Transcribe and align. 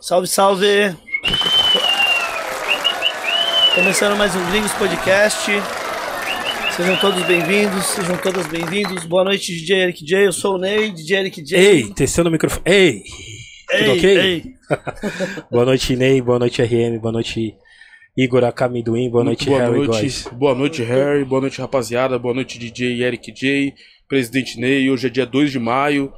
Salve, 0.00 0.26
salve! 0.26 0.66
Começando 3.74 4.16
mais 4.16 4.34
um 4.36 4.50
Gringos 4.50 4.72
Podcast. 4.72 5.50
Sejam 6.76 6.96
todos 6.98 7.22
bem-vindos, 7.24 7.86
sejam 7.86 8.16
todas 8.18 8.46
bem-vindos. 8.46 9.04
Boa 9.06 9.24
noite, 9.24 9.52
DJ 9.52 9.82
Eric 9.84 10.04
J. 10.04 10.26
Eu 10.26 10.32
sou 10.32 10.56
o 10.56 10.58
Ney, 10.58 10.90
DJ 10.90 11.18
Eric 11.18 11.42
J. 11.42 11.56
Ei, 11.56 11.94
testando 11.94 12.28
o 12.28 12.32
microfone. 12.32 12.62
Ei! 12.66 13.02
Ei, 13.70 13.78
tudo 13.78 13.92
ok? 13.92 14.18
ei. 14.18 14.44
boa 15.50 15.64
noite, 15.64 15.96
Ney. 15.96 16.20
Boa 16.20 16.38
noite, 16.38 16.62
RM. 16.62 16.98
Boa 16.98 17.12
noite, 17.12 17.54
Igor 18.16 18.44
Akamiduim. 18.44 19.08
Boa 19.08 19.24
noite, 19.24 19.46
boa 19.46 19.60
Harry 19.60 19.86
noite, 19.86 20.28
boa 20.32 20.54
noite, 20.54 20.82
Harry. 20.82 21.24
Boa 21.24 21.40
noite, 21.40 21.58
rapaziada. 21.58 22.18
Boa 22.18 22.34
noite, 22.34 22.58
DJ 22.58 23.02
Eric 23.02 23.32
J. 23.32 23.74
Presidente 24.06 24.60
Ney. 24.60 24.90
Hoje 24.90 25.06
é 25.06 25.10
dia 25.10 25.24
2 25.24 25.52
de 25.52 25.58
maio. 25.58 26.12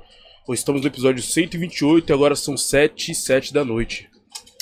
Hoje 0.45 0.59
estamos 0.59 0.82
no 0.82 0.88
episódio 0.88 1.23
128 1.23 2.10
e 2.10 2.12
agora 2.12 2.34
são 2.34 2.56
7 2.56 3.12
e 3.12 3.14
7 3.14 3.55
da 3.55 3.64
noite. 3.64 4.10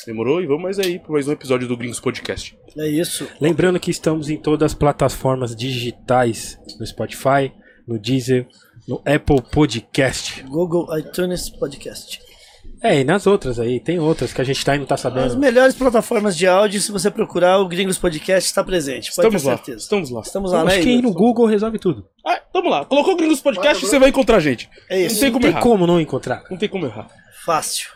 Demorou? 0.07 0.43
E 0.43 0.47
vamos 0.47 0.63
mais 0.63 0.79
aí 0.79 0.99
para 0.99 1.13
mais 1.13 1.27
um 1.27 1.33
episódio 1.33 1.67
do 1.67 1.75
Gringos 1.75 1.99
Podcast. 1.99 2.55
É 2.77 2.87
isso. 2.87 3.27
Lembrando 3.41 3.81
que 3.81 3.91
estamos 3.91 4.29
em 4.29 4.37
todas 4.37 4.73
as 4.73 4.75
plataformas 4.75 5.57
digitais, 5.57 6.59
no 6.79 6.87
Spotify, 6.87 7.51
no 7.89 7.99
Deezer, 7.99 8.47
no 8.87 8.97
Apple 9.07 9.41
Podcast. 9.51 10.43
Google 10.43 10.87
iTunes 10.99 11.49
Podcast. 11.49 12.21
É, 12.83 13.01
e 13.01 13.05
nas 13.05 13.27
outras 13.27 13.61
aí, 13.61 13.79
tem 13.79 13.99
outras 13.99 14.33
que 14.33 14.41
a 14.41 14.45
gente 14.45 14.65
tá 14.65 14.75
e 14.75 14.79
não 14.79 14.87
tá 14.87 14.95
As 14.95 15.03
sabendo. 15.03 15.39
melhores 15.39 15.75
plataformas 15.75 16.35
de 16.37 16.47
áudio, 16.47 16.81
se 16.81 16.91
você 16.91 17.11
procurar, 17.11 17.59
o 17.59 17.69
Gringos 17.69 17.99
Podcast 17.99 18.49
está 18.49 18.65
presente. 18.65 19.13
Pode 19.15 19.27
Estamos 19.37 19.43
ter 19.43 19.49
lá. 19.49 19.57
certeza. 19.57 19.79
Estamos 19.79 20.11
lá. 20.11 20.21
Estamos 20.23 20.53
lá, 20.53 20.65
né? 20.65 20.73
acho 20.75 20.83
que 20.83 20.89
ir 20.91 21.03
no 21.03 21.13
Google 21.13 21.45
resolve 21.47 21.79
tudo. 21.79 22.07
Ah, 22.27 22.41
tamo 22.53 22.71
lá. 22.71 22.87
Colocou 22.87 23.13
o 23.13 23.17
Gringos 23.17 23.41
Podcast 23.43 23.85
e 23.85 23.89
você 23.89 23.99
vai 23.99 24.09
encontrar 24.09 24.39
a 24.39 24.41
gente. 24.41 24.71
É 24.89 24.99
isso. 25.03 25.17
Não 25.17 25.21
tem 25.21 25.29
Não 25.29 25.33
como 25.35 25.43
tem 25.43 25.51
errar. 25.51 25.61
como 25.63 25.87
não 25.87 26.01
encontrar, 26.01 26.43
Não 26.51 26.57
tem 26.57 26.69
como 26.71 26.87
errar. 26.87 27.09
Fácil. 27.45 27.91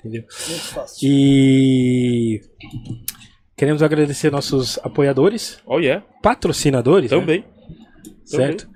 entendeu? 0.00 0.24
Muito 0.48 0.62
fácil. 0.64 0.98
E 1.08 2.40
queremos 3.56 3.82
agradecer 3.82 4.30
nossos 4.30 4.78
apoiadores, 4.82 5.58
Oh 5.66 5.78
yeah. 5.78 6.04
patrocinadores, 6.22 7.10
né? 7.10 7.18
Também. 7.18 7.44
certo? 8.24 8.68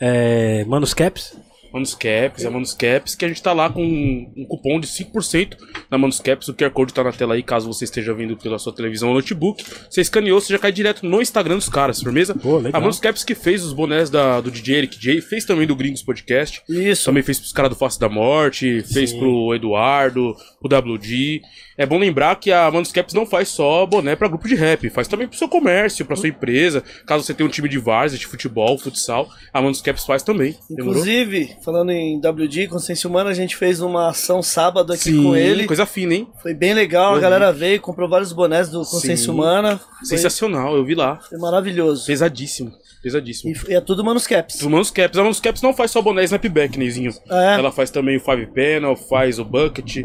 É, 0.00 0.64
Manus 0.64 0.92
Caps, 0.92 1.36
Manuscaps, 1.74 2.44
é 2.44 2.48
Manuscaps, 2.48 3.16
que 3.16 3.24
a 3.24 3.28
gente 3.28 3.42
tá 3.42 3.52
lá 3.52 3.68
com 3.68 3.82
um 3.82 4.46
cupom 4.46 4.78
de 4.78 4.86
5% 4.86 5.56
na 5.90 5.98
Manuscaps. 5.98 6.46
O 6.46 6.54
QR 6.54 6.70
Code 6.70 6.94
tá 6.94 7.02
na 7.02 7.10
tela 7.10 7.34
aí, 7.34 7.42
caso 7.42 7.66
você 7.66 7.82
esteja 7.82 8.14
vindo 8.14 8.36
pela 8.36 8.60
sua 8.60 8.72
televisão 8.72 9.08
ou 9.08 9.16
notebook. 9.16 9.64
Você 9.90 10.00
escaneou, 10.00 10.40
você 10.40 10.52
já 10.52 10.58
cai 10.58 10.70
direto 10.70 11.04
no 11.04 11.20
Instagram 11.20 11.56
dos 11.56 11.68
caras, 11.68 12.00
firmeza? 12.00 12.32
Pô, 12.32 12.58
legal. 12.58 12.78
A 12.78 12.80
Manuscaps 12.80 13.24
que 13.24 13.34
fez 13.34 13.64
os 13.64 13.72
bonés 13.72 14.08
da, 14.08 14.40
do 14.40 14.52
DJ 14.52 14.76
Eric 14.76 15.00
J, 15.00 15.20
fez 15.20 15.44
também 15.44 15.66
do 15.66 15.74
Gringos 15.74 16.02
Podcast. 16.02 16.62
Isso. 16.68 17.06
Também 17.06 17.24
fez 17.24 17.40
pros 17.40 17.52
caras 17.52 17.70
do 17.70 17.76
Face 17.76 17.98
da 17.98 18.08
Morte, 18.08 18.80
fez 18.82 19.10
Sim. 19.10 19.18
pro 19.18 19.52
Eduardo, 19.52 20.36
pro 20.62 20.94
WD. 20.94 21.42
É 21.76 21.84
bom 21.84 21.98
lembrar 21.98 22.36
que 22.36 22.52
a 22.52 22.70
Manuscaps 22.70 23.14
não 23.14 23.26
faz 23.26 23.48
só 23.48 23.84
boné 23.86 24.14
pra 24.14 24.28
grupo 24.28 24.46
de 24.46 24.54
rap, 24.54 24.88
faz 24.90 25.08
também 25.08 25.26
pro 25.26 25.36
seu 25.36 25.48
comércio, 25.48 26.04
pra 26.04 26.16
sua 26.16 26.28
empresa. 26.28 26.82
Caso 27.06 27.24
você 27.24 27.34
tenha 27.34 27.46
um 27.46 27.50
time 27.50 27.68
de 27.68 27.78
várzea, 27.78 28.18
de 28.18 28.26
futebol, 28.26 28.78
futsal, 28.78 29.28
a 29.52 29.60
Manuscaps 29.60 30.04
faz 30.04 30.22
também. 30.22 30.56
Demorou? 30.70 30.92
Inclusive, 31.00 31.56
falando 31.64 31.90
em 31.90 32.18
WD, 32.18 32.68
Consciência 32.68 33.08
Humana, 33.08 33.30
a 33.30 33.34
gente 33.34 33.56
fez 33.56 33.80
uma 33.80 34.10
ação 34.10 34.42
sábado 34.42 34.92
aqui 34.92 35.10
Sim, 35.10 35.22
com 35.22 35.34
ele. 35.36 35.66
coisa 35.66 35.86
fina, 35.86 36.14
hein? 36.14 36.28
Foi 36.42 36.54
bem 36.54 36.74
legal, 36.74 37.12
a 37.12 37.16
vi. 37.16 37.20
galera 37.22 37.52
veio, 37.52 37.80
comprou 37.80 38.08
vários 38.08 38.32
bonés 38.32 38.68
do 38.68 38.78
Consciência 38.80 39.26
Sim. 39.26 39.30
Humana. 39.30 39.80
Foi, 39.98 40.06
Sensacional, 40.06 40.76
eu 40.76 40.84
vi 40.84 40.94
lá. 40.94 41.16
foi 41.28 41.38
maravilhoso. 41.38 42.06
Pesadíssimo, 42.06 42.72
pesadíssimo. 43.04 43.52
E, 43.52 43.72
e 43.72 43.74
é 43.74 43.80
tudo 43.82 44.02
Manuscaps. 44.02 44.58
Do 44.58 44.70
Manuscaps. 44.70 45.18
A 45.18 45.22
Manuscaps 45.22 45.60
não 45.60 45.74
faz 45.74 45.90
só 45.90 46.00
boné 46.00 46.24
Snapback, 46.24 46.78
Neizinho. 46.78 47.12
É. 47.30 47.54
Ela 47.58 47.70
faz 47.70 47.90
também 47.90 48.16
o 48.16 48.20
Five 48.20 48.46
Panel, 48.46 48.96
faz 48.96 49.38
o 49.38 49.44
Bucket, 49.44 49.98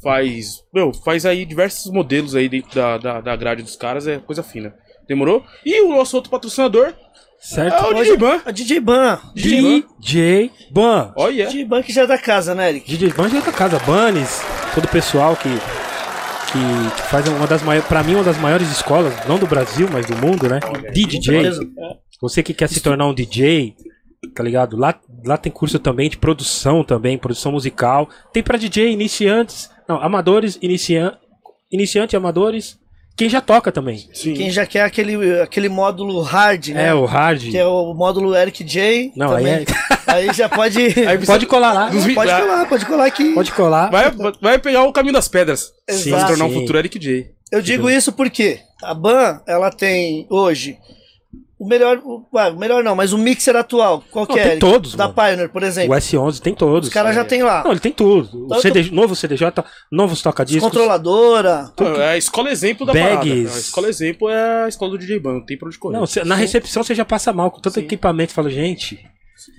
faz. 0.00 0.62
Meu, 0.72 0.92
faz 0.92 1.26
aí 1.26 1.44
diversos 1.44 1.90
modelos 1.92 2.36
aí 2.36 2.48
dentro 2.48 2.72
da, 2.74 2.96
da, 2.96 3.20
da 3.20 3.36
grade 3.36 3.62
dos 3.62 3.74
caras, 3.74 4.06
é 4.06 4.18
coisa 4.18 4.42
fina. 4.42 4.72
Demorou? 5.08 5.44
E 5.66 5.82
o 5.82 5.90
nosso 5.90 6.16
outro 6.16 6.30
patrocinador 6.30 6.94
certo? 7.38 7.74
é 7.74 7.88
o 7.88 7.94
DJ 7.94 8.16
Ban. 8.16 8.40
A 8.46 8.50
DJ 8.50 8.80
Ban. 8.80 9.20
DJ 9.34 10.50
Ban. 10.70 11.12
Olha. 11.16 11.46
DJ 11.46 11.64
Ban 11.64 11.82
que 11.82 11.92
já 11.92 12.02
é 12.02 12.06
da 12.06 12.16
casa, 12.16 12.54
né, 12.54 12.70
Eric? 12.70 12.88
DJ 12.88 13.10
Ban 13.10 13.28
já 13.28 13.38
é 13.38 13.42
da 13.42 13.52
casa, 13.52 13.78
Banes, 13.80 14.42
todo 14.74 14.84
o 14.84 14.88
pessoal 14.88 15.36
que, 15.36 15.48
que, 15.50 16.96
que 16.96 17.02
faz 17.02 17.28
uma 17.28 17.46
das 17.46 17.62
maiores, 17.62 17.86
pra 17.88 18.02
mim, 18.02 18.14
uma 18.14 18.24
das 18.24 18.38
maiores 18.38 18.70
escolas, 18.70 19.12
não 19.26 19.38
do 19.38 19.46
Brasil, 19.46 19.88
mas 19.92 20.06
do 20.06 20.16
mundo, 20.16 20.48
né? 20.48 20.60
De 20.92 21.04
DJ. 21.04 21.42
certeza. 21.42 21.60
Você 22.24 22.42
que 22.42 22.54
quer 22.54 22.70
se 22.70 22.80
tornar 22.80 23.06
um 23.06 23.12
DJ, 23.12 23.76
tá 24.34 24.42
ligado? 24.42 24.78
Lá, 24.78 24.98
lá 25.26 25.36
tem 25.36 25.52
curso 25.52 25.78
também 25.78 26.08
de 26.08 26.16
produção 26.16 26.82
também, 26.82 27.18
produção 27.18 27.52
musical. 27.52 28.08
Tem 28.32 28.42
pra 28.42 28.56
DJ 28.56 28.90
iniciantes, 28.90 29.68
não, 29.86 30.02
amadores, 30.02 30.58
inician, 30.62 31.18
iniciante, 31.70 32.16
amadores, 32.16 32.78
quem 33.14 33.28
já 33.28 33.42
toca 33.42 33.70
também. 33.70 34.08
Sim. 34.14 34.32
Quem 34.32 34.50
já 34.50 34.64
quer 34.64 34.84
aquele, 34.84 35.42
aquele 35.42 35.68
módulo 35.68 36.22
hard, 36.22 36.68
né? 36.68 36.88
É, 36.88 36.94
o 36.94 37.04
hard. 37.04 37.42
Que 37.42 37.58
é 37.58 37.66
o 37.66 37.92
módulo 37.92 38.34
Eric 38.34 38.64
J. 38.64 39.12
Não, 39.14 39.28
também. 39.28 39.54
aí 39.56 39.62
é- 39.64 39.94
Aí 40.14 40.32
já 40.32 40.48
pode. 40.48 40.78
Aí 40.80 41.18
Pode 41.26 41.44
colar 41.44 41.72
lá. 41.72 41.90
Pode 42.14 42.30
ah, 42.30 42.40
colar, 42.40 42.68
pode 42.68 42.86
colar 42.86 43.06
aqui. 43.06 43.34
Pode 43.34 43.52
colar. 43.52 43.90
Vai, 43.90 44.10
vai 44.40 44.58
pegar 44.58 44.84
o 44.84 44.92
caminho 44.92 45.12
das 45.12 45.28
pedras. 45.28 45.72
Exato. 45.88 46.22
Se 46.22 46.26
tornar 46.28 46.44
um 46.44 46.52
futuro 46.52 46.78
Eric 46.78 46.98
J. 46.98 47.26
Eu 47.52 47.60
digo 47.60 47.90
isso 47.90 48.12
porque 48.12 48.60
a 48.82 48.94
Ban, 48.94 49.40
ela 49.46 49.70
tem 49.70 50.26
hoje 50.30 50.78
o 51.64 51.68
melhor, 51.68 51.98
o, 52.04 52.26
ah, 52.36 52.48
o 52.50 52.58
melhor 52.58 52.84
não, 52.84 52.94
mas 52.94 53.12
o 53.12 53.18
mixer 53.18 53.56
atual, 53.56 54.04
qual 54.10 54.26
que 54.26 54.34
Não, 54.34 54.38
é? 54.40 54.48
tem 54.50 54.58
todos, 54.58 54.94
Da 54.94 55.04
mano. 55.08 55.14
Pioneer, 55.14 55.48
por 55.48 55.62
O 55.62 55.64
exemplo. 55.66 55.94
S11 55.96 56.40
tem 56.40 56.54
todos. 56.54 56.88
Os 56.88 56.94
caras 56.94 57.14
já 57.14 57.24
tem 57.24 57.42
lá. 57.42 57.64
Não, 57.64 57.70
ele 57.70 57.80
tem 57.80 57.92
tudo. 57.92 58.44
O 58.44 58.48
Tanto- 58.48 58.62
CD, 58.62 58.90
novo 58.90 59.16
CDJ, 59.16 59.64
novos 59.90 60.20
toca-discos. 60.22 60.62
Controladora. 60.62 61.72
É 61.98 62.08
a 62.10 62.16
escola 62.18 62.50
exemplo 62.50 62.84
da 62.86 62.92
Bags. 62.92 63.10
parada. 63.14 63.30
A 63.56 63.58
escola 63.60 63.88
exemplo 63.88 64.28
é 64.28 64.64
a 64.64 64.68
escola 64.68 64.90
do 64.92 64.98
DJ 64.98 65.18
Ban, 65.18 65.34
não 65.34 65.44
tem 65.46 65.56
pra 65.58 65.68
onde 65.68 65.78
correr. 65.78 65.96
Não, 65.96 66.06
cê- 66.06 66.24
na 66.24 66.34
recepção 66.34 66.82
você 66.82 66.94
já 66.94 67.04
passa 67.04 67.32
mal 67.32 67.50
com 67.50 67.60
tanto 67.60 67.74
Sim. 67.74 67.80
equipamento. 67.80 68.32
Fala, 68.32 68.50
gente, 68.50 68.98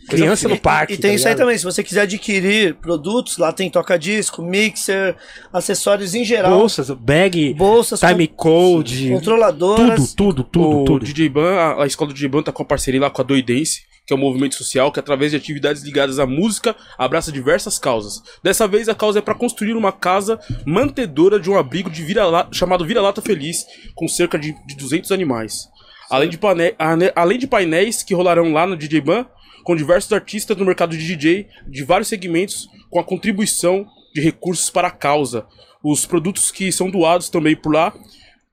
criança 0.10 0.48
no 0.48 0.58
parque. 0.60 0.94
E 0.94 0.98
tem 0.98 1.12
tá 1.12 1.16
isso 1.16 1.28
aí 1.28 1.34
ligado? 1.34 1.46
também, 1.46 1.58
se 1.58 1.64
você 1.64 1.84
quiser 1.84 2.02
adquirir 2.02 2.76
produtos, 2.76 3.38
lá 3.38 3.52
tem 3.52 3.70
toca-disco, 3.70 4.42
mixer, 4.42 5.16
acessórios 5.54 6.14
em 6.16 6.24
geral, 6.24 6.58
Bolsas, 6.58 6.90
bag, 6.92 7.54
bolsas, 7.54 8.00
time 8.00 8.28
code, 8.28 9.10
con- 9.10 9.16
controladoras. 9.16 10.14
tudo, 10.14 10.44
tudo, 10.44 10.50
tudo, 10.52 10.82
o 10.82 10.86
tudo. 10.86 11.06
DJ 11.06 11.30
Ban, 11.30 11.54
a, 11.56 11.84
a 11.84 11.88
escola 11.88 12.10
do 12.10 12.14
DJ 12.14 12.30
Ban 12.30 12.44
tá 12.44 12.52
com 12.52 12.64
a 12.64 12.66
parceria 12.66 13.02
lá 13.02 13.10
com 13.10 13.22
a 13.22 13.26
Doidense, 13.26 13.82
que 14.08 14.14
é 14.14 14.16
um 14.16 14.20
movimento 14.20 14.54
social 14.56 14.92
que, 14.92 15.00
através 15.00 15.32
de 15.32 15.38
atividades 15.38 15.82
ligadas 15.84 16.20
à 16.20 16.26
música, 16.28 16.76
abraça 16.98 17.32
diversas 17.32 17.80
causas. 17.80 18.22
Dessa 18.44 18.68
vez, 18.68 18.88
a 18.88 18.94
causa 18.96 19.18
é 19.20 19.22
para 19.22 19.34
construir 19.34 19.74
uma 19.74 19.92
casa 19.92 20.40
mantedora 20.66 21.40
de 21.40 21.50
um 21.50 21.58
abrigo 21.58 21.90
de 21.90 22.04
vira 22.04 22.24
chamado 22.52 22.86
Vira-Lata 22.86 23.22
Feliz, 23.22 23.66
com 23.96 24.08
cerca 24.08 24.38
de, 24.38 24.54
de 24.68 24.76
200 24.76 25.12
animais. 25.12 25.68
Além 26.10 26.30
de, 26.30 26.38
pane- 26.38 26.76
ane- 26.78 27.12
além 27.16 27.40
de 27.40 27.48
painéis 27.48 28.04
que 28.04 28.14
rolarão 28.14 28.54
lá 28.54 28.68
no 28.68 28.78
DJ 28.78 29.02
Ban, 29.02 29.26
com 29.66 29.76
diversos 29.76 30.14
artistas 30.14 30.56
no 30.56 30.64
mercado 30.64 30.96
de 30.96 31.06
DJ 31.06 31.48
de 31.68 31.84
vários 31.84 32.08
segmentos, 32.08 32.70
com 32.90 33.00
a 33.00 33.04
contribuição 33.04 33.86
de 34.14 34.22
recursos 34.22 34.70
para 34.70 34.88
a 34.88 34.92
causa. 34.92 35.48
Os 35.84 36.06
produtos 36.06 36.52
que 36.52 36.72
são 36.72 36.90
doados 36.90 37.30
também 37.30 37.56
por 37.56 37.74
lá 37.74 37.92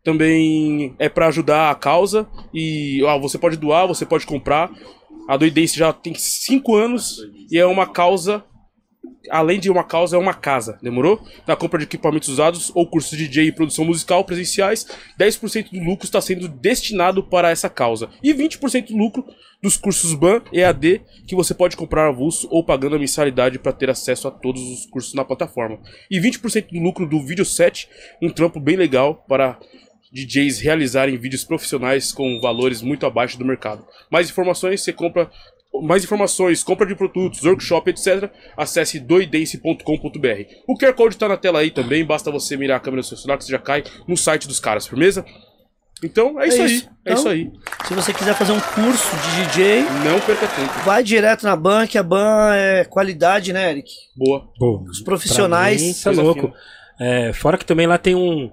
também 0.03 0.97
é 0.99 1.09
para 1.09 1.29
ajudar 1.29 1.71
a 1.71 1.75
causa 1.75 2.27
e 2.53 3.03
ó, 3.05 3.19
você 3.21 3.39
pode 3.39 3.57
doar, 3.59 3.87
você 3.87 4.07
pode 4.07 4.27
comprar. 4.27 4.71
A 5.29 5.37
Doidense 5.37 5.79
já 5.79 5.93
tem 5.93 6.15
5 6.15 6.75
anos 6.75 7.19
e 7.51 7.59
é 7.59 7.67
uma 7.67 7.87
causa, 7.87 8.43
além 9.31 9.61
de 9.61 9.71
uma 9.71 9.85
causa, 9.85 10.17
é 10.17 10.19
uma 10.19 10.35
casa, 10.35 10.79
demorou? 10.83 11.21
Na 11.47 11.57
compra 11.57 11.79
de 11.79 11.85
equipamentos 11.85 12.29
usados 12.29 12.71
ou 12.75 12.87
cursos 12.87 13.17
de 13.17 13.29
DJ 13.29 13.47
e 13.47 13.53
produção 13.53 13.85
musical 13.85 14.25
presenciais, 14.25 14.87
10% 15.19 15.71
do 15.71 15.85
lucro 15.85 16.05
está 16.05 16.21
sendo 16.21 16.49
destinado 16.49 17.23
para 17.23 17.51
essa 17.51 17.69
causa 17.69 18.11
e 18.23 18.33
20% 18.35 18.89
do 18.89 18.97
lucro 18.97 19.25
dos 19.63 19.77
cursos 19.77 20.13
BAN 20.15 20.43
EAD 20.53 21.03
que 21.27 21.37
você 21.37 21.55
pode 21.55 21.77
comprar 21.77 22.09
avulso 22.09 22.49
ou 22.51 22.65
pagando 22.65 22.97
a 22.97 22.99
mensalidade 22.99 23.59
para 23.59 23.73
ter 23.73 23.89
acesso 23.89 24.27
a 24.27 24.31
todos 24.31 24.61
os 24.61 24.87
cursos 24.87 25.15
na 25.15 25.25
plataforma. 25.25 25.79
E 26.11 26.21
20% 26.21 26.71
do 26.73 26.81
lucro 26.81 27.07
do 27.07 27.21
vídeo 27.25 27.45
set, 27.45 27.89
um 28.21 28.29
trampo 28.29 28.59
bem 28.59 28.77
legal 28.77 29.25
para 29.29 29.59
DJs 30.13 30.61
realizarem 30.61 31.17
vídeos 31.17 31.45
profissionais 31.45 32.13
com 32.13 32.39
valores 32.41 32.83
muito 32.83 33.07
abaixo 33.07 33.39
do 33.39 33.45
mercado. 33.45 33.87
Mais 34.11 34.29
informações, 34.29 34.83
você 34.83 34.93
compra. 34.93 35.31
Mais 35.83 36.05
informações, 36.05 36.63
compra 36.63 36.87
de 36.87 36.95
produtos, 36.95 37.43
workshop, 37.45 37.91
etc. 37.91 38.31
Acesse 38.57 39.01
doidense.com.br. 39.01 40.45
O 40.67 40.77
QR 40.77 40.93
Code 40.95 41.17
tá 41.17 41.29
na 41.29 41.37
tela 41.37 41.61
aí 41.61 41.71
também, 41.71 42.05
basta 42.05 42.31
você 42.31 42.57
mirar 42.57 42.77
a 42.77 42.81
câmera 42.81 43.01
do 43.03 43.07
seu 43.07 43.17
celular 43.17 43.39
que 43.39 43.45
você 43.45 43.53
já 43.53 43.59
cai 43.59 43.83
no 44.07 44.17
site 44.17 44.47
dos 44.47 44.61
caras, 44.61 44.87
firmeza? 44.87 45.25
Então 46.05 46.41
é 46.41 46.49
isso 46.49 46.61
aí, 46.63 46.75
isso. 46.75 46.87
é 46.87 46.91
Então- 47.13 47.15
isso 47.15 47.29
aí. 47.29 47.51
Se 47.87 47.95
você 47.95 48.13
quiser 48.13 48.35
fazer 48.35 48.53
um 48.53 48.61
curso 48.61 49.17
de 49.17 49.47
DJ, 49.47 49.83
Não 50.05 50.21
perca 50.21 50.49
tempo. 50.49 50.73
vai 50.85 51.03
direto 51.03 51.45
na 51.45 51.55
Ban, 51.55 51.87
que 51.87 51.97
a 51.97 52.03
Ban 52.03 52.53
é 52.55 52.85
qualidade, 52.85 53.53
né, 53.53 53.71
Eric? 53.71 53.89
Boa. 54.17 54.49
Pô, 54.59 54.83
Os 54.91 55.01
profissionais. 55.01 55.81
mim, 55.81 55.91
Isso 55.91 56.09
é 56.09 56.13
Coisa 56.15 56.23
louco. 56.23 56.53
É, 57.01 57.33
fora 57.33 57.57
que 57.57 57.65
também 57.65 57.87
lá 57.87 57.99
tem 57.99 58.15
um. 58.17 58.51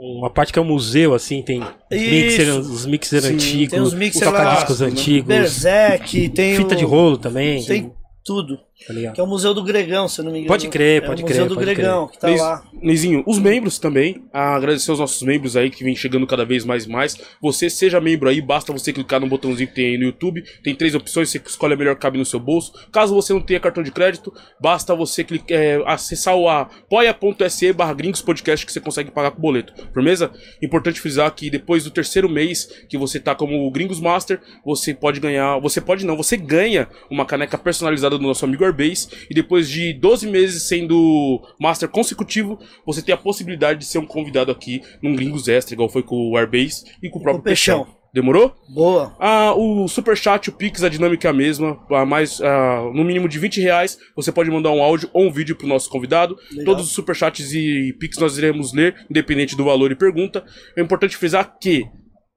Uma 0.00 0.30
parte 0.30 0.50
que 0.52 0.58
é 0.58 0.62
um 0.62 0.64
museu, 0.64 1.12
assim, 1.12 1.42
tem 1.42 1.60
mixer, 1.90 2.48
os 2.58 2.86
mixer 2.86 3.20
Sim, 3.20 3.34
antigos, 3.34 3.70
tem 3.70 3.80
os 3.80 3.92
mixer 3.94 4.26
os 4.28 4.32
lá, 4.80 4.86
antigos, 4.86 5.28
Berserk, 5.28 6.28
tem 6.30 6.56
fita 6.56 6.74
o- 6.74 6.78
de 6.78 6.84
rolo 6.84 7.18
também. 7.18 7.62
Tem 7.64 7.92
tudo. 8.24 8.58
Tá? 8.86 9.12
Que 9.12 9.20
é 9.20 9.24
o 9.24 9.26
Museu 9.26 9.52
do 9.52 9.62
Gregão, 9.62 10.08
se 10.08 10.20
eu 10.20 10.24
não 10.24 10.32
me 10.32 10.38
engano. 10.38 10.48
Pode 10.48 10.68
crer, 10.68 11.02
é 11.02 11.06
pode 11.06 11.22
o 11.22 11.26
crer, 11.26 11.36
Museu 11.36 11.48
do 11.48 11.54
pode 11.54 11.66
Gregão, 11.66 12.08
que 12.08 12.18
tá 12.18 12.28
lá. 12.28 12.62
Neizinho, 12.72 13.22
os 13.26 13.38
membros 13.38 13.78
também. 13.78 14.22
ah, 14.32 14.54
agradecer 14.54 14.90
aos 14.90 14.98
nossos 14.98 15.22
membros 15.22 15.56
aí 15.56 15.70
que 15.70 15.84
vem 15.84 15.94
chegando 15.94 16.26
cada 16.26 16.44
vez 16.44 16.64
mais 16.64 16.84
e 16.84 16.88
mais. 16.88 17.16
Você 17.40 17.68
seja 17.68 18.00
membro 18.00 18.28
aí, 18.28 18.40
basta 18.40 18.72
você 18.72 18.92
clicar 18.92 19.20
no 19.20 19.26
botãozinho 19.26 19.68
que 19.68 19.74
tem 19.74 19.86
aí 19.86 19.98
no 19.98 20.04
YouTube. 20.04 20.42
Tem 20.64 20.74
três 20.74 20.94
opções, 20.94 21.28
você 21.28 21.40
escolhe 21.44 21.74
a 21.74 21.76
melhor 21.76 21.94
que 21.94 22.00
cabe 22.00 22.18
no 22.18 22.24
seu 22.24 22.40
bolso. 22.40 22.72
Caso 22.90 23.14
você 23.14 23.32
não 23.32 23.40
tenha 23.40 23.60
cartão 23.60 23.82
de 23.82 23.90
crédito, 23.90 24.32
basta 24.60 24.94
você 24.94 25.22
clicar, 25.24 25.58
é, 25.58 25.82
acessar 25.86 26.34
o 26.36 26.48
apoia.se 26.48 27.72
barra 27.72 27.92
gringos 27.92 28.22
podcast 28.22 28.64
que 28.64 28.72
você 28.72 28.80
consegue 28.80 29.10
pagar 29.10 29.30
com 29.32 29.40
boleto. 29.40 29.74
Firmeza? 29.92 30.30
Importante 30.62 31.00
frisar 31.00 31.30
que 31.34 31.50
depois 31.50 31.84
do 31.84 31.90
terceiro 31.90 32.28
mês 32.28 32.66
que 32.88 32.96
você 32.96 33.20
tá 33.20 33.34
como 33.34 33.70
Gringos 33.70 34.00
Master, 34.00 34.40
você 34.64 34.94
pode 34.94 35.20
ganhar. 35.20 35.58
Você 35.58 35.80
pode 35.80 36.04
não, 36.06 36.16
você 36.16 36.36
ganha 36.36 36.88
uma 37.10 37.26
caneca 37.26 37.58
personalizada 37.58 38.16
do 38.16 38.24
nosso 38.24 38.44
amigo 38.44 38.69
Airbase. 38.70 39.08
E 39.30 39.34
depois 39.34 39.68
de 39.68 39.92
12 39.92 40.26
meses 40.28 40.68
sendo 40.68 41.40
Master 41.58 41.88
consecutivo, 41.88 42.58
você 42.86 43.02
tem 43.02 43.14
a 43.14 43.18
possibilidade 43.18 43.80
de 43.80 43.84
ser 43.86 43.98
um 43.98 44.06
convidado 44.06 44.50
aqui 44.50 44.80
num 45.02 45.14
Gringos 45.14 45.48
Extra, 45.48 45.74
igual 45.74 45.88
foi 45.88 46.02
com 46.02 46.30
o 46.30 46.36
Airbase 46.36 46.84
e 47.02 47.08
com 47.08 47.18
o 47.18 47.22
próprio 47.22 47.42
Com 47.42 47.44
Peixão. 47.44 47.84
Peixão. 47.84 48.00
Demorou? 48.12 48.52
Boa. 48.68 49.14
Ah, 49.20 49.54
o 49.54 49.86
Superchat, 49.86 50.50
o 50.50 50.52
Pix, 50.52 50.82
a 50.82 50.88
dinâmica 50.88 51.28
é 51.28 51.30
a 51.30 51.34
mesma. 51.34 51.78
A 51.90 52.04
mais, 52.04 52.40
ah, 52.40 52.90
no 52.92 53.04
mínimo 53.04 53.28
de 53.28 53.38
20 53.38 53.60
reais, 53.60 53.98
você 54.16 54.32
pode 54.32 54.50
mandar 54.50 54.72
um 54.72 54.82
áudio 54.82 55.08
ou 55.12 55.26
um 55.26 55.30
vídeo 55.30 55.54
pro 55.54 55.68
nosso 55.68 55.88
convidado. 55.88 56.36
Legal. 56.50 56.64
Todos 56.64 56.86
os 56.86 56.92
Superchats 56.92 57.52
e 57.52 57.94
Pix 58.00 58.18
nós 58.18 58.36
iremos 58.36 58.72
ler, 58.72 58.96
independente 59.08 59.56
do 59.56 59.64
valor 59.64 59.92
e 59.92 59.94
pergunta. 59.94 60.44
É 60.76 60.82
importante 60.82 61.16
frisar 61.16 61.56
que 61.60 61.86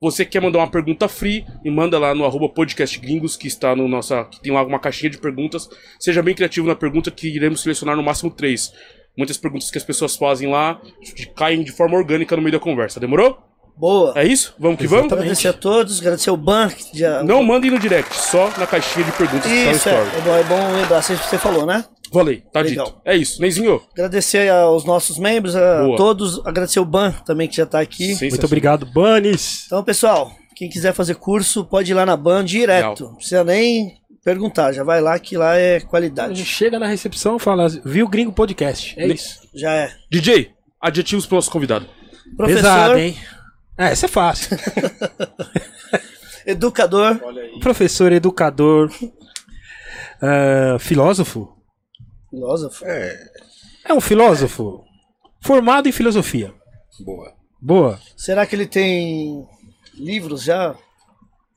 você 0.04 0.26
quer 0.26 0.42
mandar 0.42 0.60
uma 0.60 0.70
pergunta 0.70 1.08
free 1.08 1.46
e 1.64 1.72
manda 1.72 1.98
lá 1.98 2.14
no 2.14 2.26
arroba 2.26 2.50
podcast 2.50 3.00
gringos, 3.00 3.38
que 3.38 3.48
está 3.48 3.74
no 3.76 3.88
nossa. 3.88 4.26
que 4.26 4.42
tem 4.42 4.52
lá 4.52 4.62
uma 4.64 4.80
caixinha 4.80 5.10
de 5.10 5.18
perguntas. 5.18 5.70
Seja 6.00 6.22
bem 6.22 6.36
criativo 6.36 6.68
na 6.68 6.76
pergunta 6.76 7.10
que 7.10 7.28
iremos 7.28 7.62
selecionar 7.62 7.96
no 7.96 8.04
máximo 8.04 8.30
três. 8.30 8.74
Muitas 9.18 9.38
perguntas 9.38 9.72
que 9.72 9.78
as 9.78 9.84
pessoas 9.84 10.18
fazem 10.18 10.50
lá 10.50 10.82
caem 11.36 11.64
de 11.64 11.72
forma 11.72 11.96
orgânica 11.98 12.36
no 12.36 12.42
meio 12.42 12.52
da 12.52 12.60
conversa. 12.60 13.00
Demorou? 13.00 13.38
Boa. 13.78 14.14
É 14.16 14.26
isso? 14.26 14.54
Vamos 14.60 14.78
que 14.78 14.88
vamos? 14.88 15.12
Agradecer 15.12 15.48
a 15.48 15.54
todos, 15.54 16.00
agradecer 16.00 16.30
o 16.30 16.38
Ban, 16.38 16.70
que 16.70 17.00
já... 17.00 17.24
Não 17.24 17.42
mandem 17.42 17.72
no 17.72 17.80
direct, 17.80 18.16
só 18.16 18.52
na 18.58 18.68
caixinha 18.68 19.06
de 19.06 19.12
perguntas 19.14 19.50
que 19.50 19.72
Isso, 19.72 19.84
tá 19.86 19.90
é, 19.90 20.00
no 20.00 20.06
story. 20.06 20.18
é 20.18 20.22
bom, 20.22 20.36
é 20.36 20.44
bom 20.44 20.76
lembrar, 20.76 20.98
assim 20.98 21.16
que 21.16 21.26
você 21.26 21.38
falou, 21.38 21.66
né? 21.66 21.84
Valei, 22.14 22.44
tá 22.52 22.62
Legal. 22.62 22.86
dito. 22.86 23.02
É 23.04 23.16
isso, 23.16 23.42
Neizinho. 23.42 23.82
Agradecer 23.94 24.50
aos 24.50 24.86
nossos 24.86 25.18
membros, 25.18 25.56
a 25.56 25.84
Boa. 25.84 25.98
todos, 25.98 26.40
agradecer 26.46 26.80
o 26.80 26.86
Ban 26.86 27.12
também 27.26 27.48
que 27.48 27.56
já 27.58 27.66
tá 27.66 27.80
aqui. 27.80 28.16
Muito 28.22 28.46
obrigado, 28.46 28.86
Banes. 28.86 29.64
Então, 29.66 29.84
pessoal, 29.84 30.32
quem 30.56 30.70
quiser 30.70 30.94
fazer 30.94 31.16
curso, 31.16 31.66
pode 31.66 31.92
ir 31.92 31.96
lá 31.96 32.06
na 32.06 32.16
Ban 32.16 32.46
direto. 32.46 32.90
Legal. 33.02 33.10
Não 33.10 33.16
precisa 33.16 33.44
nem 33.44 33.98
perguntar, 34.24 34.72
já 34.72 34.84
vai 34.84 35.02
lá 35.02 35.18
que 35.20 35.36
lá 35.36 35.58
é 35.58 35.76
A 35.76 35.80
gente 35.80 35.88
qualidade. 35.90 36.46
chega 36.46 36.78
na 36.80 36.86
recepção 36.88 37.36
e 37.36 37.40
fala, 37.40 37.68
viu 37.84 38.08
Gringo 38.08 38.32
Podcast. 38.32 38.94
É 38.98 39.08
Ne- 39.08 39.16
isso. 39.16 39.40
Já 39.54 39.72
é. 39.74 39.92
DJ, 40.10 40.52
adjetivos 40.80 41.26
pro 41.26 41.36
nosso 41.36 41.50
convidado. 41.52 41.88
Professor, 42.38 42.62
Pesado, 42.62 42.98
hein? 43.00 43.18
É, 43.78 43.86
essa 43.88 44.06
é 44.06 44.10
fácil. 44.10 44.56
educador, 46.46 47.20
Professor, 47.60 48.12
educador, 48.12 48.92
ah, 50.22 50.78
filósofo. 50.80 51.50
Filósofo. 52.34 52.84
É 52.86 53.94
um 53.94 54.02
filósofo 54.02 54.84
formado 55.40 55.88
em 55.88 55.92
filosofia. 55.92 56.52
Boa. 57.00 57.34
Boa. 57.62 58.00
Será 58.18 58.46
que 58.46 58.56
ele 58.56 58.66
tem 58.66 59.48
livros 59.94 60.44
já 60.44 60.76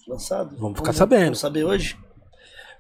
lançados? 0.07 0.59
Vamos 0.59 0.79
ficar 0.79 0.93
sabendo. 0.93 1.25
Vamos 1.25 1.41
saber 1.41 1.65
hoje? 1.65 1.97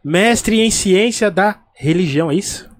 Mestre 0.04 0.60
em 0.60 0.70
ciência 0.70 1.30
da 1.30 1.64
religião, 1.74 2.30
é 2.30 2.34
isso? 2.34 2.70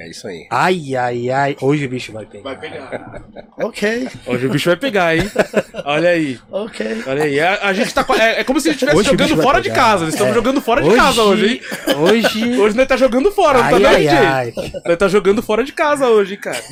É 0.00 0.08
isso 0.08 0.26
aí. 0.26 0.46
Ai, 0.50 0.96
ai, 0.96 1.28
ai. 1.30 1.56
Hoje 1.60 1.84
o 1.84 1.88
bicho 1.90 2.10
vai 2.10 2.24
pegar. 2.24 2.42
Vai 2.42 2.58
pegar. 2.58 3.22
Ok, 3.58 4.08
Hoje 4.26 4.46
o 4.46 4.50
bicho 4.50 4.70
vai 4.70 4.76
pegar, 4.76 5.14
hein? 5.14 5.30
Olha 5.84 6.08
aí. 6.08 6.38
ok. 6.50 7.04
Olha 7.06 7.24
aí. 7.24 7.38
A, 7.38 7.66
a 7.66 7.72
gente 7.74 7.92
tá. 7.92 8.06
É, 8.18 8.40
é 8.40 8.44
como 8.44 8.58
se 8.58 8.70
a 8.70 8.72
gente 8.72 8.82
estivesse 8.82 9.10
jogando 9.10 9.42
fora 9.42 9.60
de 9.60 9.70
casa. 9.70 10.06
Nós 10.06 10.14
estamos 10.14 10.34
jogando 10.34 10.58
fora 10.62 10.82
de 10.82 10.96
casa 10.96 11.22
hoje, 11.22 11.46
hein? 11.46 11.60
Hoje. 11.98 12.58
Hoje 12.58 12.76
nós 12.78 12.88
tá 12.88 12.96
jogando 12.96 13.30
fora, 13.30 13.58
não 13.62 13.68
tá 13.68 13.76
Ai, 13.76 13.82
vendo, 13.82 13.86
ai, 13.86 14.00
DJ? 14.00 14.16
ai. 14.64 14.72
Nós 14.86 14.96
tá 14.96 15.08
jogando 15.08 15.42
fora 15.42 15.62
de 15.62 15.72
casa 15.74 16.08
hoje, 16.08 16.32
hein, 16.32 16.40
cara. 16.40 16.62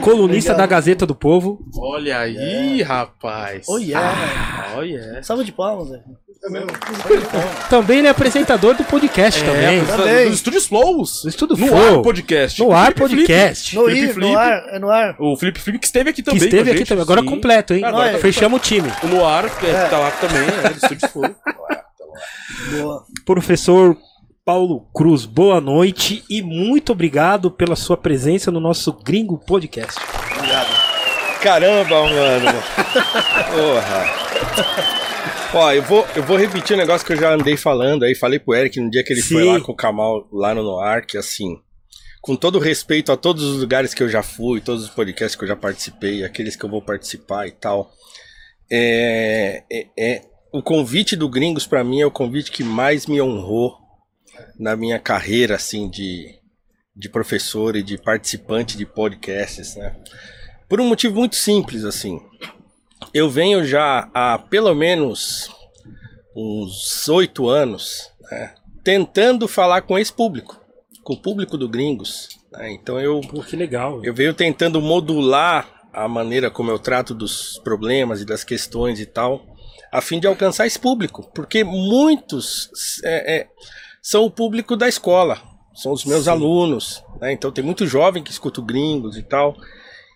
Colunista 0.00 0.52
Legal. 0.52 0.66
da 0.66 0.74
Gazeta 0.74 1.04
do 1.04 1.14
Povo. 1.14 1.58
Olha 1.76 2.20
aí, 2.20 2.80
rapaz. 2.82 3.66
Oh 3.68 3.76
yeah. 3.76 4.72
Olha. 4.76 5.22
Salva 5.22 5.44
de 5.44 5.52
palmas, 5.52 5.90
velho. 5.90 6.02
Também 7.70 7.98
ele 7.98 8.06
é 8.06 8.10
apresentador 8.10 8.74
do 8.74 8.84
podcast 8.84 9.42
também. 9.42 9.80
É, 9.80 9.84
Também. 9.84 10.26
Dos 10.26 10.34
Estúdios 10.36 10.66
Flows. 10.66 11.24
No 11.24 11.30
Estúdio 11.30 11.56
No 11.56 11.66
Flow. 11.66 11.96
ar 11.98 12.02
podcast. 12.02 12.60
No 12.62 12.72
ar 12.72 12.92
podcast. 12.94 13.74
No, 13.74 13.84
Felipe 13.86 14.00
ir, 14.04 14.14
Felipe. 14.14 14.20
no 14.32 14.38
ar, 14.38 14.64
é 14.68 14.78
no 14.78 14.90
ar. 14.90 15.16
O 15.18 15.36
Felipe 15.36 15.60
Felipe 15.60 15.80
que 15.80 15.86
esteve 15.86 16.10
aqui 16.10 16.22
Que 16.22 16.24
também. 16.24 16.40
com 16.40 16.44
esteve 16.46 16.70
aqui 16.70 16.78
gente, 16.80 16.88
também. 16.88 17.02
Agora 17.02 17.20
sim. 17.22 17.26
completo, 17.26 17.74
hein? 17.74 17.84
Agora 17.84 18.12
tá 18.12 18.18
Fechamos 18.18 18.58
o 18.60 18.62
time. 18.62 18.92
O 19.02 19.06
Noir, 19.06 19.50
que 19.58 19.66
É. 19.66 19.84
tá 19.86 19.98
lá 19.98 20.10
também, 20.12 20.42
é, 20.42 20.68
do 20.68 20.76
Estúdios 20.76 21.10
Flow. 21.10 21.34
Boa. 22.72 23.04
Professor 23.24 23.96
Paulo 24.44 24.86
Cruz, 24.94 25.24
boa 25.24 25.60
noite 25.60 26.22
e 26.28 26.42
muito 26.42 26.92
obrigado 26.92 27.50
pela 27.50 27.74
sua 27.74 27.96
presença 27.96 28.50
no 28.50 28.60
nosso 28.60 28.92
Gringo 28.92 29.38
Podcast. 29.38 29.98
Caramba, 31.40 32.02
mano. 32.02 32.62
Porra. 33.54 35.03
Ó, 35.56 35.72
eu 35.72 35.82
vou, 35.82 36.04
eu 36.16 36.22
vou 36.24 36.36
repetir 36.36 36.74
um 36.74 36.78
negócio 36.80 37.06
que 37.06 37.12
eu 37.12 37.16
já 37.16 37.32
andei 37.32 37.56
falando 37.56 38.02
aí. 38.04 38.14
Falei 38.16 38.40
pro 38.40 38.54
Eric 38.54 38.80
no 38.80 38.90
dia 38.90 39.04
que 39.04 39.12
ele 39.12 39.22
foi 39.22 39.42
Sim. 39.42 39.52
lá 39.52 39.60
com 39.60 39.70
o 39.70 39.76
Kamal 39.76 40.26
lá 40.32 40.52
no 40.52 40.64
Noir, 40.64 41.06
que 41.06 41.16
assim, 41.16 41.56
com 42.20 42.34
todo 42.34 42.58
respeito 42.58 43.12
a 43.12 43.16
todos 43.16 43.44
os 43.44 43.60
lugares 43.60 43.94
que 43.94 44.02
eu 44.02 44.08
já 44.08 44.20
fui, 44.20 44.60
todos 44.60 44.82
os 44.82 44.90
podcasts 44.90 45.36
que 45.36 45.44
eu 45.44 45.48
já 45.48 45.54
participei, 45.54 46.24
aqueles 46.24 46.56
que 46.56 46.64
eu 46.64 46.68
vou 46.68 46.82
participar 46.82 47.46
e 47.46 47.52
tal, 47.52 47.92
é, 48.68 49.62
é, 49.70 49.86
é- 49.96 50.22
o 50.52 50.60
convite 50.60 51.14
do 51.14 51.28
Gringos 51.28 51.66
pra 51.66 51.84
mim 51.84 52.00
é 52.00 52.06
o 52.06 52.10
convite 52.10 52.50
que 52.50 52.64
mais 52.64 53.06
me 53.06 53.22
honrou 53.22 53.76
na 54.58 54.74
minha 54.74 54.98
carreira, 54.98 55.54
assim, 55.54 55.88
de, 55.88 56.40
de 56.96 57.08
professor 57.08 57.76
e 57.76 57.82
de 57.82 57.96
participante 57.96 58.76
de 58.76 58.84
podcasts, 58.86 59.76
né? 59.76 59.94
Por 60.68 60.80
um 60.80 60.88
motivo 60.88 61.14
muito 61.14 61.36
simples, 61.36 61.84
assim. 61.84 62.20
Eu 63.12 63.28
venho 63.28 63.64
já 63.64 64.08
há 64.14 64.38
pelo 64.38 64.74
menos 64.74 65.50
uns 66.34 67.08
oito 67.08 67.48
anos 67.48 68.10
né, 68.30 68.54
tentando 68.82 69.46
falar 69.46 69.82
com 69.82 69.98
esse 69.98 70.12
público, 70.12 70.60
com 71.02 71.14
o 71.14 71.20
público 71.20 71.56
do 71.56 71.68
Gringos. 71.68 72.28
né? 72.52 72.72
Então 72.72 73.00
eu, 73.00 73.20
Pô, 73.20 73.42
que 73.42 73.56
legal. 73.56 74.04
eu 74.04 74.14
venho 74.14 74.34
tentando 74.34 74.80
modular 74.80 75.68
a 75.92 76.08
maneira 76.08 76.50
como 76.50 76.70
eu 76.70 76.78
trato 76.78 77.14
dos 77.14 77.58
problemas 77.62 78.20
e 78.20 78.24
das 78.24 78.42
questões 78.42 78.98
e 78.98 79.06
tal, 79.06 79.42
a 79.92 80.00
fim 80.00 80.18
de 80.18 80.26
alcançar 80.26 80.66
esse 80.66 80.78
público, 80.78 81.30
porque 81.32 81.62
muitos 81.62 82.68
é, 83.04 83.36
é, 83.36 83.48
são 84.02 84.24
o 84.24 84.30
público 84.30 84.76
da 84.76 84.88
escola, 84.88 85.40
são 85.72 85.92
os 85.92 86.04
meus 86.04 86.24
Sim. 86.24 86.30
alunos, 86.30 87.04
né? 87.20 87.32
então 87.32 87.52
tem 87.52 87.64
muito 87.64 87.86
jovem 87.86 88.24
que 88.24 88.32
escuta 88.32 88.60
o 88.60 88.64
Gringos 88.64 89.16
e 89.16 89.22
tal, 89.22 89.56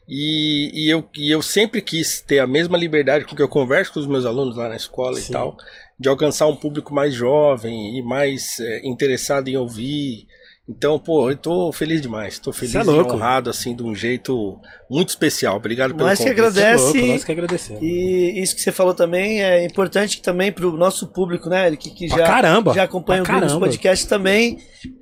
e, 0.08 0.70
e 0.72 0.88
eu, 0.88 1.04
e 1.14 1.30
eu 1.30 1.42
sempre 1.42 1.82
quis 1.82 2.22
ter 2.22 2.38
a 2.38 2.46
mesma 2.46 2.78
liberdade 2.78 3.26
com 3.26 3.36
que 3.36 3.42
eu 3.42 3.48
converso 3.48 3.92
com 3.92 4.00
os 4.00 4.06
meus 4.06 4.24
alunos 4.24 4.56
lá 4.56 4.68
na 4.68 4.76
escola 4.76 5.20
Sim. 5.20 5.28
e 5.28 5.32
tal, 5.32 5.56
de 6.00 6.08
alcançar 6.08 6.46
um 6.46 6.56
público 6.56 6.94
mais 6.94 7.12
jovem 7.12 7.98
e 7.98 8.02
mais 8.02 8.58
é, 8.58 8.86
interessado 8.86 9.48
em 9.48 9.56
ouvir. 9.56 10.26
Então, 10.66 10.98
pô, 10.98 11.30
eu 11.30 11.36
tô 11.36 11.72
feliz 11.72 12.00
demais. 12.00 12.38
Tô 12.38 12.52
feliz 12.52 12.72
Cê 12.72 12.78
é 12.78 12.80
e 12.82 12.84
louco. 12.84 13.14
honrado, 13.14 13.48
assim, 13.48 13.74
de 13.74 13.82
um 13.82 13.94
jeito 13.94 14.58
muito 14.90 15.08
especial. 15.08 15.56
Obrigado 15.56 15.94
pelo 15.94 16.06
Nós 16.06 16.18
que 16.18 16.24
convite. 16.24 16.40
agradece. 16.40 16.84
Louco, 16.84 17.06
nós 17.06 17.24
que 17.24 17.32
agradecemos. 17.32 17.82
E 17.82 18.42
isso 18.42 18.54
que 18.54 18.60
você 18.60 18.72
falou 18.72 18.92
também 18.92 19.42
é 19.42 19.64
importante 19.64 20.20
também 20.20 20.52
para 20.52 20.66
o 20.66 20.76
nosso 20.76 21.06
público, 21.06 21.48
né? 21.48 21.66
Ele 21.66 21.76
que, 21.78 22.06
já, 22.06 22.22
caramba. 22.22 22.74
já 22.74 22.82
acompanha 22.82 23.22
o 23.22 23.24
Gringos. 23.24 23.54
Podcast 23.54 24.06
também, 24.06 24.58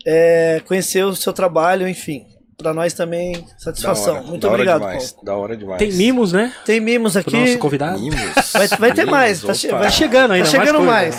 é, 0.07 0.63
conhecer 0.67 1.05
o 1.05 1.17
seu 1.17 1.33
trabalho, 1.33 1.89
enfim. 1.89 2.25
Para 2.57 2.73
nós 2.73 2.95
também, 2.95 3.45
satisfação. 3.59 4.15
hora, 4.15 4.23
Muito 4.23 4.49
obrigado, 4.49 4.81
demais, 4.81 5.11
Paulo. 5.13 5.27
Da 5.27 5.37
hora 5.37 5.57
demais. 5.57 5.79
Tem 5.79 5.93
mimos, 5.93 6.33
né? 6.33 6.53
Tem 6.65 6.81
mimos 6.81 7.13
Pro 7.13 7.21
aqui. 7.21 7.37
nosso 7.39 7.59
convidado. 7.59 7.99
Mimos. 8.01 8.19
Vai, 8.53 8.69
vai 8.69 8.93
ter 8.93 9.03
Mimos, 9.05 9.11
mais. 9.11 9.41
Tá, 9.43 9.53
che- 9.53 9.69
vai 9.69 9.83
Tá 9.83 9.91
chegando 9.91 10.29
Tá 10.29 10.35
ainda. 10.35 10.49
chegando 10.49 10.77
coisa. 10.77 10.85
mais. 10.91 11.17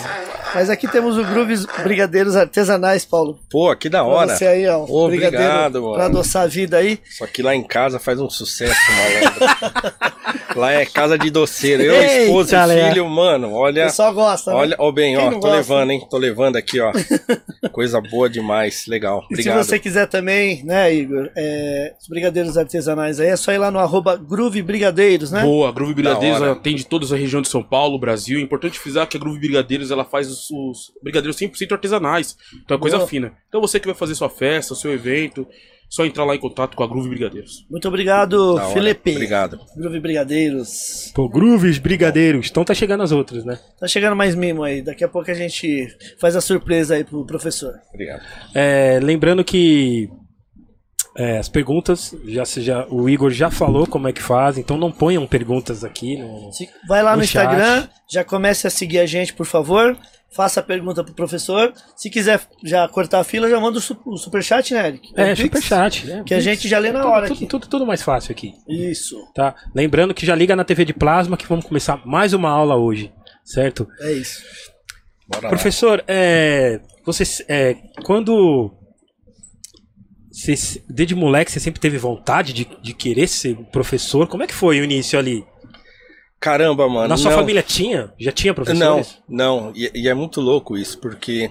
Mas 0.54 0.70
aqui 0.70 0.88
temos 0.88 1.16
o 1.18 1.24
Grooves 1.24 1.66
Brigadeiros 1.82 2.34
Artesanais, 2.36 3.04
Paulo. 3.04 3.38
Pô, 3.50 3.74
que 3.76 3.88
da 3.88 4.02
Pra 4.02 4.08
hora. 4.12 4.36
você 4.36 4.46
aí, 4.46 4.66
ó. 4.66 4.84
Ô, 4.88 5.06
brigadeiro 5.08 5.44
obrigado, 5.44 5.82
mano. 5.82 5.94
Pra 5.94 6.04
adoçar 6.06 6.42
a 6.44 6.46
vida 6.46 6.76
aí. 6.78 6.98
Só 7.16 7.26
que 7.26 7.42
lá 7.42 7.54
em 7.54 7.62
casa 7.62 7.98
faz 7.98 8.20
um 8.20 8.30
sucesso, 8.30 8.74
malandro. 8.96 10.54
lá 10.56 10.72
é 10.72 10.86
casa 10.86 11.18
de 11.18 11.30
doceiro. 11.30 11.82
Eu, 11.82 12.24
esposa 12.24 12.66
e 12.74 12.88
filho, 12.88 13.08
mano, 13.08 13.48
O 13.48 13.54
olha. 13.54 13.84
pessoal 13.84 14.12
gosta, 14.14 14.50
né? 14.50 14.56
Olha, 14.56 14.76
ó, 14.78 14.90
bem, 14.90 15.16
Quem 15.16 15.26
ó, 15.26 15.30
tô 15.32 15.40
gosta? 15.40 15.56
levando, 15.56 15.90
hein? 15.90 16.06
Tô 16.10 16.16
levando 16.18 16.56
aqui, 16.56 16.80
ó. 16.80 16.92
Coisa 17.72 18.00
boa 18.00 18.28
demais. 18.28 18.84
Legal. 18.86 19.22
E 19.30 19.34
Obrigado. 19.34 19.62
se 19.62 19.68
você 19.68 19.78
quiser 19.78 20.06
também, 20.06 20.64
né, 20.64 20.92
Igor, 20.94 21.30
é, 21.36 21.94
os 22.00 22.08
brigadeiros 22.08 22.56
artesanais 22.56 23.20
aí, 23.20 23.28
é 23.28 23.36
só 23.36 23.52
ir 23.52 23.58
lá 23.58 23.70
no 23.70 23.78
arroba 23.78 24.16
Groove 24.16 24.62
Brigadeiros, 24.62 25.30
né? 25.30 25.42
Boa, 25.42 25.68
a 25.68 25.72
Groove 25.72 25.94
Brigadeiros 25.94 26.42
atende 26.42 26.84
toda 26.86 27.04
a 27.14 27.18
região 27.18 27.42
de 27.42 27.48
São 27.48 27.62
Paulo, 27.62 27.98
Brasil. 27.98 28.38
É 28.38 28.42
importante 28.42 28.78
frisar 28.78 29.06
que 29.06 29.16
a 29.16 29.20
Groove 29.20 29.38
Brigadeiros 29.38 29.90
ela 29.90 30.04
faz 30.04 30.30
os, 30.30 30.37
os 30.50 30.92
brigadeiros 31.02 31.36
100% 31.36 31.72
artesanais. 31.72 32.36
Então 32.64 32.76
é 32.76 32.80
coisa 32.80 32.96
Boa. 32.98 33.08
fina. 33.08 33.32
Então 33.48 33.60
você 33.60 33.78
que 33.80 33.86
vai 33.86 33.94
fazer 33.94 34.14
sua 34.14 34.30
festa, 34.30 34.74
seu 34.74 34.92
evento, 34.92 35.46
só 35.88 36.04
entrar 36.04 36.24
lá 36.24 36.34
em 36.34 36.38
contato 36.38 36.76
com 36.76 36.82
a 36.82 36.86
Groove 36.86 37.08
Brigadeiros. 37.08 37.66
Muito 37.70 37.88
obrigado, 37.88 38.56
Da 38.56 38.64
hora. 38.64 38.74
Felipe. 38.74 39.12
Obrigado. 39.12 39.58
Groove 39.76 40.00
Brigadeiros. 40.00 41.10
Pô, 41.14 41.28
Grooves, 41.28 41.78
Brigadeiros. 41.78 42.48
Então 42.50 42.64
tá 42.64 42.74
chegando 42.74 43.02
as 43.02 43.10
outras, 43.10 43.44
né? 43.44 43.58
Tá 43.80 43.88
chegando 43.88 44.14
mais 44.14 44.34
mimo 44.34 44.62
aí. 44.62 44.82
Daqui 44.82 45.02
a 45.02 45.08
pouco 45.08 45.30
a 45.30 45.34
gente 45.34 45.88
faz 46.20 46.36
a 46.36 46.40
surpresa 46.40 46.94
aí 46.94 47.04
pro 47.04 47.24
professor. 47.24 47.74
Obrigado. 47.92 48.22
É, 48.54 49.00
lembrando 49.02 49.42
que 49.42 50.10
é, 51.16 51.38
as 51.38 51.48
perguntas, 51.48 52.14
já, 52.26 52.44
já, 52.44 52.86
o 52.88 53.08
Igor 53.08 53.30
já 53.30 53.50
falou 53.50 53.86
como 53.86 54.06
é 54.06 54.12
que 54.12 54.22
faz, 54.22 54.58
então 54.58 54.76
não 54.76 54.92
ponham 54.92 55.26
perguntas 55.26 55.82
aqui. 55.82 56.16
No... 56.16 56.50
Vai 56.86 57.02
lá 57.02 57.12
no, 57.12 57.22
No 57.22 57.26
chat. 57.26 57.44
Instagram, 57.44 57.88
já 58.08 58.22
comece 58.22 58.66
a 58.66 58.70
seguir 58.70 58.98
a 58.98 59.06
gente, 59.06 59.32
por 59.32 59.46
favor. 59.46 59.96
Faça 60.30 60.60
a 60.60 60.62
pergunta 60.62 61.02
pro 61.02 61.14
professor. 61.14 61.72
Se 61.96 62.10
quiser 62.10 62.40
já 62.62 62.86
cortar 62.86 63.20
a 63.20 63.24
fila, 63.24 63.48
já 63.48 63.58
manda 63.58 63.78
o, 63.78 63.80
su- 63.80 63.98
o 64.04 64.16
superchat, 64.18 64.74
né, 64.74 64.88
Eric? 64.88 65.12
É, 65.16 65.34
Pix, 65.34 65.40
superchat. 65.42 66.06
né? 66.06 66.22
Que 66.26 66.34
a 66.34 66.40
gente 66.40 66.68
já 66.68 66.78
lê 66.78 66.92
na 66.92 67.00
Tudo- 67.00 67.10
hora 67.10 67.26
tudo, 67.28 67.36
aqui. 67.36 67.46
tudo, 67.46 67.66
tudo 67.66 67.86
mais 67.86 68.02
fácil 68.02 68.32
aqui. 68.32 68.52
Isso, 68.68 69.16
Tá? 69.34 69.54
Lembrando 69.74 70.12
que 70.12 70.26
já 70.26 70.34
liga 70.34 70.54
na 70.54 70.64
TV 70.64 70.84
de 70.84 70.92
plasma 70.92 71.36
que 71.36 71.46
vamos 71.46 71.64
começar 71.64 72.04
mais 72.06 72.34
uma 72.34 72.50
aula 72.50 72.76
hoje, 72.76 73.10
certo? 73.44 73.88
é 74.00 74.12
isso. 74.12 74.42
Bora 75.26 75.44
lá. 75.44 75.48
Professor, 75.48 76.04
é, 76.06 76.80
você, 77.04 77.44
é, 77.48 77.76
quando 78.04 78.70
você, 80.30 80.82
desde 80.88 81.14
moleque 81.14 81.50
você 81.50 81.58
sempre 81.60 81.80
teve 81.80 81.98
vontade 81.98 82.52
de, 82.52 82.68
de 82.82 82.94
querer 82.94 83.26
ser 83.28 83.56
professor? 83.72 84.26
Como 84.28 84.42
é 84.42 84.46
que 84.46 84.54
foi 84.54 84.80
o 84.80 84.84
início 84.84 85.18
ali? 85.18 85.44
Caramba, 86.40 86.88
mano. 86.88 87.08
Na 87.08 87.16
sua 87.16 87.30
não. 87.30 87.38
família 87.38 87.62
tinha? 87.62 88.12
Já 88.18 88.30
tinha 88.32 88.52
Não, 88.52 88.54
professores? 88.54 89.18
não. 89.28 89.72
E, 89.74 89.90
e 89.94 90.08
é 90.08 90.14
muito 90.14 90.40
louco 90.40 90.76
isso, 90.76 90.98
porque 90.98 91.50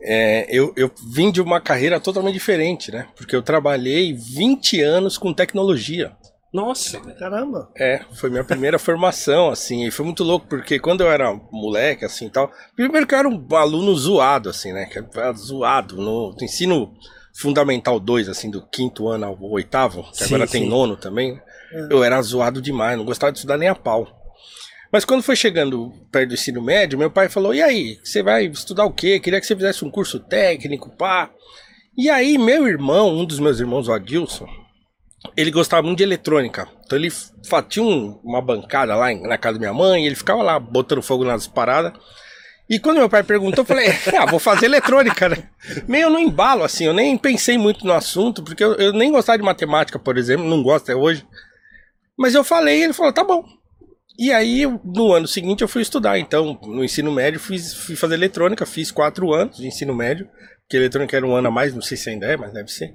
é, 0.00 0.46
eu, 0.48 0.72
eu 0.76 0.90
vim 1.12 1.30
de 1.30 1.40
uma 1.40 1.60
carreira 1.60 2.00
totalmente 2.00 2.34
diferente, 2.34 2.90
né? 2.90 3.06
Porque 3.16 3.34
eu 3.34 3.42
trabalhei 3.42 4.12
20 4.14 4.80
anos 4.80 5.18
com 5.18 5.32
tecnologia. 5.32 6.12
Nossa, 6.50 6.98
Caramba. 7.18 7.68
É, 7.76 8.00
foi 8.14 8.30
minha 8.30 8.44
primeira 8.44 8.78
formação, 8.80 9.50
assim, 9.50 9.86
e 9.86 9.90
foi 9.90 10.06
muito 10.06 10.24
louco, 10.24 10.46
porque 10.48 10.78
quando 10.78 11.02
eu 11.02 11.10
era 11.10 11.34
moleque, 11.52 12.06
assim, 12.06 12.26
e 12.26 12.30
tal, 12.30 12.50
primeiro 12.74 13.06
que 13.06 13.14
eu 13.14 13.18
era 13.18 13.28
um 13.28 13.46
aluno 13.54 13.94
zoado, 13.94 14.48
assim, 14.48 14.72
né, 14.72 14.86
que 14.86 14.98
era 14.98 15.32
zoado, 15.34 15.96
no 15.96 16.34
ensino 16.40 16.94
fundamental 17.34 18.00
2, 18.00 18.30
assim, 18.30 18.50
do 18.50 18.62
quinto 18.66 19.08
ano 19.08 19.26
ao 19.26 19.38
oitavo, 19.42 20.04
que 20.04 20.24
Sim, 20.24 20.34
agora 20.34 20.46
tem 20.48 20.62
sim. 20.62 20.68
nono 20.70 20.96
também, 20.96 21.38
né, 21.72 21.88
eu 21.90 22.02
era 22.04 22.20
zoado 22.22 22.60
demais, 22.62 22.96
não 22.96 23.04
gostava 23.04 23.32
de 23.32 23.38
estudar 23.38 23.58
nem 23.58 23.68
a 23.68 23.74
pau. 23.74 24.06
Mas 24.92 25.04
quando 25.04 25.22
foi 25.22 25.36
chegando 25.36 25.92
perto 26.10 26.28
do 26.28 26.34
ensino 26.34 26.62
médio, 26.62 26.98
meu 26.98 27.10
pai 27.10 27.28
falou, 27.28 27.54
e 27.54 27.62
aí, 27.62 27.98
você 28.02 28.22
vai 28.22 28.46
estudar 28.46 28.84
o 28.86 28.92
quê? 28.92 29.20
Queria 29.20 29.38
que 29.40 29.46
você 29.46 29.54
fizesse 29.54 29.84
um 29.84 29.90
curso 29.90 30.18
técnico, 30.18 30.90
pá. 30.96 31.30
E 31.96 32.08
aí, 32.08 32.38
meu 32.38 32.66
irmão, 32.66 33.10
um 33.10 33.24
dos 33.24 33.38
meus 33.38 33.60
irmãos, 33.60 33.86
o 33.86 33.92
Adilson, 33.92 34.46
ele 35.36 35.50
gostava 35.50 35.82
muito 35.82 35.98
de 35.98 36.04
eletrônica. 36.04 36.66
Então 36.86 36.98
ele 36.98 37.12
tinha 37.68 37.84
um- 37.84 38.18
uma 38.24 38.40
bancada 38.40 38.94
lá 38.96 39.12
na 39.12 39.36
casa 39.36 39.54
da 39.54 39.60
minha 39.60 39.74
mãe, 39.74 40.06
ele 40.06 40.14
ficava 40.14 40.42
lá 40.42 40.58
botando 40.58 41.02
fogo 41.02 41.24
nas 41.24 41.46
paradas. 41.46 41.92
E 42.70 42.78
quando 42.78 42.98
meu 42.98 43.08
pai 43.08 43.22
perguntou, 43.22 43.62
eu 43.62 43.66
falei, 43.66 43.88
ah, 44.18 44.26
vou 44.30 44.38
fazer 44.38 44.66
eletrônica, 44.66 45.28
né? 45.28 45.48
Meio 45.86 46.08
no 46.08 46.18
embalo, 46.18 46.62
assim, 46.64 46.84
eu 46.84 46.94
nem 46.94 47.16
pensei 47.18 47.58
muito 47.58 47.84
no 47.86 47.92
assunto, 47.92 48.42
porque 48.42 48.62
eu, 48.62 48.74
eu 48.74 48.92
nem 48.92 49.10
gostava 49.10 49.38
de 49.38 49.44
matemática, 49.44 49.98
por 49.98 50.16
exemplo, 50.16 50.46
não 50.46 50.62
gosto 50.62 50.84
até 50.84 50.94
hoje. 50.94 51.26
Mas 52.18 52.34
eu 52.34 52.42
falei 52.42 52.82
ele 52.82 52.92
falou, 52.92 53.12
tá 53.12 53.22
bom. 53.22 53.44
E 54.18 54.32
aí, 54.32 54.66
no 54.84 55.12
ano 55.12 55.28
seguinte, 55.28 55.62
eu 55.62 55.68
fui 55.68 55.80
estudar. 55.80 56.18
Então, 56.18 56.58
no 56.64 56.84
ensino 56.84 57.12
médio, 57.12 57.38
fiz, 57.38 57.72
fui 57.72 57.94
fazer 57.94 58.14
eletrônica, 58.14 58.66
fiz 58.66 58.90
quatro 58.90 59.32
anos 59.32 59.58
de 59.58 59.68
ensino 59.68 59.94
médio, 59.94 60.28
porque 60.62 60.76
eletrônica 60.76 61.16
era 61.16 61.24
um 61.24 61.36
ano 61.36 61.46
a 61.46 61.50
mais, 61.52 61.72
não 61.72 61.80
sei 61.80 61.96
se 61.96 62.10
ainda 62.10 62.26
é, 62.26 62.36
mas 62.36 62.52
deve 62.52 62.68
ser. 62.68 62.92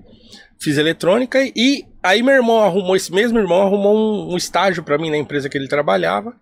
Fiz 0.60 0.78
eletrônica 0.78 1.40
e 1.56 1.86
aí 2.04 2.22
meu 2.22 2.36
irmão 2.36 2.62
arrumou, 2.62 2.96
esse 2.96 3.12
mesmo 3.12 3.40
irmão 3.40 3.62
arrumou 3.62 3.96
um, 3.96 4.34
um 4.34 4.38
estágio 4.38 4.84
pra 4.84 4.98
mim 4.98 5.10
na 5.10 5.18
empresa 5.18 5.48
que 5.48 5.58
ele 5.58 5.70
trabalhava. 5.70 6.36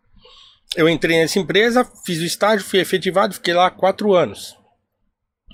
Eu 0.75 0.89
entrei 0.89 1.19
nessa 1.19 1.38
empresa, 1.38 1.88
fiz 2.05 2.19
o 2.19 2.25
estágio, 2.25 2.65
fui 2.65 2.79
efetivado, 2.79 3.35
fiquei 3.35 3.53
lá 3.53 3.69
quatro 3.69 4.13
anos. 4.13 4.55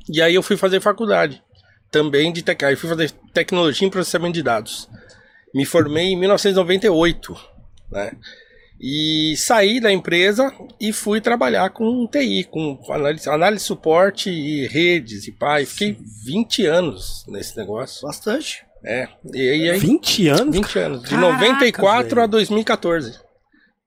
E 0.10 0.22
aí 0.22 0.36
eu 0.36 0.43
fui 0.43 0.55
fazer 0.55 0.79
faculdade, 0.79 1.43
também 1.91 2.31
de 2.31 2.43
tec... 2.43 2.63
aí 2.63 2.77
fui 2.77 2.89
fazer 2.89 3.12
tecnologia 3.34 3.86
em 3.86 3.91
processamento 3.91 4.36
de 4.36 4.43
dados. 4.43 4.89
Me 5.58 5.66
formei 5.66 6.10
em 6.10 6.16
1998, 6.16 7.36
né? 7.92 8.12
E 8.80 9.34
saí 9.38 9.80
da 9.80 9.92
empresa 9.92 10.54
e 10.80 10.94
fui 10.94 11.20
trabalhar 11.20 11.72
com 11.72 12.06
TI, 12.06 12.44
com 12.44 12.80
análise, 12.92 13.28
análise 13.28 13.64
suporte 13.64 14.30
e 14.30 14.68
redes 14.68 15.28
e 15.28 15.32
pai. 15.32 15.66
Fiquei 15.66 15.98
20 16.26 16.68
anos 16.68 17.26
nesse 17.28 17.58
negócio. 17.58 18.06
Bastante. 18.06 18.64
É. 18.86 19.08
E, 19.34 19.66
e 19.66 19.72
aí, 19.72 19.80
20 19.80 20.28
anos? 20.28 20.56
20 20.56 20.78
anos. 20.78 21.02
De 21.02 21.10
Caraca, 21.10 21.34
94 21.34 22.10
velho. 22.10 22.22
a 22.22 22.28
2014. 22.28 23.20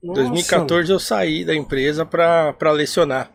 Em 0.02 0.08
Nossa, 0.08 0.20
2014 0.22 0.90
eu 0.90 0.98
saí 0.98 1.44
da 1.44 1.54
empresa 1.54 2.04
pra, 2.04 2.52
pra 2.52 2.72
lecionar. 2.72 3.30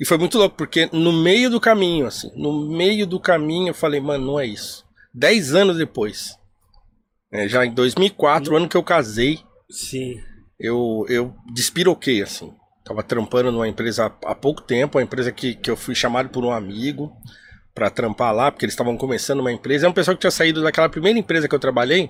E 0.00 0.06
foi 0.06 0.16
muito 0.16 0.38
louco, 0.38 0.56
porque 0.56 0.88
no 0.94 1.12
meio 1.12 1.50
do 1.50 1.60
caminho, 1.60 2.06
assim, 2.06 2.30
no 2.34 2.70
meio 2.70 3.06
do 3.06 3.20
caminho 3.20 3.68
eu 3.68 3.74
falei, 3.74 4.00
mano, 4.00 4.28
não 4.28 4.40
é 4.40 4.46
isso. 4.46 4.82
10 5.12 5.54
anos 5.54 5.76
depois, 5.76 6.38
é, 7.44 7.48
já 7.48 7.64
em 7.66 7.72
2004, 7.72 8.52
o 8.52 8.56
ano 8.56 8.68
que 8.68 8.76
eu 8.76 8.82
casei, 8.82 9.40
Sim. 9.70 10.20
eu, 10.58 11.04
eu 11.08 11.34
despiroquei, 11.54 12.22
assim. 12.22 12.52
Tava 12.84 13.02
trampando 13.02 13.50
numa 13.50 13.66
empresa 13.68 14.06
há 14.06 14.30
há 14.30 14.34
pouco 14.34 14.62
tempo, 14.62 14.96
uma 14.98 15.02
empresa 15.04 15.32
que, 15.32 15.54
que 15.54 15.70
eu 15.70 15.76
fui 15.76 15.94
chamado 15.94 16.28
por 16.28 16.44
um 16.44 16.50
amigo 16.52 17.12
pra 17.74 17.90
trampar 17.90 18.32
lá, 18.34 18.50
porque 18.50 18.64
eles 18.64 18.72
estavam 18.74 18.96
começando 18.96 19.40
uma 19.40 19.52
empresa. 19.52 19.86
É 19.86 19.88
um 19.88 19.92
pessoal 19.92 20.16
que 20.16 20.20
tinha 20.20 20.30
saído 20.30 20.62
daquela 20.62 20.88
primeira 20.88 21.18
empresa 21.18 21.48
que 21.48 21.54
eu 21.54 21.58
trabalhei. 21.58 22.08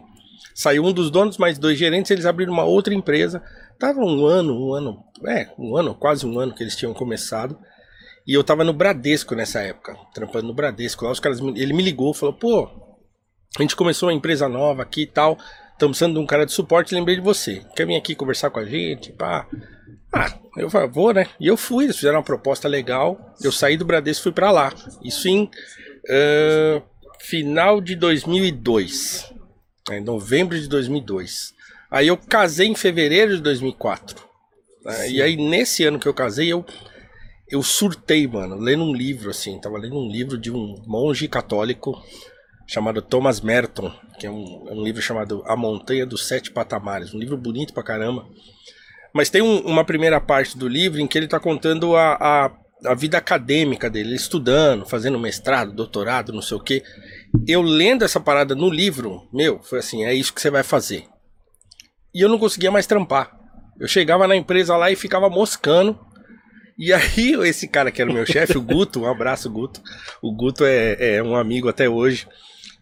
Saiu 0.55 0.85
um 0.85 0.93
dos 0.93 1.11
donos, 1.11 1.39
mais 1.39 1.59
dois 1.59 1.79
gerentes, 1.79 2.11
eles 2.11 2.27
abriram 2.27 2.53
uma 2.53 2.65
outra 2.65 2.95
empresa. 2.95 3.43
Tava 3.79 4.01
um 4.01 4.27
ano, 4.27 4.55
um 4.55 4.73
ano, 4.75 5.03
é, 5.27 5.49
um 5.59 5.77
ano, 5.77 5.95
quase 5.95 6.27
um 6.27 6.39
ano 6.39 6.55
que 6.55 6.63
eles 6.63 6.77
tinham 6.77 6.93
começado. 6.95 7.59
E 8.27 8.35
eu 8.35 8.45
tava 8.45 8.63
no 8.65 8.73
Bradesco 8.73 9.35
nessa 9.35 9.61
época, 9.61 9.97
trampando 10.13 10.47
no 10.47 10.55
Bradesco. 10.55 11.05
Lá 11.05 11.11
os 11.11 11.21
caras, 11.21 11.41
me- 11.41 11.59
ele 11.61 11.73
me 11.73 11.83
ligou, 11.83 12.13
falou, 12.13 12.35
pô, 12.35 12.69
a 13.59 13.63
gente 13.63 13.77
começou 13.77 14.09
uma 14.09 14.15
empresa 14.15 14.49
nova 14.49 14.83
aqui 14.83 15.03
e 15.03 15.07
tal. 15.07 15.39
Estamos 15.73 15.99
precisando 15.99 16.15
de 16.15 16.21
um 16.21 16.27
cara 16.27 16.47
de 16.47 16.53
suporte, 16.53 16.95
lembrei 16.95 17.17
de 17.17 17.23
você. 17.23 17.63
Quer 17.75 17.87
vir 17.87 17.97
aqui 17.97 18.15
conversar 18.15 18.51
com 18.51 18.59
a 18.59 18.65
gente? 18.65 19.13
Pá. 19.13 19.47
Ah, 20.13 20.33
eu 20.57 20.71
vou, 20.91 21.13
né? 21.13 21.27
E 21.39 21.47
eu 21.47 21.57
fui, 21.57 21.85
eles 21.85 21.97
fizeram 21.97 22.17
uma 22.17 22.25
proposta 22.25 22.67
legal. 22.67 23.35
Eu 23.43 23.53
saí 23.53 23.77
do 23.77 23.85
Bradesco 23.85 24.23
e 24.23 24.25
fui 24.25 24.33
pra 24.33 24.51
lá. 24.51 24.73
Isso 25.03 25.29
em 25.29 25.51
ah, 26.09 26.83
final 27.21 27.81
de 27.81 27.95
2002. 27.97 29.33
Em 29.91 30.01
novembro 30.01 30.59
de 30.59 30.69
2002. 30.69 31.55
Aí 31.91 32.09
eu 32.09 32.17
casei 32.17 32.69
em 32.69 32.75
fevereiro 32.75 33.37
de 33.37 33.43
2004. 33.43 34.25
Ah, 34.87 35.07
e 35.07 35.21
aí, 35.21 35.37
nesse 35.37 35.85
ano 35.85 35.99
que 35.99 36.07
eu 36.07 36.15
casei, 36.15 36.53
eu, 36.53 36.65
eu 37.49 37.63
surtei, 37.63 38.27
mano, 38.27 38.57
lendo 38.57 38.85
um 38.85 38.95
livro, 38.95 39.31
assim. 39.31 39.61
Tava 39.61 39.79
lendo 39.79 39.99
um 39.99 40.11
livro 40.11 40.39
de 40.39 40.51
um 40.51 40.83
monge 40.87 41.29
católico 41.29 42.03
chamado 42.67 43.01
Thomas 43.01 43.41
Merton, 43.41 43.93
que 44.19 44.27
é 44.27 44.31
um, 44.31 44.67
é 44.69 44.73
um 44.73 44.83
livro 44.83 45.01
chamado 45.01 45.43
A 45.47 45.57
Montanha 45.57 46.05
dos 46.07 46.27
Sete 46.27 46.51
Patamares. 46.51 47.15
Um 47.15 47.19
livro 47.19 47.37
bonito 47.37 47.73
pra 47.73 47.83
caramba. 47.83 48.27
Mas 49.15 49.31
tem 49.31 49.41
um- 49.43 49.61
uma 49.61 49.85
primeira 49.85 50.21
parte 50.21 50.59
do 50.59 50.69
livro 50.69 51.01
em 51.01 51.07
que 51.07 51.17
ele 51.17 51.29
tá 51.29 51.39
contando 51.41 51.97
a, 51.97 52.15
a, 52.21 52.91
a 52.91 52.95
vida 52.95 53.17
acadêmica 53.17 53.89
dele, 53.89 54.11
ele 54.11 54.17
estudando, 54.17 54.85
fazendo 54.87 55.19
mestrado, 55.19 55.73
doutorado, 55.73 56.33
não 56.33 56.43
sei 56.43 56.57
o 56.57 56.61
quê. 56.61 56.83
Eu 57.47 57.63
lendo 57.63 58.05
essa 58.05 58.21
parada 58.21 58.55
no 58.55 58.69
livro, 58.69 59.29
meu, 59.33 59.61
foi 59.63 59.79
assim, 59.79 60.05
é 60.05 60.13
isso 60.13 60.33
que 60.35 60.41
você 60.41 60.51
vai 60.51 60.63
fazer. 60.63 61.05
E 62.15 62.21
eu 62.21 62.29
não 62.29 62.39
conseguia 62.39 62.71
mais 62.71 62.87
trampar. 62.87 63.31
Eu 63.79 63.87
chegava 63.87 64.27
na 64.27 64.35
empresa 64.37 64.77
lá 64.77 64.91
e 64.91 64.97
ficava 64.97 65.29
moscando. 65.31 65.99
E 66.79 66.93
aí, 66.93 67.35
esse 67.47 67.69
cara 67.69 67.91
que 67.91 68.01
era 68.03 68.11
o 68.11 68.15
meu 68.15 68.27
chefe, 68.27 68.59
o 68.59 68.63
Guto, 68.63 69.01
um 69.03 69.07
abraço, 69.07 69.51
Guto. 69.51 69.81
O 70.23 70.35
Guto 70.35 70.65
é, 70.65 71.17
é 71.17 71.23
um 71.23 71.37
amigo 71.37 71.69
até 71.69 71.89
hoje. 71.89 72.27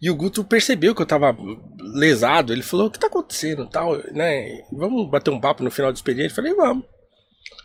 E 0.01 0.09
o 0.09 0.15
Guto 0.15 0.43
percebeu 0.43 0.93
que 0.93 1.01
eu 1.01 1.05
tava 1.05 1.35
lesado. 1.79 2.53
Ele 2.53 2.61
falou: 2.61 2.87
O 2.87 2.91
que 2.91 2.99
tá 2.99 3.07
acontecendo? 3.07 3.67
Tal, 3.67 3.97
né? 4.11 4.61
Vamos 4.71 5.09
bater 5.09 5.31
um 5.31 5.39
papo 5.39 5.63
no 5.63 5.71
final 5.71 5.91
do 5.91 5.95
expediente? 5.95 6.29
Eu 6.29 6.35
falei: 6.35 6.53
Vamos. 6.53 6.85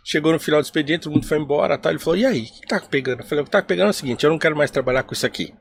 Chegou 0.03 0.31
no 0.31 0.39
final 0.39 0.61
do 0.61 0.65
expediente, 0.65 1.03
todo 1.03 1.13
mundo 1.13 1.27
foi 1.27 1.37
embora. 1.37 1.77
Tal. 1.77 1.91
Ele 1.91 1.99
falou: 1.99 2.17
E 2.17 2.25
aí? 2.25 2.43
O 2.43 2.61
que 2.61 2.67
tá 2.67 2.79
pegando? 2.79 3.21
Eu 3.21 3.25
falei: 3.25 3.41
O 3.41 3.45
que 3.45 3.51
tá 3.51 3.61
pegando 3.61 3.87
é 3.87 3.91
o 3.91 3.93
seguinte: 3.93 4.23
Eu 4.23 4.31
não 4.31 4.39
quero 4.39 4.55
mais 4.55 4.71
trabalhar 4.71 5.03
com 5.03 5.13
isso 5.13 5.25
aqui. 5.25 5.53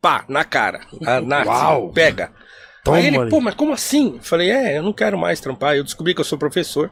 Pá, 0.00 0.24
na 0.28 0.44
cara. 0.44 0.80
Ah, 1.06 1.20
na, 1.20 1.44
Uau. 1.46 1.92
Pega. 1.92 2.32
Toma 2.84 2.96
aí 2.96 3.06
ele, 3.06 3.30
pô, 3.30 3.40
mas 3.40 3.54
como 3.54 3.72
assim? 3.72 4.16
Eu 4.16 4.22
falei: 4.22 4.50
É, 4.50 4.78
eu 4.78 4.82
não 4.82 4.92
quero 4.92 5.16
mais 5.16 5.40
trampar. 5.40 5.76
Eu 5.76 5.84
descobri 5.84 6.14
que 6.14 6.20
eu 6.20 6.24
sou 6.24 6.38
professor. 6.38 6.90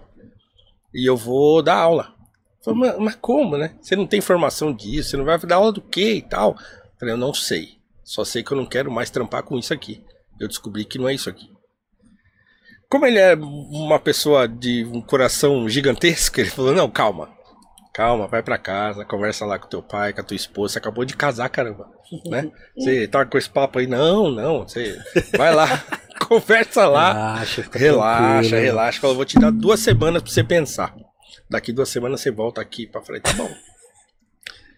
E 0.95 1.09
eu 1.09 1.17
vou 1.17 1.63
dar 1.63 1.77
aula. 1.77 2.15
Falei, 2.63 2.81
mas, 2.81 2.99
mas 2.99 3.15
como, 3.17 3.57
né? 3.57 3.75
Você 3.81 3.97
não 3.97 4.07
tem 4.07 4.21
formação 4.21 4.73
disso, 4.73 5.11
você 5.11 5.17
não 5.17 5.25
vai 5.25 5.39
dar 5.39 5.57
aula 5.57 5.73
do 5.73 5.81
quê 5.81 6.15
e 6.15 6.23
tal? 6.23 6.51
Eu 6.51 6.99
falei, 6.99 7.15
eu 7.15 7.19
não 7.19 7.33
sei. 7.33 7.80
Só 8.11 8.25
sei 8.25 8.43
que 8.43 8.51
eu 8.51 8.57
não 8.57 8.67
quero 8.67 8.91
mais 8.91 9.09
trampar 9.09 9.45
com 9.45 9.57
isso 9.57 9.73
aqui. 9.73 10.03
Eu 10.41 10.49
descobri 10.49 10.85
que 10.85 10.99
não 10.99 11.09
é 11.09 11.15
isso 11.15 11.31
aqui. 11.31 11.49
Como 12.89 13.07
ele 13.07 13.21
é 13.21 13.37
uma 13.37 14.01
pessoa 14.01 14.49
de 14.49 14.85
um 14.85 15.01
coração 15.01 15.69
gigantesco, 15.69 16.41
ele 16.41 16.51
falou, 16.51 16.73
não, 16.75 16.91
calma. 16.91 17.29
calma, 17.95 18.27
vai 18.27 18.43
pra 18.43 18.59
casa, 18.59 19.05
conversa 19.05 19.47
lá 19.47 19.61
com 19.61 19.69
teu 19.69 19.81
pai, 19.81 20.13
com 20.13 20.23
a 20.23 20.25
tua 20.25 20.35
esposa, 20.35 20.73
você 20.73 20.79
acabou 20.81 21.05
de 21.05 21.15
casar, 21.15 21.49
caramba, 21.51 21.89
né? 22.27 22.51
Você 22.77 23.07
tá 23.07 23.25
com 23.25 23.39
esse 23.39 23.49
papo 23.49 23.79
aí, 23.79 23.87
não, 23.87 24.29
não, 24.29 24.67
você 24.67 24.99
vai 25.39 25.55
lá, 25.55 25.69
conversa 26.27 26.89
lá, 26.89 27.13
Relaxa, 27.13 27.63
relaxa, 27.73 28.41
tranquilo. 28.43 28.61
relaxa, 28.61 29.01
fala, 29.01 29.15
vou 29.15 29.25
te 29.25 29.39
dar 29.39 29.53
duas 29.53 29.79
semanas 29.79 30.21
pra 30.21 30.33
você 30.33 30.43
pensar. 30.43 30.93
Daqui 31.49 31.73
duas 31.73 31.89
semanas 31.89 32.21
você 32.21 32.33
volta 32.33 32.61
aqui 32.61 32.89
pra 32.89 33.03
falei, 33.03 33.21
tá 33.21 33.33
bom. 33.35 33.49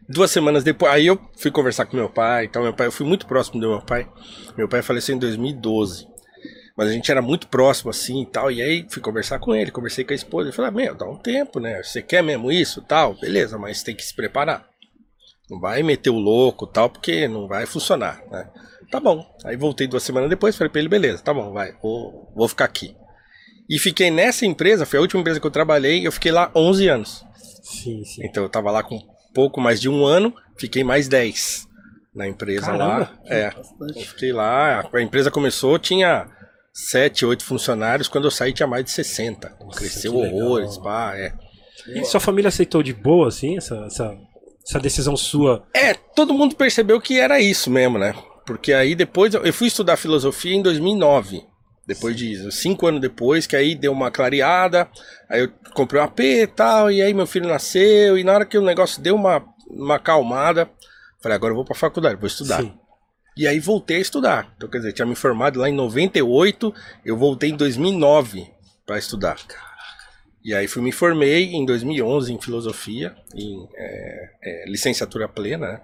Duas 0.09 0.31
semanas 0.31 0.65
depois, 0.65 0.93
aí 0.93 1.07
eu 1.07 1.19
fui 1.37 1.51
conversar 1.51 1.87
com 1.87 1.97
meu 1.97 2.09
pai, 2.09 2.47
então 2.47 2.63
meu 2.63 2.75
pai, 2.75 2.87
eu 2.87 2.93
fui 2.93 3.07
muito 3.07 3.27
próximo 3.27 3.61
do 3.61 3.69
meu 3.69 3.81
pai. 3.81 4.09
Meu 4.57 4.69
pai 4.69 4.83
faleceu 4.83 5.15
em 5.15 5.19
2012. 5.19 6.07
Mas 6.77 6.89
a 6.89 6.93
gente 6.93 7.11
era 7.11 7.21
muito 7.21 7.49
próximo 7.49 7.91
assim 7.91 8.23
e 8.23 8.27
tal. 8.27 8.51
E 8.51 8.63
aí 8.63 8.87
fui 8.89 9.03
conversar 9.03 9.39
com 9.39 9.55
ele, 9.55 9.71
conversei 9.71 10.05
com 10.05 10.13
a 10.13 10.17
esposa. 10.17 10.49
Ele 10.49 10.57
falou: 10.57 10.71
ah, 10.71 10.73
Meu, 10.73 10.95
dá 10.95 11.07
um 11.07 11.17
tempo, 11.17 11.61
né? 11.61 11.83
Você 11.83 12.03
quer 12.03 12.23
mesmo 12.23 12.51
isso 12.51 12.83
tal? 12.83 13.15
Beleza, 13.15 13.59
mas 13.59 13.83
tem 13.83 13.95
que 13.95 14.05
se 14.05 14.15
preparar. 14.15 14.67
Não 15.51 15.61
vai 15.61 15.83
meter 15.83 16.11
o 16.11 16.19
louco 16.19 16.67
tal, 16.67 16.89
porque 16.89 17.29
não 17.29 17.47
vai 17.47 17.67
funcionar, 17.67 18.23
né? 18.31 18.49
Tá 18.91 18.99
bom. 18.99 19.25
Aí 19.45 19.57
voltei 19.57 19.87
duas 19.87 20.03
semanas 20.03 20.31
depois, 20.31 20.57
falei 20.57 20.71
pra 20.71 20.81
ele: 20.81 20.89
beleza, 20.89 21.23
tá 21.23 21.33
bom, 21.33 21.53
vai, 21.53 21.73
vou, 21.83 22.33
vou 22.35 22.49
ficar 22.49 22.65
aqui. 22.65 22.97
E 23.69 23.79
fiquei 23.79 24.11
nessa 24.11 24.45
empresa, 24.45 24.87
foi 24.87 24.99
a 24.99 25.03
última 25.03 25.21
empresa 25.21 25.41
que 25.41 25.47
eu 25.47 25.51
trabalhei, 25.51 26.07
eu 26.07 26.13
fiquei 26.13 26.33
lá 26.33 26.51
11 26.55 26.89
anos. 26.89 27.25
Sim, 27.63 28.05
sim. 28.05 28.23
Então 28.25 28.43
eu 28.43 28.49
tava 28.49 28.71
lá 28.71 28.83
com 28.83 28.99
pouco 29.33 29.61
mais 29.61 29.81
de 29.81 29.89
um 29.89 30.05
ano, 30.05 30.35
fiquei 30.57 30.85
mais 30.85 31.09
10 31.09 31.69
na 32.15 32.29
empresa 32.29 32.67
Caramba, 32.67 32.85
lá. 32.85 33.19
É, 33.27 33.51
Bastante. 33.51 34.09
fiquei 34.09 34.33
lá, 34.33 34.89
a 34.93 35.03
empresa 35.03 35.31
começou, 35.31 35.79
tinha 35.79 36.27
7, 36.73 37.25
8 37.25 37.45
funcionários, 37.45 38.09
quando 38.09 38.25
eu 38.25 38.31
saí 38.31 38.53
tinha 38.53 38.67
mais 38.67 38.85
de 38.85 38.91
60. 38.91 39.49
Cresceu 39.75 40.13
que 40.13 40.19
legal. 40.19 40.39
horrores, 40.39 40.79
pá, 40.79 41.17
é. 41.17 41.33
E 41.89 42.05
sua 42.05 42.21
família 42.21 42.49
aceitou 42.49 42.83
de 42.83 42.93
boa, 42.93 43.29
assim, 43.29 43.57
essa, 43.57 43.75
essa, 43.87 44.17
essa 44.65 44.79
decisão 44.79 45.17
sua? 45.17 45.65
É, 45.75 45.95
todo 45.95 46.35
mundo 46.35 46.55
percebeu 46.55 47.01
que 47.01 47.19
era 47.19 47.41
isso 47.41 47.71
mesmo, 47.71 47.99
né? 47.99 48.15
Porque 48.47 48.73
aí 48.73 48.95
depois 48.95 49.35
eu 49.35 49.45
eu 49.45 49.53
fui 49.53 49.69
estudar 49.69 49.97
filosofia 49.97 50.55
em 50.55 50.63
2009. 50.63 51.43
Depois 51.87 52.17
de 52.17 52.51
cinco 52.53 52.87
anos 52.87 53.01
depois, 53.01 53.47
que 53.47 53.57
aí 53.57 53.75
deu 53.75 53.93
uma 53.93 54.11
clareada, 54.11 54.89
aí 55.29 55.41
eu 55.41 55.53
comprei 55.75 56.01
um 56.01 56.05
AP 56.05 56.21
e 56.21 56.47
tal, 56.47 56.91
e 56.91 57.03
aí 57.03 57.13
meu 57.13 57.27
filho 57.27 57.49
nasceu, 57.49 58.17
e 58.17 58.23
na 58.23 58.33
hora 58.33 58.47
que 58.47 58.57
o 58.57 58.63
negócio 58.63 59.03
deu 59.03 59.17
uma, 59.17 59.45
uma 59.69 59.97
acalmada, 59.97 60.71
falei, 61.21 61.35
agora 61.35 61.53
eu 61.53 61.57
vou 61.57 61.65
pra 61.65 61.75
faculdade, 61.75 62.21
vou 62.21 62.29
estudar. 62.29 62.61
Sim. 62.61 62.73
E 63.37 63.47
aí 63.47 63.59
voltei 63.59 63.97
a 63.97 64.01
estudar. 64.01 64.53
Então, 64.57 64.69
quer 64.69 64.79
dizer, 64.79 64.93
tinha 64.93 65.07
me 65.07 65.15
formado 65.15 65.59
lá 65.59 65.69
em 65.69 65.75
98, 65.75 66.75
eu 67.05 67.17
voltei 67.17 67.51
em 67.51 67.57
2009 67.57 68.47
para 68.87 68.99
estudar. 68.99 69.37
E 70.45 70.55
aí 70.55 70.67
fui 70.67 70.83
me 70.83 70.93
formei 70.93 71.53
em 71.53 71.65
2011 71.65 72.33
em 72.33 72.41
filosofia, 72.41 73.15
em 73.35 73.69
é, 73.77 74.31
é, 74.43 74.65
licenciatura 74.69 75.29
plena, 75.29 75.73
né? 75.73 75.81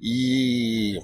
E 0.00 0.98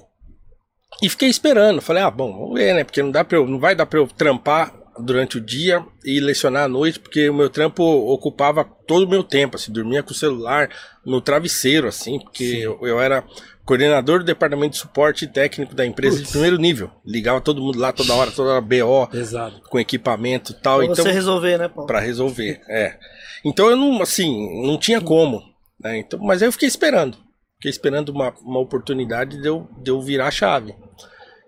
e 1.01 1.09
fiquei 1.09 1.29
esperando. 1.29 1.81
Falei, 1.81 2.03
ah, 2.03 2.11
bom, 2.11 2.31
vamos 2.31 2.53
ver, 2.53 2.73
né? 2.73 2.83
Porque 2.83 3.01
não 3.01 3.11
dá 3.11 3.23
para 3.23 3.37
eu, 3.37 3.47
não 3.47 3.59
vai 3.59 3.75
dar 3.75 3.85
para 3.85 3.99
eu 3.99 4.07
trampar 4.07 4.73
durante 4.99 5.37
o 5.37 5.41
dia 5.41 5.83
e 6.03 6.19
lecionar 6.19 6.65
à 6.65 6.67
noite, 6.67 6.99
porque 6.99 7.29
o 7.29 7.33
meu 7.33 7.49
trampo 7.49 7.83
ocupava 7.83 8.65
todo 8.65 9.05
o 9.05 9.09
meu 9.09 9.23
tempo, 9.23 9.55
assim, 9.55 9.71
dormia 9.71 10.03
com 10.03 10.11
o 10.11 10.15
celular 10.15 10.69
no 11.05 11.21
travesseiro, 11.21 11.87
assim, 11.87 12.19
porque 12.19 12.43
eu, 12.43 12.79
eu 12.81 12.99
era 12.99 13.23
coordenador 13.65 14.19
do 14.19 14.25
departamento 14.25 14.73
de 14.73 14.79
suporte 14.79 15.27
técnico 15.27 15.75
da 15.75 15.85
empresa 15.85 16.17
Putz. 16.17 16.27
de 16.27 16.31
primeiro 16.31 16.57
nível. 16.57 16.89
Ligava 17.05 17.39
todo 17.39 17.61
mundo 17.61 17.79
lá 17.79 17.93
toda 17.93 18.13
hora, 18.15 18.31
toda 18.31 18.51
hora 18.51 18.61
BO, 18.61 19.07
Exato. 19.13 19.61
com 19.69 19.79
equipamento 19.79 20.51
e 20.51 20.55
tal. 20.55 20.77
Pra 20.77 20.85
então, 20.85 21.05
você 21.05 21.11
resolver, 21.11 21.57
né, 21.57 21.67
Paulo? 21.67 21.87
Pra 21.87 21.99
resolver, 21.99 22.61
é. 22.67 22.97
Então 23.45 23.69
eu 23.69 23.75
não, 23.75 24.01
assim, 24.01 24.65
não 24.65 24.77
tinha 24.77 24.99
como, 24.99 25.41
né? 25.79 25.99
Então, 25.99 26.19
mas 26.19 26.41
aí 26.41 26.47
eu 26.47 26.51
fiquei 26.51 26.67
esperando. 26.67 27.17
Fiquei 27.59 27.71
esperando 27.71 28.09
uma, 28.09 28.33
uma 28.41 28.59
oportunidade 28.61 29.41
de 29.41 29.45
eu, 29.45 29.67
de 29.77 29.91
eu 29.91 30.01
virar 30.01 30.27
a 30.27 30.31
chave. 30.31 30.73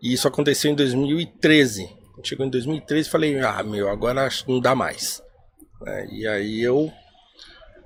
E 0.04 0.12
isso 0.12 0.28
aconteceu 0.28 0.70
em 0.70 0.76
2013. 0.76 1.90
Chegou 2.22 2.46
em 2.46 2.50
2013 2.50 3.08
e 3.08 3.12
falei, 3.12 3.40
ah, 3.40 3.64
meu, 3.64 3.88
agora 3.90 4.28
não 4.46 4.60
dá 4.60 4.76
mais. 4.76 5.24
né? 5.80 6.08
E 6.12 6.28
aí 6.28 6.62
eu 6.62 6.92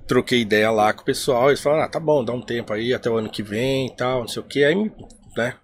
troquei 0.07 0.41
ideia 0.41 0.71
lá 0.71 0.91
com 0.91 1.03
o 1.03 1.05
pessoal, 1.05 1.49
eles 1.49 1.61
falaram, 1.61 1.83
ah, 1.83 1.87
tá 1.87 1.99
bom, 1.99 2.25
dá 2.25 2.33
um 2.33 2.41
tempo 2.41 2.73
aí, 2.73 2.95
até 2.95 3.09
o 3.11 3.15
ano 3.15 3.29
que 3.29 3.43
vem 3.43 3.87
e 3.87 3.95
tal, 3.95 4.21
não 4.21 4.27
sei 4.27 4.41
o 4.41 4.45
que, 4.45 4.63
aí, 4.63 4.91
né? 5.37 5.55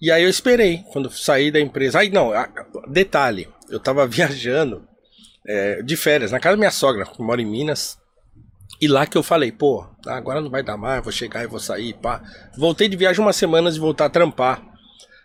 E 0.00 0.10
aí 0.10 0.22
eu 0.22 0.30
esperei, 0.30 0.84
quando 0.92 1.10
saí 1.10 1.50
da 1.50 1.60
empresa. 1.60 1.98
Aí 1.98 2.08
não, 2.08 2.32
detalhe, 2.88 3.48
eu 3.68 3.78
tava 3.78 4.06
viajando 4.08 4.88
é, 5.46 5.82
de 5.82 5.94
férias 5.94 6.32
na 6.32 6.40
casa 6.40 6.56
da 6.56 6.58
minha 6.58 6.70
sogra, 6.70 7.04
que 7.04 7.20
mora 7.22 7.42
em 7.42 7.46
Minas. 7.46 8.00
E 8.80 8.88
lá 8.88 9.06
que 9.06 9.16
eu 9.16 9.22
falei, 9.22 9.52
pô, 9.52 9.86
agora 10.06 10.40
não 10.40 10.50
vai 10.50 10.62
dar 10.62 10.76
mais, 10.76 11.02
vou 11.02 11.12
chegar 11.12 11.44
e 11.44 11.46
vou 11.46 11.60
sair, 11.60 11.94
pá. 11.94 12.22
Voltei 12.56 12.88
de 12.88 12.96
viagem 12.96 13.22
umas 13.22 13.36
semanas 13.36 13.76
e 13.76 13.80
voltar 13.80 14.06
a 14.06 14.10
trampar. 14.10 14.62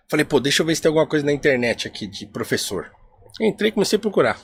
Falei, 0.10 0.24
pô, 0.24 0.40
deixa 0.40 0.62
eu 0.62 0.66
ver 0.66 0.76
se 0.76 0.82
tem 0.82 0.90
alguma 0.90 1.08
coisa 1.08 1.26
na 1.26 1.34
internet 1.34 1.88
aqui 1.88 2.08
de 2.08 2.26
professor. 2.28 2.92
Entrei 3.42 3.70
e 3.70 3.72
comecei 3.72 3.98
a 3.98 4.00
procurar. 4.00 4.40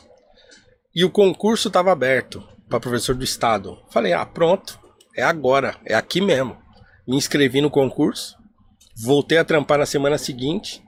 E 0.95 1.05
o 1.05 1.09
concurso 1.09 1.69
estava 1.69 1.91
aberto 1.91 2.43
para 2.69 2.79
professor 2.79 3.15
do 3.15 3.23
estado. 3.23 3.77
Falei, 3.89 4.13
ah, 4.13 4.25
pronto, 4.25 4.79
é 5.15 5.23
agora, 5.23 5.75
é 5.85 5.93
aqui 5.93 6.19
mesmo. 6.19 6.57
Me 7.07 7.15
inscrevi 7.15 7.61
no 7.61 7.69
concurso, 7.69 8.35
voltei 8.95 9.37
a 9.37 9.45
trampar 9.45 9.77
na 9.77 9.85
semana 9.85 10.17
seguinte. 10.17 10.83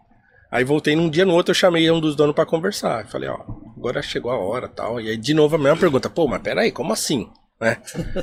Aí 0.51 0.63
voltei 0.63 0.95
num 0.95 1.09
dia 1.09 1.25
no 1.25 1.33
outro, 1.33 1.51
eu 1.51 1.55
chamei 1.55 1.89
um 1.89 1.99
dos 1.99 2.15
donos 2.15 2.35
para 2.35 2.45
conversar. 2.45 3.07
Falei, 3.07 3.29
ó, 3.29 3.39
agora 3.77 4.01
chegou 4.01 4.31
a 4.31 4.37
hora 4.37 4.67
tal. 4.67 4.99
E 4.99 5.09
aí 5.09 5.17
de 5.17 5.33
novo 5.33 5.55
a 5.55 5.59
mesma 5.59 5.77
pergunta, 5.77 6.09
pô, 6.09 6.27
mas 6.27 6.41
peraí, 6.41 6.71
como 6.71 6.93
assim? 6.93 7.29
Né? 7.65 7.81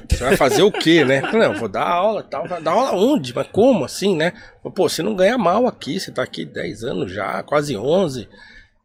Você 0.09 0.23
vai 0.23 0.37
fazer 0.37 0.63
o 0.63 0.71
quê, 0.71 1.05
né? 1.05 1.21
Não, 1.33 1.55
vou 1.55 1.69
dar 1.69 1.89
aula 1.89 2.23
tal. 2.23 2.47
Vai 2.47 2.63
dar 2.63 2.71
aula 2.71 2.93
onde? 2.95 3.35
Mas 3.35 3.49
como 3.49 3.85
assim, 3.85 4.15
né? 4.17 4.33
Pô, 4.63 4.89
você 4.89 5.03
não 5.03 5.17
ganha 5.17 5.37
mal 5.37 5.67
aqui, 5.67 5.99
você 5.99 6.13
tá 6.13 6.23
aqui 6.23 6.45
10 6.45 6.85
anos 6.85 7.13
já, 7.13 7.43
quase 7.43 7.77
11 7.77 8.29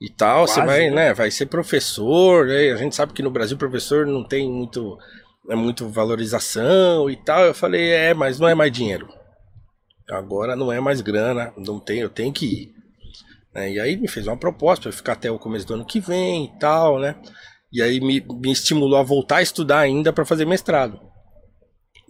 e 0.02 0.10
tal. 0.10 0.48
você 0.48 0.56
Quase, 0.56 0.68
vai, 0.68 0.90
né? 0.90 0.96
né? 1.10 1.14
Vai 1.14 1.30
ser 1.30 1.46
professor, 1.46 2.48
né? 2.48 2.72
A 2.72 2.76
gente 2.76 2.96
sabe 2.96 3.14
que 3.14 3.22
no 3.22 3.30
Brasil 3.30 3.56
professor 3.56 4.08
não 4.08 4.24
tem 4.24 4.50
muito, 4.52 4.98
é 5.48 5.56
muito 5.56 5.88
valorização 5.88 7.08
e 7.08 7.16
tal. 7.16 7.42
Eu 7.46 7.54
falei, 7.54 7.92
é, 7.92 8.16
mas 8.16 8.40
não 8.40 8.48
é 8.48 8.56
mais 8.56 8.72
dinheiro. 8.72 9.08
Agora 10.10 10.56
não 10.56 10.72
é 10.72 10.80
mais 10.80 11.02
grana, 11.02 11.54
não 11.56 11.80
tem, 11.80 12.00
eu 12.00 12.10
tenho 12.10 12.34
que 12.34 12.46
ir. 12.46 12.74
né? 13.54 13.74
E 13.74 13.80
aí 13.80 13.96
me 13.96 14.08
fez 14.08 14.26
uma 14.26 14.38
proposta 14.38 14.84
para 14.90 14.92
ficar 14.98 15.14
até 15.14 15.30
o 15.30 15.38
começo 15.38 15.68
do 15.68 15.76
ano 15.76 15.86
que 15.86 16.00
vem 16.00 16.46
e 16.46 16.60
tal, 16.60 16.98
né? 16.98 17.16
E 17.72 17.82
aí 17.82 18.00
me, 18.00 18.24
me 18.42 18.52
estimulou 18.52 18.98
a 18.98 19.04
voltar 19.04 19.38
a 19.38 19.42
estudar 19.42 19.80
ainda 19.80 20.14
para 20.14 20.26
fazer 20.26 20.46
mestrado. 20.46 21.00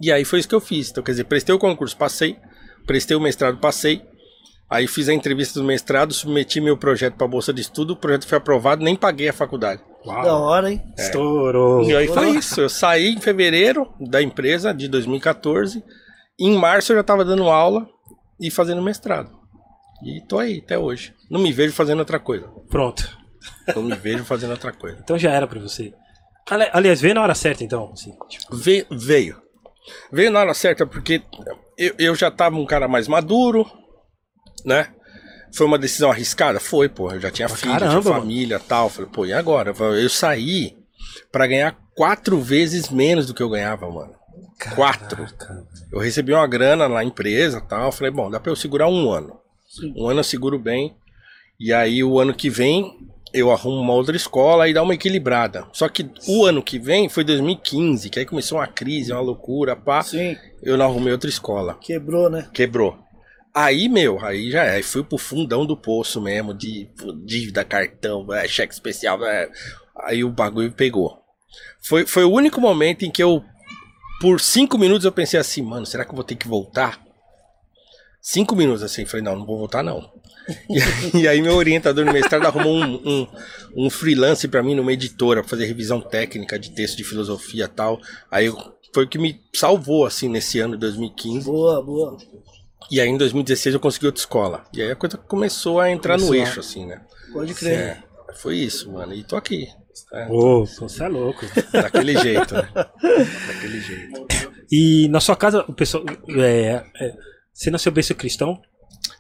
E 0.02 0.12
aí 0.12 0.24
foi 0.24 0.40
isso 0.40 0.48
que 0.48 0.56
eu 0.56 0.62
fiz. 0.62 0.90
Então, 0.92 1.04
quer 1.04 1.12
dizer, 1.12 1.24
prestei 1.24 1.54
o 1.54 1.60
concurso, 1.60 1.98
passei, 1.98 2.38
prestei 2.86 3.18
o 3.18 3.22
mestrado, 3.22 3.58
passei. 3.58 4.02
Aí 4.70 4.86
fiz 4.86 5.08
a 5.08 5.14
entrevista 5.14 5.60
do 5.60 5.66
mestrado, 5.66 6.14
submeti 6.14 6.60
meu 6.60 6.78
projeto 6.78 7.16
para 7.16 7.28
bolsa 7.28 7.54
de 7.54 7.62
estudo, 7.62 7.94
o 7.94 7.96
projeto 7.96 8.28
foi 8.28 8.38
aprovado, 8.38 8.84
nem 8.84 8.96
paguei 8.96 9.30
a 9.30 9.34
faculdade. 9.34 9.82
Da 10.06 10.38
hora, 10.38 10.72
hein? 10.72 10.82
Estourou. 10.98 11.84
E 11.84 11.96
aí 11.96 12.08
foi 12.08 12.32
isso. 12.32 12.62
Eu 12.62 12.70
saí 12.70 13.10
em 13.10 13.20
fevereiro 13.20 13.88
da 14.00 14.22
empresa 14.22 14.74
de 14.74 14.88
2014. 14.88 15.84
Em 16.40 16.56
março 16.56 16.92
eu 16.92 16.98
já 16.98 17.02
estava 17.02 17.26
dando 17.26 17.50
aula 17.50 17.88
e 18.40 18.52
fazendo 18.52 18.82
mestrado. 18.82 19.32
E 20.04 20.22
tô 20.28 20.38
aí 20.38 20.62
até 20.64 20.78
hoje. 20.78 21.14
Não 21.30 21.42
me 21.42 21.52
vejo 21.52 21.74
fazendo 21.74 22.00
outra 22.00 22.20
coisa. 22.20 22.48
Pronto. 22.70 23.18
Não 23.76 23.84
me 23.84 23.96
vejo 23.96 24.24
fazendo 24.26 24.52
outra 24.52 24.72
coisa. 24.72 24.98
Então 25.04 25.18
já 25.18 25.32
era 25.32 25.48
pra 25.48 25.60
você. 25.60 25.94
Ali- 26.50 26.70
Aliás, 26.72 27.02
veio 27.02 27.14
na 27.16 27.22
hora 27.22 27.36
certa, 27.36 27.64
então. 27.64 27.92
Assim, 27.94 28.14
tipo, 28.30 28.56
Ve- 28.56 28.86
veio. 28.92 29.42
Veio 30.12 30.32
na 30.32 30.40
hora 30.40 30.54
certa 30.54 30.86
porque 30.86 31.22
eu, 31.78 31.94
eu 31.98 32.16
já 32.16 32.30
tava 32.32 32.56
um 32.58 32.66
cara 32.66 32.88
mais 32.88 33.08
maduro, 33.08 33.66
né? 34.66 34.90
Foi 35.54 35.66
uma 35.66 35.78
decisão 35.78 36.12
arriscada? 36.12 36.60
Foi, 36.60 36.90
pô. 36.90 37.12
Eu 37.12 37.20
já 37.22 37.32
tinha 37.32 37.48
filho, 37.50 37.72
caramba, 37.74 38.02
tinha 38.02 38.12
mano. 38.14 38.22
família 38.22 38.60
tal. 38.60 38.90
Falei, 38.90 39.10
pô, 39.12 39.26
e 39.26 39.34
agora? 39.34 39.74
Eu 39.78 40.10
saí 40.10 40.78
pra 41.32 41.48
ganhar 41.48 41.78
quatro 41.96 42.40
vezes 42.42 42.90
menos 42.90 43.26
do 43.28 43.34
que 43.34 43.42
eu 43.42 43.50
ganhava, 43.50 43.90
mano. 43.90 44.14
Quatro. 44.76 45.18
caraca. 45.38 45.66
Eu 45.92 46.00
recebi 46.00 46.34
uma 46.34 46.48
grana 46.48 46.88
na 46.90 47.04
empresa 47.04 47.62
tal. 47.62 47.92
Falei, 47.92 48.12
bom, 48.12 48.30
dá 48.30 48.40
pra 48.40 48.52
eu 48.52 48.56
segurar 48.56 48.88
um 48.90 49.10
ano. 49.10 49.40
Sim. 49.70 49.94
Um 49.96 50.08
ano 50.10 50.20
eu 50.20 50.24
seguro 50.24 50.60
bem. 50.60 50.96
E 51.60 51.72
aí 51.74 52.04
o 52.04 52.20
ano 52.20 52.34
que 52.34 52.50
vem 52.50 53.08
eu 53.34 53.52
arrumo 53.52 53.82
uma 53.82 53.94
outra 53.94 54.16
escola 54.16 54.68
e 54.68 54.74
dá 54.74 54.82
uma 54.82 54.94
equilibrada. 54.94 55.68
Só 55.74 55.88
que 55.90 56.10
o 56.28 56.46
ano 56.46 56.62
que 56.64 56.80
vem 56.80 57.10
foi 57.10 57.24
2015, 57.24 58.10
que 58.10 58.20
aí 58.20 58.26
começou 58.26 58.58
uma 58.58 58.68
crise, 58.68 59.12
uma 59.12 59.22
loucura, 59.22 59.76
pá. 59.76 60.02
Sim, 60.04 60.38
Eu 60.62 60.78
não 60.78 60.86
arrumei 60.86 61.12
outra 61.12 61.30
escola. 61.30 61.76
quebrou, 61.82 62.30
né? 62.30 62.50
Quebrou. 62.54 62.98
Aí, 63.54 63.90
meu, 63.90 64.24
aí 64.24 64.52
já 64.52 64.64
é. 64.64 64.76
Aí 64.76 64.84
fui 64.84 65.04
pro 65.04 65.18
fundão 65.18 65.66
do 65.66 65.76
poço 65.76 66.22
mesmo, 66.22 66.54
de 66.54 66.90
dívida, 67.26 67.64
cartão, 67.64 68.32
é, 68.34 68.48
cheque 68.48 68.74
especial. 68.74 69.24
é. 69.26 69.50
Aí 70.04 70.24
o 70.24 70.30
bagulho 70.30 70.72
pegou. 70.72 71.18
Foi, 71.82 72.06
foi 72.06 72.24
o 72.24 72.32
único 72.32 72.62
momento 72.62 73.04
em 73.04 73.10
que 73.10 73.24
eu, 73.24 73.44
por 74.22 74.40
cinco 74.40 74.78
minutos, 74.78 75.06
eu 75.06 75.12
pensei 75.12 75.40
assim, 75.40 75.62
mano, 75.62 75.86
será 75.86 76.06
que 76.06 76.12
eu 76.12 76.16
vou 76.16 76.24
ter 76.24 76.36
que 76.36 76.48
voltar? 76.48 77.02
Cinco 78.22 78.56
minutos 78.56 78.84
assim, 78.84 79.06
falei, 79.06 79.24
não, 79.24 79.38
não 79.38 79.46
vou 79.46 79.58
voltar 79.58 79.82
não. 79.82 80.12
E, 80.70 81.18
e 81.22 81.28
aí 81.28 81.42
meu 81.42 81.56
orientador 81.56 82.06
no 82.06 82.14
mestrado 82.14 82.46
arrumou 82.46 82.74
um, 82.76 82.96
um, 83.06 83.28
um 83.86 83.90
freelance 83.90 84.48
pra 84.48 84.64
mim 84.64 84.76
numa 84.76 84.94
editora, 84.94 85.42
pra 85.42 85.50
fazer 85.50 85.66
revisão 85.66 86.00
técnica 86.02 86.58
de 86.58 86.72
texto 86.72 86.98
de 86.98 87.04
filosofia 87.04 87.66
e 87.66 87.68
tal. 87.68 88.00
Aí 88.32 88.46
eu- 88.48 88.58
foi 88.94 89.04
o 89.04 89.08
que 89.08 89.18
me 89.20 89.40
salvou, 89.54 90.06
assim, 90.06 90.30
nesse 90.30 90.60
ano 90.60 90.74
de 90.76 90.80
2015. 90.80 91.46
Boa, 91.46 91.84
boa. 91.84 92.18
E 92.90 93.02
aí 93.02 93.10
em 93.10 93.18
2016 93.18 93.74
eu 93.76 93.80
consegui 93.82 94.06
outra 94.06 94.22
escola. 94.22 94.64
E 94.74 94.82
aí 94.82 94.90
a 94.92 94.96
coisa 94.96 95.18
começou 95.18 95.80
a 95.80 95.92
entrar 95.92 96.18
no 96.18 96.26
Começou 96.28 96.44
a- 96.46 96.48
eixo, 96.50 96.60
assim, 96.62 96.86
né? 96.86 97.02
Pode 97.34 97.54
crer. 97.54 97.74
É, 97.78 98.04
foi 98.36 98.56
isso, 98.58 98.92
mano. 98.92 99.14
E 99.14 99.24
tô 99.24 99.36
aqui. 99.36 99.68
É, 100.14 100.28
Ô, 100.30 100.64
você 100.66 101.04
é 101.04 101.08
louco. 101.10 101.46
daquele 101.74 102.18
jeito, 102.18 102.54
né? 102.54 102.70
Daquele 103.48 103.82
jeito. 103.82 104.28
E 104.72 105.08
na 105.10 105.20
sua 105.20 105.36
casa, 105.36 105.66
o 105.68 105.74
pessoal. 105.74 106.04
É, 106.30 106.84
é, 107.02 107.14
você 107.54 107.70
nasceu 107.70 107.92
berço 107.92 108.16
cristão? 108.16 108.62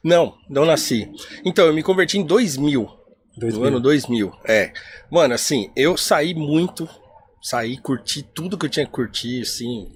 Não, 0.03 0.35
não 0.49 0.65
nasci. 0.65 1.09
Então, 1.43 1.65
eu 1.65 1.73
me 1.73 1.83
converti 1.83 2.17
em 2.17 2.23
2000. 2.25 2.89
2000. 3.37 3.59
No 3.61 3.67
ano 3.67 3.79
2000. 3.79 4.31
É. 4.47 4.71
Mano, 5.11 5.33
assim, 5.33 5.69
eu 5.75 5.95
saí 5.97 6.33
muito. 6.33 6.87
Saí, 7.41 7.77
curti 7.77 8.21
tudo 8.23 8.57
que 8.57 8.65
eu 8.65 8.69
tinha 8.69 8.85
que 8.85 8.91
curtir, 8.91 9.41
assim. 9.41 9.87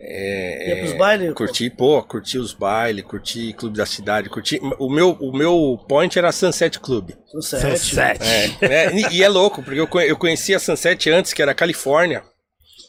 É, 0.00 0.68
Ia 0.68 0.76
pros 0.84 0.92
bailes? 0.92 1.34
Curti, 1.34 1.70
pô, 1.70 2.00
curti 2.04 2.38
os 2.38 2.52
bailes, 2.52 3.04
curti 3.04 3.52
Clube 3.52 3.76
da 3.76 3.84
Cidade, 3.86 4.28
curti. 4.28 4.60
O 4.78 4.88
meu, 4.88 5.10
o 5.20 5.36
meu 5.36 5.76
point 5.88 6.16
era 6.16 6.30
Sunset 6.30 6.78
Club. 6.78 7.10
Sunset. 7.26 7.78
Sunset. 7.78 8.18
É, 8.22 8.66
é, 8.86 8.92
e- 8.94 9.16
e 9.16 9.22
é 9.24 9.28
louco, 9.28 9.60
porque 9.62 9.80
eu, 9.80 9.88
eu 10.02 10.16
conhecia 10.16 10.56
a 10.56 10.60
Sunset 10.60 11.10
antes, 11.10 11.32
que 11.32 11.42
era 11.42 11.52
Califórnia. 11.54 12.22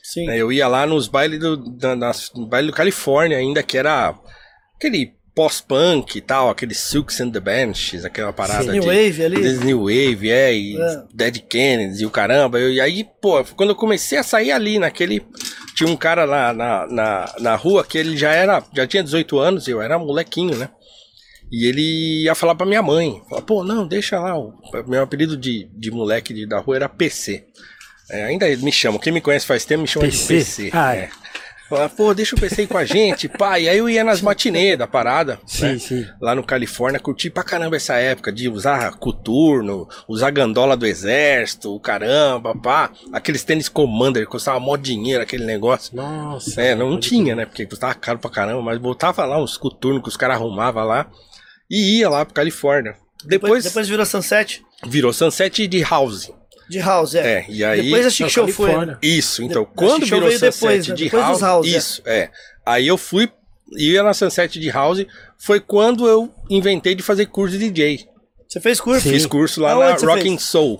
Sim. 0.04 0.26
né? 0.28 0.38
Eu 0.38 0.52
ia 0.52 0.68
lá 0.68 0.86
nos 0.86 1.08
bailes 1.08 1.40
do, 1.40 1.58
da, 1.78 1.96
nas- 1.96 2.32
no 2.36 2.46
baile 2.48 2.68
do 2.68 2.74
Califórnia 2.74 3.38
ainda, 3.38 3.64
que 3.64 3.78
era 3.78 4.14
aquele 4.76 5.14
pós-punk 5.36 6.18
e 6.18 6.22
tal, 6.22 6.50
aquele 6.50 6.74
Silks 6.74 7.22
and 7.22 7.32
the 7.32 7.40
Benches, 7.40 8.04
aquela 8.04 8.34
parada 8.34 8.72
New 8.72 8.82
de... 8.82 8.88
Wave 8.88 9.24
ali. 9.24 9.58
New 9.60 9.82
Wave, 9.84 10.30
é, 10.30 10.54
e 10.54 10.76
É. 10.82 11.04
Dead 11.14 11.38
Kennedys 11.48 12.02
e 12.02 12.06
o 12.06 12.10
caramba. 12.10 12.60
Eu- 12.60 12.72
e 12.72 12.82
aí, 12.82 13.06
pô, 13.22 13.44
quando 13.56 13.70
eu 13.70 13.76
comecei 13.76 14.18
a 14.18 14.24
sair 14.24 14.52
ali 14.52 14.80
naquele. 14.80 15.26
Tinha 15.76 15.90
um 15.90 15.96
cara 15.96 16.26
lá 16.26 16.52
na, 16.54 16.88
na, 16.88 17.36
na 17.40 17.56
rua 17.56 17.86
que 17.86 17.98
ele 17.98 18.18
já 18.18 18.32
era. 18.32 18.62
Já 18.76 18.86
tinha 18.86 19.04
18 19.04 19.40
anos, 19.40 19.68
eu 19.68 19.82
era 19.82 19.98
molequinho, 19.98 20.58
né? 20.58 20.70
E 21.52 21.68
ele 21.68 22.24
ia 22.26 22.36
falar 22.36 22.54
pra 22.56 22.66
minha 22.66 22.82
mãe. 22.84 23.22
Falar, 23.30 23.42
pô, 23.42 23.64
não, 23.64 23.88
deixa 23.88 24.20
lá. 24.20 24.38
O 24.38 24.54
meu 24.88 25.02
apelido 25.02 25.36
de, 25.38 25.70
de 25.74 25.90
moleque 25.90 26.34
de, 26.34 26.46
da 26.46 26.60
rua 26.60 26.76
era 26.76 26.90
PC. 26.90 27.46
É, 28.12 28.26
ainda 28.26 28.46
me 28.58 28.72
chamam. 28.72 29.00
Quem 29.00 29.14
me 29.14 29.22
conhece 29.22 29.46
faz 29.46 29.64
tempo 29.66 29.82
me 29.84 29.88
chama 29.88 30.06
PC? 30.06 30.22
de 30.22 30.28
PC. 30.28 30.70
Ah, 30.74 30.96
é. 30.96 31.10
Fala, 31.70 31.88
pô, 31.88 32.14
deixa 32.16 32.36
o 32.36 32.40
PC 32.40 32.62
aí 32.62 32.68
com 32.68 32.78
a 32.78 32.84
gente, 32.84 33.30
pá. 33.30 33.60
E 33.60 33.70
aí 33.70 33.78
eu 33.78 33.88
ia 33.88 34.04
nas 34.04 34.22
matinê 34.22 34.76
da 34.76 34.88
parada. 34.88 35.40
Sim, 35.46 35.66
né? 35.66 35.80
sim. 35.80 36.08
lá 36.20 36.34
no 36.34 36.44
Califórnia, 36.44 37.00
curti 37.00 37.30
pra 37.30 37.44
caramba 37.44 37.76
essa 37.76 37.94
época 37.96 38.32
de 38.32 38.50
usar 38.50 38.96
coturno, 38.98 39.88
usar 40.08 40.32
gandola 40.32 40.76
do 40.76 40.88
exército, 40.88 41.76
o 41.76 41.80
caramba, 41.80 42.56
pá. 42.56 42.92
Aqueles 43.14 43.44
tênis 43.44 43.70
Commander, 43.70 44.28
custava 44.28 44.60
mó 44.60 44.76
dinheiro 44.76 45.22
aquele 45.22 45.46
negócio. 45.46 45.96
Nossa. 45.96 46.60
É, 46.60 46.74
não, 46.74 47.00
tinha, 47.00 47.36
né? 47.36 47.46
Porque 47.46 47.68
custava 47.68 47.94
caro 47.94 48.18
pra 48.18 48.32
caramba, 48.32 48.62
mas 48.62 48.80
botava 48.80 49.24
lá 49.26 49.42
uns 49.42 49.56
coturnos 49.56 50.02
que 50.02 50.10
os 50.10 50.18
caras 50.18 50.38
arrumavam 50.38 50.86
lá 50.86 51.08
e 51.70 52.00
ia 52.00 52.10
lá 52.10 52.26
pro 52.26 52.34
Califórnia. 52.34 52.96
Depois, 53.24 53.30
Depois, 53.30 53.64
depois 53.66 53.88
virou 53.88 54.06
Sunset 54.06 54.64
virou 54.88 55.12
Sunset 55.12 55.68
de 55.68 55.82
House. 55.82 56.32
De 56.70 56.80
House, 56.80 57.16
é. 57.16 57.20
É, 57.40 57.46
e 57.50 57.64
aí. 57.64 57.82
Depois 57.84 58.06
a 58.06 58.10
Chic 58.10 58.30
Show 58.30 58.48
foi. 58.48 58.86
Né? 58.86 58.98
Isso, 59.02 59.42
então, 59.44 59.64
De- 59.64 59.70
quando 59.76 60.06
virou 60.06 60.28
veio 60.28 60.40
Sunset 60.40 60.54
depois, 60.60 60.88
né? 60.88 60.96
de 60.96 61.04
Depois 61.06 61.24
house, 61.24 61.42
House, 61.42 61.68
é. 61.68 61.70
isso, 61.78 62.02
é. 62.06 62.30
Aí 62.66 62.88
eu 62.88 62.98
fui, 62.98 63.30
ia 63.78 64.04
na 64.04 64.14
Sunset 64.14 64.60
de 64.60 64.70
House, 64.70 65.06
foi 65.38 65.60
quando 65.60 66.08
eu 66.08 66.32
inventei 66.50 66.94
de 66.96 67.02
fazer 67.04 67.26
curso 67.26 67.58
de 67.58 67.70
DJ. 67.70 68.06
Você 68.48 68.60
fez 68.60 68.80
curso? 68.80 69.02
Sim. 69.02 69.12
Fiz 69.12 69.26
curso 69.26 69.62
lá 69.62 69.72
Aonde 69.74 69.90
na 69.92 69.98
você 70.00 70.06
Rockin' 70.06 70.30
fez? 70.38 70.44
Soul. 70.44 70.80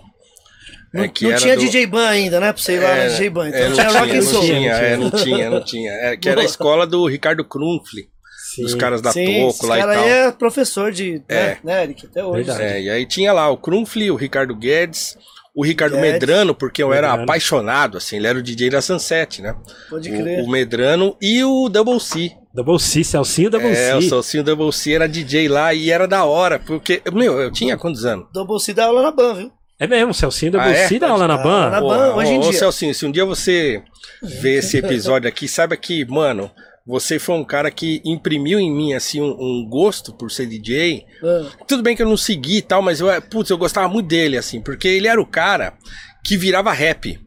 Não, 0.94 1.04
É, 1.04 1.08
que 1.08 1.24
não 1.26 1.32
era 1.32 1.40
tinha 1.40 1.56
do- 1.56 1.62
DJ 1.62 1.86
Ban 1.86 2.08
ainda, 2.08 2.40
né? 2.40 2.52
Pra 2.52 2.62
você 2.62 2.74
ir 2.74 2.80
lá 2.80 2.90
É, 2.90 3.04
na 3.04 3.10
DJ 3.10 3.30
Ban. 3.30 3.48
Então 3.50 3.60
é, 3.60 3.68
não 3.70 3.76
tinha 3.76 3.88
tinha, 3.90 4.00
Rock 4.00 4.12
and 4.12 4.16
não 4.16 4.22
Soul. 4.24 4.44
tinha, 4.46 4.72
é, 4.74 4.98
não 4.98 5.12
tinha, 5.12 5.50
não 5.52 5.64
tinha. 5.64 5.92
É, 5.92 6.18
que 6.18 6.28
era 6.30 6.42
a 6.42 6.44
escola 6.44 6.88
do 6.88 7.06
Ricardo 7.06 7.46
Krumfli, 7.46 8.10
Sim. 8.56 8.64
dos 8.64 8.74
caras 8.74 9.00
da 9.00 9.12
Sim, 9.12 9.26
Toco 9.26 9.50
esse 9.52 9.66
lá 9.68 9.78
e 9.78 9.82
cara 9.82 9.94
tal. 9.94 10.04
aí 10.04 10.10
é 10.10 10.32
professor 10.32 10.92
de. 10.92 11.22
É. 11.30 11.46
Né, 11.46 11.58
né, 11.64 11.84
Eric? 11.84 12.08
Até 12.08 12.26
hoje. 12.26 12.50
É, 12.50 12.82
e 12.82 12.90
aí 12.90 13.06
tinha 13.06 13.32
lá 13.32 13.48
o 13.52 13.58
Krumfli, 13.58 14.10
o 14.10 14.16
Ricardo 14.16 14.56
Guedes, 14.56 15.16
o 15.60 15.64
Ricardo 15.64 15.96
Guedes. 15.96 16.12
Medrano, 16.14 16.56
porque 16.56 16.82
eu 16.82 16.94
era 16.94 17.08
Medrano. 17.08 17.24
apaixonado, 17.24 17.98
assim, 17.98 18.18
ele 18.18 18.28
era 18.28 18.40
o 18.40 18.42
DJ 18.42 18.70
da 18.70 18.82
Sunset, 18.82 19.42
né? 19.42 19.56
Pode 19.90 20.10
O, 20.10 20.22
crer. 20.22 20.44
o 20.44 20.48
Medrano 20.50 21.16
e 21.22 21.44
o 21.44 21.68
Double 21.70 22.00
C. 22.00 22.32
Double 22.54 22.80
C, 22.80 23.04
Celcinho 23.04 23.50
Double 23.50 23.70
É, 23.70 23.96
o 23.96 24.02
C. 24.02 24.10
Salsinho 24.10 24.44
Double 24.44 24.72
C 24.74 24.94
era 24.94 25.08
DJ 25.08 25.48
lá 25.48 25.74
e 25.74 25.92
era 25.92 26.08
da 26.08 26.24
hora, 26.26 26.60
porque, 26.60 27.02
meu, 27.14 27.40
eu 27.40 27.52
tinha 27.52 27.78
quantos 27.78 28.06
anos? 28.06 28.26
Double 28.34 28.60
C 28.60 28.74
dá 28.74 28.86
aula 28.86 29.04
na 29.04 29.12
Ban, 29.12 29.34
viu? 29.36 29.52
É 29.80 29.88
mesmo, 29.88 30.14
Celcinho 30.14 30.52
Double 30.54 30.68
Ah, 30.68 30.76
é? 30.78 30.88
C 30.88 31.00
dá 31.00 31.10
aula 31.10 31.26
na 31.28 31.38
ban. 31.38 31.70
na 31.70 31.80
Ban, 31.80 32.16
hoje 32.16 32.32
em 32.32 32.38
ô, 32.38 32.42
ô, 32.42 32.50
dia. 32.50 32.60
Celcinho, 32.60 32.94
se 32.94 33.06
um 33.06 33.12
dia 33.12 33.24
você 33.24 33.82
ver 34.22 34.60
esse 34.60 34.76
episódio 34.80 35.30
aqui, 35.30 35.48
saiba 35.48 35.78
que, 35.78 36.04
mano, 36.06 36.52
você 36.90 37.20
foi 37.20 37.36
um 37.36 37.46
cara 37.46 37.70
que 37.70 38.02
imprimiu 38.04 38.60
em 38.60 38.72
mim, 38.72 38.94
assim, 38.94 39.22
um, 39.22 39.38
um 39.40 39.70
gosto 39.70 40.12
por 40.12 40.32
ser 40.32 40.48
DJ. 40.48 41.06
Ah, 41.24 41.46
Tudo 41.68 41.84
bem 41.84 41.96
que 41.96 42.02
eu 42.02 42.10
não 42.10 42.18
segui 42.18 42.58
e 42.58 42.62
tal, 42.64 42.82
mas 42.82 43.00
eu, 43.00 43.08
putz, 43.22 43.52
eu 43.52 43.60
gostava 43.60 43.88
muito 43.88 44.08
dele, 44.08 44.36
assim, 44.36 44.60
porque 44.60 44.88
ele 44.88 45.08
era 45.08 45.22
o 45.22 45.26
cara 45.26 45.76
que 46.24 46.36
virava 46.36 46.74
rap. 46.74 47.20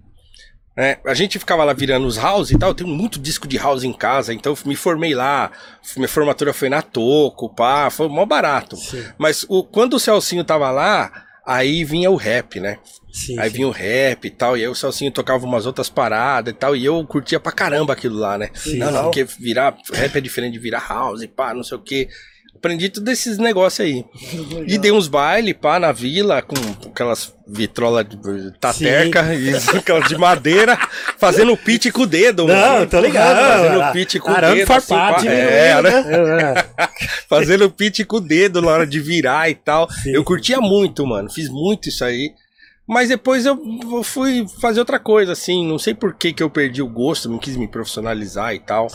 né? 0.77 0.97
a 1.07 1.15
gente 1.15 1.39
ficava 1.39 1.63
lá 1.63 1.73
virando 1.73 2.09
os 2.09 2.17
house 2.17 2.51
e 2.51 2.59
tal, 2.59 2.71
eu 2.71 2.75
tenho 2.75 2.91
muito 2.91 3.21
disco 3.21 3.47
de 3.47 3.57
house 3.57 3.85
em 3.85 3.93
casa, 3.93 4.35
então 4.35 4.53
eu 4.53 4.59
me 4.69 4.75
formei 4.75 5.15
lá, 5.15 5.53
minha 5.97 6.09
formatura 6.09 6.53
foi 6.53 6.69
na 6.69 6.83
Toco, 6.83 7.55
pá, 7.55 7.89
foi 7.89 8.09
mó 8.09 8.27
barato. 8.27 8.75
Sim. 8.77 9.05
Mas 9.17 9.47
o, 9.49 9.63
quando 9.63 9.95
o 9.95 10.01
Celcinho 10.01 10.43
tava 10.43 10.73
lá, 10.73 11.25
aí 11.47 11.85
vinha 11.85 12.11
o 12.11 12.17
rap, 12.17 12.61
né? 12.61 12.79
Sim, 13.13 13.39
Aí 13.39 13.51
sim. 13.51 13.57
vinha 13.57 13.69
o 13.69 13.71
rap 13.73 14.25
e 14.25 14.31
tal, 14.31 14.57
e 14.57 14.63
aí 14.63 14.69
o 14.69 14.75
Celcinho 14.75 15.11
tocava 15.13 15.45
umas 15.45 15.67
outras 15.67 15.91
paradas 15.91 16.53
e 16.53 16.57
tal, 16.57 16.75
e 16.75 16.85
eu 16.85 17.05
curtia 17.07 17.39
pra 17.39 17.53
caramba 17.53 17.93
aquilo 17.93 18.17
lá, 18.17 18.39
né? 18.39 18.49
Sim. 18.55 18.79
Não, 18.79 18.91
não, 18.91 19.03
porque 19.05 19.25
virar 19.25 19.77
rap 19.93 20.17
é 20.17 20.21
diferente 20.21 20.55
de 20.55 20.59
virar 20.59 20.87
house, 20.89 21.27
pá, 21.27 21.53
não 21.53 21.63
sei 21.63 21.77
o 21.77 21.83
quê. 21.83 22.09
Aprendi 22.63 22.89
tudo 22.89 23.11
esses 23.11 23.39
negócios 23.39 23.85
aí. 23.85 24.05
E 24.69 24.79
dei 24.79 24.93
uns 24.93 25.09
baile, 25.09 25.53
pá, 25.53 25.81
na 25.81 25.91
vila, 25.91 26.41
com 26.41 26.55
aquelas 26.89 27.35
vitrolas 27.45 28.07
de 28.09 28.53
tateca, 28.61 29.35
e 29.35 29.51
aquelas 29.77 30.09
de 30.09 30.17
madeira, 30.17 30.79
fazendo 31.19 31.57
pitch 31.57 31.91
com 31.91 32.03
o 32.03 32.07
dedo, 32.07 32.47
Não, 32.47 32.55
mano. 32.55 32.87
tô 32.87 33.01
ligado. 33.01 33.37
Fazendo 33.37 33.93
pitch 33.93 34.17
com 34.19 34.31
o 34.31 34.41
dedo. 34.41 34.67
farpado, 34.67 35.17
assim, 35.17 35.27
pá. 35.27 35.33
diminuindo, 35.33 35.51
é, 35.51 35.83
né? 35.83 36.05
É, 36.07 36.85
é. 36.85 36.89
Fazendo 37.29 37.69
pitch 37.69 38.05
com 38.07 38.19
o 38.19 38.21
dedo 38.21 38.63
na 38.63 38.69
hora 38.69 38.87
de 38.87 39.01
virar 39.01 39.51
e 39.51 39.57
tal. 39.57 39.91
Sim. 39.91 40.13
Eu 40.13 40.23
curtia 40.23 40.61
muito, 40.61 41.05
mano. 41.05 41.29
Fiz 41.29 41.49
muito 41.49 41.89
isso 41.89 42.05
aí. 42.05 42.33
Mas 42.87 43.09
depois 43.09 43.45
eu 43.45 43.59
fui 44.05 44.47
fazer 44.61 44.79
outra 44.79 45.01
coisa, 45.01 45.33
assim. 45.33 45.67
Não 45.67 45.81
sei 45.81 45.95
por 45.95 46.15
que, 46.15 46.33
que 46.33 46.43
eu 46.43 46.49
perdi 46.51 46.81
o 46.81 46.89
gosto, 46.89 47.29
não 47.29 47.39
quis 47.39 47.57
me 47.57 47.67
profissionalizar 47.67 48.55
e 48.55 48.61
tal. 48.61 48.87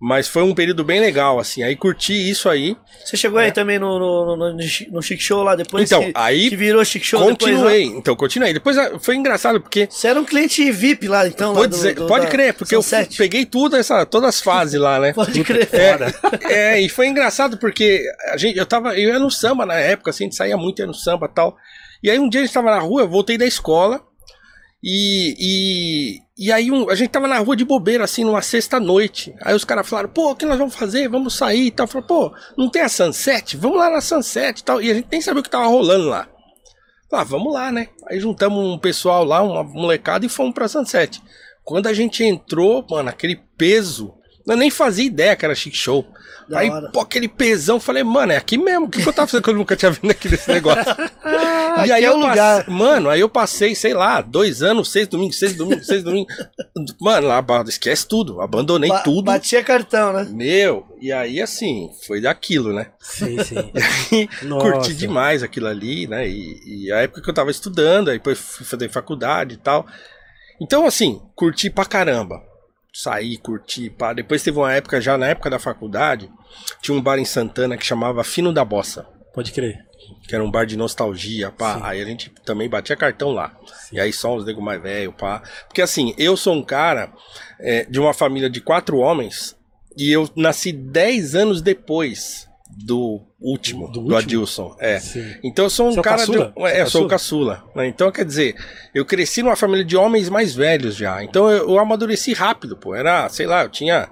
Mas 0.00 0.28
foi 0.28 0.44
um 0.44 0.54
período 0.54 0.84
bem 0.84 1.00
legal, 1.00 1.40
assim. 1.40 1.64
Aí 1.64 1.74
curti 1.74 2.12
isso 2.12 2.48
aí. 2.48 2.76
Você 3.04 3.16
chegou 3.16 3.40
aí 3.40 3.50
também 3.50 3.80
no, 3.80 3.98
no, 3.98 4.36
no, 4.36 4.52
no 4.54 4.62
Chi- 4.62 4.88
no 4.92 5.02
Chic 5.02 5.20
Show 5.20 5.42
lá 5.42 5.56
depois? 5.56 5.90
Então, 5.90 6.04
que, 6.04 6.12
aí 6.14 6.48
que 6.50 6.54
virou 6.54 6.84
Chic 6.84 7.02
Show 7.02 7.18
depois. 7.18 7.52
lá? 7.52 7.62
continuei. 7.62 7.84
então, 7.84 8.14
continuei. 8.14 8.52
Depois 8.52 8.78
ah, 8.78 8.96
foi 9.00 9.16
engraçado, 9.16 9.60
porque. 9.60 9.88
Você 9.90 10.06
era 10.06 10.20
um 10.20 10.24
cliente 10.24 10.70
VIP 10.70 11.08
lá, 11.08 11.26
então? 11.26 11.48
lá 11.52 11.58
Pode, 11.60 11.70
do- 11.70 11.76
dizer- 11.76 11.94
do- 11.96 12.06
pode 12.06 12.26
da 12.26 12.30
crer, 12.30 12.54
porque 12.54 12.76
eu 12.76 12.82
Sunset. 12.82 13.16
peguei 13.16 13.44
tudo 13.44 13.74
essa, 13.76 14.06
todas 14.06 14.28
as 14.28 14.40
fases 14.40 14.78
lá, 14.80 15.00
né? 15.00 15.12
Pode 15.18 15.42
crer. 15.42 15.68
É, 15.72 16.76
é, 16.76 16.80
e 16.80 16.88
foi 16.88 17.08
engraçado 17.08 17.58
porque 17.58 18.00
a 18.30 18.36
gente, 18.36 18.56
eu 18.56 18.66
tava, 18.66 18.96
eu 18.96 19.08
ia 19.10 19.18
no 19.18 19.32
samba 19.32 19.66
na 19.66 19.74
época, 19.74 20.10
assim, 20.10 20.24
a 20.24 20.26
gente 20.26 20.36
saía 20.36 20.56
muito, 20.56 20.78
ia 20.78 20.86
no 20.86 20.94
samba 20.94 21.26
e 21.26 21.34
tal. 21.34 21.56
E 22.04 22.08
aí 22.08 22.20
um 22.20 22.28
dia 22.28 22.40
a 22.40 22.44
gente 22.44 22.54
tava 22.54 22.70
na 22.70 22.78
rua, 22.78 23.00
eu 23.02 23.08
voltei 23.08 23.36
da 23.36 23.44
escola, 23.46 24.00
e, 24.82 25.34
e, 26.36 26.46
e 26.46 26.52
aí 26.52 26.70
um- 26.70 26.88
a 26.88 26.94
gente 26.94 27.10
tava 27.10 27.26
na 27.26 27.38
rua 27.38 27.56
de 27.56 27.64
bobeira, 27.64 28.04
assim, 28.04 28.24
numa 28.24 28.42
sexta-noite. 28.42 29.34
Aí 29.42 29.54
os 29.54 29.64
caras 29.64 29.88
falaram, 29.88 30.08
pô, 30.08 30.30
o 30.30 30.36
que 30.36 30.46
nós 30.46 30.58
vamos 30.58 30.74
fazer? 30.74 31.08
Vamos 31.08 31.34
sair 31.34 31.66
e 31.66 31.70
tal. 31.70 31.84
Eu 31.84 31.88
falei, 31.88 32.06
pô, 32.06 32.32
não 32.56 32.68
tem 32.70 32.82
a 32.82 32.88
Sunset? 32.88 33.56
Vamos 33.56 33.78
lá 33.78 33.90
na 33.90 34.00
Sunset 34.00 34.60
e 34.60 34.64
tal. 34.64 34.80
E 34.80 34.90
a 34.90 34.94
gente 34.94 35.08
nem 35.10 35.20
sabia 35.20 35.40
o 35.40 35.42
que 35.42 35.50
tava 35.50 35.66
rolando 35.66 36.08
lá. 36.08 36.28
Ah, 37.12 37.24
vamos 37.24 37.52
lá, 37.52 37.72
né? 37.72 37.88
Aí 38.08 38.20
juntamos 38.20 38.58
um 38.64 38.78
pessoal 38.78 39.24
lá, 39.24 39.42
uma 39.42 39.64
molecada, 39.64 40.26
e 40.26 40.28
fomos 40.28 40.54
pra 40.54 40.68
Sunset. 40.68 41.20
Quando 41.64 41.86
a 41.86 41.92
gente 41.94 42.22
entrou, 42.22 42.86
mano, 42.88 43.08
aquele 43.08 43.36
peso. 43.56 44.14
Eu 44.48 44.56
nem 44.56 44.70
fazia 44.70 45.04
ideia 45.04 45.36
que 45.36 45.44
era 45.44 45.54
chic 45.54 45.74
show. 45.76 46.04
Da 46.48 46.60
Aí, 46.60 46.70
hora. 46.70 46.88
pô, 46.90 47.00
aquele 47.00 47.28
pesão, 47.28 47.78
falei, 47.78 48.02
mano, 48.02 48.32
é 48.32 48.36
aqui 48.38 48.56
mesmo. 48.56 48.86
O 48.86 48.88
que, 48.88 49.02
que 49.02 49.06
eu 49.08 49.12
tava 49.12 49.28
fazendo 49.28 49.44
que 49.44 49.50
eu 49.50 49.54
nunca 49.54 49.76
tinha 49.76 49.90
vindo 49.90 50.10
aqui 50.10 50.30
nesse 50.30 50.50
negócio? 50.50 50.90
Aqui 50.90 51.10
e 51.88 51.92
aí 51.92 52.04
é 52.04 52.08
eu 52.08 52.16
lugar. 52.16 52.66
mano, 52.70 53.10
aí 53.10 53.20
eu 53.20 53.28
passei, 53.28 53.74
sei 53.74 53.92
lá, 53.92 54.22
dois 54.22 54.62
anos, 54.62 54.90
seis 54.90 55.06
domingos, 55.06 55.38
seis 55.38 55.54
domingos, 55.54 55.86
seis 55.86 56.02
domingos. 56.02 56.34
Mano, 56.98 57.26
lá, 57.28 57.44
esquece 57.66 58.08
tudo, 58.08 58.40
abandonei 58.40 58.88
Ba- 58.88 59.00
tudo. 59.00 59.26
Batia 59.26 59.62
cartão, 59.62 60.10
né? 60.14 60.26
Meu, 60.30 60.86
e 60.98 61.12
aí 61.12 61.42
assim, 61.42 61.90
foi 62.06 62.22
daquilo, 62.22 62.72
né? 62.72 62.86
Sim, 62.98 63.36
sim. 63.44 64.28
Nossa. 64.46 64.72
curti 64.72 64.94
demais 64.94 65.42
aquilo 65.42 65.66
ali, 65.66 66.06
né? 66.06 66.26
E, 66.26 66.86
e 66.86 66.92
a 66.92 67.00
época 67.00 67.20
que 67.20 67.28
eu 67.28 67.34
tava 67.34 67.50
estudando, 67.50 68.08
aí 68.08 68.16
depois 68.16 68.38
fui 68.38 68.64
fazer 68.64 68.88
faculdade 68.88 69.52
e 69.54 69.58
tal. 69.58 69.86
Então, 70.58 70.86
assim, 70.86 71.20
curti 71.34 71.68
pra 71.68 71.84
caramba. 71.84 72.42
Sair, 72.92 73.36
curtir, 73.38 73.90
pá. 73.90 74.12
Depois 74.12 74.42
teve 74.42 74.58
uma 74.58 74.72
época, 74.72 75.00
já 75.00 75.16
na 75.16 75.28
época 75.28 75.50
da 75.50 75.58
faculdade, 75.58 76.30
tinha 76.80 76.96
um 76.96 77.00
bar 77.00 77.18
em 77.18 77.24
Santana 77.24 77.76
que 77.76 77.84
chamava 77.84 78.24
Fino 78.24 78.52
da 78.52 78.64
Bossa. 78.64 79.06
Pode 79.34 79.52
crer. 79.52 79.86
Que 80.26 80.34
era 80.34 80.44
um 80.44 80.50
bar 80.50 80.64
de 80.64 80.76
nostalgia, 80.76 81.50
pá. 81.50 81.74
Sim. 81.74 81.80
Aí 81.84 82.02
a 82.02 82.04
gente 82.04 82.30
também 82.44 82.68
batia 82.68 82.96
cartão 82.96 83.30
lá. 83.30 83.56
E 83.92 84.00
aí 84.00 84.12
só 84.12 84.34
os 84.34 84.44
nego 84.44 84.60
mais 84.60 84.82
velho, 84.82 85.12
pá. 85.12 85.42
Porque 85.66 85.82
assim, 85.82 86.14
eu 86.18 86.36
sou 86.36 86.54
um 86.54 86.62
cara 86.62 87.12
é, 87.60 87.84
de 87.84 88.00
uma 88.00 88.14
família 88.14 88.48
de 88.48 88.60
quatro 88.60 88.98
homens 88.98 89.56
e 89.96 90.10
eu 90.10 90.28
nasci 90.34 90.72
dez 90.72 91.34
anos 91.34 91.60
depois 91.60 92.47
do 92.84 93.20
último, 93.40 93.86
Do 93.88 93.94
do, 93.94 94.00
último? 94.00 94.16
Adilson. 94.16 94.76
É. 94.78 95.00
Sim. 95.00 95.34
Então 95.42 95.64
eu 95.64 95.70
sou 95.70 95.88
um 95.88 95.98
o 95.98 96.02
cara 96.02 96.18
caçula? 96.18 96.52
de. 96.56 96.62
É, 96.64 96.82
eu 96.82 96.90
sou 96.90 97.04
o 97.04 97.08
caçula. 97.08 97.64
né? 97.74 97.86
Então, 97.88 98.10
quer 98.12 98.24
dizer, 98.24 98.54
eu 98.94 99.04
cresci 99.04 99.42
numa 99.42 99.56
família 99.56 99.84
de 99.84 99.96
homens 99.96 100.28
mais 100.28 100.54
velhos 100.54 100.94
já. 100.94 101.22
Então 101.24 101.50
eu, 101.50 101.70
eu 101.70 101.78
amadureci 101.78 102.32
rápido, 102.32 102.76
pô. 102.76 102.94
Era, 102.94 103.28
sei 103.28 103.46
lá, 103.46 103.64
eu 103.64 103.68
tinha 103.68 104.08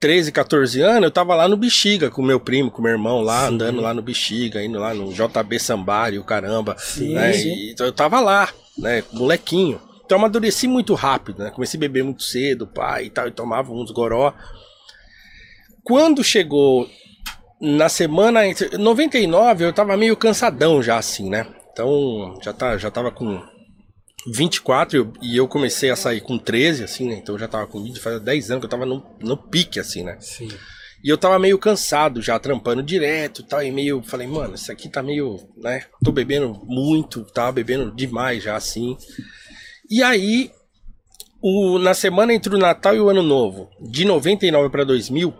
13, 0.00 0.32
14 0.32 0.80
anos, 0.80 1.04
eu 1.04 1.10
tava 1.10 1.34
lá 1.34 1.46
no 1.46 1.56
Bexiga 1.56 2.10
com 2.10 2.22
meu 2.22 2.40
primo, 2.40 2.70
com 2.70 2.82
meu 2.82 2.92
irmão 2.92 3.20
lá, 3.20 3.46
Sim. 3.46 3.54
andando 3.54 3.80
lá 3.80 3.94
no 3.94 4.02
Bexiga, 4.02 4.62
indo 4.64 4.78
lá 4.78 4.92
no 4.92 5.12
JB 5.12 5.58
Sambário, 5.60 6.24
caramba. 6.24 6.74
Sim, 6.78 7.14
né? 7.14 7.32
sim. 7.32 7.70
Então 7.70 7.86
eu 7.86 7.92
tava 7.92 8.18
lá, 8.20 8.48
né, 8.78 9.04
molequinho. 9.12 9.80
Então 10.04 10.16
eu 10.16 10.24
amadureci 10.24 10.66
muito 10.66 10.94
rápido, 10.94 11.44
né? 11.44 11.50
Comecei 11.50 11.78
a 11.78 11.80
beber 11.82 12.02
muito 12.02 12.24
cedo, 12.24 12.66
pai 12.66 13.04
e 13.04 13.10
tal, 13.10 13.28
e 13.28 13.30
tomava 13.30 13.72
uns 13.72 13.92
goró. 13.92 14.34
Quando 15.84 16.24
chegou 16.24 16.88
na 17.60 17.88
semana 17.88 18.46
entre 18.46 18.76
99, 18.78 19.64
eu 19.64 19.72
tava 19.72 19.96
meio 19.96 20.16
cansadão 20.16 20.82
já 20.82 20.96
assim, 20.98 21.28
né? 21.28 21.46
Então, 21.72 22.38
já 22.42 22.52
tá, 22.52 22.76
já 22.78 22.90
tava 22.90 23.10
com 23.10 23.40
24 24.32 24.96
e 24.96 24.98
eu- 25.00 25.12
e 25.22 25.36
eu 25.36 25.48
comecei 25.48 25.90
a 25.90 25.96
sair 25.96 26.20
com 26.20 26.38
13 26.38 26.84
assim, 26.84 27.08
né? 27.08 27.14
Então 27.16 27.34
eu 27.34 27.38
já 27.38 27.48
tava 27.48 27.66
com 27.66 27.82
20, 27.82 28.00
faz 28.00 28.20
10 28.20 28.50
anos 28.50 28.60
que 28.60 28.66
eu 28.66 28.70
tava 28.70 28.84
no, 28.86 29.02
no 29.20 29.36
pique 29.36 29.80
assim, 29.80 30.02
né? 30.02 30.16
Sim. 30.20 30.48
E 31.02 31.08
eu 31.08 31.16
tava 31.16 31.38
meio 31.38 31.58
cansado 31.58 32.20
já, 32.20 32.38
trampando 32.38 32.82
direto 32.82 33.40
e 33.40 33.44
tal. 33.44 33.62
E 33.62 33.70
meio, 33.70 34.02
falei, 34.02 34.26
mano, 34.26 34.54
isso 34.54 34.70
aqui 34.70 34.86
tá 34.88 35.02
meio, 35.02 35.38
né? 35.56 35.84
Tô 36.04 36.12
bebendo 36.12 36.60
muito, 36.66 37.24
tava 37.24 37.52
bebendo 37.52 37.90
demais 37.94 38.42
já 38.42 38.54
assim. 38.54 38.96
E 39.90 40.02
aí, 40.02 40.50
o, 41.42 41.78
na 41.78 41.94
semana 41.94 42.34
entre 42.34 42.54
o 42.54 42.58
Natal 42.58 42.94
e 42.94 43.00
o 43.00 43.08
Ano 43.08 43.22
Novo, 43.22 43.70
de 43.80 44.04
99 44.04 44.68
pra 44.68 44.84
2000, 44.84 45.32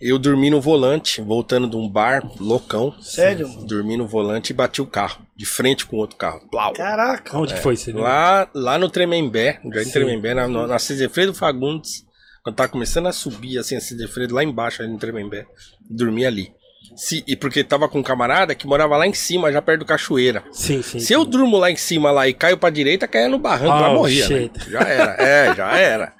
eu 0.00 0.18
dormi 0.18 0.50
no 0.50 0.60
volante, 0.60 1.20
voltando 1.20 1.68
de 1.68 1.76
um 1.76 1.88
bar 1.88 2.22
loucão. 2.40 2.94
Sério? 3.00 3.48
Dormi 3.66 3.96
no 3.96 4.06
volante 4.06 4.50
e 4.50 4.54
bati 4.54 4.80
o 4.82 4.86
carro, 4.86 5.24
de 5.36 5.46
frente 5.46 5.86
com 5.86 5.96
outro 5.96 6.16
carro. 6.16 6.40
Plau. 6.50 6.72
Caraca. 6.72 7.36
Onde 7.38 7.54
que 7.54 7.60
foi? 7.60 7.74
Lembra? 7.86 8.02
Lá, 8.02 8.50
lá 8.54 8.78
no 8.78 8.88
Tremembé, 8.90 9.60
no 9.64 9.72
Jardim 9.72 9.86
Sim. 9.90 9.92
Tremembé, 9.92 10.34
na, 10.34 10.46
no- 10.48 10.66
na 10.66 10.78
Cizefredo 10.78 11.32
Fagundes, 11.34 12.04
quando 12.42 12.56
tava 12.56 12.68
começando 12.68 13.06
a 13.06 13.12
subir, 13.12 13.58
assim, 13.58 13.76
a 13.76 13.80
Cizefredo, 13.80 14.34
lá 14.34 14.44
embaixo, 14.44 14.82
ali 14.82 14.90
no 14.92 14.98
Tremembé, 14.98 15.46
dormi 15.88 16.26
ali. 16.26 16.52
Se, 16.96 17.24
e 17.26 17.34
porque 17.34 17.64
tava 17.64 17.88
com 17.88 17.98
um 17.98 18.02
camarada 18.02 18.54
que 18.54 18.66
morava 18.66 18.96
lá 18.96 19.06
em 19.06 19.12
cima, 19.12 19.50
já 19.52 19.60
perto 19.60 19.80
do 19.80 19.84
Cachoeira. 19.86 20.44
Sim, 20.52 20.82
sim. 20.82 20.98
Se 21.00 21.12
eu 21.12 21.24
durmo 21.24 21.56
lá 21.56 21.70
em 21.70 21.76
cima 21.76 22.10
lá 22.10 22.28
e 22.28 22.34
caio 22.34 22.56
pra 22.56 22.70
direita, 22.70 23.08
caia 23.08 23.28
no 23.28 23.38
barranco, 23.38 23.80
lá 23.80 23.90
Oh, 23.90 23.94
morria, 23.94 24.28
né? 24.28 24.50
Já 24.68 24.80
era, 24.80 25.16
é, 25.18 25.54
já 25.54 25.76
era. 25.76 26.12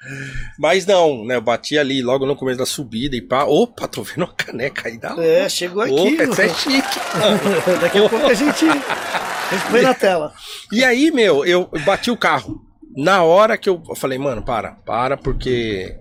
Mas 0.59 0.85
não, 0.87 1.25
né, 1.25 1.37
eu 1.37 1.41
bati 1.41 1.79
ali 1.79 2.03
logo 2.03 2.27
no 2.27 2.35
começo 2.37 2.59
da 2.59 2.67
subida 2.67 3.15
e 3.17 3.23
pá, 3.23 3.45
opa, 3.45 3.87
tô 3.87 4.03
vendo 4.03 4.25
uma 4.25 4.33
caneca 4.35 4.89
aí 4.89 4.99
da. 4.99 5.15
É, 5.23 5.49
chegou 5.49 5.83
aqui. 5.83 5.93
Opa, 5.93 6.25
isso 6.25 6.43
é 6.43 6.49
chique. 6.49 7.01
Daqui 7.81 7.99
a 7.99 8.09
pouco 8.09 8.27
a 8.27 8.35
gente, 8.35 8.65
a 8.69 9.55
gente 9.57 9.71
põe 9.71 9.83
na 9.83 9.95
tela. 9.95 10.33
E 10.73 10.85
aí, 10.85 11.11
meu, 11.11 11.45
eu 11.45 11.69
bati 11.85 12.11
o 12.11 12.17
carro. 12.17 12.61
Na 12.97 13.23
hora 13.25 13.59
que 13.59 13.69
eu, 13.69 13.83
eu 13.89 13.97
falei, 13.97 14.19
mano, 14.19 14.43
para, 14.43 14.73
para, 14.87 15.17
porque 15.17 15.97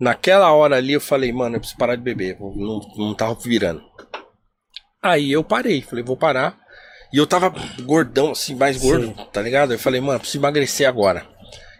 naquela 0.00 0.52
hora 0.52 0.76
ali 0.76 0.94
eu 0.94 1.00
falei, 1.00 1.32
mano, 1.32 1.56
eu 1.56 1.60
preciso 1.60 1.78
parar 1.78 1.94
de 1.94 2.02
beber, 2.02 2.38
não, 2.40 2.80
não 2.96 3.14
tava 3.14 3.34
virando. 3.34 3.82
Aí 5.02 5.30
eu 5.30 5.44
parei, 5.44 5.82
falei, 5.82 6.02
vou 6.04 6.16
parar. 6.16 6.58
E 7.12 7.16
eu 7.16 7.26
tava 7.26 7.52
gordão, 7.82 8.30
assim, 8.30 8.54
mais 8.54 8.76
gordo, 8.76 9.06
Sim. 9.06 9.26
tá 9.32 9.42
ligado? 9.42 9.72
Eu 9.72 9.78
falei, 9.78 10.00
mano, 10.00 10.14
eu 10.14 10.20
preciso 10.20 10.38
emagrecer 10.38 10.88
agora. 10.88 11.26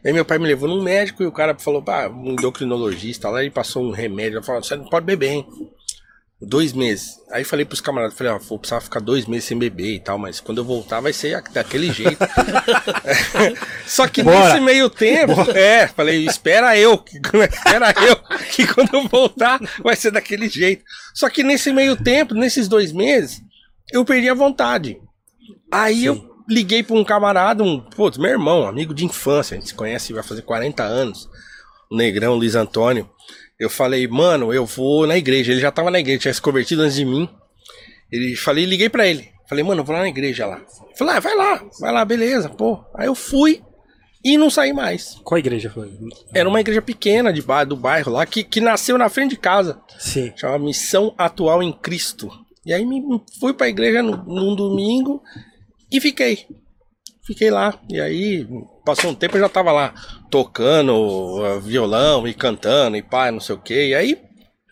Aí 0.05 0.13
meu 0.13 0.25
pai 0.25 0.39
me 0.39 0.47
levou 0.47 0.69
num 0.69 0.83
médico 0.83 1.23
e 1.23 1.27
o 1.27 1.33
cara 1.33 1.57
falou, 1.59 1.83
pá, 1.83 2.09
um 2.09 2.33
endocrinologista 2.33 3.29
lá, 3.29 3.41
ele 3.41 3.51
passou 3.51 3.85
um 3.85 3.91
remédio, 3.91 4.39
ele 4.39 4.45
falou, 4.45 4.63
você 4.63 4.75
não 4.75 4.87
pode 4.87 5.07
beber, 5.07 5.31
hein? 5.31 5.47
Dois 6.43 6.73
meses. 6.73 7.21
Aí 7.31 7.45
falei 7.45 7.67
pros 7.67 7.83
camaradas, 7.83 8.17
falei, 8.17 8.33
ó, 8.33 8.39
vou 8.39 8.59
precisar 8.59 8.81
ficar 8.81 8.99
dois 8.99 9.27
meses 9.27 9.45
sem 9.45 9.59
beber 9.59 9.97
e 9.97 10.01
tal, 10.01 10.17
mas 10.17 10.41
quando 10.41 10.59
eu 10.59 10.65
voltar 10.65 10.99
vai 11.01 11.13
ser 11.13 11.43
daquele 11.53 11.93
jeito. 11.93 12.17
Só 13.87 14.09
que 14.09 14.23
Bora. 14.23 14.55
nesse 14.55 14.61
meio 14.61 14.89
tempo, 14.89 15.39
é, 15.55 15.87
falei, 15.87 16.25
espera 16.25 16.79
eu, 16.79 16.97
que, 16.97 17.19
espera 17.21 17.95
eu, 18.07 18.17
que 18.53 18.67
quando 18.67 18.95
eu 18.95 19.07
voltar 19.07 19.61
vai 19.83 19.95
ser 19.97 20.13
daquele 20.13 20.49
jeito. 20.49 20.83
Só 21.13 21.29
que 21.29 21.43
nesse 21.43 21.73
meio 21.75 21.95
tempo, 21.95 22.35
nesses 22.35 22.69
dois 22.69 22.91
meses, 22.91 23.43
eu 23.93 24.03
perdi 24.03 24.31
a 24.31 24.35
vontade. 24.35 24.99
Aí 25.71 26.07
eu 26.07 26.31
liguei 26.49 26.83
pra 26.83 26.97
um 26.97 27.05
camarada, 27.05 27.63
um, 27.63 27.81
putz, 27.81 28.17
meu 28.17 28.31
irmão, 28.31 28.67
amigo 28.67 28.95
de 28.95 29.05
infância, 29.05 29.55
a 29.55 29.61
gente 29.61 29.69
se 29.69 29.75
conhece, 29.75 30.13
vai 30.15 30.23
fazer 30.23 30.43
40 30.43 30.83
anos, 30.83 31.29
o 31.91 31.97
Negrão, 31.97 32.35
Luiz 32.35 32.55
Antônio. 32.55 33.09
Eu 33.61 33.69
falei, 33.71 34.09
mano, 34.09 34.53
eu 34.53 34.65
vou 34.67 35.07
na 35.07 35.17
igreja. 35.19 35.53
Ele 35.53 35.61
já 35.61 35.71
tava 35.71 35.91
na 35.91 36.01
igreja, 36.01 36.19
tinha 36.21 36.35
se 36.35 36.41
convertido 36.43 36.83
antes 36.83 36.97
de 36.97 37.05
mim. 37.05 37.29
Ele 38.11 38.35
falei, 38.35 38.65
liguei 38.65 38.89
pra 38.89 39.07
ele. 39.07 39.29
Falei, 39.49 39.63
mano, 39.63 39.83
eu 39.83 39.85
vou 39.85 39.95
lá 39.95 40.01
na 40.03 40.09
igreja 40.09 40.47
lá. 40.47 40.61
Falei, 40.97 41.15
ah, 41.17 41.21
vai 41.21 41.37
lá, 41.37 41.65
vai 41.79 41.93
lá, 41.93 42.05
beleza, 42.05 42.49
pô. 42.49 42.83
Aí 42.95 43.07
eu 43.07 43.15
fui 43.15 43.63
e 44.25 44.39
não 44.39 44.49
saí 44.49 44.73
mais. 44.73 45.17
Qual 45.23 45.39
igreja 45.39 45.71
foi? 45.71 45.93
Era 46.35 46.49
uma 46.49 46.61
igreja 46.61 46.81
pequena 46.81 47.33
de 47.33 47.43
ba- 47.43 47.65
do 47.65 47.77
bairro 47.77 48.13
lá, 48.13 48.25
que, 48.25 48.43
que 48.43 48.61
nasceu 48.61 48.97
na 48.97 49.09
frente 49.09 49.31
de 49.33 49.37
casa. 49.37 49.81
Sim. 49.99 50.33
Chama 50.37 50.59
Missão 50.59 51.15
Atual 51.19 51.63
em 51.63 51.73
Cristo. 51.73 52.31
E 52.65 52.73
aí 52.73 52.85
me, 52.87 53.03
fui 53.39 53.53
pra 53.53 53.69
igreja 53.69 54.03
no, 54.03 54.17
num 54.25 54.55
domingo 54.55 55.23
e 55.93 56.01
fiquei. 56.01 56.47
Fiquei 57.31 57.49
lá. 57.51 57.79
E 57.89 58.01
aí, 58.01 58.45
passou 58.85 59.11
um 59.11 59.15
tempo, 59.15 59.37
eu 59.37 59.41
já 59.41 59.49
tava 59.49 59.71
lá 59.71 59.95
tocando 60.29 60.93
uh, 60.95 61.61
violão 61.61 62.27
e 62.27 62.35
cantando 62.35 62.97
e 62.97 63.03
pá, 63.03 63.31
não 63.31 63.39
sei 63.39 63.55
o 63.55 63.59
que. 63.61 63.89
E 63.91 63.95
aí, 63.95 64.19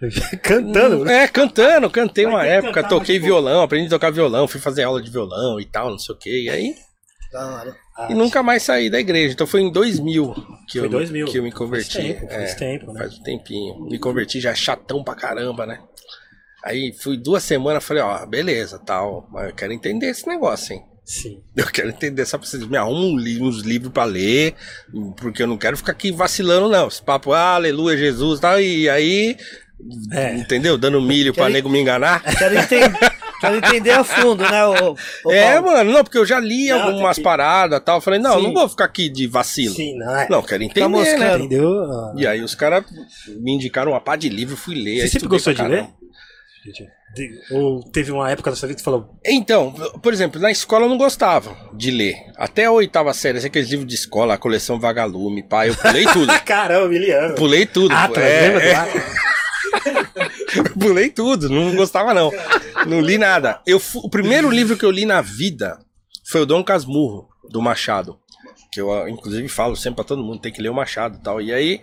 Cantando. 0.42 1.04
né? 1.04 1.22
é, 1.22 1.28
cantando, 1.28 1.88
cantei 1.88 2.26
uma 2.26 2.40
tem 2.40 2.48
que 2.48 2.54
época, 2.66 2.82
toquei 2.88 3.16
muito 3.18 3.26
violão, 3.26 3.62
aprendi 3.62 3.86
a 3.86 3.90
tocar 3.90 4.10
violão, 4.10 4.48
fui 4.48 4.60
fazer 4.60 4.82
aula 4.82 5.00
de 5.00 5.10
violão 5.10 5.60
e 5.60 5.64
tal, 5.64 5.90
não 5.90 5.98
sei 5.98 6.14
o 6.14 6.18
que. 6.18 6.44
E 6.44 6.50
aí. 6.50 6.74
Ah, 7.34 8.08
e 8.10 8.14
nunca 8.14 8.42
mais 8.42 8.62
saí 8.62 8.88
da 8.88 8.98
igreja. 8.98 9.34
Então 9.34 9.46
foi 9.46 9.60
em 9.60 9.70
2000 9.70 10.34
que, 10.66 10.78
Foi 10.78 10.86
eu, 10.86 10.90
2000. 10.90 11.26
que 11.26 11.38
eu 11.38 11.42
me 11.42 11.52
converti. 11.52 11.92
Faz 11.92 12.04
tempo, 12.14 12.26
faz 12.28 12.50
É, 12.50 12.54
tempo, 12.54 12.92
né? 12.92 13.00
Faz 13.00 13.18
um 13.18 13.22
tempinho. 13.22 13.80
Me 13.84 13.98
converti 13.98 14.40
já 14.40 14.54
chatão 14.54 15.04
pra 15.04 15.14
caramba, 15.14 15.66
né? 15.66 15.78
Aí 16.64 16.92
fui 16.92 17.16
duas 17.16 17.42
semanas, 17.44 17.84
falei, 17.84 18.02
ó, 18.02 18.24
beleza, 18.26 18.78
tal, 18.78 19.28
mas 19.30 19.48
eu 19.50 19.54
quero 19.54 19.72
entender 19.72 20.06
esse 20.06 20.26
negócio, 20.26 20.74
hein? 20.74 20.82
Sim. 21.10 21.40
Eu 21.56 21.66
quero 21.68 21.88
entender, 21.88 22.26
só 22.26 22.36
pra 22.36 22.46
vocês 22.46 22.66
me 22.66 22.76
arrumam 22.76 23.12
um 23.12 23.16
li- 23.16 23.40
uns 23.40 23.62
livros 23.62 23.90
pra 23.90 24.04
ler, 24.04 24.54
porque 25.16 25.42
eu 25.42 25.46
não 25.46 25.56
quero 25.56 25.74
ficar 25.74 25.92
aqui 25.92 26.12
vacilando, 26.12 26.68
não. 26.68 26.86
Esse 26.86 27.00
papo, 27.02 27.32
ah, 27.32 27.54
aleluia, 27.54 27.96
Jesus, 27.96 28.38
tal, 28.40 28.60
e 28.60 28.90
aí, 28.90 29.34
É. 30.12 30.34
entendeu? 30.36 30.76
Dando 30.76 31.00
milho 31.00 31.32
pra 31.32 31.44
Quero- 31.44 31.54
nego 31.54 31.70
me 31.70 31.80
enganar. 31.80 32.22
Quero, 32.38 32.58
enten- 32.58 32.92
quero 33.40 33.56
entender 33.56 33.92
a 33.92 34.04
fundo, 34.04 34.42
né, 34.42 34.66
o, 34.66 35.30
É, 35.32 35.58
mano, 35.58 35.92
não, 35.92 36.04
porque 36.04 36.18
eu 36.18 36.26
já 36.26 36.38
li 36.38 36.68
Não, 36.68 36.82
algumas 36.82 37.16
tem 37.16 37.22
que- 37.22 37.28
paradas 37.30 37.80
tal. 37.82 37.96
Eu 37.96 38.00
falei, 38.02 38.20
não, 38.20 38.34
Sim. 38.36 38.42
não 38.42 38.52
vou 38.52 38.68
ficar 38.68 38.84
aqui 38.84 39.08
de 39.08 39.26
vacilo. 39.26 39.74
Sim, 39.74 39.96
não 39.96 40.14
é. 40.14 40.28
Não, 40.28 40.42
quero 40.42 40.62
entender, 40.62 40.88
moscando. 40.88 41.20
né? 41.20 41.36
Entendeu? 41.38 41.72
E 42.18 42.26
aí 42.26 42.42
os 42.42 42.54
caras 42.54 42.84
me 43.28 43.52
indicaram 43.54 43.92
uma 43.92 44.00
pá 44.00 44.14
de 44.14 44.28
livro, 44.28 44.58
fui 44.58 44.74
ler. 44.74 45.00
Você 45.00 45.08
sempre 45.08 45.28
gostou 45.28 45.54
de 45.54 45.58
pra 45.58 45.68
ler? 45.68 45.86
De- 47.14 47.30
Ou 47.50 47.82
teve 47.90 48.12
uma 48.12 48.30
época 48.30 48.50
da 48.50 48.56
sua 48.56 48.68
vida 48.68 48.78
que 48.78 48.84
falou, 48.84 49.18
Então, 49.24 49.72
por 50.02 50.12
exemplo, 50.12 50.40
na 50.40 50.50
escola 50.50 50.84
eu 50.84 50.88
não 50.88 50.98
gostava 50.98 51.56
de 51.74 51.90
ler. 51.90 52.14
Até 52.36 52.66
a 52.66 52.70
oitava 52.72 53.12
série, 53.14 53.38
aqueles 53.44 53.68
livros 53.70 53.88
de 53.88 53.94
escola, 53.94 54.34
a 54.34 54.38
coleção 54.38 54.78
Vagalume, 54.78 55.42
pá, 55.42 55.66
eu 55.66 55.74
pulei 55.74 56.04
tudo. 56.06 56.32
caramba, 56.44 56.88
Miliano. 56.88 57.34
pulei 57.34 57.66
tudo. 57.66 57.92
Atlas, 57.94 58.24
é, 58.24 58.40
lembra 58.48 58.64
é, 58.64 58.74
Atlas? 58.74 59.04
pulei 60.78 61.10
tudo, 61.10 61.48
não 61.48 61.74
gostava 61.74 62.14
não. 62.14 62.30
Não 62.86 63.00
li 63.00 63.18
nada. 63.18 63.60
Eu, 63.66 63.80
o 63.96 64.08
primeiro 64.08 64.50
livro 64.50 64.76
que 64.76 64.84
eu 64.84 64.90
li 64.90 65.04
na 65.04 65.20
vida 65.20 65.78
foi 66.30 66.42
o 66.42 66.46
Dom 66.46 66.62
Casmurro, 66.62 67.28
do 67.50 67.60
Machado. 67.60 68.18
Que 68.72 68.80
eu, 68.80 68.92
ah, 68.92 69.08
inclusive, 69.10 69.48
falo 69.48 69.74
sempre 69.76 69.96
pra 69.96 70.04
todo 70.04 70.22
mundo, 70.22 70.40
tem 70.40 70.52
que 70.52 70.60
ler 70.62 70.68
o 70.68 70.74
Machado 70.74 71.16
e 71.18 71.22
tal. 71.22 71.40
E 71.40 71.52
aí, 71.52 71.80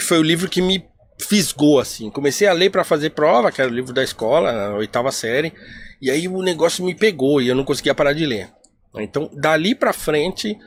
foi 0.00 0.18
o 0.18 0.22
livro 0.22 0.48
que 0.48 0.62
me 0.62 0.84
fisgou, 1.26 1.80
assim. 1.80 2.10
Comecei 2.10 2.46
a 2.46 2.52
ler 2.52 2.70
pra 2.70 2.84
fazer 2.84 3.10
prova, 3.10 3.50
que 3.50 3.60
era 3.60 3.70
o 3.70 3.74
livro 3.74 3.92
da 3.92 4.02
escola, 4.02 4.52
na 4.52 4.76
oitava 4.76 5.10
série. 5.10 5.52
E 6.00 6.10
aí 6.10 6.26
o 6.28 6.42
negócio 6.42 6.84
me 6.84 6.94
pegou 6.94 7.40
e 7.40 7.48
eu 7.48 7.54
não 7.54 7.64
conseguia 7.64 7.94
parar 7.94 8.12
de 8.12 8.26
ler. 8.26 8.50
Então, 8.96 9.30
dali 9.34 9.74
pra 9.74 9.92
frente, 9.92 10.58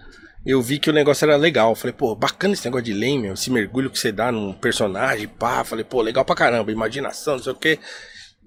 eu 0.45 0.61
vi 0.61 0.79
que 0.79 0.89
o 0.89 0.93
negócio 0.93 1.25
era 1.25 1.35
legal. 1.35 1.75
Falei, 1.75 1.93
pô, 1.93 2.15
bacana 2.15 2.53
esse 2.53 2.65
negócio 2.65 2.85
de 2.85 2.93
ler, 2.93 3.17
meu. 3.17 3.33
Esse 3.33 3.51
mergulho 3.51 3.89
que 3.89 3.99
você 3.99 4.11
dá 4.11 4.31
num 4.31 4.53
personagem, 4.53 5.27
pá. 5.27 5.63
Falei, 5.63 5.83
pô, 5.83 6.01
legal 6.01 6.23
pra 6.23 6.35
caramba, 6.35 6.71
imaginação, 6.71 7.35
não 7.35 7.43
sei 7.43 7.53
o 7.53 7.55
quê. 7.55 7.79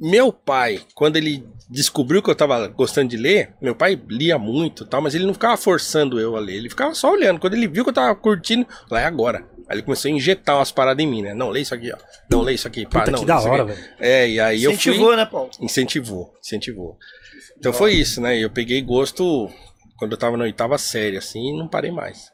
Meu 0.01 0.33
pai, 0.33 0.81
quando 0.95 1.17
ele 1.17 1.45
descobriu 1.69 2.23
que 2.23 2.31
eu 2.31 2.35
tava 2.35 2.69
gostando 2.69 3.09
de 3.09 3.17
ler, 3.17 3.53
meu 3.61 3.75
pai 3.75 4.01
lia 4.09 4.39
muito 4.39 4.85
tal, 4.85 5.03
mas 5.03 5.13
ele 5.13 5.27
não 5.27 5.35
ficava 5.35 5.57
forçando 5.57 6.21
eu 6.21 6.37
a 6.37 6.41
ler, 6.41 6.55
ele 6.55 6.71
ficava 6.71 6.95
só 6.95 7.11
olhando. 7.11 7.41
Quando 7.41 7.55
ele 7.55 7.67
viu 7.67 7.83
que 7.83 7.91
eu 7.91 7.95
tava 7.95 8.15
curtindo, 8.15 8.65
lá 8.89 9.01
é 9.01 9.05
agora. 9.05 9.45
Aí 9.69 9.77
ele 9.77 9.83
começou 9.83 10.11
a 10.11 10.13
injetar 10.13 10.57
umas 10.57 10.73
paradas 10.73 11.05
em 11.05 11.07
mim, 11.07 11.23
né? 11.23 11.35
Não, 11.35 11.51
lê 11.51 11.61
isso 11.61 11.75
aqui, 11.75 11.93
ó. 11.93 11.97
Não, 12.31 12.41
lê 12.41 12.55
isso 12.55 12.67
aqui. 12.67 12.87
Pá, 12.87 13.01
Puta, 13.01 13.11
não, 13.11 13.19
que 13.21 13.27
da 13.27 13.39
hora, 13.41 13.65
velho. 13.67 13.79
É, 14.01 14.29
e 14.29 14.41
aí 14.41 14.65
eu 14.65 14.71
fui... 14.71 14.93
Incentivou, 14.93 15.17
né, 15.17 15.27
Paulo? 15.27 15.51
Incentivou, 15.61 16.35
incentivou. 16.41 16.97
Então 17.59 17.73
foi 17.73 17.93
isso, 17.93 18.21
né? 18.21 18.39
Eu 18.39 18.49
peguei 18.49 18.81
gosto 18.81 19.51
quando 19.99 20.13
eu 20.13 20.19
tava 20.19 20.37
na 20.37 20.45
oitava 20.45 20.79
série, 20.79 21.19
assim, 21.19 21.51
e 21.51 21.59
não 21.59 21.69
parei 21.69 21.91
mais. 21.91 22.31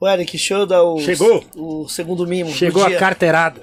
O 0.00 0.08
Eric, 0.08 0.32
deixa 0.32 0.54
eu 0.54 0.66
dar 0.66 0.82
o, 0.82 1.00
Chegou. 1.00 1.44
o 1.56 1.88
segundo 1.88 2.26
mimo. 2.26 2.50
do 2.50 2.56
Chegou 2.56 2.84
a 2.84 2.96
carteirada. 2.96 3.60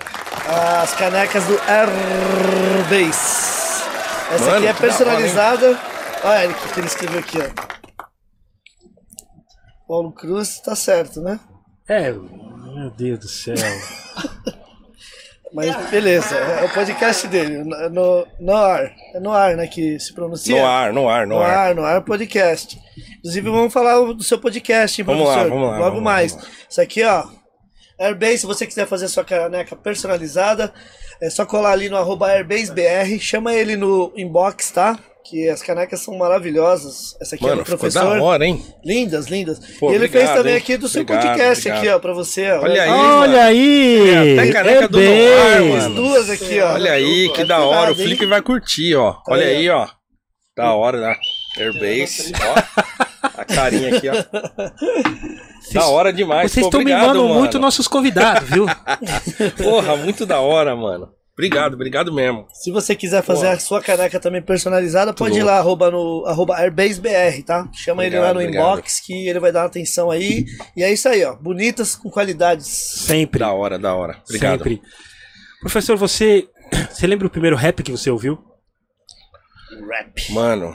As 0.81 0.93
canecas 0.95 1.45
do 1.45 1.59
Airbase. 1.59 3.11
Essa 4.33 4.45
Mano, 4.45 4.57
aqui 4.57 4.67
é 4.67 4.73
da 4.73 4.79
personalizada. 4.79 5.79
Olha, 6.23 6.43
Eric, 6.45 6.65
o 6.65 6.73
que 6.73 6.79
ele 6.79 6.87
escreveu 6.87 7.19
aqui, 7.19 7.37
ó. 7.39 7.49
Paulo 9.87 10.11
Cruz, 10.13 10.59
tá 10.61 10.75
certo, 10.75 11.21
né? 11.21 11.39
É, 11.87 12.11
meu 12.11 12.89
Deus 12.97 13.19
do 13.19 13.27
céu. 13.27 13.55
Mas 15.53 15.75
beleza, 15.89 16.33
é 16.37 16.63
o 16.63 16.73
podcast 16.73 17.27
dele, 17.27 17.61
no, 17.89 18.25
no, 18.39 18.55
ar. 18.55 18.89
É 19.13 19.19
no 19.19 19.33
ar, 19.33 19.57
né, 19.57 19.67
que 19.67 19.99
se 19.99 20.13
pronuncia? 20.13 20.55
No 20.55 20.65
ar, 20.65 20.93
no 20.93 21.09
ar, 21.09 21.27
no, 21.27 21.35
No 21.35 21.41
ar. 21.41 21.57
ar, 21.57 21.75
no 21.75 21.83
ar 21.83 22.01
podcast. 22.03 22.79
Inclusive, 23.17 23.49
vamos 23.49 23.73
falar 23.73 23.99
do 24.13 24.23
seu 24.23 24.39
podcast, 24.39 25.01
hein, 25.01 25.05
Vamos 25.05 25.27
lá, 25.27 25.33
professor? 25.33 25.53
vamos 25.53 25.69
lá, 25.69 25.77
Logo 25.77 25.89
vamos 25.89 26.03
lá, 26.05 26.11
mais. 26.11 26.31
vamos 26.31 26.49
Isso 26.69 26.79
aqui, 26.81 27.03
ó. 27.03 27.25
Airbase, 27.99 28.39
se 28.39 28.45
você 28.45 28.65
quiser 28.65 28.87
fazer 28.87 29.09
sua 29.09 29.25
caneca 29.25 29.75
personalizada, 29.75 30.73
é 31.21 31.29
só 31.29 31.45
colar 31.45 31.73
ali 31.73 31.89
no 31.89 31.97
arroba 31.97 32.29
AirbaseBR. 32.29 33.19
Chama 33.19 33.53
ele 33.53 33.75
no 33.75 34.13
inbox, 34.15 34.71
tá? 34.71 34.97
Que 35.23 35.47
as 35.49 35.61
canecas 35.61 35.99
são 36.01 36.17
maravilhosas. 36.17 37.15
Essa 37.21 37.35
aqui 37.35 37.45
é 37.45 37.49
Mano, 37.49 37.61
do 37.61 37.65
ficou 37.65 37.77
professor. 37.79 38.17
da 38.17 38.23
hora, 38.23 38.45
hein? 38.45 38.65
Lindas, 38.83 39.27
lindas. 39.27 39.59
Pô, 39.79 39.91
e 39.91 39.95
ele 39.95 40.05
obrigado, 40.05 40.11
fez 40.25 40.37
também 40.37 40.53
hein? 40.53 40.57
aqui 40.59 40.77
do 40.77 40.89
seu 40.89 41.03
Obrigado, 41.03 41.27
podcast, 41.27 41.59
obrigado. 41.69 41.77
aqui, 41.79 41.89
ó, 41.89 41.99
pra 41.99 42.13
você. 42.13 42.51
ó. 42.51 42.61
Olha 42.63 42.83
aí, 42.83 42.89
Olha 42.89 43.17
mano. 43.19 43.37
aí! 43.39 44.09
É, 44.09 44.39
até 44.39 44.51
caneca 44.51 44.87
do 44.87 44.99
Noir, 44.99 45.63
mano. 45.63 45.95
Duas 45.95 46.29
aqui, 46.29 46.59
ó. 46.59 46.73
Olha 46.73 46.91
aí, 46.93 47.29
que 47.29 47.41
Tá 47.41 47.43
da 47.45 47.59
hora. 47.59 47.91
O? 47.91 47.95
Felipe 47.95 48.25
vai 48.25 48.41
curtir, 48.41 48.95
ó. 48.95 49.17
Olha 49.29 49.45
aí, 49.45 49.55
aí, 49.57 49.69
ó. 49.69 49.87
Da 50.57 50.73
hora, 50.73 50.99
né? 50.99 51.15
Airbase, 51.57 52.33
ó. 52.41 53.29
A 53.37 53.45
carinha 53.45 53.95
aqui, 53.95 54.09
ó. 54.09 54.13
Da 55.73 55.85
hora 55.87 56.11
demais. 56.11 56.51
Vocês 56.51 56.65
estão 56.65 56.81
mimando 56.83 57.23
mano. 57.23 57.35
muito 57.35 57.59
nossos 57.59 57.87
convidados, 57.87 58.49
viu? 58.49 58.65
Porra, 59.63 59.95
muito 59.95 60.25
da 60.25 60.39
hora, 60.39 60.75
mano. 60.75 61.09
Obrigado, 61.41 61.73
obrigado 61.73 62.13
mesmo. 62.13 62.45
Se 62.53 62.69
você 62.69 62.95
quiser 62.95 63.23
fazer 63.23 63.47
Pô. 63.47 63.51
a 63.53 63.57
sua 63.59 63.81
caneca 63.81 64.19
também 64.19 64.43
personalizada, 64.43 65.11
pode 65.11 65.39
ir 65.39 65.43
lá, 65.43 65.57
arroba, 65.57 65.89
no, 65.89 66.23
arroba 66.27 66.55
AirbaseBR, 66.55 67.41
tá? 67.43 67.67
Chama 67.73 68.05
ele 68.05 68.19
lá 68.19 68.29
Obrigado, 68.29 68.35
no 68.35 68.41
obrigado. 68.41 68.73
inbox 68.73 68.99
que 68.99 69.27
ele 69.27 69.39
vai 69.39 69.51
dar 69.51 69.61
uma 69.61 69.65
atenção 69.65 70.11
aí. 70.11 70.45
E 70.77 70.83
é 70.83 70.93
isso 70.93 71.09
aí, 71.09 71.25
ó. 71.25 71.35
Bonitas 71.35 71.95
com 71.95 72.11
qualidades. 72.11 72.67
Sempre. 72.67 73.39
Da 73.39 73.51
hora, 73.51 73.79
da 73.79 73.95
hora. 73.95 74.21
Obrigado. 74.23 74.59
Sempre. 74.59 74.81
Professor, 75.61 75.97
você. 75.97 76.47
Você 76.91 77.07
lembra 77.07 77.25
o 77.25 77.29
primeiro 77.29 77.55
rap 77.57 77.83
que 77.83 77.91
você 77.91 78.09
ouviu? 78.09 78.39
Rap. 79.89 80.31
Mano, 80.31 80.73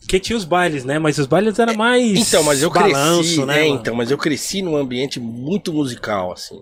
Porque 0.00 0.20
tinha 0.20 0.36
os 0.36 0.44
bailes, 0.44 0.84
né? 0.84 1.00
Mas 1.00 1.18
os 1.18 1.26
bailes 1.26 1.58
eram 1.58 1.74
mais. 1.74 2.16
então, 2.16 2.44
mas 2.44 2.62
eu 2.62 2.70
balanço, 2.70 3.22
cresci, 3.22 3.44
né? 3.44 3.46
né? 3.46 3.68
mano? 3.68 3.80
Então, 3.80 3.94
mas 3.94 4.10
eu 4.10 4.18
cresci 4.18 4.62
num 4.62 4.76
ambiente 4.76 5.18
muito 5.18 5.72
musical, 5.72 6.30
assim. 6.30 6.60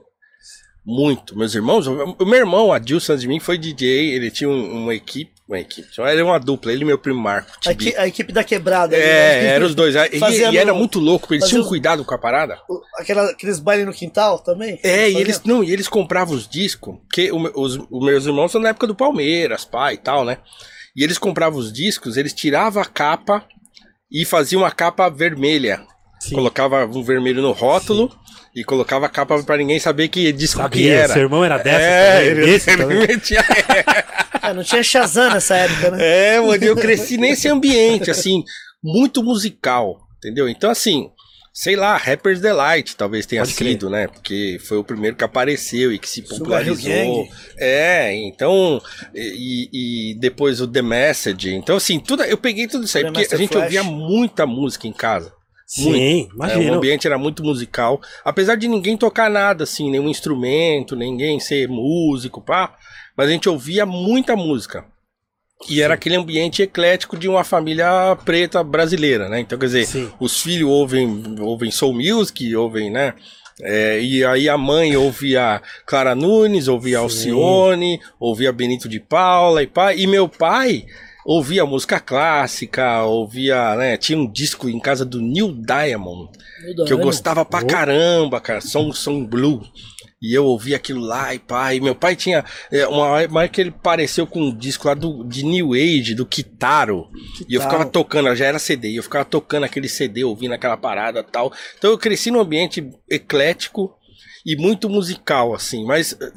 Muito. 0.84 1.38
Meus 1.38 1.54
irmãos, 1.54 1.86
o 1.86 2.26
meu 2.26 2.38
irmão, 2.40 2.72
Adilson, 2.72 3.14
de 3.16 3.28
mim, 3.28 3.38
foi 3.38 3.56
DJ, 3.56 4.14
ele 4.14 4.30
tinha 4.32 4.50
um- 4.50 4.82
uma 4.82 4.94
equipe, 4.94 5.30
uma 5.48 5.60
equipe, 5.60 5.86
era 6.00 6.24
uma 6.24 6.40
dupla, 6.40 6.72
ele 6.72 6.82
e 6.82 6.84
meu 6.84 6.98
primo 6.98 7.20
Marco. 7.20 7.52
A, 7.56 7.60
Tibi. 7.60 7.88
equi- 7.88 7.96
a 7.98 8.06
equipe 8.08 8.32
da 8.32 8.42
quebrada. 8.42 8.96
É, 8.96 9.42
né? 9.42 9.46
eram 9.54 9.66
os 9.66 9.76
dois. 9.76 9.94
E, 9.94 10.18
Fazendo- 10.18 10.54
e 10.54 10.58
era 10.58 10.74
muito 10.74 10.98
louco, 10.98 11.32
eles 11.32 11.48
tinham 11.48 11.64
cuidado 11.64 12.04
com 12.04 12.14
a 12.14 12.18
parada. 12.18 12.58
Aquela, 12.98 13.30
aqueles 13.30 13.60
bailes 13.60 13.86
no 13.86 13.92
quintal 13.92 14.40
também? 14.40 14.80
É, 14.82 15.08
e 15.08 15.16
eles, 15.16 15.40
não, 15.44 15.62
e 15.62 15.72
eles 15.72 15.86
compravam 15.86 16.34
os 16.34 16.48
discos, 16.48 16.96
me- 17.16 17.52
os, 17.54 17.76
os 17.76 18.04
meus 18.04 18.26
irmãos 18.26 18.50
são 18.50 18.60
na 18.60 18.70
época 18.70 18.88
do 18.88 18.94
Palmeiras, 18.94 19.64
pai 19.64 19.94
e 19.94 19.98
tal, 19.98 20.24
né? 20.24 20.38
E 20.96 21.04
eles 21.04 21.16
compravam 21.16 21.60
os 21.60 21.72
discos, 21.72 22.16
eles 22.16 22.32
tiravam 22.34 22.82
a 22.82 22.86
capa 22.86 23.44
e 24.10 24.24
faziam 24.24 24.62
uma 24.62 24.70
capa 24.72 25.08
vermelha. 25.08 25.86
Sim. 26.22 26.35
Colocava 26.37 26.85
um 26.87 27.02
vermelho 27.02 27.42
no 27.42 27.50
rótulo 27.52 28.11
e 28.54 28.62
colocava 28.62 29.06
a 29.06 29.08
capa 29.08 29.42
pra 29.42 29.56
ninguém 29.56 29.78
saber 29.80 30.06
que 30.08 30.30
disco 30.32 30.58
que 30.58 30.62
Sabia, 30.62 30.94
era. 30.94 31.12
seu 31.12 31.22
irmão 31.22 31.44
era 31.44 31.58
dessa 31.58 31.78
É, 31.82 32.14
também, 32.14 32.26
ele, 32.30 32.46
desse 32.52 32.70
ele 32.70 32.82
também. 32.82 32.98
metia- 33.08 33.44
É, 34.42 34.52
não 34.54 34.62
tinha 34.62 34.82
Shazam 34.82 35.30
nessa 35.32 35.56
época, 35.56 35.90
né? 35.90 35.98
É, 36.35 36.40
mano, 36.40 36.62
eu 36.64 36.76
cresci 36.76 37.16
nesse 37.16 37.48
ambiente, 37.48 38.11
assim, 38.11 38.44
muito 38.82 39.22
musical, 39.22 39.98
entendeu? 40.18 40.48
Então, 40.48 40.70
assim, 40.70 41.11
sei 41.52 41.74
lá, 41.76 41.96
Rapper's 41.96 42.40
Delight 42.40 42.94
talvez 42.96 43.26
tenha 43.26 43.42
Pode 43.42 43.54
crer. 43.54 43.70
sido, 43.72 43.90
né? 43.90 44.06
Porque 44.06 44.61
foi 44.64 44.78
o 44.78 44.85
primeiro 44.85 45.16
que 45.16 45.24
apareceu 45.24 45.92
e 45.92 45.98
que 45.98 46.08
se 46.08 46.22
popularizou. 46.22 47.26
É, 47.58 48.14
então, 48.14 48.80
e, 49.14 50.11
e 50.12 50.14
depois 50.20 50.61
o 50.61 50.68
The 50.68 50.82
Message. 50.82 51.52
Então, 51.54 51.76
assim, 51.76 51.98
tudo, 51.98 52.22
eu 52.22 52.37
peguei 52.38 52.66
tudo 52.68 52.85
isso 52.85 52.96
aí, 52.96 53.02
The 53.04 53.08
porque 53.11 53.20
a 53.20 53.22
Master 53.22 53.38
gente 53.38 53.52
Flash. 53.52 53.64
ouvia 53.64 53.82
muita 53.82 54.46
música 54.46 54.87
em 54.87 54.92
casa. 54.92 55.32
Sim, 55.74 56.28
É, 56.28 56.32
o 56.32 56.35
imagina. 56.35 56.76
ambiente 56.76 57.06
era 57.06 57.16
muito 57.16 57.42
musical. 57.42 57.98
Apesar 58.22 58.56
de 58.56 58.68
ninguém 58.68 58.94
tocar 58.96 59.30
nada, 59.30 59.64
assim, 59.64 59.90
nenhum 59.90 60.08
instrumento, 60.08 60.94
ninguém 60.94 61.40
ser 61.40 61.66
músico, 61.66 62.42
pá. 62.42 62.76
Mas 63.16 63.28
a 63.28 63.32
gente 63.32 63.48
ouvia 63.48 63.87
muita 63.87 64.37
música. 64.37 64.85
E 65.70 65.80
era 65.80 65.94
aquele 65.94 66.16
ambiente 66.16 66.61
eclético 66.61 67.16
de 67.16 67.26
uma 67.26 67.42
família 67.42 68.14
preta 68.24 68.62
brasileira, 68.62 69.28
né? 69.30 69.40
Então, 69.40 69.58
quer 69.58 69.66
dizer, 69.66 69.87
Sim. 69.87 70.11
os 70.20 70.42
filhos 70.42 70.68
ouvem, 70.68 71.37
ouvem 71.40 71.70
soul 71.70 71.94
music, 71.94 72.54
ouvem, 72.54 72.90
né? 72.90 73.14
É, 73.62 73.98
e 74.00 74.24
aí 74.24 74.48
a 74.48 74.58
mãe 74.58 74.94
ouvia 74.96 75.62
Clara 75.87 76.14
Nunes, 76.14 76.68
ouvia 76.68 76.98
Alcione, 76.98 78.00
ouvia 78.20 78.52
Benito 78.52 78.88
de 78.88 79.00
Paula 79.00 79.62
e 79.62 79.66
pai. 79.66 79.98
E 80.00 80.06
meu 80.06 80.28
pai 80.28 80.85
ouvia 81.24 81.64
música 81.66 81.98
clássica, 82.00 83.02
ouvia, 83.04 83.74
né? 83.76 83.96
Tinha 83.96 84.18
um 84.18 84.30
disco 84.30 84.68
em 84.68 84.80
casa 84.80 85.04
do 85.04 85.20
Neil 85.20 85.52
Diamond, 85.52 86.30
que 86.87 86.92
eu 86.92 86.98
gostava 86.98 87.44
pra 87.44 87.61
Oh. 87.62 87.66
caramba, 87.66 88.40
cara, 88.40 88.61
som, 88.61 88.92
som 88.92 89.24
blue. 89.24 89.62
E 90.24 90.32
eu 90.32 90.44
ouvia 90.46 90.76
aquilo 90.76 91.00
lá 91.00 91.35
e 91.35 91.38
pai. 91.40 91.80
Meu 91.80 91.96
pai 91.96 92.14
tinha. 92.14 92.44
é, 92.70 92.87
Uma 92.87 93.06
hora 93.06 93.48
que 93.48 93.61
ele 93.61 93.72
pareceu 93.72 94.24
com 94.24 94.40
um 94.40 94.56
disco 94.56 94.87
lá 94.87 94.94
do, 94.94 95.24
de 95.24 95.44
New 95.44 95.72
Age, 95.74 96.14
do 96.14 96.24
Kitaro. 96.24 97.08
E 97.48 97.54
eu 97.54 97.61
Kitaro. 97.61 97.62
ficava 97.62 97.85
tocando, 97.87 98.37
já 98.37 98.46
era 98.46 98.58
CD, 98.61 98.90
e 98.90 98.96
eu 98.96 99.02
ficava 99.02 99.24
tocando 99.24 99.64
aquele 99.64 99.88
CD, 99.88 100.22
ouvindo 100.22 100.52
aquela 100.54 100.76
parada 100.76 101.18
e 101.20 101.24
tal. 101.24 101.52
Então 101.76 101.90
eu 101.90 101.98
cresci 101.98 102.30
num 102.30 102.38
ambiente 102.38 102.88
eclético 103.11 103.92
e 104.46 104.54
muito 104.54 104.88
musical, 104.88 105.54
assim. 105.54 105.85
Mas 105.85 106.16
eh, 106.20 106.32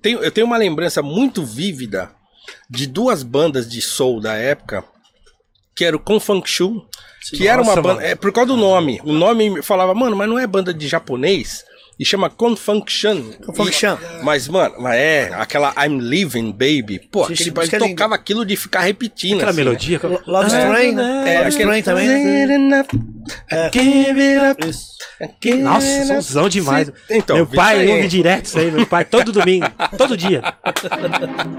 tenho, 0.00 0.20
eu 0.20 0.30
tenho 0.30 0.46
uma 0.46 0.56
lembrança 0.56 1.02
muito 1.02 1.44
vívida 1.44 2.12
de 2.68 2.86
duas 2.86 3.22
bandas 3.22 3.68
de 3.68 3.80
soul 3.80 4.20
da 4.20 4.34
época, 4.34 4.84
que 5.74 5.84
era 5.84 5.96
o 5.96 6.00
Confunk 6.00 6.48
Shu, 6.48 6.86
que 7.30 7.46
era 7.46 7.62
uma 7.62 7.70
Nossa, 7.70 7.82
banda. 7.82 7.94
mano. 7.96 8.06
É 8.06 8.14
por 8.14 8.32
causa 8.32 8.48
do 8.48 8.56
nome. 8.56 9.00
O 9.04 9.12
nome 9.12 9.62
falava, 9.62 9.94
mano, 9.94 10.16
mas 10.16 10.28
não 10.28 10.38
é 10.38 10.46
banda 10.46 10.72
de 10.74 10.88
japonês? 10.88 11.64
E 11.98 12.04
chama 12.04 12.30
Confunction. 12.30 13.32
Confunction. 13.44 13.98
E- 14.20 14.24
Mas, 14.24 14.46
mano, 14.46 14.76
mas 14.78 14.94
é 14.96 15.30
aquela 15.34 15.74
I'm 15.84 15.98
Living 15.98 16.52
Baby. 16.52 17.00
Pô, 17.10 17.28
Ixi, 17.28 17.50
aquele 17.50 17.84
ele 17.84 17.88
tocava 17.94 18.14
aquilo 18.14 18.46
de 18.46 18.56
ficar 18.56 18.82
repetindo. 18.82 19.34
Aquela 19.36 19.50
assim, 19.50 19.58
melodia. 19.58 20.00
Lo- 20.04 20.14
aquela- 20.14 20.38
Love 20.42 20.46
Strain, 20.46 20.92
né? 20.92 21.24
É, 21.34 21.38
Love 21.38 21.50
Strain 21.50 21.82
também. 21.82 22.06
né? 22.08 22.84
É. 23.50 23.70
Give 23.72 24.20
it 24.22 24.46
up. 24.52 24.68
Isso. 24.70 24.88
Give 25.42 25.58
Nossa, 25.58 25.86
it 25.86 26.12
up. 26.12 26.22
somzão 26.22 26.48
demais. 26.48 26.92
Então, 27.10 27.34
meu 27.36 27.46
pai 27.48 27.88
ouve 27.88 28.06
direto 28.06 28.44
isso 28.44 28.58
aí, 28.58 28.70
meu 28.70 28.86
pai, 28.86 29.04
todo 29.04 29.32
domingo, 29.32 29.66
todo 29.96 30.16
dia. 30.16 30.40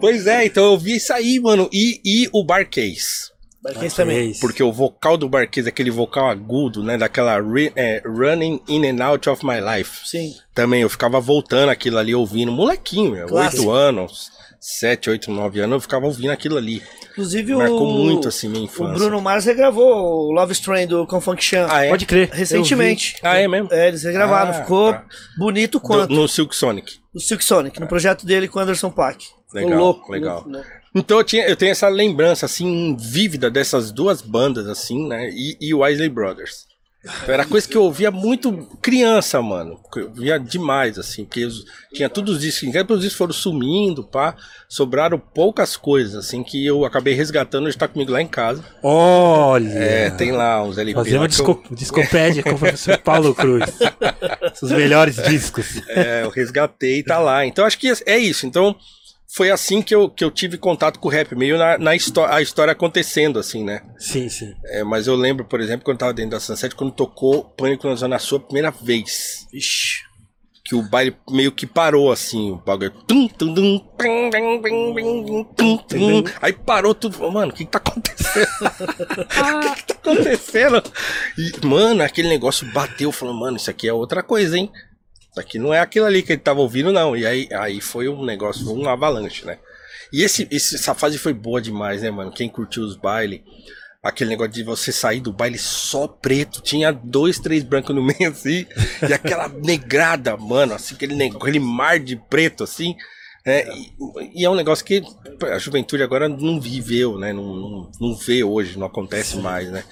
Pois 0.00 0.26
é, 0.26 0.46
então 0.46 0.64
eu 0.72 0.78
vi 0.78 0.96
isso 0.96 1.12
aí, 1.12 1.38
mano. 1.40 1.68
E, 1.72 2.00
e 2.04 2.28
o 2.32 2.44
Barcase. 2.44 3.32
Barquês 3.64 3.94
também. 3.94 4.32
Porque 4.40 4.62
o 4.62 4.70
vocal 4.70 5.16
do 5.16 5.28
Barcase, 5.28 5.68
aquele 5.68 5.90
vocal 5.90 6.28
agudo, 6.28 6.82
né? 6.82 6.98
Daquela 6.98 7.40
ri- 7.40 7.72
é, 7.74 8.02
Running 8.04 8.60
In 8.68 8.86
and 8.86 9.02
Out 9.04 9.28
of 9.30 9.44
My 9.44 9.56
Life. 9.60 10.06
Sim. 10.06 10.34
Também 10.54 10.82
eu 10.82 10.90
ficava 10.90 11.18
voltando 11.18 11.70
aquilo 11.70 11.96
ali, 11.98 12.14
ouvindo. 12.14 12.52
Molequinho. 12.52 13.24
Oito 13.34 13.70
anos, 13.70 14.30
sete, 14.60 15.08
oito, 15.08 15.30
nove 15.30 15.60
anos, 15.60 15.74
eu 15.76 15.80
ficava 15.80 16.04
ouvindo 16.06 16.30
aquilo 16.30 16.58
ali. 16.58 16.82
Inclusive 17.12 17.54
Marcou 17.54 17.82
o. 17.88 17.94
muito, 18.04 18.28
assim, 18.28 18.48
minha 18.48 18.62
O 18.62 18.64
infância. 18.66 18.94
Bruno 18.98 19.20
Mars 19.22 19.44
regravou 19.44 20.28
o 20.28 20.32
Love 20.32 20.52
Strain 20.52 20.86
do 20.86 21.06
Confunction 21.06 21.66
Ah, 21.70 21.84
é? 21.86 21.88
Pode 21.88 22.06
crer. 22.06 22.28
recentemente. 22.32 23.16
Ah, 23.22 23.36
é 23.38 23.46
mesmo? 23.48 23.68
É, 23.72 23.88
eles 23.88 24.02
regravaram. 24.02 24.50
Ah, 24.50 24.54
ficou 24.54 24.92
tá. 24.92 25.04
bonito 25.38 25.78
Do- 25.78 25.80
quanto. 25.80 26.12
no 26.12 26.28
Silk 26.28 26.54
Sonic. 26.54 26.98
O 27.14 27.20
Silk 27.20 27.42
Sonic, 27.44 27.78
no 27.80 27.86
projeto 27.86 28.26
dele 28.26 28.46
com 28.48 28.58
o 28.58 28.62
Anderson 28.62 28.90
Paak. 28.90 29.24
Legal, 29.54 29.78
louco. 29.78 30.12
legal. 30.12 30.34
louco, 30.44 30.50
louco. 30.50 30.68
Então 30.94 31.18
eu, 31.18 31.24
tinha, 31.24 31.46
eu 31.48 31.56
tenho 31.56 31.72
essa 31.72 31.88
lembrança, 31.88 32.46
assim, 32.46 32.96
vívida 32.98 33.50
dessas 33.50 33.90
duas 33.90 34.22
bandas, 34.22 34.68
assim, 34.68 35.08
né? 35.08 35.28
E, 35.30 35.56
e 35.60 35.74
o 35.74 35.86
Isley 35.86 36.08
Brothers. 36.08 36.72
Era 37.28 37.44
coisa 37.44 37.68
que 37.68 37.76
eu 37.76 37.82
ouvia 37.82 38.10
muito 38.10 38.50
criança, 38.80 39.42
mano. 39.42 39.78
Eu 39.94 40.10
via 40.14 40.38
demais, 40.38 40.98
assim, 40.98 41.24
porque 41.26 41.44
os- 41.44 41.62
tinha 41.92 42.08
todos 42.08 42.36
os 42.36 42.40
discos, 42.40 42.66
os 42.66 43.00
discos 43.00 43.12
foram 43.18 43.32
sumindo, 43.34 44.02
pá. 44.04 44.34
Sobraram 44.70 45.18
poucas 45.18 45.76
coisas, 45.76 46.14
assim, 46.14 46.42
que 46.42 46.64
eu 46.64 46.82
acabei 46.84 47.12
resgatando, 47.12 47.66
hoje 47.66 47.76
tá 47.76 47.86
comigo 47.86 48.10
lá 48.10 48.22
em 48.22 48.26
casa. 48.26 48.64
Olha! 48.82 49.68
É, 49.68 50.10
tem 50.12 50.32
lá 50.32 50.62
uns 50.64 50.78
LP. 50.78 50.94
Fazer 50.98 51.18
uma 51.18 51.28
que 51.28 51.34
eu- 51.40 51.44
disco, 51.46 51.74
discopédia 51.74 52.42
com 52.42 52.52
o 52.52 52.58
professor 52.58 52.96
Paulo 52.98 53.34
Cruz. 53.34 53.64
Os 54.62 54.70
melhores 54.70 55.16
discos. 55.16 55.82
É, 55.88 56.22
eu 56.22 56.30
resgatei 56.30 57.00
e 57.00 57.02
tá 57.02 57.18
lá. 57.18 57.44
Então 57.44 57.66
acho 57.66 57.78
que 57.78 57.92
é 58.06 58.16
isso. 58.16 58.46
Então 58.46 58.74
foi 59.34 59.50
assim 59.50 59.82
que 59.82 59.92
eu, 59.92 60.08
que 60.08 60.22
eu 60.22 60.30
tive 60.30 60.56
contato 60.56 61.00
com 61.00 61.08
o 61.08 61.10
rap, 61.10 61.34
meio 61.34 61.58
na, 61.58 61.76
na 61.76 61.90
a 61.90 62.40
história 62.40 62.70
acontecendo, 62.70 63.40
assim, 63.40 63.64
né? 63.64 63.82
Sim, 63.98 64.28
sim. 64.28 64.54
É, 64.66 64.84
mas 64.84 65.08
eu 65.08 65.16
lembro, 65.16 65.44
por 65.44 65.60
exemplo, 65.60 65.84
quando 65.84 65.96
eu 65.96 65.98
tava 65.98 66.14
dentro 66.14 66.30
da 66.30 66.40
Sunset, 66.40 66.72
quando 66.76 66.92
tocou 66.92 67.42
Pânico 67.42 67.88
na 67.88 67.96
Zona 67.96 68.16
Sul 68.20 68.38
a 68.38 68.40
primeira 68.40 68.70
vez. 68.70 69.48
Ixi. 69.52 70.04
Que 70.64 70.76
o 70.76 70.82
baile 70.82 71.16
meio 71.28 71.50
que 71.50 71.66
parou, 71.66 72.12
assim, 72.12 72.52
o 72.52 72.56
bagulho. 72.58 72.92
Aí 76.40 76.52
parou 76.52 76.94
tudo. 76.94 77.30
Mano, 77.30 77.50
o 77.50 77.54
que, 77.54 77.64
que 77.64 77.70
tá 77.72 77.78
acontecendo? 77.78 78.46
O 78.54 79.60
que, 79.60 79.74
que 79.74 79.84
tá 79.84 79.94
acontecendo? 79.94 80.82
E, 81.36 81.66
mano, 81.66 82.04
aquele 82.04 82.28
negócio 82.28 82.70
bateu. 82.72 83.10
Falou, 83.10 83.34
mano, 83.34 83.56
isso 83.56 83.68
aqui 83.68 83.88
é 83.88 83.92
outra 83.92 84.22
coisa, 84.22 84.56
hein? 84.56 84.70
Aqui 85.36 85.58
não 85.58 85.74
é 85.74 85.80
aquilo 85.80 86.06
ali 86.06 86.22
que 86.22 86.32
ele 86.32 86.40
tava 86.40 86.60
ouvindo, 86.60 86.92
não. 86.92 87.16
E 87.16 87.26
aí, 87.26 87.48
aí 87.52 87.80
foi 87.80 88.08
um 88.08 88.24
negócio, 88.24 88.72
um 88.72 88.88
avalanche, 88.88 89.44
né? 89.44 89.58
E 90.12 90.22
esse, 90.22 90.46
esse- 90.50 90.76
essa 90.76 90.94
fase 90.94 91.18
foi 91.18 91.32
boa 91.32 91.60
demais, 91.60 92.02
né, 92.02 92.10
mano? 92.10 92.30
Quem 92.30 92.48
curtiu 92.48 92.84
os 92.84 92.96
bailes, 92.96 93.40
aquele 94.02 94.30
negócio 94.30 94.52
de 94.52 94.62
você 94.62 94.92
sair 94.92 95.20
do 95.20 95.32
baile 95.32 95.58
só 95.58 96.06
preto, 96.06 96.60
tinha 96.62 96.92
dois, 96.92 97.38
três 97.40 97.64
brancos 97.64 97.94
no 97.94 98.02
meio, 98.04 98.30
assim, 98.30 98.64
e 99.08 99.12
aquela 99.12 99.48
negrada, 99.48 100.36
mano, 100.36 100.74
assim, 100.74 100.94
aquele, 100.94 101.16
neg- 101.16 101.34
aquele 101.36 101.58
mar 101.58 101.98
de 101.98 102.14
preto, 102.16 102.62
assim. 102.62 102.94
né? 103.44 103.64
e, 103.74 104.42
e 104.42 104.44
é 104.44 104.50
um 104.50 104.54
negócio 104.54 104.84
que 104.84 105.02
a 105.50 105.58
juventude 105.58 106.02
agora 106.02 106.28
não 106.28 106.60
viveu, 106.60 107.18
né? 107.18 107.32
Não, 107.32 107.42
não, 107.56 107.90
não 108.00 108.14
vê 108.14 108.44
hoje, 108.44 108.78
não 108.78 108.86
acontece 108.86 109.36
mais, 109.38 109.68
né? 109.70 109.82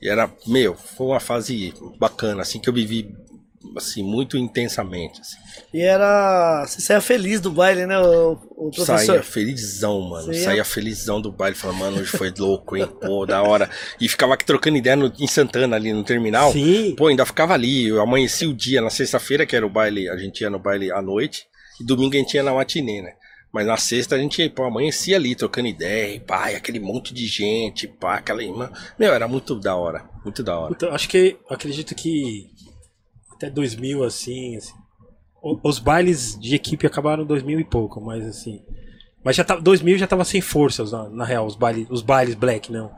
E 0.00 0.08
era, 0.08 0.28
meu, 0.46 0.74
foi 0.74 1.06
uma 1.06 1.20
fase 1.20 1.72
bacana, 2.00 2.42
assim, 2.42 2.58
que 2.58 2.68
eu 2.68 2.74
vivi, 2.74 3.14
assim, 3.76 4.02
muito 4.02 4.36
intensamente, 4.36 5.20
assim. 5.20 5.36
E 5.72 5.80
era. 5.80 6.64
Você 6.66 6.80
saia 6.80 7.00
feliz 7.00 7.40
do 7.40 7.50
baile, 7.50 7.86
né, 7.86 7.98
o, 7.98 8.32
o 8.56 8.70
professor? 8.70 8.98
Saía 8.98 9.22
felizão, 9.22 10.00
mano. 10.08 10.32
Ia- 10.32 10.44
Saía 10.44 10.64
felizão 10.64 11.20
do 11.20 11.32
baile. 11.32 11.56
Falava, 11.56 11.78
mano, 11.78 11.98
hoje 11.98 12.10
foi 12.10 12.32
louco, 12.36 12.76
hein? 12.76 12.86
Pô, 13.00 13.24
da 13.26 13.42
hora. 13.42 13.68
E 14.00 14.08
ficava 14.08 14.34
aqui 14.34 14.44
trocando 14.44 14.76
ideia 14.76 14.96
no- 14.96 15.12
em 15.18 15.26
Santana, 15.26 15.76
ali 15.76 15.92
no 15.92 16.04
terminal. 16.04 16.52
Sim. 16.52 16.94
Pô, 16.96 17.06
ainda 17.08 17.24
ficava 17.26 17.54
ali. 17.54 17.88
Eu 17.88 18.00
amanheci 18.00 18.46
o 18.46 18.52
dia, 18.54 18.80
na 18.80 18.90
sexta-feira, 18.90 19.46
que 19.46 19.56
era 19.56 19.66
o 19.66 19.70
baile, 19.70 20.08
a 20.08 20.16
gente 20.16 20.40
ia 20.40 20.50
no 20.50 20.58
baile 20.58 20.90
à 20.92 21.00
noite. 21.02 21.46
E 21.80 21.84
domingo 21.84 22.14
a 22.14 22.18
gente 22.18 22.34
ia 22.34 22.42
na 22.42 22.52
matinê, 22.54 23.02
né? 23.02 23.12
Mas 23.52 23.66
na 23.66 23.76
sexta 23.76 24.14
a 24.14 24.18
gente, 24.18 24.48
pô, 24.48 24.64
amanhecia 24.64 25.14
ali, 25.16 25.34
trocando 25.34 25.68
ideia, 25.68 26.14
e 26.14 26.20
pá, 26.20 26.50
e 26.50 26.54
aquele 26.56 26.80
monte 26.80 27.12
de 27.12 27.26
gente, 27.26 27.86
pá, 27.86 28.14
aquela 28.14 28.42
irmã. 28.42 28.70
Meu, 28.98 29.12
era 29.12 29.28
muito 29.28 29.54
da 29.54 29.76
hora. 29.76 30.08
Muito 30.24 30.42
da 30.42 30.58
hora. 30.58 30.72
Então, 30.74 30.90
acho 30.94 31.06
que 31.06 31.36
acredito 31.50 31.94
que 31.94 32.46
até 33.46 33.50
2000 33.50 34.04
assim, 34.04 34.56
assim, 34.56 34.72
o- 35.42 35.58
os 35.68 35.78
bailes 35.78 36.38
de 36.38 36.54
equipe 36.54 36.86
acabaram 36.86 37.24
em 37.24 37.26
2000 37.26 37.58
e 37.60 37.64
pouco, 37.64 38.00
mas 38.00 38.26
assim, 38.26 38.62
mas 39.24 39.36
já 39.36 39.44
tá 39.44 39.56
2000 39.56 39.98
já 39.98 40.06
tava 40.06 40.24
sem 40.24 40.40
forças 40.40 40.92
na, 40.92 41.08
na 41.08 41.24
real, 41.24 41.46
os 41.46 41.56
bailes, 41.56 41.86
os 41.90 42.02
bailes 42.02 42.34
black, 42.34 42.70
não. 42.72 42.90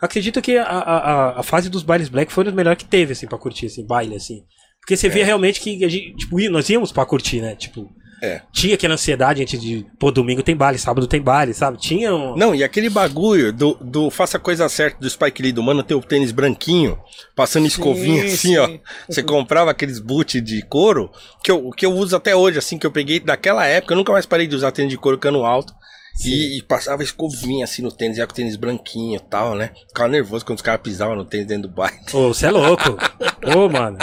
Acredito 0.00 0.42
que 0.42 0.58
a, 0.58 0.64
a, 0.64 1.40
a- 1.40 1.42
fase 1.42 1.70
dos 1.70 1.82
bailes 1.82 2.08
black 2.08 2.32
foi 2.32 2.46
a 2.46 2.52
melhor 2.52 2.76
que 2.76 2.84
teve 2.84 3.12
assim 3.12 3.26
para 3.26 3.38
curtir 3.38 3.66
assim, 3.66 3.86
baile 3.86 4.16
assim. 4.16 4.44
Porque 4.80 4.96
você 4.96 5.08
via 5.08 5.24
realmente 5.24 5.60
que 5.60 5.82
a 5.82 5.88
gente, 5.88 6.14
tipo, 6.16 6.38
nós 6.50 6.68
íamos 6.68 6.92
pra 6.92 7.06
curtir, 7.06 7.40
né? 7.40 7.54
Tipo, 7.56 7.90
É. 8.24 8.42
tinha 8.52 8.74
aquela 8.74 8.94
ansiedade 8.94 9.42
antes 9.42 9.60
de, 9.60 9.86
pô, 9.98 10.10
domingo 10.10 10.42
tem 10.42 10.56
baile, 10.56 10.78
sábado 10.78 11.06
tem 11.06 11.20
baile, 11.20 11.52
sabe? 11.52 11.78
Tinha 11.78 12.14
um... 12.14 12.36
Não, 12.36 12.54
e 12.54 12.64
aquele 12.64 12.88
bagulho 12.88 13.52
do, 13.52 13.76
do 13.80 14.10
faça 14.10 14.36
a 14.36 14.40
coisa 14.40 14.68
certa 14.68 14.98
do 14.98 15.08
Spike 15.10 15.42
Lee, 15.42 15.52
do 15.52 15.62
mano 15.62 15.82
ter 15.82 15.94
o 15.94 16.00
tênis 16.00 16.32
branquinho, 16.32 16.98
passando 17.36 17.66
escovinha 17.66 18.24
assim, 18.24 18.36
sim. 18.36 18.56
ó. 18.56 18.68
Você 19.08 19.22
comprava 19.22 19.70
aqueles 19.70 19.98
boot 19.98 20.40
de 20.40 20.62
couro, 20.62 21.10
que 21.42 21.50
eu, 21.50 21.70
que 21.70 21.84
eu 21.84 21.92
uso 21.92 22.16
até 22.16 22.34
hoje, 22.34 22.58
assim, 22.58 22.78
que 22.78 22.86
eu 22.86 22.92
peguei 22.92 23.20
daquela 23.20 23.66
época, 23.66 23.92
eu 23.92 23.98
nunca 23.98 24.12
mais 24.12 24.26
parei 24.26 24.46
de 24.46 24.56
usar 24.56 24.72
tênis 24.72 24.90
de 24.90 24.98
couro 24.98 25.18
cano 25.18 25.44
alto. 25.44 25.74
E, 26.24 26.58
e 26.58 26.62
passava 26.62 27.02
escovinha 27.02 27.64
assim 27.64 27.82
no 27.82 27.90
tênis, 27.90 28.18
ia 28.18 28.26
com 28.26 28.32
o 28.32 28.36
tênis 28.36 28.56
branquinho 28.56 29.16
e 29.16 29.20
tal, 29.20 29.54
né? 29.54 29.72
Ficava 29.88 30.08
nervoso 30.08 30.44
quando 30.44 30.58
os 30.58 30.62
caras 30.62 30.80
pisavam 30.80 31.16
no 31.16 31.24
tênis 31.24 31.46
dentro 31.46 31.68
do 31.68 31.74
baile. 31.74 31.98
Ô, 32.12 32.28
você 32.32 32.46
é 32.46 32.50
louco. 32.50 32.96
Ô, 33.56 33.68
mano. 33.68 33.98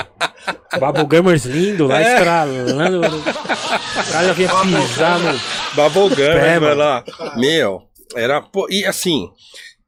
Bubblegumers 0.80 1.46
lindo 1.46 1.88
lá, 1.88 2.02
É. 2.02 2.14
estralando. 2.16 3.02
O 3.08 4.12
cara 4.12 4.26
já 4.28 4.34
vinha 4.34 4.50
pisar 4.50 5.20
no. 5.20 5.40
Bubblegum, 5.76 6.22
né, 6.22 6.60
mano. 6.60 6.76
lá. 6.76 7.04
Meu, 7.38 7.84
era. 8.16 8.44
e 8.70 8.86
assim, 8.86 9.30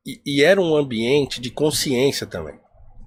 e, 0.06 0.22
e 0.26 0.44
era 0.44 0.62
um 0.62 0.76
ambiente 0.76 1.42
de 1.42 1.50
consciência 1.50 2.26
também. 2.26 2.56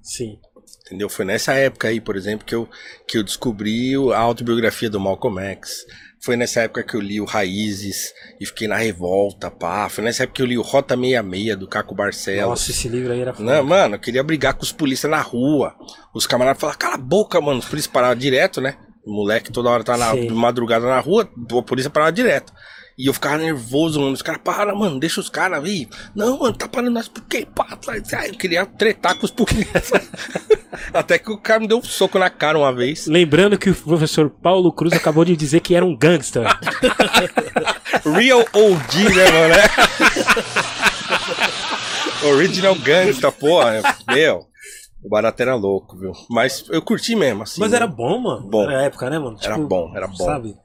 Sim. 0.03 0.39
Entendeu? 0.87 1.09
Foi 1.09 1.25
nessa 1.25 1.53
época 1.55 1.89
aí, 1.89 2.01
por 2.01 2.17
exemplo, 2.17 2.47
que 2.47 2.55
eu, 2.55 2.69
que 3.09 3.19
eu 3.19 3.23
descobri 3.25 3.95
a 4.15 4.19
autobiografia 4.19 4.89
do 4.89 5.01
Malcolm 5.01 5.41
X. 5.41 5.85
Foi 6.27 6.37
nessa 6.37 6.63
época 6.63 6.83
que 6.83 6.97
eu 6.97 7.01
li 7.01 7.21
o 7.21 7.25
Raízes 7.25 8.13
e 8.41 8.45
fiquei 8.45 8.67
na 8.67 8.75
revolta, 8.75 9.49
pá. 9.49 9.89
Foi 9.89 10.03
nessa 10.03 10.25
época 10.25 10.35
que 10.35 10.43
eu 10.43 10.47
li 10.47 10.59
o 10.59 10.63
Rota 10.63 10.97
66 10.97 11.57
do 11.57 11.69
Caco 11.69 11.95
Barcelos. 11.95 12.49
Nossa, 12.51 12.73
esse 12.73 12.89
livro 12.89 13.13
aí 13.13 13.21
era 13.21 13.33
foda. 13.33 13.49
Não, 13.49 13.63
mano, 13.63 13.95
eu 13.95 14.01
queria 14.01 14.25
brigar 14.25 14.55
com 14.55 14.65
os 14.65 14.73
polícias 14.73 15.09
na 15.09 15.21
rua. 15.21 15.77
Os 16.13 16.27
camaradas 16.27 16.61
falavam, 16.61 16.81
cala 16.81 16.95
a 16.97 16.99
boca, 16.99 17.41
mano. 17.41 17.61
Os 17.61 17.67
polícias 17.67 17.93
paravam 17.93 18.17
direto, 18.17 18.61
né? 18.61 18.75
O 19.07 19.13
moleque 19.15 19.53
toda 19.53 19.71
hora 19.71 19.85
tá 19.85 19.97
na 19.97 20.11
Sim. 20.11 20.29
madrugada 20.31 20.85
na 20.85 20.99
rua, 20.99 21.31
a 21.57 21.63
polícia 21.63 21.89
parava 21.89 22.11
direto. 22.11 22.53
E 22.99 23.07
eu 23.07 23.13
ficava 23.13 23.37
nervoso, 23.37 24.01
mano. 24.01 24.13
Os 24.13 24.23
caras, 24.23 24.41
para, 24.43 24.75
mano, 24.75 24.99
deixa 24.99 25.21
os 25.21 25.29
caras 25.29 25.63
aí. 25.63 25.87
Não, 26.15 26.39
mano, 26.39 26.57
tá 26.57 26.67
parando 26.67 26.93
nós 26.93 27.09
por 27.09 27.23
quê? 27.25 27.47
Pá, 27.55 27.67
ah, 27.69 28.27
eu 28.27 28.35
queria 28.35 28.65
tretar 28.65 29.19
com 29.19 29.27
os 29.27 29.31
polícias. 29.31 29.91
Até 30.95 31.19
que 31.19 31.31
o 31.31 31.37
cara 31.37 31.61
me 31.61 31.69
deu 31.69 31.79
um 31.79 31.83
soco 31.83 32.19
na 32.19 32.31
cara 32.31 32.59
uma 32.59 32.73
vez. 32.73 33.07
Lembrando 33.07 33.59
que 33.59 33.69
o 33.69 33.75
professor 33.75 34.31
Paulo 34.31 34.73
Cruz 34.73 34.95
acabou 34.95 35.25
de 35.25 35.37
dizer 35.37 35.61
que 35.61 35.75
era 35.75 35.85
um 35.85 35.95
gangster. 35.97 36.47
Real 38.05 38.41
OG, 38.41 39.15
né, 39.15 39.31
mano? 39.31 39.55
É. 39.55 39.67
Original 42.27 42.75
Gangsta, 42.77 43.31
porra. 43.31 43.83
Meu, 44.09 44.47
o 45.03 45.09
barato 45.09 45.41
era 45.43 45.55
louco, 45.55 45.97
viu? 45.97 46.13
Mas 46.31 46.65
eu 46.71 46.83
curti 46.83 47.15
mesmo, 47.15 47.43
assim. 47.43 47.61
Mas 47.61 47.73
era 47.73 47.87
bom, 47.87 48.19
mano. 48.19 48.49
Bom. 48.49 48.65
Era 48.65 48.85
época, 48.85 49.11
né, 49.11 49.19
mano? 49.19 49.39
Era 49.43 49.59
bom, 49.59 49.93
era 49.95 50.09
bom. 50.09 50.17
Sabe? 50.17 50.57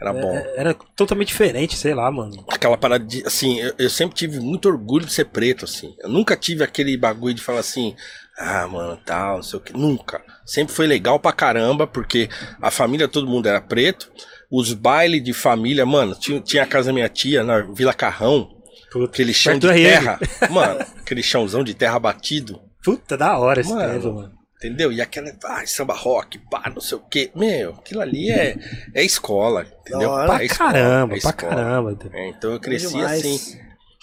Era 0.00 0.12
bom. 0.12 0.34
É- 0.34 0.54
Era 0.56 0.74
totalmente 0.96 1.28
diferente, 1.28 1.76
sei 1.76 1.94
lá, 1.94 2.10
mano. 2.10 2.44
Aquela 2.48 2.76
parada 2.76 3.04
de. 3.04 3.24
Assim, 3.26 3.60
eu, 3.60 3.72
eu 3.78 3.90
sempre 3.90 4.14
tive 4.16 4.40
muito 4.40 4.68
orgulho 4.68 5.06
de 5.06 5.12
ser 5.12 5.26
preto, 5.26 5.64
assim. 5.64 5.94
Eu 6.00 6.08
nunca 6.08 6.36
tive 6.36 6.62
aquele 6.64 6.96
bagulho 6.96 7.34
de 7.34 7.42
falar 7.42 7.60
assim. 7.60 7.94
Ah, 8.36 8.66
mano, 8.66 8.98
tal, 9.06 9.36
não 9.36 9.42
sei 9.44 9.58
o 9.58 9.62
que. 9.62 9.72
Nunca. 9.72 10.20
Sempre 10.44 10.74
foi 10.74 10.86
legal 10.88 11.20
pra 11.20 11.32
caramba, 11.32 11.86
porque 11.86 12.28
a 12.60 12.70
família, 12.70 13.06
todo 13.06 13.28
mundo 13.28 13.46
era 13.48 13.60
preto. 13.60 14.10
Os 14.50 14.72
bailes 14.72 15.22
de 15.22 15.32
família, 15.32 15.86
mano, 15.86 16.14
tinha, 16.14 16.40
tinha 16.40 16.62
a 16.64 16.66
casa 16.66 16.88
da 16.88 16.92
minha 16.92 17.08
tia 17.08 17.42
na 17.44 17.60
Vila 17.60 17.94
Carrão. 17.94 18.50
Puta, 18.92 19.06
Aquele 19.06 19.32
chão 19.34 19.58
de 19.58 19.66
terra. 19.66 20.18
Mano, 20.50 20.78
aquele 21.00 21.20
chãozão 21.22 21.64
de 21.64 21.74
terra 21.74 21.98
batido. 21.98 22.60
Puta, 22.84 23.16
da 23.16 23.36
hora 23.38 23.60
esse 23.60 23.72
Mano. 23.72 23.92
tempo, 23.92 24.14
mano. 24.14 24.32
Entendeu? 24.56 24.90
E 24.92 25.00
aquela, 25.02 25.30
ai, 25.44 25.66
samba 25.66 25.94
rock, 25.94 26.38
pá, 26.50 26.70
não 26.74 26.80
sei 26.80 26.96
o 26.96 27.00
quê. 27.00 27.30
Meu, 27.34 27.70
aquilo 27.70 28.00
ali 28.00 28.30
é, 28.30 28.56
é 28.94 29.04
escola, 29.04 29.66
entendeu? 29.80 30.10
Hora. 30.10 30.26
Pra 30.26 30.42
É 30.42 30.46
escola, 30.46 30.72
caramba, 30.72 31.16
é 31.16 31.20
pra 31.20 31.32
caramba. 31.32 31.98
É, 32.12 32.28
então 32.28 32.52
eu 32.52 32.60
cresci 32.60 32.88
Demais. 32.88 33.18
assim, 33.18 33.58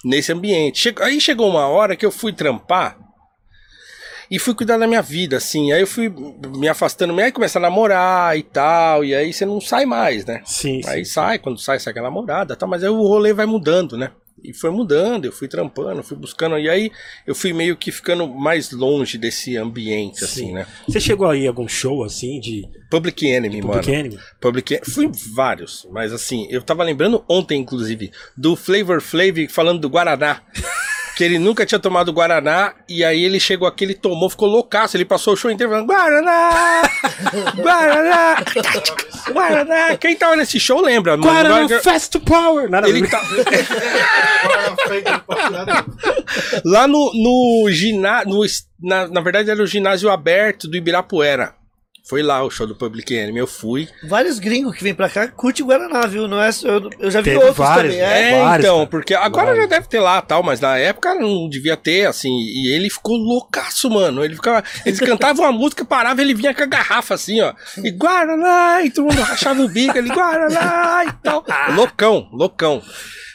nesse 0.05 0.31
ambiente. 0.31 0.93
Aí 0.99 1.19
chegou 1.19 1.49
uma 1.49 1.67
hora 1.67 1.95
que 1.95 2.05
eu 2.05 2.11
fui 2.11 2.31
trampar 2.33 2.97
e 4.29 4.39
fui 4.39 4.53
cuidar 4.53 4.77
da 4.77 4.87
minha 4.87 5.01
vida, 5.01 5.37
assim. 5.37 5.71
Aí 5.73 5.81
eu 5.81 5.87
fui 5.87 6.13
me 6.55 6.69
afastando, 6.69 7.19
aí 7.19 7.31
começa 7.31 7.57
a 7.57 7.61
namorar 7.61 8.37
e 8.37 8.43
tal, 8.43 9.03
e 9.03 9.15
aí 9.15 9.33
você 9.33 9.45
não 9.45 9.59
sai 9.59 9.85
mais, 9.85 10.25
né? 10.25 10.41
Sim, 10.45 10.81
sim. 10.81 10.89
Aí 10.89 11.05
sai, 11.05 11.39
quando 11.39 11.59
sai, 11.59 11.79
sai 11.79 11.91
com 11.91 11.99
a 11.99 12.03
namorada, 12.03 12.55
tá? 12.55 12.65
mas 12.67 12.83
aí 12.83 12.89
o 12.89 13.01
rolê 13.01 13.33
vai 13.33 13.45
mudando, 13.45 13.97
né? 13.97 14.11
E 14.43 14.53
foi 14.53 14.71
mudando, 14.71 15.25
eu 15.25 15.31
fui 15.31 15.47
trampando, 15.47 16.03
fui 16.03 16.17
buscando, 16.17 16.57
e 16.57 16.69
aí 16.69 16.91
eu 17.25 17.35
fui 17.35 17.53
meio 17.53 17.75
que 17.77 17.91
ficando 17.91 18.27
mais 18.27 18.71
longe 18.71 19.17
desse 19.17 19.57
ambiente, 19.57 20.23
assim, 20.23 20.47
Sim. 20.47 20.53
né? 20.53 20.67
Você 20.87 20.99
chegou 20.99 21.29
aí 21.29 21.45
a 21.45 21.49
algum 21.49 21.67
show 21.67 22.03
assim 22.03 22.39
de 22.39 22.67
Public 22.89 23.25
Enemy, 23.27 23.61
mano. 23.61 23.73
Public 23.73 23.91
Enemy? 23.91 24.19
Public 24.39 24.73
Enemy. 24.73 24.91
Fui 24.91 25.11
vários, 25.33 25.87
mas 25.91 26.11
assim, 26.11 26.47
eu 26.49 26.61
tava 26.61 26.83
lembrando 26.83 27.23
ontem, 27.29 27.59
inclusive, 27.61 28.11
do 28.35 28.55
Flavor 28.55 29.01
Flav 29.01 29.47
falando 29.49 29.79
do 29.79 29.89
Guaraná. 29.89 30.41
Que 31.21 31.25
ele 31.25 31.37
nunca 31.37 31.67
tinha 31.67 31.77
tomado 31.77 32.11
Guaraná, 32.11 32.73
e 32.89 33.05
aí 33.05 33.23
ele 33.23 33.39
chegou 33.39 33.67
aqui, 33.67 33.83
ele 33.83 33.93
tomou, 33.93 34.27
ficou 34.27 34.47
loucaço, 34.47 34.97
ele 34.97 35.05
passou 35.05 35.35
o 35.35 35.37
show 35.37 35.51
inteiro 35.51 35.71
falando, 35.71 35.85
Guaraná! 35.85 36.81
Guaraná! 37.61 38.37
Guaraná! 39.31 39.97
Quem 39.97 40.15
tava 40.15 40.35
nesse 40.35 40.59
show 40.59 40.81
lembra? 40.81 41.15
mano? 41.15 41.31
Guaraná 41.31 41.59
Guaraná- 41.59 41.79
Fast 41.83 42.19
Power! 42.21 42.67
Nada 42.71 42.89
Ele 42.89 43.07
tá... 43.07 43.21
Lá 46.65 46.87
no, 46.87 47.11
no 47.13 47.67
ginásio, 47.69 48.39
na, 48.81 49.07
na 49.07 49.21
verdade 49.21 49.51
era 49.51 49.61
o 49.61 49.67
ginásio 49.67 50.09
aberto 50.09 50.67
do 50.67 50.75
Ibirapuera. 50.75 51.53
Foi 52.11 52.21
lá 52.21 52.43
o 52.43 52.49
show 52.51 52.67
do 52.67 52.75
Public 52.75 53.13
Enemy, 53.15 53.39
eu 53.39 53.47
fui. 53.47 53.87
Vários 54.03 54.37
gringos 54.37 54.75
que 54.75 54.83
vêm 54.83 54.93
pra 54.93 55.07
cá 55.07 55.29
curtem 55.29 55.65
Guaraná, 55.65 56.05
viu? 56.07 56.27
Não 56.27 56.41
é, 56.41 56.49
eu, 56.65 56.89
eu 56.99 57.09
já 57.09 57.21
vi 57.21 57.29
Teve 57.31 57.37
outros 57.37 57.55
vários, 57.57 57.93
também. 57.93 58.05
né? 58.05 58.21
É, 58.21 58.33
É, 58.33 58.43
vários, 58.43 58.65
então, 58.67 58.85
porque 58.87 59.13
agora 59.13 59.45
Vários. 59.45 59.63
já 59.63 59.69
deve 59.69 59.87
ter 59.87 60.01
lá 60.01 60.21
tal, 60.21 60.43
mas 60.43 60.59
na 60.59 60.77
época 60.77 61.15
não 61.15 61.47
devia 61.47 61.77
ter, 61.77 62.05
assim, 62.07 62.29
e 62.29 62.75
ele 62.75 62.89
ficou 62.89 63.15
loucaço, 63.15 63.89
mano. 63.89 64.25
Ele 64.25 64.35
ficava. 64.35 64.61
Eles 64.85 64.99
cantavam 64.99 65.45
uma 65.45 65.53
música, 65.57 65.85
parava, 65.85 66.21
ele 66.21 66.33
vinha 66.33 66.53
com 66.53 66.63
a 66.63 66.65
garrafa 66.65 67.13
assim, 67.13 67.39
ó. 67.39 67.53
E 67.81 67.91
Guaraná, 67.91 68.81
e 68.83 68.91
todo 68.91 69.05
mundo 69.05 69.21
rachava 69.21 69.61
o 69.61 69.69
bico, 69.69 69.97
ele 69.97 70.09
Guaraná 70.09 71.05
e 71.07 71.13
tal. 71.23 71.45
Loucão, 71.75 72.27
loucão. 72.33 72.81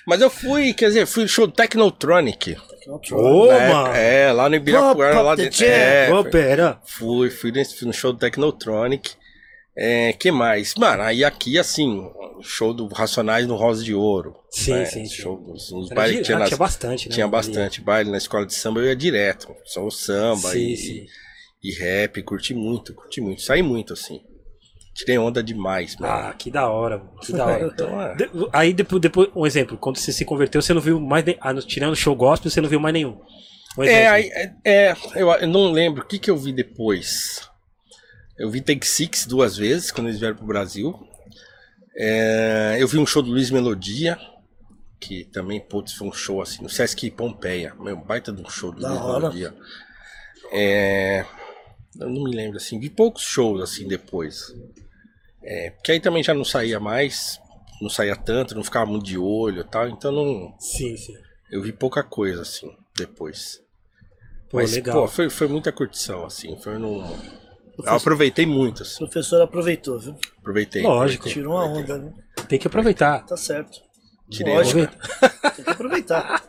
Mas 0.07 0.21
eu 0.21 0.31
fui, 0.31 0.73
quer 0.73 0.87
dizer, 0.89 1.07
fui 1.07 1.25
no 1.25 1.29
show 1.29 1.47
do 1.47 1.53
Technotronic. 1.53 2.57
Ô, 3.13 3.47
né? 3.47 3.69
mano. 3.73 3.95
É, 3.95 4.33
lá 4.33 4.49
no 4.49 4.55
Ibirapuera, 4.55 5.21
lá 5.21 5.35
dentro. 5.35 5.65
É. 5.65 6.09
Fui, 6.87 7.29
fui 7.31 7.53
no 7.83 7.93
show 7.93 8.13
do 8.13 8.19
Technotronic. 8.19 9.15
É, 9.77 10.13
que 10.15 10.31
mais? 10.31 10.75
Mano, 10.77 11.03
aí 11.03 11.23
aqui, 11.23 11.59
assim, 11.59 12.09
show 12.41 12.73
do 12.73 12.87
Racionais 12.87 13.47
no 13.47 13.57
Rosa 13.57 13.85
de 13.85 13.95
Ouro. 13.95 14.35
Sim, 14.51 14.73
né? 14.73 14.85
sim, 14.87 15.05
sim. 15.05 15.15
Show, 15.15 15.45
os, 15.53 15.89
bailes 15.91 16.25
tinha, 16.25 16.37
ah, 16.37 16.41
nas- 16.41 16.49
tinha 16.49 16.57
bastante, 16.57 17.09
né? 17.09 17.15
tinha 17.15 17.29
bastante 17.29 17.81
baile 17.83 18.11
na 18.11 18.17
escola 18.17 18.47
de 18.47 18.55
samba, 18.55 18.81
eu 18.81 18.87
ia 18.87 18.97
direto. 18.97 19.55
Só 19.65 19.85
o 19.85 19.91
samba 19.91 20.51
Sim, 20.53 20.73
e, 20.73 20.77
sim. 20.77 21.07
e 21.63 21.75
rap, 21.75 22.23
curti 22.23 22.55
muito, 22.55 22.95
curti 22.95 23.21
muito. 23.21 23.43
Saí 23.43 23.61
muito, 23.61 23.93
assim. 23.93 24.23
Tirei 24.97 25.19
onda 25.19 25.43
demais, 25.43 25.95
mano. 25.97 26.13
Ah, 26.13 26.33
que 26.33 26.51
da 26.51 26.69
hora, 26.71 26.97
mano. 26.99 27.19
Que 27.21 27.33
da 27.37 27.45
hora. 27.47 27.67
Então, 27.67 28.01
é. 28.01 28.15
De- 28.17 28.31
aí 28.53 28.73
depois, 28.73 29.01
depois, 29.03 29.29
um 29.37 29.47
exemplo, 29.47 29.77
quando 29.77 29.99
você 29.99 30.11
se 30.11 30.25
converteu, 30.25 30.63
você 30.63 30.73
não 30.73 30.81
viu 30.81 30.99
mais 30.99 31.23
nem, 31.25 31.37
ah, 31.41 31.55
tirando 31.61 31.93
o 31.93 31.97
show 31.97 32.17
gospel, 32.17 32.51
você 32.51 32.61
não 32.63 32.69
viu 32.69 32.81
mais 32.81 32.95
nenhum. 32.95 33.21
Um 33.79 33.85
É, 33.85 34.09
aí, 34.09 34.31
é, 34.33 34.53
é, 34.65 34.97
eu, 35.15 35.31
eu 35.31 35.47
não 35.49 35.71
lembro 35.71 36.03
o 36.03 36.07
que, 36.07 36.19
que 36.19 36.31
eu 36.31 36.37
vi 36.39 36.51
depois. 36.51 37.47
Eu 38.39 38.51
vi 38.51 38.63
Take 38.63 38.87
Six 38.87 39.27
duas 39.27 39.57
vezes 39.57 39.91
quando 39.91 40.09
eles 40.09 40.19
vieram 40.19 40.37
pro 40.37 40.47
Brasil. 40.47 40.95
É, 41.95 42.77
eu 42.79 42.89
vi 42.89 42.99
um 42.99 43.07
show 43.07 43.23
do 43.23 43.31
Luiz 43.31 43.51
Melodia, 43.51 44.19
que 44.99 45.25
também, 45.25 45.61
putz, 45.61 45.93
foi 45.93 46.09
um 46.09 46.13
show 46.13 46.41
assim, 46.41 46.63
no 46.63 46.71
Sesc 46.71 47.11
Pompeia. 47.11 47.75
Meu, 47.79 47.97
baita 47.97 48.33
de 48.33 48.41
um 48.41 48.49
show 48.49 48.73
do 48.73 48.81
Da 48.81 48.89
Luiz 48.89 49.01
hora. 49.03 49.21
Melodia. 49.21 49.55
É, 50.53 51.25
eu 52.01 52.09
não 52.09 52.25
me 52.25 52.35
lembro 52.35 52.57
assim, 52.57 52.79
vi 52.79 52.89
poucos 52.89 53.23
shows 53.23 53.61
assim 53.63 53.87
depois. 53.87 54.55
É, 55.49 55.71
porque 55.71 55.93
aí 55.93 56.01
também 56.01 56.23
já 56.23 56.35
não 56.35 56.45
saía 56.45 56.81
mais, 56.81 57.41
não 57.81 57.89
saía 57.89 58.17
tanto, 58.17 58.55
não 58.55 58.65
ficava 58.65 58.85
muito 58.85 59.05
de 59.07 59.17
olho 59.17 59.61
e 59.61 59.65
tal, 59.65 59.89
então 59.89 60.11
não, 60.11 60.55
Sim, 60.59 60.97
sim. 60.97 61.15
eu 61.51 61.63
vi 61.63 61.73
pouca 61.73 62.03
coisa 62.03 62.43
assim 62.43 62.69
depois. 62.97 63.61
Pô, 64.51 64.57
Mas, 64.59 64.73
legal. 64.75 65.03
pô, 65.03 65.09
foi, 65.09 65.29
foi 65.31 65.49
muita 65.49 65.71
curtição, 65.73 66.25
assim. 66.25 66.57
Foi 66.61 66.79
no. 66.79 67.01
Eu 67.85 67.93
aproveitei 67.93 68.47
muito, 68.47 68.81
O 68.81 68.83
assim. 68.83 68.99
professor 68.99 69.43
aproveitou, 69.43 69.99
viu? 69.99 70.17
Aproveitei. 70.39 70.83
Lógico. 70.83 71.29
Tirou 71.29 71.55
uma 71.55 71.65
onda, 71.65 71.99
né? 71.99 72.13
Tem 72.49 72.59
que 72.59 72.67
aproveitar. 72.67 73.25
Tá 73.27 73.37
certo. 73.37 73.81
Tirei 74.31 74.55
Lógico, 74.55 74.81
tem 75.57 75.65
que 75.65 75.71
aproveitar. 75.71 76.43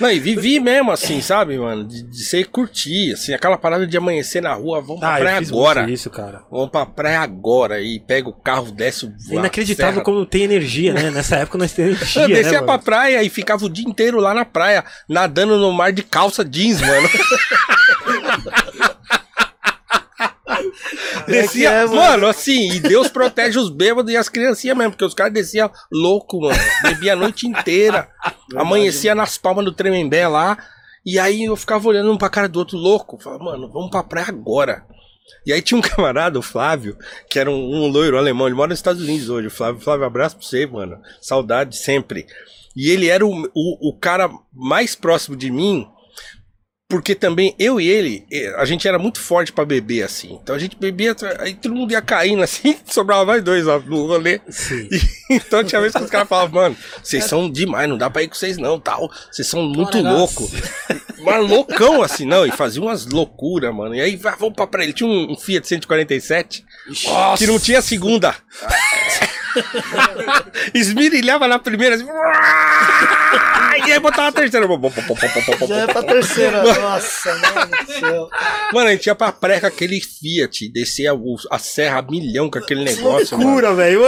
Não, 0.00 0.10
e 0.10 0.18
vivi 0.18 0.60
mesmo, 0.60 0.90
assim, 0.90 1.20
sabe, 1.20 1.58
mano? 1.58 1.84
De, 1.86 2.02
de 2.02 2.24
ser 2.24 2.46
curtir, 2.46 3.12
assim, 3.12 3.32
aquela 3.32 3.56
parada 3.56 3.86
de 3.86 3.96
amanhecer 3.96 4.42
na 4.42 4.52
rua, 4.54 4.80
vamos 4.80 5.00
pra 5.00 5.14
Ah, 5.14 5.18
praia 5.18 5.38
agora. 5.38 5.90
isso, 5.90 6.10
cara. 6.10 6.42
Vamos 6.50 6.70
pra 6.70 6.84
praia 6.86 7.20
agora. 7.20 7.80
E 7.80 7.98
pega 8.00 8.28
o 8.28 8.32
carro, 8.32 8.70
desce 8.70 9.06
o. 9.06 9.14
É 9.30 9.34
inacreditável 9.34 9.92
serra. 9.94 10.04
como 10.04 10.26
tem 10.26 10.42
energia, 10.42 10.92
né? 10.92 11.10
Nessa 11.10 11.36
época 11.36 11.58
nós 11.58 11.72
temos 11.72 11.92
energia, 12.00 12.22
Eu 12.22 12.28
né, 12.28 12.34
descia 12.34 12.58
pra 12.62 12.72
mano? 12.74 12.82
praia 12.82 13.22
e 13.22 13.28
ficava 13.30 13.64
o 13.64 13.68
dia 13.70 13.88
inteiro 13.88 14.20
lá 14.20 14.34
na 14.34 14.44
praia, 14.44 14.84
nadando 15.08 15.56
no 15.56 15.72
mar 15.72 15.92
de 15.92 16.02
calça 16.02 16.44
jeans, 16.44 16.80
mano. 16.80 17.08
Descia, 21.26 21.70
É 21.70 21.82
é, 21.82 21.84
mano. 21.86 21.96
mano, 21.96 22.26
assim, 22.26 22.72
e 22.72 22.80
Deus 22.80 23.08
protege 23.08 23.58
os 23.58 23.68
bêbados 23.70 24.12
e 24.12 24.16
as 24.16 24.28
criancinhas 24.28 24.76
mesmo, 24.76 24.92
porque 24.92 25.04
os 25.04 25.14
caras 25.14 25.32
desciam 25.32 25.70
louco, 25.92 26.40
mano. 26.40 26.58
Bebia 26.82 27.12
a 27.14 27.16
noite 27.16 27.46
inteira. 27.46 28.08
amanhecia 28.54 29.14
nas 29.14 29.36
palmas 29.38 29.64
do 29.64 29.72
Tremembé 29.72 30.26
lá. 30.28 30.56
E 31.04 31.18
aí 31.18 31.44
eu 31.44 31.54
ficava 31.56 31.86
olhando 31.88 32.10
um 32.12 32.18
pra 32.18 32.28
cara 32.28 32.48
do 32.48 32.58
outro 32.58 32.76
louco. 32.76 33.18
Falava, 33.22 33.44
mano, 33.44 33.70
vamos 33.72 33.90
pra 33.90 34.02
praia 34.02 34.28
agora. 34.28 34.84
E 35.46 35.52
aí 35.52 35.62
tinha 35.62 35.78
um 35.78 35.82
camarada, 35.82 36.38
o 36.38 36.42
Flávio, 36.42 36.96
que 37.30 37.38
era 37.38 37.50
um, 37.50 37.54
um 37.54 37.86
loiro 37.88 38.18
alemão, 38.18 38.46
ele 38.46 38.56
mora 38.56 38.68
nos 38.70 38.78
Estados 38.78 39.02
Unidos 39.02 39.28
hoje. 39.28 39.46
O 39.48 39.50
Flávio, 39.50 39.80
Flávio, 39.80 40.04
abraço 40.06 40.36
pra 40.36 40.46
você, 40.46 40.66
mano. 40.66 40.98
Saudade 41.20 41.76
sempre. 41.76 42.26
E 42.74 42.90
ele 42.90 43.08
era 43.08 43.24
o, 43.24 43.30
o, 43.54 43.90
o 43.90 43.96
cara 43.98 44.28
mais 44.52 44.94
próximo 44.94 45.36
de 45.36 45.50
mim, 45.50 45.86
porque 46.88 47.16
também 47.16 47.54
eu 47.58 47.80
e 47.80 47.88
ele, 47.88 48.24
eh, 48.30 48.54
a 48.56 48.64
gente 48.64 48.86
era 48.86 48.98
muito 48.98 49.20
forte 49.20 49.52
pra 49.52 49.64
beber, 49.64 50.04
assim. 50.04 50.38
Então 50.40 50.54
a 50.54 50.58
gente 50.58 50.76
bebia, 50.76 51.16
aí 51.40 51.54
todo 51.54 51.74
mundo 51.74 51.90
ia 51.90 52.00
caindo 52.00 52.42
assim, 52.44 52.76
sobrava 52.86 53.24
nós 53.24 53.42
dois 53.42 53.66
ó, 53.66 53.80
no 53.80 54.06
rolê. 54.06 54.40
Sim. 54.48 54.88
E, 54.90 55.00
então 55.34 55.64
tinha 55.64 55.80
vezes 55.80 55.96
que 55.96 56.04
os 56.04 56.10
caras 56.10 56.28
falavam, 56.28 56.62
mano, 56.62 56.76
vocês 57.02 57.24
são 57.24 57.50
demais, 57.50 57.88
não 57.88 57.98
dá 57.98 58.08
pra 58.08 58.22
ir 58.22 58.28
com 58.28 58.34
vocês 58.34 58.56
não, 58.56 58.78
tal. 58.78 59.10
Vocês 59.30 59.48
são 59.48 59.62
muito 59.62 60.00
loucos. 60.00 60.50
Mas 61.18 61.48
loucão 61.48 62.02
assim, 62.02 62.24
não, 62.24 62.46
e 62.46 62.52
fazia 62.52 62.80
umas 62.80 63.04
loucuras, 63.06 63.74
mano. 63.74 63.94
E 63.94 64.00
aí, 64.00 64.16
vamos 64.16 64.54
pra 64.54 64.66
praia. 64.66 64.86
Ele 64.86 64.92
tinha 64.92 65.08
um, 65.08 65.32
um 65.32 65.36
Fiat 65.36 65.66
147 65.66 66.64
que 67.36 67.46
não 67.46 67.58
tinha 67.58 67.82
segunda. 67.82 68.34
Esmirilhava 70.74 71.46
na 71.48 71.58
primeira 71.58 71.96
assim, 71.96 72.06
e 73.86 73.92
aí 73.92 74.00
botava 74.00 74.28
a 74.28 74.32
terceira. 74.32 74.66
Já 75.68 75.76
é 75.76 75.86
pra 75.86 76.02
terceira. 76.02 76.62
Nossa, 76.80 77.34
mano 77.34 77.70
do 77.86 77.92
céu. 77.92 78.28
Mano, 78.72 78.88
a 78.88 78.92
gente 78.92 79.06
ia 79.06 79.14
pra 79.14 79.32
praia 79.32 79.60
com 79.60 79.66
aquele 79.66 80.00
Fiat, 80.00 80.68
descia 80.68 81.12
a 81.50 81.58
serra 81.58 81.98
a 81.98 82.02
milhão 82.02 82.50
com 82.50 82.58
aquele 82.58 82.84
negócio, 82.84 83.36
mano. 83.36 83.50
Loucura, 83.50 83.74
velho. 83.74 84.02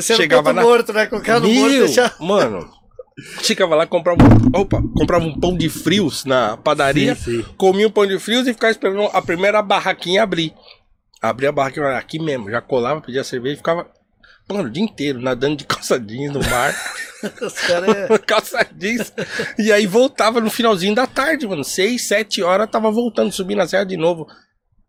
Chegava 0.00 0.52
na- 0.52 0.62
morto, 0.62 0.92
né? 0.92 1.06
Colocar 1.06 1.40
no 1.40 1.48
morto 1.48 2.22
mano. 2.24 2.78
Chegava 3.42 3.74
lá, 3.74 3.84
comprava 3.84 4.18
um, 4.22 4.60
opa, 4.60 4.80
comprava 4.94 5.24
um 5.24 5.38
pão 5.38 5.56
de 5.56 5.68
frios 5.68 6.24
na 6.24 6.56
padaria, 6.56 7.16
Sim, 7.16 7.42
sim. 7.42 7.44
comia 7.56 7.88
um 7.88 7.90
pão 7.90 8.06
de 8.06 8.16
frios 8.20 8.46
e 8.46 8.52
ficava 8.52 8.70
esperando 8.70 9.02
a 9.12 9.20
primeira 9.20 9.60
barraquinha 9.60 10.22
abrir. 10.22 10.54
Abria 11.20 11.48
a 11.48 11.52
barraquinha 11.52 11.96
aqui 11.96 12.20
mesmo, 12.20 12.48
já 12.48 12.60
colava, 12.60 13.00
pedia 13.00 13.24
cerveja 13.24 13.54
e 13.54 13.56
ficava, 13.56 13.88
mano, 14.48 14.68
o 14.68 14.70
dia 14.72 14.82
inteiro 14.82 15.20
nadando 15.20 15.56
de 15.56 15.64
calça 15.66 15.98
jeans 15.98 16.32
no 16.32 16.40
mar, 16.48 16.74
Os 17.42 17.52
caras 17.54 17.96
é. 17.96 18.18
calça 18.26 18.66
jeans. 18.76 19.12
E 19.58 19.72
aí 19.72 19.86
voltava 19.86 20.40
no 20.40 20.50
finalzinho 20.50 20.94
da 20.94 21.06
tarde, 21.06 21.46
mano, 21.46 21.64
seis, 21.64 22.06
sete 22.06 22.42
horas, 22.42 22.68
tava 22.70 22.90
voltando, 22.90 23.32
subindo 23.32 23.60
a 23.60 23.66
serra 23.68 23.84
de 23.84 23.96
novo. 23.96 24.26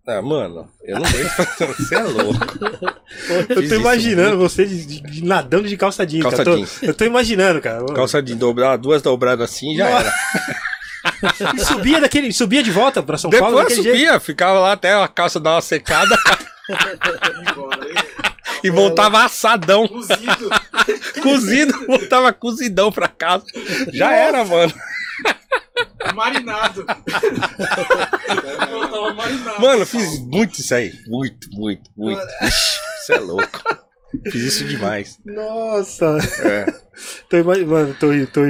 Ah, 0.07 0.21
mano, 0.23 0.67
eu 0.83 0.97
não 0.99 1.05
vejo 1.05 1.29
você 1.75 1.95
é 1.95 2.01
louco. 2.01 2.39
Eu 3.29 3.45
tô 3.55 3.59
isso, 3.61 3.75
imaginando 3.75 4.37
você 4.39 4.65
de, 4.65 4.83
de- 4.85 5.01
de 5.01 5.23
nadando 5.23 5.67
de 5.67 5.77
calça 5.77 6.03
jeans. 6.05 6.23
Calça 6.23 6.37
cara. 6.37 6.49
Eu 6.49 6.53
tô- 6.53 6.57
jeans. 6.57 6.83
Eu 6.83 6.93
tô 6.95 7.05
imaginando, 7.05 7.61
cara. 7.61 7.85
Calça 7.93 8.19
de 8.21 8.33
dobrar, 8.33 8.77
duas 8.77 9.03
dobradas 9.03 9.51
assim 9.51 9.75
já 9.75 9.87
era. 9.87 10.13
E 11.55 11.59
subia 11.63 12.01
daquele. 12.01 12.33
Subia 12.33 12.63
de 12.63 12.71
volta 12.71 13.03
pra 13.03 13.17
São 13.19 13.29
Paulo 13.29 13.47
Depois 13.57 13.67
daquele 13.67 13.83
jeito. 13.83 13.97
subia, 13.97 14.19
ficava 14.19 14.59
lá 14.59 14.71
até 14.71 14.93
a 14.95 15.07
calça 15.07 15.39
dar 15.39 15.51
uma 15.55 15.61
secada. 15.61 16.17
E 18.63 18.69
voltava 18.69 19.23
assadão. 19.23 19.87
Cozido. 19.87 20.49
Cozido, 21.21 21.85
voltava 21.85 22.33
cozidão 22.33 22.91
pra 22.91 23.07
casa. 23.07 23.45
Já 23.93 24.11
era, 24.11 24.43
mano. 24.45 24.73
Marinado. 26.13 26.85
Eu 28.69 28.89
tava 28.89 29.13
marinado. 29.13 29.61
Mano, 29.61 29.85
fiz 29.85 30.19
muito 30.19 30.59
isso 30.59 30.73
aí. 30.73 30.93
Muito, 31.07 31.49
muito, 31.51 31.89
muito. 31.95 32.21
Ixi, 32.41 32.79
você 33.05 33.13
é 33.13 33.19
louco. 33.19 33.88
Fiz 34.31 34.43
isso 34.43 34.63
demais. 34.65 35.19
Nossa. 35.25 36.17
É. 36.43 36.65
Tô 37.29 37.37
imaginando, 37.37 37.95
tô, 37.99 38.07
tô, 38.33 38.41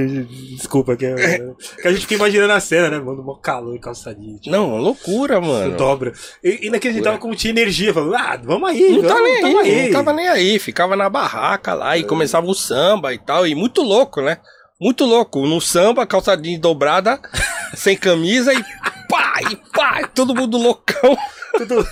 desculpa, 0.56 0.96
que, 0.96 1.06
é- 1.06 1.40
que 1.82 1.88
a 1.88 1.92
gente 1.92 2.02
fica 2.02 2.16
imaginando 2.16 2.54
a 2.54 2.60
cena, 2.60 2.90
né, 2.90 3.00
mano? 3.00 3.22
Mó 3.24 3.36
calor, 3.36 3.78
calça 3.80 4.16
jeans. 4.16 4.42
Tipo, 4.42 4.56
Não, 4.56 4.78
loucura, 4.78 5.40
mano. 5.40 5.76
dobra. 5.78 6.14
E 6.44 6.66
inacreditável 6.68 7.20
como 7.20 7.36
tinha 7.36 7.52
energia. 7.52 7.94
Falando, 7.94 8.16
ah, 8.16 8.40
vamos 8.44 8.70
aí, 8.70 8.90
Não 8.92 9.02
tá 9.04 9.14
vamos, 9.16 9.24
nem 9.30 9.42
tamo 9.42 9.60
aí, 9.60 9.84
não 9.86 9.92
tava 9.92 10.14
nem 10.14 10.28
aí. 10.28 10.60
Ficava 10.60 10.96
na 10.96 11.10
barraca 11.10 11.74
lá 11.74 11.98
e 11.98 12.04
começava 12.04 12.48
o 12.48 12.54
samba 12.56 13.14
e 13.14 13.20
tal. 13.20 13.46
E 13.46 13.54
muito 13.54 13.82
louco, 13.82 14.22
né? 14.22 14.38
Muito 14.80 15.04
louco. 15.06 15.46
No 15.46 15.60
samba, 15.60 16.08
calça 16.08 16.36
jeans 16.38 16.60
dobrada, 16.60 17.20
sem 17.76 17.98
camisa 17.98 18.54
e 18.54 18.64
pá, 19.10 19.34
e 19.52 19.56
pá, 19.76 20.02
e 20.02 20.08
todo 20.08 20.34
mundo 20.34 20.58
loucão. 20.58 21.18
Tudo- 21.58 21.88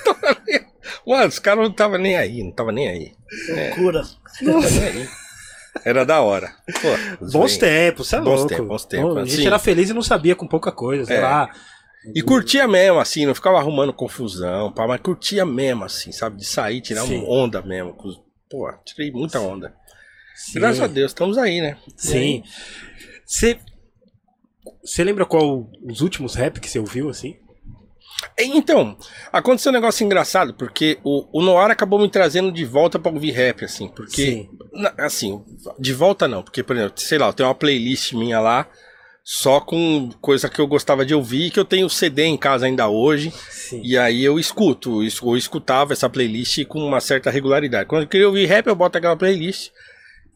Mano, 1.05 1.27
os 1.27 1.39
caras 1.39 1.63
não 1.63 1.71
tava 1.73 1.97
nem 1.97 2.15
aí, 2.17 2.43
não 2.43 2.51
tava 2.51 2.71
nem 2.71 2.87
aí. 2.87 3.13
Loucura. 3.49 4.03
Não 4.41 4.61
tava 4.61 4.69
nem 4.73 4.83
aí. 4.83 5.09
Era 5.85 6.05
da 6.05 6.21
hora. 6.21 6.53
Pô, 6.81 7.25
Bons 7.25 7.31
velhos- 7.33 7.57
tempos, 7.57 8.07
você 8.07 8.15
é 8.15 8.19
Bons 8.19 8.25
louco. 8.39 8.47
tempos, 8.49 8.67
bons 8.67 8.85
tempos, 8.85 9.17
A 9.17 9.25
gente 9.25 9.33
assim. 9.33 9.47
era 9.47 9.59
feliz 9.59 9.89
e 9.89 9.93
não 9.93 10.01
sabia 10.01 10.35
com 10.35 10.47
pouca 10.47 10.71
coisa, 10.71 11.05
sei 11.05 11.17
É. 11.17 11.21
lá. 11.21 11.49
E 12.15 12.21
curtia 12.21 12.67
mesmo, 12.67 12.99
assim, 12.99 13.25
não 13.25 13.35
ficava 13.35 13.57
arrumando 13.57 13.91
confusão, 13.93 14.71
pá, 14.71 14.87
mas 14.87 15.01
curtia 15.01 15.45
mesmo, 15.45 15.83
assim, 15.83 16.11
sabe? 16.11 16.37
De 16.37 16.45
sair, 16.45 16.79
tirar 16.81 17.01
Sim. 17.01 17.17
uma 17.19 17.29
onda 17.29 17.61
mesmo. 17.61 17.95
Pô, 18.49 18.71
tirei 18.85 19.11
muita 19.11 19.39
onda. 19.41 19.73
Sim. 20.35 20.59
Graças 20.59 20.81
a 20.81 20.87
Deus, 20.87 21.11
estamos 21.11 21.37
aí, 21.37 21.59
né? 21.59 21.77
Sim. 21.97 22.43
Você. 23.25 23.59
Você 24.83 25.03
lembra 25.03 25.25
qual 25.25 25.69
os 25.83 26.01
últimos 26.01 26.33
rap 26.35 26.59
que 26.61 26.69
você 26.69 26.79
ouviu, 26.79 27.09
assim? 27.09 27.37
E, 28.37 28.43
Então, 28.57 28.97
aconteceu 29.31 29.71
um 29.71 29.75
negócio 29.75 30.03
engraçado, 30.05 30.53
porque 30.53 30.97
o, 31.03 31.25
o 31.31 31.41
Noir 31.41 31.69
acabou 31.71 31.99
me 31.99 32.09
trazendo 32.09 32.51
de 32.51 32.65
volta 32.65 32.97
pra 32.97 33.11
ouvir 33.11 33.31
rap, 33.31 33.63
assim, 33.65 33.87
porque. 33.87 34.47
Na- 34.73 34.93
assim, 34.97 35.43
de 35.79 35.93
volta 35.93 36.27
não, 36.27 36.41
porque, 36.43 36.63
por 36.63 36.75
exemplo, 36.75 36.99
sei 36.99 37.17
lá, 37.17 37.27
eu 37.27 37.33
tenho 37.33 37.49
uma 37.49 37.55
playlist 37.55 38.13
minha 38.13 38.39
lá, 38.39 38.67
só 39.23 39.59
com 39.59 40.09
coisa 40.21 40.47
que 40.49 40.59
eu 40.59 40.67
gostava 40.67 41.05
de 41.05 41.13
ouvir, 41.13 41.51
que 41.51 41.59
eu 41.59 41.65
tenho 41.65 41.89
CD 41.89 42.23
em 42.25 42.37
casa 42.37 42.65
ainda 42.65 42.87
hoje. 42.87 43.33
Sim. 43.49 43.81
E 43.83 43.97
aí 43.97 44.23
eu 44.23 44.39
escuto, 44.39 45.03
es- 45.03 45.21
eu 45.21 45.35
escutava 45.35 45.93
essa 45.93 46.09
playlist 46.09 46.63
com 46.65 46.79
uma 46.79 46.99
certa 47.01 47.29
regularidade. 47.29 47.87
Quando 47.89 48.03
eu 48.03 48.07
queria 48.07 48.27
ouvir 48.27 48.45
rap, 48.45 48.67
eu 48.67 48.75
boto 48.75 48.97
aquela 48.97 49.17
playlist 49.17 49.69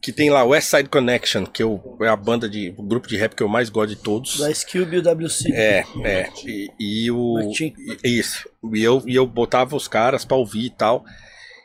que 0.02 0.12
tem 0.12 0.28
lá 0.30 0.42
West 0.44 0.68
Side 0.68 0.88
Connection, 0.88 1.46
que 1.46 1.62
eu, 1.62 1.96
é 2.02 2.08
a 2.08 2.16
banda 2.16 2.48
de 2.48 2.74
o 2.76 2.82
grupo 2.82 3.06
de 3.06 3.16
rap 3.16 3.34
que 3.36 3.42
eu 3.42 3.48
mais 3.48 3.70
gosto 3.70 3.90
de 3.90 3.96
todos. 3.96 4.38
Da 4.40 4.50
Skill 4.50 4.92
e 4.92 4.98
o 4.98 5.02
WC. 5.02 5.52
É, 5.52 5.84
é. 6.02 6.28
E, 6.44 6.70
e 6.80 7.10
o 7.10 7.38
e- 7.40 8.18
isso. 8.18 8.48
E 8.74 8.82
eu 8.82 9.02
e 9.06 9.14
eu 9.14 9.26
botava 9.26 9.76
os 9.76 9.86
caras 9.86 10.24
pra 10.24 10.36
ouvir 10.36 10.66
e 10.66 10.70
tal. 10.70 11.04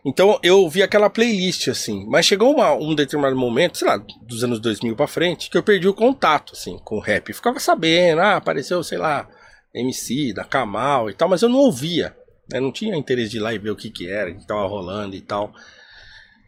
Então 0.05 0.39
eu 0.43 0.59
ouvi 0.59 0.81
aquela 0.83 1.09
playlist 1.09 1.67
assim, 1.67 2.05
mas 2.07 2.25
chegou 2.25 2.53
uma- 2.53 2.73
um 2.75 2.93
determinado 2.95 3.35
momento, 3.35 3.77
sei 3.77 3.87
lá, 3.87 3.97
dos 4.21 4.43
anos 4.43 4.59
2000 4.59 4.95
pra 4.95 5.07
frente, 5.07 5.49
que 5.49 5.57
eu 5.57 5.63
perdi 5.63 5.87
o 5.87 5.93
contato 5.93 6.53
assim 6.53 6.77
com 6.83 6.95
o 6.97 7.01
rap. 7.01 7.27
Eu 7.29 7.35
ficava 7.35 7.59
sabendo, 7.59 8.21
ah, 8.21 8.35
apareceu, 8.37 8.81
sei 8.83 8.97
lá, 8.99 9.27
MC 9.73 10.31
da 10.33 10.43
Kamal 10.45 11.09
e 11.09 11.13
tal, 11.13 11.27
mas 11.27 11.41
eu 11.41 11.49
não 11.49 11.57
ouvia. 11.59 12.15
né? 12.49 12.59
Não 12.61 12.71
tinha 12.71 12.95
interesse 12.95 13.31
de 13.31 13.37
ir 13.37 13.39
lá 13.41 13.53
e 13.53 13.57
ver 13.57 13.71
o 13.71 13.75
que 13.75 13.89
que 13.89 14.07
era, 14.09 14.31
o 14.31 14.35
que 14.37 14.47
tava 14.47 14.65
rolando 14.67 15.15
e 15.15 15.21
tal. 15.21 15.51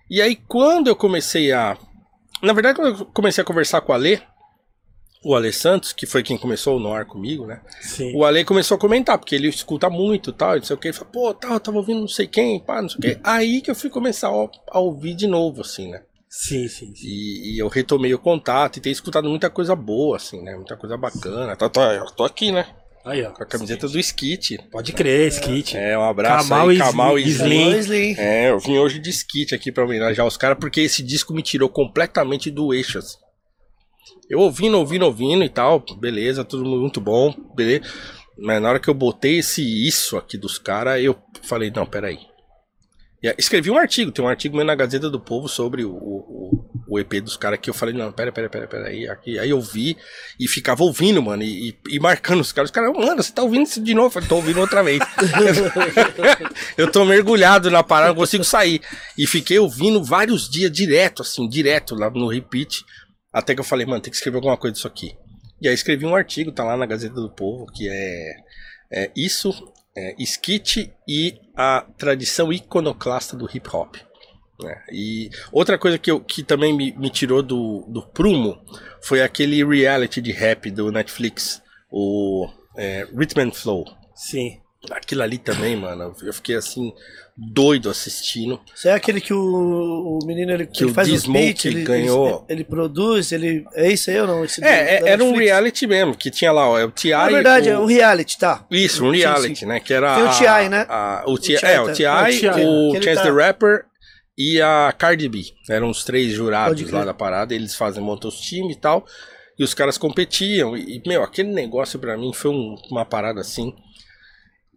E 0.10 0.22
aí 0.22 0.36
quando 0.36 0.88
eu 0.88 0.96
comecei 0.96 1.52
a 1.52 1.78
na 2.42 2.54
verdade, 2.54 2.78
quando 2.78 3.00
eu 3.00 3.06
comecei 3.08 3.42
a 3.42 3.46
conversar 3.46 3.82
com 3.82 3.92
o 3.92 3.96
Ale, 3.96 4.22
o 5.24 5.36
Ale 5.36 5.52
Santos, 5.52 5.92
que 5.92 6.06
foi 6.06 6.24
quem 6.24 6.38
começou 6.38 6.78
o 6.78 6.80
Noir 6.80 7.06
comigo, 7.06 7.46
né? 7.46 7.62
Sim. 7.82 8.16
O 8.16 8.24
Ale 8.24 8.46
começou 8.46 8.76
a 8.76 8.80
comentar, 8.80 9.18
porque 9.18 9.36
ele 9.36 9.50
escuta 9.50 9.90
muito 9.90 10.32
tal, 10.32 10.56
e 10.56 10.60
não 10.60 10.66
sei 10.66 10.76
o 10.76 10.80
que. 10.80 10.88
Ele 10.88 10.98
falou, 10.98 11.12
pô, 11.12 11.34
tal, 11.34 11.54
eu 11.54 11.60
tava 11.60 11.78
ouvindo 11.78 12.00
não 12.00 12.08
sei 12.08 12.28
quem, 12.28 12.60
pá, 12.60 12.82
não 12.82 12.88
sei 12.88 12.98
o 12.98 13.02
que. 13.02 13.20
Aí 13.24 13.62
que 13.62 13.70
eu 13.70 13.76
fui 13.76 13.90
começar 13.90 14.30
a, 14.30 14.80
ouvir 14.80 15.16
de 15.16 15.28
novo, 15.28 15.62
assim, 15.62 15.92
né? 15.92 16.02
Sim, 16.30 16.68
sim, 16.70 16.96
sim. 16.96 17.08
E, 17.08 17.56
e 17.56 17.60
eu 17.60 17.68
retomei 17.68 18.14
o 18.14 18.20
contato 18.20 18.78
e 18.78 18.80
tenho 18.80 18.94
escutado 18.94 19.28
muita 19.28 19.50
coisa 19.50 19.76
boa, 19.76 20.16
assim, 20.16 20.42
né? 20.42 20.56
Muita 20.56 20.78
coisa 20.78 20.96
bacana. 20.96 21.56
Tô, 21.58 21.70
tô, 21.70 21.82
eu 21.82 22.06
tô 22.06 22.24
aqui, 22.24 22.52
né? 22.52 22.68
Aí, 23.06 23.24
ó. 23.24 23.32
Com 23.32 23.44
a 23.44 23.46
camiseta 23.46 23.88
do 23.88 24.00
Skit. 24.00 24.58
Pode 24.72 24.94
crer, 24.94 25.30
Skit. 25.30 25.78
É, 25.78 25.98
um 25.98 26.04
abraço 26.04 26.50
Kamal 26.50 26.70
aí, 26.70 26.78
Kamal 26.78 27.20
e 27.20 27.28
Slim. 27.28 27.78
Slim. 27.78 28.16
É, 28.18 28.50
eu 28.50 28.60
vim 28.60 28.78
hoje 28.78 29.00
de 29.00 29.10
Skit 29.10 29.56
aqui 29.56 29.72
pra 29.72 29.86
homenagear 29.86 30.28
os 30.28 30.38
caras, 30.38 30.58
porque 30.60 30.82
esse 30.82 31.02
disco 31.02 31.34
me 31.34 31.42
tirou 31.42 31.70
completamente 31.70 32.52
do 32.52 32.74
eixo, 32.74 33.00
assim. 33.00 33.18
Eu 34.30 34.40
ouvindo, 34.40 34.78
ouvindo, 34.78 35.06
ouvindo 35.06 35.44
e 35.44 35.50
tal, 35.50 35.84
beleza, 35.98 36.44
tudo 36.44 36.64
muito 36.64 37.02
bom, 37.02 37.34
beleza. 37.56 37.84
Mas 38.38 38.62
na 38.62 38.70
hora 38.70 38.80
que 38.80 38.88
eu 38.88 38.94
botei 38.94 39.40
esse 39.40 39.62
isso 39.88 40.18
aqui 40.18 40.38
dos 40.38 40.58
caras, 40.60 41.04
eu 41.04 41.18
falei, 41.42 41.72
não, 41.72 41.86
peraí. 41.86 42.20
E 43.22 43.28
aí, 43.28 43.36
escrevi 43.38 43.70
um 43.70 43.78
artigo, 43.78 44.12
tem 44.12 44.24
um 44.24 44.30
artigo 44.30 44.56
meu 44.56 44.66
na 44.66 44.76
Gazeta 44.76 45.10
do 45.10 45.20
Povo 45.20 45.48
sobre 45.48 45.84
o, 45.84 45.92
o, 45.92 46.69
o 46.90 47.00
EP 47.00 47.22
dos 47.22 47.38
caras 47.38 47.60
que 47.60 47.70
eu 47.70 47.74
falei, 47.74 47.94
não, 47.94 48.12
pera, 48.12 48.32
pera, 48.32 48.50
pera, 48.50 48.68
pera 48.68 48.88
aí, 48.88 49.08
aqui. 49.08 49.38
Aí 49.38 49.52
eu 49.52 49.62
vi 49.62 49.96
e 50.40 50.48
ficava 50.48 50.84
ouvindo, 50.84 51.22
mano, 51.22 51.44
e, 51.44 51.78
e- 51.88 52.00
marcando 52.00 52.42
os 52.42 52.52
caras. 52.52 52.70
Os 52.70 52.74
caras, 52.74 52.92
mano, 52.94 53.22
você 53.22 53.32
tá 53.32 53.44
ouvindo 53.44 53.68
isso 53.68 53.82
de 53.82 53.94
novo? 53.94 54.08
Eu 54.08 54.12
falei, 54.12 54.28
tô 54.28 54.36
ouvindo 54.38 54.60
outra 54.60 54.82
vez. 54.82 55.00
eu 56.76 56.92
tô 56.92 57.06
mergulhado 57.06 57.70
na 57.70 57.84
parada, 57.84 58.10
não 58.10 58.16
consigo 58.16 58.44
sair. 58.44 58.82
E 59.18 59.28
fiquei 59.28 59.60
ouvindo 59.60 60.04
vários 60.04 60.50
dias 60.50 60.72
direto, 60.72 61.22
assim, 61.22 61.48
direto 61.48 61.94
lá 61.94 62.10
no 62.10 62.28
repeat. 62.28 62.84
Até 63.32 63.54
que 63.54 63.62
eu 63.62 63.66
falei, 63.66 63.86
mano, 63.86 64.02
tem 64.02 64.10
que 64.10 64.18
escrever 64.18 64.38
alguma 64.38 64.58
coisa 64.58 64.74
disso 64.74 64.88
aqui. 64.88 65.16
E 65.62 65.68
aí 65.68 65.74
escrevi 65.74 66.06
um 66.06 66.16
artigo, 66.16 66.52
tá 66.52 66.64
lá 66.64 66.76
na 66.76 66.86
Gazeta 66.88 67.16
do 67.16 67.30
Povo, 67.30 67.68
que 67.68 67.88
é, 67.88 68.32
é 68.92 69.12
isso, 69.16 69.52
é, 69.96 70.16
skit 70.24 70.92
e 71.08 71.36
a 71.56 71.86
tradição 71.98 72.52
iconoclasta 72.52 73.38
do 73.38 73.48
hip 73.54 73.70
hop. 73.72 73.96
Né? 74.60 74.82
E 74.92 75.30
outra 75.52 75.78
coisa 75.78 75.98
que, 75.98 76.12
eu, 76.12 76.20
que 76.20 76.44
também 76.44 76.76
me, 76.76 76.92
me 76.98 77.10
tirou 77.10 77.42
do, 77.42 77.86
do 77.88 78.02
prumo 78.02 78.58
foi 79.02 79.22
aquele 79.22 79.64
reality 79.64 80.22
de 80.22 80.32
rap 80.32 80.70
do 80.72 80.92
Netflix, 80.92 81.62
o 81.92 82.48
é, 82.78 83.08
Rhythm 83.16 83.40
and 83.48 83.52
Flow. 83.52 83.86
Sim. 84.16 84.60
Aquilo 84.92 85.24
ali 85.24 85.38
também, 85.38 85.76
mano, 85.76 86.16
eu 86.24 86.34
fiquei 86.34 86.56
assim, 86.56 86.94
doido 87.36 87.90
assistindo. 87.90 88.62
Isso 88.74 88.88
é 88.88 88.94
aquele 88.94 89.20
que 89.20 89.34
o, 89.34 89.38
o 90.22 90.26
menino 90.26 90.54
ele, 90.54 90.66
Que 90.68 90.84
ele 90.84 90.92
o 90.92 90.94
faz 90.94 91.10
D-Smoke 91.10 91.46
beats, 91.46 91.66
ele, 91.66 91.84
ganhou. 91.84 92.46
Ele, 92.48 92.60
ele 92.62 92.64
produz, 92.64 93.34
ele. 93.34 93.66
É 93.74 93.92
isso 93.92 94.10
aí 94.10 94.20
ou 94.22 94.26
não? 94.28 94.46
Esse 94.46 94.62
do- 94.62 94.68
É, 94.68 95.02
da 95.02 95.08
é 95.08 95.12
era 95.12 95.24
um 95.24 95.36
reality 95.36 95.86
mesmo, 95.86 96.16
que 96.16 96.32
tinha 96.32 96.50
lá, 96.54 96.70
ó, 96.70 96.80
é 96.80 96.86
o 96.86 96.92
T.I. 96.92 97.12
Na 97.12 97.28
verdade, 97.28 97.70
o... 97.70 97.74
é 97.74 97.80
um 97.80 97.86
reality, 97.86 98.38
tá? 98.40 98.66
Isso, 98.72 99.06
um 99.06 99.12
Sim, 99.12 99.18
reality, 99.20 99.60
sim. 99.60 99.66
né? 99.66 99.82
Que 99.82 99.94
era. 99.94 100.16
Tem 100.16 100.24
o 100.24 100.30
a- 100.30 100.34
T.I., 100.40 100.70
né? 100.70 100.86
a- 100.88 101.24
o 101.28 101.38
T.I., 101.38 101.56
O 101.56 101.66
é, 101.66 101.82
o 101.82 101.86
T.I. 101.88 101.96
T.I., 101.96 102.46
É, 102.46 102.52
o 102.52 102.54
T.I., 102.54 102.66
o 102.66 103.04
Chance 103.04 103.16
tá- 103.16 103.24
the 103.24 103.32
Rapper 103.32 103.86
e 104.40 104.62
a 104.62 104.92
Cardi 104.98 105.28
B. 105.28 105.44
Eram 105.70 105.90
os 105.90 106.04
três 106.06 106.32
jurados 106.32 106.80
lá 106.92 107.04
da 107.06 107.14
parada. 107.14 107.54
Eles 107.54 107.76
fazem, 107.76 108.02
montam 108.02 108.30
os 108.30 108.40
times 108.40 108.76
e 108.78 108.80
tal. 108.80 109.06
E 109.58 109.64
os 109.64 109.74
caras 109.74 109.98
competiam. 109.98 110.78
E, 110.78 111.02
meu, 111.06 111.22
aquele 111.22 111.50
negócio 111.52 112.00
pra 112.00 112.18
mim 112.18 112.32
foi 112.34 112.50
um- 112.50 112.76
uma 112.90 113.04
parada 113.06 113.42
assim. 113.42 113.74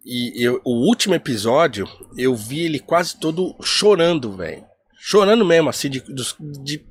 E 0.05 0.33
eu- 0.45 0.59
o 0.65 0.85
último 0.87 1.15
episódio, 1.15 1.87
eu 2.17 2.35
vi 2.35 2.59
ele 2.65 2.79
quase 2.79 3.17
todo 3.17 3.55
chorando, 3.63 4.33
velho. 4.35 4.65
Chorando 4.99 5.45
mesmo, 5.45 5.69
assim, 5.69 5.89
de, 5.89 6.03
de- 6.63 6.85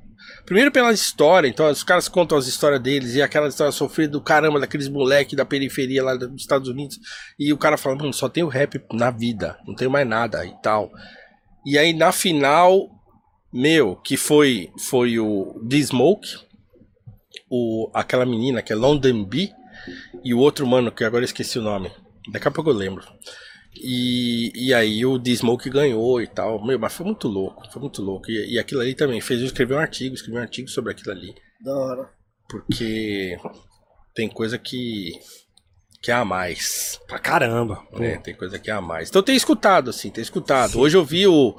Primeiro 0.45 0.71
pela 0.71 0.91
história, 0.91 1.47
então 1.47 1.69
os 1.69 1.83
caras 1.83 2.07
contam 2.09 2.37
as 2.37 2.47
histórias 2.47 2.81
deles 2.81 3.15
e 3.15 3.21
aquela 3.21 3.47
história 3.47 3.71
sofrida 3.71 4.11
do 4.13 4.21
caramba 4.21 4.59
daqueles 4.59 4.89
moleque 4.89 5.35
da 5.37 5.45
periferia 5.45 6.03
lá 6.03 6.15
dos 6.15 6.41
Estados 6.41 6.67
Unidos. 6.67 6.97
E 7.39 7.53
o 7.53 7.57
cara 7.57 7.77
fala, 7.77 7.95
mano, 7.95 8.11
só 8.13 8.27
tem 8.27 8.43
o 8.43 8.47
rap 8.49 8.81
na 8.91 9.09
vida, 9.11 9.57
não 9.65 9.73
tem 9.75 9.87
mais 9.87 10.07
nada 10.07 10.45
e 10.45 10.51
tal. 10.61 10.89
E 11.65 11.77
aí 11.77 11.93
na 11.93 12.11
final, 12.11 12.89
meu, 13.51 13.95
que 13.95 14.17
foi 14.17 14.71
foi 14.77 15.19
o 15.19 15.59
The 15.67 15.81
Smoke, 15.81 16.27
o, 17.49 17.89
aquela 17.93 18.25
menina 18.25 18.61
que 18.61 18.73
é 18.73 18.75
London 18.75 19.23
B, 19.23 19.49
e 20.23 20.33
o 20.33 20.39
outro 20.39 20.65
mano 20.65 20.91
que 20.91 21.03
agora 21.03 21.23
eu 21.23 21.25
esqueci 21.25 21.59
o 21.59 21.63
nome. 21.63 21.91
Daqui 22.31 22.47
a 22.47 22.51
pouco 22.51 22.69
eu 22.69 22.75
lembro. 22.75 23.03
E, 23.75 24.51
e 24.55 24.73
aí 24.73 25.05
o 25.05 25.19
The 25.19 25.35
Smoke 25.35 25.69
ganhou 25.69 26.21
e 26.21 26.27
tal. 26.27 26.65
Meu, 26.65 26.79
mas 26.79 26.93
foi 26.93 27.05
muito 27.05 27.27
louco, 27.27 27.69
foi 27.71 27.81
muito 27.81 28.01
louco. 28.01 28.29
E, 28.29 28.53
e 28.53 28.59
aquilo 28.59 28.81
ali 28.81 28.93
também 28.95 29.19
fez 29.19 29.39
eu 29.39 29.47
escrever 29.47 29.75
um 29.75 29.79
artigo, 29.79 30.15
escrevi 30.15 30.37
um 30.37 30.41
artigo 30.41 30.69
sobre 30.69 30.91
aquilo 30.91 31.11
ali. 31.11 31.33
Da 31.61 31.75
hora. 31.75 32.09
Porque 32.47 33.37
tem 34.13 34.29
coisa 34.29 34.57
que. 34.57 35.11
Que 36.03 36.11
é 36.11 36.13
a 36.13 36.25
mais. 36.25 36.99
Pra 37.07 37.17
caramba. 37.17 37.81
Né? 37.93 38.17
Tem 38.17 38.35
coisa 38.35 38.59
que 38.59 38.69
é 38.69 38.73
a 38.73 38.81
mais. 38.81 39.07
Então 39.07 39.23
tenho 39.23 39.37
escutado, 39.37 39.89
assim, 39.89 40.09
tenho 40.09 40.23
escutado. 40.23 40.77
Hoje 40.77 40.97
eu 40.97 41.05
vi 41.05 41.25
o, 41.25 41.55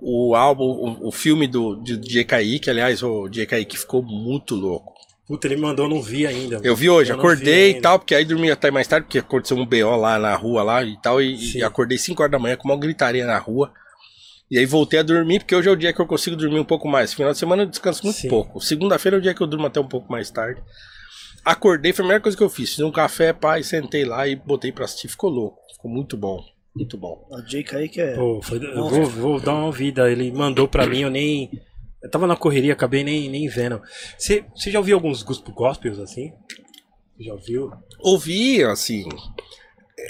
o 0.00 0.36
álbum, 0.36 0.62
o, 0.62 1.08
o 1.08 1.10
filme 1.10 1.48
do, 1.48 1.74
do 1.74 1.96
DJKI, 1.96 2.60
que 2.60 2.70
aliás 2.70 3.02
o 3.02 3.28
DJKI 3.28 3.64
que 3.64 3.76
ficou 3.76 4.00
muito 4.00 4.54
louco. 4.54 4.94
Puta, 5.26 5.48
ele 5.48 5.56
mandou, 5.56 5.88
não 5.88 6.00
vi 6.00 6.24
ainda. 6.24 6.60
Eu 6.62 6.76
vi 6.76 6.88
hoje, 6.88 7.10
Eu 7.10 7.16
acordei 7.16 7.72
vi 7.72 7.78
e 7.78 7.82
tal, 7.82 7.98
porque 7.98 8.14
aí 8.14 8.24
dormi 8.24 8.48
até 8.48 8.70
mais 8.70 8.86
tarde, 8.86 9.06
porque 9.06 9.18
aconteceu 9.18 9.56
um 9.56 9.66
BO 9.66 9.96
lá 9.96 10.20
na 10.20 10.36
rua 10.36 10.62
lá 10.62 10.84
e 10.84 10.96
tal, 11.00 11.20
e, 11.20 11.36
Sim. 11.36 11.58
e 11.58 11.64
acordei 11.64 11.98
5 11.98 12.22
horas 12.22 12.30
da 12.30 12.38
manhã 12.38 12.56
com 12.56 12.68
uma 12.68 12.78
gritaria 12.78 13.26
na 13.26 13.38
rua. 13.38 13.72
E 14.48 14.56
aí 14.56 14.66
voltei 14.66 15.00
a 15.00 15.02
dormir, 15.02 15.40
porque 15.40 15.54
hoje 15.54 15.68
é 15.68 15.72
o 15.72 15.76
dia 15.76 15.92
que 15.92 16.00
eu 16.00 16.06
consigo 16.06 16.36
dormir 16.36 16.60
um 16.60 16.64
pouco 16.64 16.86
mais. 16.88 17.12
Final 17.12 17.32
de 17.32 17.38
semana 17.38 17.64
eu 17.64 17.66
descanso 17.66 18.04
muito 18.04 18.20
Sim. 18.20 18.28
pouco. 18.28 18.60
Segunda-feira 18.60 19.16
é 19.16 19.18
o 19.18 19.22
dia 19.22 19.34
que 19.34 19.40
eu 19.40 19.46
durmo 19.48 19.66
até 19.66 19.80
um 19.80 19.88
pouco 19.88 20.10
mais 20.10 20.30
tarde. 20.30 20.62
Acordei, 21.44 21.92
foi 21.92 22.02
a 22.02 22.06
primeira 22.06 22.22
coisa 22.22 22.36
que 22.36 22.42
eu 22.42 22.50
fiz. 22.50 22.70
Fiz 22.70 22.80
um 22.80 22.90
café, 22.92 23.32
pai, 23.32 23.62
sentei 23.62 24.04
lá 24.04 24.26
e 24.28 24.36
botei 24.36 24.70
pra 24.72 24.84
assistir. 24.84 25.08
Ficou 25.08 25.30
louco. 25.30 25.58
Ficou 25.72 25.90
muito 25.90 26.16
bom. 26.16 26.42
Muito 26.76 26.96
bom. 26.96 27.26
O 27.30 27.40
Jake 27.42 27.74
aí 27.74 27.88
que 27.88 28.00
é. 28.00 28.14
Pô, 28.14 28.40
foi- 28.42 28.58
eu 28.64 28.88
vou, 28.88 29.06
vou 29.06 29.40
dar 29.40 29.54
uma 29.54 29.66
ouvida. 29.66 30.10
Ele 30.10 30.30
mandou 30.30 30.68
pra 30.68 30.86
mim, 30.86 31.00
eu 31.00 31.10
nem. 31.10 31.50
Eu 32.02 32.10
tava 32.10 32.26
na 32.26 32.36
correria, 32.36 32.72
acabei 32.72 33.02
nem, 33.04 33.28
nem 33.28 33.48
vendo. 33.48 33.80
Você 34.16 34.44
já 34.66 34.78
ouviu 34.78 34.96
alguns 34.96 35.22
gospel 35.22 35.52
gospels 35.54 35.98
assim? 35.98 36.32
Você 37.16 37.24
já 37.24 37.32
ouviu? 37.34 37.70
Ouvi, 37.98 38.62
assim. 38.64 39.06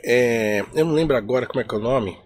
é, 0.05 0.61
eu 0.75 0.85
não 0.85 0.93
lembro 0.93 1.17
agora 1.17 1.47
como 1.47 1.61
é 1.61 1.65
que 1.65 1.75
é 1.75 1.79
o 1.79 1.81
nome. 1.81 2.17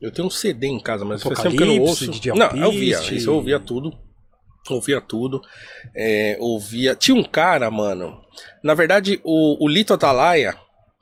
Eu 0.00 0.10
tenho 0.10 0.26
um 0.26 0.30
CD 0.30 0.66
em 0.66 0.80
casa, 0.80 1.04
mas 1.04 1.22
faz 1.22 1.38
tempo 1.42 1.56
que 1.56 1.62
eu 1.62 1.66
não 1.66 1.78
ouço. 1.80 2.10
de 2.10 2.28
Não, 2.30 2.50
eu 2.56 2.66
ouvia. 2.66 2.98
Isso 3.14 3.30
eu 3.30 3.34
ouvia 3.34 3.60
tudo. 3.60 3.96
Ouvia 4.70 5.00
tudo. 5.00 5.40
É, 5.94 6.36
ouvia. 6.40 6.94
Tinha 6.94 7.16
um 7.16 7.24
cara, 7.24 7.70
mano. 7.70 8.20
Na 8.62 8.74
verdade, 8.74 9.20
o, 9.24 9.64
o 9.64 9.68
Lito 9.68 9.92
Atalaia, 9.92 10.54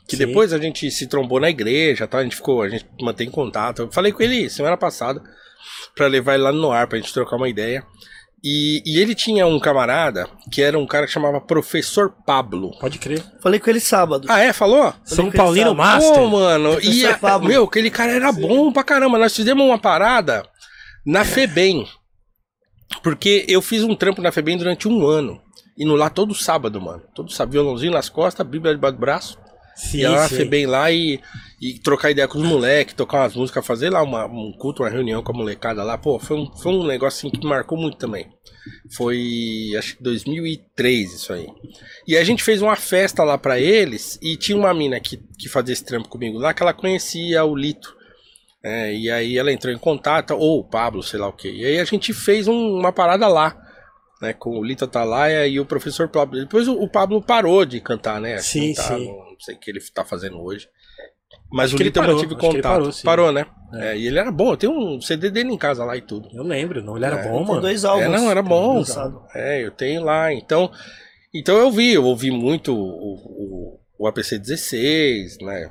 que 0.09 0.17
Sim. 0.17 0.27
depois 0.27 0.53
a 0.53 0.59
gente 0.59 0.91
se 0.91 1.07
trombou 1.07 1.39
na 1.41 1.51
igreja, 1.51 2.07
tá? 2.07 2.19
A 2.19 2.23
gente 2.23 2.37
ficou, 2.37 2.63
a 2.63 2.69
gente 2.69 2.87
mantém 3.01 3.31
contato. 3.31 3.83
Eu 3.83 3.93
falei 3.93 4.13
com 4.13 4.23
ele 4.23 4.49
semana 4.49 4.77
passada 4.77 5.23
pra 5.95 6.07
levar 6.07 6.35
ele 6.35 6.43
lá 6.45 6.53
no 6.53 6.73
ar, 6.73 6.87
pra 6.87 6.99
gente 6.99 7.13
trocar 7.13 7.37
uma 7.37 7.49
ideia. 7.49 7.85
E, 8.43 8.83
e 8.87 8.99
ele 8.99 9.15
tinha 9.15 9.47
um 9.47 9.61
camarada 9.61 10.27
que 10.51 10.63
era 10.63 10.79
um 10.79 10.87
cara 10.87 11.05
que 11.07 11.13
chamava 11.13 11.39
Professor 11.43 12.11
Pablo. 12.27 12.71
Pode 12.81 12.99
crer. 12.99 13.23
Falei 13.43 13.61
com 13.61 13.69
ele 13.69 13.81
sábado. 13.81 14.27
Ah, 14.31 14.41
é? 14.41 14.51
Falou? 14.55 14.95
São 15.05 15.27
que 15.27 15.37
ele 15.37 15.37
Paulino. 15.37 15.75
Master. 15.75 16.15
Pô, 16.15 16.27
mano. 16.29 16.71
E, 16.81 17.03
Professor 17.03 17.11
a- 17.11 17.19
Pablo. 17.19 17.49
meu, 17.49 17.65
aquele 17.65 17.91
cara 17.91 18.13
era 18.13 18.33
bom 18.33 18.73
pra 18.73 18.83
caramba. 18.83 19.19
Nós 19.19 19.37
fizemos 19.37 19.63
uma 19.63 19.79
parada 19.79 20.43
na 21.05 21.23
FEBEM. 21.23 21.87
Porque 23.03 23.45
eu 23.49 23.63
fiz 23.63 23.83
um 23.83 23.95
trampo 23.95 24.21
na 24.21 24.33
FEBEM 24.33 24.59
durante 24.59 24.89
um 24.89 25.07
ano. 25.07 25.41
Indo 25.79 25.95
lá 25.95 26.11
todo 26.11 26.35
sábado, 26.35 26.81
mano. 26.81 27.03
Todo 27.15 27.33
sábado, 27.33 27.53
violãozinho 27.53 27.93
nas 27.93 28.09
costas, 28.09 28.47
bíblia 28.47 28.75
debaixo 28.75 28.97
do 28.97 29.01
braço. 29.01 29.39
Sim, 29.75 29.99
Ia 30.01 30.11
lá 30.11 30.21
na. 30.23 30.37
FEBEM 30.37 30.67
lá 30.67 30.93
e, 30.93 31.21
e 31.61 31.79
trocar 31.79 32.11
ideia 32.11 32.29
com 32.29 32.39
os 32.39 32.45
moleques, 32.45 32.95
tocar 32.95 33.23
umas 33.23 33.35
músicas, 33.35 33.67
fazer 33.67 33.89
lá 33.89 34.03
uma, 34.03 34.27
um 34.27 34.53
culto, 34.53 34.83
uma 34.83 34.91
reunião 34.91 35.23
com 35.23 35.33
a 35.33 35.35
molecada 35.35 35.83
lá. 35.83 35.97
Pô, 35.97 36.19
foi 36.19 36.37
um, 36.37 36.55
foi 36.57 36.73
um 36.73 36.87
negócio 36.87 37.19
assim 37.19 37.31
que 37.31 37.43
me 37.43 37.49
marcou 37.49 37.79
muito 37.79 37.97
também. 37.97 38.29
Foi, 38.95 39.71
acho 39.79 39.97
que 39.97 40.03
2003 40.03 41.15
isso 41.15 41.33
aí. 41.33 41.47
E 42.07 42.17
a 42.17 42.25
gente 42.25 42.43
fez 42.43 42.61
uma 42.61 42.77
festa 42.77 43.25
lá 43.25 43.39
pra 43.39 43.59
eles 43.59 44.19
e 44.21 44.37
tinha 44.37 44.59
uma 44.59 44.75
mina 44.75 45.01
que, 45.01 45.17
que 45.39 45.49
fazia 45.49 45.73
esse 45.73 45.85
trampo 45.85 46.09
comigo 46.09 46.39
lá 46.39 46.53
que 46.53 46.63
ela 46.63 46.75
conhecia 46.75 47.43
o 47.45 47.57
Lito. 47.57 47.97
É, 48.63 48.93
e 48.95 49.11
aí 49.11 49.39
ela 49.39 49.51
entrou 49.53 49.73
em 49.73 49.79
contato, 49.79 50.35
ou 50.35 50.61
o 50.61 50.65
Pablo, 50.65 51.03
sei 51.03 51.19
lá 51.19 51.29
o 51.29 51.33
que. 51.33 51.49
E 51.51 51.65
aí 51.65 51.79
a 51.81 51.85
gente 51.85 52.13
fez 52.13 52.47
um- 52.47 52.79
uma 52.79 52.93
parada 52.93 53.27
lá, 53.27 53.57
né, 54.21 54.33
com 54.35 54.59
o 54.59 54.63
Lito 54.65 54.85
Atalaia 54.85 55.47
e 55.47 55.59
o 55.59 55.65
professor 55.65 56.09
Pablo. 56.09 56.39
Depois 56.39 56.69
o, 56.69 56.75
o 56.75 56.89
Pablo 56.89 57.23
parou 57.23 57.65
de 57.65 57.81
cantar, 57.81 58.21
né? 58.21 58.37
Sim, 58.39 58.69
não, 58.69 58.75
tá, 58.75 58.83
sim. 58.83 59.07
não 59.07 59.41
sei 59.41 59.55
o 59.55 59.59
que 59.59 59.71
ele 59.71 59.81
tá 59.95 60.05
fazendo 60.05 60.39
hoje. 60.43 60.69
Mas 61.53 61.73
Acho 61.73 61.83
o 61.83 61.87
eu 61.87 61.93
parou, 61.93 62.19
que 62.19 62.27
ele 62.27 62.35
contato. 62.37 62.63
parou. 62.63 62.91
Parou, 63.05 63.33
né? 63.33 63.47
É, 63.75 63.97
e 63.97 64.07
ele 64.07 64.19
era 64.19 64.31
bom, 64.31 64.53
eu 64.53 64.57
tenho 64.57 64.73
um 64.73 65.01
CD 65.01 65.31
dele 65.31 65.51
em 65.53 65.57
casa 65.59 65.85
lá 65.85 65.97
e 65.97 66.01
tudo. 66.01 66.29
Eu 66.33 66.43
lembro, 66.45 66.83
não, 66.83 66.97
ele 66.97 67.07
era 67.07 67.21
É, 67.21 67.29
bom, 67.29 67.39
Tem 67.39 67.47
mano. 67.47 67.61
dois 67.63 67.85
álbuns. 67.85 68.05
É, 68.05 68.09
não, 68.09 68.31
era 68.31 68.43
bom. 68.43 68.83
É, 69.35 69.65
eu 69.65 69.71
tenho 69.71 70.05
lá. 70.05 70.33
Então, 70.33 70.71
então 71.35 71.57
eu 71.57 71.71
vi, 71.71 71.93
eu 71.93 72.05
ouvi 72.05 72.31
muito 72.31 72.73
o, 72.75 73.15
o, 73.15 73.81
o 73.99 74.07
APC 74.07 74.39
16, 74.39 75.39
né? 75.41 75.71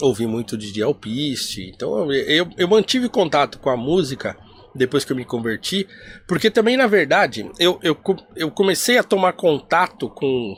Ouvi 0.00 0.26
muito 0.26 0.56
de 0.56 0.82
Alpiste. 0.82 1.70
Então 1.74 2.12
eu, 2.12 2.48
eu, 2.56 2.68
mantive 2.68 3.08
contato 3.08 3.58
com 3.58 3.70
a 3.70 3.76
música 3.76 4.36
depois 4.74 5.04
que 5.04 5.12
eu 5.12 5.16
me 5.16 5.24
converti, 5.24 5.86
porque 6.28 6.48
também, 6.48 6.76
na 6.76 6.86
verdade, 6.86 7.50
eu, 7.58 7.80
eu, 7.82 7.96
eu 8.36 8.50
comecei 8.52 8.98
a 8.98 9.02
tomar 9.02 9.32
contato 9.32 10.08
com, 10.08 10.54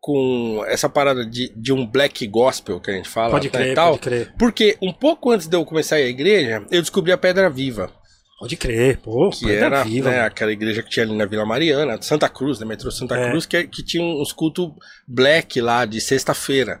com 0.00 0.64
essa 0.66 0.88
parada 0.88 1.24
de, 1.24 1.52
de 1.56 1.72
um 1.72 1.86
black 1.86 2.26
gospel 2.26 2.80
que 2.80 2.90
a 2.90 2.94
gente 2.94 3.08
fala 3.08 3.30
Pode 3.30 3.46
né, 3.46 3.52
crer, 3.52 3.72
e 3.72 3.74
tal. 3.74 3.90
pode 3.92 4.02
crer. 4.02 4.34
Porque 4.36 4.76
um 4.82 4.92
pouco 4.92 5.30
antes 5.30 5.46
de 5.46 5.56
eu 5.56 5.64
começar 5.64 5.96
a 5.96 6.00
ir 6.00 6.06
à 6.06 6.08
igreja, 6.08 6.66
eu 6.68 6.80
descobri 6.80 7.12
a 7.12 7.18
Pedra 7.18 7.48
Viva 7.48 7.92
Pode 8.38 8.56
crer, 8.56 8.98
pô. 8.98 9.30
que 9.30 9.46
Pedra 9.46 9.66
era 9.66 9.82
viva, 9.82 10.10
né, 10.10 10.20
aquela 10.20 10.52
igreja 10.52 10.80
que 10.80 10.88
tinha 10.88 11.04
ali 11.04 11.16
na 11.16 11.26
Vila 11.26 11.44
Mariana, 11.44 12.00
Santa 12.00 12.28
Cruz, 12.28 12.60
né, 12.60 12.66
metrô 12.66 12.88
Santa 12.88 13.16
É. 13.16 13.30
Cruz, 13.30 13.44
que, 13.44 13.64
que 13.64 13.82
tinha 13.82 14.02
uns 14.02 14.32
cultos 14.32 14.70
black 15.08 15.60
lá 15.60 15.84
de 15.84 16.00
sexta-feira. 16.00 16.80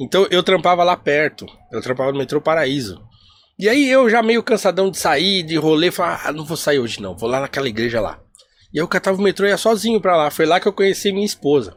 Então 0.00 0.26
eu 0.30 0.42
trampava 0.42 0.82
lá 0.82 0.96
perto, 0.96 1.46
eu 1.70 1.80
trampava 1.80 2.12
no 2.12 2.18
metrô 2.18 2.40
Paraíso. 2.40 3.00
E 3.58 3.68
aí 3.68 3.88
eu 3.88 4.08
já 4.08 4.22
meio 4.22 4.42
cansadão 4.42 4.90
de 4.90 4.98
sair, 4.98 5.42
de 5.42 5.56
rolê, 5.56 5.90
falava, 5.90 6.28
ah, 6.28 6.32
não 6.32 6.44
vou 6.44 6.56
sair 6.56 6.78
hoje 6.78 7.00
não, 7.00 7.16
vou 7.16 7.28
lá 7.28 7.40
naquela 7.40 7.68
igreja 7.68 8.00
lá. 8.00 8.20
E 8.72 8.78
eu 8.78 8.88
catava 8.88 9.18
o 9.18 9.22
metrô 9.22 9.46
e 9.46 9.50
ia 9.50 9.56
sozinho 9.56 10.00
pra 10.00 10.16
lá, 10.16 10.30
foi 10.30 10.46
lá 10.46 10.58
que 10.58 10.66
eu 10.66 10.72
conheci 10.72 11.12
minha 11.12 11.26
esposa. 11.26 11.76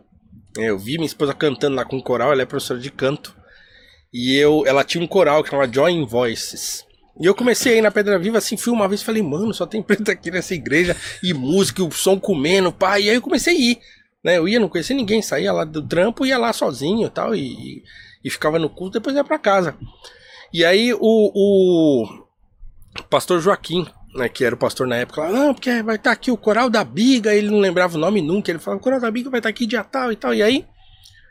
É, 0.58 0.70
Eu 0.70 0.80
vi 0.80 0.94
minha 0.94 1.06
esposa 1.06 1.34
cantando 1.34 1.76
lá 1.76 1.84
com 1.84 1.98
um 1.98 2.02
coral, 2.02 2.32
ela 2.32 2.42
é 2.42 2.46
professora 2.46 2.80
de 2.80 2.90
canto. 2.90 3.36
E 4.14 4.34
eu, 4.38 4.64
ela 4.66 4.84
tinha 4.84 5.04
um 5.04 5.08
coral 5.08 5.44
que 5.44 5.50
chamava 5.50 5.72
Join 5.72 6.06
Voices. 6.06 6.86
E 7.20 7.26
eu 7.26 7.36
comecei 7.36 7.76
aí 7.76 7.82
na 7.82 7.92
Pedra 7.92 8.18
Viva, 8.18 8.38
assim, 8.38 8.56
fui 8.56 8.72
uma 8.72 8.88
vez 8.88 9.02
falei, 9.02 9.22
mano, 9.22 9.54
só 9.54 9.66
tem 9.66 9.82
preto 9.84 10.10
aqui 10.10 10.32
nessa 10.32 10.54
igreja, 10.54 10.96
e 11.22 11.34
música, 11.34 11.82
e 11.82 11.86
o 11.86 11.92
som 11.92 12.18
comendo, 12.20 12.72
pá. 12.72 13.00
E 13.00 13.10
aí 13.10 13.16
eu 13.16 13.22
comecei 13.22 13.56
a 13.56 13.60
ir. 13.60 13.80
Né? 14.26 14.40
Eu 14.40 14.48
ia, 14.48 14.60
não 14.60 14.68
conhecia 14.68 14.96
ninguém, 14.96 15.22
saía 15.22 15.54
lá 15.54 15.64
do 15.64 15.84
trampo, 15.88 16.26
ia 16.26 16.36
lá 16.36 16.52
sozinho 16.52 17.06
e 17.06 17.10
tal, 17.12 17.36
e, 17.36 17.84
e, 18.24 18.30
ficava 18.32 18.58
no 18.58 18.68
culto, 18.68 18.98
depois 18.98 19.16
ia 19.16 19.24
pra 19.24 19.38
casa. 19.38 19.78
E 20.52 20.66
aí 20.66 20.92
o, 20.96 21.00
o 21.00 22.08
pastor 23.08 23.40
Joaquim, 23.40 23.86
né, 24.16 24.28
que 24.28 24.44
era 24.44 24.56
o 24.56 24.58
pastor 24.58 24.88
na 24.88 24.96
época, 24.96 25.22
lá, 25.22 25.30
não, 25.30 25.54
porque 25.54 25.84
vai 25.84 25.98
estar 25.98 26.12
aqui 26.12 26.32
o 26.32 26.38
coral 26.38 26.72
da 26.72 26.84
Biga, 26.84 27.36
ele 27.36 27.52
não 27.52 27.60
lembrava 27.60 27.96
o 27.96 28.00
nome 28.00 28.20
nunca, 28.20 28.50
ele 28.50 28.58
falava, 28.58 28.82
o 28.82 28.84
coral 28.84 29.00
da 29.00 29.12
Biga 29.12 29.30
vai 29.30 29.40
estar 29.40 29.50
aqui 29.50 29.68
dia 29.68 29.84
tal 29.84 30.12
e 30.12 30.16
tal, 30.16 30.34
e 30.34 30.42
aí 30.42 30.66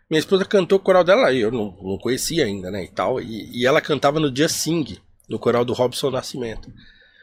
minha 0.09 0.21
esposa 0.21 0.45
cantou 0.45 0.79
o 0.79 0.81
coral 0.81 1.03
dela, 1.03 1.33
e 1.33 1.41
eu 1.41 1.51
não, 1.51 1.77
não 1.83 1.99
conhecia 1.99 2.45
ainda, 2.45 2.71
né, 2.71 2.85
e 2.85 2.89
tal, 2.89 3.21
e, 3.21 3.51
e 3.61 3.67
ela 3.67 3.81
cantava 3.81 4.21
no 4.21 4.31
dia 4.31 4.49
Sing, 4.49 4.99
no 5.29 5.37
coral 5.37 5.65
do 5.65 5.73
Robson 5.73 6.11
Nascimento. 6.11 6.71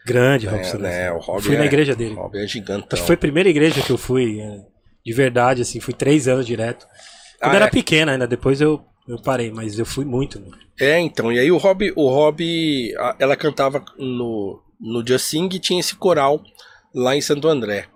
Grande, 0.05 0.47
É, 0.47 0.49
Robson. 0.49 0.77
né, 0.79 1.11
o 1.13 1.19
Rob 1.19 1.41
Fui 1.43 1.55
é- 1.55 1.59
na 1.59 1.65
igreja 1.65 1.95
dele. 1.95 2.15
O 2.15 2.23
Rob 2.23 2.37
é 2.37 2.45
gigantão. 2.45 2.89
Acho 2.91 3.03
que 3.03 3.07
foi 3.07 3.15
a 3.15 3.19
primeira 3.19 3.47
igreja 3.47 3.81
que 3.81 3.91
eu 3.91 3.97
fui, 3.97 4.41
é, 4.41 4.70
de 5.05 5.13
verdade, 5.13 5.61
assim, 5.61 5.79
fui 5.79 5.93
três 5.93 6.27
anos 6.27 6.45
direto. 6.45 6.85
Quando 7.39 7.53
Ah, 7.53 7.55
era 7.55 7.65
é? 7.65 7.69
pequena 7.69 8.11
ainda, 8.11 8.27
depois 8.27 8.61
eu, 8.61 8.83
eu 9.07 9.19
parei, 9.21 9.51
mas 9.51 9.77
eu 9.79 9.85
fui 9.85 10.05
muito. 10.05 10.39
mano. 10.39 10.57
É, 10.79 10.99
então, 10.99 11.31
e 11.31 11.39
aí 11.39 11.51
o 11.51 11.57
Rob, 11.57 11.91
o 11.95 12.07
Rob, 12.09 12.93
ela 13.19 13.35
cantava 13.35 13.83
no, 13.97 14.61
no 14.79 15.05
Just 15.05 15.25
Sing 15.25 15.49
e 15.53 15.59
tinha 15.59 15.79
esse 15.79 15.95
coral 15.95 16.41
lá 16.93 17.15
em 17.15 17.21
Santo 17.21 17.47
André. 17.47 17.87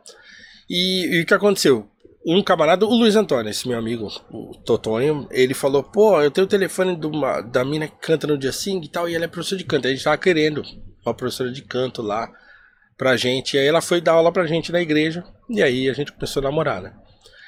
E, 0.69 1.17
e 1.17 1.21
o 1.21 1.25
que 1.25 1.33
aconteceu? 1.33 1.87
Um 2.27 2.41
camarada, 2.41 2.85
o 2.87 2.89
Luiz 2.95 3.15
Antônio, 3.15 3.51
esse 3.51 3.67
meu 3.67 3.77
amigo, 3.77 4.07
o 4.31 4.55
Totonho, 4.65 5.27
ele 5.29 5.53
falou, 5.53 5.83
pô, 5.83 6.19
eu 6.21 6.31
tenho 6.31 6.45
o 6.45 6.49
telefone 6.49 6.99
uma- 7.05 7.39
da 7.41 7.63
mina 7.63 7.87
que 7.87 7.97
canta 8.01 8.25
no 8.25 8.41
Just 8.41 8.61
Sing 8.63 8.81
e 8.83 8.87
tal, 8.87 9.07
e 9.07 9.13
ela 9.13 9.25
é 9.25 9.27
professora 9.27 9.59
de 9.59 9.63
canto. 9.65 9.87
A 9.87 9.91
gente 9.91 10.03
tava 10.03 10.17
querendo 10.17 10.63
uma 11.05 11.13
professora 11.13 11.51
de 11.51 11.61
canto 11.61 12.01
lá 12.01 12.27
pra 12.97 13.17
gente. 13.17 13.55
E 13.55 13.59
aí 13.59 13.67
ela 13.67 13.81
foi 13.81 14.01
dar 14.01 14.13
aula 14.13 14.31
pra 14.31 14.47
gente 14.47 14.71
na 14.71 14.81
igreja, 14.81 15.23
e 15.49 15.61
aí 15.61 15.89
a 15.89 15.93
gente 15.93 16.11
começou 16.11 16.41
a 16.41 16.43
namorar, 16.43 16.81
né? 16.81 16.93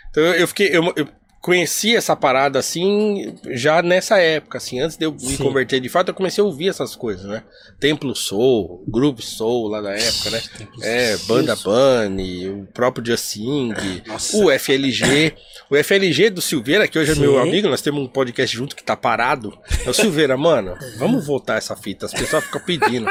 Então 0.10 0.24
eu, 0.24 0.48
fiquei. 0.48 0.70
Eu, 0.76 0.94
eu 0.96 1.08
conheci 1.42 1.96
essa 1.96 2.16
parada 2.16 2.60
assim 2.60 3.36
já 3.52 3.82
nessa 3.82 4.18
época, 4.20 4.58
assim, 4.58 4.80
antes 4.80 4.98
de 4.98 5.06
eu 5.06 5.14
me 5.14 5.20
Sim. 5.20 5.38
converter 5.38 5.80
de 5.80 5.90
fato, 5.90 6.10
eu 6.10 6.14
comecei 6.14 6.42
a 6.42 6.46
ouvir 6.46 6.70
essas 6.70 6.96
coisas, 6.96 7.26
né? 7.26 7.44
Templo 7.80 8.16
Soul, 8.16 8.84
Groove 8.88 9.22
Soul 9.22 9.68
lá 9.70 9.82
da 9.82 9.92
época, 9.92 10.30
né? 10.32 10.42
É, 10.82 11.18
Banda 11.28 11.56
Bunny, 11.56 12.50
o 12.50 12.68
próprio 12.74 13.06
Justin, 13.06 13.74
Nossa. 14.06 14.38
o 14.38 14.52
FLG. 14.52 15.34
O 15.70 15.76
FLG 15.76 16.30
do 16.30 16.42
Silveira, 16.42 16.88
que 16.88 16.98
hoje 16.98 17.12
é 17.12 17.16
Sim. 17.16 17.22
meu 17.22 17.40
amigo, 17.40 17.68
nós 17.68 17.82
temos 17.82 18.02
um 18.02 18.08
podcast 18.08 18.56
junto 18.56 18.76
que 18.76 18.84
tá 18.84 18.96
parado. 18.96 19.58
É 19.86 19.90
o 19.90 19.94
Silveira, 19.94 20.38
mano, 20.38 20.76
vamos 20.98 21.26
voltar 21.26 21.58
essa 21.58 21.76
fita, 21.76 22.06
as 22.06 22.14
pessoas 22.14 22.44
ficam 22.46 22.62
pedindo. 22.62 23.10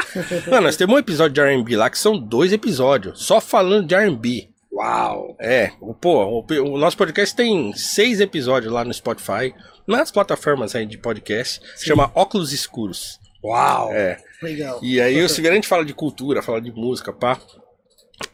Mano, 0.51 0.62
nós 0.62 0.77
temos 0.77 0.95
um 0.95 0.99
episódio 0.99 1.35
de 1.35 1.41
R&B 1.41 1.77
lá 1.77 1.91
que 1.91 1.99
são 1.99 2.18
dois 2.18 2.53
episódios, 2.53 3.22
só 3.24 3.41
falando 3.41 3.87
de 3.87 3.95
R&B. 3.95 4.49
Uau! 4.77 5.35
É, 5.41 5.72
o- 5.81 5.95
pô, 5.95 6.22
o, 6.24 6.45
o 6.74 6.77
nosso 6.77 6.99
podcast 6.99 7.35
tem 7.35 7.72
seis 7.74 8.20
episódios 8.20 8.70
lá 8.70 8.85
no 8.85 8.93
Spotify, 8.93 9.55
nas 9.87 10.11
plataformas 10.11 10.74
aí 10.74 10.85
de 10.85 10.99
podcast, 10.99 11.61
chama 11.79 12.12
Óculos 12.14 12.53
Escuros. 12.53 13.18
Uau! 13.43 13.91
É. 13.93 14.18
Legal. 14.43 14.79
E 14.83 15.01
aí 15.01 15.22
o 15.24 15.29
gente 15.29 15.66
fala 15.66 15.83
de 15.85 15.95
cultura, 15.95 16.43
fala 16.43 16.61
de 16.61 16.70
música, 16.70 17.11
pá. 17.11 17.41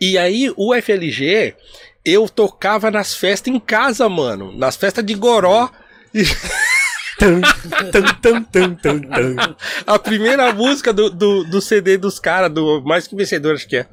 E 0.00 0.18
aí 0.18 0.52
o 0.56 0.74
FLG, 0.74 1.54
eu 2.04 2.28
tocava 2.28 2.90
nas 2.90 3.14
festas 3.14 3.54
em 3.54 3.60
casa, 3.60 4.08
mano. 4.08 4.52
Nas 4.56 4.74
festas 4.74 5.04
de 5.06 5.14
Goró. 5.14 5.70
E 6.12 6.22
Tum, 7.22 7.40
tum, 7.92 8.02
tum, 8.20 8.42
tum, 8.42 8.74
tum, 8.74 9.00
tum. 9.00 9.54
a 9.86 9.98
primeira 9.98 10.52
música 10.52 10.92
do, 10.92 11.08
do, 11.08 11.44
do 11.44 11.60
CD 11.60 11.96
dos 11.96 12.18
caras, 12.18 12.50
do 12.50 12.82
Mais 12.82 13.06
Que 13.06 13.14
Vencedor, 13.14 13.54
acho 13.54 13.68
que 13.68 13.76
é. 13.76 13.86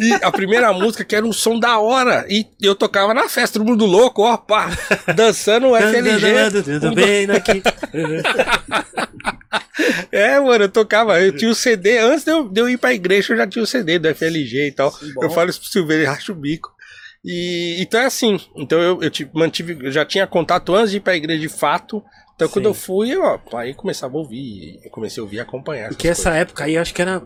E 0.00 0.14
a 0.14 0.32
primeira 0.32 0.72
música 0.72 1.04
que 1.04 1.14
era 1.14 1.26
um 1.26 1.32
som 1.32 1.58
da 1.58 1.78
hora. 1.78 2.24
E 2.28 2.46
eu 2.62 2.74
tocava 2.74 3.12
na 3.12 3.28
festa, 3.28 3.58
todo 3.58 3.68
mundo 3.68 3.84
louco, 3.84 4.22
ó, 4.22 4.38
pá. 4.38 4.70
Dançando 5.14 5.68
o 5.68 5.76
FLG. 5.76 6.62
Tudo 6.80 6.94
bem 6.94 7.30
aqui. 7.30 7.62
É, 10.10 10.38
mano, 10.38 10.64
eu 10.64 10.68
tocava, 10.68 11.20
eu 11.20 11.32
tinha 11.32 11.50
o 11.50 11.54
CD, 11.54 11.98
antes 11.98 12.24
de 12.24 12.30
eu, 12.30 12.48
de 12.48 12.60
eu 12.60 12.68
ir 12.68 12.78
pra 12.78 12.94
igreja, 12.94 13.32
eu 13.32 13.36
já 13.36 13.46
tinha 13.46 13.62
o 13.62 13.66
CD 13.66 13.98
do 13.98 14.14
FLG 14.14 14.68
e 14.68 14.72
tal. 14.72 14.90
bom. 15.14 15.24
Eu 15.24 15.30
falo 15.30 15.50
isso 15.50 15.60
pro 15.60 15.68
Silveira 15.68 16.04
e 16.04 16.06
racho 16.06 16.32
o 16.32 16.34
bico. 16.34 16.72
E 17.24 17.76
então 17.80 18.00
é 18.00 18.06
assim, 18.06 18.38
então 18.54 18.78
eu, 18.80 19.02
eu 19.02 19.10
mantive, 19.32 19.78
eu 19.82 19.90
já 19.90 20.04
tinha 20.04 20.26
contato 20.26 20.74
antes 20.74 20.90
de 20.90 20.98
ir 20.98 21.00
pra 21.00 21.16
igreja 21.16 21.40
de 21.40 21.48
fato. 21.48 22.02
Então 22.34 22.48
quando 22.48 22.64
Sim. 22.64 22.70
eu 22.70 22.74
fui, 22.74 23.10
eu, 23.14 23.22
ó, 23.22 23.38
aí 23.56 23.74
começava 23.74 24.16
a 24.16 24.20
ouvir, 24.20 24.80
eu 24.84 24.90
comecei 24.90 25.20
a 25.20 25.24
ouvir 25.24 25.36
e 25.36 25.40
acompanhar. 25.40 25.88
Porque 25.88 26.08
essa 26.08 26.34
época 26.34 26.64
aí, 26.64 26.76
acho 26.76 26.92
que 26.92 27.00
era 27.00 27.22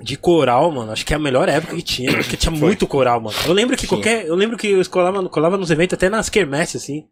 de 0.00 0.16
coral, 0.16 0.70
mano. 0.70 0.92
Acho 0.92 1.04
que 1.04 1.12
é 1.12 1.16
a 1.16 1.20
melhor 1.20 1.48
época 1.48 1.76
que 1.76 1.82
tinha. 1.82 2.12
Porque 2.12 2.36
tinha 2.36 2.50
Foi. 2.52 2.60
muito 2.60 2.86
coral, 2.86 3.20
mano. 3.20 3.36
Eu 3.46 3.52
lembro 3.52 3.76
que 3.76 3.86
Tinha. 3.86 3.96
qualquer. 3.98 4.26
Eu 4.26 4.34
lembro 4.34 4.56
que 4.56 4.68
eu 4.68 4.90
colava, 4.90 5.28
colava 5.28 5.56
nos 5.58 5.70
eventos, 5.70 5.94
até 5.94 6.08
nas 6.08 6.28
quermesses, 6.28 6.82
assim. 6.82 7.04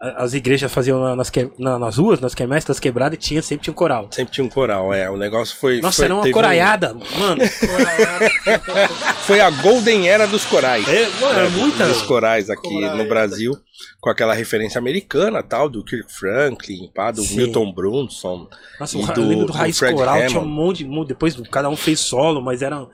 As 0.00 0.32
igrejas 0.32 0.72
faziam 0.72 1.00
na- 1.02 1.16
nas, 1.16 1.32
na- 1.58 1.76
nas 1.78 1.96
ruas, 1.98 2.20
nas 2.20 2.32
quermesses, 2.32 2.68
das 2.68 2.78
quebradas, 2.78 3.16
e 3.16 3.20
tinha, 3.20 3.42
sempre 3.42 3.64
tinha 3.64 3.72
um 3.72 3.76
coral. 3.76 4.08
Sempre 4.12 4.32
tinha 4.32 4.44
um 4.44 4.48
coral, 4.48 4.94
é. 4.94 5.10
O 5.10 5.16
negócio 5.16 5.56
foi. 5.56 5.80
Nossa, 5.80 5.96
foi, 5.96 6.04
era 6.04 6.14
uma 6.14 6.22
teve 6.22 6.32
um- 6.32 6.34
coraiada, 6.34 6.94
mano. 6.94 7.42
foi 9.26 9.40
a 9.40 9.50
Golden 9.50 10.08
Era 10.08 10.26
dos 10.26 10.44
corais. 10.44 10.86
É, 10.88 11.08
mano, 11.20 11.40
é 11.40 11.48
muita. 11.48 11.86
Dos 11.88 12.02
corais 12.02 12.48
aqui 12.50 12.68
Coraiada. 12.68 12.96
no 12.96 13.08
Brasil, 13.08 13.56
com 14.00 14.10
aquela 14.10 14.34
referência 14.34 14.78
americana, 14.78 15.42
tal, 15.42 15.68
do 15.68 15.84
Kirk 15.84 16.12
Franklin, 16.12 16.90
pá, 16.94 17.10
do 17.10 17.22
Sim. 17.22 17.36
Milton 17.36 17.72
Brunson. 17.72 18.48
Nossa, 18.78 18.96
E 18.98 19.04
do- 19.06 19.20
eu 19.20 19.26
lembro 19.28 19.46
do 19.46 19.52
do 19.52 19.58
Raiz 19.58 19.78
Fred 19.78 19.94
Coral, 19.94 20.26
tinha 20.26 20.38
um 20.38 20.42
Hammond. 20.44 20.84
monte, 20.84 20.84
de- 20.84 21.08
depois 21.08 21.34
cada 21.50 21.68
um 21.68 21.76
fez 21.76 22.00
solo, 22.00 22.40
mas 22.40 22.62
eram, 22.62 22.88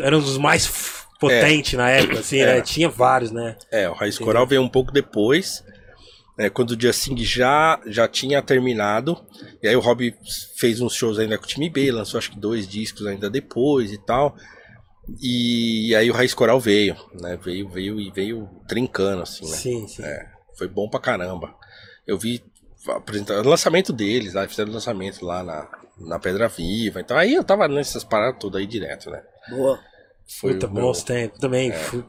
eram 0.00 0.18
os 0.18 0.38
mais 0.38 0.66
f- 0.66 1.00
potente 1.20 1.76
na 1.76 1.90
época, 1.90 2.20
assim, 2.20 2.40
É. 2.40 2.46
né? 2.46 2.60
Tinha 2.62 2.88
vários, 2.88 3.30
né? 3.30 3.56
É, 3.70 3.88
o 3.88 3.92
Raiz 3.92 4.18
Coral 4.18 4.46
veio 4.46 4.62
um 4.62 4.68
pouco 4.68 4.90
depois, 4.90 5.62
né, 6.40 6.48
quando 6.48 6.70
o 6.70 6.80
Justin 6.80 7.18
já, 7.18 7.78
já 7.86 8.08
tinha 8.08 8.40
terminado. 8.40 9.22
E 9.62 9.68
aí 9.68 9.76
o 9.76 9.80
Rob 9.80 10.14
fez 10.56 10.80
uns 10.80 10.94
shows 10.94 11.18
ainda 11.18 11.36
com 11.36 11.44
o 11.44 11.46
time 11.46 11.68
B, 11.68 11.92
lançou 11.92 12.16
acho 12.16 12.30
que 12.30 12.38
dois 12.38 12.66
discos 12.66 13.06
ainda 13.06 13.28
depois 13.28 13.92
e 13.92 13.98
tal. 13.98 14.34
E 15.20 15.94
aí 15.94 16.10
o 16.10 16.14
Raiz 16.14 16.32
Coral 16.32 16.58
veio, 16.58 16.96
né? 17.20 17.38
Veio, 17.42 17.68
veio 17.68 18.00
e 18.00 18.10
veio 18.10 18.48
trincando, 18.66 19.22
assim, 19.22 19.44
né? 19.50 19.56
Sim, 19.56 19.86
sim. 19.86 20.02
Foi 20.56 20.66
bom 20.66 20.88
pra 20.88 20.98
caramba. 20.98 21.54
Eu 22.06 22.16
vi 22.16 22.42
apresentar 22.88 23.44
o 23.44 23.48
lançamento 23.48 23.92
deles, 23.92 24.32
lá, 24.32 24.48
fizeram 24.48 24.70
o 24.70 24.74
lançamento 24.74 25.22
lá 25.22 25.42
na, 25.42 25.68
na 25.98 26.18
Pedra 26.18 26.48
Viva. 26.48 27.00
Então 27.00 27.18
aí 27.18 27.34
eu 27.34 27.44
tava 27.44 27.68
nessas 27.68 28.02
paradas 28.02 28.40
todas 28.40 28.60
aí 28.62 28.66
direto, 28.66 29.10
né? 29.10 29.22
Boa. 29.50 29.78
Foi 30.40 30.54
Puta, 30.54 30.66
bons 30.68 31.02
tempos 31.02 31.38
também. 31.38 31.70
fui- 31.72 32.04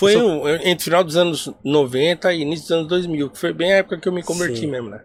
Foi 0.00 0.16
um- 0.16 0.48
entre 0.48 0.76
o 0.76 0.80
final 0.84 1.04
dos 1.04 1.16
anos 1.16 1.50
90 1.64 2.32
e 2.32 2.40
início 2.40 2.62
dos 2.64 2.72
anos 2.72 2.88
2000, 2.88 3.30
que 3.30 3.38
foi 3.38 3.52
bem 3.52 3.72
a 3.72 3.76
época 3.76 3.98
que 3.98 4.08
eu 4.08 4.12
me 4.12 4.22
converti 4.22 4.60
Sim. 4.60 4.66
mesmo, 4.66 4.88
né? 4.90 5.00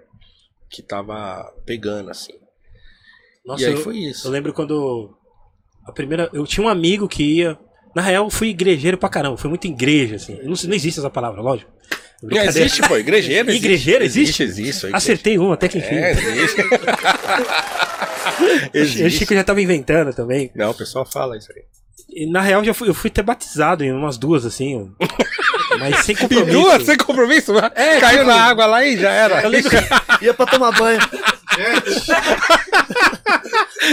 Que 0.70 0.82
tava 0.82 1.54
pegando, 1.66 2.10
assim. 2.10 2.34
Nossa, 3.46 3.64
e 3.64 3.66
aí 3.68 3.74
eu, 3.74 3.78
foi 3.78 3.98
isso. 3.98 4.28
eu 4.28 4.32
lembro 4.32 4.52
quando. 4.54 5.16
A 5.86 5.92
primeira. 5.92 6.30
Eu 6.34 6.46
tinha 6.48 6.66
um 6.66 6.70
amigo 6.70 7.08
que 7.08 7.24
ia. 7.24 7.58
Na 7.96 8.02
real, 8.02 8.26
eu 8.26 8.30
fui 8.30 8.50
igrejeiro 8.50 8.98
pra 8.98 9.08
caramba. 9.08 9.38
Fui 9.38 9.50
muito 9.50 9.68
igreja, 9.68 10.16
assim. 10.16 10.36
Não, 10.44 10.54
não 10.66 10.74
existe 10.74 11.00
essa 11.00 11.10
palavra, 11.10 11.42
lógico. 11.42 11.72
Não 12.24 12.42
existe, 12.42 12.82
pô, 12.88 12.98
igrejeiro 12.98 13.50
existe. 13.50 13.66
Igrejeiro 13.66 14.04
existe? 14.04 14.42
Existe, 14.42 14.62
existe. 14.62 14.86
existe. 14.88 14.96
Acertei 14.96 15.38
um, 15.38 15.52
até 15.52 15.68
que 15.68 15.78
enfim. 15.78 15.96
É, 15.96 16.12
existe. 16.12 16.62
Eu 18.74 18.82
achei 18.84 19.06
existe. 19.06 19.26
que 19.28 19.34
eu 19.34 19.38
já 19.38 19.44
tava 19.44 19.62
inventando 19.62 20.14
também. 20.14 20.52
Não, 20.56 20.72
o 20.72 20.74
pessoal 20.74 21.06
fala 21.06 21.38
isso 21.38 21.52
aí. 21.52 21.64
Na 22.32 22.40
real, 22.42 22.64
já 22.64 22.74
fui, 22.74 22.88
eu 22.88 22.94
fui 22.94 23.10
até 23.10 23.22
batizado 23.22 23.84
em 23.84 23.92
umas 23.92 24.18
duas, 24.18 24.46
assim. 24.46 24.90
Mas 25.80 26.06
sem 26.06 26.16
E 26.16 26.18
compromisso. 26.18 26.52
duas, 26.60 26.84
sem 26.84 26.96
compromisso? 26.98 27.52
É, 27.76 28.00
Caiu 28.00 28.20
tipo- 28.20 28.30
na 28.32 28.44
água 28.46 28.66
lá 28.66 28.86
e 28.86 28.96
já 28.98 29.10
era. 29.10 29.42
Eu 29.42 29.50
lembro 29.50 29.70
que 30.20 30.26
Ia 30.26 30.34
pra 30.34 30.46
tomar 30.46 30.72
banho. 30.72 31.00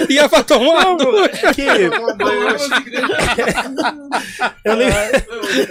Ia 0.08 0.28
pra 0.28 0.42
tomar 0.44 0.86
uma 0.86 0.96
ducha. 0.96 1.52
que- 1.54 1.62
Eu 4.64 4.74
lembro, 4.76 4.98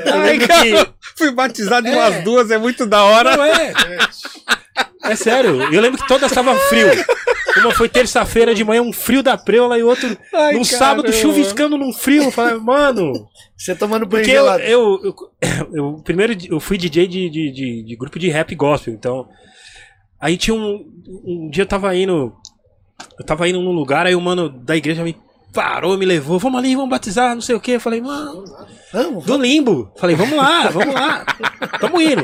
eu 0.06 0.14
Ai, 0.14 0.28
lembro 0.32 0.48
cara, 0.48 0.62
que. 0.64 0.88
fui 1.18 1.32
batizado 1.32 1.88
em 1.88 1.94
umas 1.96 2.24
duas, 2.24 2.52
é 2.52 2.58
muito 2.58 2.86
da 2.86 3.04
hora. 3.04 3.38
Não 3.38 3.46
é. 3.46 3.72
É 3.72 4.86
sério. 5.16 5.62
Eu 5.74 5.82
lembro 5.82 6.00
que 6.02 6.08
todas 6.08 6.32
estavam 6.32 6.56
frio. 6.70 6.88
Uma 7.58 7.72
foi 7.72 7.90
terça-feira 7.90 8.56
de 8.56 8.64
manhã, 8.64 8.82
um 8.82 8.94
frio 8.94 9.22
da 9.22 9.38
preula, 9.38 9.78
e 9.78 9.84
outro 9.84 10.08
Ai, 10.34 10.52
caramba. 10.52 10.64
sábado 10.64 11.12
chuviscando 11.14 11.78
num 11.78 11.92
frio. 11.92 12.24
Eu 12.24 12.32
falei, 12.32 12.56
mano. 12.56 13.28
Você 13.58 13.76
tomando 13.76 14.06
banho 14.06 14.24
Porque 14.24 14.36
eu, 14.38 14.46
eu, 14.46 15.00
eu, 15.04 15.16
eu- 15.74 16.02
primeiro 16.04 16.36
eu 16.50 16.60
fui 16.60 16.78
DJ 16.78 17.08
de, 17.08 17.30
de, 17.30 17.52
de, 17.52 17.84
de 17.84 17.96
grupo 17.96 18.18
de 18.18 18.30
rap 18.30 18.56
gospel, 18.56 18.94
então. 18.94 19.28
Aí 20.20 20.38
tinha 20.38 20.56
um. 20.56 20.86
Um 21.26 21.50
dia 21.50 21.64
eu 21.64 21.68
tava 21.68 21.96
indo. 21.96 22.34
Eu 23.20 23.26
tava 23.26 23.50
indo 23.50 23.62
num 23.62 23.72
lugar, 23.74 24.06
aí 24.06 24.16
o 24.16 24.22
mano 24.22 24.48
da 24.48 24.76
igreja 24.78 25.04
me 25.04 25.18
parou, 25.54 25.98
me 25.98 26.06
levou, 26.06 26.40
vamos 26.40 26.60
ali, 26.60 26.76
vamos 26.76 26.90
batizar, 26.90 27.34
não 27.34 27.42
sei 27.42 27.56
o 27.56 27.60
que. 27.60 27.72
Eu 27.72 27.80
falei, 27.80 28.00
mano, 28.00 28.46
Vamos, 28.94 29.26
do 29.26 29.38
limbo. 29.38 29.92
Falei, 29.98 30.16
vamos 30.16 30.38
lá, 30.38 30.70
vamos 30.70 30.94
lá. 30.94 31.26
Tamo 31.80 32.00
indo. 32.02 32.24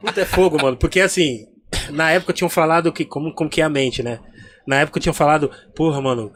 Puta, 0.00 0.20
é 0.20 0.24
fogo, 0.24 0.60
mano. 0.60 0.76
Porque 0.76 1.00
assim, 1.00 1.46
na 1.90 2.10
época 2.10 2.32
tinham 2.32 2.48
falado 2.48 2.92
que. 2.92 3.04
Como, 3.04 3.34
como 3.34 3.50
que 3.50 3.60
é 3.60 3.64
a 3.64 3.68
mente, 3.68 4.02
né? 4.02 4.18
Na 4.66 4.76
época 4.76 5.00
tinham 5.00 5.14
falado, 5.14 5.50
porra, 5.74 6.00
mano. 6.00 6.32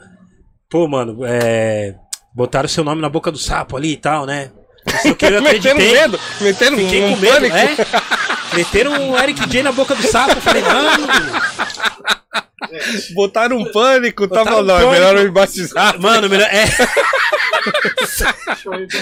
Pô, 0.69 0.87
mano, 0.89 1.19
é. 1.25 1.95
Botaram 2.35 2.69
seu 2.69 2.85
nome 2.85 3.03
na 3.03 3.09
boca 3.09 3.31
do 3.33 3.39
sapo 3.39 3.77
ali 3.77 3.93
e 3.93 3.97
tal, 3.97 4.25
né? 4.25 4.53
Não 4.87 4.99
sei 5.01 5.11
o 5.11 5.17
que, 5.17 5.27
eu 5.27 5.43
Metendo 5.43 5.69
acreditei. 5.69 5.93
medo, 5.93 6.21
metendo 6.41 6.77
Fiquei 6.77 7.05
um 7.05 7.11
com 7.15 7.21
medo, 7.21 7.35
pânico. 7.35 7.57
é. 7.57 8.57
Meteram 8.57 8.93
um 8.93 9.19
Eric 9.19 9.49
J 9.49 9.63
na 9.63 9.73
boca 9.73 9.95
do 9.95 10.03
sapo. 10.03 10.41
Falei, 10.41 10.63
mano. 10.63 11.07
Botaram 13.15 13.59
um 13.59 13.73
pânico, 13.73 14.27
Botaram 14.29 14.45
tava 14.45 14.61
um 14.61 14.65
não, 14.65 14.75
é 14.75 14.79
pânico. 14.79 14.93
melhor 14.95 15.17
eu 15.17 15.25
me 15.25 15.31
batizar. 15.31 16.01
Mano, 16.01 16.29
melhor. 16.29 16.49
É. 16.51 16.65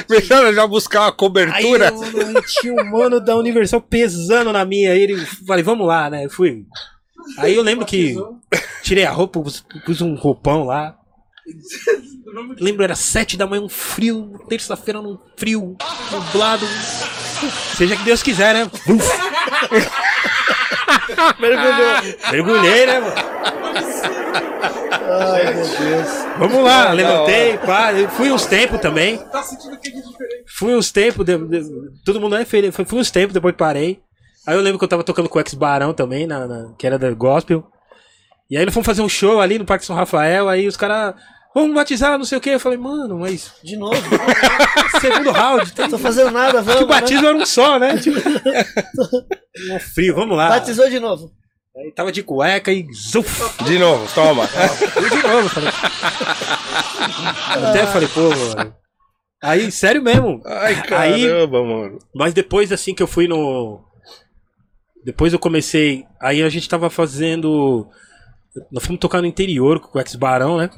Melhor 0.09 0.47
eu 0.47 0.55
já 0.55 0.67
buscar 0.67 1.01
uma 1.01 1.07
Aí 1.09 1.13
cobertura. 1.13 1.93
eu, 1.93 2.33
eu 2.33 2.43
tinha 2.43 2.75
um 2.75 2.91
mano 2.91 3.21
da 3.21 3.37
Universal 3.37 3.81
pesando 3.81 4.53
na 4.53 4.65
minha. 4.65 4.93
Aí 4.93 5.01
ele 5.01 5.17
falei, 5.47 5.63
vamos 5.63 5.87
lá, 5.87 6.11
né? 6.11 6.25
Eu 6.25 6.31
fui. 6.31 6.65
Aí 7.39 7.55
eu 7.55 7.63
lembro 7.63 7.85
que 7.85 8.17
tirei 8.83 9.05
a 9.05 9.11
roupa, 9.11 9.41
pus, 9.41 9.65
pus 9.85 10.01
um 10.01 10.15
roupão 10.15 10.65
lá. 10.65 10.97
Lembro, 12.61 12.85
era 12.85 12.95
sete 12.95 13.37
da 13.39 13.47
manhã, 13.47 13.63
um 13.63 13.69
frio, 13.71 14.39
terça-feira 14.49 15.01
num 15.01 15.19
frio, 15.37 15.77
nublado. 16.13 16.67
Seja 17.75 17.97
que 17.97 18.03
Deus 18.03 18.23
quiser, 18.23 18.53
né? 18.55 18.71
mergulhou. 21.41 21.97
Mergulhei, 22.31 22.87
né, 22.87 23.01
mano? 23.01 23.38
Ai, 25.11 25.55
meu 25.55 25.65
Deus. 25.65 26.09
Vamos 26.39 26.65
lá, 26.65 26.85
Da 26.87 26.93
levantei, 26.93 27.59
pá. 27.59 27.89
Fui 28.17 28.31
uns 28.31 28.47
tempos 28.47 28.81
também. 28.81 29.19
Tá 29.19 29.43
sentindo 29.43 29.79
que 29.79 29.89
é 29.89 29.93
diferente. 29.93 30.45
Fui 30.47 30.75
uns 30.75 30.91
tempos, 30.93 31.25
de- 31.25 31.39
de- 31.39 32.03
todo 32.05 32.21
mundo 32.21 32.37
é 32.37 32.45
feliz. 32.45 32.75
Fui, 32.75 32.85
uns 32.99 33.11
tempos, 33.11 33.35
depois 33.35 33.55
parei. 33.57 34.01
Aí 34.47 34.55
eu 34.55 34.61
lembro 34.61 34.79
que 34.79 34.85
eu 34.85 34.89
tava 34.89 35.05
tocando 35.05 35.29
com 35.29 35.39
o 35.39 35.41
Ex 35.41 35.55
Barão 35.55 35.93
também, 35.93 36.27
na, 36.27 36.47
na- 36.47 36.73
que 36.79 36.87
era 36.87 36.99
da 36.99 37.11
Gospel. 37.13 37.65
E 38.51 38.57
aí 38.57 38.65
nós 38.65 38.73
fomos 38.73 38.87
fazer 38.87 39.03
um 39.03 39.09
show 39.09 39.41
ali 39.41 39.59
no 39.59 39.65
Parque 39.65 39.85
São 39.85 39.95
Rafael, 39.95 40.49
aí 40.49 40.67
os 40.67 40.77
caras, 40.77 41.15
vamos 41.55 41.75
batizar, 41.75 42.17
não 42.17 42.25
sei 42.25 42.39
o 42.39 42.41
que. 42.41 42.49
Eu 42.51 42.61
falei, 42.61 42.79
mano, 42.79 43.19
mas 43.19 43.53
De 43.63 43.77
novo. 43.77 43.95
segundo 45.03 45.31
round, 45.33 45.71
tem 45.73 45.85
Não 45.85 45.91
tô 45.91 45.99
fazendo 45.99 46.31
nada, 46.31 46.63
vamos. 46.63 46.79
que 46.79 46.85
o 46.85 46.87
batismo 46.89 47.27
era 47.27 47.37
um 47.37 47.45
só, 47.45 47.79
né? 47.79 47.97
Tipo, 48.01 48.19
um 49.75 49.79
frio, 49.81 50.15
vamos 50.15 50.37
lá. 50.37 50.49
né? 50.51 50.59
Batizou 50.61 50.89
de 50.89 50.99
novo. 50.99 51.31
Aí 51.79 51.93
tava 51.93 52.11
de 52.11 52.23
cueca 52.23 52.73
e 52.73 52.87
zuf, 52.93 53.65
De 53.65 53.79
novo, 53.79 54.07
toma. 54.15 54.47
de 54.49 55.23
novo. 55.29 55.49
Falei. 55.49 55.71
Até 57.69 57.87
falei, 57.87 58.09
pô, 58.09 58.31
mano. 58.31 58.75
Aí, 59.43 59.71
sério 59.71 60.03
mesmo. 60.03 60.43
Ai, 60.45 60.75
Aí- 60.75 60.83
caramba, 61.29 61.63
mano. 61.63 61.99
Mas 62.15 62.35
depois, 62.35 62.73
assim, 62.73 62.95
que 62.95 63.03
eu 63.03 63.07
fui 63.07 63.29
no. 63.29 63.81
Depois 65.05 65.33
eu 65.33 65.39
comecei. 65.39 66.05
Aí 66.21 66.43
a 66.43 66.49
gente 66.49 66.69
tava 66.69 66.91
fazendo. 66.91 67.87
Nós 68.73 68.85
fomos 68.85 68.99
tocar 69.01 69.21
no 69.21 69.27
interior 69.29 69.79
com 69.79 69.97
o 69.97 70.01
Ex 70.01 70.17
Barão, 70.17 70.57
né? 70.59 70.69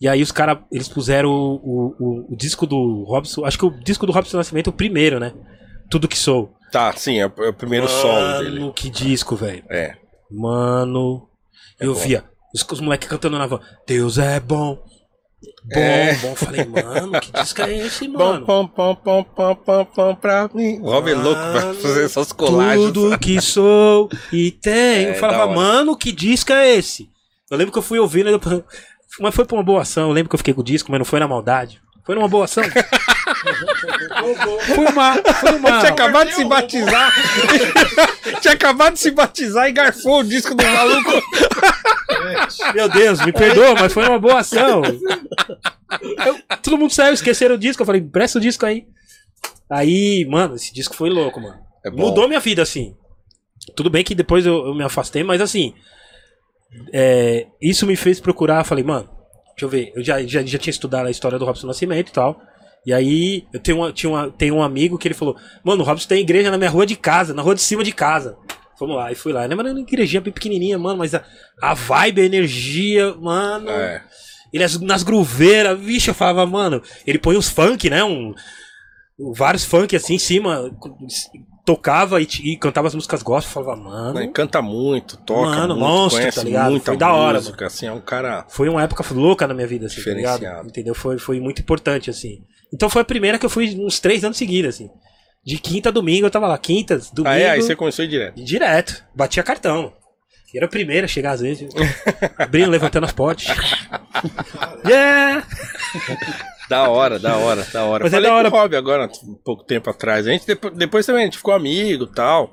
E 0.00 0.08
aí 0.08 0.22
os 0.22 0.32
caras, 0.32 0.58
eles 0.72 0.88
puseram 0.88 1.28
o, 1.30 1.54
o, 1.62 1.94
o- 2.00 2.32
o 2.32 2.36
disco 2.36 2.66
do 2.66 3.04
Robson. 3.06 3.44
Acho 3.44 3.58
que 3.58 3.66
o 3.66 3.70
disco 3.84 4.06
do 4.06 4.12
Robson 4.12 4.38
Nascimento 4.38 4.68
é 4.68 4.70
o 4.70 4.76
primeiro, 4.76 5.20
né? 5.20 5.32
Tudo 5.90 6.08
que 6.08 6.16
sou. 6.18 6.54
Tá, 6.72 6.90
sim, 6.96 7.20
é, 7.20 7.26
o- 7.26 7.44
é 7.44 7.52
primeiro 7.52 7.86
solo 7.86 8.38
dele. 8.42 8.60
Mano, 8.60 8.72
que 8.72 8.88
disco, 8.88 9.36
velho. 9.36 9.62
É. 9.70 9.94
Mano. 10.32 11.28
eu 11.80 11.94
bom. 11.94 12.00
via 12.00 12.24
os, 12.54 12.64
os 12.70 12.80
moleques 12.80 13.08
cantando 13.08 13.38
na 13.38 13.46
van. 13.46 13.60
Deus 13.86 14.18
é 14.18 14.40
bom. 14.40 14.76
Bom, 15.64 15.80
É. 15.80 16.14
bom. 16.16 16.34
Falei, 16.36 16.64
mano, 16.64 17.20
que 17.20 17.32
disco 17.32 17.62
é 17.62 17.76
esse, 17.78 18.06
mano? 18.08 18.46
pom, 18.46 18.66
pom, 18.66 18.94
pom, 18.94 19.24
pom, 19.24 19.54
pom, 19.56 19.84
pom, 19.84 20.14
pra 20.14 20.48
mim. 20.54 20.78
O 20.80 20.90
Rob 20.90 21.10
é 21.10 21.14
louco 21.14 21.40
pra 21.40 21.60
Mano, 21.66 21.74
fazer 21.74 22.04
essas 22.04 22.32
colagens. 22.32 22.92
Tudo 22.92 23.18
que 23.18 23.40
sou 23.40 24.08
e 24.32 24.50
tenho. 24.52 25.08
É, 25.08 25.10
eu 25.10 25.14
falava, 25.16 25.52
mano, 25.52 25.96
que 25.96 26.12
disco 26.12 26.52
é 26.52 26.76
esse? 26.76 27.08
Eu 27.50 27.56
lembro 27.56 27.72
que 27.72 27.78
eu 27.78 27.82
fui 27.82 27.98
ouvindo, 27.98 28.28
mas 29.20 29.34
foi 29.34 29.44
pra 29.44 29.56
uma 29.56 29.62
boa 29.64 29.82
ação. 29.82 30.08
Eu 30.08 30.12
lembro 30.14 30.30
que 30.30 30.34
eu 30.34 30.38
fiquei 30.38 30.54
com 30.54 30.60
o 30.60 30.64
disco, 30.64 30.90
mas 30.90 30.98
não 30.98 31.04
foi 31.04 31.20
na 31.20 31.28
maldade. 31.28 31.80
Foi 32.04 32.14
numa 32.16 32.26
boa 32.28 32.44
ação. 32.46 32.64
foi 34.66 34.84
uma. 34.86 35.14
Foi 35.34 35.52
uma. 35.56 35.78
Tinha 35.78 35.92
acabado 35.92 36.28
de 36.28 36.34
se 36.34 36.44
batizar. 36.44 37.12
Tinha 38.42 38.54
acabado 38.54 38.94
de 38.94 39.00
se 39.00 39.10
batizar 39.12 39.68
e 39.68 39.72
garfou 39.72 40.20
o 40.20 40.24
disco 40.24 40.54
do 40.54 40.64
maluco. 40.64 41.10
Meu 42.74 42.88
Deus, 42.88 43.24
me 43.24 43.32
perdoa, 43.32 43.74
mas 43.74 43.92
foi 43.92 44.06
uma 44.08 44.18
boa 44.18 44.40
ação. 44.40 44.82
Eu- 46.26 46.38
todo 46.62 46.78
mundo 46.78 46.92
saiu, 46.92 47.14
esqueceram 47.14 47.54
o 47.54 47.58
disco. 47.58 47.82
Eu 47.82 47.86
falei, 47.86 48.00
presta 48.00 48.38
o 48.38 48.42
disco 48.42 48.66
aí. 48.66 48.84
Aí, 49.70 50.26
mano, 50.28 50.56
esse 50.56 50.72
disco 50.72 50.94
foi 50.94 51.08
louco, 51.08 51.40
mano. 51.40 51.58
É. 51.84 51.90
Mudou 51.90 52.26
minha 52.28 52.40
vida, 52.40 52.62
assim. 52.62 52.96
Tudo 53.76 53.88
bem 53.90 54.02
que 54.02 54.14
depois 54.14 54.44
eu, 54.44 54.66
eu 54.66 54.74
me 54.74 54.82
afastei, 54.82 55.22
mas 55.22 55.40
assim. 55.40 55.72
é, 56.92 57.46
isso 57.60 57.86
me 57.86 57.94
fez 57.96 58.18
procurar. 58.18 58.64
Falei, 58.64 58.82
mano, 58.84 59.08
deixa 59.52 59.64
eu 59.64 59.68
ver. 59.68 59.92
Eu 59.94 60.02
já, 60.04 60.22
já, 60.24 60.42
já 60.42 60.58
tinha 60.58 60.70
estudado 60.70 61.06
a 61.06 61.10
história 61.10 61.38
do 61.38 61.44
Robson 61.44 61.66
Nascimento 61.66 62.08
e 62.08 62.12
tal. 62.12 62.40
E 62.84 62.92
aí, 62.92 63.44
eu 63.52 63.60
tenho, 63.60 63.78
uma, 63.78 63.92
tinha 63.92 64.10
uma, 64.10 64.30
tenho 64.30 64.56
um 64.56 64.62
amigo 64.62 64.98
que 64.98 65.06
ele 65.06 65.14
falou: 65.14 65.36
Mano, 65.64 65.82
o 65.82 65.86
Robson 65.86 66.08
tem 66.08 66.20
igreja 66.20 66.50
na 66.50 66.58
minha 66.58 66.70
rua 66.70 66.84
de 66.84 66.96
casa, 66.96 67.32
na 67.32 67.40
rua 67.42 67.54
de 67.54 67.60
cima 67.60 67.84
de 67.84 67.92
casa. 67.92 68.36
Vamos 68.80 68.96
lá, 68.96 69.12
e 69.12 69.14
fui 69.14 69.32
lá. 69.32 69.44
Era 69.44 69.54
uma 69.54 69.80
igrejinha 69.80 70.20
bem 70.20 70.32
pequenininha, 70.32 70.76
mano, 70.78 70.98
mas 70.98 71.14
a, 71.14 71.22
a 71.60 71.74
vibe, 71.74 72.22
a 72.22 72.24
energia, 72.24 73.14
mano. 73.14 73.70
É. 73.70 74.02
Ele 74.52 74.64
as- 74.64 74.80
nas 74.80 75.02
gruveiras, 75.04 75.78
vixe, 75.78 76.10
eu 76.10 76.14
falava, 76.14 76.44
mano. 76.44 76.82
Ele 77.06 77.18
põe 77.18 77.36
os 77.36 77.48
funk, 77.48 77.88
né? 77.88 78.02
Um, 78.02 78.34
vários 79.36 79.64
funk 79.64 79.94
assim 79.94 80.14
em 80.14 80.18
cima, 80.18 80.70
tocava 81.64 82.20
e, 82.20 82.26
e 82.44 82.56
cantava 82.56 82.88
as 82.88 82.94
músicas 82.94 83.22
gospel, 83.22 83.64
falava, 83.64 83.80
mano. 83.80 84.32
Canta 84.32 84.60
muito, 84.60 85.16
toca 85.18 85.50
Mano, 85.50 85.76
muito, 85.76 85.88
monstro, 85.88 86.20
conhece 86.20 86.38
tá 86.38 86.44
ligado? 86.44 86.70
muita 86.70 86.84
Foi 86.86 86.96
da 86.96 87.12
hora, 87.12 87.38
música, 87.38 87.66
assim, 87.66 87.86
é 87.86 87.92
um 87.92 88.00
cara... 88.00 88.44
Foi 88.48 88.68
uma 88.68 88.82
época 88.82 89.04
louca 89.14 89.46
na 89.46 89.54
minha 89.54 89.66
vida, 89.66 89.86
assim, 89.86 90.02
tá 90.02 90.10
ligado? 90.10 90.66
Entendeu? 90.66 90.94
Foi, 90.94 91.18
foi 91.18 91.40
muito 91.40 91.60
importante, 91.60 92.10
assim. 92.10 92.44
Então 92.72 92.88
foi 92.88 93.02
a 93.02 93.04
primeira 93.04 93.38
que 93.38 93.46
eu 93.46 93.50
fui 93.50 93.76
uns 93.78 94.00
três 94.00 94.24
anos 94.24 94.36
seguidos, 94.36 94.74
assim. 94.74 94.90
De 95.44 95.58
quinta 95.58 95.88
a 95.88 95.92
domingo 95.92 96.26
eu 96.26 96.30
tava 96.30 96.46
lá. 96.46 96.56
Quinta, 96.56 97.00
domingo. 97.12 97.34
Ah, 97.34 97.38
é? 97.38 97.50
Aí 97.50 97.62
você 97.62 97.74
começou 97.74 98.06
direto. 98.06 98.42
Direto. 98.42 99.04
Batia 99.14 99.42
cartão. 99.42 99.92
E 100.54 100.56
era 100.56 100.66
a 100.66 100.68
primeira 100.68 101.06
a 101.06 101.08
chegar 101.08 101.32
às 101.32 101.40
vezes. 101.40 101.68
Abrindo, 102.38 102.70
levantando 102.70 103.04
as 103.04 103.12
portas. 103.12 103.46
yeah! 104.86 105.44
Da 106.68 106.88
hora, 106.88 107.18
da 107.18 107.36
hora, 107.36 107.66
da 107.72 107.84
hora. 107.84 108.04
Mas 108.04 108.12
é 108.12 108.16
Falei 108.16 108.30
da 108.30 108.36
hora- 108.36 108.50
com 108.50 108.56
o 108.56 108.60
Rob 108.60 108.76
agora, 108.76 109.10
um 109.24 109.34
pouco 109.34 109.64
tempo 109.64 109.90
atrás. 109.90 110.26
A 110.26 110.30
gente, 110.30 110.46
depois, 110.46 110.74
depois 110.74 111.06
também 111.06 111.22
a 111.22 111.24
gente 111.26 111.36
ficou 111.38 111.52
amigo 111.54 112.04
e 112.04 112.14
tal. 112.14 112.52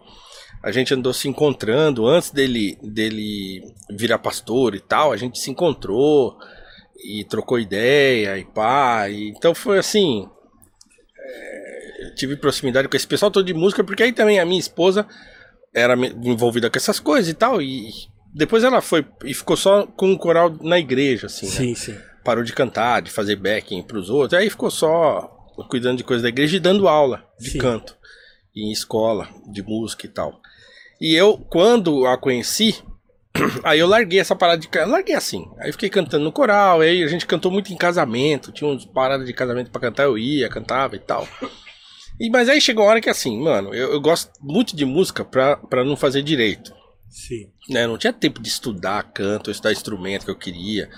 A 0.61 0.71
gente 0.71 0.93
andou 0.93 1.13
se 1.13 1.27
encontrando 1.29 2.05
antes 2.05 2.31
dele, 2.31 2.77
dele 2.83 3.61
virar 3.91 4.19
pastor 4.19 4.75
e 4.75 4.79
tal. 4.79 5.11
A 5.13 5.17
gente 5.17 5.39
se 5.39 5.49
encontrou 5.49 6.35
e 7.01 7.23
trocou 7.23 7.57
ideia 7.59 8.37
e 8.37 8.43
pá. 8.45 9.07
e- 9.09 9.29
então 9.29 9.55
foi 9.55 9.77
assim. 9.79 10.27
é, 11.17 12.13
tive 12.15 12.35
proximidade 12.35 12.87
com 12.87 12.95
esse 12.97 13.07
pessoal 13.07 13.31
todo 13.31 13.45
de 13.45 13.53
música, 13.53 13.83
porque 13.83 14.03
aí 14.03 14.11
também 14.11 14.39
a 14.39 14.45
minha 14.45 14.59
esposa 14.59 15.07
era 15.73 15.93
envolvida 16.23 16.69
com 16.69 16.77
essas 16.77 16.99
coisas 16.99 17.29
e 17.29 17.33
tal. 17.33 17.61
E 17.61 17.89
depois 18.33 18.63
ela 18.63 18.81
foi 18.81 19.05
e 19.23 19.33
ficou 19.33 19.55
só 19.55 19.85
com 19.85 20.11
o 20.11 20.17
coral 20.17 20.49
na 20.61 20.79
igreja, 20.79 21.27
assim. 21.27 21.45
né? 21.45 21.51
Sim, 21.51 21.75
sim. 21.75 21.97
Parou 22.23 22.43
de 22.43 22.53
cantar, 22.53 23.01
de 23.01 23.11
fazer 23.11 23.35
backing 23.35 23.81
pros 23.83 24.09
outros, 24.09 24.39
aí 24.39 24.49
ficou 24.49 24.71
só 24.71 25.35
cuidando 25.69 25.97
de 25.97 26.03
coisas 26.03 26.23
da 26.23 26.29
igreja 26.29 26.57
e 26.57 26.59
dando 26.59 26.87
aula 26.87 27.25
de 27.39 27.51
Sim. 27.51 27.57
canto 27.57 27.97
em 28.55 28.71
escola 28.71 29.27
de 29.51 29.61
música 29.61 30.05
e 30.05 30.09
tal. 30.09 30.41
E 30.99 31.15
eu, 31.15 31.37
quando 31.37 32.05
a 32.05 32.17
conheci, 32.17 32.75
aí 33.63 33.79
eu 33.79 33.87
larguei 33.87 34.19
essa 34.19 34.35
parada 34.35 34.59
de 34.59 34.67
canto, 34.67 34.89
larguei 34.89 35.15
assim. 35.15 35.45
Aí 35.59 35.71
fiquei 35.71 35.89
cantando 35.89 36.23
no 36.23 36.31
coral, 36.31 36.81
aí 36.81 37.03
a 37.03 37.07
gente 37.07 37.25
cantou 37.25 37.51
muito 37.51 37.71
em 37.71 37.77
casamento, 37.77 38.51
tinha 38.51 38.69
umas 38.69 38.85
paradas 38.85 39.25
de 39.25 39.33
casamento 39.33 39.71
pra 39.71 39.81
cantar, 39.81 40.03
eu 40.03 40.17
ia, 40.17 40.49
cantava 40.49 40.95
e 40.95 40.99
tal. 40.99 41.27
E, 42.19 42.29
mas 42.29 42.49
aí 42.49 42.59
chegou 42.59 42.83
uma 42.83 42.91
hora 42.91 43.01
que 43.01 43.09
assim, 43.09 43.39
mano, 43.41 43.73
eu, 43.73 43.93
eu 43.93 44.01
gosto 44.01 44.31
muito 44.41 44.75
de 44.75 44.83
música 44.83 45.23
pra, 45.23 45.55
pra 45.55 45.85
não 45.85 45.95
fazer 45.95 46.21
direito 46.21 46.73
Sim. 47.09 47.49
né? 47.69 47.87
Não 47.87 47.97
tinha 47.97 48.13
tempo 48.13 48.41
de 48.41 48.49
estudar 48.49 49.03
canto, 49.03 49.49
estudar 49.49 49.71
instrumento 49.71 50.25
que 50.25 50.31
eu 50.31 50.37
queria. 50.37 50.89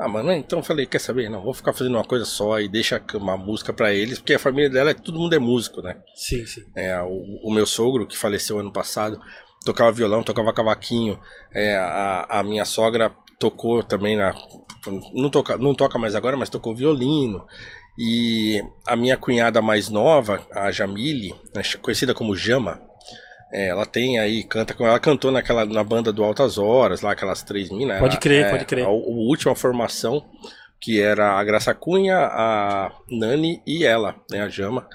Ah, 0.00 0.08
mano, 0.08 0.32
então 0.32 0.60
eu 0.60 0.62
falei, 0.62 0.86
quer 0.86 0.98
saber? 0.98 1.28
Não, 1.28 1.42
vou 1.42 1.52
ficar 1.52 1.74
fazendo 1.74 1.94
uma 1.96 2.04
coisa 2.04 2.24
só 2.24 2.58
e 2.58 2.66
deixa 2.66 3.02
uma 3.12 3.36
música 3.36 3.70
pra 3.70 3.92
eles, 3.92 4.18
porque 4.18 4.32
a 4.32 4.38
família 4.38 4.70
dela, 4.70 4.92
é 4.92 4.94
todo 4.94 5.18
mundo 5.18 5.34
é 5.34 5.38
músico, 5.38 5.82
né? 5.82 5.98
Sim, 6.14 6.46
sim. 6.46 6.64
É, 6.74 6.98
o, 7.02 7.38
o 7.44 7.52
meu 7.52 7.66
sogro, 7.66 8.06
que 8.06 8.16
faleceu 8.16 8.58
ano 8.58 8.72
passado, 8.72 9.20
tocava 9.62 9.92
violão, 9.92 10.22
tocava 10.22 10.54
cavaquinho. 10.54 11.20
É, 11.52 11.76
a, 11.76 12.38
a 12.40 12.42
minha 12.42 12.64
sogra 12.64 13.14
tocou 13.38 13.82
também 13.82 14.16
na. 14.16 14.34
Não 15.12 15.28
toca, 15.28 15.58
não 15.58 15.74
toca 15.74 15.98
mais 15.98 16.14
agora, 16.14 16.34
mas 16.34 16.48
tocou 16.48 16.74
violino. 16.74 17.46
E 17.98 18.62
a 18.86 18.96
minha 18.96 19.18
cunhada 19.18 19.60
mais 19.60 19.90
nova, 19.90 20.46
a 20.50 20.70
Jamile, 20.70 21.34
né, 21.54 21.60
conhecida 21.82 22.14
como 22.14 22.34
Jama, 22.34 22.80
é, 23.52 23.68
ela 23.68 23.84
tem 23.86 24.18
aí, 24.18 24.42
canta 24.44 24.74
com 24.74 24.86
ela 24.86 24.98
cantou 25.00 25.30
naquela 25.30 25.64
na 25.64 25.82
banda 25.84 26.12
do 26.12 26.22
Altas 26.24 26.58
Horas, 26.58 27.00
lá 27.00 27.12
aquelas 27.12 27.42
três 27.42 27.70
minas. 27.70 27.98
Pode 27.98 28.14
Ela- 28.14 28.20
crer, 28.20 28.46
é, 28.46 28.50
pode 28.50 28.64
crer. 28.64 28.84
A, 28.84 28.88
a 28.88 28.90
última 28.90 29.54
formação, 29.54 30.24
que 30.80 31.00
era 31.00 31.32
a 31.38 31.44
Graça 31.44 31.74
Cunha, 31.74 32.16
a 32.18 32.92
Nani 33.10 33.60
e 33.66 33.84
ela, 33.84 34.14
né, 34.30 34.40
a 34.42 34.48
Jama. 34.48 34.86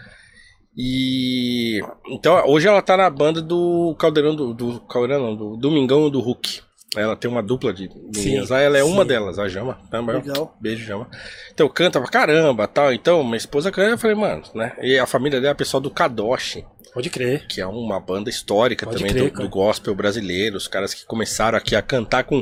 E 0.78 1.80
então 2.10 2.44
hoje 2.48 2.68
ela 2.68 2.82
tá 2.82 2.98
na 2.98 3.10
banda 3.10 3.42
do 3.42 3.96
Caldeirão 3.98 4.36
do, 4.36 4.54
do 4.54 4.80
Caldeirão, 4.82 5.24
não, 5.28 5.36
do 5.36 5.58
Domingão 5.58 6.10
do 6.10 6.20
Hulk. 6.20 6.62
Ela 6.96 7.16
tem 7.16 7.30
uma 7.30 7.44
dupla 7.44 7.74
de 7.74 7.90
meninas. 7.90 8.48
Sim, 8.48 8.56
ela 8.56 8.78
é 8.78 8.84
uma 8.84 9.04
sim. 9.04 9.08
delas, 9.08 9.40
a 9.40 9.48
Jama. 9.48 9.78
Também. 9.90 10.16
Legal. 10.16 10.56
Beijo, 10.60 10.86
Jama. 10.86 11.08
Então 11.54 11.68
canta 11.70 12.00
pra 12.00 12.10
caramba, 12.10 12.68
tal. 12.68 12.94
Então 12.94 13.24
minha 13.24 13.38
esposa 13.38 13.72
canta, 13.72 13.92
eu 13.92 13.98
falei, 13.98 14.16
mano, 14.16 14.44
né? 14.54 14.74
E 14.82 14.98
a 14.98 15.06
família 15.06 15.40
dela 15.40 15.52
é 15.52 15.56
pessoal 15.56 15.82
do 15.82 15.92
Kadoshi, 15.92 16.66
Pode 16.94 17.10
crer. 17.10 17.46
que 17.48 17.60
é 17.60 17.68
uma 17.68 18.00
banda 18.00 18.30
histórica 18.30 18.86
Pode 18.86 18.98
também 18.98 19.14
crer, 19.14 19.32
do, 19.32 19.42
do 19.42 19.50
gospel 19.50 19.94
brasileiro. 19.94 20.56
Os 20.56 20.68
caras 20.68 20.94
que 20.94 21.06
começaram 21.06 21.58
aqui 21.58 21.76
a 21.76 21.82
cantar 21.82 22.24
com 22.24 22.42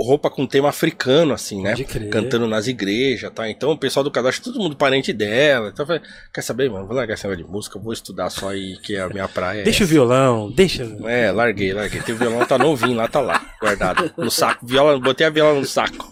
roupa 0.00 0.30
com 0.30 0.46
tema 0.46 0.68
africano, 0.68 1.32
assim, 1.34 1.62
né? 1.62 1.74
Cantando 2.10 2.46
nas 2.46 2.66
igrejas, 2.66 3.30
tá? 3.32 3.48
Então 3.50 3.70
o 3.72 3.78
pessoal 3.78 4.02
do 4.04 4.10
Kadoshi, 4.10 4.42
todo 4.42 4.58
mundo 4.58 4.76
parente 4.76 5.12
dela. 5.12 5.68
Então 5.68 5.82
eu 5.84 5.86
falei, 5.86 6.02
quer 6.32 6.42
saber, 6.42 6.70
mano? 6.70 6.86
Vou 6.86 6.96
largar 6.96 7.14
esse 7.14 7.24
negócio 7.26 7.44
de 7.44 7.50
música, 7.50 7.78
vou 7.78 7.92
estudar 7.92 8.30
só 8.30 8.50
aí, 8.50 8.76
que 8.82 8.96
é 8.96 9.00
a 9.00 9.08
minha 9.08 9.28
praia. 9.28 9.62
Deixa 9.64 9.84
o 9.84 9.86
violão, 9.86 10.50
deixa. 10.50 10.84
É, 11.06 11.30
larguei, 11.30 11.72
larguei. 11.72 12.00
Tem 12.02 12.14
o 12.14 12.18
violão, 12.18 12.44
tá 12.46 12.56
novinho 12.58 12.94
lá, 12.96 13.08
tá 13.08 13.20
lá, 13.20 13.44
guardado. 13.60 14.12
No 14.16 14.30
saco. 14.30 14.66
Viola, 14.66 14.98
botei 14.98 15.26
a 15.26 15.30
viola 15.30 15.58
no 15.58 15.66
saco. 15.66 16.10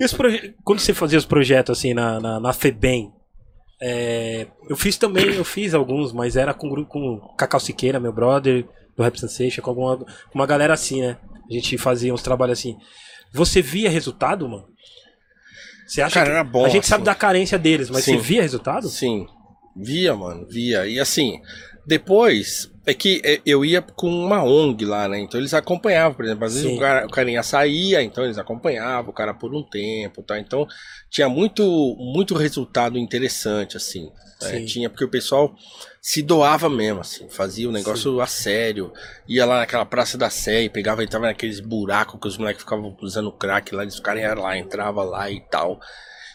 E 0.00 0.08
proje- 0.16 0.54
Quando 0.64 0.80
você 0.80 0.92
fazia 0.94 1.18
os 1.18 1.24
projetos 1.26 1.78
assim 1.78 1.94
na, 1.94 2.20
na, 2.20 2.40
na 2.40 2.52
FEBEM, 2.52 3.12
é, 3.82 4.46
eu 4.68 4.76
fiz 4.76 4.96
também, 4.96 5.34
eu 5.34 5.44
fiz 5.44 5.74
alguns, 5.74 6.12
mas 6.12 6.36
era 6.36 6.54
com 6.54 6.84
com 6.84 7.18
Cacau 7.36 7.60
Siqueira, 7.60 8.00
meu 8.00 8.12
brother, 8.12 8.64
do 8.96 9.02
Rap 9.02 9.18
Sensation, 9.18 9.60
com 9.60 9.70
alguma, 9.70 9.96
com 9.98 10.06
uma 10.34 10.46
galera 10.46 10.72
assim, 10.72 11.02
né? 11.02 11.16
A 11.48 11.52
gente 11.52 11.76
fazia 11.78 12.12
uns 12.12 12.22
trabalhos 12.22 12.58
assim. 12.58 12.76
Você 13.32 13.60
via 13.60 13.90
resultado, 13.90 14.48
mano? 14.48 14.66
Você 15.86 16.00
acha 16.00 16.14
Cara, 16.14 16.26
que... 16.26 16.32
era 16.32 16.44
bom, 16.44 16.64
A 16.64 16.68
gente 16.68 16.80
assim. 16.82 16.88
sabe 16.90 17.04
da 17.04 17.14
carência 17.14 17.58
deles, 17.58 17.90
mas 17.90 18.04
Sim. 18.04 18.16
você 18.16 18.22
via 18.22 18.42
resultado? 18.42 18.88
Sim, 18.88 19.26
via, 19.76 20.14
mano, 20.14 20.46
via. 20.48 20.86
E 20.86 20.98
assim, 20.98 21.40
depois 21.86 22.70
é 22.86 22.92
que 22.92 23.22
é, 23.24 23.40
eu 23.46 23.64
ia 23.64 23.80
com 23.80 24.08
uma 24.08 24.44
ONG 24.44 24.84
lá, 24.84 25.08
né? 25.08 25.18
Então 25.18 25.40
eles 25.40 25.54
acompanhavam, 25.54 26.14
por 26.14 26.24
exemplo, 26.24 26.44
às 26.44 26.54
vezes 26.54 26.68
Sim. 26.68 26.76
o, 26.76 26.80
cara, 26.80 27.06
o 27.06 27.10
carinha 27.10 27.42
saía, 27.42 28.02
então 28.02 28.24
eles 28.24 28.36
acompanhavam 28.36 29.10
o 29.10 29.14
cara 29.14 29.32
por 29.32 29.54
um 29.54 29.62
tempo, 29.62 30.22
tá? 30.22 30.38
Então 30.38 30.66
tinha 31.10 31.28
muito, 31.28 31.64
muito 31.98 32.34
resultado 32.34 32.98
interessante, 32.98 33.76
assim. 33.76 34.10
né? 34.42 34.50
Sim. 34.50 34.64
Tinha, 34.66 34.90
porque 34.90 35.04
o 35.04 35.08
pessoal 35.08 35.54
se 36.00 36.20
doava 36.20 36.68
mesmo, 36.68 37.00
assim, 37.00 37.26
fazia 37.30 37.68
o 37.68 37.72
negócio 37.72 38.20
a 38.20 38.26
sério. 38.26 38.92
Ia 39.26 39.46
lá 39.46 39.60
naquela 39.60 39.86
Praça 39.86 40.18
da 40.18 40.28
Sé 40.28 40.64
e 40.64 40.68
pegava, 40.68 41.02
entrava 41.02 41.26
naqueles 41.26 41.60
buracos 41.60 42.20
que 42.20 42.28
os 42.28 42.36
moleques 42.36 42.62
ficavam 42.62 42.94
usando 43.00 43.32
crack 43.32 43.74
lá, 43.74 43.82
eles 43.82 43.96
ficaram 43.96 44.42
lá, 44.42 44.58
entrava 44.58 45.02
lá 45.02 45.30
e 45.30 45.40
tal. 45.40 45.80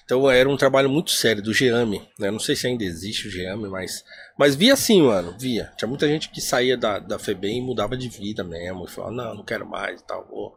Então 0.09 0.27
era 0.27 0.49
um 0.49 0.57
trabalho 0.57 0.89
muito 0.89 1.11
sério 1.11 1.39
do 1.39 1.53
Geame, 1.53 2.01
né? 2.17 2.31
Não 2.31 2.39
sei 2.39 2.55
se 2.55 2.65
ainda 2.65 2.83
existe 2.83 3.27
o 3.27 3.31
Geame, 3.31 3.69
mas. 3.69 4.03
Mas 4.35 4.55
via 4.55 4.73
assim, 4.73 5.03
mano, 5.03 5.35
via. 5.37 5.71
Tinha 5.77 5.87
muita 5.87 6.07
gente 6.07 6.31
que 6.31 6.41
saía 6.41 6.75
da, 6.75 6.97
da 6.97 7.19
FEBEM 7.19 7.59
e 7.59 7.61
mudava 7.61 7.95
de 7.95 8.09
vida 8.09 8.43
mesmo. 8.43 8.85
E 8.85 8.89
falava, 8.89 9.13
não, 9.13 9.35
não 9.35 9.43
quero 9.43 9.69
mais 9.69 10.01
e 10.01 10.03
tal, 10.03 10.27
vou, 10.27 10.55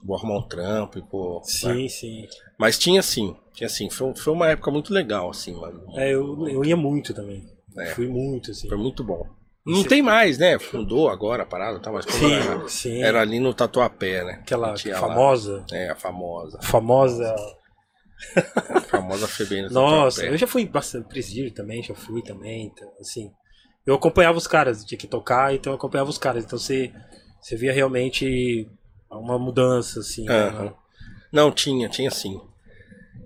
vou 0.00 0.16
arrumar 0.16 0.38
um 0.38 0.46
trampo 0.46 1.00
e 1.00 1.02
pô. 1.02 1.38
né? 1.38 1.42
Sim, 1.44 1.88
sim. 1.88 2.28
Mas 2.56 2.78
tinha 2.78 3.00
assim, 3.00 3.34
tinha 3.52 3.66
assim, 3.66 3.90
foi, 3.90 4.14
foi 4.14 4.32
uma 4.32 4.48
época 4.48 4.70
muito 4.70 4.94
legal, 4.94 5.28
assim, 5.28 5.54
mano. 5.54 5.82
É, 5.96 6.14
eu, 6.14 6.46
eu 6.46 6.64
ia 6.64 6.76
muito 6.76 7.12
também. 7.12 7.42
É. 7.76 7.86
Fui 7.86 8.06
muito, 8.06 8.52
assim. 8.52 8.68
Foi 8.68 8.78
muito 8.78 9.02
bom. 9.02 9.26
Não 9.66 9.82
tem 9.82 10.02
mais, 10.02 10.38
né? 10.38 10.56
Fundou 10.56 11.08
agora 11.08 11.42
a 11.42 11.46
parada, 11.46 11.80
tá? 11.80 11.90
Mas 11.90 12.04
Sim, 12.04 12.32
era, 12.32 12.68
sim. 12.68 13.02
era 13.02 13.20
ali 13.22 13.40
no 13.40 13.52
Tatuapé, 13.52 14.22
né? 14.22 14.32
Aquela 14.34 14.74
Tinha 14.74 14.94
lá. 14.94 15.00
famosa. 15.00 15.64
É, 15.72 15.90
a 15.90 15.96
famosa. 15.96 16.60
Famosa. 16.62 17.34
A 18.68 18.80
famosa 18.80 19.26
FEBEM 19.28 19.64
no 19.64 19.70
Nossa, 19.70 20.24
eu 20.24 20.36
já 20.36 20.46
fui 20.46 20.66
bastante 20.66 21.08
presídio 21.08 21.52
também, 21.52 21.82
já 21.82 21.94
fui 21.94 22.22
também, 22.22 22.66
então, 22.66 22.90
assim. 23.00 23.30
Eu 23.86 23.94
acompanhava 23.94 24.38
os 24.38 24.46
caras, 24.46 24.84
tinha 24.84 24.98
que 24.98 25.06
tocar, 25.06 25.54
então 25.54 25.72
eu 25.72 25.76
acompanhava 25.76 26.08
os 26.08 26.16
caras. 26.16 26.44
Então 26.44 26.58
você, 26.58 26.92
você 27.40 27.54
via 27.56 27.72
realmente 27.72 28.66
uma 29.10 29.38
mudança, 29.38 30.00
assim. 30.00 30.24
né? 30.24 30.34
Aham. 30.34 30.74
Não, 31.30 31.52
tinha, 31.52 31.88
tinha 31.88 32.10
sim. 32.10 32.40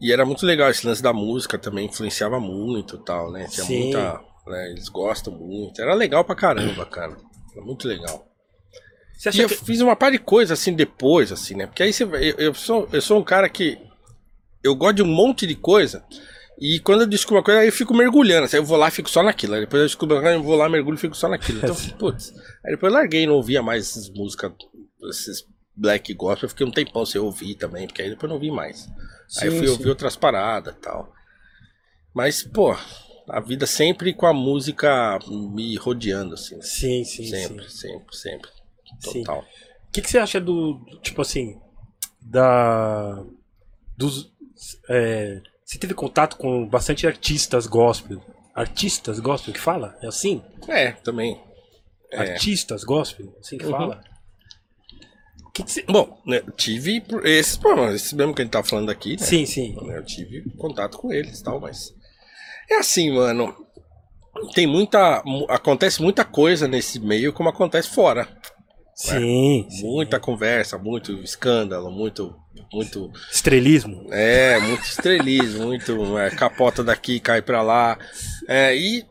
E 0.00 0.12
era 0.12 0.24
muito 0.24 0.46
legal 0.46 0.70
esse 0.70 0.86
lance 0.86 1.02
da 1.02 1.12
música 1.12 1.58
também, 1.58 1.86
influenciava 1.86 2.38
muito 2.38 2.96
e 2.96 3.04
tal, 3.04 3.30
né? 3.30 3.46
Tinha 3.48 3.66
Sim. 3.66 3.82
muita. 3.82 4.20
né, 4.46 4.70
eles 4.70 4.88
gostam 4.88 5.32
muito. 5.32 5.80
Era 5.80 5.94
legal 5.94 6.24
pra 6.24 6.34
caramba, 6.34 6.86
cara. 6.86 7.16
Era 7.54 7.64
muito 7.64 7.86
legal. 7.86 8.26
E 9.34 9.40
eu 9.40 9.48
que... 9.48 9.56
fiz 9.56 9.80
uma 9.80 9.96
par 9.96 10.12
de 10.12 10.18
coisa 10.18 10.54
assim 10.54 10.72
depois, 10.72 11.32
assim, 11.32 11.54
né? 11.56 11.66
Porque 11.66 11.82
aí 11.82 11.92
você 11.92 12.04
eu, 12.04 12.36
eu 12.38 12.54
sou, 12.54 12.88
eu 12.92 13.02
sou 13.02 13.18
um 13.18 13.24
cara 13.24 13.48
que. 13.48 13.78
Eu 14.62 14.74
gosto 14.74 14.96
de 14.96 15.02
um 15.02 15.06
monte 15.06 15.46
de 15.46 15.54
coisa. 15.54 16.04
E 16.60 16.80
quando 16.80 17.02
eu 17.02 17.06
descubro 17.06 17.36
uma 17.36 17.44
coisa, 17.44 17.60
aí 17.60 17.68
eu 17.68 17.72
fico 17.72 17.94
mergulhando. 17.94 18.44
Assim, 18.44 18.56
eu 18.56 18.64
vou 18.64 18.76
lá 18.76 18.88
e 18.88 18.90
fico 18.92 19.08
só 19.08 19.22
naquilo. 19.22 19.54
Aí 19.54 19.60
depois 19.60 19.80
eu 19.80 19.86
descubro 19.86 20.16
uma 20.16 20.22
coisa, 20.22 20.36
eu 20.36 20.42
vou 20.42 20.56
lá, 20.56 20.68
mergulho 20.68 20.96
e 20.96 21.00
fico 21.00 21.16
só 21.16 21.28
naquilo. 21.28 21.58
Então, 21.58 21.76
putz. 21.98 22.32
Aí 22.64 22.72
depois 22.72 22.92
eu 22.92 22.98
larguei, 22.98 23.26
não 23.26 23.34
ouvia 23.34 23.62
mais 23.62 23.88
essas 23.90 24.10
músicas, 24.10 24.52
esses 25.08 25.46
black 25.74 26.12
gospel. 26.14 26.46
Eu 26.46 26.50
fiquei 26.50 26.66
um 26.66 26.70
tempão 26.72 27.06
sem 27.06 27.20
ouvir 27.20 27.54
também, 27.54 27.86
porque 27.86 28.02
aí 28.02 28.10
depois 28.10 28.24
eu 28.24 28.28
não 28.28 28.36
ouvi 28.36 28.50
mais. 28.50 28.88
aí 29.38 29.46
eu 29.46 29.52
Sim, 29.52 29.58
fui 29.58 29.66
sim. 29.66 29.72
ouvir 29.72 29.88
outras 29.88 30.16
paradas 30.16 30.74
e 30.74 30.78
tal. 30.78 31.12
Mas, 32.12 32.42
pô, 32.42 32.76
a 33.28 33.40
vida 33.40 33.66
sempre 33.66 34.12
com 34.12 34.26
a 34.26 34.32
música 34.32 35.18
me 35.28 35.76
rodeando, 35.76 36.34
assim. 36.34 36.60
Sim, 36.60 37.04
sim, 37.04 37.26
sempre, 37.26 37.70
sim. 37.70 37.76
sempre, 37.76 38.16
sempre. 38.16 38.50
Sim. 39.00 39.22
Total. 39.22 39.40
O 39.40 39.92
que, 39.92 40.02
que 40.02 40.10
você 40.10 40.18
acha 40.18 40.40
do, 40.40 40.84
tipo 41.02 41.22
assim, 41.22 41.60
da... 42.20 43.24
Dos... 43.96 44.32
é, 44.88 45.40
você 45.64 45.78
teve 45.78 45.94
contato 45.94 46.36
com 46.36 46.66
bastante 46.66 47.06
artistas 47.06 47.66
gospel. 47.66 48.22
Artistas 48.54 49.20
gospel 49.20 49.54
que 49.54 49.60
fala? 49.60 49.96
É 50.02 50.06
assim? 50.08 50.42
É, 50.68 50.92
também. 50.92 51.40
Artistas 52.12 52.84
gospel, 52.84 53.36
assim 53.40 53.58
que 53.58 53.64
Uhum. 53.66 53.70
fala. 53.70 54.02
Que 55.54 55.62
que 55.62 55.70
cê- 55.72 55.84
Bom, 55.88 56.20
né, 56.26 56.42
tive 56.56 57.02
esses 57.24 57.56
problemas, 57.56 57.94
esses 57.96 58.12
mesmo 58.12 58.34
que 58.34 58.42
a 58.42 58.44
gente 58.44 58.52
tá 58.52 58.62
falando 58.62 58.90
aqui, 58.90 59.12
né? 59.12 59.18
Sim, 59.26 59.44
sim. 59.46 59.76
Eu 59.90 60.04
tive 60.04 60.48
contato 60.56 60.96
com 60.98 61.12
eles 61.12 61.40
e 61.40 61.44
tal, 61.44 61.60
mas. 61.60 61.92
É 62.70 62.76
assim, 62.76 63.10
mano. 63.10 63.54
Tem 64.54 64.66
muita. 64.66 65.22
mu- 65.24 65.46
Acontece 65.48 66.00
muita 66.00 66.24
coisa 66.24 66.68
nesse 66.68 67.00
meio 67.00 67.32
como 67.32 67.48
acontece 67.48 67.90
fora. 67.90 68.28
Sim, 68.94 69.66
sim. 69.70 69.82
Muita 69.86 70.18
conversa, 70.20 70.78
muito 70.78 71.12
escândalo, 71.22 71.90
muito. 71.90 72.34
Muito. 72.72 73.10
Estrelismo. 73.30 74.06
É, 74.12 74.58
muito 74.60 74.82
estrelismo, 74.84 75.66
muito. 75.66 76.18
é, 76.18 76.30
capota 76.30 76.82
daqui, 76.84 77.18
cai 77.20 77.40
pra 77.42 77.62
lá. 77.62 77.98
É, 78.48 78.76
e. 78.76 79.04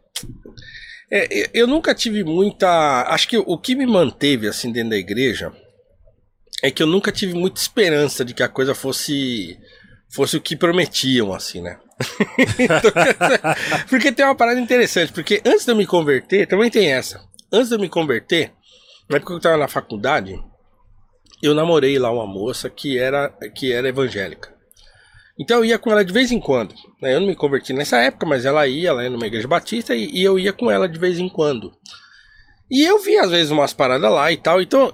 é, 1.12 1.50
eu- 1.54 1.68
nunca 1.68 1.93
tive 1.95 2.24
muita. 2.24 3.04
Acho 3.10 3.28
que 3.28 3.38
o 3.38 3.58
que 3.58 3.76
me 3.76 3.86
manteve 3.86 4.48
assim 4.48 4.72
dentro 4.72 4.91
da 4.91 4.98
igreja 4.98 5.52
é 6.64 6.72
que 6.72 6.82
eu 6.82 6.88
nunca 6.88 7.12
tive 7.12 7.34
muita 7.34 7.60
esperança 7.62 8.24
de 8.26 8.34
que 8.34 8.43
a 8.43 8.50
coisa 8.50 8.74
fosse. 8.76 9.58
Fosse 10.10 10.38
o 10.38 10.41
que 10.41 10.56
prometiam, 10.56 11.34
assim, 11.34 11.62
né? 11.62 11.78
Porque 13.89 14.12
tem 14.12 14.26
uma 14.26 14.36
parada 14.36 14.60
interessante, 14.60 15.12
porque 15.12 15.41
antes 15.45 15.66
de 15.66 15.72
eu 15.72 15.76
me 15.76 15.86
converter, 15.86 16.48
também 16.48 16.70
tem 16.70 16.91
essa. 16.91 17.22
Antes 17.52 17.70
de 17.70 17.76
eu 17.76 17.80
me 17.80 17.89
converter, 17.89 18.52
na 19.10 19.18
época 19.18 19.34
que 19.34 19.38
eu 19.38 19.41
tava 19.41 19.58
na 19.58 19.68
faculdade, 19.68 20.39
eu 21.42 21.54
namorei 21.54 21.98
lá 22.00 22.12
uma 22.12 22.26
moça 22.26 22.70
que 22.70 22.98
era, 22.98 23.30
que 23.54 23.72
era 23.72 23.90
evangélica. 23.90 24.56
Então 25.40 25.58
eu 25.58 25.66
ia 25.66 25.78
com 25.78 25.92
ela 25.92 26.04
de 26.04 26.12
vez 26.12 26.32
em 26.32 26.40
quando. 26.40 26.74
né? 27.02 27.14
Eu 27.14 27.20
não 27.20 27.28
me 27.28 27.36
converti 27.36 27.72
nessa 27.72 27.98
época, 27.98 28.26
mas 28.26 28.46
ela 28.46 28.68
ia, 28.68 28.90
ela 28.90 29.04
ia 29.04 29.10
numa 29.10 29.28
igreja 29.28 29.48
batista 29.48 29.96
e, 29.96 30.10
e 30.12 30.24
eu 30.24 30.40
ia 30.40 30.52
com 30.52 30.72
ela 30.72 30.90
de 30.90 30.98
vez 30.98 31.20
em 31.20 31.30
quando. 31.30 31.72
E 32.70 32.84
eu 32.84 33.00
via 33.00 33.22
às 33.24 33.32
vezes 33.32 33.52
umas 33.52 33.72
paradas 33.72 34.12
lá 34.12 34.32
e 34.32 34.38
tal. 34.38 34.62
Então, 34.62 34.92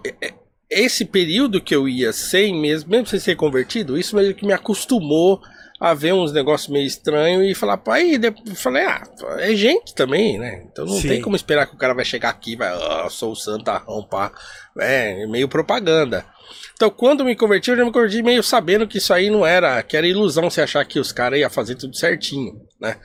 esse 0.70 1.06
período 1.06 1.62
que 1.62 1.74
eu 1.74 1.88
ia 1.88 2.12
sem 2.12 2.54
mesmo, 2.60 2.90
mesmo 2.90 3.08
sem 3.08 3.20
ser 3.20 3.36
convertido, 3.36 3.98
isso 3.98 4.16
meio 4.16 4.36
que 4.36 4.46
me 4.46 4.54
acostumou 4.54 5.42
a 5.80 5.94
ver 5.94 6.14
uns 6.14 6.32
negócios 6.32 6.70
meio 6.70 6.86
estranhos 6.86 7.46
e 7.46 7.54
falar, 7.54 7.78
pai, 7.78 8.14
eu 8.16 8.56
falei, 8.56 8.86
ah, 8.86 9.04
é 9.40 9.54
gente 9.54 9.94
também, 9.94 10.40
né? 10.40 10.64
Então 10.72 10.86
não 10.86 10.96
Sim. 10.96 11.10
tem 11.10 11.22
como 11.22 11.36
esperar 11.36 11.68
que 11.68 11.76
o 11.76 11.78
cara 11.78 11.94
vai 11.94 12.06
chegar 12.06 12.30
aqui 12.30 12.54
e 12.54 12.56
vai, 12.56 12.70
ah, 12.70 13.08
sou 13.10 13.34
o 13.34 13.36
santarrão, 13.36 14.02
pá. 14.04 14.32
É, 14.80 15.26
meio 15.28 15.48
propaganda. 15.48 16.26
Então, 16.74 16.90
quando 16.90 17.24
me 17.24 17.36
converti, 17.36 17.70
eu 17.70 17.78
já 17.78 17.86
me 17.86 17.92
converti 17.92 18.22
meio 18.24 18.42
sabendo 18.44 18.88
que 18.88 18.98
isso 18.98 19.14
aí 19.14 19.30
não 19.30 19.46
era, 19.46 19.82
que 19.84 19.96
era 19.96 20.08
ilusão 20.08 20.50
você 20.50 20.62
achar 20.62 20.84
que 20.86 21.00
os 21.00 21.12
caras 21.12 21.40
iam 21.40 21.50
fazer 21.50 21.76
tudo 21.76 21.96
certinho, 21.96 22.60
né? 22.80 22.98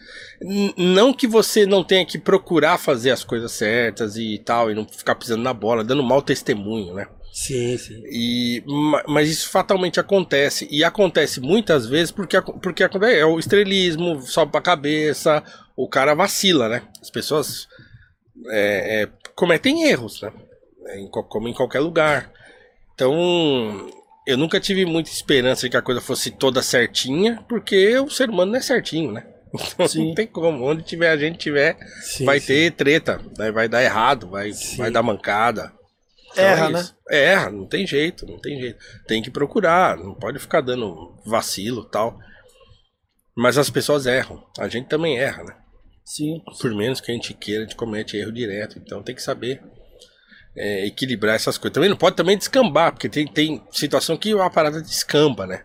Não 0.76 1.12
que 1.12 1.26
você 1.26 1.66
não 1.66 1.84
tenha 1.84 2.04
que 2.04 2.18
procurar 2.18 2.78
fazer 2.78 3.10
as 3.10 3.22
coisas 3.22 3.52
certas 3.52 4.16
e 4.16 4.38
tal, 4.38 4.70
e 4.70 4.74
não 4.74 4.86
ficar 4.86 5.14
pisando 5.14 5.42
na 5.42 5.52
bola, 5.52 5.84
dando 5.84 6.02
mau 6.02 6.22
testemunho, 6.22 6.94
né? 6.94 7.06
Sim, 7.32 7.76
sim. 7.76 8.02
E, 8.10 8.62
ma- 8.66 9.04
mas 9.06 9.28
isso 9.28 9.48
fatalmente 9.50 10.00
acontece. 10.00 10.66
E 10.70 10.82
acontece 10.82 11.40
muitas 11.40 11.86
vezes 11.86 12.10
porque, 12.10 12.40
porque 12.40 12.82
é 12.82 13.24
o 13.24 13.38
estrelismo, 13.38 14.20
sobe 14.22 14.50
pra 14.50 14.60
cabeça, 14.60 15.44
o 15.76 15.88
cara 15.88 16.14
vacila, 16.14 16.68
né? 16.68 16.82
As 17.00 17.10
pessoas 17.10 17.68
é, 18.48 19.02
é, 19.02 19.08
cometem 19.36 19.84
erros, 19.84 20.20
né? 20.22 20.32
É, 20.88 20.98
em, 20.98 21.08
como 21.08 21.48
em 21.48 21.54
qualquer 21.54 21.80
lugar. 21.80 22.32
Então, 22.94 23.90
eu 24.26 24.36
nunca 24.36 24.60
tive 24.60 24.84
muita 24.84 25.10
esperança 25.10 25.62
de 25.62 25.70
que 25.70 25.76
a 25.76 25.82
coisa 25.82 26.00
fosse 26.00 26.30
toda 26.30 26.62
certinha, 26.62 27.44
porque 27.48 27.98
o 27.98 28.10
ser 28.10 28.28
humano 28.28 28.52
não 28.52 28.58
é 28.58 28.62
certinho, 28.62 29.12
né? 29.12 29.26
Então, 29.54 29.88
Sim. 29.88 30.08
não 30.08 30.14
tem 30.14 30.26
como. 30.26 30.62
Onde 30.62 30.82
tiver 30.82 31.10
a 31.10 31.16
gente 31.16 31.38
tiver, 31.38 31.78
Sim, 32.02 32.26
vai 32.26 32.38
sim. 32.38 32.46
ter 32.48 32.72
treta, 32.72 33.18
né? 33.38 33.50
vai 33.50 33.66
dar 33.66 33.82
errado, 33.82 34.28
vai, 34.28 34.50
vai 34.76 34.90
dar 34.90 35.02
mancada. 35.02 35.72
Então 36.32 36.44
Erra, 36.44 36.66
é 36.66 36.70
né? 36.70 36.88
Erra, 37.08 37.50
não 37.50 37.66
tem 37.66 37.86
jeito, 37.86 38.26
não 38.26 38.38
tem 38.38 38.60
jeito. 38.60 38.78
Tem 39.06 39.22
que 39.22 39.30
procurar, 39.30 39.96
não 39.96 40.14
pode 40.14 40.38
ficar 40.38 40.60
dando 40.60 41.16
vacilo 41.24 41.84
tal. 41.84 42.18
Mas 43.34 43.56
as 43.56 43.70
pessoas 43.70 44.04
erram, 44.04 44.44
a 44.58 44.68
gente 44.68 44.88
também 44.88 45.18
erra, 45.18 45.44
né? 45.44 45.56
Sim. 46.04 46.42
Por 46.60 46.74
menos 46.74 47.00
que 47.00 47.10
a 47.10 47.14
gente 47.14 47.32
queira, 47.34 47.60
a 47.60 47.66
gente 47.66 47.76
comete 47.76 48.16
erro 48.16 48.32
direto. 48.32 48.78
Então 48.78 49.02
tem 49.02 49.14
que 49.14 49.22
saber 49.22 49.62
é, 50.58 50.86
equilibrar 50.86 51.36
essas 51.36 51.56
coisas. 51.56 51.74
Também 51.74 51.88
não 51.88 51.96
pode 51.96 52.16
também 52.16 52.36
descambar, 52.36 52.92
porque 52.92 53.08
tem, 53.08 53.26
tem 53.26 53.62
situação 53.70 54.16
que 54.16 54.32
a 54.32 54.50
parada 54.50 54.82
descamba, 54.82 55.46
né? 55.46 55.62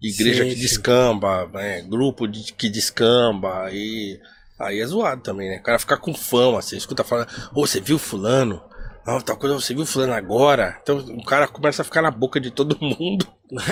Igreja 0.00 0.44
Sim, 0.44 0.50
que 0.50 0.56
descamba, 0.56 1.48
né? 1.52 1.82
grupo 1.82 2.28
de, 2.28 2.52
que 2.52 2.68
descamba, 2.68 3.64
aí, 3.64 4.20
aí 4.58 4.80
é 4.80 4.86
zoado 4.86 5.22
também, 5.22 5.48
né? 5.48 5.56
O 5.58 5.62
cara 5.62 5.78
fica 5.78 5.96
com 5.96 6.14
fama, 6.14 6.60
você 6.60 6.76
escuta 6.76 7.02
falando, 7.02 7.28
ô, 7.54 7.66
você 7.66 7.80
viu 7.80 7.98
fulano? 7.98 8.62
Não, 9.06 9.20
tal 9.20 9.36
coisa, 9.36 9.54
você 9.54 9.72
viu 9.72 9.86
fulano 9.86 10.12
agora? 10.12 10.78
Então 10.82 10.98
o 10.98 11.24
cara 11.24 11.46
começa 11.46 11.82
a 11.82 11.84
ficar 11.84 12.02
na 12.02 12.10
boca 12.10 12.40
de 12.40 12.50
todo 12.50 12.76
mundo. 12.80 13.26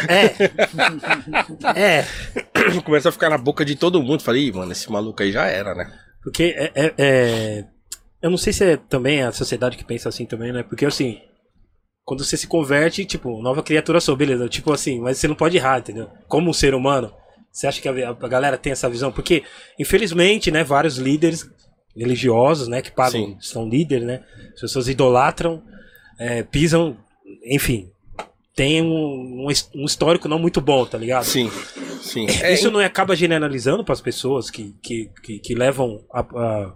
É. 0.08 0.34
é. 2.00 2.80
começa 2.82 3.08
a 3.08 3.12
ficar 3.12 3.30
na 3.30 3.38
boca 3.38 3.64
de 3.64 3.74
todo 3.74 4.00
mundo. 4.00 4.22
Falei, 4.22 4.46
"Ih, 4.46 4.52
mano, 4.52 4.70
esse 4.70 4.90
maluco 4.90 5.20
aí 5.20 5.32
já 5.32 5.44
era, 5.46 5.74
né? 5.74 5.92
Porque 6.22 6.54
é, 6.56 6.72
é- 6.74 6.94
é- 6.96 7.64
Eu 8.24 8.30
não 8.30 8.38
sei 8.38 8.54
se 8.54 8.64
é 8.64 8.78
também 8.78 9.22
a 9.22 9.30
sociedade 9.32 9.76
que 9.76 9.84
pensa 9.84 10.08
assim 10.08 10.24
também, 10.24 10.50
né? 10.50 10.62
Porque 10.62 10.86
assim. 10.86 11.20
Quando 12.06 12.24
você 12.24 12.38
se 12.38 12.46
converte, 12.46 13.04
tipo, 13.04 13.42
nova 13.42 13.62
criatura 13.62 14.00
sou, 14.00 14.16
beleza. 14.16 14.48
Tipo 14.48 14.72
assim, 14.72 14.98
mas 14.98 15.18
você 15.18 15.28
não 15.28 15.34
pode 15.34 15.58
errar, 15.58 15.80
entendeu? 15.80 16.08
Como 16.26 16.48
um 16.48 16.52
ser 16.54 16.74
humano. 16.74 17.12
Você 17.52 17.66
acha 17.66 17.82
que 17.82 17.88
a, 17.88 18.08
a 18.08 18.28
galera 18.28 18.56
tem 18.56 18.72
essa 18.72 18.88
visão? 18.88 19.12
Porque, 19.12 19.42
infelizmente, 19.78 20.50
né, 20.50 20.64
vários 20.64 20.96
líderes 20.96 21.46
religiosos, 21.94 22.66
né, 22.66 22.80
que 22.80 22.90
pagam, 22.90 23.26
Sim. 23.26 23.36
são 23.40 23.68
líderes, 23.68 24.06
né? 24.06 24.22
As 24.54 24.60
pessoas 24.62 24.88
idolatram, 24.88 25.62
é, 26.18 26.42
pisam, 26.42 26.96
enfim. 27.44 27.90
Tem 28.56 28.80
um, 28.80 29.46
um 29.46 29.48
um 29.74 29.84
histórico 29.84 30.28
não 30.28 30.38
muito 30.38 30.62
bom, 30.62 30.86
tá 30.86 30.96
ligado? 30.96 31.24
Sim, 31.24 31.50
sim. 32.00 32.26
É, 32.42 32.54
Isso 32.54 32.70
não 32.70 32.80
acaba 32.80 33.14
generalizando 33.14 33.84
para 33.84 33.92
as 33.92 34.00
pessoas 34.00 34.50
que, 34.50 34.74
que, 34.82 35.10
que, 35.22 35.38
que 35.38 35.54
levam 35.54 36.04
a, 36.12 36.20
a, 36.20 36.72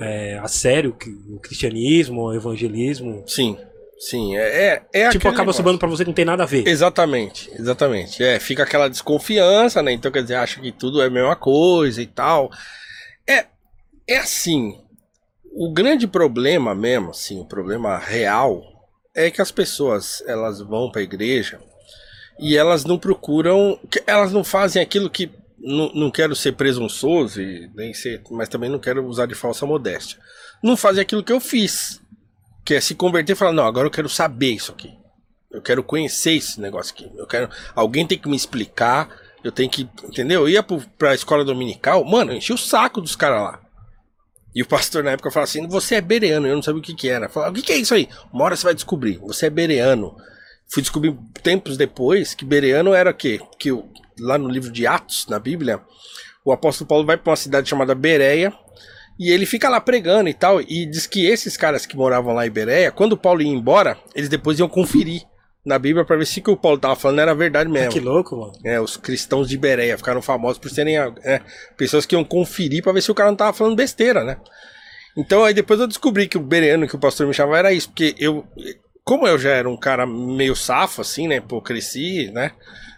é, 0.00 0.38
a 0.38 0.48
sério 0.48 0.92
que- 0.92 1.10
o 1.10 1.38
cristianismo, 1.40 2.22
o 2.22 2.34
evangelismo. 2.34 3.24
Sim, 3.26 3.56
sim. 3.98 4.36
É, 4.36 4.82
é, 4.92 5.00
é 5.06 5.08
tipo, 5.10 5.26
acaba 5.28 5.42
negócio. 5.42 5.56
sobrando 5.58 5.78
para 5.78 5.88
você 5.88 6.04
que 6.04 6.08
não 6.10 6.14
tem 6.14 6.24
nada 6.24 6.42
a 6.42 6.46
ver. 6.46 6.66
Exatamente, 6.66 7.50
exatamente. 7.58 8.22
É, 8.22 8.38
fica 8.38 8.62
aquela 8.62 8.88
desconfiança, 8.88 9.82
né? 9.82 9.92
Então, 9.92 10.10
quer 10.12 10.22
dizer, 10.22 10.34
acha 10.36 10.60
que 10.60 10.72
tudo 10.72 11.00
é 11.02 11.06
a 11.06 11.10
mesma 11.10 11.36
coisa 11.36 12.00
e 12.02 12.06
tal. 12.06 12.50
É, 13.26 13.46
é 14.08 14.18
assim. 14.18 14.80
O 15.58 15.72
grande 15.72 16.06
problema 16.06 16.74
mesmo, 16.74 17.10
assim, 17.10 17.40
o 17.40 17.44
problema 17.46 17.96
real 17.96 18.62
é 19.14 19.30
que 19.30 19.40
as 19.40 19.50
pessoas, 19.50 20.22
elas 20.26 20.60
vão 20.60 20.90
pra 20.90 21.00
igreja 21.00 21.58
e 22.38 22.54
elas 22.58 22.84
não 22.84 22.98
procuram, 22.98 23.78
elas 24.06 24.30
não 24.30 24.44
fazem 24.44 24.82
aquilo 24.82 25.08
que 25.08 25.30
não, 25.58 25.90
não 25.94 26.10
quero 26.10 26.34
ser 26.36 26.52
presunçoso 26.52 27.40
e 27.40 27.70
nem 27.74 27.92
ser, 27.94 28.22
mas 28.30 28.48
também 28.48 28.70
não 28.70 28.78
quero 28.78 29.04
usar 29.06 29.26
de 29.26 29.34
falsa 29.34 29.66
modéstia. 29.66 30.18
Não 30.62 30.76
fazem 30.76 31.02
aquilo 31.02 31.22
que 31.22 31.32
eu 31.32 31.40
fiz, 31.40 32.00
que 32.64 32.74
é 32.74 32.80
se 32.80 32.94
converter 32.94 33.32
e 33.32 33.36
falar, 33.36 33.52
não, 33.52 33.66
agora 33.66 33.86
eu 33.86 33.90
quero 33.90 34.08
saber 34.08 34.50
isso 34.52 34.72
aqui. 34.72 34.92
Eu 35.50 35.62
quero 35.62 35.82
conhecer 35.82 36.32
esse 36.32 36.60
negócio 36.60 36.92
aqui. 36.92 37.10
Eu 37.16 37.26
quero. 37.26 37.48
Alguém 37.74 38.06
tem 38.06 38.18
que 38.18 38.28
me 38.28 38.36
explicar. 38.36 39.08
Eu 39.42 39.50
tenho 39.50 39.70
que. 39.70 39.88
Entendeu? 40.04 40.42
Eu 40.42 40.48
ia 40.48 40.62
pro, 40.62 40.82
pra 40.98 41.14
escola 41.14 41.44
dominical, 41.44 42.04
mano, 42.04 42.32
enchi 42.32 42.52
o 42.52 42.58
saco 42.58 43.00
dos 43.00 43.16
caras 43.16 43.40
lá. 43.42 43.60
E 44.54 44.60
o 44.62 44.66
pastor 44.66 45.04
na 45.04 45.12
época 45.12 45.30
falava 45.30 45.48
assim: 45.48 45.66
você 45.66 45.94
é 45.94 46.00
bereano, 46.00 46.46
eu 46.46 46.54
não 46.56 46.62
sabia 46.62 46.80
o 46.80 46.82
que, 46.82 46.94
que 46.94 47.08
era. 47.08 47.28
Falava, 47.28 47.52
o 47.52 47.54
que, 47.54 47.62
que 47.62 47.72
é 47.72 47.76
isso 47.76 47.94
aí? 47.94 48.08
Uma 48.32 48.44
hora 48.44 48.56
você 48.56 48.64
vai 48.64 48.74
descobrir. 48.74 49.18
Você 49.18 49.46
é 49.46 49.50
bereano. 49.50 50.14
Fui 50.68 50.82
descobrir 50.82 51.16
tempos 51.42 51.76
depois 51.76 52.34
que 52.34 52.44
bereano 52.44 52.92
era 52.92 53.10
o 53.10 53.14
quê? 53.14 53.40
Que 53.58 53.70
o- 53.72 53.88
lá 54.18 54.38
no 54.38 54.48
livro 54.48 54.70
de 54.70 54.86
Atos, 54.86 55.26
na 55.28 55.38
Bíblia, 55.38 55.80
o 56.44 56.52
apóstolo 56.52 56.88
Paulo 56.88 57.04
vai 57.04 57.16
pra 57.16 57.30
uma 57.30 57.36
cidade 57.36 57.68
chamada 57.68 57.94
Bereia. 57.94 58.52
E 59.18 59.30
ele 59.30 59.46
fica 59.46 59.68
lá 59.68 59.80
pregando 59.80 60.28
e 60.28 60.34
tal. 60.34 60.60
E 60.60 60.84
diz 60.84 61.06
que 61.06 61.26
esses 61.26 61.56
caras 61.56 61.86
que 61.86 61.96
moravam 61.96 62.34
lá 62.34 62.46
em 62.46 62.50
Bereia, 62.50 62.92
quando 62.92 63.16
Paulo 63.16 63.40
ia 63.40 63.48
embora, 63.48 63.96
eles 64.14 64.28
depois 64.28 64.58
iam 64.58 64.68
conferir 64.68 65.22
na 65.64 65.78
Bíblia 65.78 66.04
pra 66.04 66.16
ver 66.16 66.26
se 66.26 66.38
o 66.38 66.42
que 66.42 66.50
o 66.50 66.56
Paulo 66.56 66.78
tava 66.78 66.94
falando 66.94 67.18
era 67.18 67.34
verdade 67.34 67.68
mesmo. 67.68 67.90
Que 67.90 67.98
louco, 67.98 68.36
mano. 68.36 68.52
É, 68.64 68.80
os 68.80 68.96
cristãos 68.96 69.48
de 69.48 69.58
Bereia 69.58 69.96
ficaram 69.96 70.22
famosos 70.22 70.58
por 70.58 70.70
serem 70.70 70.96
é, 70.96 71.40
pessoas 71.76 72.06
que 72.06 72.14
iam 72.14 72.22
conferir 72.22 72.82
pra 72.82 72.92
ver 72.92 73.02
se 73.02 73.10
o 73.10 73.14
cara 73.14 73.30
não 73.30 73.36
tava 73.36 73.52
falando 73.52 73.74
besteira, 73.74 74.22
né? 74.22 74.36
Então 75.16 75.42
aí 75.42 75.52
depois 75.52 75.80
eu 75.80 75.88
descobri 75.88 76.28
que 76.28 76.36
o 76.36 76.42
bereano 76.42 76.86
que 76.86 76.94
o 76.94 76.98
pastor 76.98 77.26
me 77.26 77.34
chamava 77.34 77.58
era 77.58 77.72
isso, 77.72 77.88
porque 77.88 78.14
eu, 78.18 78.46
como 79.02 79.26
eu 79.26 79.38
já 79.38 79.50
era 79.50 79.68
um 79.68 79.76
cara 79.76 80.06
meio 80.06 80.54
safo, 80.54 81.00
assim, 81.00 81.26
né? 81.26 81.40
Pô, 81.40 81.60
cresci, 81.60 82.30
né? 82.32 82.52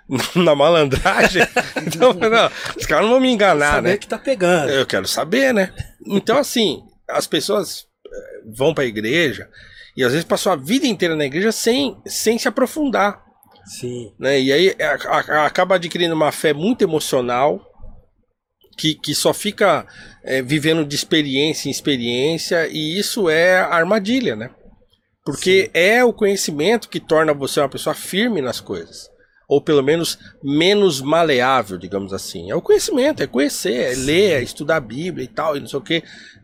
Na 0.36 0.55
malandragem. 0.55 1.43
então, 1.86 2.12
não, 2.14 2.51
os 2.76 2.86
caras 2.86 3.05
não 3.05 3.12
vão 3.12 3.20
me 3.20 3.30
enganar, 3.30 3.74
Saber 3.74 3.89
né? 3.90 3.97
que 3.97 4.06
tá 4.09 4.18
pegando. 4.18 4.70
Eu 4.70 4.86
quero 4.86 5.06
saber, 5.06 5.52
né? 5.52 5.72
Então, 6.06 6.36
assim, 6.39 6.82
as 7.09 7.26
pessoas 7.26 7.86
eh, 8.06 8.40
vão 8.56 8.72
pra 8.72 8.85
igreja 8.86 9.48
e 9.97 10.02
às 10.05 10.12
vezes 10.12 10.24
passam 10.24 10.52
a 10.52 10.56
vida 10.56 10.86
inteira 10.86 11.14
na 11.16 11.24
igreja 11.26 11.52
sem, 11.52 11.97
sem 12.06 12.39
se 12.39 12.47
aprofundar 12.48 13.22
Sim. 13.66 14.12
né? 14.18 14.40
E 14.40 14.52
aí 14.52 14.74
a- 14.80 15.09
a- 15.18 15.47
acaba 15.47 15.74
adquirindo 15.74 16.14
uma 16.14 16.32
fé 16.32 16.52
muito 16.55 16.82
emocional 16.82 17.60
que, 18.78 18.94
que 18.94 19.14
só 19.14 19.35
fica 19.35 19.86
é, 20.24 20.40
vivendo 20.40 20.85
de 20.86 20.94
experiência 20.94 21.68
em 21.68 21.70
experiência 21.72 22.66
e 22.70 22.98
isso 22.98 23.28
é 23.28 23.59
armadilha, 23.60 24.36
né? 24.36 24.51
Porque 25.24 25.68
é 25.74 26.02
o 26.05 26.12
conhecimento 26.12 26.89
que 26.89 27.01
torna 27.01 27.35
você 27.35 27.60
uma 27.60 27.68
pessoa 27.68 27.93
firme 27.94 28.40
nas 28.40 28.60
coisas. 28.60 29.10
Ou 29.48 29.62
pelo 29.62 29.82
menos 29.82 30.18
menos 30.42 31.00
maleável, 31.00 31.78
digamos 31.78 32.12
assim. 32.12 32.50
É 32.50 32.54
o 32.54 32.60
conhecimento, 32.62 33.22
é 33.22 33.26
conhecer, 33.26 33.92
é 33.92 33.94
ler, 33.94 34.32
é 34.32 34.42
estudar 34.42 34.76
a 34.76 34.80
Bíblia 34.80 35.24
e 35.24 35.28
tal, 35.28 35.56
e 35.56 35.60
não 35.60 35.66
sei 35.66 35.78
o 35.78 35.82
quê. 35.82 36.02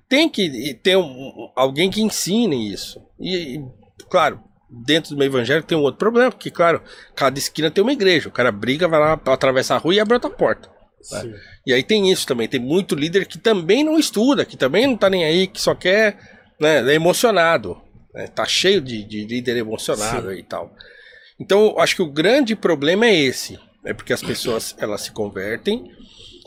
Tem 0.09 0.29
que 0.29 0.75
ter 0.83 0.97
um- 0.97 1.51
alguém 1.55 1.91
que 1.91 2.01
ensine 2.01 2.73
isso. 2.73 3.01
E, 3.21 3.57
e, 3.57 3.65
claro, 4.09 4.41
dentro 4.87 5.11
do 5.11 5.19
meio 5.19 5.29
evangélico 5.29 5.69
tem 5.69 5.77
um 5.77 5.83
outro 5.83 5.99
problema, 5.99 6.31
porque, 6.31 6.51
claro, 6.51 6.81
cada 7.15 7.39
esquina 7.39 7.71
tem 7.71 7.83
uma 7.83 7.93
igreja. 7.93 8.29
O 8.29 8.33
cara 8.33 8.51
briga, 8.51 8.89
vai 8.89 8.99
lá, 9.01 9.13
atravessa 9.27 9.75
a 9.75 9.79
rua 9.79 9.95
e 9.95 10.01
abre 10.01 10.15
outra 10.15 10.31
porta. 10.31 10.71
Sim. 11.03 11.35
E 11.67 11.73
aí 11.75 11.83
tem 11.83 12.11
isso 12.11 12.27
também, 12.27 12.49
tem 12.49 12.61
muito 12.61 12.95
líder 12.95 13.27
que 13.27 13.37
também 13.37 13.85
não 13.85 13.99
estuda, 13.99 14.47
que 14.47 14.57
também 14.57 14.87
não 14.87 14.97
tá 14.97 15.11
nem 15.11 15.25
aí, 15.27 15.47
que 15.47 15.61
só 15.61 15.75
quer, 15.75 16.17
né, 16.59 16.79
é 16.91 16.95
emocionado. 16.95 17.77
né, 18.15 18.27
tá 18.29 18.47
cheio 18.47 18.81
de, 18.81 19.05
de 19.05 19.27
líder 19.27 19.57
emocionado 19.59 20.33
e 20.33 20.43
tal. 20.43 20.73
Então, 21.39 21.75
acho 21.79 21.97
que 21.97 22.03
o 22.03 22.11
grande 22.11 22.55
problema 22.55 23.07
é 23.07 23.15
esse. 23.15 23.59
É 23.85 23.93
porque 23.93 24.13
as 24.13 24.23
pessoas, 24.23 24.75
elas 24.79 25.03
se 25.03 25.13
convertem 25.13 25.91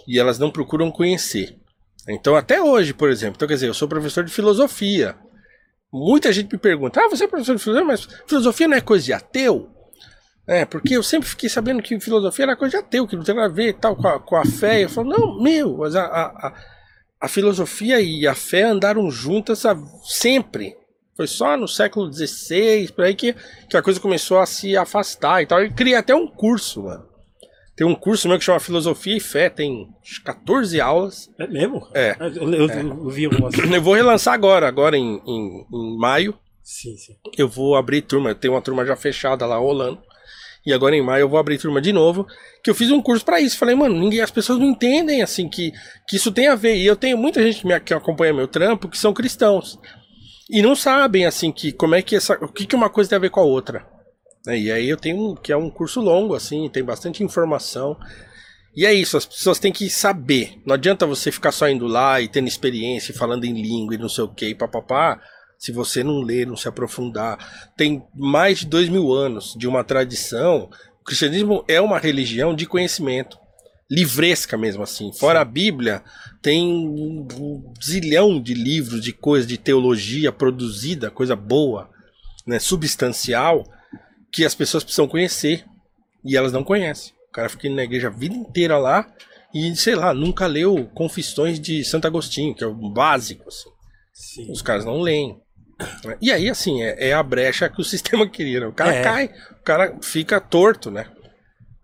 e 0.07 0.17
elas 0.17 0.39
não 0.39 0.49
procuram 0.49 0.89
conhecer. 0.89 1.57
Então, 2.07 2.35
até 2.35 2.61
hoje, 2.61 2.93
por 2.93 3.09
exemplo, 3.09 3.35
então, 3.35 3.47
quer 3.47 3.55
dizer, 3.55 3.67
eu 3.67 3.73
sou 3.73 3.87
professor 3.87 4.23
de 4.23 4.31
filosofia. 4.31 5.15
Muita 5.91 6.31
gente 6.31 6.51
me 6.51 6.57
pergunta, 6.57 7.01
ah, 7.01 7.09
você 7.09 7.25
é 7.25 7.27
professor 7.27 7.55
de 7.55 7.61
filosofia, 7.61 7.87
mas 7.87 8.07
filosofia 8.27 8.67
não 8.67 8.77
é 8.77 8.81
coisa 8.81 9.05
de 9.05 9.13
ateu? 9.13 9.69
É, 10.47 10.63
porque 10.63 10.95
eu 10.95 11.03
sempre 11.03 11.27
fiquei 11.27 11.49
sabendo 11.49 11.83
que 11.83 11.99
filosofia 11.99 12.45
era 12.45 12.55
coisa 12.55 12.77
de 12.77 12.83
ateu, 12.85 13.05
que 13.05 13.17
não 13.17 13.23
tem 13.23 13.35
nada 13.35 13.47
a 13.47 13.53
ver 13.53 13.73
tal 13.73 13.97
com 13.97 14.07
a, 14.07 14.17
com 14.17 14.37
a 14.37 14.45
fé. 14.45 14.85
Eu 14.85 14.89
falo, 14.89 15.09
não, 15.09 15.41
meu, 15.41 15.77
mas 15.77 15.93
a, 15.93 16.05
a, 16.05 16.53
a, 17.19 17.27
filosofia 17.27 17.99
e 17.99 18.25
a 18.25 18.33
fé 18.33 18.63
andaram 18.63 19.11
juntas 19.11 19.63
sempre. 20.05 20.77
Foi 21.17 21.27
só 21.27 21.57
no 21.57 21.67
século 21.67 22.09
XVI, 22.13 22.91
por 22.95 23.03
aí 23.03 23.15
que, 23.15 23.35
que 23.69 23.75
a 23.75 23.81
coisa 23.81 23.99
começou 23.99 24.37
a 24.39 24.45
se 24.45 24.77
afastar 24.77 25.41
e 25.41 25.47
tal. 25.47 25.61
Eu 25.61 25.71
criei 25.73 25.95
até 25.95 26.13
um 26.15 26.27
curso, 26.27 26.83
mano. 26.83 27.05
Tem 27.75 27.85
um 27.85 27.93
curso 27.95 28.27
meu 28.27 28.37
que 28.39 28.43
chama 28.45 28.59
Filosofia 28.59 29.17
e 29.17 29.19
Fé, 29.19 29.49
tem 29.49 29.87
acho, 30.01 30.23
14 30.23 30.79
aulas. 30.79 31.29
É 31.39 31.45
mesmo? 31.47 31.87
É. 31.93 32.15
Eu, 32.19 32.53
eu- 32.53 32.67
eu 32.69 33.09
vi 33.09 33.25
algumas. 33.25 33.53
Eu 33.57 33.81
vou 33.81 33.93
relançar 33.95 34.33
agora, 34.33 34.67
agora 34.67 34.95
em, 34.97 35.21
em, 35.27 35.65
em 35.73 35.97
maio. 35.97 36.37
Sim, 36.63 36.95
sim. 36.97 37.13
eu 37.37 37.47
vou 37.47 37.75
abrir 37.75 38.01
turma. 38.01 38.29
Eu 38.31 38.35
tenho 38.35 38.53
uma 38.53 38.61
turma 38.61 38.85
já 38.85 38.95
fechada 38.95 39.45
lá 39.45 39.57
rolando. 39.57 39.99
E 40.65 40.73
agora 40.73 40.95
em 40.95 41.01
maio 41.01 41.21
eu 41.21 41.29
vou 41.29 41.39
abrir 41.39 41.57
turma 41.59 41.79
de 41.79 41.93
novo. 41.93 42.27
Que 42.63 42.69
eu 42.69 42.75
fiz 42.75 42.91
um 42.91 43.01
curso 43.01 43.23
pra 43.23 43.39
isso. 43.39 43.57
Falei, 43.57 43.73
mano, 43.75 43.95
ninguém, 43.97 44.19
as 44.21 44.31
pessoas 44.31 44.59
não 44.59 44.65
entendem 44.65 45.21
assim 45.21 45.47
que, 45.47 45.71
que 46.07 46.17
isso 46.17 46.31
tem 46.31 46.47
a 46.47 46.55
ver. 46.55 46.75
E 46.75 46.85
eu 46.85 46.95
tenho 46.95 47.17
muita 47.17 47.41
gente 47.41 47.61
que, 47.61 47.67
me, 47.67 47.79
que 47.79 47.93
acompanha 47.93 48.33
meu 48.33 48.47
trampo 48.47 48.89
que 48.89 48.97
são 48.97 49.13
cristãos. 49.13 49.79
E 50.49 50.61
não 50.61 50.75
sabem 50.75 51.25
assim 51.25 51.51
que 51.51 51.71
como 51.71 51.95
é 51.95 52.01
que 52.01 52.15
essa. 52.15 52.33
O 52.35 52.47
que, 52.47 52.65
que 52.65 52.75
uma 52.75 52.89
coisa 52.89 53.09
tem 53.09 53.17
a 53.17 53.21
ver 53.21 53.29
com 53.29 53.39
a 53.39 53.43
outra. 53.43 53.85
né? 54.45 54.57
E 54.57 54.71
aí 54.71 54.87
eu 54.87 54.97
tenho 54.97 55.31
um, 55.31 55.35
que 55.35 55.51
é 55.51 55.57
um 55.57 55.69
curso 55.69 55.99
longo, 55.99 56.33
assim, 56.33 56.69
tem 56.69 56.83
bastante 56.83 57.23
informação. 57.23 57.97
E 58.75 58.85
é 58.85 58.93
isso, 58.93 59.17
as 59.17 59.25
pessoas 59.25 59.59
têm 59.59 59.71
que 59.71 59.89
saber. 59.89 60.61
Não 60.65 60.75
adianta 60.75 61.05
você 61.05 61.31
ficar 61.31 61.51
só 61.51 61.67
indo 61.67 61.87
lá 61.87 62.21
e 62.21 62.27
tendo 62.27 62.47
experiência, 62.47 63.13
falando 63.13 63.43
em 63.43 63.59
língua 63.59 63.95
e 63.95 63.97
não 63.97 64.07
sei 64.07 64.23
o 64.23 64.27
que, 64.27 64.53
papapá, 64.53 65.19
se 65.57 65.71
você 65.71 66.03
não 66.03 66.21
ler, 66.21 66.45
não 66.45 66.55
se 66.55 66.67
aprofundar. 66.67 67.71
Tem 67.75 68.05
mais 68.13 68.59
de 68.59 68.67
dois 68.67 68.87
mil 68.87 69.11
anos 69.11 69.55
de 69.57 69.67
uma 69.67 69.83
tradição. 69.83 70.69
O 71.01 71.03
cristianismo 71.03 71.65
é 71.67 71.81
uma 71.81 71.97
religião 71.97 72.55
de 72.55 72.67
conhecimento. 72.67 73.37
Livresca 73.89 74.57
mesmo 74.57 74.83
assim. 74.83 75.11
Fora 75.13 75.39
a 75.41 75.45
Bíblia, 75.45 76.03
tem 76.41 76.67
um 76.67 77.25
zilhão 77.83 78.41
de 78.41 78.53
livros, 78.53 79.01
de 79.01 79.13
coisas, 79.13 79.47
de 79.47 79.57
teologia 79.57 80.31
produzida, 80.31 81.09
coisa 81.09 81.35
boa, 81.35 81.89
né, 82.45 82.59
substancial, 82.59 83.63
que 84.31 84.43
as 84.43 84.53
pessoas 84.53 84.83
precisam 84.83 85.07
conhecer. 85.07 85.63
E 86.25 86.35
elas 86.35 86.51
não 86.51 86.63
conhecem. 86.63 87.13
O 87.29 87.31
cara 87.31 87.47
fica 87.47 87.67
indo 87.67 87.75
na 87.77 87.83
igreja 87.83 88.07
a 88.07 88.11
vida 88.11 88.35
inteira 88.35 88.77
lá 88.77 89.07
e, 89.53 89.73
sei 89.77 89.95
lá, 89.95 90.13
nunca 90.13 90.45
leu 90.47 90.89
Confissões 90.93 91.57
de 91.59 91.85
Santo 91.85 92.05
Agostinho, 92.07 92.53
que 92.53 92.63
é 92.63 92.67
o 92.67 92.73
básico. 92.91 93.47
Assim. 93.47 93.69
Sim. 94.13 94.51
Os 94.51 94.61
caras 94.61 94.83
não 94.83 94.99
leem. 94.99 95.37
E 96.19 96.31
aí, 96.31 96.49
assim, 96.49 96.81
é, 96.83 97.09
é 97.09 97.13
a 97.13 97.21
brecha 97.23 97.69
que 97.69 97.79
o 97.79 97.83
sistema 97.85 98.27
queria. 98.27 98.59
né? 98.61 98.67
O 98.67 98.73
cara 98.73 98.93
É. 98.93 99.01
cai, 99.03 99.25
o 99.51 99.63
cara 99.63 99.97
fica 100.01 100.41
torto, 100.41 100.91
né? 100.91 101.05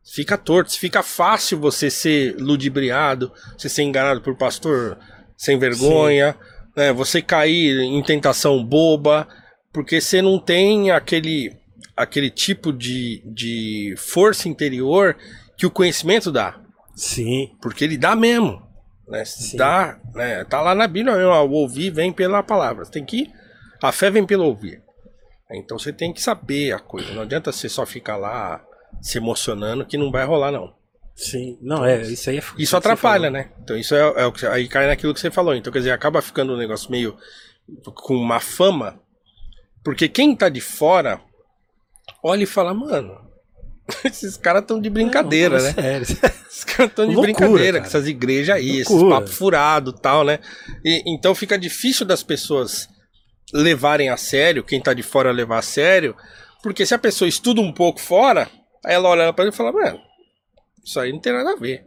Fica 0.03 0.37
torto. 0.37 0.77
Fica 0.77 1.01
fácil 1.01 1.59
você 1.59 1.89
ser 1.89 2.35
ludibriado, 2.37 3.31
você 3.57 3.69
ser 3.69 3.83
enganado 3.83 4.21
por 4.21 4.35
pastor 4.35 4.97
sem 5.37 5.57
vergonha, 5.57 6.35
né? 6.75 6.91
você 6.91 7.21
cair 7.21 7.79
em 7.79 8.01
tentação 8.03 8.63
boba, 8.63 9.27
porque 9.71 9.99
você 9.99 10.21
não 10.21 10.39
tem 10.39 10.91
aquele, 10.91 11.55
aquele 11.95 12.29
tipo 12.29 12.71
de, 12.71 13.21
de 13.25 13.95
força 13.97 14.47
interior 14.47 15.15
que 15.57 15.65
o 15.65 15.71
conhecimento 15.71 16.31
dá. 16.31 16.59
Sim. 16.95 17.55
Porque 17.61 17.83
ele 17.83 17.97
dá 17.97 18.15
mesmo. 18.15 18.61
Né? 19.07 19.25
Sim. 19.25 19.57
Dá, 19.57 19.99
né? 20.13 20.43
Tá 20.45 20.61
lá 20.61 20.75
na 20.75 20.87
Bíblia 20.87 21.27
ó, 21.27 21.45
o 21.45 21.51
ouvir 21.51 21.89
vem 21.89 22.11
pela 22.11 22.43
palavra. 22.43 22.85
Você 22.85 22.91
tem 22.91 23.05
que. 23.05 23.31
A 23.81 23.91
fé 23.91 24.09
vem 24.09 24.25
pelo 24.25 24.45
ouvir. 24.45 24.81
Então 25.51 25.77
você 25.77 25.91
tem 25.91 26.13
que 26.13 26.21
saber 26.21 26.73
a 26.73 26.79
coisa. 26.79 27.13
Não 27.13 27.23
adianta 27.23 27.51
você 27.51 27.69
só 27.69 27.85
ficar 27.85 28.17
lá 28.17 28.63
se 29.03 29.17
emocionando 29.17 29.85
que 29.85 29.97
não 29.97 30.09
vai 30.09 30.25
rolar, 30.25 30.49
não. 30.49 30.73
Sim. 31.13 31.57
Não, 31.61 31.85
é, 31.85 32.01
isso 32.03 32.29
aí 32.29 32.37
é 32.37 32.39
Isso 32.57 32.71
você 32.71 32.75
atrapalha, 32.77 33.29
né? 33.29 33.51
Então 33.61 33.77
isso 33.77 33.93
é, 33.93 33.99
é 33.99 34.25
o 34.25 34.31
que 34.31 34.47
aí 34.47 34.67
cai 34.67 34.87
naquilo 34.87 35.13
que 35.13 35.19
você 35.19 35.29
falou. 35.29 35.53
Então, 35.53 35.71
quer 35.71 35.79
dizer, 35.79 35.91
acaba 35.91 36.21
ficando 36.21 36.53
um 36.53 36.57
negócio 36.57 36.89
meio 36.89 37.15
com 37.93 38.15
uma 38.15 38.39
fama. 38.39 38.99
Porque 39.83 40.07
quem 40.07 40.33
tá 40.35 40.47
de 40.47 40.61
fora 40.61 41.19
olha 42.23 42.43
e 42.43 42.47
fala, 42.47 42.73
mano, 42.73 43.19
esses 44.05 44.37
caras 44.37 44.61
estão 44.61 44.79
de 44.79 44.89
brincadeira, 44.89 45.57
Não, 45.57 45.65
né? 45.65 45.73
Sério. 45.73 46.07
Os 46.49 46.63
caras 46.63 46.91
estão 46.91 47.07
de 47.07 47.15
Loucura, 47.15 47.33
brincadeira 47.33 47.79
cara. 47.79 47.81
com 47.81 47.87
essas 47.87 48.07
igrejas 48.07 48.55
aí, 48.55 48.77
esses 48.77 48.89
Loucura. 48.89 49.19
papos 49.19 49.33
furados 49.35 49.93
e 49.97 50.01
tal, 50.01 50.23
né? 50.23 50.39
E, 50.83 51.03
então 51.13 51.35
fica 51.35 51.57
difícil 51.57 52.05
das 52.05 52.23
pessoas 52.23 52.87
levarem 53.53 54.09
a 54.09 54.15
sério, 54.15 54.63
quem 54.63 54.79
tá 54.79 54.93
de 54.93 55.03
fora 55.03 55.31
levar 55.31 55.59
a 55.59 55.61
sério, 55.61 56.15
porque 56.61 56.85
se 56.85 56.93
a 56.93 56.99
pessoa 56.99 57.27
estuda 57.27 57.59
um 57.59 57.73
pouco 57.73 57.99
fora, 57.99 58.49
aí 58.85 58.93
ela 58.95 59.09
olha 59.09 59.33
pra 59.33 59.45
ele 59.45 59.53
e 59.53 59.55
fala, 59.55 59.71
mano, 59.71 59.99
isso 60.83 60.99
aí 60.99 61.11
não 61.11 61.19
tem 61.19 61.33
nada 61.33 61.51
a 61.51 61.55
ver, 61.55 61.85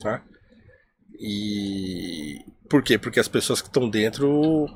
tá? 0.00 0.22
E 1.20 2.38
por 2.68 2.82
quê? 2.82 2.98
Porque 2.98 3.18
as 3.20 3.28
pessoas 3.28 3.60
que 3.60 3.68
estão 3.68 3.88
dentro, 3.88 4.66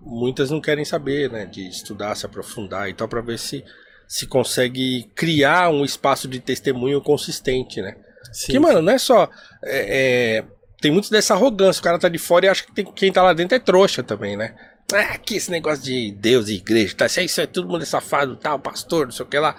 muitas 0.00 0.50
não 0.50 0.60
querem 0.60 0.84
saber, 0.84 1.30
né? 1.30 1.46
De 1.46 1.66
estudar, 1.68 2.14
se 2.16 2.26
aprofundar 2.26 2.88
e 2.88 2.94
tal, 2.94 3.08
pra 3.08 3.20
ver 3.20 3.38
se 3.38 3.64
se 4.06 4.26
consegue 4.26 5.04
criar 5.14 5.70
um 5.70 5.84
espaço 5.84 6.26
de 6.26 6.40
testemunho 6.40 7.00
consistente, 7.00 7.80
né? 7.80 7.94
Sim. 8.32 8.46
Porque, 8.46 8.58
mano, 8.58 8.82
não 8.82 8.92
é 8.92 8.98
só. 8.98 9.30
é, 9.64 10.38
é, 10.38 10.44
tem 10.80 10.90
muito 10.90 11.10
dessa 11.10 11.34
arrogância. 11.34 11.78
O 11.80 11.84
cara 11.84 11.96
tá 11.98 12.08
de 12.08 12.18
fora 12.18 12.46
e 12.46 12.48
acha 12.48 12.64
que 12.64 12.72
tem- 12.72 12.84
quem 12.92 13.12
tá 13.12 13.22
lá 13.22 13.32
dentro 13.32 13.54
é 13.54 13.60
trouxa 13.60 14.02
também, 14.02 14.36
né? 14.36 14.56
Ah, 14.92 15.16
que 15.16 15.36
esse 15.36 15.48
negócio 15.48 15.84
de 15.84 16.10
Deus 16.10 16.48
e 16.48 16.54
igreja, 16.56 16.96
tá? 16.96 17.06
Isso 17.06 17.20
aí, 17.20 17.26
isso 17.26 17.40
é 17.40 17.46
todo 17.46 17.68
mundo 17.68 17.82
é 17.82 17.86
safado, 17.86 18.36
tal, 18.36 18.58
pastor, 18.58 19.06
não 19.06 19.12
sei 19.12 19.24
o 19.24 19.28
que 19.28 19.38
lá. 19.38 19.56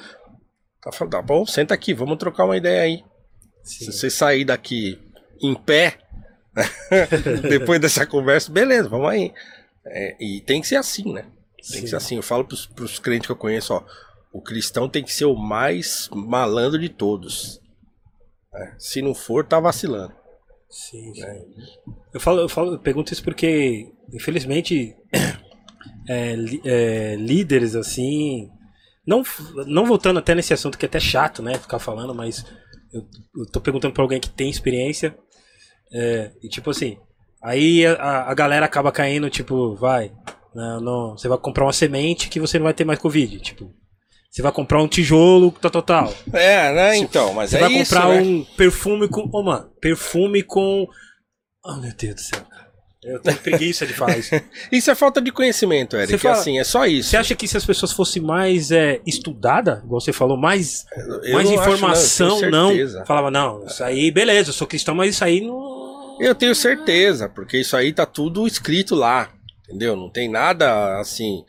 Tá 0.81 0.91
falando, 0.91 1.11
tá 1.11 1.21
bom, 1.21 1.45
senta 1.45 1.73
aqui, 1.73 1.93
vamos 1.93 2.17
trocar 2.17 2.45
uma 2.45 2.57
ideia 2.57 2.81
aí. 2.81 3.03
Sim. 3.63 3.85
Se 3.85 3.91
você 3.91 4.09
sair 4.09 4.45
daqui 4.45 4.99
em 5.41 5.53
pé, 5.53 5.99
depois 7.47 7.79
dessa 7.79 8.05
conversa, 8.05 8.51
beleza, 8.51 8.89
vamos 8.89 9.09
aí. 9.09 9.33
É, 9.85 10.15
e 10.19 10.41
tem 10.41 10.61
que 10.61 10.67
ser 10.67 10.75
assim, 10.75 11.13
né? 11.13 11.23
Tem 11.23 11.77
Sim. 11.77 11.81
que 11.81 11.87
ser 11.87 11.95
assim. 11.95 12.15
Eu 12.15 12.23
falo 12.23 12.45
pros, 12.45 12.65
pros 12.65 12.99
crentes 12.99 13.27
que 13.27 13.31
eu 13.31 13.37
conheço, 13.37 13.73
ó. 13.73 13.83
O 14.33 14.41
cristão 14.41 14.89
tem 14.89 15.03
que 15.03 15.13
ser 15.13 15.25
o 15.25 15.35
mais 15.35 16.09
malandro 16.11 16.79
de 16.79 16.89
todos. 16.89 17.59
É, 18.53 18.73
se 18.77 19.01
não 19.01 19.13
for, 19.13 19.45
tá 19.45 19.59
vacilando. 19.59 20.13
Sim, 20.69 21.13
sim. 21.13 21.55
Eu 22.13 22.19
falo, 22.19 22.39
eu 22.41 22.49
falo, 22.49 22.73
eu 22.73 22.79
pergunto 22.79 23.11
isso 23.11 23.23
porque, 23.23 23.91
infelizmente, 24.13 24.95
é, 26.07 26.35
é, 26.65 27.15
líderes 27.15 27.75
assim, 27.75 28.49
não, 29.05 29.23
não 29.67 29.85
voltando 29.85 30.19
até 30.19 30.35
nesse 30.35 30.53
assunto 30.53 30.77
que 30.77 30.85
é 30.85 30.87
até 30.87 30.99
chato, 30.99 31.41
né, 31.41 31.57
ficar 31.57 31.79
falando, 31.79 32.13
mas 32.13 32.45
eu, 32.93 33.05
eu 33.37 33.45
tô 33.51 33.59
perguntando 33.59 33.93
pra 33.93 34.03
alguém 34.03 34.19
que 34.19 34.29
tem 34.29 34.49
experiência, 34.49 35.15
é, 35.93 36.31
e 36.41 36.49
tipo 36.49 36.69
assim, 36.69 36.97
aí 37.41 37.85
a, 37.85 38.29
a 38.29 38.33
galera 38.33 38.65
acaba 38.65 38.91
caindo, 38.91 39.29
tipo, 39.29 39.75
vai, 39.75 40.11
não, 40.53 40.81
não, 40.81 41.17
você 41.17 41.27
vai 41.27 41.37
comprar 41.37 41.65
uma 41.65 41.73
semente 41.73 42.29
que 42.29 42.39
você 42.39 42.57
não 42.59 42.65
vai 42.65 42.73
ter 42.73 42.85
mais 42.85 42.99
Covid, 42.99 43.39
tipo, 43.39 43.73
você 44.31 44.41
vai 44.41 44.51
comprar 44.53 44.81
um 44.81 44.87
tijolo, 44.87 45.51
tal, 45.51 45.69
tal, 45.69 45.81
tal. 45.81 46.13
É, 46.31 46.73
né? 46.73 46.95
Então, 46.95 47.33
mas 47.33 47.49
Você 47.49 47.57
é 47.57 47.59
vai 47.59 47.73
isso, 47.73 47.93
comprar 47.93 48.07
né? 48.07 48.21
um 48.21 48.45
perfume 48.55 49.09
com. 49.09 49.29
Ô, 49.29 49.43
mano, 49.43 49.69
perfume 49.81 50.41
com. 50.41 50.87
Oh, 51.65 51.75
meu 51.75 51.93
Deus 51.93 52.15
do 52.15 52.21
céu, 52.21 52.39
cara. 52.49 52.70
Eu 53.03 53.19
tenho 53.19 53.37
preguiça 53.37 53.85
de 53.87 53.93
falar 53.93 54.17
isso. 54.17 54.29
Isso 54.71 54.91
é 54.91 54.95
falta 54.95 55.19
de 55.19 55.31
conhecimento, 55.31 55.95
Eric. 55.97 56.19
Fala- 56.19 56.35
assim, 56.35 56.59
é 56.59 56.63
só 56.63 56.85
isso. 56.85 57.09
Você 57.09 57.17
acha 57.17 57.33
que 57.35 57.47
se 57.47 57.57
as 57.57 57.65
pessoas 57.65 57.91
fossem 57.91 58.21
mais 58.21 58.69
é, 58.69 59.01
estudadas, 59.07 59.83
igual 59.83 59.99
você 59.99 60.13
falou, 60.13 60.37
mais, 60.37 60.85
Eu 61.23 61.33
mais 61.33 61.49
não 61.49 61.59
acho, 61.59 61.73
informação, 61.73 62.41
não, 62.41 62.71
não. 62.75 63.05
Falava, 63.07 63.31
não, 63.31 63.65
isso 63.65 63.83
aí, 63.83 64.11
beleza, 64.11 64.49
eu 64.49 64.53
sou 64.53 64.67
cristão, 64.67 64.93
mas 64.93 65.15
isso 65.15 65.23
aí 65.23 65.41
não. 65.41 66.17
Eu 66.19 66.35
tenho 66.35 66.53
certeza, 66.53 67.27
porque 67.27 67.57
isso 67.57 67.75
aí 67.75 67.91
tá 67.91 68.05
tudo 68.05 68.45
escrito 68.45 68.93
lá, 68.93 69.31
entendeu? 69.65 69.95
Não 69.95 70.07
tem 70.09 70.29
nada 70.29 70.99
assim. 70.99 71.43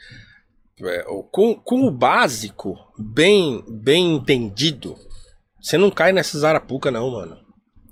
é, 0.82 1.04
com, 1.30 1.54
com 1.54 1.86
o 1.86 1.90
básico 1.90 2.78
bem, 2.98 3.62
bem 3.68 4.14
entendido, 4.14 4.96
você 5.60 5.76
não 5.76 5.90
cai 5.90 6.12
nessas 6.12 6.44
arapuca 6.44 6.90
não, 6.90 7.10
mano. 7.10 7.36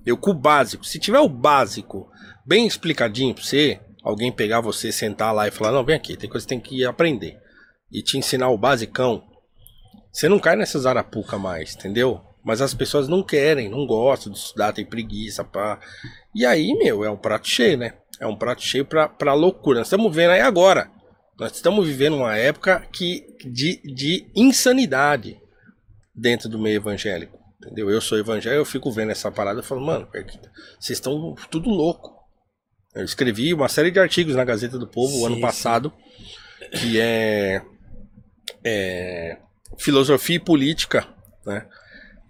Eu 0.06 0.16
com 0.16 0.30
o 0.30 0.34
básico, 0.34 0.82
se 0.86 0.98
tiver 0.98 1.18
o 1.20 1.28
básico 1.28 2.09
bem 2.50 2.66
explicadinho 2.66 3.32
pra 3.32 3.44
você, 3.44 3.78
alguém 4.02 4.32
pegar 4.32 4.60
você, 4.60 4.90
sentar 4.90 5.32
lá 5.32 5.46
e 5.46 5.52
falar, 5.52 5.70
não, 5.70 5.84
vem 5.84 5.94
aqui, 5.94 6.16
tem 6.16 6.28
coisa 6.28 6.44
que 6.44 6.48
tem 6.48 6.58
que 6.58 6.84
aprender. 6.84 7.38
E 7.92 8.02
te 8.02 8.18
ensinar 8.18 8.48
o 8.48 8.58
basicão, 8.58 9.22
você 10.12 10.28
não 10.28 10.40
cai 10.40 10.56
nessas 10.56 10.84
arapuca 10.84 11.38
mais, 11.38 11.76
entendeu? 11.76 12.20
Mas 12.42 12.60
as 12.60 12.74
pessoas 12.74 13.06
não 13.06 13.22
querem, 13.22 13.68
não 13.68 13.86
gostam 13.86 14.32
de 14.32 14.38
estudar, 14.38 14.72
tem 14.72 14.84
preguiça, 14.84 15.44
pá. 15.44 15.78
E 16.34 16.44
aí, 16.44 16.74
meu, 16.74 17.04
é 17.04 17.10
um 17.10 17.16
prato 17.16 17.46
cheio, 17.46 17.78
né? 17.78 17.94
É 18.18 18.26
um 18.26 18.34
prato 18.34 18.62
cheio 18.62 18.84
pra, 18.84 19.08
pra 19.08 19.32
loucura. 19.32 19.78
Nós 19.78 19.86
estamos 19.86 20.12
vendo 20.12 20.30
aí 20.32 20.40
agora. 20.40 20.90
Nós 21.38 21.52
estamos 21.52 21.86
vivendo 21.86 22.16
uma 22.16 22.36
época 22.36 22.84
que, 22.92 23.26
de, 23.44 23.80
de 23.94 24.28
insanidade 24.34 25.40
dentro 26.12 26.48
do 26.48 26.58
meio 26.58 26.76
evangélico. 26.76 27.38
Entendeu? 27.62 27.88
Eu 27.90 28.00
sou 28.00 28.18
evangélico, 28.18 28.60
eu 28.60 28.64
fico 28.64 28.90
vendo 28.90 29.12
essa 29.12 29.30
parada 29.30 29.60
e 29.60 29.62
falo, 29.62 29.80
mano, 29.80 30.08
vocês 30.80 30.98
estão 30.98 31.36
tudo 31.48 31.70
louco. 31.70 32.19
Eu 32.94 33.04
escrevi 33.04 33.54
uma 33.54 33.68
série 33.68 33.90
de 33.90 34.00
artigos 34.00 34.34
na 34.34 34.44
Gazeta 34.44 34.78
do 34.78 34.86
Povo 34.86 35.12
sim, 35.12 35.26
ano 35.26 35.40
passado, 35.40 35.92
sim. 36.58 36.78
que 36.78 37.00
é, 37.00 37.62
é 38.64 39.36
filosofia 39.78 40.36
e 40.36 40.40
política, 40.40 41.06
né? 41.46 41.66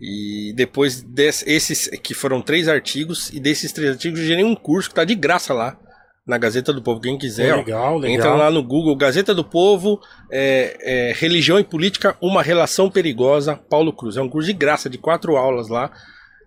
E 0.01 0.55
depois 0.57 1.03
desses, 1.03 1.89
que 2.03 2.15
foram 2.15 2.41
três 2.41 2.69
artigos, 2.69 3.31
e 3.31 3.41
desses 3.41 3.71
três 3.71 3.91
artigos 3.91 4.19
eu 4.21 4.27
gerei 4.27 4.45
um 4.45 4.55
curso 4.55 4.89
que 4.89 4.95
tá 4.95 5.05
de 5.05 5.15
graça 5.15 5.53
lá 5.53 5.79
na 6.27 6.39
Gazeta 6.39 6.73
do 6.73 6.81
Povo. 6.81 7.01
Quem 7.01 7.19
quiser, 7.19 7.55
legal, 7.55 7.95
ó, 7.95 7.99
legal. 7.99 8.17
entra 8.17 8.35
lá 8.35 8.51
no 8.51 8.63
Google, 8.63 8.97
Gazeta 8.97 9.35
do 9.35 9.45
Povo, 9.45 10.01
é, 10.31 10.77
é, 10.81 11.13
Religião 11.15 11.59
e 11.59 11.65
Política, 11.65 12.17
uma 12.21 12.43
relação 12.43 12.91
perigosa, 12.91 13.57
Paulo 13.57 13.93
Cruz. 13.93 14.17
É 14.17 14.23
um 14.23 14.29
curso 14.29 14.47
de 14.47 14.55
graça, 14.55 14.89
de 14.89 14.97
quatro 14.97 15.37
aulas 15.37 15.69
lá, 15.69 15.91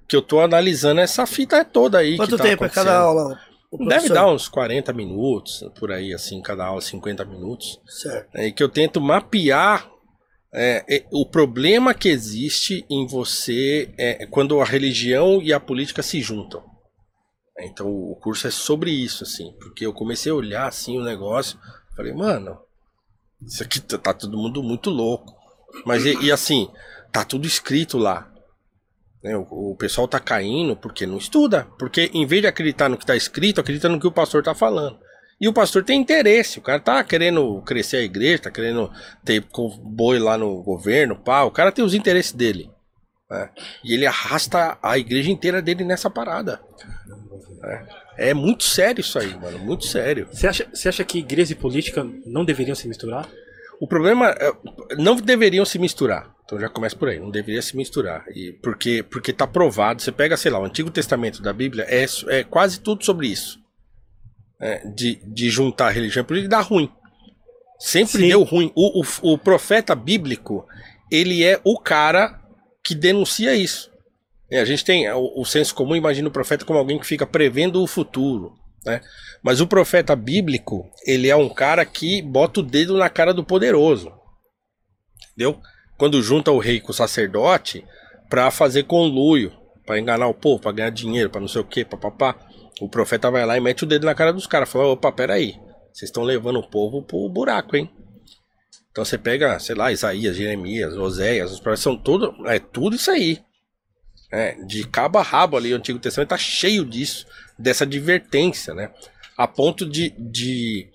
que 0.07 0.15
eu 0.15 0.21
tô 0.21 0.39
analisando 0.39 1.01
essa 1.01 1.25
fita 1.27 1.63
toda 1.63 1.99
aí. 1.99 2.17
Quanto 2.17 2.37
tá 2.37 2.43
tempo 2.43 2.65
é 2.65 2.69
cada 2.69 2.97
aula? 2.97 3.39
Deve 3.87 4.09
dar 4.09 4.27
uns 4.27 4.47
40 4.47 4.93
minutos, 4.93 5.63
por 5.79 5.91
aí, 5.91 6.13
assim, 6.13 6.41
cada 6.41 6.65
aula 6.65 6.81
50 6.81 7.25
minutos. 7.25 7.79
Certo. 7.87 8.35
É, 8.35 8.51
que 8.51 8.61
eu 8.61 8.69
tento 8.69 9.01
mapear 9.01 9.89
é, 10.53 10.85
é, 10.87 11.05
o 11.11 11.25
problema 11.25 11.93
que 11.93 12.09
existe 12.09 12.85
em 12.89 13.07
você 13.07 13.91
é, 13.97 14.27
quando 14.27 14.61
a 14.61 14.65
religião 14.65 15.41
e 15.41 15.51
a 15.51 15.59
política 15.59 16.03
se 16.03 16.21
juntam. 16.21 16.63
Então 17.59 17.87
o 17.87 18.15
curso 18.15 18.47
é 18.47 18.51
sobre 18.51 18.91
isso, 18.91 19.23
assim, 19.23 19.53
porque 19.59 19.85
eu 19.85 19.93
comecei 19.93 20.31
a 20.31 20.35
olhar 20.35 20.67
assim 20.67 20.97
o 20.97 21.03
negócio, 21.03 21.57
falei, 21.95 22.13
mano, 22.13 22.57
isso 23.45 23.63
aqui 23.63 23.79
tá, 23.79 23.97
tá 23.97 24.13
todo 24.13 24.37
mundo 24.37 24.61
muito 24.63 24.89
louco. 24.89 25.33
Mas 25.85 26.05
e, 26.05 26.15
e 26.25 26.31
assim, 26.31 26.69
tá 27.11 27.23
tudo 27.23 27.47
escrito 27.47 27.97
lá. 27.97 28.32
Né? 29.23 29.35
O, 29.37 29.71
o, 29.71 29.75
pessoal 29.75 30.07
tá 30.07 30.19
caindo 30.19 30.75
porque 30.75 31.05
não 31.05 31.17
estuda. 31.17 31.67
Porque 31.79 32.11
em 32.13 32.25
vez 32.25 32.41
de 32.41 32.47
acreditar 32.47 32.89
no 32.89 32.97
que 32.97 33.05
tá 33.05 33.15
escrito, 33.15 33.61
acredita 33.61 33.87
no 33.87 33.99
que 33.99 34.07
o 34.07 34.11
pastor 34.11 34.43
tá 34.43 34.53
falando. 34.53 34.99
E 35.39 35.47
o 35.47 35.53
pastor 35.53 35.83
tem 35.83 35.99
interesse, 35.99 36.59
o 36.59 36.61
cara 36.61 36.79
tá 36.79 37.03
querendo 37.03 37.61
crescer 37.63 37.97
a 37.97 38.01
igreja, 38.01 38.43
tá 38.43 38.51
querendo 38.51 38.91
ter 39.25 39.43
boi 39.83 40.19
lá 40.19 40.37
no 40.37 40.61
governo, 40.63 41.17
pá, 41.17 41.43
o 41.43 41.51
cara 41.51 41.71
tem 41.71 41.83
os 41.83 41.93
interesses 41.93 42.31
dele. 42.31 42.69
Né? 43.29 43.49
E 43.83 43.93
ele 43.93 44.05
arrasta 44.05 44.77
a 44.81 44.97
igreja 44.97 45.31
inteira 45.31 45.61
dele 45.61 45.83
nessa 45.83 46.09
parada. 46.09 46.61
É, 48.17 48.29
é 48.29 48.33
muito 48.33 48.63
sério 48.63 49.01
isso 49.01 49.17
aí, 49.19 49.35
mano, 49.37 49.59
muito 49.59 49.85
sério. 49.85 50.29
Você 50.31 50.47
acha, 50.47 50.67
você 50.71 50.87
acha 50.87 51.03
que 51.03 51.19
igreja 51.19 51.51
e 51.51 51.57
política 51.57 52.07
não 52.25 52.45
deveriam 52.45 52.75
se 52.75 52.87
misturar? 52.87 53.27
O 53.79 53.87
problema 53.87 54.29
é, 54.29 54.51
não 54.97 55.15
deveriam 55.15 55.65
se 55.65 55.77
misturar. 55.79 56.33
Então 56.45 56.59
já 56.59 56.69
começa 56.69 56.95
por 56.95 57.09
aí, 57.09 57.19
não 57.19 57.31
deveria 57.31 57.61
se 57.61 57.75
misturar. 57.75 58.25
E 58.29 58.53
porque 58.61 59.03
porque 59.03 59.33
tá 59.33 59.47
provado, 59.47 60.01
você 60.01 60.11
pega, 60.11 60.37
sei 60.37 60.51
lá, 60.51 60.59
o 60.59 60.65
Antigo 60.65 60.91
Testamento 60.91 61.41
da 61.41 61.53
Bíblia 61.53 61.85
é, 61.87 62.05
é 62.27 62.43
quase 62.43 62.79
tudo 62.79 63.03
sobre 63.03 63.27
isso 63.27 63.63
é, 64.63 64.87
de, 64.87 65.15
de 65.25 65.49
juntar 65.49 65.89
religião 65.89 66.25
e 66.29 66.47
dá 66.47 66.61
ruim. 66.61 66.89
Sempre 67.77 68.21
Sim. 68.21 68.27
deu 68.29 68.43
ruim. 68.43 68.71
O, 68.73 69.01
o, 69.01 69.33
o, 69.33 69.37
profeta 69.37 69.93
bíblico, 69.93 70.65
ele 71.11 71.43
é 71.43 71.59
o 71.65 71.77
cara 71.77 72.39
que 72.81 72.95
denuncia 72.95 73.53
isso. 73.53 73.91
É, 74.49 74.61
a 74.61 74.65
gente 74.65 74.85
tem 74.85 75.09
o, 75.11 75.41
o 75.41 75.43
senso 75.43 75.75
comum, 75.75 75.95
imagina 75.95 76.29
o 76.29 76.31
profeta 76.31 76.63
como 76.63 76.79
alguém 76.79 76.97
que 76.97 77.05
fica 77.05 77.27
prevendo 77.27 77.83
o 77.83 77.87
futuro. 77.87 78.53
Né? 78.85 79.01
Mas 79.43 79.59
o 79.59 79.67
profeta 79.67 80.15
bíblico, 80.15 80.89
ele 81.05 81.29
é 81.29 81.35
um 81.35 81.49
cara 81.49 81.85
que 81.85 82.21
bota 82.21 82.61
o 82.61 82.63
dedo 82.63 82.97
na 82.97 83.09
cara 83.09 83.33
do 83.33 83.43
poderoso. 83.43 84.11
Entendeu? 85.33 85.59
Quando 85.97 86.21
junta 86.21 86.49
o 86.51 86.59
rei 86.59 86.79
com 86.79 86.91
o 86.91 86.95
sacerdote 86.95 87.85
para 88.29 88.49
fazer 88.49 88.83
conluio, 88.83 89.51
para 89.85 89.99
enganar 89.99 90.27
o 90.27 90.33
povo, 90.33 90.61
para 90.61 90.71
ganhar 90.71 90.89
dinheiro, 90.89 91.29
para 91.29 91.41
não 91.41 91.47
sei 91.47 91.61
o 91.61 91.65
que, 91.65 91.83
papapá. 91.83 92.37
O 92.79 92.87
profeta 92.89 93.29
vai 93.29 93.45
lá 93.45 93.57
e 93.57 93.61
mete 93.61 93.83
o 93.83 93.85
dedo 93.85 94.05
na 94.05 94.15
cara 94.15 94.31
dos 94.31 94.47
caras. 94.47 94.69
Fala, 94.69 94.85
opa, 94.85 95.11
peraí. 95.11 95.55
Vocês 95.91 96.09
estão 96.09 96.23
levando 96.23 96.59
o 96.59 96.67
povo 96.67 97.03
pro 97.03 97.29
buraco, 97.29 97.75
hein? 97.75 97.89
Então 98.91 99.03
você 99.03 99.17
pega, 99.17 99.59
sei 99.59 99.75
lá, 99.75 99.91
Isaías, 99.91 100.35
Jeremias, 100.35 100.95
Oséias, 100.95 101.51
os 101.51 101.59
profetas 101.59 101.81
são 101.81 101.97
tudo. 101.97 102.33
É 102.47 102.59
tudo 102.59 102.95
isso 102.95 103.11
aí. 103.11 103.39
É, 104.31 104.55
de 104.65 104.87
cabo 104.87 105.19
a 105.19 105.21
rabo 105.21 105.57
ali, 105.57 105.73
o 105.73 105.77
Antigo 105.77 105.99
Testamento 105.99 106.29
tá 106.29 106.37
cheio 106.37 106.83
disso, 106.83 107.27
dessa 107.57 107.83
advertência, 107.83 108.73
né? 108.73 108.91
A 109.37 109.47
ponto 109.47 109.87
de, 109.87 110.13
de 110.17 110.89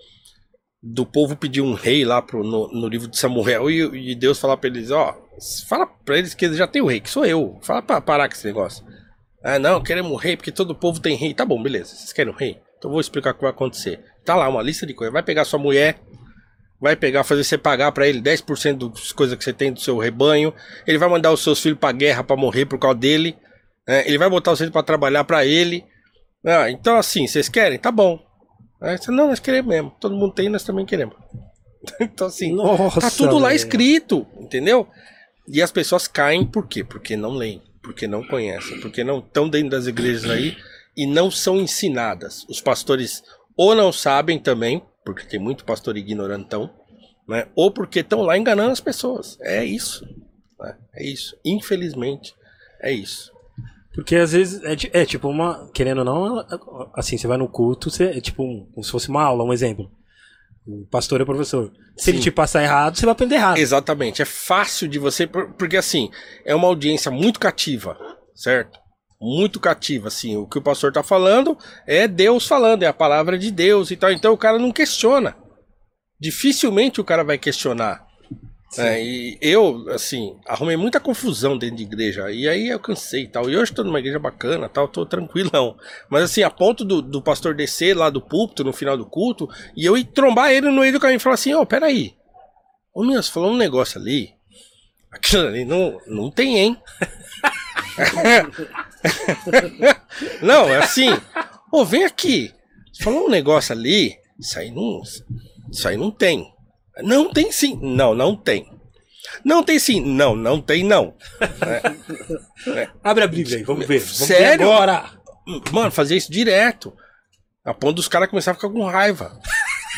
do 0.83 1.05
povo 1.05 1.37
pedir 1.37 1.61
um 1.61 1.75
rei 1.75 2.05
lá 2.05 2.23
pro, 2.23 2.45
no, 2.45 2.69
no 2.69 2.89
livro 2.89 3.09
de 3.09 3.19
Samuel 3.19 3.71
e, 3.71 4.13
e 4.13 4.15
Deus 4.15 4.39
falar 4.39 4.57
para 4.57 4.69
eles, 4.69 4.91
ó, 4.91 5.17
fala 5.69 5.87
para 5.87 6.19
eles 6.19 6.35
que 6.35 6.45
eles 6.45 6.57
já 6.57 6.67
tem 6.67 6.83
o 6.83 6.87
rei, 6.87 7.01
que 7.01 7.11
sou 7.11 7.27
eu. 7.27 7.59
Fala 7.63 7.83
para 7.83 8.01
parar 8.01 8.29
com 8.29 8.35
esse 8.35 8.47
negócio. 8.47 8.85
Ah, 9.43 9.59
não, 9.59 9.83
queremos 9.83 10.11
um 10.11 10.17
rei 10.17 10.37
porque 10.37 10.53
todo 10.53 10.75
povo 10.75 11.01
tem 11.01 11.17
rei. 11.17 11.33
Tá 11.35 11.45
bom, 11.45 11.63
beleza. 11.63 11.95
Vocês 11.95 12.13
querem 12.13 12.33
um 12.33 12.37
rei? 12.37 12.61
Então 12.77 12.91
vou 12.91 13.01
explicar 13.01 13.31
o 13.31 13.35
que 13.35 13.43
vai 13.43 13.51
acontecer. 13.51 14.01
Tá 14.25 14.35
lá 14.35 14.49
uma 14.49 14.63
lista 14.63 14.87
de 14.87 14.95
coisas. 14.95 15.13
Vai 15.13 15.23
pegar 15.23 15.45
sua 15.45 15.59
mulher, 15.59 15.99
vai 16.81 16.97
pegar, 16.97 17.25
fazer 17.25 17.45
você 17.45 17.59
pagar 17.59 17.93
para 17.93 18.07
ele 18.07 18.21
10% 18.21 18.93
das 18.93 19.13
coisas 19.13 19.37
que 19.37 19.45
você 19.45 19.53
tem 19.53 19.73
do 19.73 19.81
seu 19.81 19.99
rebanho. 19.99 20.53
Ele 20.87 20.99
vai 20.99 21.09
mandar 21.09 21.33
os 21.33 21.43
seus 21.43 21.61
filhos 21.61 21.79
pra 21.79 21.93
guerra 21.93 22.25
para 22.25 22.37
morrer 22.37 22.67
por 22.67 22.79
causa 22.79 22.99
dele. 22.99 23.37
Né? 23.87 24.07
Ele 24.07 24.19
vai 24.19 24.29
botar 24.29 24.53
vocês 24.53 24.71
para 24.71 24.83
trabalhar 24.83 25.25
para 25.25 25.45
ele. 25.45 25.85
Ah, 26.45 26.71
então 26.71 26.97
assim, 26.97 27.27
vocês 27.27 27.49
querem? 27.49 27.79
Tá 27.79 27.91
bom. 27.91 28.28
Aí 28.81 28.97
você, 28.97 29.11
não, 29.11 29.29
nós 29.29 29.41
queremos 29.41 29.69
mesmo. 29.69 29.93
Todo 30.01 30.15
mundo 30.15 30.35
tem, 30.35 30.49
nós 30.49 30.65
também 30.65 30.87
queremos. 30.87 31.17
então 32.01 32.27
assim, 32.27 32.53
Nossa, 32.55 33.01
tá 33.01 33.11
tudo 33.11 33.39
lá 33.39 33.55
escrito, 33.55 34.27
entendeu? 34.39 34.89
E 35.47 35.63
as 35.63 35.73
pessoas 35.73 36.07
caem 36.07 36.45
por 36.45 36.67
quê? 36.67 36.85
Porque 36.85 37.17
não 37.17 37.33
leem 37.33 37.63
porque 37.89 38.07
não 38.07 38.23
conhecem, 38.23 38.79
porque 38.81 39.03
não 39.03 39.19
estão 39.19 39.49
dentro 39.49 39.71
das 39.71 39.87
igrejas 39.87 40.31
aí 40.31 40.55
e 40.95 41.07
não 41.07 41.31
são 41.31 41.57
ensinadas. 41.59 42.45
Os 42.47 42.61
pastores 42.61 43.23
ou 43.57 43.75
não 43.75 43.91
sabem 43.91 44.39
também, 44.39 44.83
porque 45.07 45.25
tem 45.25 45.41
muito 45.41 45.65
pastor 45.65 45.97
ignorantão, 45.97 46.71
né? 47.27 47.49
ou 47.55 47.71
porque 47.71 48.01
estão 48.01 48.21
lá 48.21 48.37
enganando 48.37 48.73
as 48.73 48.81
pessoas. 48.81 49.39
É 49.41 49.65
isso. 49.65 50.05
Né? 50.61 50.77
É 50.97 51.03
isso. 51.03 51.35
Infelizmente, 51.43 52.35
é 52.79 52.93
isso. 52.93 53.33
Porque 53.95 54.17
às 54.17 54.33
vezes 54.33 54.63
é, 54.63 55.01
é, 55.01 55.05
tipo 55.05 55.29
uma. 55.29 55.69
Querendo 55.73 55.99
ou 55.99 56.05
não, 56.05 56.47
assim, 56.95 57.17
você 57.17 57.27
vai 57.27 57.37
no 57.37 57.49
culto, 57.49 57.91
você, 57.91 58.05
é 58.05 58.21
tipo 58.21 58.43
um, 58.43 58.67
como 58.73 58.85
se 58.85 58.91
fosse 58.91 59.09
uma 59.09 59.23
aula, 59.23 59.45
um 59.45 59.53
exemplo. 59.53 59.91
O 60.67 60.87
pastor 60.91 61.21
é 61.21 61.23
o 61.23 61.27
professor. 61.27 61.73
Se 61.97 62.05
Sim. 62.05 62.11
ele 62.11 62.21
te 62.21 62.31
passar 62.31 62.63
errado, 62.63 62.97
você 62.97 63.07
vai 63.07 63.13
aprender 63.13 63.37
errado. 63.37 63.57
Exatamente. 63.57 64.21
É 64.21 64.25
fácil 64.27 64.87
de 64.87 64.99
você. 64.99 65.27
Porque 65.27 65.77
assim, 65.77 66.11
é 66.45 66.55
uma 66.55 66.69
audiência 66.69 67.11
muito 67.11 67.41
cativa, 67.41 67.97
certo? 68.35 68.79
Muito 69.21 69.59
cativa, 69.59 70.09
assim. 70.09 70.37
O 70.37 70.47
que 70.47 70.59
o 70.59 70.63
pastor 70.63 70.93
tá 70.93 71.03
falando 71.03 71.57
é 71.87 72.07
Deus 72.07 72.47
falando, 72.47 72.83
é 72.83 72.87
a 72.87 72.93
palavra 72.93 73.39
de 73.39 73.51
Deus 73.51 73.91
e 73.91 73.97
tal. 73.97 74.13
Então 74.13 74.33
o 74.33 74.39
cara 74.39 74.59
não 74.59 74.71
questiona. 74.71 75.35
Dificilmente 76.21 77.01
o 77.01 77.05
cara 77.05 77.25
vai 77.25 77.39
questionar. 77.39 78.07
É, 78.77 79.03
e 79.03 79.39
eu, 79.41 79.87
assim, 79.91 80.37
arrumei 80.47 80.77
muita 80.77 81.01
confusão 81.01 81.57
dentro 81.57 81.77
de 81.77 81.85
igreja. 81.85 82.31
E 82.31 82.47
aí 82.47 82.69
eu 82.69 82.79
cansei 82.79 83.23
e 83.23 83.29
tal. 83.29 83.49
E 83.49 83.57
hoje 83.57 83.73
tô 83.73 83.83
numa 83.83 83.99
igreja 83.99 84.19
bacana 84.19 84.69
tal, 84.69 84.87
tô 84.87 85.07
tranquilão. 85.07 85.77
Mas 86.11 86.25
assim, 86.25 86.43
a 86.43 86.51
ponto 86.51 86.85
do, 86.85 87.01
do 87.01 87.23
pastor 87.23 87.55
descer 87.55 87.97
lá 87.97 88.11
do 88.11 88.21
púlpito 88.21 88.63
no 88.63 88.73
final 88.73 88.97
do 88.97 89.07
culto 89.07 89.49
e 89.75 89.87
eu 89.87 89.97
ir 89.97 90.05
trombar 90.05 90.51
ele 90.51 90.69
no 90.69 90.81
meio 90.81 90.93
do 90.93 91.01
caminho 91.01 91.17
e 91.17 91.21
falar 91.21 91.35
assim: 91.35 91.55
Ó, 91.55 91.63
oh, 91.63 91.67
peraí. 91.67 92.15
Ô, 92.93 93.03
meu, 93.03 93.23
você 93.23 93.31
falou 93.31 93.53
um 93.53 93.57
negócio 93.57 93.99
ali. 93.99 94.35
Aquilo 95.11 95.47
ali 95.47 95.65
não, 95.65 95.99
não 96.07 96.31
tem, 96.31 96.59
hein? 96.59 96.83
não, 100.43 100.69
é 100.69 100.79
assim. 100.79 101.09
Ô, 101.73 101.87
vem 101.87 102.05
aqui. 102.05 102.53
Você 102.93 103.03
falou 103.03 103.27
um 103.27 103.31
negócio 103.31 103.75
ali. 103.75 104.19
Isso 104.39 104.59
aí 104.59 104.71
não, 104.71 105.03
isso 105.71 105.89
aí 105.89 105.97
não 105.97 106.11
tem. 106.11 106.53
Não 107.03 107.31
tem 107.33 107.51
sim. 107.53 107.79
Não, 107.83 108.15
não 108.15 108.37
tem. 108.37 108.67
Não 109.45 109.63
tem 109.63 109.79
sim. 109.79 110.01
Não, 110.01 110.35
não 110.35 110.61
tem 110.61 110.83
não. 110.85 111.15
É. 111.41 112.81
É. 112.81 112.89
Abre 113.03 113.25
a 113.25 113.29
Bíblia 113.29 113.59
aí, 113.59 113.63
vamos 113.63 113.87
ver. 113.87 113.99
Vamos 114.01 114.17
Sério? 114.17 114.67
Ver 114.67 114.73
agora. 114.73 115.05
Mano, 115.73 115.91
fazia 115.91 116.17
isso 116.17 116.31
direto. 116.31 116.93
A 117.65 117.75
ponto 117.75 117.97
dos 117.97 118.09
caras 118.09 118.29
começaram 118.29 118.57
a 118.57 118.61
ficar 118.61 118.73
com 118.73 118.85
raiva. 118.85 119.39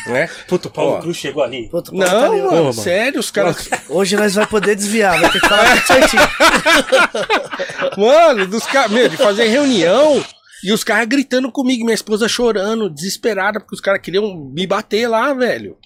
Né? 0.07 0.27
Puta, 0.47 0.67
o 0.67 0.71
Paulo. 0.71 0.99
Cruz 1.01 1.17
chegou 1.17 1.43
ali. 1.43 1.69
Puta, 1.69 1.91
o 1.91 1.97
Paulo 1.97 2.09
tá 2.09 2.19
Não, 2.21 2.31
ali, 2.31 2.41
ó. 2.41 2.45
mano, 2.45 2.57
mano. 2.63 2.73
sério, 2.73 3.19
os 3.19 3.29
caras. 3.29 3.69
Hoje 3.87 4.15
nós 4.15 4.33
vai 4.33 4.47
poder 4.47 4.75
desviar, 4.75 5.19
vai 5.19 5.31
ter 5.31 5.39
que 5.39 5.47
falar 5.47 5.75
tudo 5.75 5.87
certinho. 5.87 6.23
Mano, 7.97 8.47
dos 8.47 8.65
caras, 8.65 8.91
meu, 8.91 9.07
de 9.09 9.17
fazer 9.17 9.47
reunião 9.47 10.23
e 10.63 10.71
os 10.71 10.83
caras 10.83 11.07
gritando 11.07 11.51
comigo, 11.51 11.83
minha 11.83 11.93
esposa 11.93 12.27
chorando, 12.27 12.89
desesperada, 12.89 13.59
porque 13.59 13.75
os 13.75 13.81
caras 13.81 14.01
queriam 14.01 14.35
me 14.35 14.65
bater 14.65 15.07
lá, 15.07 15.33
velho. 15.33 15.77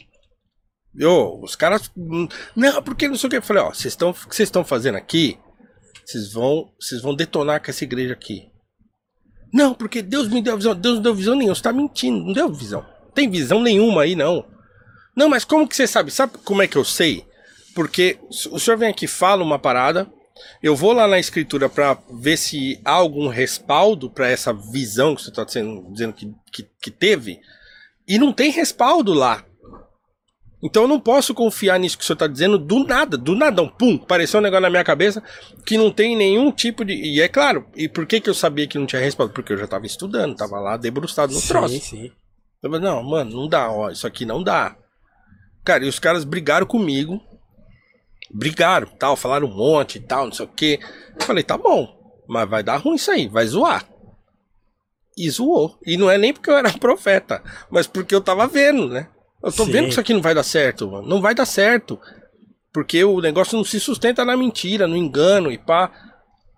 Eu, 0.98 1.40
os 1.42 1.56
caras. 1.56 1.92
hum, 1.98 2.28
Não, 2.56 2.82
porque 2.82 3.08
não 3.08 3.16
sei 3.16 3.28
o 3.28 3.30
que. 3.32 3.38
Eu 3.38 3.42
falei, 3.42 3.64
ó, 3.64 3.70
vocês 3.70 3.94
estão. 3.94 4.10
O 4.10 4.14
que 4.14 4.36
vocês 4.36 4.48
estão 4.48 4.64
fazendo 4.64 4.96
aqui? 4.96 5.38
Vocês 6.06 6.32
vão. 6.32 6.72
Vocês 6.80 7.02
vão 7.02 7.16
detonar 7.16 7.64
com 7.64 7.70
essa 7.70 7.84
igreja 7.84 8.14
aqui. 8.14 8.50
Não, 9.54 9.74
porque 9.74 10.02
Deus 10.02 10.28
me 10.28 10.42
deu 10.42 10.58
visão. 10.58 10.76
Deus 10.76 10.96
não 10.96 11.02
deu 11.04 11.16
visão 11.16 11.36
nenhuma. 11.36 11.56
Você 11.56 11.62
tá 11.62 11.74
mentindo, 11.74 12.26
não 12.26 12.34
deu 12.34 12.52
visão. 12.52 12.86
Tem 13.14 13.30
visão 13.30 13.62
nenhuma 13.62 14.04
aí, 14.04 14.16
não. 14.16 14.46
Não, 15.16 15.30
mas 15.30 15.46
como 15.46 15.68
que 15.68 15.76
você 15.76 15.88
sabe? 15.88 16.12
Sabe 16.12 16.38
como 16.40 16.62
é 16.62 16.68
que 16.68 16.76
eu 16.78 16.84
sei? 16.84 17.26
Porque 17.74 18.20
o 18.52 18.60
senhor 18.60 18.78
vem 18.78 18.90
aqui 18.90 19.08
fala 19.08 19.44
uma 19.44 19.60
parada, 19.60 20.10
eu 20.62 20.76
vou 20.76 20.94
lá 20.94 21.08
na 21.08 21.20
escritura 21.20 21.70
pra 21.70 21.98
ver 22.22 22.38
se 22.38 22.80
há 22.86 22.92
algum 22.92 23.28
respaldo 23.28 24.10
pra 24.10 24.30
essa 24.30 24.54
visão 24.54 25.16
que 25.16 25.22
você 25.22 25.32
tá 25.32 25.44
dizendo, 25.44 25.92
dizendo 25.92 26.14
que, 26.14 26.34
que, 26.52 26.64
que 26.82 26.92
teve, 26.92 27.40
e 28.08 28.18
não 28.18 28.32
tem 28.32 28.50
respaldo 28.52 29.14
lá. 29.14 29.44
Então 30.66 30.82
eu 30.82 30.88
não 30.88 31.00
posso 31.00 31.32
confiar 31.32 31.80
nisso 31.80 31.96
que 31.96 32.04
o 32.04 32.08
senhor 32.08 32.18
tá 32.18 32.26
dizendo 32.26 32.58
do 32.58 32.84
nada, 32.84 33.16
do 33.16 33.36
nadão. 33.36 33.70
Pum, 33.70 34.00
apareceu 34.02 34.40
um 34.40 34.44
negócio 34.44 34.64
na 34.64 34.70
minha 34.72 34.84
cabeça 34.84 35.22
que 35.64 35.78
não 35.78 35.92
tem 35.92 36.18
nenhum 36.18 36.52
tipo 36.52 36.84
de. 36.84 36.92
E 36.92 37.22
é 37.22 37.28
claro, 37.28 37.68
e 37.76 37.88
por 37.88 38.08
que, 38.08 38.20
que 38.20 38.28
eu 38.28 38.34
sabia 38.34 38.66
que 38.66 38.80
não 38.80 38.88
tinha 38.88 39.00
respaldo? 39.00 39.32
Porque 39.32 39.54
eu 39.54 39.58
já 39.58 39.68
tava 39.68 39.86
estudando, 39.86 40.36
tava 40.36 40.60
lá 40.60 40.76
debruçado 40.76 41.32
no 41.32 41.40
troço. 41.40 41.76
Sim, 41.76 41.80
sim. 41.80 42.12
Eu 42.64 42.72
falei, 42.72 42.84
não, 42.84 43.04
mano, 43.04 43.30
não 43.30 43.48
dá, 43.48 43.72
ó, 43.72 43.92
isso 43.92 44.08
aqui 44.08 44.26
não 44.26 44.42
dá. 44.42 44.76
Cara, 45.64 45.86
e 45.86 45.88
os 45.88 46.00
caras 46.00 46.24
brigaram 46.24 46.66
comigo. 46.66 47.22
Brigaram, 48.34 48.88
tal, 48.98 49.16
falaram 49.16 49.48
um 49.48 49.56
monte 49.56 50.00
e 50.00 50.02
tal, 50.02 50.26
não 50.26 50.34
sei 50.34 50.48
o 50.48 50.50
quê. 50.50 50.80
Eu 51.16 51.28
falei, 51.28 51.44
tá 51.44 51.60
bom, 51.60 51.96
mas 52.28 52.50
vai 52.50 52.64
dar 52.64 52.78
ruim 52.78 52.96
isso 52.96 53.12
aí, 53.12 53.28
vai 53.28 53.46
zoar. 53.46 53.88
E 55.16 55.30
zoou. 55.30 55.78
E 55.86 55.96
não 55.96 56.10
é 56.10 56.18
nem 56.18 56.34
porque 56.34 56.50
eu 56.50 56.58
era 56.58 56.74
profeta, 56.80 57.44
mas 57.70 57.86
porque 57.86 58.16
eu 58.16 58.22
tava 58.22 58.48
vendo, 58.48 58.90
né? 58.90 59.10
Eu 59.46 59.52
tô 59.52 59.64
Sim. 59.64 59.72
vendo 59.72 59.84
que 59.84 59.92
isso 59.92 60.00
aqui 60.00 60.12
não 60.12 60.24
vai 60.24 60.34
dar 60.34 60.42
certo, 60.42 60.90
mano. 60.90 61.08
Não 61.08 61.22
vai 61.22 61.36
dar 61.36 61.46
certo. 61.46 62.00
Porque 62.74 63.04
o 63.04 63.22
negócio 63.22 63.56
não 63.56 63.64
se 63.64 63.80
sustenta 63.80 64.26
na 64.26 64.36
mentira, 64.36 64.88
no 64.88 64.98
engano 64.98 65.52
e 65.52 65.58
pá. 65.58 65.92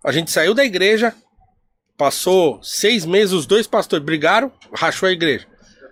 A 0.05 0.11
gente 0.14 0.31
saiu 0.31 0.53
da 0.53 0.64
igreja, 0.64 1.14
passou 1.97 2.64
seis 2.64 3.05
meses, 3.05 3.34
os 3.34 3.45
dois 3.45 3.68
pastores 3.68 4.05
brigaram, 4.05 4.49
rachou 4.73 5.09
a 5.09 5.11
igreja. 5.11 5.45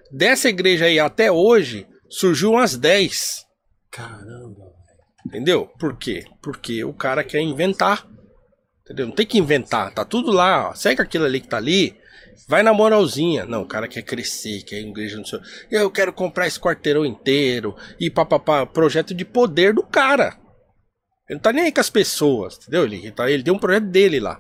Dessa 0.10 0.48
igreja 0.48 0.86
aí 0.86 0.98
até 0.98 1.30
hoje, 1.30 1.86
surgiu 2.10 2.52
umas 2.52 2.78
10. 2.78 3.46
Caramba. 3.92 4.72
Entendeu? 5.28 5.70
Por 5.78 5.98
quê? 5.98 6.24
Porque 6.42 6.82
o 6.86 6.94
cara 6.94 7.26
quer 7.26 7.42
inventar. 7.42 8.08
Entendeu? 8.84 9.08
Não 9.08 9.14
tem 9.14 9.26
que 9.26 9.38
inventar. 9.38 9.94
Tá 9.94 10.06
tudo 10.06 10.32
lá, 10.32 10.70
ó. 10.70 10.74
Segue 10.74 11.02
aquilo 11.02 11.26
ali 11.26 11.42
que 11.42 11.50
tá 11.50 11.58
ali. 11.58 11.98
Vai 12.48 12.64
na 12.64 12.74
moralzinha. 12.74 13.46
Não, 13.46 13.64
o 13.64 13.68
cara 13.68 13.88
quer 13.88 14.02
crescer, 14.02 14.64
quer 14.64 14.80
igreja 14.80 15.18
no 15.18 15.26
seu. 15.26 15.40
Eu 15.72 15.90
quero 15.90 16.14
comprar 16.14 16.48
esse 16.48 16.60
quarteirão 16.60 17.06
inteiro. 17.06 17.76
E 18.00 18.10
papapá. 18.10 18.66
Projeto 18.66 19.14
de 19.14 19.26
poder 19.26 19.74
do 19.74 19.84
cara. 19.84 20.38
Ele 21.28 21.38
não 21.38 21.40
tá 21.40 21.52
nem 21.52 21.66
aí 21.66 21.72
com 21.72 21.82
as 21.82 21.90
pessoas, 21.90 22.58
entendeu? 22.58 22.84
Ele, 22.84 22.98
ele 22.98 23.12
tá, 23.12 23.30
ele 23.30 23.44
tem 23.44 23.54
um 23.54 23.60
projeto 23.60 23.86
dele 23.86 24.20
lá. 24.20 24.40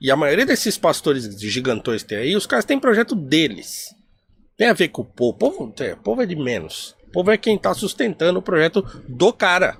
E 0.00 0.10
a 0.10 0.16
maioria 0.16 0.46
desses 0.46 0.78
pastores 0.78 1.24
gigantões 1.40 2.02
que 2.02 2.10
tem 2.10 2.18
aí, 2.18 2.36
os 2.36 2.46
caras 2.46 2.64
têm 2.64 2.78
projeto 2.78 3.14
deles. 3.14 3.86
Tem 4.56 4.68
a 4.68 4.72
ver 4.72 4.88
com 4.88 5.02
o 5.02 5.04
povo. 5.04 5.30
O 5.30 5.34
povo, 5.34 5.74
é, 5.80 5.92
o 5.92 5.96
povo 5.96 6.22
é 6.22 6.26
de 6.26 6.36
menos. 6.36 6.94
O 7.08 7.12
povo 7.12 7.30
é 7.30 7.36
quem 7.36 7.58
tá 7.58 7.74
sustentando 7.74 8.38
o 8.38 8.42
projeto 8.42 8.82
do 9.08 9.32
cara. 9.32 9.78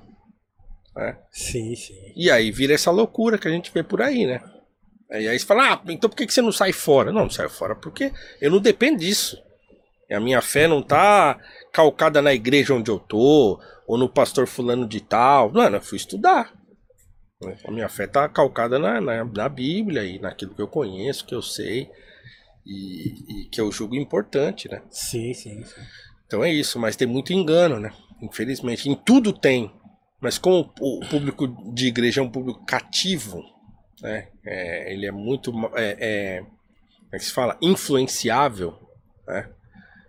né? 0.97 1.17
Sim, 1.31 1.75
sim. 1.77 1.95
E 2.17 2.31
aí 2.31 2.51
vira 2.51 2.75
essa 2.75 2.91
loucura 2.91 3.39
que 3.39 3.47
a 3.47 3.51
gente 3.51 3.71
vê 3.73 3.83
por 3.83 4.03
aí, 4.03 4.27
né? 4.27 4.41
Aí, 5.11 5.29
aí 5.29 5.39
você 5.39 5.45
fala, 5.45 5.75
ah, 5.75 5.83
então 5.89 6.09
por 6.09 6.17
que 6.17 6.31
você 6.31 6.41
não 6.41 6.53
sai 6.53 6.73
fora? 6.73 7.11
Não, 7.11 7.23
não 7.23 7.31
saio 7.31 7.51
fora 7.51 7.75
porque 7.75 8.13
eu 8.41 8.51
não 8.51 8.61
dependo 8.61 8.99
disso. 8.99 9.37
E 10.09 10.15
a 10.15 10.21
minha 10.21 10.41
fé 10.41 10.67
não 10.67 10.83
tá 10.83 11.39
calcada 11.73 12.21
na 12.23 12.33
igreja 12.33 12.75
onde 12.75 12.91
eu 12.91 12.99
tô, 12.99 13.61
ou 13.87 13.99
no 13.99 14.09
pastor 14.09 14.47
fulano 14.47 14.87
de 14.87 15.01
tal. 15.01 15.53
Mano, 15.53 15.77
eu 15.77 15.83
fui 15.83 15.97
estudar. 15.97 16.53
A 17.65 17.71
minha 17.71 17.89
fé 17.89 18.07
tá 18.07 18.29
calcada 18.29 18.79
na, 18.79 19.01
na, 19.01 19.25
na 19.25 19.49
Bíblia 19.49 20.05
e 20.05 20.19
naquilo 20.19 20.55
que 20.55 20.61
eu 20.61 20.69
conheço, 20.69 21.25
que 21.25 21.35
eu 21.35 21.41
sei 21.41 21.89
e, 22.67 23.43
e 23.43 23.45
que 23.51 23.61
eu 23.61 23.73
julgo 23.73 23.97
importante, 23.97 24.69
né? 24.69 24.83
Sim, 24.91 25.33
sim, 25.33 25.65
sim. 25.65 25.81
Então 26.27 26.45
é 26.45 26.53
isso, 26.53 26.79
mas 26.79 26.97
tem 26.97 27.09
muito 27.09 27.33
engano, 27.33 27.81
né? 27.81 27.93
Infelizmente, 28.23 28.89
em 28.89 28.95
tudo 28.95 29.33
tem. 29.33 29.73
Mas 30.21 30.39
como 30.39 30.73
o 30.81 31.01
público 31.09 31.49
de 31.73 31.87
igreja 31.87 32.21
é 32.21 32.25
um 32.25 32.31
público 32.31 32.65
cativo, 32.67 33.43
né? 34.03 34.29
É, 34.45 34.93
ele 34.93 35.07
é 35.07 35.11
muito, 35.13 35.53
é, 35.75 35.97
é, 36.01 36.43
é 37.13 37.19
se 37.19 37.33
fala? 37.33 37.59
Influenciável, 37.63 38.79
né? 39.27 39.49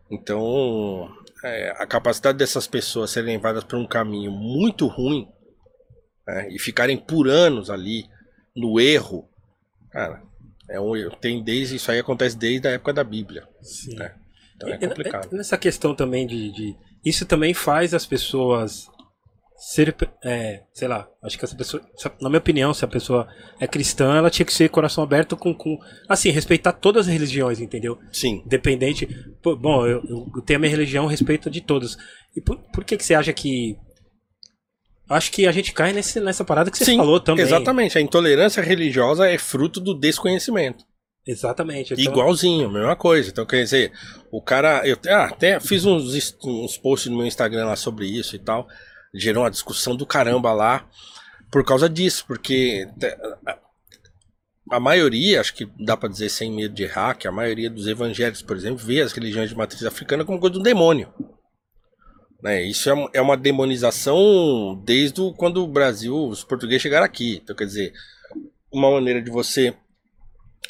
Então, 0.09 1.09
é, 1.43 1.71
a 1.77 1.85
capacidade 1.87 2.37
dessas 2.37 2.67
pessoas 2.67 3.11
serem 3.11 3.35
levadas 3.37 3.63
por 3.63 3.77
um 3.79 3.87
caminho 3.87 4.31
muito 4.31 4.87
ruim 4.87 5.27
né? 6.27 6.49
e 6.51 6.59
ficarem 6.59 6.97
por 6.97 7.27
anos 7.29 7.69
ali 7.69 8.05
no 8.55 8.79
erro, 8.79 9.29
cara, 9.89 10.21
é 10.69 10.79
um 10.79 10.95
erro. 10.95 11.15
Tem 11.15 11.41
desde 11.41 11.77
isso 11.77 11.89
aí 11.91 11.99
acontece 11.99 12.37
desde 12.37 12.67
a 12.67 12.71
época 12.71 12.91
da 12.93 13.03
Bíblia. 13.03 13.47
sim. 13.61 14.01
É, 14.01 14.13
Então 14.55 14.69
é 14.69 14.77
complicado. 14.77 15.29
e 15.31 15.35
Nessa 15.37 15.57
questão 15.57 15.95
também 15.95 16.27
de, 16.27 16.51
de- 16.51 16.75
Isso 17.05 17.25
também 17.25 17.53
faz 17.53 17.93
as 17.93 18.05
pessoas 18.05 18.89
ser. 19.61 19.95
É, 20.23 20.63
sei 20.73 20.87
lá, 20.87 21.07
acho 21.23 21.37
que 21.37 21.45
essa 21.45 21.55
pessoa. 21.55 21.83
Na 22.19 22.29
minha 22.29 22.39
opinião, 22.39 22.73
se 22.73 22.83
a 22.83 22.87
pessoa 22.87 23.27
é 23.59 23.67
cristã, 23.67 24.17
ela 24.17 24.31
tinha 24.31 24.45
que 24.45 24.53
ser 24.53 24.69
coração 24.69 25.03
aberto 25.03 25.37
com. 25.37 25.53
com 25.53 25.77
assim, 26.09 26.31
respeitar 26.31 26.73
todas 26.73 27.07
as 27.07 27.13
religiões, 27.13 27.59
entendeu? 27.59 27.99
Sim. 28.11 28.41
Independente. 28.45 29.07
Pô, 29.41 29.55
bom, 29.55 29.85
eu, 29.85 30.01
eu 30.35 30.41
tenho 30.41 30.57
a 30.57 30.61
minha 30.61 30.71
religião, 30.71 31.05
respeito 31.05 31.49
de 31.49 31.61
todas. 31.61 31.95
E 32.35 32.41
por, 32.41 32.57
por 32.73 32.83
que, 32.83 32.97
que 32.97 33.05
você 33.05 33.13
acha 33.13 33.31
que. 33.31 33.77
Acho 35.07 35.31
que 35.31 35.45
a 35.45 35.51
gente 35.51 35.73
cai 35.73 35.91
nesse, 35.91 36.19
nessa 36.21 36.43
parada 36.43 36.71
que 36.71 36.77
você 36.77 36.85
Sim, 36.85 36.97
falou 36.97 37.19
também. 37.19 37.43
Exatamente, 37.43 37.97
a 37.97 38.01
intolerância 38.01 38.63
religiosa 38.63 39.29
é 39.29 39.37
fruto 39.37 39.79
do 39.79 39.93
desconhecimento. 39.93 40.85
Exatamente. 41.27 41.93
então- 41.93 42.13
Igualzinho, 42.13 42.71
mesma 42.71 42.95
coisa. 42.95 43.29
Então, 43.29 43.45
quer 43.45 43.61
dizer, 43.63 43.91
o 44.31 44.41
cara. 44.41 44.81
Eu 44.87 44.97
ah, 45.07 45.25
até 45.25 45.59
fiz 45.59 45.85
uns, 45.85 46.35
uns 46.43 46.77
posts 46.77 47.11
no 47.11 47.17
meu 47.17 47.27
Instagram 47.27 47.65
lá 47.65 47.75
sobre 47.75 48.07
isso 48.07 48.35
e 48.35 48.39
tal. 48.39 48.67
Gerou 49.13 49.43
uma 49.43 49.51
discussão 49.51 49.95
do 49.95 50.05
caramba 50.05 50.53
lá 50.53 50.87
por 51.51 51.65
causa 51.65 51.89
disso, 51.89 52.23
porque 52.27 52.87
a- 54.69 54.79
maioria, 54.79 55.41
acho 55.41 55.53
que 55.53 55.65
dá 55.79 55.97
pra 55.97 56.09
dizer 56.09 56.29
sem 56.29 56.51
medo 56.51 56.73
de 56.73 56.83
errar, 56.83 57.15
que 57.15 57.27
a 57.27 57.31
maioria 57.31 57.69
dos 57.69 57.87
evangélicos, 57.87 58.41
por 58.41 58.55
exemplo, 58.55 58.77
vê 58.77 59.01
as 59.01 59.11
religiões 59.11 59.49
de 59.49 59.55
matriz 59.55 59.83
africana 59.83 60.23
como 60.23 60.39
coisa 60.39 60.53
do 60.53 60.63
demônio. 60.63 61.13
Né? 62.41 62.63
Isso 62.63 62.89
é, 62.89 63.09
é 63.15 63.21
uma 63.21 63.37
demonização 63.37 64.81
desde 64.83 65.21
quando 65.37 65.63
o 65.63 65.67
Brasil, 65.67 66.15
os 66.27 66.43
portugueses 66.43 66.81
chegaram 66.81 67.05
aqui. 67.05 67.39
Então, 67.43 67.55
quer 67.55 67.65
dizer, 67.65 67.93
uma 68.71 68.89
maneira 68.91 69.21
de 69.21 69.29
você 69.29 69.75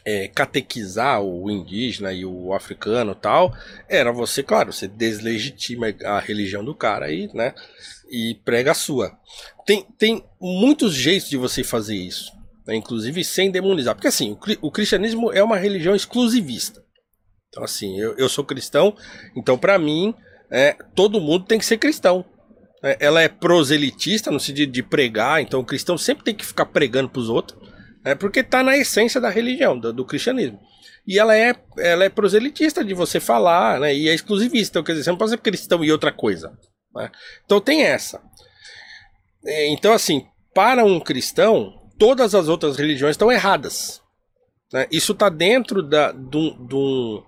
é, 0.03 0.27
catequizar 0.27 1.21
o 1.21 1.49
indígena 1.49 2.11
e 2.11 2.25
o 2.25 2.53
africano 2.53 3.13
tal, 3.13 3.53
era 3.87 4.11
você, 4.11 4.41
claro, 4.41 4.73
você 4.73 4.87
deslegitima 4.87 5.87
a 6.03 6.19
religião 6.19 6.65
do 6.65 6.73
cara 6.75 7.05
aí, 7.05 7.29
né? 7.33 7.53
E 8.11 8.35
prega 8.43 8.71
a 8.71 8.75
sua. 8.75 9.17
Tem, 9.65 9.87
tem 9.97 10.21
muitos 10.39 10.93
jeitos 10.93 11.29
de 11.29 11.37
você 11.37 11.63
fazer 11.63 11.95
isso, 11.95 12.29
né, 12.67 12.75
inclusive 12.75 13.23
sem 13.23 13.49
demonizar. 13.49 13.95
Porque 13.95 14.09
assim, 14.09 14.33
o, 14.33 14.67
o 14.67 14.71
cristianismo 14.71 15.31
é 15.31 15.41
uma 15.41 15.55
religião 15.55 15.95
exclusivista. 15.95 16.83
Então, 17.47 17.63
assim, 17.63 17.97
eu, 17.97 18.13
eu 18.17 18.27
sou 18.27 18.43
cristão, 18.43 18.95
então 19.35 19.57
para 19.57 19.79
mim, 19.79 20.13
é, 20.51 20.75
todo 20.93 21.21
mundo 21.21 21.45
tem 21.45 21.57
que 21.57 21.65
ser 21.65 21.77
cristão. 21.77 22.25
né? 22.83 22.97
Ela 22.99 23.21
é 23.21 23.29
proselitista 23.29 24.29
no 24.29 24.39
sentido 24.39 24.71
de 24.71 24.83
pregar, 24.83 25.41
então 25.41 25.61
o 25.61 25.65
cristão 25.65 25.97
sempre 25.97 26.25
tem 26.25 26.35
que 26.35 26.45
ficar 26.45 26.65
pregando 26.65 27.09
pros 27.09 27.29
outros. 27.29 27.59
É 28.03 28.15
porque 28.15 28.43
tá 28.43 28.63
na 28.63 28.75
essência 28.75 29.21
da 29.21 29.29
religião, 29.29 29.79
do, 29.79 29.93
do 29.93 30.03
cristianismo. 30.05 30.59
E 31.07 31.17
ela 31.17 31.35
é, 31.35 31.55
ela 31.77 32.03
é 32.03 32.09
proselitista 32.09 32.83
de 32.83 32.93
você 32.93 33.19
falar, 33.19 33.79
né? 33.79 33.95
E 33.95 34.09
é 34.09 34.13
exclusivista. 34.13 34.73
Então, 34.73 34.83
quer 34.83 34.93
dizer, 34.93 35.03
você 35.05 35.11
não 35.11 35.17
pode 35.17 35.31
ser 35.31 35.37
cristão 35.37 35.83
e 35.83 35.91
outra 35.91 36.11
coisa. 36.11 36.51
Né? 36.93 37.11
Então 37.45 37.59
tem 37.59 37.83
essa. 37.83 38.21
É, 39.45 39.67
Então, 39.69 39.93
assim, 39.93 40.25
para 40.53 40.83
um 40.83 40.99
cristão, 40.99 41.81
todas 41.97 42.35
as 42.35 42.47
outras 42.47 42.77
religiões 42.77 43.13
estão 43.13 43.31
erradas. 43.31 44.01
né? 44.71 44.87
Isso 44.91 45.11
está 45.11 45.29
dentro 45.29 45.81
da, 45.81 46.11
do, 46.11 46.51
do, 46.51 47.23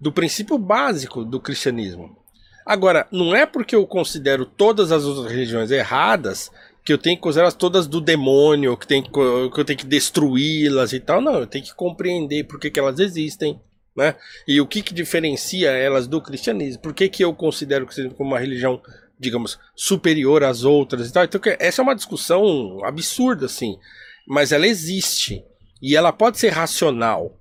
do 0.00 0.12
princípio 0.12 0.58
básico 0.58 1.24
do 1.24 1.40
cristianismo. 1.40 2.16
Agora, 2.64 3.06
não 3.12 3.34
é 3.34 3.46
porque 3.46 3.76
eu 3.76 3.86
considero 3.86 4.44
todas 4.44 4.90
as 4.90 5.04
outras 5.04 5.30
religiões 5.30 5.70
erradas 5.70 6.50
que 6.84 6.92
eu 6.92 6.98
tenho 6.98 7.16
que 7.16 7.22
considerar 7.22 7.52
todas 7.52 7.86
do 7.86 8.00
demônio, 8.00 8.76
que, 8.76 8.86
tem, 8.86 9.02
que 9.02 9.10
eu 9.18 9.64
tenho 9.64 9.78
que 9.78 9.86
destruí-las 9.86 10.92
e 10.92 11.00
tal. 11.00 11.20
Não, 11.20 11.34
eu 11.40 11.46
tenho 11.46 11.64
que 11.64 11.74
compreender 11.74 12.44
por 12.44 12.60
que, 12.60 12.70
que 12.70 12.78
elas 12.78 12.98
existem. 12.98 13.60
Né? 13.96 14.14
E 14.46 14.60
o 14.60 14.66
que, 14.66 14.82
que 14.82 14.92
diferencia 14.92 15.70
elas 15.70 16.06
do 16.06 16.20
cristianismo? 16.20 16.82
Por 16.82 16.92
que, 16.92 17.08
que 17.08 17.24
eu 17.24 17.32
considero 17.32 17.84
o 17.84 17.86
cristianismo 17.86 18.16
como 18.16 18.30
uma 18.30 18.38
religião, 18.38 18.80
digamos, 19.18 19.58
superior 19.74 20.44
às 20.44 20.64
outras 20.64 21.08
e 21.08 21.12
tal? 21.12 21.24
Então, 21.24 21.40
essa 21.58 21.80
é 21.80 21.84
uma 21.84 21.94
discussão 21.94 22.84
absurda, 22.84 23.46
assim. 23.46 23.78
Mas 24.26 24.52
ela 24.52 24.66
existe. 24.66 25.44
E 25.80 25.96
ela 25.96 26.12
pode 26.12 26.38
ser 26.38 26.50
racional. 26.50 27.38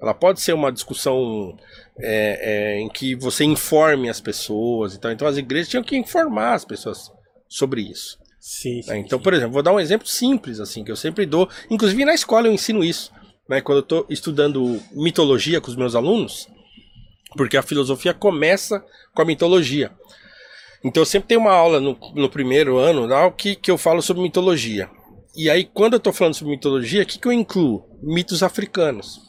Ela 0.00 0.14
pode 0.14 0.40
ser 0.40 0.52
uma 0.52 0.72
discussão 0.72 1.56
é, 1.98 2.74
é, 2.76 2.80
em 2.80 2.88
que 2.88 3.14
você 3.14 3.44
informe 3.44 4.08
as 4.08 4.20
pessoas. 4.20 4.94
e 4.94 5.00
tal. 5.00 5.12
Então, 5.12 5.28
as 5.28 5.36
igrejas 5.36 5.68
tinham 5.68 5.84
que 5.84 5.96
informar 5.96 6.54
as 6.54 6.64
pessoas 6.64 7.10
sobre 7.48 7.82
isso. 7.82 8.18
Sim, 8.42 8.80
né? 8.88 8.98
Então, 8.98 9.20
por 9.20 9.32
exemplo, 9.32 9.52
vou 9.52 9.62
dar 9.62 9.72
um 9.72 9.78
exemplo 9.78 10.08
simples, 10.08 10.58
assim, 10.58 10.82
que 10.82 10.90
eu 10.90 10.96
sempre 10.96 11.24
dou. 11.24 11.48
Inclusive 11.70 12.04
na 12.04 12.12
escola 12.12 12.48
eu 12.48 12.52
ensino 12.52 12.82
isso. 12.82 13.12
Né? 13.48 13.60
Quando 13.60 13.78
eu 13.78 13.82
estou 13.82 14.06
estudando 14.10 14.82
mitologia 14.90 15.60
com 15.60 15.70
os 15.70 15.76
meus 15.76 15.94
alunos, 15.94 16.48
porque 17.36 17.56
a 17.56 17.62
filosofia 17.62 18.12
começa 18.12 18.84
com 19.14 19.22
a 19.22 19.24
mitologia. 19.24 19.92
Então 20.84 21.04
sempre 21.04 21.28
tenho 21.28 21.40
uma 21.40 21.52
aula 21.52 21.80
no, 21.80 21.96
no 22.14 22.28
primeiro 22.28 22.78
ano 22.78 23.06
lá, 23.06 23.30
que, 23.30 23.54
que 23.54 23.70
eu 23.70 23.78
falo 23.78 24.02
sobre 24.02 24.22
mitologia. 24.22 24.90
E 25.34 25.48
aí, 25.48 25.64
quando 25.64 25.94
eu 25.94 25.98
estou 25.98 26.12
falando 26.12 26.34
sobre 26.34 26.52
mitologia, 26.52 27.02
o 27.02 27.06
que, 27.06 27.18
que 27.18 27.26
eu 27.26 27.32
incluo? 27.32 27.86
Mitos 28.02 28.42
africanos. 28.42 29.20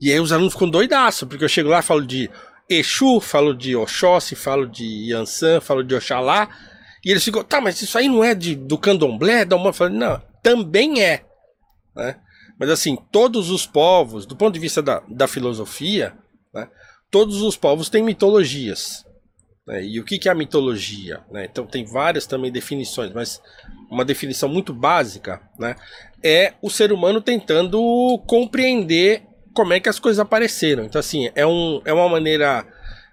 E 0.00 0.12
aí 0.12 0.20
os 0.20 0.32
alunos 0.32 0.52
ficam 0.52 0.70
doidaços, 0.70 1.28
porque 1.28 1.44
eu 1.44 1.48
chego 1.48 1.68
lá 1.68 1.82
falo 1.82 2.06
de 2.06 2.30
Exu, 2.68 3.20
falo 3.20 3.52
de 3.52 3.74
Oxóssi, 3.74 4.36
falo 4.36 4.66
de 4.66 5.10
Yansan, 5.10 5.60
falo 5.60 5.82
de 5.82 5.94
Oxalá. 5.94 6.48
E 7.04 7.10
eles 7.10 7.24
ficam, 7.24 7.42
tá, 7.42 7.60
mas 7.60 7.82
isso 7.82 7.98
aí 7.98 8.08
não 8.08 8.22
é 8.22 8.34
de, 8.34 8.54
do 8.54 8.78
candomblé? 8.78 9.44
Da 9.44 9.56
uma... 9.56 9.72
Falo, 9.72 9.90
não, 9.90 10.22
também 10.42 11.02
é. 11.02 11.24
Né? 11.96 12.16
Mas 12.58 12.70
assim, 12.70 12.96
todos 13.10 13.50
os 13.50 13.66
povos, 13.66 14.26
do 14.26 14.36
ponto 14.36 14.54
de 14.54 14.60
vista 14.60 14.80
da, 14.80 15.02
da 15.08 15.26
filosofia, 15.26 16.16
né, 16.54 16.68
todos 17.10 17.42
os 17.42 17.56
povos 17.56 17.88
têm 17.88 18.02
mitologias. 18.02 19.04
Né? 19.70 19.84
E 19.84 20.00
o 20.00 20.04
que, 20.04 20.18
que 20.18 20.28
é 20.28 20.32
a 20.32 20.34
mitologia? 20.34 21.20
né? 21.30 21.44
Então 21.44 21.64
tem 21.64 21.84
várias 21.84 22.26
também 22.26 22.50
definições, 22.50 23.12
mas 23.12 23.40
uma 23.88 24.04
definição 24.04 24.48
muito 24.48 24.74
básica 24.74 25.40
né, 25.56 25.76
é 26.22 26.54
o 26.60 26.68
ser 26.68 26.92
humano 26.92 27.20
tentando 27.20 27.78
compreender 28.26 29.22
como 29.54 29.72
é 29.72 29.78
que 29.78 29.88
as 29.88 30.00
coisas 30.00 30.18
apareceram. 30.18 30.84
Então 30.84 30.98
assim, 30.98 31.30
é, 31.36 31.46
um, 31.46 31.80
é 31.84 31.92
uma 31.92 32.08
maneira 32.08 32.66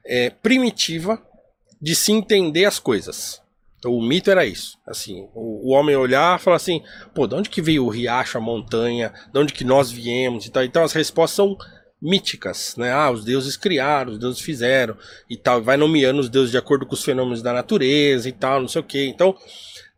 é, 0.04 0.32
primitiva 0.32 1.22
de 1.80 1.94
se 1.94 2.12
entender 2.12 2.66
as 2.66 2.80
coisas. 2.80 3.40
Então, 3.78 3.94
o 3.94 4.02
mito 4.02 4.32
era 4.32 4.44
isso. 4.44 4.80
Assim, 4.88 5.30
o, 5.36 5.70
o 5.70 5.74
homem 5.74 5.96
olhar 5.96 6.40
e 6.40 6.42
falar 6.42 6.58
assim: 6.58 6.82
pô, 7.14 7.28
de 7.28 7.36
onde 7.36 7.50
que 7.50 7.62
veio 7.62 7.86
o 7.86 7.90
riacho, 7.90 8.36
a 8.36 8.42
montanha? 8.42 9.14
De 9.32 9.40
onde 9.40 9.54
que 9.54 9.64
nós 9.64 9.92
viemos 9.92 10.48
e 10.48 10.52
tal? 10.52 10.64
Então, 10.64 10.84
as 10.84 10.94
respostas 10.94 11.36
são 11.36 11.56
míticas, 12.02 12.76
né? 12.78 12.92
Ah, 12.92 13.10
os 13.10 13.24
deuses 13.24 13.58
criaram, 13.58 14.12
os 14.14 14.20
deuses 14.20 14.42
fizeram 14.42 14.96
e 15.30 15.36
tal. 15.36 15.62
Vai 15.62 15.78
nomeando 15.78 16.20
os 16.20 16.30
deuses 16.30 16.52
de 16.52 16.58
acordo 16.58 16.86
com 16.86 16.94
os 16.94 17.04
fenômenos 17.04 17.42
da 17.42 17.54
natureza 17.54 18.30
e 18.30 18.32
tal, 18.32 18.62
não 18.62 18.68
sei 18.68 18.82
o 18.82 18.86
que. 18.86 19.08
Então, 19.08 19.36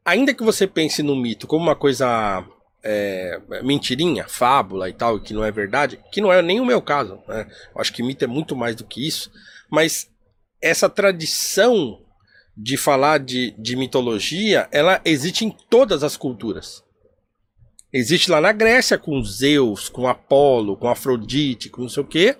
ainda 0.03 0.33
que 0.33 0.43
você 0.43 0.65
pense 0.65 1.03
no 1.03 1.15
mito 1.15 1.47
como 1.47 1.63
uma 1.63 1.75
coisa 1.75 2.45
é, 2.83 3.39
mentirinha, 3.63 4.25
fábula 4.27 4.89
e 4.89 4.93
tal, 4.93 5.19
que 5.19 5.33
não 5.33 5.43
é 5.43 5.51
verdade, 5.51 5.99
que 6.11 6.21
não 6.21 6.31
é 6.31 6.41
nem 6.41 6.59
o 6.59 6.65
meu 6.65 6.81
caso, 6.81 7.19
né? 7.27 7.47
Eu 7.73 7.81
acho 7.81 7.93
que 7.93 8.03
mito 8.03 8.23
é 8.23 8.27
muito 8.27 8.55
mais 8.55 8.75
do 8.75 8.85
que 8.85 9.05
isso, 9.05 9.31
mas 9.69 10.09
essa 10.61 10.89
tradição 10.89 12.01
de 12.55 12.75
falar 12.75 13.19
de, 13.19 13.51
de 13.57 13.75
mitologia, 13.75 14.67
ela 14.71 14.99
existe 15.05 15.45
em 15.45 15.49
todas 15.69 16.03
as 16.03 16.17
culturas. 16.17 16.83
Existe 17.91 18.29
lá 18.29 18.39
na 18.39 18.51
Grécia 18.51 18.97
com 18.97 19.23
Zeus, 19.23 19.89
com 19.89 20.07
Apolo, 20.07 20.77
com 20.77 20.87
Afrodite, 20.87 21.69
com 21.69 21.81
não 21.81 21.89
sei 21.89 22.03
o 22.03 22.07
quê. 22.07 22.35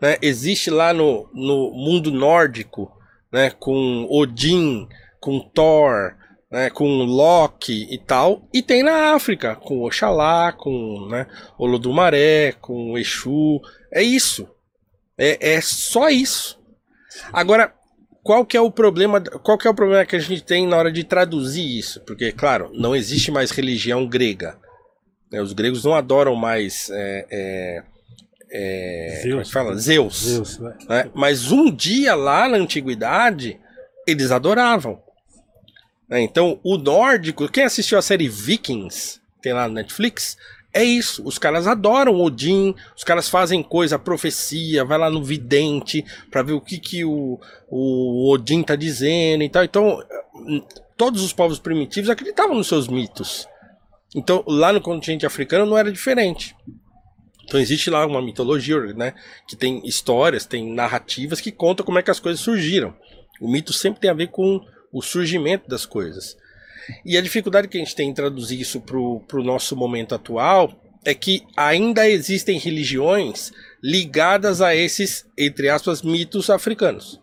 Né? 0.00 0.18
Existe 0.20 0.70
lá 0.70 0.92
no, 0.92 1.28
no 1.32 1.70
mundo 1.72 2.10
nórdico, 2.10 2.92
né? 3.32 3.50
com 3.50 4.06
Odin, 4.10 4.86
com 5.18 5.40
Thor, 5.40 6.14
né? 6.50 6.68
com 6.68 6.84
Loki 7.04 7.88
e 7.90 7.96
tal. 7.96 8.46
E 8.52 8.60
tem 8.60 8.82
na 8.82 9.14
África, 9.14 9.56
com 9.56 9.82
Oxalá, 9.82 10.52
com 10.52 11.08
né? 11.10 11.26
Olodumaré, 11.58 12.52
com 12.60 12.98
Exu. 12.98 13.62
É 13.90 14.02
isso. 14.02 14.46
É, 15.16 15.54
é 15.54 15.60
só 15.62 16.10
isso. 16.10 16.60
Agora, 17.32 17.72
qual 18.22 18.44
que 18.44 18.58
é 18.58 18.60
o 18.60 18.70
problema? 18.70 19.22
Qual 19.22 19.56
que 19.56 19.66
é 19.66 19.70
o 19.70 19.74
problema 19.74 20.04
que 20.04 20.16
a 20.16 20.18
gente 20.18 20.42
tem 20.44 20.66
na 20.66 20.76
hora 20.76 20.92
de 20.92 21.02
traduzir 21.02 21.78
isso? 21.78 22.00
Porque, 22.04 22.30
claro, 22.30 22.70
não 22.74 22.94
existe 22.94 23.30
mais 23.30 23.50
religião 23.50 24.06
grega. 24.06 24.58
Né? 25.30 25.40
Os 25.40 25.52
gregos 25.52 25.84
não 25.84 25.94
adoram 25.94 26.34
mais. 26.34 26.90
É, 26.90 27.26
é, 27.30 27.82
é, 28.50 29.28
é 29.28 29.42
que 29.42 29.52
fala? 29.52 29.76
Zeus. 29.76 30.24
Zeus, 30.24 30.58
né? 30.58 30.76
né? 30.88 31.10
Mas 31.14 31.50
um 31.50 31.70
dia 31.70 32.14
lá 32.14 32.48
na 32.48 32.56
antiguidade, 32.56 33.58
eles 34.06 34.30
adoravam. 34.30 35.00
né? 36.08 36.20
Então, 36.20 36.60
o 36.62 36.76
nórdico, 36.76 37.48
quem 37.48 37.64
assistiu 37.64 37.98
a 37.98 38.02
série 38.02 38.28
Vikings, 38.28 39.20
tem 39.42 39.52
lá 39.52 39.68
no 39.68 39.74
Netflix, 39.74 40.36
é 40.72 40.84
isso. 40.84 41.22
Os 41.24 41.38
caras 41.38 41.66
adoram 41.66 42.20
Odin, 42.20 42.74
os 42.94 43.02
caras 43.02 43.28
fazem 43.28 43.62
coisa, 43.62 43.98
profecia, 43.98 44.84
vai 44.84 44.98
lá 44.98 45.10
no 45.10 45.24
vidente 45.24 46.04
pra 46.30 46.42
ver 46.42 46.52
o 46.52 46.60
que, 46.60 46.78
que 46.78 47.04
o, 47.04 47.40
o 47.68 48.30
Odin 48.30 48.62
tá 48.62 48.76
dizendo 48.76 49.42
e 49.42 49.48
tal. 49.48 49.64
Então, 49.64 50.02
todos 50.96 51.22
os 51.22 51.32
povos 51.32 51.58
primitivos 51.58 52.10
acreditavam 52.10 52.54
nos 52.54 52.68
seus 52.68 52.88
mitos. 52.88 53.48
Então, 54.14 54.44
lá 54.46 54.72
no 54.72 54.80
continente 54.80 55.26
africano 55.26 55.66
não 55.66 55.76
era 55.76 55.92
diferente. 55.92 56.54
Então 57.46 57.60
existe 57.60 57.88
lá 57.90 58.04
uma 58.04 58.20
mitologia, 58.20 58.78
né, 58.94 59.14
que 59.46 59.54
tem 59.54 59.80
histórias, 59.86 60.44
tem 60.44 60.72
narrativas 60.72 61.40
que 61.40 61.52
contam 61.52 61.86
como 61.86 61.98
é 61.98 62.02
que 62.02 62.10
as 62.10 62.18
coisas 62.18 62.40
surgiram. 62.40 62.94
O 63.40 63.48
mito 63.48 63.72
sempre 63.72 64.00
tem 64.00 64.10
a 64.10 64.14
ver 64.14 64.28
com 64.28 64.60
o 64.92 65.00
surgimento 65.00 65.68
das 65.68 65.86
coisas. 65.86 66.36
E 67.04 67.16
a 67.16 67.20
dificuldade 67.20 67.68
que 67.68 67.76
a 67.76 67.80
gente 67.80 67.94
tem 67.94 68.10
em 68.10 68.14
traduzir 68.14 68.60
isso 68.60 68.80
para 68.80 68.98
o 68.98 69.44
nosso 69.44 69.76
momento 69.76 70.14
atual 70.14 70.72
é 71.04 71.14
que 71.14 71.46
ainda 71.56 72.08
existem 72.08 72.58
religiões 72.58 73.52
ligadas 73.82 74.60
a 74.60 74.74
esses, 74.74 75.24
entre 75.38 75.68
aspas, 75.68 76.02
mitos 76.02 76.50
africanos. 76.50 77.20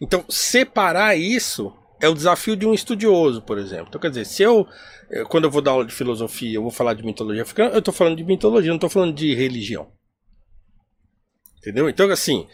Então, 0.00 0.24
separar 0.28 1.16
isso 1.16 1.72
é 2.04 2.08
o 2.08 2.14
desafio 2.14 2.54
de 2.54 2.66
um 2.66 2.74
estudioso, 2.74 3.40
por 3.40 3.58
exemplo. 3.58 3.86
Então, 3.88 4.00
quer 4.00 4.10
dizer, 4.10 4.26
se 4.26 4.42
eu, 4.42 4.68
eh, 5.10 5.24
quando 5.24 5.44
eu 5.44 5.50
vou 5.50 5.62
dar 5.62 5.70
aula 5.70 5.86
de 5.86 5.94
filosofia, 5.94 6.56
eu 6.56 6.62
vou 6.62 6.70
falar 6.70 6.92
de 6.92 7.02
mitologia 7.02 7.42
africana, 7.42 7.70
eu 7.70 7.78
estou 7.78 7.94
falando 7.94 8.16
de 8.16 8.24
mitologia, 8.24 8.68
não 8.68 8.76
estou 8.76 8.90
falando 8.90 9.14
de 9.14 9.34
religião. 9.34 9.90
Entendeu? 11.58 11.88
Então, 11.88 12.10
assim, 12.10 12.46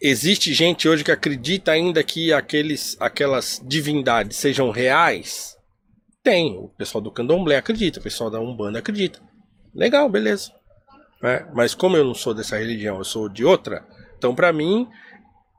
existe 0.00 0.54
gente 0.54 0.88
hoje 0.88 1.04
que 1.04 1.12
acredita 1.12 1.70
ainda 1.70 2.02
que 2.02 2.32
aqueles, 2.32 2.96
aquelas 2.98 3.62
divindades 3.62 4.38
sejam 4.38 4.70
reais? 4.70 5.54
Tem. 6.22 6.56
O 6.56 6.68
pessoal 6.68 7.02
do 7.02 7.12
candomblé 7.12 7.56
acredita, 7.56 8.00
o 8.00 8.02
pessoal 8.02 8.30
da 8.30 8.40
Umbanda 8.40 8.78
acredita. 8.78 9.20
Legal, 9.74 10.08
beleza. 10.08 10.50
É, 11.22 11.44
mas 11.52 11.74
como 11.74 11.96
eu 11.96 12.04
não 12.04 12.14
sou 12.14 12.32
dessa 12.32 12.56
religião, 12.56 12.96
eu 12.96 13.04
sou 13.04 13.28
de 13.28 13.44
outra, 13.44 13.84
então 14.16 14.34
para 14.34 14.52
mim 14.52 14.88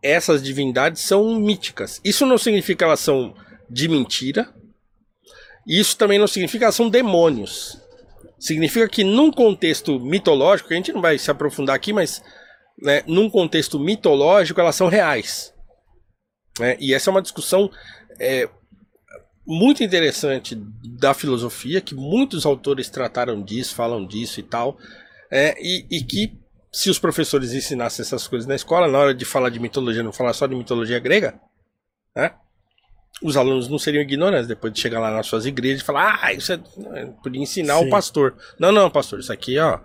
essas 0.02 0.42
divindades 0.42 1.02
são 1.02 1.40
míticas. 1.40 2.00
Isso 2.04 2.26
não 2.26 2.38
significa 2.38 2.86
elas 2.86 3.00
são 3.00 3.36
de 3.70 3.88
mentira. 3.88 4.54
Isso 5.68 5.98
também 5.98 6.18
não 6.18 6.28
significa 6.28 6.66
elas 6.66 6.76
são 6.76 6.90
demônios. 6.90 7.78
Significa 8.40 8.88
que 8.88 9.04
num 9.04 9.32
contexto 9.32 10.00
mitológico, 10.00 10.72
a 10.72 10.76
gente 10.76 10.94
não 10.94 11.02
vai 11.02 11.18
se 11.18 11.30
aprofundar 11.30 11.76
aqui, 11.76 11.92
mas 11.92 12.24
né, 12.82 13.04
num 13.06 13.30
contexto 13.30 13.78
mitológico 13.78 14.60
elas 14.60 14.76
são 14.76 14.88
reais. 14.88 15.54
né? 16.60 16.78
e 16.80 16.94
essa 16.94 17.10
é 17.10 17.12
uma 17.12 17.22
discussão 17.22 17.70
é, 18.20 18.50
muito 19.46 19.84
interessante 19.84 20.56
da 20.98 21.14
filosofia, 21.14 21.82
que 21.82 21.94
muitos 21.94 22.46
autores 22.46 22.90
trataram 22.90 23.44
disso, 23.44 23.76
falam 23.76 24.06
disso 24.06 24.40
e 24.40 24.44
tal. 24.44 24.78
é, 25.30 25.56
e, 25.60 25.86
e 25.92 26.04
que 26.04 26.39
se 26.72 26.90
os 26.90 27.00
professores 27.00 27.54
ensinassem 27.54 28.04
essas 28.04 28.28
coisas 28.28 28.48
na 28.48 28.56
escola, 28.56 28.88
na 28.88 28.98
hora 28.98 29.14
de 29.14 29.26
falar 29.26 29.50
de 29.50 29.60
mitologia, 29.60 30.04
não 30.04 30.14
falar 30.14 30.34
só 30.34 30.46
de 30.46 30.56
mitologia 30.56 31.00
grega, 31.00 31.40
né? 32.16 32.34
Os 33.22 33.36
alunos 33.36 33.68
não 33.68 33.80
seriam 33.80 34.02
ignorantes 34.02 34.48
depois 34.48 34.72
de 34.72 34.80
chegar 34.80 35.00
lá 35.00 35.12
nas 35.12 35.28
suas 35.28 35.46
igrejas 35.46 35.82
e 35.82 35.86
falar, 35.86 36.20
ah, 36.22 36.32
isso 36.32 36.54
é. 36.54 36.58
Podia 37.22 37.42
ensinar 37.42 37.80
Sim. 37.80 37.88
o 37.88 37.90
pastor. 37.90 38.36
Não, 38.58 38.72
não, 38.72 38.90
pastor, 38.90 39.20
isso 39.20 39.34
aqui, 39.34 39.58
ó. 39.58 39.80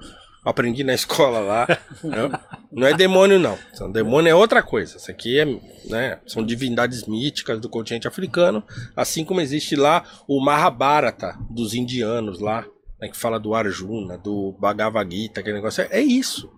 Aprendi 0.44 0.84
na 0.84 0.92
escola 0.94 1.40
lá. 1.40 1.66
não, 2.02 2.30
não 2.70 2.86
é 2.86 2.94
demônio, 2.94 3.38
não. 3.38 3.58
Então, 3.72 3.90
demônio 3.90 4.30
é 4.30 4.34
outra 4.34 4.62
coisa. 4.62 4.98
Isso 4.98 5.10
aqui 5.10 5.40
é, 5.40 5.46
né, 5.86 6.20
são 6.26 6.44
divindades 6.44 7.06
míticas 7.06 7.58
do 7.58 7.68
continente 7.68 8.06
africano, 8.06 8.62
assim 8.94 9.24
como 9.24 9.40
existe 9.40 9.74
lá 9.74 10.04
o 10.28 10.38
Mahabharata 10.40 11.36
dos 11.50 11.74
indianos 11.74 12.38
lá, 12.38 12.64
né, 13.00 13.08
que 13.08 13.16
fala 13.16 13.40
do 13.40 13.54
Arjuna, 13.54 14.16
do 14.16 14.52
Bhagavad 14.60 15.12
Gita, 15.12 15.40
aquele 15.40 15.56
negócio. 15.56 15.82
É, 15.82 15.98
é 15.98 16.00
isso. 16.00 16.52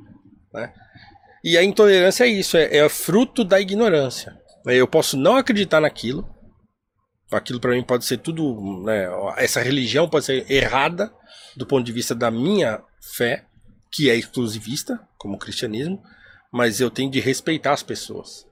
Né? 0.53 0.73
E 1.45 1.57
a 1.57 1.63
intolerância 1.63 2.25
é 2.25 2.29
isso, 2.29 2.57
é, 2.57 2.77
é 2.77 2.89
fruto 2.89 3.45
da 3.45 3.61
ignorância. 3.61 4.37
Eu 4.65 4.89
posso 4.89 5.17
não 5.17 5.37
acreditar 5.37 5.81
naquilo, 5.81 6.29
aquilo 7.31 7.61
para 7.61 7.73
mim 7.73 7.83
pode 7.83 8.05
ser 8.05 8.19
tudo, 8.19 8.83
né, 8.85 9.07
essa 9.37 9.61
religião 9.61 10.09
pode 10.09 10.25
ser 10.25 10.51
errada 10.51 11.13
do 11.57 11.67
ponto 11.67 11.85
de 11.85 11.93
vista 11.93 12.15
da 12.15 12.31
minha 12.31 12.83
fé, 13.17 13.45
que 13.93 14.11
é 14.11 14.17
exclusivista, 14.17 15.01
como 15.17 15.37
o 15.37 15.39
cristianismo, 15.39 16.03
mas 16.53 16.81
eu 16.81 16.91
tenho 16.91 17.11
de 17.11 17.21
respeitar 17.21 17.73
as 17.73 17.83
pessoas 17.83 18.47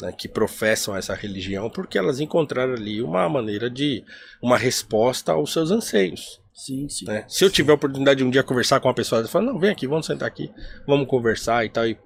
né, 0.00 0.12
que 0.12 0.28
professam 0.28 0.96
essa 0.96 1.14
religião, 1.14 1.70
porque 1.70 1.98
elas 1.98 2.20
encontraram 2.20 2.72
ali 2.72 3.02
uma 3.02 3.28
maneira 3.28 3.70
de. 3.70 4.04
uma 4.42 4.56
resposta 4.56 5.32
aos 5.32 5.52
seus 5.52 5.70
anseios. 5.70 6.40
Sim, 6.52 6.88
sim. 6.88 7.06
né? 7.06 7.24
Se 7.28 7.44
eu 7.44 7.50
tiver 7.50 7.72
a 7.72 7.74
oportunidade 7.74 8.18
de 8.18 8.24
um 8.24 8.30
dia 8.30 8.42
conversar 8.42 8.80
com 8.80 8.88
uma 8.88 8.94
pessoa, 8.94 9.22
eu 9.22 9.28
falo, 9.28 9.46
não, 9.46 9.58
vem 9.58 9.70
aqui, 9.70 9.86
vamos 9.86 10.06
sentar 10.06 10.28
aqui, 10.28 10.50
vamos 10.86 11.06
conversar 11.06 11.64
e 11.64 11.70
tal, 11.70 11.86
e, 11.86 11.96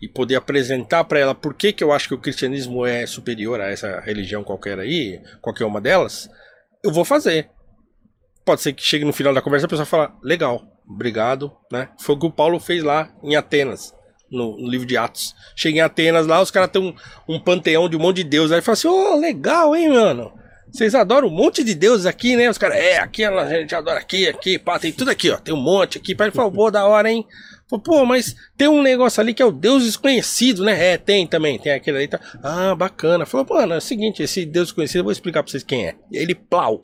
e 0.00 0.08
poder 0.08 0.36
apresentar 0.36 1.04
para 1.04 1.18
ela 1.18 1.34
por 1.34 1.54
que, 1.54 1.72
que 1.72 1.82
eu 1.82 1.92
acho 1.92 2.08
que 2.08 2.14
o 2.14 2.18
cristianismo 2.18 2.84
é 2.84 3.06
superior 3.06 3.60
a 3.60 3.70
essa 3.70 4.00
religião 4.00 4.44
qualquer 4.44 4.78
aí, 4.78 5.20
qualquer 5.40 5.64
uma 5.64 5.80
delas, 5.80 6.28
eu 6.84 6.92
vou 6.92 7.04
fazer. 7.04 7.48
Pode 8.44 8.60
ser 8.60 8.72
que 8.72 8.82
chegue 8.82 9.04
no 9.04 9.12
final 9.12 9.32
da 9.32 9.40
conversa 9.40 9.64
e 9.64 9.66
a 9.66 9.70
pessoa 9.70 9.86
fala, 9.86 10.14
legal, 10.22 10.62
obrigado, 10.86 11.52
né? 11.70 11.88
Foi 12.00 12.14
o 12.14 12.18
que 12.18 12.26
o 12.26 12.32
Paulo 12.32 12.58
fez 12.58 12.82
lá 12.82 13.10
em 13.22 13.36
Atenas. 13.36 13.94
No, 14.30 14.56
no 14.56 14.66
livro 14.66 14.86
de 14.86 14.96
Atos. 14.96 15.34
Chega 15.54 15.76
em 15.76 15.80
Atenas 15.82 16.26
lá, 16.26 16.40
os 16.40 16.50
caras 16.50 16.70
têm 16.70 16.80
um, 16.80 16.94
um 17.34 17.38
panteão 17.38 17.86
de 17.86 17.96
um 17.96 18.00
monte 18.00 18.16
de 18.16 18.24
deuses. 18.24 18.50
Aí 18.50 18.62
fala 18.62 18.72
assim: 18.72 18.88
Ô, 18.88 19.14
legal, 19.16 19.76
hein, 19.76 19.90
mano? 19.90 20.32
Vocês 20.72 20.94
adoram 20.94 21.28
um 21.28 21.30
monte 21.30 21.62
de 21.62 21.74
deuses 21.74 22.06
aqui, 22.06 22.34
né? 22.34 22.48
Os 22.48 22.56
caras, 22.56 22.78
é, 22.78 22.96
aqui 22.98 23.22
a 23.22 23.60
gente 23.60 23.74
adora 23.74 24.00
aqui, 24.00 24.26
aqui, 24.26 24.58
pá, 24.58 24.78
tem 24.78 24.90
tudo 24.90 25.10
aqui, 25.10 25.28
ó. 25.28 25.36
Tem 25.36 25.52
um 25.52 25.60
monte 25.60 25.98
aqui. 25.98 26.14
Pai, 26.14 26.28
ele 26.28 26.34
falou, 26.34 26.50
pô, 26.50 26.70
da 26.70 26.86
hora, 26.86 27.10
hein? 27.10 27.26
Falei, 27.68 27.84
pô, 27.84 28.06
mas 28.06 28.34
tem 28.56 28.68
um 28.68 28.80
negócio 28.80 29.20
ali 29.20 29.34
que 29.34 29.42
é 29.42 29.44
o 29.44 29.52
Deus 29.52 29.84
desconhecido, 29.84 30.64
né? 30.64 30.92
É, 30.92 30.96
tem 30.96 31.26
também, 31.26 31.58
tem 31.58 31.72
aquele 31.72 31.98
ali. 31.98 32.08
Tá... 32.08 32.18
Ah, 32.42 32.74
bacana. 32.74 33.26
Falou, 33.26 33.44
pô, 33.44 33.60
é 33.60 33.76
o 33.76 33.80
seguinte, 33.82 34.22
esse 34.22 34.46
Deus 34.46 34.68
desconhecido, 34.68 35.00
eu 35.00 35.04
vou 35.04 35.12
explicar 35.12 35.42
pra 35.42 35.50
vocês 35.50 35.62
quem 35.62 35.88
é. 35.88 35.94
E 36.10 36.16
aí 36.16 36.24
ele, 36.24 36.34
plau. 36.34 36.82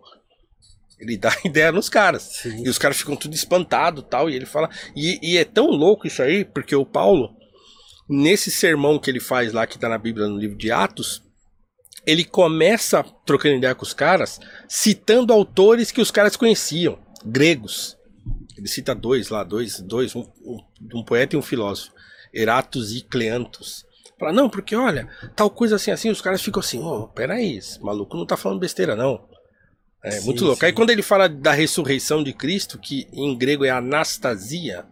Ele 1.00 1.16
dá 1.16 1.34
ideia 1.42 1.72
nos 1.72 1.88
caras. 1.88 2.24
Sim. 2.42 2.64
E 2.66 2.68
os 2.68 2.76
caras 2.76 2.98
ficam 2.98 3.16
tudo 3.16 3.34
espantado 3.34 4.02
tal. 4.02 4.28
E 4.28 4.36
ele 4.36 4.44
fala. 4.44 4.68
E, 4.94 5.18
e 5.22 5.38
é 5.38 5.44
tão 5.46 5.66
louco 5.66 6.06
isso 6.06 6.22
aí, 6.22 6.44
porque 6.44 6.76
o 6.76 6.84
Paulo, 6.84 7.30
nesse 8.06 8.50
sermão 8.50 8.98
que 8.98 9.10
ele 9.10 9.20
faz 9.20 9.54
lá, 9.54 9.66
que 9.66 9.78
tá 9.78 9.88
na 9.88 9.96
Bíblia, 9.96 10.26
no 10.26 10.36
livro 10.36 10.58
de 10.58 10.70
Atos, 10.70 11.22
ele 12.08 12.24
começa 12.24 13.04
trocando 13.26 13.56
ideia 13.56 13.74
com 13.74 13.82
os 13.82 13.92
caras, 13.92 14.40
citando 14.66 15.30
autores 15.30 15.90
que 15.90 16.00
os 16.00 16.10
caras 16.10 16.36
conheciam, 16.36 16.98
gregos. 17.22 17.98
Ele 18.56 18.66
cita 18.66 18.94
dois 18.94 19.28
lá, 19.28 19.44
dois, 19.44 19.78
dois 19.80 20.16
um, 20.16 20.20
um, 20.42 20.58
um 20.94 21.04
poeta 21.04 21.36
e 21.36 21.38
um 21.38 21.42
filósofo, 21.42 21.92
Eratos 22.32 22.96
e 22.96 23.02
Cleantos. 23.02 23.84
Fala, 24.18 24.32
não, 24.32 24.48
porque 24.48 24.74
olha, 24.74 25.06
tal 25.36 25.50
coisa 25.50 25.76
assim, 25.76 25.90
assim, 25.90 26.08
os 26.08 26.22
caras 26.22 26.40
ficam 26.40 26.60
assim, 26.60 26.82
ô, 26.82 27.08
peraí, 27.08 27.58
esse 27.58 27.78
maluco 27.82 28.16
não 28.16 28.24
tá 28.24 28.38
falando 28.38 28.58
besteira, 28.58 28.96
não. 28.96 29.28
É 30.02 30.12
Sim, 30.12 30.24
muito 30.24 30.44
louco. 30.44 30.60
sim. 30.60 30.66
Aí 30.66 30.72
quando 30.72 30.88
ele 30.88 31.02
fala 31.02 31.28
da 31.28 31.52
ressurreição 31.52 32.24
de 32.24 32.32
Cristo, 32.32 32.78
que 32.78 33.06
em 33.12 33.36
grego 33.36 33.66
é 33.66 33.70
Anastasia, 33.70 34.86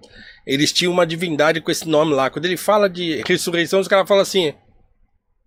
eles 0.47 0.71
tinham 0.71 0.93
uma 0.93 1.07
divindade 1.07 1.63
com 1.63 1.71
esse 1.71 1.89
nome 1.89 2.13
lá. 2.13 2.29
Quando 2.29 2.45
ele 2.45 2.59
fala 2.59 2.91
de 2.91 3.23
ressurreição, 3.27 3.81
os 3.81 3.89
caras 3.89 4.07
falam 4.07 4.23
assim: 4.23 4.53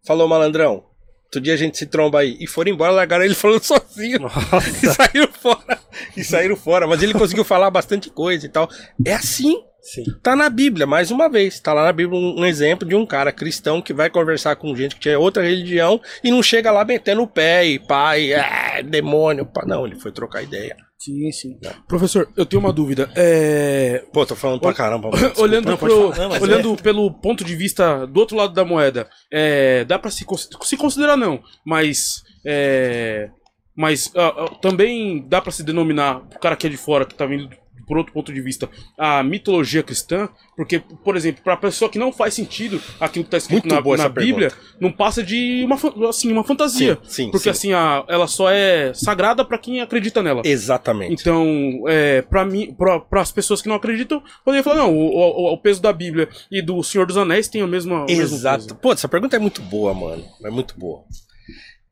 Falou, 0.03 0.27
malandrão. 0.27 0.88
Outro 1.29 1.41
dia 1.41 1.53
a 1.53 1.57
gente 1.57 1.77
se 1.77 1.85
tromba 1.85 2.21
aí. 2.21 2.35
E 2.39 2.47
foram 2.47 2.71
embora, 2.71 2.91
largaram 2.91 3.23
ele 3.23 3.35
falando 3.35 3.63
sozinho. 3.63 4.15
E 4.15 4.19
Nossa. 4.19 4.93
saíram 4.93 5.29
fora. 5.31 5.79
E 6.17 6.23
saíram 6.23 6.55
fora. 6.55 6.87
Mas 6.87 7.03
ele 7.03 7.13
conseguiu 7.13 7.45
falar 7.45 7.69
bastante 7.69 8.09
coisa 8.09 8.47
e 8.47 8.49
tal. 8.49 8.67
É 9.05 9.13
assim. 9.13 9.63
Sim. 9.79 10.03
Tá 10.21 10.35
na 10.35 10.49
Bíblia, 10.49 10.87
mais 10.87 11.11
uma 11.11 11.29
vez. 11.29 11.59
Tá 11.59 11.71
lá 11.71 11.83
na 11.83 11.93
Bíblia 11.93 12.19
um, 12.19 12.41
um 12.41 12.45
exemplo 12.45 12.87
de 12.87 12.95
um 12.95 13.05
cara 13.05 13.31
cristão 13.31 13.81
que 13.81 13.93
vai 13.93 14.09
conversar 14.09 14.55
com 14.55 14.75
gente 14.75 14.95
que 14.95 15.01
tinha 15.01 15.17
outra 15.17 15.43
religião 15.43 16.01
e 16.23 16.31
não 16.31 16.43
chega 16.43 16.71
lá 16.71 16.83
metendo 16.83 17.21
o 17.21 17.27
pé 17.27 17.65
e 17.65 17.79
pai, 17.79 18.33
é, 18.33 18.83
demônio. 18.83 19.45
Pá. 19.45 19.63
Não, 19.65 19.85
ele 19.85 19.95
foi 19.95 20.11
trocar 20.11 20.41
ideia. 20.41 20.75
Sim, 20.99 21.31
sim. 21.31 21.57
Professor, 21.87 22.29
eu 22.35 22.45
tenho 22.45 22.61
uma 22.61 22.73
dúvida. 22.73 23.09
É, 23.15 24.03
Pô, 24.11 24.25
tô 24.25 24.35
falando 24.35 24.59
pra 24.59 24.73
caramba. 24.73 25.09
olhando 25.39 25.77
pro-. 25.77 26.13
Não, 26.13 26.41
olhando 26.41 26.75
pelo 26.75 27.09
ponto 27.09 27.41
de 27.45 27.55
vista 27.55 28.05
do 28.05 28.19
outro 28.19 28.35
lado 28.35 28.53
da 28.53 28.65
moeda, 28.65 29.09
é, 29.31 29.85
dá 29.85 29.97
pra 29.97 30.11
se, 30.11 30.25
se 30.63 30.77
considerar 30.77 31.15
não, 31.15 31.41
mas 31.65 32.21
é, 32.45 33.29
mas 33.73 34.11
ah, 34.13 34.27
ah, 34.27 34.55
também 34.61 35.25
dá 35.25 35.41
pra 35.41 35.53
se 35.53 35.63
denominar 35.63 36.17
o 36.17 36.39
cara 36.39 36.57
que 36.57 36.67
é 36.67 36.69
de 36.69 36.75
fora 36.75 37.05
que 37.05 37.15
tá 37.15 37.25
vindo 37.25 37.49
por 37.89 37.97
outro 37.97 38.13
ponto 38.13 38.31
de 38.31 38.39
vista 38.39 38.69
a 38.97 39.21
mitologia 39.23 39.83
cristã, 39.83 40.29
porque 40.55 40.79
por 41.03 41.17
exemplo, 41.17 41.43
pra 41.43 41.57
pessoa 41.57 41.89
que 41.91 41.99
não 41.99 42.13
faz 42.13 42.35
sentido 42.35 42.79
aquilo 42.99 43.25
que 43.25 43.31
tá 43.31 43.37
escrito 43.37 43.67
Muito 43.67 43.89
na, 43.97 43.97
na 44.03 44.07
Bíblia, 44.07 44.51
não 44.79 44.91
passa 44.91 45.21
de 45.23 45.63
uma 45.65 45.75
assim 46.07 46.31
uma 46.31 46.43
fantasia, 46.43 46.97
Sim, 47.03 47.09
sim, 47.25 47.31
porque 47.31 47.45
sim. 47.45 47.49
assim 47.49 47.73
a, 47.73 48.05
ela 48.07 48.27
só 48.27 48.49
é 48.51 48.93
sagrada 48.93 49.43
pra 49.43 49.57
quem 49.57 49.81
acredita 49.81 50.21
nela. 50.21 50.43
Exatamente. 50.45 51.19
Então, 51.19 51.83
é, 51.87 52.21
para 52.21 52.45
mim, 52.45 52.73
para 52.77 53.19
as 53.21 53.31
pessoas 53.31 53.61
que 53.61 53.67
não 53.67 53.75
acreditam, 53.75 54.23
poderia 54.45 54.63
falar, 54.63 54.77
não, 54.77 54.93
o, 54.95 55.07
o- 55.07 55.53
o 55.53 55.57
peso 55.57 55.81
da 55.81 55.91
Bíblia 55.91 56.29
e 56.51 56.61
do 56.61 56.83
Senhor 56.83 57.07
dos 57.07 57.17
Anéis 57.17 57.47
tem 57.47 57.63
o 57.63 57.67
mesmo, 57.67 57.95
o 57.95 58.05
mesmo 58.05 58.21
Exato. 58.35 58.75
Pô, 58.75 58.93
essa 58.93 59.09
pergunta 59.09 59.35
é 59.35 59.39
muito 59.39 59.61
boa, 59.63 59.93
mano. 59.95 60.23
É 60.45 60.49
muito 60.51 60.77
boa. 60.77 61.03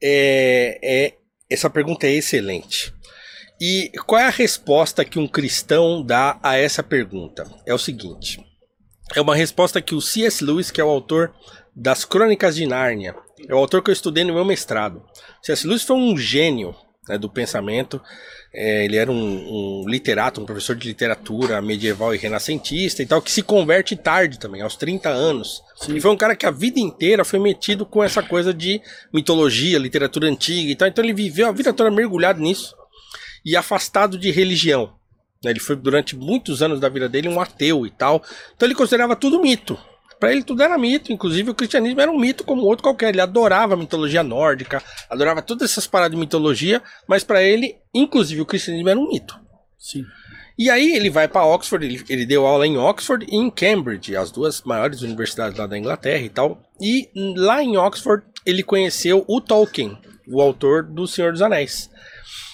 É, 0.02 0.80
é, 0.84 1.14
essa 1.49 1.69
pergunta 1.69 2.06
é 2.06 2.11
excelente. 2.14 2.94
E 3.60 3.92
qual 4.06 4.22
é 4.22 4.26
a 4.26 4.32
resposta 4.32 5.04
que 5.04 5.18
um 5.18 5.28
cristão 5.28 6.04
dá 6.04 6.40
a 6.44 6.56
essa 6.58 6.84
pergunta? 6.84 7.44
É 7.66 7.74
o 7.74 7.80
seguinte: 7.80 8.40
é 9.16 9.22
uma 9.22 9.36
resposta 9.36 9.82
que 9.82 9.96
o 9.96 10.02
C.S. 10.02 10.44
Lewis, 10.44 10.70
que 10.70 10.80
é 10.80 10.84
o 10.84 10.90
autor 10.90 11.34
das 11.76 12.06
Crônicas 12.06 12.56
de 12.56 12.68
Nárnia, 12.68 13.16
é 13.48 13.54
o 13.54 13.58
autor 13.58 13.82
que 13.82 13.90
eu 13.90 13.94
estudei 13.94 14.24
no 14.24 14.34
meu 14.34 14.46
mestrado. 14.46 15.04
C.S. 15.42 15.66
Lewis 15.66 15.84
foi 15.84 15.96
um 15.96 16.16
gênio 16.16 16.76
né, 17.10 17.18
do 17.18 17.30
pensamento. 17.30 18.00
É, 18.54 18.86
ele 18.86 18.96
era 18.96 19.12
um, 19.12 19.16
um 19.84 19.90
literato, 19.90 20.40
um 20.40 20.46
professor 20.46 20.76
de 20.76 20.88
literatura 20.88 21.62
medieval 21.62 22.14
e 22.14 22.18
renascentista 22.18 23.02
e 23.02 23.06
tal, 23.06 23.22
que 23.22 23.32
se 23.32 23.42
converte 23.42 23.96
tarde 23.96 24.40
também, 24.40 24.62
aos 24.62 24.76
30 24.76 25.10
anos. 25.10 25.62
E 25.90 26.00
foi 26.00 26.12
um 26.12 26.18
cara 26.18 26.36
que 26.36 26.46
a 26.46 26.52
vida 26.52 26.80
inteira 26.80 27.26
foi 27.26 27.40
metido 27.40 27.86
com 27.86 28.04
essa 28.04 28.22
coisa 28.22 28.54
de 28.54 28.82
mitologia, 29.12 29.80
literatura 29.80 30.28
antiga 30.28 30.72
e 30.72 30.76
tal. 30.76 30.88
Então 30.88 31.04
ele 31.04 31.14
viveu 31.14 31.48
a 31.48 31.52
vida 31.52 31.74
toda 31.74 31.90
mergulhado 31.90 32.40
nisso 32.40 32.76
e 33.45 33.55
afastado 33.55 34.18
de 34.18 34.31
religião. 34.31 34.93
né? 35.43 35.51
Ele 35.51 35.59
foi 35.59 35.76
durante 35.76 36.15
muitos 36.15 36.61
anos 36.61 36.80
da 36.80 36.89
vida 36.89 37.07
dele 37.07 37.27
um 37.27 37.39
ateu 37.39 37.85
e 37.85 37.91
tal. 37.91 38.23
Então 38.55 38.68
ele 38.68 38.76
considerava 38.76 39.15
tudo 39.15 39.41
mito. 39.41 39.77
Para 40.19 40.31
ele 40.31 40.43
tudo 40.43 40.64
era 40.64 40.77
mito, 40.77 41.11
inclusive 41.14 41.51
o 41.51 41.55
cristianismo 41.55 42.01
era 42.01 42.11
um 42.11 42.18
mito 42.18 42.43
como 42.43 42.64
outro 42.64 42.84
qualquer. 42.84 43.09
Ele 43.09 43.22
adorava 43.22 43.76
a 43.76 43.77
mitologia 43.77 44.23
nórdica, 44.23 44.81
adorava 45.09 45.41
todas 45.41 45.69
essas 45.69 45.85
paradas 45.85 46.15
de 46.15 46.19
mitologia, 46.19 46.81
mas 47.07 47.23
para 47.23 47.43
ele, 47.43 47.76
inclusive 47.93 48.41
o 48.41 48.45
cristianismo 48.45 48.89
era 48.89 48.99
um 48.99 49.07
mito. 49.07 49.39
Sim. 49.77 50.03
E 50.57 50.72
aí 50.72 50.95
ele 50.95 51.11
vai 51.11 51.27
para 51.27 51.45
Oxford, 51.45 51.85
ele, 51.85 52.03
ele 52.09 52.26
deu 52.26 52.47
aula 52.47 52.65
em 52.65 52.77
Oxford 52.77 53.27
e 53.30 53.35
em 53.35 53.47
Cambridge, 53.47 54.15
as 54.15 54.31
duas 54.31 54.64
maiores 54.64 55.03
universidades 55.03 55.55
lá 55.55 55.68
da 55.68 55.77
Inglaterra 55.77 56.23
e 56.23 56.30
tal. 56.30 56.59
E 56.81 57.11
lá 57.35 57.61
em 57.61 57.77
Oxford 57.77 58.26
ele 58.43 58.64
conheceu 58.64 59.23
o 59.27 59.39
Tolkien, 59.39 59.95
o 60.27 60.41
autor 60.41 60.81
do 60.81 61.05
Senhor 61.05 61.31
dos 61.31 61.43
Anéis. 61.43 61.91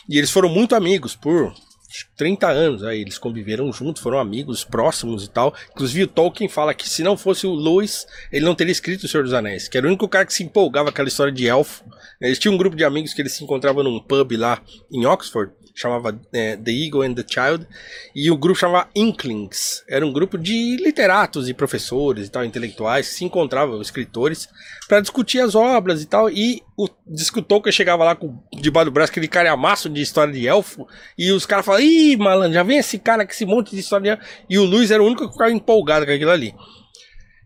E 0.09 0.17
eles 0.17 0.31
foram 0.31 0.49
muito 0.49 0.75
amigos 0.75 1.15
por 1.15 1.53
acho 1.93 2.07
que 2.07 2.15
30 2.17 2.47
anos, 2.47 2.83
aí 2.83 3.01
eles 3.01 3.19
conviveram 3.19 3.71
juntos, 3.71 4.01
foram 4.01 4.17
amigos 4.19 4.63
próximos 4.63 5.25
e 5.25 5.29
tal. 5.29 5.53
Inclusive 5.71 6.03
o 6.03 6.07
Tolkien 6.07 6.49
fala 6.49 6.73
que 6.73 6.89
se 6.89 7.03
não 7.03 7.15
fosse 7.15 7.45
o 7.45 7.53
Lewis, 7.53 8.07
ele 8.31 8.45
não 8.45 8.55
teria 8.55 8.71
escrito 8.71 9.03
o 9.03 9.07
Senhor 9.07 9.23
dos 9.23 9.33
Anéis, 9.33 9.67
que 9.67 9.77
era 9.77 9.85
o 9.85 9.89
único 9.89 10.07
cara 10.07 10.25
que 10.25 10.33
se 10.33 10.43
empolgava 10.43 10.85
com 10.85 10.89
aquela 10.89 11.07
história 11.07 11.31
de 11.31 11.47
elfo. 11.47 11.83
Eles 12.19 12.39
tinham 12.39 12.55
um 12.55 12.57
grupo 12.57 12.75
de 12.75 12.83
amigos 12.83 13.13
que 13.13 13.21
eles 13.21 13.33
se 13.33 13.43
encontravam 13.43 13.83
num 13.83 13.99
pub 13.99 14.31
lá 14.35 14.59
em 14.91 15.05
Oxford, 15.05 15.53
chamava 15.73 16.19
é, 16.31 16.55
The 16.55 16.71
Eagle 16.71 17.03
and 17.03 17.13
the 17.15 17.23
Child, 17.27 17.67
e 18.15 18.29
o 18.29 18.37
grupo 18.37 18.59
chamava 18.59 18.89
Inklings. 18.95 19.83
Era 19.89 20.05
um 20.05 20.13
grupo 20.13 20.37
de 20.37 20.77
literatos 20.77 21.49
e 21.49 21.53
professores 21.53 22.27
e 22.27 22.31
tal, 22.31 22.45
intelectuais, 22.45 23.09
que 23.09 23.15
se 23.15 23.25
encontravam, 23.25 23.81
escritores, 23.81 24.47
para 24.87 25.01
discutir 25.01 25.39
as 25.39 25.55
obras 25.55 26.01
e 26.01 26.05
tal. 26.05 26.29
E 26.29 26.61
o 26.77 26.87
diz 27.07 27.29
que 27.29 27.71
chegava 27.71 28.03
lá 28.03 28.15
com 28.15 28.37
debaixo 28.53 28.85
do 28.85 28.93
braço 28.93 29.11
aquele 29.11 29.27
calhamaço 29.27 29.89
de 29.89 30.01
história 30.01 30.33
de 30.33 30.47
elfo, 30.47 30.87
e 31.17 31.31
os 31.31 31.45
caras 31.45 31.65
falavam, 31.65 31.85
ih, 31.85 32.15
malandro, 32.17 32.53
já 32.53 32.63
vem 32.63 32.77
esse 32.77 32.99
cara 32.99 33.25
com 33.25 33.31
esse 33.31 33.45
monte 33.45 33.71
de 33.71 33.79
história 33.79 34.03
de 34.03 34.09
elfo. 34.09 34.23
E 34.49 34.57
o 34.57 34.63
Luiz 34.63 34.91
era 34.91 35.01
o 35.01 35.05
único 35.05 35.25
que 35.25 35.33
ficava 35.33 35.51
empolgado 35.51 36.05
com 36.05 36.11
aquilo 36.11 36.31
ali. 36.31 36.53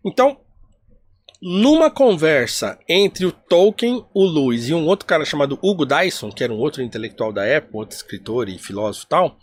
Então, 0.04 0.38
numa 1.40 1.90
conversa 1.90 2.78
entre 2.88 3.24
o 3.24 3.32
Tolkien, 3.32 4.04
o 4.12 4.24
Lewis 4.24 4.68
e 4.68 4.74
um 4.74 4.86
outro 4.86 5.06
cara 5.06 5.24
chamado 5.24 5.58
Hugo 5.62 5.86
Dyson, 5.86 6.30
que 6.30 6.42
era 6.42 6.52
um 6.52 6.58
outro 6.58 6.82
intelectual 6.82 7.32
da 7.32 7.44
época, 7.44 7.78
outro 7.78 7.96
escritor 7.96 8.48
e 8.48 8.58
filósofo 8.58 9.06
e 9.06 9.08
tal, 9.08 9.38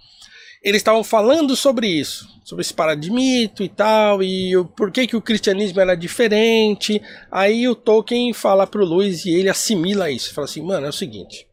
eles 0.65 0.79
estavam 0.79 1.03
falando 1.03 1.55
sobre 1.55 1.87
isso, 1.87 2.27
sobre 2.43 2.63
esse 2.63 2.73
mito 3.11 3.63
e 3.63 3.69
tal, 3.69 4.23
e 4.23 4.57
o, 4.57 4.65
por 4.65 4.91
que, 4.91 5.05
que 5.05 5.15
o 5.15 5.21
cristianismo 5.21 5.79
era 5.79 5.95
diferente. 5.95 7.01
Aí 7.31 7.67
o 7.67 7.75
Tolkien 7.75 8.33
fala 8.33 8.65
pro 8.65 8.83
Lewis 8.83 9.25
e 9.25 9.29
ele 9.29 9.47
assimila 9.47 10.09
isso. 10.09 10.33
Fala 10.33 10.45
assim, 10.45 10.63
mano, 10.63 10.87
é 10.87 10.89
o 10.89 10.93
seguinte, 10.93 11.47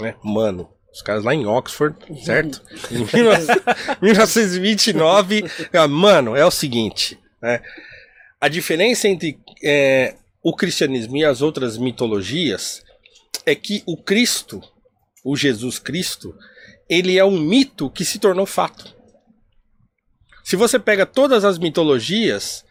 né? 0.00 0.16
Mano, 0.22 0.68
os 0.92 1.00
caras 1.00 1.22
lá 1.22 1.32
em 1.32 1.46
Oxford, 1.46 1.96
certo? 2.24 2.60
Em 2.90 3.04
19 3.04 3.46
1929, 4.02 5.44
ah, 5.72 5.86
mano, 5.86 6.34
é 6.34 6.44
o 6.44 6.50
seguinte, 6.50 7.18
né? 7.40 7.62
A 8.40 8.48
diferença 8.48 9.08
entre 9.08 9.38
é, 9.64 10.14
o 10.42 10.54
cristianismo 10.54 11.16
e 11.16 11.24
as 11.24 11.42
outras 11.42 11.78
mitologias 11.78 12.84
é 13.44 13.54
que 13.54 13.82
o 13.86 13.96
Cristo, 13.96 14.62
o 15.24 15.36
Jesus 15.36 15.78
Cristo, 15.78 16.34
ele 16.88 17.18
é 17.18 17.24
um 17.24 17.38
mito 17.38 17.90
que 17.90 18.04
se 18.04 18.18
tornou 18.18 18.46
fato. 18.46 18.94
Se 20.44 20.54
você 20.54 20.78
pega 20.78 21.04
todas 21.04 21.44
as 21.44 21.58
mitologias, 21.58 22.64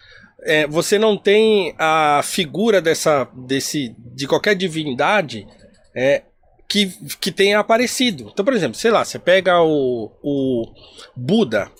é, 0.43 0.67
você 0.67 0.97
não 0.97 1.17
tem 1.17 1.75
a 1.77 2.21
figura 2.23 2.81
dessa, 2.81 3.27
desse, 3.33 3.95
de 3.97 4.27
qualquer 4.27 4.55
divindade 4.55 5.45
é, 5.93 6.21
que, 6.69 6.87
que 7.19 7.31
tenha 7.31 7.59
aparecido. 7.59 8.29
Então, 8.31 8.45
por 8.45 8.53
exemplo, 8.53 8.77
sei 8.77 8.91
lá, 8.91 9.03
você 9.03 9.19
pega 9.19 9.61
o, 9.61 10.11
o 10.21 10.65
Buda, 11.15 11.71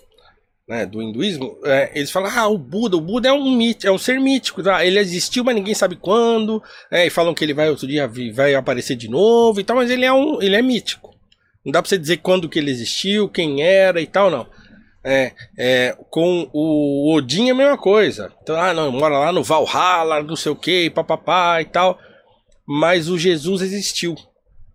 né, 0.67 0.85
do 0.85 1.01
hinduísmo, 1.01 1.57
é, 1.63 1.91
eles 1.93 2.09
falam, 2.09 2.31
ah, 2.35 2.47
o 2.47 2.57
Buda, 2.57 2.97
o 2.97 3.01
Buda 3.01 3.29
é 3.29 3.33
um 3.33 3.55
mito, 3.55 3.87
é 3.87 3.91
um 3.91 3.97
ser 3.97 4.19
mítico, 4.19 4.63
tá? 4.63 4.83
ele 4.83 4.99
existiu, 4.99 5.43
mas 5.43 5.55
ninguém 5.55 5.75
sabe 5.75 5.95
quando, 5.95 6.61
é, 6.89 7.05
e 7.05 7.09
falam 7.09 7.33
que 7.33 7.43
ele 7.43 7.53
vai 7.53 7.69
outro 7.69 7.87
dia 7.87 8.11
vai 8.33 8.55
aparecer 8.55 8.95
de 8.95 9.07
novo 9.07 9.59
e 9.59 9.63
tal, 9.63 9.75
mas 9.75 9.91
ele 9.91 10.05
é 10.05 10.11
um, 10.11 10.41
ele 10.41 10.55
é 10.55 10.61
mítico. 10.61 11.13
Não 11.63 11.71
dá 11.71 11.81
pra 11.81 11.89
você 11.89 11.97
dizer 11.97 12.17
quando 12.17 12.49
que 12.49 12.59
ele 12.59 12.71
existiu, 12.71 13.29
quem 13.29 13.61
era 13.61 14.01
e 14.01 14.07
tal, 14.07 14.29
não. 14.29 14.47
É, 15.03 15.33
é, 15.57 15.97
com 16.09 16.49
o 16.51 17.13
Odin 17.13 17.49
é 17.49 17.51
a 17.51 17.55
mesma 17.55 17.77
coisa. 17.77 18.31
Então, 18.41 18.55
ah, 18.59 18.73
não, 18.73 18.91
mora 18.91 19.19
lá 19.19 19.31
no 19.31 19.43
Valhalla, 19.43 20.23
não 20.23 20.35
sei 20.35 20.51
o 20.51 20.55
que, 20.55 20.89
papapá 20.89 21.61
e 21.61 21.65
tal. 21.65 21.99
Mas 22.67 23.07
o 23.07 23.17
Jesus 23.17 23.61
existiu 23.61 24.15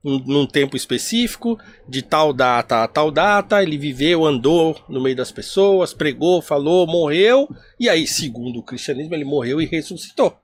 num 0.02 0.46
tempo 0.46 0.76
específico, 0.76 1.58
de 1.88 2.02
tal 2.02 2.32
data 2.32 2.82
a 2.82 2.88
tal 2.88 3.10
data, 3.10 3.62
ele 3.62 3.76
viveu, 3.76 4.24
andou 4.24 4.82
no 4.88 5.00
meio 5.00 5.14
das 5.14 5.30
pessoas, 5.30 5.92
pregou, 5.92 6.40
falou, 6.40 6.86
morreu, 6.86 7.48
e 7.78 7.88
aí, 7.88 8.06
segundo 8.06 8.60
o 8.60 8.62
cristianismo, 8.62 9.14
ele 9.14 9.24
morreu 9.24 9.60
e 9.60 9.66
ressuscitou. 9.66 10.38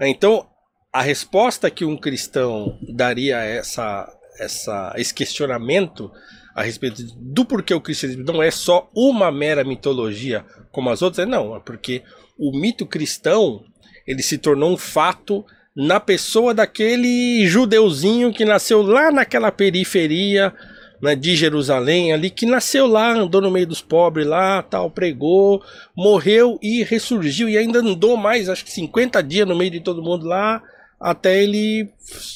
Então, 0.00 0.46
a 0.92 1.00
resposta 1.00 1.70
que 1.70 1.84
um 1.84 1.96
cristão 1.96 2.78
daria 2.94 3.38
a 3.38 3.44
essa, 3.44 4.12
essa, 4.38 4.92
esse 4.96 5.14
questionamento 5.14 6.10
a 6.54 6.62
respeito 6.62 7.02
do 7.16 7.44
porquê 7.44 7.72
o 7.72 7.80
cristianismo 7.80 8.24
não 8.24 8.42
é 8.42 8.50
só 8.50 8.90
uma 8.94 9.30
mera 9.30 9.64
mitologia 9.64 10.44
como 10.72 10.90
as 10.90 11.02
outras, 11.02 11.26
é 11.26 11.30
não, 11.30 11.56
é 11.56 11.60
porque 11.60 12.02
o 12.36 12.56
mito 12.58 12.86
cristão 12.86 13.64
ele 14.06 14.22
se 14.22 14.38
tornou 14.38 14.72
um 14.72 14.76
fato 14.76 15.44
na 15.74 16.00
pessoa 16.00 16.52
daquele 16.52 17.46
judeuzinho 17.46 18.32
que 18.32 18.44
nasceu 18.44 18.82
lá 18.82 19.10
naquela 19.10 19.52
periferia 19.52 20.52
né, 21.00 21.14
de 21.14 21.36
Jerusalém 21.36 22.12
ali, 22.12 22.30
que 22.30 22.46
nasceu 22.46 22.86
lá, 22.86 23.12
andou 23.12 23.40
no 23.40 23.50
meio 23.50 23.66
dos 23.66 23.80
pobres 23.80 24.26
lá, 24.26 24.62
tal, 24.62 24.90
pregou, 24.90 25.62
morreu 25.96 26.58
e 26.62 26.82
ressurgiu 26.82 27.48
e 27.48 27.56
ainda 27.56 27.78
andou 27.78 28.16
mais, 28.16 28.48
acho 28.48 28.64
que 28.64 28.72
50 28.72 29.22
dias 29.22 29.46
no 29.46 29.56
meio 29.56 29.70
de 29.70 29.80
todo 29.80 30.02
mundo 30.02 30.26
lá, 30.26 30.62
até 31.00 31.42
ele 31.42 31.88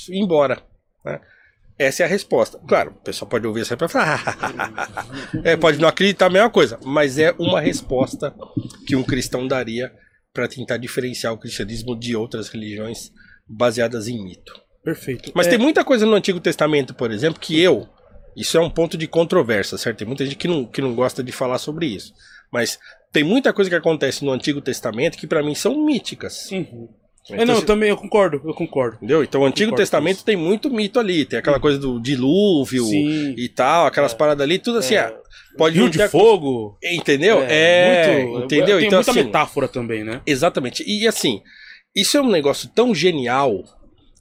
ir 0.09 0.23
embora. 0.23 0.63
Né? 1.05 1.21
Essa 1.79 2.05
é 2.05 2.07
a 2.07 2.09
resposta. 2.09 2.61
Claro, 2.69 2.91
o 2.91 3.05
pessoal 3.05 3.29
pode 3.29 3.47
ouvir 3.47 3.63
isso 3.63 3.73
aí 3.73 3.77
para 3.77 3.89
falar. 3.89 4.23
é, 5.43 5.57
pode 5.57 5.79
não 5.79 5.89
acreditar 5.89 6.27
a 6.27 6.31
mesma 6.31 6.51
coisa, 6.51 6.79
mas 6.85 7.19
é 7.19 7.35
uma 7.39 7.61
resposta 7.61 8.33
que 8.87 8.95
um 8.95 9.03
cristão 9.03 9.49
daria 9.49 9.93
para 10.33 10.49
tentar 10.49 10.77
diferenciar 10.77 11.33
o 11.33 11.39
cristianismo 11.39 11.99
de 11.99 12.17
outras 12.17 12.49
religiões 12.49 13.13
baseadas 13.47 14.09
em 14.09 14.23
mito. 14.23 14.61
Perfeito. 14.83 15.33
Mas 15.35 15.47
É, 15.47 15.51
tem 15.51 15.59
muita 15.59 15.85
coisa 15.85 16.07
no 16.07 16.15
Antigo 16.15 16.41
Testamento, 16.41 16.95
por 16.95 17.11
exemplo, 17.11 17.41
que 17.41 17.61
eu. 17.61 17.89
Isso 18.37 18.57
é 18.57 18.61
um 18.61 18.71
ponto 18.71 18.97
de 18.97 19.07
controvérsia, 19.07 19.77
certo? 19.77 19.99
Tem 19.99 20.07
muita 20.07 20.25
gente 20.25 20.37
que 20.37 20.49
não, 20.49 20.65
que 20.65 20.81
não 20.81 20.95
gosta 20.95 21.23
de 21.23 21.31
falar 21.31 21.59
sobre 21.59 21.87
isso. 21.87 22.15
Mas 22.51 22.79
tem 23.13 23.23
muita 23.23 23.53
coisa 23.53 23.71
que 23.71 23.77
acontece 23.77 24.25
no 24.25 24.33
Antigo 24.33 24.61
Testamento 24.61 25.19
que 25.19 25.27
para 25.27 25.43
mim 25.43 25.55
são 25.55 25.85
míticas. 25.85 26.51
Uhum. 26.51 26.89
É, 27.33 27.43
Então, 27.43 27.47
não, 27.47 27.55
eu 27.57 27.67
também 27.67 27.89
eu 27.91 27.97
concordo, 27.97 28.41
eu 28.45 28.55
concordo. 28.55 28.97
Entendeu? 28.97 29.23
Então 29.25 29.41
o 29.43 29.45
Antigo 29.45 29.71
Concordo 29.71 29.83
Testamento 29.83 30.25
tem 30.25 30.37
muito 30.37 30.71
mito 30.71 30.99
ali. 31.01 31.25
Tem 31.25 31.39
aquela 31.39 31.59
coisa 31.61 31.79
do 31.79 32.01
dilúvio 32.01 32.85
Sim. 32.85 33.35
e 33.37 33.49
tal, 33.49 33.87
aquelas 33.87 34.15
paradas 34.15 34.43
ali, 34.45 34.59
tudo 34.59 34.79
assim. 34.79 34.95
É. 34.95 35.01
ah, 35.01 35.15
pode 35.57 35.79
Rio 35.79 35.89
de 35.91 35.99
ter- 35.99 36.09
Fogo. 36.09 36.77
Entendeu? 36.83 37.43
É, 37.49 38.25
muito- 38.25 38.45
entendeu? 38.45 38.79
Tem 38.79 38.87
então 38.87 38.99
muita 38.99 39.11
assim, 39.11 39.23
metáfora 39.25 39.69
também, 39.69 40.05
né? 40.05 40.21
Exatamente. 40.27 40.85
E 40.87 41.07
assim, 41.07 41.41
isso 41.95 42.17
é 42.17 42.21
um 42.21 42.31
negócio 42.31 42.69
tão 42.75 42.95
genial 42.95 43.63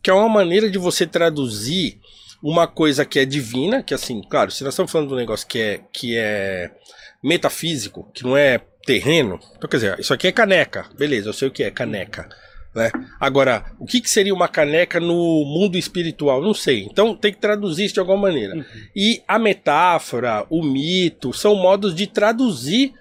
que 0.04 0.10
é 0.10 0.14
uma 0.14 0.28
maneira 0.30 0.70
de 0.70 0.78
você 0.78 1.06
traduzir 1.06 2.00
uma 2.44 2.66
coisa 2.68 3.06
que 3.06 3.20
é 3.20 3.26
divina, 3.26 3.84
que 3.84 3.94
assim, 3.94 4.20
claro, 4.28 4.50
se 4.50 4.64
nós 4.64 4.74
estamos 4.74 4.92
falando 4.92 5.10
de 5.10 5.14
um 5.14 5.18
negócio 5.18 5.46
que 5.48 5.60
é, 5.60 5.80
que 5.94 6.18
é 6.18 6.72
metafísico, 7.24 8.10
que 8.14 8.24
não 8.24 8.36
é 8.36 8.60
terreno, 8.84 9.40
então 9.56 9.70
quer 9.70 9.78
dizer, 9.78 10.00
isso 10.00 10.12
aqui 10.12 10.28
é 10.28 10.32
caneca, 10.32 10.90
beleza, 10.98 11.30
eu 11.30 11.34
sei 11.34 11.48
o 11.48 11.52
que 11.52 11.64
é 11.64 11.70
caneca. 11.70 12.28
Né? 12.74 12.90
Agora, 13.20 13.66
o 13.80 13.86
que, 13.86 14.00
que 14.00 14.10
seria 14.10 14.34
uma 14.34 14.48
caneca 14.48 15.00
no 15.00 15.44
mundo 15.46 15.78
espiritual? 15.78 16.42
Não 16.42 16.54
sei. 16.54 16.84
Então 16.86 17.16
tem 17.16 17.34
que 17.34 17.40
traduzir 17.40 17.86
isso 17.86 17.94
de 17.96 18.00
alguma 18.00 18.18
maneira. 18.18 18.66
E 18.96 19.22
a 19.28 19.38
metáfora, 19.38 20.46
o 20.50 20.64
mito, 20.64 21.34
são 21.34 21.56
modos 21.56 21.94
de 21.94 22.08
traduzir 22.08 22.94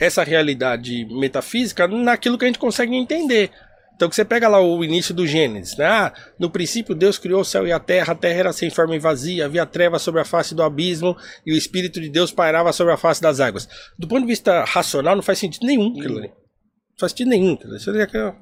essa 0.00 0.24
realidade 0.24 1.04
metafísica 1.04 1.86
naquilo 1.86 2.36
que 2.36 2.44
a 2.44 2.48
gente 2.48 2.58
consegue 2.58 2.96
entender. 2.96 3.50
Então 3.94 4.08
que 4.08 4.16
você 4.16 4.24
pega 4.24 4.48
lá 4.48 4.60
o 4.60 4.82
início 4.82 5.14
do 5.14 5.24
Gênesis, 5.24 5.76
né? 5.76 5.84
Ah, 5.86 6.12
no 6.36 6.50
princípio 6.50 6.92
Deus 6.92 7.18
criou 7.18 7.42
o 7.42 7.44
céu 7.44 7.64
e 7.64 7.70
a 7.70 7.78
terra, 7.78 8.12
a 8.12 8.16
terra 8.16 8.38
era 8.40 8.52
sem 8.52 8.68
forma 8.68 8.96
e 8.96 8.98
vazia, 8.98 9.44
havia 9.44 9.64
trevas 9.64 10.02
sobre 10.02 10.20
a 10.20 10.24
face 10.24 10.56
do 10.56 10.62
abismo 10.64 11.16
e 11.46 11.52
o 11.52 11.56
Espírito 11.56 12.00
de 12.00 12.08
Deus 12.08 12.32
pairava 12.32 12.72
sobre 12.72 12.92
a 12.92 12.96
face 12.96 13.22
das 13.22 13.38
águas. 13.38 13.68
Do 13.96 14.08
ponto 14.08 14.22
de 14.22 14.26
vista 14.26 14.64
racional 14.64 15.14
não 15.14 15.22
faz 15.22 15.38
sentido 15.38 15.64
nenhum 15.66 15.92
ali. 16.00 16.28
Não 16.28 16.98
faz 16.98 17.12
sentido 17.12 17.28
nenhum. 17.28 17.56
Isso 17.76 17.90
é 17.92 18.02
aquela- 18.02 18.36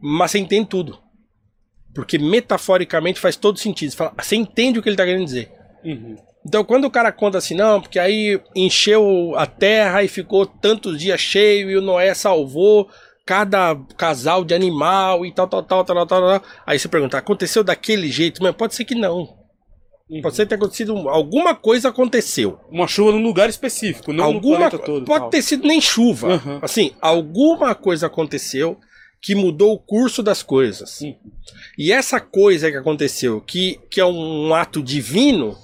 Mas 0.00 0.30
você 0.30 0.38
entende 0.38 0.68
tudo. 0.68 0.98
Porque 1.94 2.18
metaforicamente 2.18 3.20
faz 3.20 3.36
todo 3.36 3.58
sentido. 3.58 3.90
Você, 3.90 3.96
fala- 3.96 4.14
você 4.20 4.36
entende 4.36 4.78
o 4.78 4.82
que 4.82 4.88
ele 4.88 4.94
está 4.94 5.04
querendo 5.04 5.24
dizer. 5.24 5.50
Uhum. 5.84 6.16
Então, 6.46 6.62
quando 6.64 6.84
o 6.84 6.90
cara 6.90 7.10
conta 7.12 7.38
assim, 7.38 7.54
não, 7.54 7.80
porque 7.80 7.98
aí 7.98 8.38
encheu 8.54 9.34
a 9.36 9.46
terra 9.46 10.02
e 10.02 10.08
ficou 10.08 10.44
tantos 10.44 10.98
dias 11.00 11.20
cheio 11.20 11.70
e 11.70 11.76
o 11.76 11.80
Noé 11.80 12.12
salvou 12.12 12.88
cada 13.24 13.74
casal 13.96 14.44
de 14.44 14.52
animal 14.54 15.24
e 15.24 15.32
tal, 15.32 15.48
tal, 15.48 15.62
tal, 15.62 15.84
tal, 15.84 16.06
tal, 16.06 16.06
tal. 16.06 16.42
Aí 16.66 16.78
você 16.78 16.88
pergunta, 16.88 17.16
aconteceu 17.16 17.64
daquele 17.64 18.08
jeito? 18.10 18.42
Mas 18.42 18.54
pode 18.54 18.74
ser 18.74 18.84
que 18.84 18.94
não. 18.94 19.42
Pode 20.22 20.36
ser 20.36 20.44
ter 20.46 20.56
acontecido. 20.56 20.94
um- 20.94 21.08
Alguma 21.08 21.54
coisa 21.54 21.88
aconteceu. 21.88 22.58
Uma 22.70 22.86
chuva 22.86 23.12
num 23.12 23.22
lugar 23.22 23.48
específico, 23.48 24.12
não 24.12 24.24
alguma 24.24 24.58
no 24.58 24.68
planeta 24.70 24.78
todo. 24.78 25.06
Pode 25.06 25.20
tal. 25.20 25.30
ter 25.30 25.40
sido 25.40 25.66
nem 25.66 25.80
chuva. 25.80 26.34
Uhum. 26.34 26.58
Assim, 26.60 26.92
alguma 27.00 27.74
coisa 27.74 28.06
aconteceu 28.06 28.78
que 29.24 29.34
mudou 29.34 29.72
o 29.72 29.78
curso 29.78 30.22
das 30.22 30.42
coisas. 30.42 31.00
Uhum. 31.00 31.16
E 31.78 31.90
essa 31.90 32.20
coisa 32.20 32.70
que 32.70 32.76
aconteceu, 32.76 33.40
que, 33.40 33.80
que 33.88 33.98
é 33.98 34.04
um 34.04 34.54
ato 34.54 34.82
divino 34.82 35.56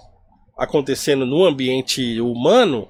acontecendo 0.57 1.27
no 1.27 1.45
ambiente 1.45 2.19
humano, 2.23 2.89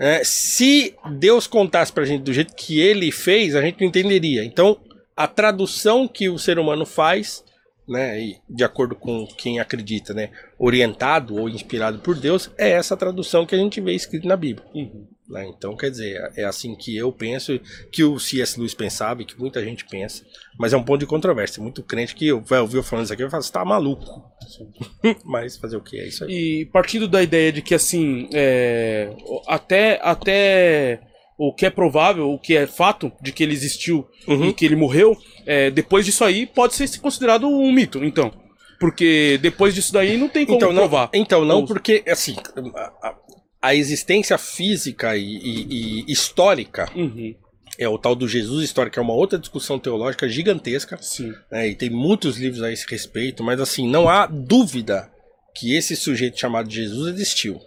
é, 0.00 0.24
se 0.24 0.96
Deus 1.18 1.46
contasse 1.46 1.92
pra 1.92 2.06
gente 2.06 2.22
do 2.22 2.32
jeito 2.32 2.54
que 2.54 2.80
ele 2.80 3.12
fez, 3.12 3.54
a 3.54 3.60
gente 3.60 3.82
não 3.82 3.88
entenderia. 3.88 4.42
Então, 4.42 4.80
a 5.14 5.26
tradução 5.26 6.08
que 6.08 6.30
o 6.30 6.38
ser 6.38 6.58
humano 6.58 6.86
faz, 6.86 7.44
né, 7.86 8.18
e 8.18 8.38
de 8.48 8.64
acordo 8.64 8.94
com 8.94 9.26
quem 9.36 9.60
acredita, 9.60 10.14
né, 10.14 10.30
orientado 10.58 11.36
ou 11.36 11.50
inspirado 11.50 11.98
por 11.98 12.14
Deus, 12.18 12.50
é 12.56 12.70
essa 12.70 12.96
tradução 12.96 13.44
que 13.44 13.54
a 13.54 13.58
gente 13.58 13.78
vê 13.78 13.92
escrito 13.92 14.26
na 14.26 14.38
Bíblia. 14.38 14.66
Uhum. 14.74 15.06
Né? 15.28 15.46
Então, 15.46 15.76
quer 15.76 15.90
dizer, 15.90 16.32
é 16.36 16.44
assim 16.44 16.74
que 16.74 16.96
eu 16.96 17.12
penso, 17.12 17.58
que 17.92 18.02
o 18.04 18.18
C.S. 18.18 18.58
Lewis 18.58 18.74
pensava 18.74 19.22
e 19.22 19.24
que 19.24 19.38
muita 19.38 19.62
gente 19.64 19.84
pensa, 19.84 20.24
mas 20.58 20.72
é 20.72 20.76
um 20.76 20.82
ponto 20.82 21.00
de 21.00 21.06
controvérsia. 21.06 21.62
Muito 21.62 21.82
crente 21.82 22.14
que 22.14 22.28
eu- 22.28 22.40
vai 22.42 22.60
ouvir 22.60 22.78
eu 22.78 22.82
falando 22.82 23.04
isso 23.04 23.12
aqui 23.12 23.22
e 23.22 23.24
vai 23.24 23.30
falar, 23.30 23.42
você 23.42 23.52
tá 23.52 23.64
maluco. 23.64 24.04
mas 25.24 25.56
fazer 25.56 25.76
o 25.76 25.80
que? 25.82 25.98
É 26.00 26.06
isso 26.08 26.24
aí. 26.24 26.30
E 26.62 26.66
partindo 26.66 27.06
da 27.08 27.22
ideia 27.22 27.52
de 27.52 27.62
que 27.62 27.74
assim, 27.74 28.28
é, 28.32 29.10
até, 29.46 29.98
até 30.02 31.00
o 31.36 31.52
que 31.54 31.66
é 31.66 31.70
provável, 31.70 32.30
o 32.30 32.38
que 32.38 32.56
é 32.56 32.66
fato 32.66 33.12
de 33.22 33.30
que 33.32 33.42
ele 33.42 33.52
existiu 33.52 34.06
Uhum. 34.26 34.46
e 34.46 34.52
que 34.52 34.64
ele 34.64 34.76
morreu, 34.76 35.16
é, 35.46 35.70
depois 35.70 36.04
disso 36.04 36.24
aí 36.24 36.46
pode 36.46 36.74
ser 36.74 36.88
considerado 37.00 37.46
um 37.48 37.70
mito, 37.72 38.04
então. 38.04 38.32
Porque 38.80 39.38
depois 39.42 39.74
disso 39.74 39.92
daí 39.92 40.16
não 40.16 40.28
tem 40.28 40.44
como 40.46 40.56
Então 40.58 40.72
não, 40.72 40.82
provar. 40.82 41.10
então, 41.12 41.44
não 41.44 41.60
Ou- 41.62 41.66
porque, 41.66 42.02
assim, 42.08 42.36
a, 42.74 43.08
a- 43.08 43.16
a 43.60 43.74
existência 43.74 44.38
física 44.38 45.16
e, 45.16 45.22
e- 45.24 46.04
e 46.08 46.12
histórica 46.12 46.88
Uhum, 46.94 47.34
é 47.78 47.88
o 47.88 47.98
tal 47.98 48.14
do 48.14 48.26
Jesus 48.28 48.64
histórico, 48.64 48.94
que 48.94 48.98
é 48.98 49.02
uma 49.02 49.14
outra 49.14 49.38
discussão 49.38 49.78
teológica 49.78 50.28
gigantesca, 50.28 50.98
sim. 51.00 51.32
né, 51.50 51.68
e 51.68 51.74
tem 51.74 51.90
muitos 51.90 52.36
livros 52.36 52.62
a 52.62 52.72
esse 52.72 52.86
respeito, 52.88 53.42
mas 53.44 53.60
assim, 53.60 53.88
não 53.88 54.08
há 54.08 54.26
dúvida 54.26 55.08
que 55.54 55.74
esse 55.76 55.94
sujeito 55.96 56.38
chamado 56.38 56.70
Jesus 56.70 57.14
existiu. 57.14 57.60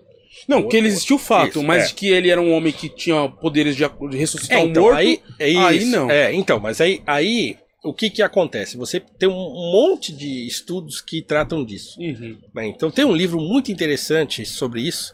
Não, 0.47 0.67
que 0.67 0.75
ele 0.75 0.87
existiu 0.87 1.19
fato, 1.19 1.59
Isso, 1.59 1.63
mas 1.63 1.91
é. 1.91 1.93
que 1.93 2.07
ele 2.09 2.29
era 2.29 2.41
um 2.41 2.51
homem 2.53 2.73
que 2.73 2.89
tinha 2.89 3.29
poderes 3.29 3.75
de, 3.75 3.83
ressuscitar 4.17 4.57
É, 4.59 4.63
um 4.63 4.67
então, 4.69 4.83
morto. 4.83 4.97
aí, 4.97 5.21
é 5.37 5.47
isso. 5.49 5.59
aí 5.61 5.85
não. 5.85 6.09
É, 6.09 6.33
então, 6.33 6.59
mas 6.59 6.81
aí, 6.81 7.01
aí 7.05 7.57
o 7.83 7.93
que 7.93 8.09
que 8.09 8.21
acontece? 8.23 8.75
Você 8.77 8.99
tem 8.99 9.29
um 9.29 9.33
monte 9.71 10.11
de 10.11 10.47
estudos 10.47 10.99
que 10.99 11.21
tratam 11.21 11.63
disso. 11.63 11.99
Uhum, 11.99 12.37
né? 12.55 12.65
Então 12.67 12.89
tem 12.89 13.05
um 13.05 13.15
livro 13.15 13.39
muito 13.39 13.71
interessante 13.71 14.43
sobre 14.45 14.81
isso, 14.81 15.13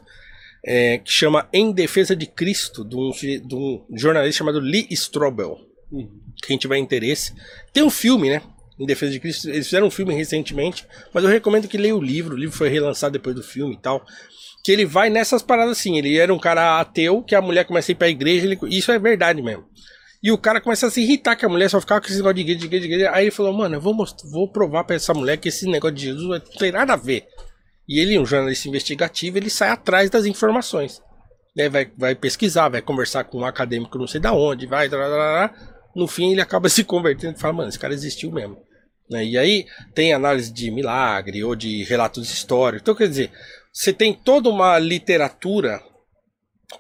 é, 0.67 0.97
que 0.97 1.09
chama 1.09 1.47
Em 1.53 1.71
Defesa 1.71 2.13
de 2.13 2.25
Cristo, 2.25 2.83
de 2.83 2.93
um, 2.97 3.11
de 3.11 3.55
um 3.55 3.85
jornalista 3.95 4.39
chamado 4.39 4.59
Lee 4.59 4.85
Strobel. 4.91 5.57
uhum. 5.89 6.09
Quem 6.43 6.57
tiver 6.57 6.77
interesse. 6.77 7.33
Tem 7.71 7.81
um 7.81 7.89
filme, 7.89 8.29
né? 8.29 8.41
Em 8.77 8.85
Defesa 8.85 9.13
de 9.13 9.19
Cristo. 9.19 9.49
Eles 9.49 9.65
fizeram 9.65 9.87
um 9.87 9.91
filme 9.91 10.13
recentemente, 10.13 10.85
mas 11.13 11.23
eu 11.23 11.29
recomendo 11.29 11.69
que 11.69 11.77
leia 11.77 11.95
o 11.95 12.01
livro. 12.01 12.35
O 12.35 12.37
livro 12.37 12.55
foi 12.55 12.67
relançado 12.67 13.13
depois 13.13 13.33
do 13.33 13.41
filme 13.41 13.75
e 13.75 13.81
tal. 13.81 14.05
Que 14.63 14.73
ele 14.73 14.85
vai 14.85 15.09
nessas 15.09 15.41
paradas 15.41 15.79
assim. 15.79 15.97
Ele 15.97 16.17
era 16.17 16.33
um 16.33 16.37
cara 16.37 16.81
ateu, 16.81 17.23
que 17.23 17.33
a 17.33 17.41
mulher 17.41 17.63
começa 17.63 17.89
a 17.89 17.93
ir 17.93 17.95
pra 17.95 18.09
igreja. 18.09 18.45
Ele... 18.45 18.59
Isso 18.69 18.91
é 18.91 18.99
verdade 18.99 19.41
mesmo. 19.41 19.63
E 20.21 20.31
o 20.31 20.37
cara 20.37 20.59
começa 20.59 20.87
a 20.87 20.91
se 20.91 21.01
irritar 21.01 21.35
que 21.37 21.45
a 21.45 21.49
mulher 21.49 21.69
só 21.69 21.79
ficava 21.79 22.01
com 22.01 22.07
esse 22.07 22.17
negócio 22.17 22.35
de 22.35 22.41
igreja, 22.41 22.59
de 22.59 22.65
igreja, 22.65 22.87
de 22.87 22.93
igreja. 22.93 23.11
Aí 23.13 23.23
ele 23.23 23.31
falou, 23.31 23.53
mano, 23.53 23.75
eu 23.75 23.81
vou, 23.81 23.93
mostrar, 23.93 24.29
vou 24.29 24.51
provar 24.51 24.83
pra 24.83 24.95
essa 24.95 25.13
mulher 25.13 25.37
que 25.37 25.47
esse 25.47 25.65
negócio 25.65 25.95
de 25.95 26.05
Jesus 26.05 26.27
não 26.27 26.39
tem 26.39 26.71
nada 26.71 26.93
a 26.93 26.97
ver. 26.97 27.25
E 27.87 27.99
ele, 28.01 28.19
um 28.19 28.25
jornalista 28.25 28.67
investigativo, 28.67 29.37
ele 29.37 29.49
sai 29.49 29.69
atrás 29.69 30.09
das 30.09 30.25
informações. 30.25 31.01
Né? 31.55 31.69
Vai, 31.69 31.89
vai 31.97 32.15
pesquisar, 32.15 32.69
vai 32.69 32.81
conversar 32.81 33.23
com 33.23 33.39
um 33.39 33.45
acadêmico 33.45 33.97
não 33.97 34.07
sei 34.07 34.19
da 34.19 34.33
onde, 34.33 34.65
vai. 34.67 34.89
Blá, 34.89 34.97
blá, 34.99 35.07
blá. 35.49 35.53
No 35.95 36.07
fim, 36.07 36.31
ele 36.31 36.41
acaba 36.41 36.67
se 36.69 36.83
convertendo 36.83 37.37
e 37.37 37.39
fala, 37.39 37.53
mano, 37.53 37.69
esse 37.69 37.79
cara 37.79 37.93
existiu 37.93 38.31
mesmo. 38.31 38.57
Né? 39.09 39.25
E 39.25 39.37
aí 39.37 39.65
tem 39.95 40.13
análise 40.13 40.51
de 40.51 40.69
milagre 40.69 41.43
ou 41.43 41.55
de 41.55 41.83
relatos 41.83 42.29
históricos. 42.31 42.81
Então, 42.81 42.95
quer 42.95 43.07
dizer, 43.07 43.31
você 43.73 43.93
tem 43.93 44.13
toda 44.13 44.49
uma 44.49 44.77
literatura 44.77 45.81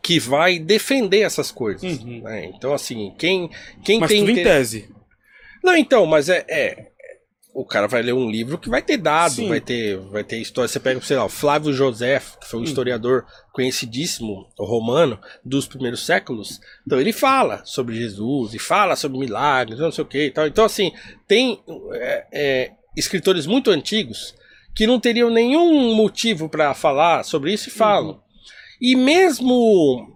que 0.03 0.19
vai 0.19 0.59
defender 0.59 1.21
essas 1.21 1.49
coisas. 1.51 1.99
Uhum. 1.99 2.21
né? 2.23 2.45
Então, 2.53 2.73
assim, 2.73 3.15
quem, 3.17 3.49
quem 3.85 3.99
Mas 4.01 4.09
tem. 4.09 4.19
tudo 4.19 4.29
em 4.31 4.33
inter- 4.33 4.45
tese. 4.45 4.89
Não, 5.63 5.75
então, 5.77 6.05
mas 6.05 6.27
é, 6.27 6.45
é- 6.49 6.87
O 7.59 7.65
cara 7.65 7.87
vai 7.87 8.03
ler 8.03 8.13
um 8.13 8.29
livro 8.29 8.59
que 8.59 8.69
vai 8.69 8.83
ter 8.83 8.97
dado, 8.97 9.33
Sim. 9.33 9.49
vai 9.49 9.59
ter, 9.59 9.97
vai 10.11 10.23
ter 10.23 10.37
história. 10.37 10.67
Você 10.67 10.79
pega, 10.79 11.01
sei 11.01 11.17
lá, 11.17 11.25
o 11.25 11.29
Flávio 11.29 11.73
José, 11.73 12.21
que 12.39 12.47
foi 12.47 12.59
um 12.59 12.63
historiador 12.63 13.25
conhecidíssimo, 13.51 14.47
romano, 14.59 15.19
dos 15.43 15.65
primeiros 15.65 16.05
séculos. 16.05 16.61
Então 16.85 17.01
ele 17.01 17.11
fala 17.11 17.63
sobre 17.65 17.95
Jesus 17.95 18.53
e 18.53 18.59
fala 18.59 18.95
sobre 18.95 19.17
milagres, 19.17 19.79
não 19.79 19.91
sei 19.91 20.03
o 20.03 20.07
que 20.07 20.25
e 20.25 20.29
tal. 20.31 20.45
Então, 20.45 20.65
assim, 20.65 20.91
tem 21.27 21.59
é, 21.93 22.27
é, 22.31 22.71
escritores 22.95 23.47
muito 23.47 23.71
antigos 23.71 24.35
que 24.75 24.85
não 24.85 24.99
teriam 24.99 25.31
nenhum 25.31 25.95
motivo 25.95 26.47
para 26.47 26.75
falar 26.75 27.23
sobre 27.23 27.51
isso 27.51 27.69
e 27.69 27.71
falam. 27.71 28.21
E 28.79 28.95
mesmo 28.95 30.15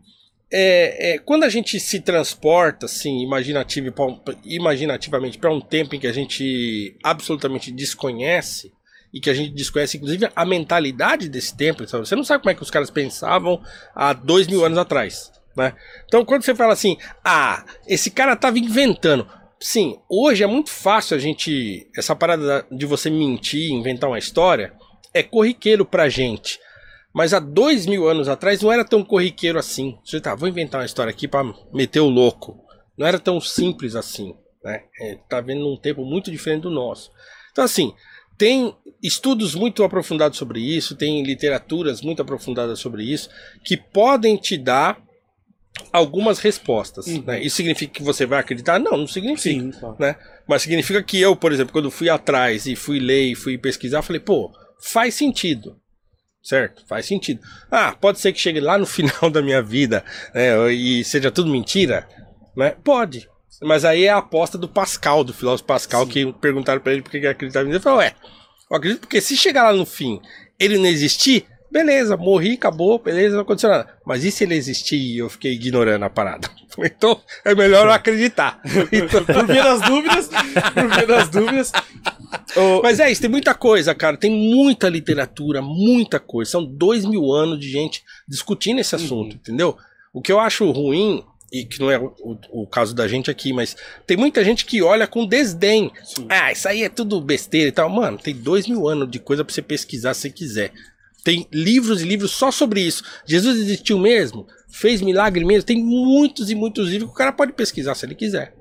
é, 0.51 1.13
é, 1.13 1.17
quando 1.19 1.43
a 1.43 1.49
gente 1.49 1.79
se 1.79 1.99
transporta, 1.99 2.85
assim, 2.85 3.21
imaginativamente 3.21 5.37
para 5.37 5.53
um 5.53 5.61
tempo 5.61 5.95
em 5.95 5.99
que 5.99 6.07
a 6.07 6.13
gente 6.13 6.97
absolutamente 7.03 7.71
desconhece, 7.71 8.71
e 9.13 9.19
que 9.19 9.29
a 9.29 9.33
gente 9.33 9.51
desconhece, 9.51 9.97
inclusive, 9.97 10.29
a 10.35 10.45
mentalidade 10.45 11.27
desse 11.27 11.55
tempo, 11.55 11.87
sabe? 11.87 12.07
você 12.07 12.15
não 12.15 12.23
sabe 12.23 12.43
como 12.43 12.51
é 12.51 12.55
que 12.55 12.63
os 12.63 12.71
caras 12.71 12.89
pensavam 12.89 13.61
há 13.93 14.13
dois 14.13 14.47
mil 14.47 14.63
anos 14.63 14.77
atrás. 14.77 15.31
Né? 15.55 15.73
Então, 16.05 16.23
quando 16.23 16.43
você 16.43 16.55
fala 16.55 16.73
assim, 16.73 16.97
ah, 17.23 17.65
esse 17.85 18.09
cara 18.09 18.35
tava 18.35 18.57
inventando. 18.57 19.27
Sim, 19.59 19.99
hoje 20.09 20.43
é 20.43 20.47
muito 20.47 20.71
fácil 20.71 21.15
a 21.15 21.19
gente. 21.19 21.87
Essa 21.95 22.15
parada 22.15 22.65
de 22.71 22.85
você 22.85 23.09
mentir, 23.09 23.71
inventar 23.71 24.09
uma 24.09 24.17
história, 24.17 24.73
é 25.13 25.21
corriqueiro 25.21 25.85
pra 25.85 26.09
gente. 26.09 26.59
Mas 27.13 27.33
há 27.33 27.39
dois 27.39 27.85
mil 27.85 28.07
anos 28.07 28.29
atrás 28.29 28.61
não 28.61 28.71
era 28.71 28.85
tão 28.85 29.03
corriqueiro 29.03 29.59
assim. 29.59 29.97
Você 30.03 30.19
tá, 30.19 30.33
vou 30.33 30.47
inventar 30.47 30.79
uma 30.81 30.85
história 30.85 31.11
aqui 31.11 31.27
pra 31.27 31.43
meter 31.73 31.99
o 31.99 32.09
louco. 32.09 32.63
Não 32.97 33.05
era 33.05 33.19
tão 33.19 33.39
simples 33.41 33.95
assim. 33.95 34.35
Né? 34.63 34.83
É, 34.99 35.15
tá 35.27 35.41
vendo 35.41 35.61
num 35.61 35.77
tempo 35.77 36.05
muito 36.05 36.31
diferente 36.31 36.63
do 36.63 36.69
nosso. 36.69 37.11
Então, 37.51 37.63
assim, 37.63 37.93
tem 38.37 38.73
estudos 39.03 39.55
muito 39.55 39.83
aprofundados 39.83 40.37
sobre 40.37 40.59
isso, 40.59 40.95
tem 40.95 41.23
literaturas 41.23 42.01
muito 42.01 42.21
aprofundadas 42.21 42.79
sobre 42.79 43.03
isso, 43.03 43.29
que 43.63 43.75
podem 43.75 44.37
te 44.37 44.57
dar 44.57 45.01
algumas 45.91 46.39
respostas. 46.39 47.07
Uhum. 47.07 47.23
Né? 47.25 47.43
Isso 47.43 47.55
significa 47.55 47.93
que 47.93 48.03
você 48.03 48.25
vai 48.25 48.39
acreditar? 48.39 48.79
Não, 48.79 48.97
não 48.97 49.07
significa 49.07 49.41
Sim, 49.41 49.71
né? 49.99 50.15
Mas 50.47 50.61
significa 50.61 51.01
que 51.01 51.19
eu, 51.19 51.35
por 51.35 51.51
exemplo, 51.51 51.73
quando 51.73 51.91
fui 51.91 52.09
atrás 52.09 52.65
e 52.65 52.75
fui 52.75 52.99
ler 52.99 53.31
e 53.31 53.35
fui 53.35 53.57
pesquisar, 53.57 54.01
falei, 54.01 54.19
pô, 54.19 54.51
faz 54.79 55.15
sentido. 55.15 55.80
Certo? 56.43 56.83
Faz 56.87 57.05
sentido. 57.05 57.41
Ah, 57.69 57.95
pode 57.99 58.19
ser 58.19 58.33
que 58.33 58.39
chegue 58.39 58.59
lá 58.59 58.77
no 58.77 58.85
final 58.87 59.29
da 59.29 59.41
minha 59.41 59.61
vida 59.61 60.03
né, 60.33 60.71
e 60.71 61.03
seja 61.03 61.31
tudo 61.31 61.51
mentira? 61.51 62.07
Né? 62.55 62.75
Pode. 62.83 63.29
Mas 63.61 63.85
aí 63.85 64.05
é 64.05 64.09
a 64.09 64.17
aposta 64.17 64.57
do 64.57 64.67
Pascal, 64.67 65.23
do 65.23 65.33
filósofo 65.33 65.67
Pascal, 65.67 66.07
que 66.07 66.33
perguntaram 66.33 66.81
pra 66.81 66.93
ele 66.93 67.03
por 67.03 67.11
que 67.11 67.25
acreditava 67.27 67.65
em 67.65 67.69
Deus. 67.69 67.75
Ele 67.75 67.83
falou, 67.83 67.99
ué, 67.99 68.15
eu 68.69 68.77
acredito 68.77 69.01
porque 69.01 69.21
se 69.21 69.37
chegar 69.37 69.63
lá 69.63 69.73
no 69.73 69.85
fim 69.85 70.19
ele 70.59 70.77
não 70.77 70.85
existir, 70.85 71.45
beleza, 71.71 72.17
morri, 72.17 72.53
acabou, 72.53 72.99
beleza, 72.99 73.35
não 73.35 73.43
aconteceu 73.43 73.69
nada. 73.69 73.87
Mas 74.05 74.23
e 74.23 74.31
se 74.31 74.43
ele 74.43 74.55
existir 74.55 74.97
e 74.97 75.17
eu 75.19 75.29
fiquei 75.29 75.53
ignorando 75.53 76.03
a 76.03 76.09
parada? 76.09 76.49
Então 76.79 77.19
é 77.43 77.53
melhor 77.53 77.85
eu 77.87 77.91
acreditar. 77.91 78.61
Então, 78.93 79.23
Por 79.27 79.45
via 79.45 79.61
das 79.63 79.81
dúvidas, 79.81 80.29
por 80.73 80.87
via 80.89 81.05
das 81.05 81.29
dúvidas. 81.29 81.71
Mas 82.81 82.99
é 83.01 83.11
isso, 83.11 83.19
tem 83.21 83.29
muita 83.29 83.53
coisa, 83.53 83.93
cara. 83.93 84.15
Tem 84.15 84.31
muita 84.31 84.87
literatura, 84.87 85.61
muita 85.61 86.17
coisa. 86.17 86.51
São 86.51 86.63
dois 86.63 87.03
mil 87.05 87.31
anos 87.33 87.59
de 87.59 87.69
gente 87.69 88.03
discutindo 88.27 88.79
esse 88.79 88.95
assunto, 88.95 89.35
entendeu? 89.35 89.77
O 90.13 90.21
que 90.21 90.31
eu 90.31 90.39
acho 90.39 90.69
ruim, 90.71 91.23
e 91.51 91.65
que 91.65 91.79
não 91.81 91.91
é 91.91 91.99
o, 91.99 92.37
o- 92.51 92.67
caso 92.67 92.95
da 92.95 93.05
gente 93.05 93.29
aqui, 93.29 93.51
mas 93.51 93.75
tem 94.07 94.15
muita 94.15 94.41
gente 94.43 94.65
que 94.65 94.81
olha 94.81 95.05
com 95.05 95.25
desdém. 95.25 95.91
Sim. 96.05 96.25
Ah, 96.29 96.53
isso 96.53 96.69
aí 96.69 96.83
é 96.83 96.89
tudo 96.89 97.19
besteira 97.19 97.67
e 97.67 97.71
tal. 97.73 97.89
Mano, 97.89 98.17
tem 98.17 98.33
dois 98.33 98.65
mil 98.65 98.87
anos 98.87 99.11
de 99.11 99.19
coisa 99.19 99.43
pra 99.43 99.53
você 99.53 99.61
pesquisar 99.61 100.13
se 100.13 100.29
quiser. 100.31 100.71
Tem 101.23 101.47
livros 101.51 102.01
e 102.01 102.05
livros 102.05 102.31
só 102.31 102.51
sobre 102.51 102.81
isso. 102.81 103.03
Jesus 103.25 103.57
existiu 103.59 103.99
mesmo? 103.99 104.47
Fez 104.69 105.01
milagre 105.01 105.43
mesmo? 105.45 105.65
Tem 105.65 105.83
muitos 105.83 106.49
e 106.49 106.55
muitos 106.55 106.89
livros 106.89 107.09
que 107.09 107.15
o 107.15 107.17
cara 107.17 107.31
pode 107.31 107.53
pesquisar 107.53 107.93
se 107.95 108.05
ele 108.05 108.15
quiser. 108.15 108.55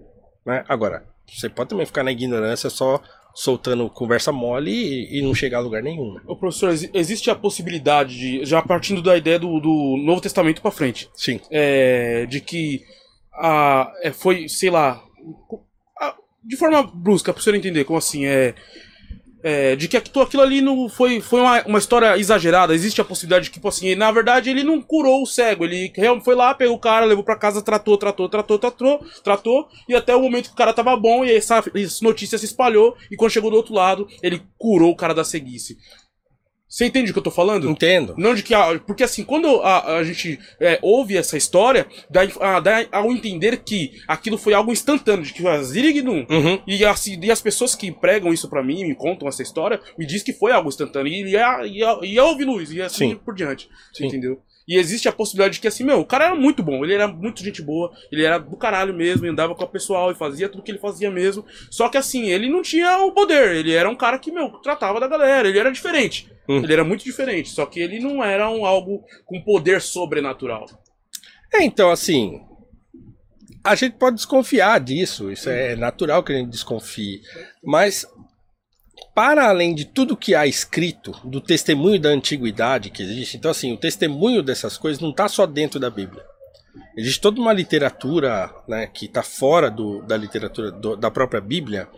Né? 0.44 0.64
Agora, 0.68 1.04
você 1.26 1.48
pode 1.48 1.70
também 1.70 1.86
ficar 1.86 2.02
na 2.02 2.12
ignorância 2.12 2.68
só 2.68 3.00
soltando 3.34 3.88
conversa 3.88 4.32
mole 4.32 4.70
e, 4.72 5.18
e 5.18 5.22
não 5.22 5.34
chegar 5.34 5.58
a 5.58 5.60
lugar 5.60 5.82
nenhum. 5.82 6.14
né? 6.14 6.20
ô, 6.26 6.34
professor, 6.36 6.70
exi- 6.70 6.90
existe 6.92 7.30
a 7.30 7.34
possibilidade 7.34 8.16
de, 8.18 8.44
já 8.44 8.60
partindo 8.60 9.00
da 9.00 9.16
ideia 9.16 9.38
do, 9.38 9.60
do 9.60 9.96
Novo 10.04 10.20
Testamento 10.20 10.60
pra 10.60 10.70
frente, 10.72 11.08
Sim. 11.14 11.40
é, 11.50 12.26
de 12.26 12.40
que 12.40 12.82
a, 13.32 13.90
é, 14.02 14.10
foi, 14.12 14.48
sei 14.48 14.68
lá, 14.68 15.00
a- 16.00 16.16
de 16.44 16.56
forma 16.56 16.82
brusca, 16.82 17.32
pra 17.32 17.40
senhor 17.40 17.54
entender, 17.56 17.84
como 17.84 17.98
assim, 17.98 18.26
é, 18.26 18.54
é, 19.42 19.76
de 19.76 19.88
que 19.88 19.96
aquilo, 19.96 20.42
ali 20.42 20.60
não 20.60 20.88
foi, 20.88 21.20
foi 21.20 21.40
uma, 21.40 21.62
uma 21.62 21.78
história 21.78 22.18
exagerada, 22.18 22.74
existe 22.74 23.00
a 23.00 23.04
possibilidade 23.04 23.44
de 23.44 23.50
que, 23.50 23.54
tipo 23.54 23.68
assim, 23.68 23.94
na 23.94 24.10
verdade 24.10 24.50
ele 24.50 24.62
não 24.62 24.80
curou 24.80 25.22
o 25.22 25.26
cego, 25.26 25.64
ele 25.64 25.92
foi 26.24 26.34
lá, 26.34 26.54
pegou 26.54 26.76
o 26.76 26.80
cara, 26.80 27.06
levou 27.06 27.24
pra 27.24 27.36
casa, 27.36 27.62
tratou, 27.62 27.96
tratou, 27.96 28.28
tratou, 28.28 28.58
tratou, 28.58 29.06
tratou, 29.22 29.68
e 29.88 29.94
até 29.94 30.14
o 30.14 30.22
momento 30.22 30.48
que 30.48 30.54
o 30.54 30.56
cara 30.56 30.72
tava 30.72 30.96
bom, 30.96 31.24
e 31.24 31.34
essa, 31.34 31.62
essa 31.74 32.04
notícia 32.04 32.38
se 32.38 32.44
espalhou, 32.44 32.96
e 33.10 33.16
quando 33.16 33.30
chegou 33.30 33.50
do 33.50 33.56
outro 33.56 33.74
lado, 33.74 34.06
ele 34.22 34.42
curou 34.58 34.90
o 34.90 34.96
cara 34.96 35.14
da 35.14 35.24
ceguice. 35.24 35.78
Você 36.70 36.84
entende 36.84 37.10
o 37.10 37.12
que 37.12 37.18
eu 37.18 37.22
tô 37.24 37.32
falando? 37.32 37.68
Entendo. 37.68 38.14
Não 38.16 38.32
de 38.32 38.44
que. 38.44 38.54
a- 38.54 38.78
Porque 38.86 39.02
assim, 39.02 39.24
quando 39.24 39.60
a, 39.60 39.96
a 39.96 40.04
gente 40.04 40.38
é, 40.60 40.78
ouve 40.80 41.16
essa 41.16 41.36
história, 41.36 41.84
dá, 42.08 42.20
a- 42.40 42.60
dá 42.60 42.86
ao 42.92 43.10
entender 43.10 43.56
que 43.64 44.00
aquilo 44.06 44.38
foi 44.38 44.54
algo 44.54 44.70
instantâneo, 44.70 45.24
de 45.24 45.32
que 45.32 45.44
a 45.44 45.60
Zirigdum. 45.64 46.24
Uhum. 46.30 46.62
E, 46.68 46.84
assim, 46.84 47.18
e 47.20 47.28
as 47.28 47.42
pessoas 47.42 47.74
que 47.74 47.90
pregam 47.90 48.32
isso 48.32 48.48
pra 48.48 48.62
mim, 48.62 48.84
me 48.84 48.94
contam 48.94 49.26
essa 49.26 49.42
história, 49.42 49.80
me 49.98 50.06
diz 50.06 50.22
que 50.22 50.32
foi 50.32 50.52
algo 50.52 50.68
instantâneo. 50.68 51.12
E 51.12 51.32
ia, 51.32 51.66
ia, 51.66 51.98
ia 52.04 52.24
ouvir 52.24 52.44
luz, 52.44 52.70
e 52.70 52.80
assim 52.80 53.10
Sim. 53.10 53.16
por 53.16 53.34
diante. 53.34 53.68
Sim. 53.92 54.06
Entendeu? 54.06 54.40
E 54.70 54.76
existe 54.76 55.08
a 55.08 55.12
possibilidade 55.12 55.54
de 55.54 55.60
que, 55.60 55.66
assim, 55.66 55.82
meu, 55.82 55.98
o 55.98 56.04
cara 56.04 56.26
era 56.26 56.34
muito 56.36 56.62
bom, 56.62 56.84
ele 56.84 56.94
era 56.94 57.08
muito 57.08 57.42
gente 57.42 57.60
boa, 57.60 57.90
ele 58.12 58.22
era 58.22 58.38
do 58.38 58.56
caralho 58.56 58.94
mesmo, 58.94 59.26
andava 59.26 59.52
com 59.52 59.64
o 59.64 59.66
pessoal 59.66 60.12
e 60.12 60.14
fazia 60.14 60.48
tudo 60.48 60.62
que 60.62 60.70
ele 60.70 60.78
fazia 60.78 61.10
mesmo. 61.10 61.44
Só 61.68 61.88
que, 61.88 61.98
assim, 61.98 62.30
ele 62.30 62.48
não 62.48 62.62
tinha 62.62 62.98
o 62.98 63.10
poder, 63.10 63.56
ele 63.56 63.72
era 63.72 63.90
um 63.90 63.96
cara 63.96 64.16
que, 64.16 64.30
meu, 64.30 64.48
tratava 64.62 65.00
da 65.00 65.08
galera, 65.08 65.48
ele 65.48 65.58
era 65.58 65.72
diferente. 65.72 66.30
Hum. 66.48 66.62
Ele 66.62 66.72
era 66.72 66.84
muito 66.84 67.02
diferente, 67.02 67.48
só 67.48 67.66
que 67.66 67.80
ele 67.80 67.98
não 67.98 68.22
era 68.22 68.48
um 68.48 68.64
algo 68.64 69.04
com 69.26 69.42
poder 69.42 69.80
sobrenatural. 69.80 70.66
É, 71.52 71.64
então, 71.64 71.90
assim. 71.90 72.40
A 73.64 73.74
gente 73.74 73.96
pode 73.96 74.16
desconfiar 74.16 74.78
disso. 74.78 75.32
Isso 75.32 75.50
é 75.50 75.74
natural 75.74 76.22
que 76.22 76.32
a 76.32 76.36
gente 76.36 76.48
desconfie. 76.48 77.20
Mas, 77.62 78.06
para 79.14 79.48
além 79.48 79.74
de 79.74 79.84
tudo 79.84 80.16
que 80.16 80.34
há 80.34 80.46
escrito, 80.46 81.12
do 81.24 81.40
testemunho 81.40 82.00
da 82.00 82.08
antiguidade 82.10 82.90
que 82.90 83.02
existe, 83.02 83.36
então, 83.36 83.50
assim, 83.50 83.72
o 83.72 83.76
testemunho 83.76 84.42
dessas 84.42 84.76
coisas 84.78 85.00
não 85.02 85.10
está 85.10 85.28
só 85.28 85.46
dentro 85.46 85.78
da 85.80 85.90
Bíblia. 85.90 86.22
Existe 86.96 87.20
toda 87.20 87.40
uma 87.40 87.52
literatura 87.52 88.52
né, 88.68 88.86
que 88.86 89.06
está 89.06 89.22
fora 89.22 89.70
do, 89.70 90.02
da 90.02 90.16
literatura 90.16 90.70
do- 90.70 90.96
da 90.96 91.10
própria 91.10 91.40
Bíblia 91.40 91.88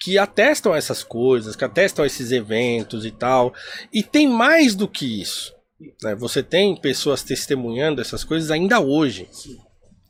que 0.00 0.18
atestam 0.18 0.74
essas 0.74 1.02
coisas, 1.02 1.56
que 1.56 1.64
atestam 1.64 2.04
esses 2.04 2.30
eventos 2.30 3.04
e 3.06 3.10
tal. 3.10 3.54
E 3.92 4.02
tem 4.02 4.26
mais 4.28 4.74
do 4.74 4.86
que 4.88 5.20
isso. 5.20 5.54
né? 6.02 6.14
Você 6.14 6.42
tem 6.42 6.76
pessoas 6.76 7.22
testemunhando 7.22 8.00
essas 8.00 8.22
coisas 8.24 8.50
ainda 8.50 8.80
hoje. 8.80 9.28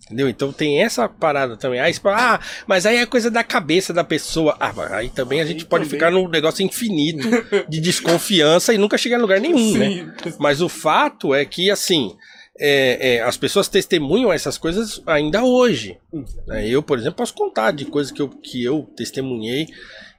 Entendeu? 0.05 0.29
Então 0.29 0.53
tem 0.53 0.83
essa 0.83 1.09
parada 1.09 1.57
também. 1.57 1.81
Aí 1.81 1.95
ah, 2.05 2.39
mas 2.67 2.85
aí 2.85 2.97
é 2.97 3.07
coisa 3.07 3.31
da 3.31 3.43
cabeça 3.43 3.93
da 3.93 4.05
pessoa. 4.05 4.55
Ah, 4.61 4.73
mas 4.75 4.93
aí 4.93 5.09
também 5.09 5.41
a 5.41 5.47
gente 5.47 5.63
Aí 5.63 5.69
pode 5.69 5.85
também. 5.85 5.99
ficar 5.99 6.11
num 6.11 6.29
negócio 6.29 6.65
infinito 6.65 7.27
de 7.69 7.81
desconfiança 7.81 8.75
e 8.75 8.79
nunca 8.79 8.99
chegar 8.99 9.17
em 9.17 9.23
lugar 9.23 9.41
nenhum, 9.41 9.79
né? 9.79 10.15
Mas 10.39 10.61
o 10.61 10.69
fato 10.69 11.35
é 11.35 11.45
que, 11.47 11.71
assim, 11.71 12.15
é, 12.61 13.15
é, 13.17 13.23
as 13.23 13.37
pessoas 13.39 13.67
testemunham 13.67 14.31
essas 14.33 14.59
coisas 14.59 15.01
ainda 15.07 15.43
hoje. 15.43 15.97
né? 16.47 16.69
Eu, 16.69 16.83
por 16.83 16.99
exemplo, 16.99 17.17
posso 17.17 17.33
contar 17.35 17.71
de 17.71 17.87
coisas 17.87 18.13
que 18.13 18.21
eu, 18.21 18.29
que 18.29 18.63
eu 18.63 18.83
testemunhei 18.95 19.69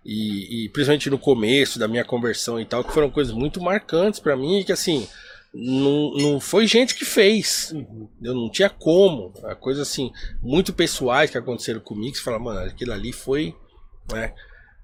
e, 0.06 0.66
e 0.66 0.70
principalmente 0.70 1.10
no 1.10 1.18
começo 1.20 1.78
da 1.80 1.88
minha 1.88 2.04
conversão 2.04 2.60
e 2.60 2.66
tal, 2.66 2.84
que 2.84 2.94
foram 2.94 3.10
coisas 3.10 3.34
muito 3.34 3.62
marcantes 3.62 4.20
pra 4.20 4.36
mim, 4.36 4.60
e 4.60 4.64
que 4.64 4.72
assim, 4.72 5.08
não, 5.58 6.12
não 6.12 6.40
foi 6.40 6.68
gente 6.68 6.94
que 6.94 7.06
fez. 7.06 7.74
Eu 8.22 8.36
não 8.36 8.52
tinha 8.52 8.70
como. 8.70 9.34
É 9.46 9.56
coisa 9.56 9.84
assim, 9.84 10.12
muito 10.42 10.74
pessoais 10.74 11.32
que 11.32 11.38
aconteceram 11.38 11.80
comigo, 11.80 12.12
que 12.12 12.18
você 12.18 12.24
fala, 12.26 12.40
mano, 12.40 12.60
aquilo 12.60 12.92
ali 12.92 13.14
foi, 13.14 13.56
né? 14.12 14.34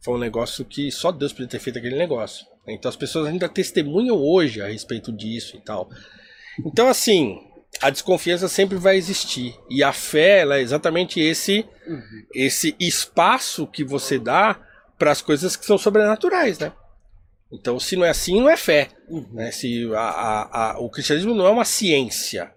Foi 0.02 0.16
um 0.16 0.20
negócio 0.20 0.64
que 0.64 0.90
só 0.90 1.12
Deus 1.12 1.34
podia 1.34 1.50
ter 1.50 1.60
feito 1.60 1.78
aquele 1.78 1.98
negócio. 1.98 2.46
Então 2.66 2.88
as 2.88 2.96
pessoas 2.96 3.28
ainda 3.28 3.50
testemunham 3.50 4.16
hoje 4.16 4.62
a 4.62 4.68
respeito 4.68 5.12
disso 5.12 5.58
e 5.58 5.60
tal. 5.60 5.90
Então, 6.66 6.88
assim, 6.88 7.38
a 7.82 7.90
desconfiança 7.90 8.48
sempre 8.48 8.78
vai 8.78 8.96
existir. 8.96 9.54
E 9.70 9.84
a 9.84 9.92
fé, 9.92 10.48
é 10.48 10.62
exatamente 10.62 11.20
esse, 11.20 11.66
esse 12.34 12.76
espaço 12.80 13.68
que 13.68 13.84
você 13.84 14.18
dá 14.18 14.58
para 14.98 15.12
as 15.12 15.22
coisas 15.22 15.58
que 15.58 15.66
são 15.66 15.78
sobrenaturais, 15.78 16.60
né? 16.60 16.72
Então, 17.54 17.80
se 17.80 17.96
não 17.96 18.06
é 18.06 18.10
assim, 18.10 18.40
não 18.40 18.50
é 18.50 18.56
fé. 18.56 18.90
Né? 19.34 19.52
Se 19.52 19.90
a, 19.94 20.00
a, 20.00 20.72
a- 20.72 20.80
o 20.80 20.90
cristianismo 20.90 21.34
não 21.34 21.46
é 21.46 21.50
uma 21.50 21.66
ciência, 21.66 22.52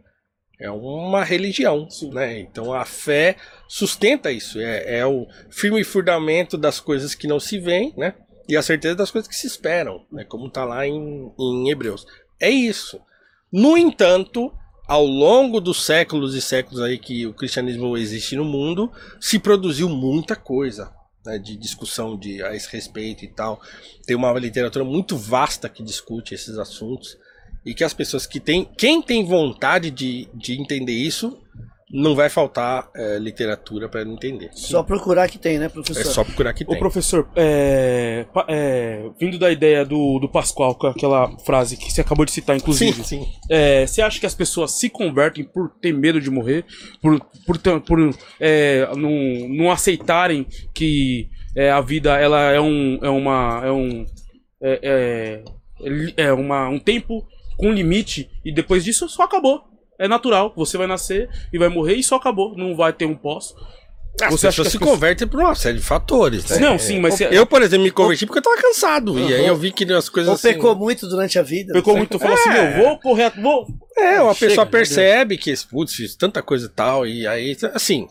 é 0.61 0.71
uma 0.71 1.25
religião. 1.25 1.89
Né? 2.13 2.41
Então, 2.41 2.73
a 2.73 2.85
fé 2.85 3.37
sustenta 3.69 4.31
isso. 4.31 4.61
É, 4.61 4.99
é 4.99 5.07
o 5.07 5.27
firme 5.51 5.83
fundamento 5.83 6.57
das 6.57 6.79
coisas 6.79 7.15
que 7.15 7.27
não 7.27 7.41
se 7.41 7.59
veem, 7.59 7.93
né? 7.97 8.15
E 8.49 8.57
a 8.57 8.63
certeza 8.63 8.95
das 8.95 9.11
coisas 9.11 9.27
que 9.27 9.35
se 9.35 9.47
esperam, 9.47 10.05
né? 10.13 10.23
Como 10.25 10.47
está 10.47 10.65
lá 10.65 10.87
em, 10.87 11.33
em 11.39 11.71
Hebreus. 11.71 12.07
É 12.39 12.51
isso. 12.51 13.01
No 13.51 13.77
entanto, 13.77 14.53
ao 14.87 15.05
longo 15.05 15.61
dos 15.61 15.85
séculos 15.85 16.35
e 16.35 16.43
séculos 16.43 16.81
aí 16.81 16.99
que 16.99 17.27
o 17.27 17.33
cristianismo 17.33 17.97
existe 17.97 18.37
no 18.37 18.45
mundo, 18.45 18.93
se 19.19 19.39
produziu 19.39 19.89
muita 19.89 20.37
coisa 20.37 20.93
né, 21.25 21.39
de 21.39 21.57
discussão 21.57 22.17
de, 22.17 22.43
a 22.43 22.55
esse 22.55 22.69
respeito 22.71 23.25
e 23.25 23.29
tal. 23.29 23.61
Tem 24.07 24.17
uma 24.17 24.33
literatura 24.33 24.85
muito 24.85 25.17
vasta 25.17 25.69
que 25.69 25.83
discute 25.83 26.35
esses 26.35 26.59
assuntos 26.59 27.17
e 27.65 27.75
que 27.75 27.83
as 27.83 27.95
pessoas 27.95 28.27
que 28.27 28.39
têm, 28.39 28.65
quem 28.77 29.01
tem 29.01 29.25
vontade 29.25 29.91
de, 29.91 30.29
de 30.35 30.61
entender 30.61 30.93
isso, 30.93 31.39
não 31.93 32.15
vai 32.15 32.29
faltar 32.29 32.91
eh, 32.95 33.19
literatura 33.19 33.89
para 33.89 34.03
entender. 34.03 34.51
Só 34.53 34.83
procurar 34.83 35.29
que 35.29 35.39
tem, 35.39 35.59
né, 35.59 35.67
É 35.67 35.69
professor? 35.69 36.05
só 36.13 36.25
procurar 36.25 36.53
que 36.53 36.65
Ô, 36.65 36.69
tem. 36.69 36.79
professor, 36.79 37.29
é, 37.37 38.27
é, 38.49 39.11
vindo 39.21 39.39
da 39.39 39.51
ideia 39.53 39.85
do, 39.85 40.19
do 40.19 40.29
Pascoal, 40.29 40.75
com 40.75 40.87
aquela 40.87 41.31
frase 41.41 41.77
que 41.77 41.93
você 41.93 42.01
acabou 42.01 42.25
de 42.25 42.33
citar, 42.33 42.57
Sim, 42.57 42.63
inclusive, 42.63 43.05
sim. 43.05 43.27
é, 43.51 43.87
você 43.87 44.03
acha 44.03 44.19
que 44.19 44.27
as 44.27 44.35
pessoas 44.35 44.73
se 44.73 44.89
convertem 44.89 45.45
por 45.45 45.71
ter 45.81 45.93
medo 45.93 46.21
de 46.21 46.31
morrer, 46.31 46.65
por, 47.01 47.21
por, 47.47 47.59
por 47.83 48.15
é, 48.41 48.89
não, 48.97 49.49
não 49.49 49.71
aceitarem 49.71 50.47
que 50.73 51.29
é, 51.55 51.71
a 51.71 51.81
vida 51.81 52.17
ela 52.19 52.51
é 52.51 52.61
um 52.61 52.99
é 53.03 53.09
uma 53.09 53.63
é 53.65 53.71
um 53.71 54.05
é, 54.61 55.43
é, 56.17 56.25
é 56.25 56.33
uma, 56.33 56.69
um 56.69 56.79
tempo 56.79 57.27
com 57.57 57.71
limite 57.73 58.29
e 58.45 58.53
depois 58.53 58.83
disso 58.83 59.09
só 59.09 59.23
acabou. 59.25 59.63
É 59.99 60.09
natural, 60.09 60.53
você 60.57 60.77
vai 60.77 60.87
nascer 60.87 61.29
e 61.53 61.59
vai 61.59 61.69
morrer 61.69 61.95
e 61.95 62.03
só 62.03 62.17
acabou, 62.17 62.57
não 62.57 62.75
vai 62.77 62.93
ter 62.93 63.05
um 63.07 63.15
pós. 63.15 63.55
As 64.23 64.31
Você 64.31 64.47
pessoas 64.47 64.55
se 64.55 64.61
as 64.61 64.73
pessoas- 64.75 64.91
convertem 64.91 65.27
por 65.27 65.41
uma 65.41 65.55
série 65.57 65.79
de 65.79 65.83
fatores. 65.83 66.49
né? 66.49 66.59
Não, 66.59 66.79
sim, 66.79 67.01
mas 67.01 67.15
você 67.15 67.29
Eu, 67.33 67.45
por 67.45 67.63
exemplo, 67.63 67.85
me 67.85 67.91
converti 67.91 68.25
porque 68.27 68.39
eu 68.39 68.43
tava 68.43 68.57
cansado. 68.63 69.19
E 69.19 69.35
aí 69.35 69.45
eu 69.45 69.57
vi 69.57 69.73
que 69.73 69.85
as 69.93 70.09
coisas 70.09 70.29
Ou 70.29 70.35
assim. 70.37 70.53
pecou 70.53 70.75
muito 70.77 71.09
durante 71.09 71.37
a 71.37 71.43
vida. 71.43 71.73
pecou 71.73 71.97
muito, 71.97 72.17
falou 72.19 72.35
assim, 72.35 72.51
meu, 72.51 72.85
vou 72.85 72.99
correr, 73.01 73.31
vou 73.41 73.67
É, 73.99 74.21
uma 74.23 74.33
Chega, 74.33 74.51
pessoa 74.51 74.67
percebe 74.67 75.37
que, 75.37 75.53
putz, 75.69 75.95
fiz 75.95 76.15
tanta 76.15 76.41
coisa 76.43 76.67
e 76.67 76.69
tal, 76.69 77.05
e 77.05 77.27
aí, 77.27 77.57
assim, 77.75 78.07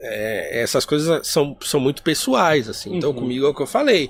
é, 0.00 0.62
essas 0.62 0.86
coisas 0.86 1.26
são, 1.26 1.54
são 1.62 1.80
muito 1.80 2.02
pessoais, 2.02 2.66
assim. 2.68 2.96
Então, 2.96 3.10
Uhum. 3.10 3.16
comigo 3.16 3.44
é 3.46 3.48
o 3.50 3.54
que 3.54 3.62
eu 3.62 3.66
falei. 3.66 4.08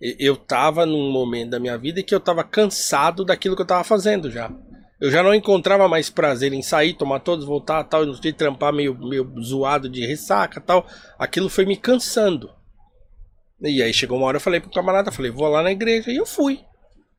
Eu 0.00 0.36
tava 0.36 0.84
num 0.86 1.10
momento 1.12 1.50
da 1.50 1.60
minha 1.60 1.76
vida 1.78 2.02
que 2.02 2.14
eu 2.14 2.18
tava 2.20 2.42
cansado 2.42 3.24
daquilo 3.26 3.54
que 3.54 3.62
eu 3.62 3.66
tava 3.66 3.84
fazendo 3.84 4.30
já. 4.30 4.50
Eu 5.02 5.10
já 5.10 5.20
não 5.20 5.34
encontrava 5.34 5.88
mais 5.88 6.08
prazer 6.08 6.52
em 6.52 6.62
sair, 6.62 6.94
tomar 6.94 7.18
todos, 7.18 7.44
voltar 7.44 7.82
tal, 7.82 8.06
não 8.06 8.14
sei, 8.14 8.32
trampar 8.32 8.72
meio, 8.72 8.96
meio 8.96 9.28
zoado 9.42 9.88
de 9.88 10.06
ressaca 10.06 10.60
tal. 10.60 10.86
Aquilo 11.18 11.48
foi 11.48 11.66
me 11.66 11.76
cansando. 11.76 12.48
E 13.60 13.82
aí 13.82 13.92
chegou 13.92 14.16
uma 14.16 14.28
hora 14.28 14.36
eu 14.36 14.40
falei 14.40 14.60
pro 14.60 14.70
camarada, 14.70 15.10
falei, 15.10 15.32
vou 15.32 15.48
lá 15.48 15.60
na 15.60 15.72
igreja, 15.72 16.12
e 16.12 16.16
eu 16.16 16.24
fui. 16.24 16.60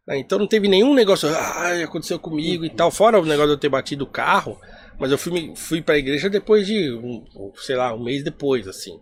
né? 0.07 0.17
Então 0.17 0.39
não 0.39 0.47
teve 0.47 0.69
nenhum 0.69 0.93
negócio, 0.93 1.27
ah, 1.27 1.83
aconteceu 1.83 2.17
comigo 2.17 2.63
e 2.63 2.69
tal. 2.69 2.89
Fora 2.89 3.19
o 3.19 3.25
negócio 3.25 3.47
de 3.49 3.55
eu 3.55 3.59
ter 3.59 3.67
batido 3.67 4.05
o 4.05 4.09
carro, 4.09 4.57
mas 4.97 5.11
eu 5.11 5.17
fui, 5.17 5.51
fui 5.53 5.81
pra 5.81 5.97
igreja 5.97 6.29
depois 6.29 6.65
de, 6.65 6.89
um, 6.89 7.51
sei 7.57 7.75
lá, 7.75 7.93
um 7.93 8.01
mês 8.01 8.23
depois, 8.23 8.65
assim. 8.65 8.97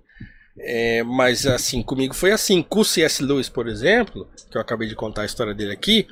É, 0.59 1.01
mas 1.03 1.45
assim, 1.45 1.81
comigo 1.81 2.13
foi 2.13 2.31
assim. 2.31 2.61
Com 2.61 2.81
o 2.81 2.85
C.S. 2.85 3.23
Lewis, 3.23 3.47
por 3.47 3.67
exemplo, 3.67 4.27
que 4.49 4.57
eu 4.57 4.61
acabei 4.61 4.87
de 4.87 4.95
contar 4.95 5.21
a 5.21 5.25
história 5.25 5.53
dele 5.53 5.71
aqui, 5.71 6.07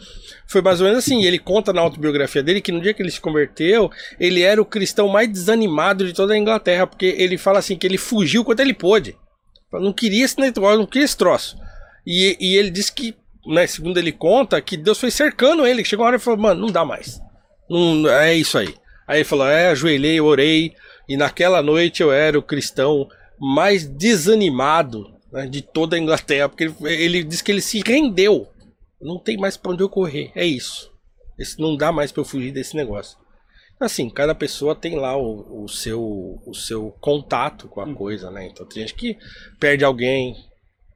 foi 0.48 0.62
mais 0.62 0.80
ou 0.80 0.88
menos 0.88 1.04
assim. 1.04 1.24
Ele 1.24 1.38
conta 1.38 1.74
na 1.74 1.82
autobiografia 1.82 2.42
dele 2.42 2.62
que 2.62 2.72
no 2.72 2.82
dia 2.82 2.94
que 2.94 3.02
ele 3.02 3.12
se 3.12 3.20
converteu, 3.20 3.92
ele 4.20 4.42
era 4.42 4.62
o 4.62 4.66
cristão 4.66 5.08
mais 5.08 5.30
desanimado 5.30 6.06
de 6.06 6.14
toda 6.14 6.34
a 6.34 6.38
Inglaterra, 6.38 6.88
porque 6.88 7.16
ele 7.18 7.38
fala 7.38 7.60
assim 7.60 7.76
que 7.76 7.86
ele 7.86 7.98
fugiu 7.98 8.46
quanto 8.46 8.62
ele 8.62 8.74
pôde. 8.74 9.18
Não 9.72 9.94
queria 9.94 10.26
esse 10.26 10.40
negócio, 10.40 10.80
não 10.80 10.88
queria 10.88 11.06
esse 11.06 11.18
troço. 11.18 11.58
E, 12.08 12.38
e 12.40 12.56
ele 12.58 12.72
disse 12.72 12.92
que, 12.92 13.16
né, 13.46 13.68
segundo 13.68 13.98
ele 13.98 14.12
conta, 14.12 14.62
que 14.62 14.78
Deus 14.78 15.00
foi 15.00 15.12
cercando 15.12 15.68
ele. 15.68 15.86
Chegou 15.86 16.04
uma 16.04 16.08
hora 16.08 16.18
e 16.18 16.20
falou, 16.20 16.40
mano, 16.40 16.62
não 16.62 16.72
dá 16.72 16.84
mais. 16.84 17.22
Não, 17.70 18.10
é 18.10 18.34
isso 18.34 18.58
aí. 18.58 18.74
Aí 19.08 19.18
ele 19.18 19.26
falou, 19.26 19.48
é, 19.48 19.68
ajoelhei, 19.70 20.20
orei, 20.22 20.74
e 21.08 21.18
naquela 21.18 21.62
noite 21.62 22.02
eu 22.02 22.12
era 22.12 22.38
o 22.38 22.44
cristão 22.44 23.08
mais 23.40 23.86
desanimado 23.88 25.14
né, 25.32 25.48
de 25.48 25.62
toda 25.62 25.96
a 25.96 26.00
Inglaterra, 26.00 26.50
porque 26.50 26.66
ele, 26.66 27.04
ele 27.04 27.24
disse 27.24 27.44
que 27.44 27.52
ele 27.52 27.62
se 27.62 27.82
rendeu. 27.86 28.48
Não 29.02 29.18
tem 29.18 29.38
mais 29.38 29.56
pra 29.56 29.72
onde 29.72 29.82
eu 29.82 29.90
correr, 29.90 30.32
é 30.36 30.46
isso. 30.46 30.92
Esse, 31.38 31.60
não 31.60 31.78
dá 31.78 31.92
mais 31.92 32.12
pra 32.12 32.22
eu 32.22 32.26
fugir 32.26 32.52
desse 32.52 32.76
negócio. 32.76 33.18
Assim, 33.80 34.10
cada 34.10 34.36
pessoa 34.36 34.76
tem 34.76 34.98
lá 34.98 35.16
o, 35.16 35.64
o 35.64 35.70
seu, 35.70 36.02
o 36.46 36.54
seu 36.54 36.92
contato 37.00 37.70
com 37.70 37.80
a 37.80 37.96
coisa, 37.96 38.30
né? 38.30 38.48
Então 38.48 38.66
tem 38.66 38.82
gente 38.82 38.94
que 38.94 39.18
perde 39.58 39.86
alguém, 39.86 40.36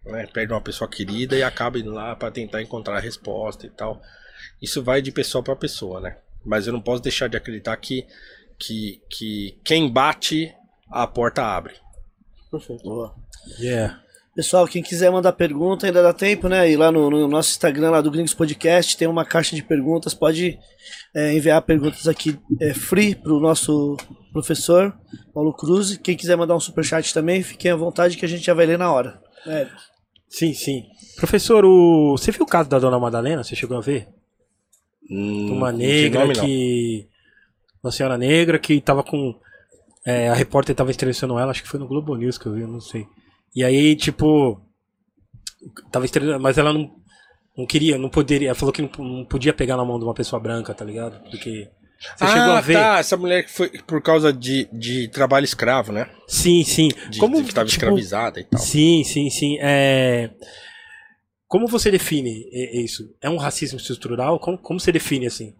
né? 0.05 0.27
perde 0.27 0.51
uma 0.51 0.59
pessoa 0.59 0.89
querida 0.89 1.37
e 1.37 1.43
acaba 1.43 1.79
indo 1.79 1.91
lá 1.91 2.13
pra 2.13 2.29
tentar 2.29 2.61
encontrar 2.61 2.97
a 2.97 2.99
resposta 2.99 3.65
e 3.65 3.69
tal. 3.69 4.01
Isso 4.61 4.83
vai 4.83 5.01
de 5.01 5.13
pessoa 5.13 5.41
pra 5.41 5.55
pessoa, 5.55 6.01
né? 6.01 6.17
Mas 6.45 6.67
eu 6.67 6.73
não 6.73 6.81
posso 6.81 7.01
deixar 7.01 7.29
de 7.29 7.37
acreditar 7.37 7.77
que, 7.77 8.05
que, 8.59 9.01
que 9.09 9.57
quem 9.63 9.89
bate, 9.89 10.53
a 10.91 11.07
porta 11.07 11.41
abre. 11.41 11.75
Boa. 12.83 13.15
Yeah. 13.59 13.99
Pessoal, 14.35 14.67
quem 14.67 14.81
quiser 14.81 15.11
mandar 15.11 15.33
pergunta, 15.33 15.85
ainda 15.85 16.01
dá 16.01 16.11
tempo, 16.11 16.47
né? 16.47 16.69
Ir 16.69 16.75
lá 16.75 16.91
no, 16.91 17.09
no 17.09 17.27
nosso 17.27 17.51
Instagram, 17.51 17.91
lá 17.91 18.01
do 18.01 18.09
Gringos 18.09 18.33
Podcast, 18.33 18.97
tem 18.97 19.07
uma 19.07 19.23
caixa 19.23 19.55
de 19.55 19.61
perguntas. 19.63 20.13
Pode 20.13 20.57
é, 21.13 21.33
enviar 21.35 21.61
perguntas 21.61 22.07
aqui 22.07 22.39
é, 22.59 22.73
free 22.73 23.13
pro 23.13 23.39
nosso 23.39 23.95
professor 24.31 24.91
Paulo 25.33 25.53
Cruz. 25.53 25.95
Quem 25.97 26.17
quiser 26.17 26.35
mandar 26.35 26.55
um 26.55 26.59
superchat 26.59 27.13
também, 27.13 27.43
fiquem 27.43 27.69
à 27.71 27.75
vontade 27.75 28.17
que 28.17 28.25
a 28.25 28.27
gente 28.27 28.43
já 28.43 28.53
vai 28.55 28.65
ler 28.65 28.77
na 28.77 28.91
hora. 28.91 29.21
É, 29.45 29.67
Sim, 30.33 30.51
sim. 30.51 30.83
Professor, 31.15 31.63
o... 31.63 32.17
você 32.17 32.31
viu 32.31 32.41
o 32.41 32.47
caso 32.47 32.67
da 32.67 32.79
Dona 32.79 32.99
Madalena? 32.99 33.43
Você 33.43 33.55
chegou 33.55 33.77
a 33.77 33.81
ver? 33.81 34.07
Uma 35.07 35.69
Hum, 35.69 35.73
negra 35.73 36.21
nome, 36.21 36.33
não. 36.35 36.43
que. 36.43 37.07
Uma 37.83 37.91
senhora 37.91 38.17
negra 38.17 38.57
que 38.57 38.81
tava 38.81 39.03
com. 39.03 39.35
É, 40.05 40.27
a 40.27 40.33
repórter 40.33 40.75
tava 40.75 40.91
entrevistando 40.91 41.39
ela, 41.39 41.51
acho 41.51 41.63
que 41.63 41.69
foi 41.69 41.79
no 41.79 41.87
Globo 41.87 42.15
News 42.15 42.37
que 42.37 42.45
eu 42.45 42.53
vi, 42.53 42.61
eu 42.61 42.67
não 42.67 42.81
sei. 42.81 43.07
E 43.55 43.63
aí, 43.63 43.95
tipo. 43.95 44.61
Tava 45.91 46.05
entrevistando, 46.05 46.41
mas 46.41 46.57
ela 46.57 46.73
não. 46.73 46.91
Não 47.55 47.67
queria, 47.67 47.99
não 47.99 48.09
poderia. 48.09 48.49
Ela 48.49 48.55
falou 48.55 48.73
que 48.73 48.81
não, 48.81 48.89
não 48.97 49.25
podia 49.25 49.53
pegar 49.53 49.77
na 49.77 49.85
mão 49.85 49.99
de 49.99 50.05
uma 50.05 50.13
pessoa 50.13 50.39
branca, 50.39 50.73
tá 50.73 50.83
ligado? 50.83 51.19
Porque. 51.29 51.69
Você 52.17 52.23
ah, 52.25 52.27
chegou 52.27 52.51
a 52.51 52.61
ver? 52.61 52.73
tá, 52.73 52.99
essa 52.99 53.15
mulher 53.15 53.43
que 53.43 53.51
foi 53.51 53.69
por 53.69 54.01
causa 54.01 54.33
de, 54.33 54.67
de 54.73 55.07
trabalho 55.07 55.45
escravo, 55.45 55.93
né? 55.93 56.09
Sim, 56.27 56.63
sim. 56.65 56.89
De, 57.09 57.17
Como 57.17 57.37
de 57.37 57.43
que 57.43 57.49
estava 57.49 57.65
tipo, 57.65 57.77
escravizada 57.77 58.41
e 58.41 58.43
tal. 58.43 58.59
Sim, 58.59 59.05
sim, 59.05 59.29
sim. 59.29 59.57
É... 59.61 60.31
Como 61.47 61.65
você 61.65 61.89
define 61.89 62.49
isso? 62.83 63.03
É 63.21 63.29
um 63.29 63.37
racismo 63.37 63.77
estrutural? 63.77 64.37
Como, 64.39 64.57
como 64.57 64.79
você 64.79 64.91
define 64.91 65.27
assim? 65.27 65.55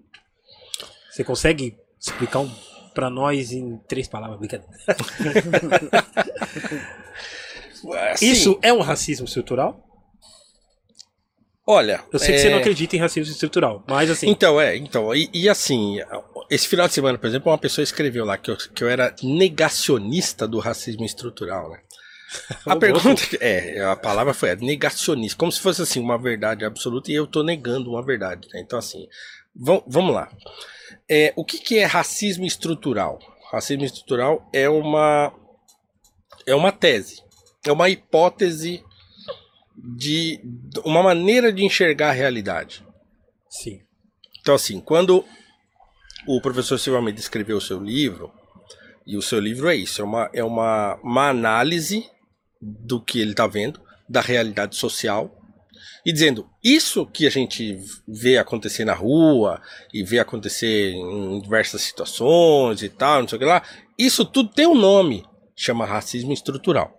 Você 1.10 1.24
consegue 1.24 1.78
explicar 1.98 2.40
um, 2.40 2.52
pra 2.94 3.10
nós 3.10 3.52
em 3.52 3.78
três 3.88 4.07
palavras? 4.07 4.40
Brincadeira. 4.40 4.72
Assim, 8.11 8.32
Isso 8.32 8.60
é 8.61 8.72
um 8.72 8.82
racismo 8.82 9.26
estrutural? 9.26 9.84
olha. 11.65 12.03
Eu 12.11 12.20
sei 12.20 12.30
que 12.30 12.36
é, 12.36 12.38
você 12.40 12.49
não 12.49 12.57
acredita 12.60 12.95
em 12.95 12.99
racismo 12.99 13.32
estrutural, 13.32 13.84
mas 13.88 14.10
assim. 14.10 14.30
Então, 14.30 14.60
é, 14.60 14.76
então, 14.78 15.14
e, 15.15 15.30
e 15.34 15.49
assim, 15.49 15.98
esse 16.49 16.68
final 16.68 16.88
de 16.88 16.94
semana, 16.94 17.18
por 17.18 17.28
exemplo, 17.28 17.52
uma 17.52 17.57
pessoa 17.57 17.84
escreveu 17.84 18.26
lá 18.26 18.38
que 18.38 18.52
eu, 18.52 18.57
que 18.57 18.84
eu 18.84 18.90
era 18.90 19.14
negacionista 19.24 20.48
do 20.48 20.60
racismo 20.60 21.06
estrutural, 21.06 21.72
né? 21.72 21.80
A 22.65 22.76
pergunta 22.76 23.22
é, 23.40 23.80
a 23.82 23.95
palavra 23.95 24.34
foi 24.34 24.49
é, 24.49 24.56
negacionista, 24.56 25.38
como 25.38 25.52
se 25.52 25.60
fosse 25.60 25.84
assim 25.84 25.99
uma 25.99 26.18
verdade 26.18 26.65
absoluta 26.65 27.11
e 27.11 27.15
eu 27.15 27.28
tô 27.28 27.44
negando 27.44 27.91
uma 27.91 28.03
verdade, 28.03 28.48
né? 28.52 28.60
Então 28.60 28.80
assim, 28.80 29.07
vam- 29.56 29.84
vamos 29.88 30.15
lá. 30.15 30.32
É, 31.10 31.34
o 31.36 31.44
que, 31.44 31.60
que 31.60 31.78
é 31.78 31.86
racismo 31.86 32.46
estrutural? 32.46 33.20
Racismo 33.52 33.84
estrutural 33.84 34.50
é 34.54 34.70
uma 34.70 35.34
é 36.46 36.56
uma 36.56 36.72
tese, 36.72 37.22
é 37.66 37.72
uma 37.72 37.90
hipótese 37.90 38.84
de 39.76 40.42
uma 40.86 41.02
maneira 41.02 41.52
de 41.52 41.64
enxergar 41.64 42.10
a 42.10 42.14
realidade. 42.14 42.86
Sim. 43.50 43.82
Então, 44.42 44.56
assim, 44.56 44.80
quando 44.80 45.26
o 46.28 46.42
professor 46.42 46.78
Silva 46.78 47.00
Almeida 47.00 47.20
escreveu 47.20 47.58
o 47.58 47.62
seu 47.62 47.80
livro, 47.80 48.32
e 49.06 49.18
o 49.18 49.22
seu 49.22 49.40
livro 49.40 49.70
é 49.70 49.76
isso, 49.76 50.02
é 50.02 50.06
uma, 50.06 50.30
é 50.34 50.44
uma, 50.44 50.96
uma 51.04 51.30
análise 51.30 52.10
do 52.62 53.02
que 53.02 53.20
ele 53.20 53.32
está 53.32 53.46
vendo, 53.46 53.82
da 54.08 54.22
realidade 54.22 54.76
social, 54.76 55.36
e 56.06 56.12
dizendo 56.12 56.50
isso 56.64 57.06
que 57.06 57.26
a 57.26 57.30
gente 57.30 57.80
vê 58.08 58.38
acontecer 58.38 58.84
na 58.84 58.94
rua 58.94 59.62
e 59.94 60.04
vê 60.04 60.20
acontecer 60.20 60.92
em 60.92 61.40
diversas 61.40 61.82
situações 61.82 62.84
e 62.84 62.90
tal, 62.90 63.22
não 63.22 63.28
sei 63.28 63.38
o 63.38 63.40
que 63.40 63.46
lá, 63.46 63.64
isso 63.98 64.26
tudo 64.26 64.50
tem 64.50 64.68
um 64.68 64.76
nome, 64.76 65.26
chama 65.56 65.86
racismo 65.86 66.34
estrutural. 66.34 66.92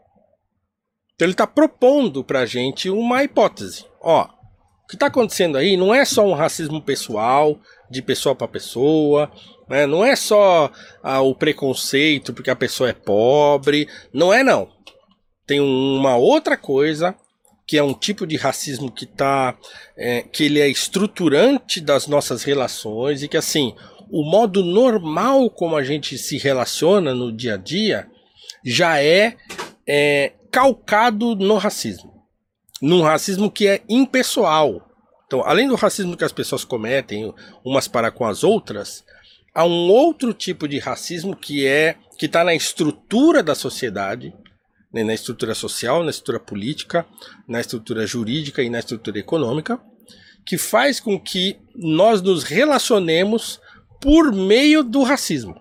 Então 1.15 1.27
ele 1.27 1.33
está 1.33 1.47
propondo 1.47 2.25
para 2.25 2.41
a 2.41 2.47
gente 2.47 2.89
uma 2.89 3.23
hipótese. 3.23 3.85
Ó, 4.01 4.25
o 4.25 4.87
que 4.89 4.97
está 4.97 5.07
acontecendo 5.07 5.59
aí 5.59 5.77
não 5.77 5.95
é 5.95 6.05
só 6.05 6.27
um 6.27 6.35
racismo 6.35 6.81
pessoal, 6.81 7.61
de 7.91 8.01
pessoa 8.03 8.35
para 8.35 8.49
pessoa, 8.49 9.31
né? 9.69 9.87
não 9.87 10.05
é 10.05 10.17
só 10.17 10.71
ah, 11.03 11.21
o 11.21 11.35
preconceito 11.35 12.33
porque 12.33 12.51
a 12.51 12.57
pessoa 12.57 12.91
é 12.91 12.95
pobre, 12.95 13.89
não 14.13 14.33
é 14.33 14.43
não. 14.43 14.69
Tem 15.47 15.61
uma 15.61 16.17
outra 16.17 16.57
coisa 16.57 17.15
que 17.67 17.79
é 17.79 17.83
um 17.83 17.95
tipo 17.95 18.27
de 18.27 18.37
racismo 18.37 18.91
que 18.91 19.07
tá 19.07 19.57
é, 19.97 20.23
que 20.23 20.45
ele 20.45 20.61
é 20.61 20.69
estruturante 20.69 21.81
das 21.81 22.07
nossas 22.07 22.43
relações 22.43 23.23
e 23.23 23.29
que 23.29 23.37
assim 23.37 23.75
o 24.11 24.23
modo 24.23 24.63
normal 24.63 25.49
como 25.51 25.77
a 25.77 25.83
gente 25.83 26.19
se 26.19 26.37
relaciona 26.37 27.15
no 27.15 27.33
dia 27.33 27.55
a 27.55 27.57
dia 27.57 28.07
já 28.65 29.03
é, 29.03 29.37
é 29.87 30.33
calcado 30.51 31.35
no 31.35 31.57
racismo. 31.57 32.13
Num 32.81 33.03
racismo 33.03 33.51
que 33.51 33.67
é 33.67 33.83
impessoal. 33.89 34.91
Então 35.27 35.43
além 35.45 35.69
do 35.69 35.75
racismo 35.75 36.17
que 36.17 36.25
as 36.25 36.33
pessoas 36.33 36.65
cometem 36.65 37.33
umas 37.65 37.89
para 37.89 38.11
com 38.11 38.27
as 38.27 38.45
outras 38.45 39.05
há 39.55 39.65
um 39.65 39.89
outro 39.89 40.35
tipo 40.35 40.67
de 40.67 40.79
racismo 40.79 41.35
que 41.35 41.67
é 41.67 41.97
que 42.19 42.27
está 42.27 42.45
na 42.45 42.55
estrutura 42.55 43.43
da 43.43 43.55
sociedade 43.55 44.35
né, 44.95 45.03
na 45.03 45.13
estrutura 45.13 45.57
social, 45.57 46.05
na 46.05 46.11
estrutura 46.11 46.39
política, 46.39 47.05
na 47.49 47.61
estrutura 47.61 48.07
jurídica 48.07 48.63
e 48.63 48.71
na 48.71 48.79
estrutura 48.79 49.19
econômica, 49.19 49.81
que 50.47 50.57
faz 50.57 51.01
com 51.01 51.19
que 51.19 51.59
nós 51.75 52.23
nos 52.23 52.45
relacionemos 52.45 53.61
por 54.01 54.33
meio 54.33 54.85
do 54.85 55.03
racismo. 55.03 55.61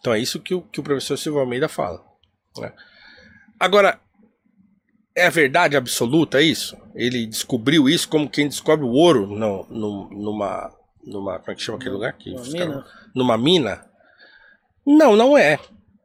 Então 0.00 0.14
é 0.14 0.18
isso 0.18 0.40
que 0.40 0.54
o, 0.54 0.62
que 0.62 0.80
o 0.80 0.82
professor 0.82 1.18
Silva 1.18 1.40
Almeida 1.40 1.68
fala. 1.68 2.02
Né? 2.56 2.72
Agora, 3.60 4.00
é 5.14 5.26
a 5.26 5.30
verdade 5.30 5.76
absoluta 5.76 6.40
isso? 6.40 6.78
Ele 6.94 7.26
descobriu 7.26 7.90
isso 7.90 8.08
como 8.08 8.30
quem 8.30 8.48
descobre 8.48 8.86
o 8.86 8.92
ouro 8.92 9.26
no, 9.26 9.66
no, 9.68 10.08
numa, 10.10 10.72
numa. 11.04 11.38
Como 11.40 11.52
é 11.52 11.54
que 11.54 11.62
chama 11.62 11.76
aquele 11.76 11.94
lugar? 11.94 12.14
Que, 12.14 12.34
mina. 12.34 12.86
Numa 13.14 13.36
mina? 13.36 13.84
Não, 14.86 15.14
não 15.14 15.36
é. 15.36 15.58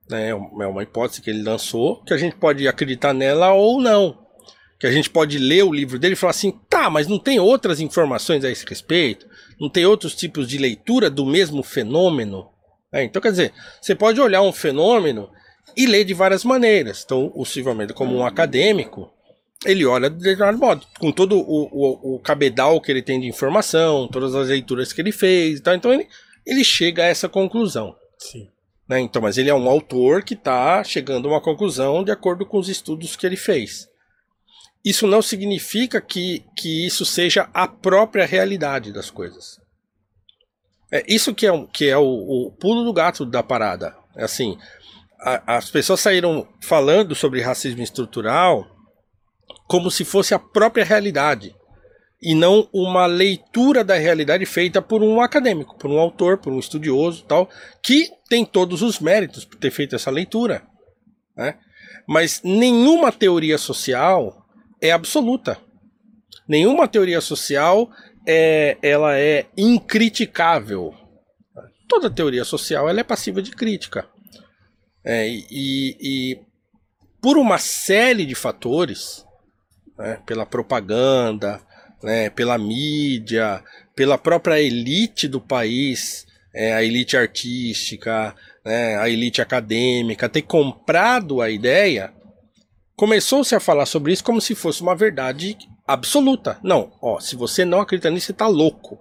Né? 0.09 0.29
É 0.29 0.35
uma 0.35 0.83
hipótese 0.83 1.21
que 1.21 1.29
ele 1.29 1.43
lançou, 1.43 2.03
que 2.03 2.13
a 2.13 2.17
gente 2.17 2.35
pode 2.35 2.67
acreditar 2.67 3.13
nela 3.13 3.53
ou 3.53 3.81
não. 3.81 4.23
Que 4.79 4.87
a 4.87 4.91
gente 4.91 5.09
pode 5.09 5.37
ler 5.37 5.63
o 5.63 5.73
livro 5.73 5.97
dele 5.97 6.13
e 6.13 6.17
falar 6.17 6.31
assim, 6.31 6.51
tá, 6.69 6.89
mas 6.89 7.07
não 7.07 7.17
tem 7.17 7.39
outras 7.39 7.79
informações 7.79 8.43
a 8.43 8.51
esse 8.51 8.65
respeito? 8.65 9.27
Não 9.59 9.69
tem 9.69 9.85
outros 9.85 10.13
tipos 10.15 10.47
de 10.47 10.57
leitura 10.57 11.09
do 11.09 11.25
mesmo 11.25 11.63
fenômeno? 11.63 12.49
É, 12.91 13.03
então, 13.03 13.21
quer 13.21 13.31
dizer, 13.31 13.53
você 13.81 13.95
pode 13.95 14.19
olhar 14.19 14.41
um 14.41 14.51
fenômeno 14.51 15.29
e 15.75 15.85
ler 15.85 16.03
de 16.03 16.13
várias 16.13 16.43
maneiras. 16.43 17.01
Então, 17.03 17.31
o 17.33 17.45
Silvio 17.45 17.71
Almeida, 17.71 17.93
como 17.93 18.15
um 18.15 18.25
acadêmico, 18.25 19.11
ele 19.65 19.85
olha 19.85 20.09
de 20.09 20.17
determinado 20.17 20.57
modo, 20.57 20.85
com 20.99 21.11
todo 21.11 21.37
o, 21.37 21.63
o, 21.71 22.15
o, 22.15 22.19
cabedal 22.19 22.79
que 22.81 22.91
ele 22.91 23.01
tem 23.01 23.19
de 23.19 23.27
informação, 23.27 24.07
todas 24.07 24.35
as 24.35 24.49
leituras 24.49 24.91
que 24.91 25.01
ele 25.01 25.11
fez, 25.11 25.61
tá? 25.61 25.73
então 25.73 25.93
ele, 25.93 26.07
ele 26.45 26.63
chega 26.63 27.03
a 27.03 27.07
essa 27.07 27.29
conclusão. 27.29 27.95
Sim. 28.17 28.49
Né? 28.87 28.99
Então, 28.99 29.21
mas 29.21 29.37
ele 29.37 29.49
é 29.49 29.55
um 29.55 29.69
autor 29.69 30.23
que 30.23 30.33
está 30.33 30.83
chegando 30.83 31.27
a 31.27 31.31
uma 31.31 31.41
conclusão 31.41 32.03
de 32.03 32.11
acordo 32.11 32.45
com 32.45 32.57
os 32.57 32.69
estudos 32.69 33.15
que 33.15 33.25
ele 33.25 33.37
fez. 33.37 33.87
Isso 34.83 35.07
não 35.07 35.21
significa 35.21 36.01
que, 36.01 36.43
que 36.57 36.85
isso 36.85 37.05
seja 37.05 37.49
a 37.53 37.67
própria 37.67 38.25
realidade 38.25 38.91
das 38.91 39.09
coisas. 39.09 39.59
É 40.91 41.03
isso 41.07 41.33
que 41.33 41.47
é, 41.47 41.67
que 41.71 41.89
é 41.89 41.97
o, 41.97 42.03
o 42.03 42.51
pulo 42.51 42.83
do 42.83 42.93
gato 42.93 43.25
da 43.25 43.41
parada. 43.41 43.95
É 44.15 44.25
assim, 44.25 44.57
a, 45.19 45.55
as 45.57 45.71
pessoas 45.71 46.01
saíram 46.01 46.47
falando 46.61 47.15
sobre 47.15 47.41
racismo 47.41 47.81
estrutural 47.81 48.69
como 49.67 49.89
se 49.89 50.03
fosse 50.03 50.33
a 50.33 50.39
própria 50.39 50.83
realidade 50.83 51.55
e 52.23 52.33
não 52.33 52.69
uma 52.71 53.05
leitura 53.05 53.83
da 53.83 53.95
realidade 53.95 54.45
feita 54.45 54.81
por 54.81 55.03
um 55.03 55.19
acadêmico, 55.19 55.77
por 55.77 55.91
um 55.91 55.99
autor, 55.99 56.37
por 56.37 56.53
um 56.53 56.59
estudioso, 56.59 57.25
tal, 57.25 57.49
que 57.83 58.09
tem 58.29 58.45
todos 58.45 58.81
os 58.81 58.99
méritos 58.99 59.43
por 59.43 59.57
ter 59.57 59.69
feito 59.69 59.93
essa 59.93 60.09
leitura, 60.09 60.63
né? 61.35 61.59
Mas 62.07 62.41
nenhuma 62.41 63.11
teoria 63.11 63.57
social 63.57 64.45
é 64.81 64.91
absoluta. 64.91 65.57
Nenhuma 66.47 66.87
teoria 66.87 67.19
social 67.19 67.89
é, 68.25 68.77
ela 68.81 69.17
é 69.17 69.45
incriticável. 69.57 70.93
Toda 71.89 72.09
teoria 72.09 72.45
social 72.45 72.87
ela 72.87 73.01
é 73.01 73.03
passiva 73.03 73.41
de 73.41 73.51
crítica. 73.51 74.07
É, 75.05 75.27
e, 75.27 75.97
e 75.99 76.39
por 77.21 77.37
uma 77.37 77.57
série 77.57 78.25
de 78.25 78.35
fatores, 78.35 79.25
né, 79.97 80.21
pela 80.25 80.45
propaganda, 80.45 81.61
né, 82.03 82.29
pela 82.29 82.57
mídia, 82.57 83.63
pela 83.95 84.17
própria 84.17 84.59
elite 84.59 85.27
do 85.27 85.39
país, 85.39 86.27
é, 86.53 86.73
a 86.73 86.83
elite 86.83 87.15
artística, 87.15 88.35
né, 88.63 88.97
a 88.97 89.09
elite 89.09 89.41
acadêmica, 89.41 90.29
ter 90.29 90.41
comprado 90.41 91.41
a 91.41 91.49
ideia, 91.49 92.13
começou-se 92.95 93.55
a 93.55 93.59
falar 93.59 93.85
sobre 93.85 94.13
isso 94.13 94.23
como 94.23 94.41
se 94.41 94.53
fosse 94.53 94.81
uma 94.81 94.95
verdade 94.95 95.57
absoluta. 95.87 96.59
Não, 96.61 96.91
ó, 97.01 97.19
se 97.19 97.35
você 97.35 97.65
não 97.65 97.81
acredita 97.81 98.09
nisso, 98.09 98.27
você 98.27 98.33
tá 98.33 98.47
louco. 98.47 98.99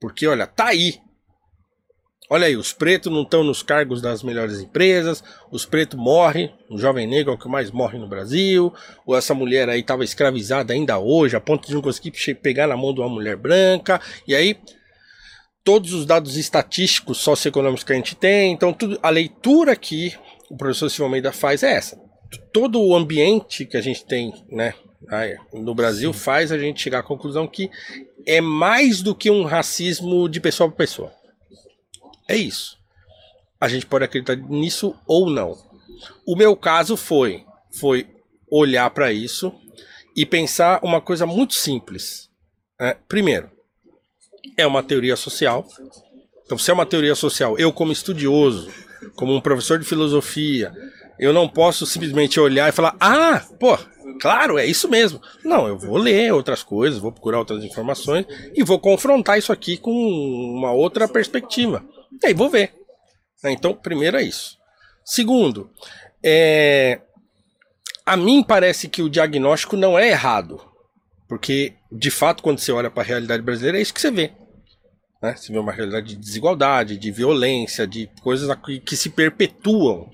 Porque, 0.00 0.26
olha, 0.26 0.46
tá 0.46 0.68
aí. 0.68 0.98
Olha 2.34 2.46
aí, 2.46 2.56
os 2.56 2.72
pretos 2.72 3.12
não 3.12 3.24
estão 3.24 3.44
nos 3.44 3.62
cargos 3.62 4.00
das 4.00 4.22
melhores 4.22 4.58
empresas, 4.58 5.22
os 5.50 5.66
pretos 5.66 5.98
morrem, 6.00 6.50
o 6.70 6.78
jovem 6.78 7.06
negro 7.06 7.30
é 7.30 7.34
o 7.34 7.38
que 7.38 7.46
mais 7.46 7.70
morre 7.70 7.98
no 7.98 8.08
Brasil, 8.08 8.72
ou 9.04 9.14
essa 9.14 9.34
mulher 9.34 9.68
aí 9.68 9.80
estava 9.80 10.02
escravizada 10.02 10.72
ainda 10.72 10.98
hoje, 10.98 11.36
a 11.36 11.40
ponto 11.40 11.68
de 11.68 11.74
não 11.74 11.82
conseguir 11.82 12.10
pegar 12.36 12.66
na 12.66 12.74
mão 12.74 12.94
de 12.94 13.00
uma 13.00 13.08
mulher 13.10 13.36
branca, 13.36 14.00
e 14.26 14.34
aí 14.34 14.56
todos 15.62 15.92
os 15.92 16.06
dados 16.06 16.38
estatísticos 16.38 17.18
socioeconômicos 17.18 17.84
que 17.84 17.92
a 17.92 17.96
gente 17.96 18.16
tem, 18.16 18.50
então 18.50 18.72
tudo, 18.72 18.98
a 19.02 19.10
leitura 19.10 19.76
que 19.76 20.14
o 20.48 20.56
professor 20.56 20.88
Silva 20.88 21.08
Almeida 21.08 21.32
faz 21.32 21.62
é 21.62 21.74
essa. 21.74 22.00
Todo 22.50 22.80
o 22.80 22.96
ambiente 22.96 23.66
que 23.66 23.76
a 23.76 23.82
gente 23.82 24.06
tem 24.06 24.32
né, 24.48 24.72
no 25.52 25.74
Brasil 25.74 26.14
faz 26.14 26.50
a 26.50 26.56
gente 26.56 26.80
chegar 26.80 27.00
à 27.00 27.02
conclusão 27.02 27.46
que 27.46 27.70
é 28.24 28.40
mais 28.40 29.02
do 29.02 29.14
que 29.14 29.30
um 29.30 29.44
racismo 29.44 30.30
de 30.30 30.40
pessoa 30.40 30.70
para 30.70 30.78
pessoa. 30.78 31.21
É 32.28 32.36
isso. 32.36 32.78
A 33.60 33.68
gente 33.68 33.86
pode 33.86 34.04
acreditar 34.04 34.36
nisso 34.36 34.94
ou 35.06 35.30
não. 35.30 35.56
O 36.26 36.36
meu 36.36 36.56
caso 36.56 36.96
foi 36.96 37.44
foi 37.70 38.06
olhar 38.50 38.90
para 38.90 39.12
isso 39.12 39.52
e 40.16 40.26
pensar 40.26 40.80
uma 40.82 41.00
coisa 41.00 41.24
muito 41.24 41.54
simples. 41.54 42.28
Né? 42.78 42.96
Primeiro, 43.08 43.50
é 44.56 44.66
uma 44.66 44.82
teoria 44.82 45.16
social. 45.16 45.66
Então, 46.44 46.58
se 46.58 46.70
é 46.70 46.74
uma 46.74 46.84
teoria 46.84 47.14
social, 47.14 47.58
eu 47.58 47.72
como 47.72 47.92
estudioso, 47.92 48.70
como 49.16 49.34
um 49.34 49.40
professor 49.40 49.78
de 49.78 49.86
filosofia, 49.86 50.72
eu 51.18 51.32
não 51.32 51.48
posso 51.48 51.86
simplesmente 51.86 52.38
olhar 52.38 52.68
e 52.68 52.72
falar: 52.72 52.96
"Ah, 53.00 53.42
pô, 53.58 53.78
claro, 54.20 54.58
é 54.58 54.66
isso 54.66 54.88
mesmo". 54.88 55.20
Não, 55.44 55.66
eu 55.66 55.78
vou 55.78 55.96
ler 55.96 56.32
outras 56.32 56.62
coisas, 56.62 56.98
vou 56.98 57.12
procurar 57.12 57.38
outras 57.38 57.64
informações 57.64 58.26
e 58.54 58.62
vou 58.62 58.78
confrontar 58.78 59.38
isso 59.38 59.52
aqui 59.52 59.78
com 59.78 59.92
uma 59.92 60.72
outra 60.72 61.08
perspectiva. 61.08 61.82
E 62.22 62.26
aí 62.26 62.34
vou 62.34 62.50
ver. 62.50 62.74
Né? 63.42 63.52
Então, 63.52 63.74
primeiro 63.74 64.16
é 64.16 64.22
isso. 64.22 64.56
Segundo, 65.04 65.70
é... 66.22 67.00
a 68.04 68.16
mim 68.16 68.42
parece 68.42 68.88
que 68.88 69.02
o 69.02 69.10
diagnóstico 69.10 69.76
não 69.76 69.98
é 69.98 70.08
errado. 70.08 70.60
Porque, 71.28 71.74
de 71.90 72.10
fato, 72.10 72.42
quando 72.42 72.58
você 72.58 72.72
olha 72.72 72.90
para 72.90 73.02
a 73.02 73.06
realidade 73.06 73.42
brasileira, 73.42 73.78
é 73.78 73.82
isso 73.82 73.94
que 73.94 74.00
você 74.00 74.10
vê. 74.10 74.32
Né? 75.22 75.34
Você 75.34 75.52
vê 75.52 75.58
uma 75.58 75.72
realidade 75.72 76.08
de 76.08 76.16
desigualdade, 76.16 76.98
de 76.98 77.10
violência, 77.10 77.86
de 77.86 78.10
coisas 78.22 78.54
que 78.84 78.96
se 78.96 79.08
perpetuam. 79.08 80.10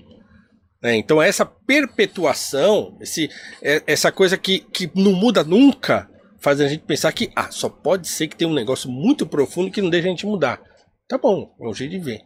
Né? 0.81 0.95
Então, 0.95 1.21
essa 1.21 1.45
perpetuação, 1.45 2.97
esse, 3.01 3.29
é, 3.61 3.83
essa 3.85 4.11
coisa 4.11 4.37
que, 4.37 4.59
que 4.59 4.89
não 4.95 5.11
muda 5.11 5.43
nunca, 5.43 6.09
faz 6.39 6.61
a 6.61 6.67
gente 6.67 6.85
pensar 6.85 7.11
que 7.11 7.31
ah, 7.35 7.51
só 7.51 7.67
pode 7.67 8.07
ser 8.07 8.27
que 8.27 8.35
tem 8.35 8.47
um 8.47 8.53
negócio 8.53 8.89
muito 8.89 9.25
profundo 9.25 9.71
que 9.71 9.81
não 9.81 9.89
deixa 9.89 10.07
a 10.07 10.11
gente 10.11 10.25
mudar. 10.25 10.61
Tá 11.09 11.17
bom, 11.17 11.55
é 11.59 11.67
um 11.67 11.73
jeito 11.73 11.89
de 11.89 11.99
ver. 11.99 12.21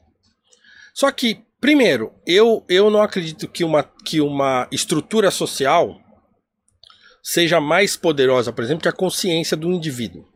Só 0.94 1.10
que, 1.10 1.42
primeiro, 1.60 2.14
eu, 2.28 2.66
eu 2.68 2.90
não 2.90 3.02
acredito 3.02 3.48
que 3.48 3.64
uma, 3.64 3.82
que 3.82 4.20
uma 4.20 4.68
estrutura 4.70 5.32
social 5.32 6.02
seja 7.24 7.62
mais 7.62 7.96
poderosa, 7.96 8.52
por 8.52 8.62
exemplo, 8.62 8.84
que 8.84 8.90
a 8.90 8.94
consciência 8.94 9.56
do 9.56 9.72
indivíduo. 9.72 10.28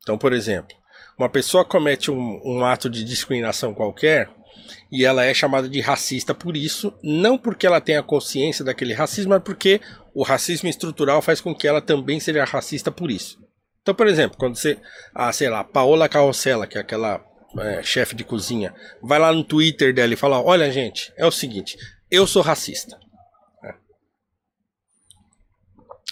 Então, 0.00 0.16
por 0.16 0.32
exemplo, 0.32 0.76
uma 1.18 1.28
pessoa 1.28 1.64
comete 1.64 2.08
um, 2.08 2.40
um 2.44 2.64
ato 2.64 2.88
de 2.88 3.02
discriminação 3.02 3.74
qualquer 3.74 4.30
e 4.90 5.04
ela 5.04 5.24
é 5.24 5.34
chamada 5.34 5.68
de 5.68 5.80
racista 5.80 6.32
por 6.32 6.56
isso, 6.56 6.96
não 7.02 7.36
porque 7.36 7.66
ela 7.66 7.80
tenha 7.80 8.00
consciência 8.00 8.64
daquele 8.64 8.94
racismo, 8.94 9.30
mas 9.30 9.42
porque 9.42 9.80
o 10.14 10.22
racismo 10.22 10.68
estrutural 10.68 11.20
faz 11.20 11.40
com 11.40 11.52
que 11.52 11.66
ela 11.66 11.82
também 11.82 12.20
seja 12.20 12.44
racista 12.44 12.92
por 12.92 13.10
isso. 13.10 13.44
Então, 13.86 13.94
por 13.94 14.08
exemplo, 14.08 14.36
quando 14.36 14.56
você, 14.56 14.80
ah, 15.14 15.32
sei 15.32 15.48
lá, 15.48 15.62
Paola 15.62 16.08
Carrossela, 16.08 16.66
que 16.66 16.76
é 16.76 16.80
aquela 16.80 17.24
é, 17.56 17.84
chefe 17.84 18.16
de 18.16 18.24
cozinha, 18.24 18.74
vai 19.00 19.16
lá 19.16 19.32
no 19.32 19.44
Twitter 19.44 19.94
dela 19.94 20.12
e 20.12 20.16
fala: 20.16 20.42
Olha, 20.42 20.72
gente, 20.72 21.12
é 21.16 21.24
o 21.24 21.30
seguinte, 21.30 21.78
eu 22.10 22.26
sou 22.26 22.42
racista. 22.42 22.98
É. 23.62 23.74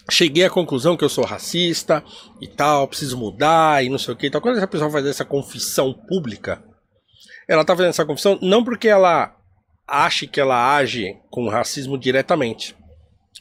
Cheguei 0.08 0.44
à 0.44 0.50
conclusão 0.50 0.96
que 0.96 1.02
eu 1.02 1.08
sou 1.08 1.24
racista 1.24 2.04
e 2.40 2.46
tal, 2.46 2.86
preciso 2.86 3.18
mudar 3.18 3.84
e 3.84 3.88
não 3.88 3.98
sei 3.98 4.14
o 4.14 4.16
que. 4.16 4.28
Então, 4.28 4.40
quando 4.40 4.58
essa 4.58 4.68
pessoa 4.68 4.88
faz 4.88 5.04
essa 5.04 5.24
confissão 5.24 5.92
pública, 5.92 6.62
ela 7.48 7.64
tá 7.64 7.74
fazendo 7.74 7.90
essa 7.90 8.06
confissão 8.06 8.38
não 8.40 8.62
porque 8.62 8.86
ela 8.86 9.36
ache 9.84 10.28
que 10.28 10.40
ela 10.40 10.76
age 10.76 11.18
com 11.28 11.48
racismo 11.48 11.98
diretamente, 11.98 12.76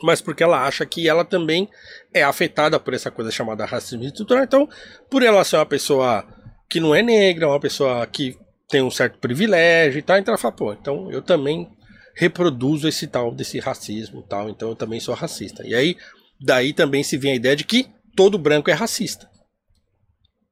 mas 0.04 0.22
porque 0.22 0.44
ela 0.44 0.68
acha 0.68 0.86
que 0.86 1.08
ela 1.08 1.24
também 1.24 1.70
é 2.14 2.22
afetada 2.22 2.78
por 2.78 2.94
essa 2.94 3.10
coisa 3.10 3.32
chamada 3.32 3.66
racismo 3.66 4.04
estrutural. 4.04 4.44
Então, 4.44 4.70
por 5.10 5.24
ela 5.24 5.44
ser 5.46 5.56
uma 5.56 5.66
pessoa 5.66 6.26
que 6.70 6.80
não 6.80 6.94
é 6.94 7.02
negra, 7.02 7.48
uma 7.48 7.60
pessoa 7.60 8.06
que 8.06 8.38
tem 8.68 8.82
um 8.82 8.92
certo 8.92 9.18
privilégio 9.20 10.00
e 10.00 10.02
tal, 10.02 10.18
então 10.18 10.34
ela 10.34 10.42
fala, 10.42 10.54
pô, 10.54 10.74
então 10.74 11.10
eu 11.10 11.22
também 11.22 11.70
reproduzo 12.16 12.88
esse 12.88 13.08
tal 13.08 13.34
desse 13.34 13.60
racismo 13.60 14.22
tal, 14.22 14.50
então 14.50 14.70
eu 14.70 14.76
também 14.76 15.00
sou 15.00 15.16
racista. 15.16 15.66
E 15.66 15.74
aí, 15.74 15.96
daí 16.40 16.74
também 16.74 17.02
se 17.02 17.18
vem 17.18 17.32
a 17.32 17.36
ideia 17.36 17.56
de 17.56 17.64
que 17.64 17.90
todo 18.14 18.38
branco 18.38 18.70
é 18.70 18.74
racista. 18.74 19.30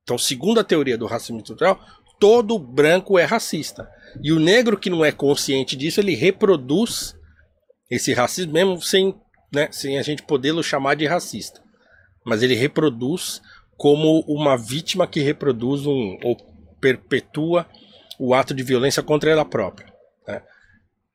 Então, 0.03 0.17
segundo 0.17 0.61
a 0.61 0.63
teoria 0.63 0.97
do 0.97 1.05
racismo 1.05 1.39
estrutural, 1.39 1.79
todo 2.19 2.57
branco 2.57 3.19
é 3.19 3.25
racista. 3.25 3.89
E 4.23 4.31
o 4.31 4.39
negro 4.39 4.77
que 4.77 4.89
não 4.89 5.03
é 5.03 5.11
consciente 5.11 5.75
disso, 5.75 5.99
ele 5.99 6.15
reproduz 6.15 7.15
esse 7.89 8.13
racismo 8.13 8.53
mesmo 8.53 8.81
sem, 8.81 9.13
né, 9.51 9.67
sem 9.71 9.97
a 9.99 10.01
gente 10.01 10.23
podê-lo 10.23 10.63
chamar 10.63 10.95
de 10.95 11.05
racista. 11.05 11.61
Mas 12.25 12.41
ele 12.41 12.55
reproduz 12.55 13.41
como 13.77 14.19
uma 14.27 14.55
vítima 14.55 15.07
que 15.07 15.19
reproduz 15.19 15.85
um, 15.85 16.17
ou 16.23 16.37
perpetua 16.79 17.67
o 18.19 18.33
ato 18.33 18.53
de 18.53 18.63
violência 18.63 19.01
contra 19.01 19.31
ela 19.31 19.43
própria. 19.43 19.91
Né? 20.27 20.41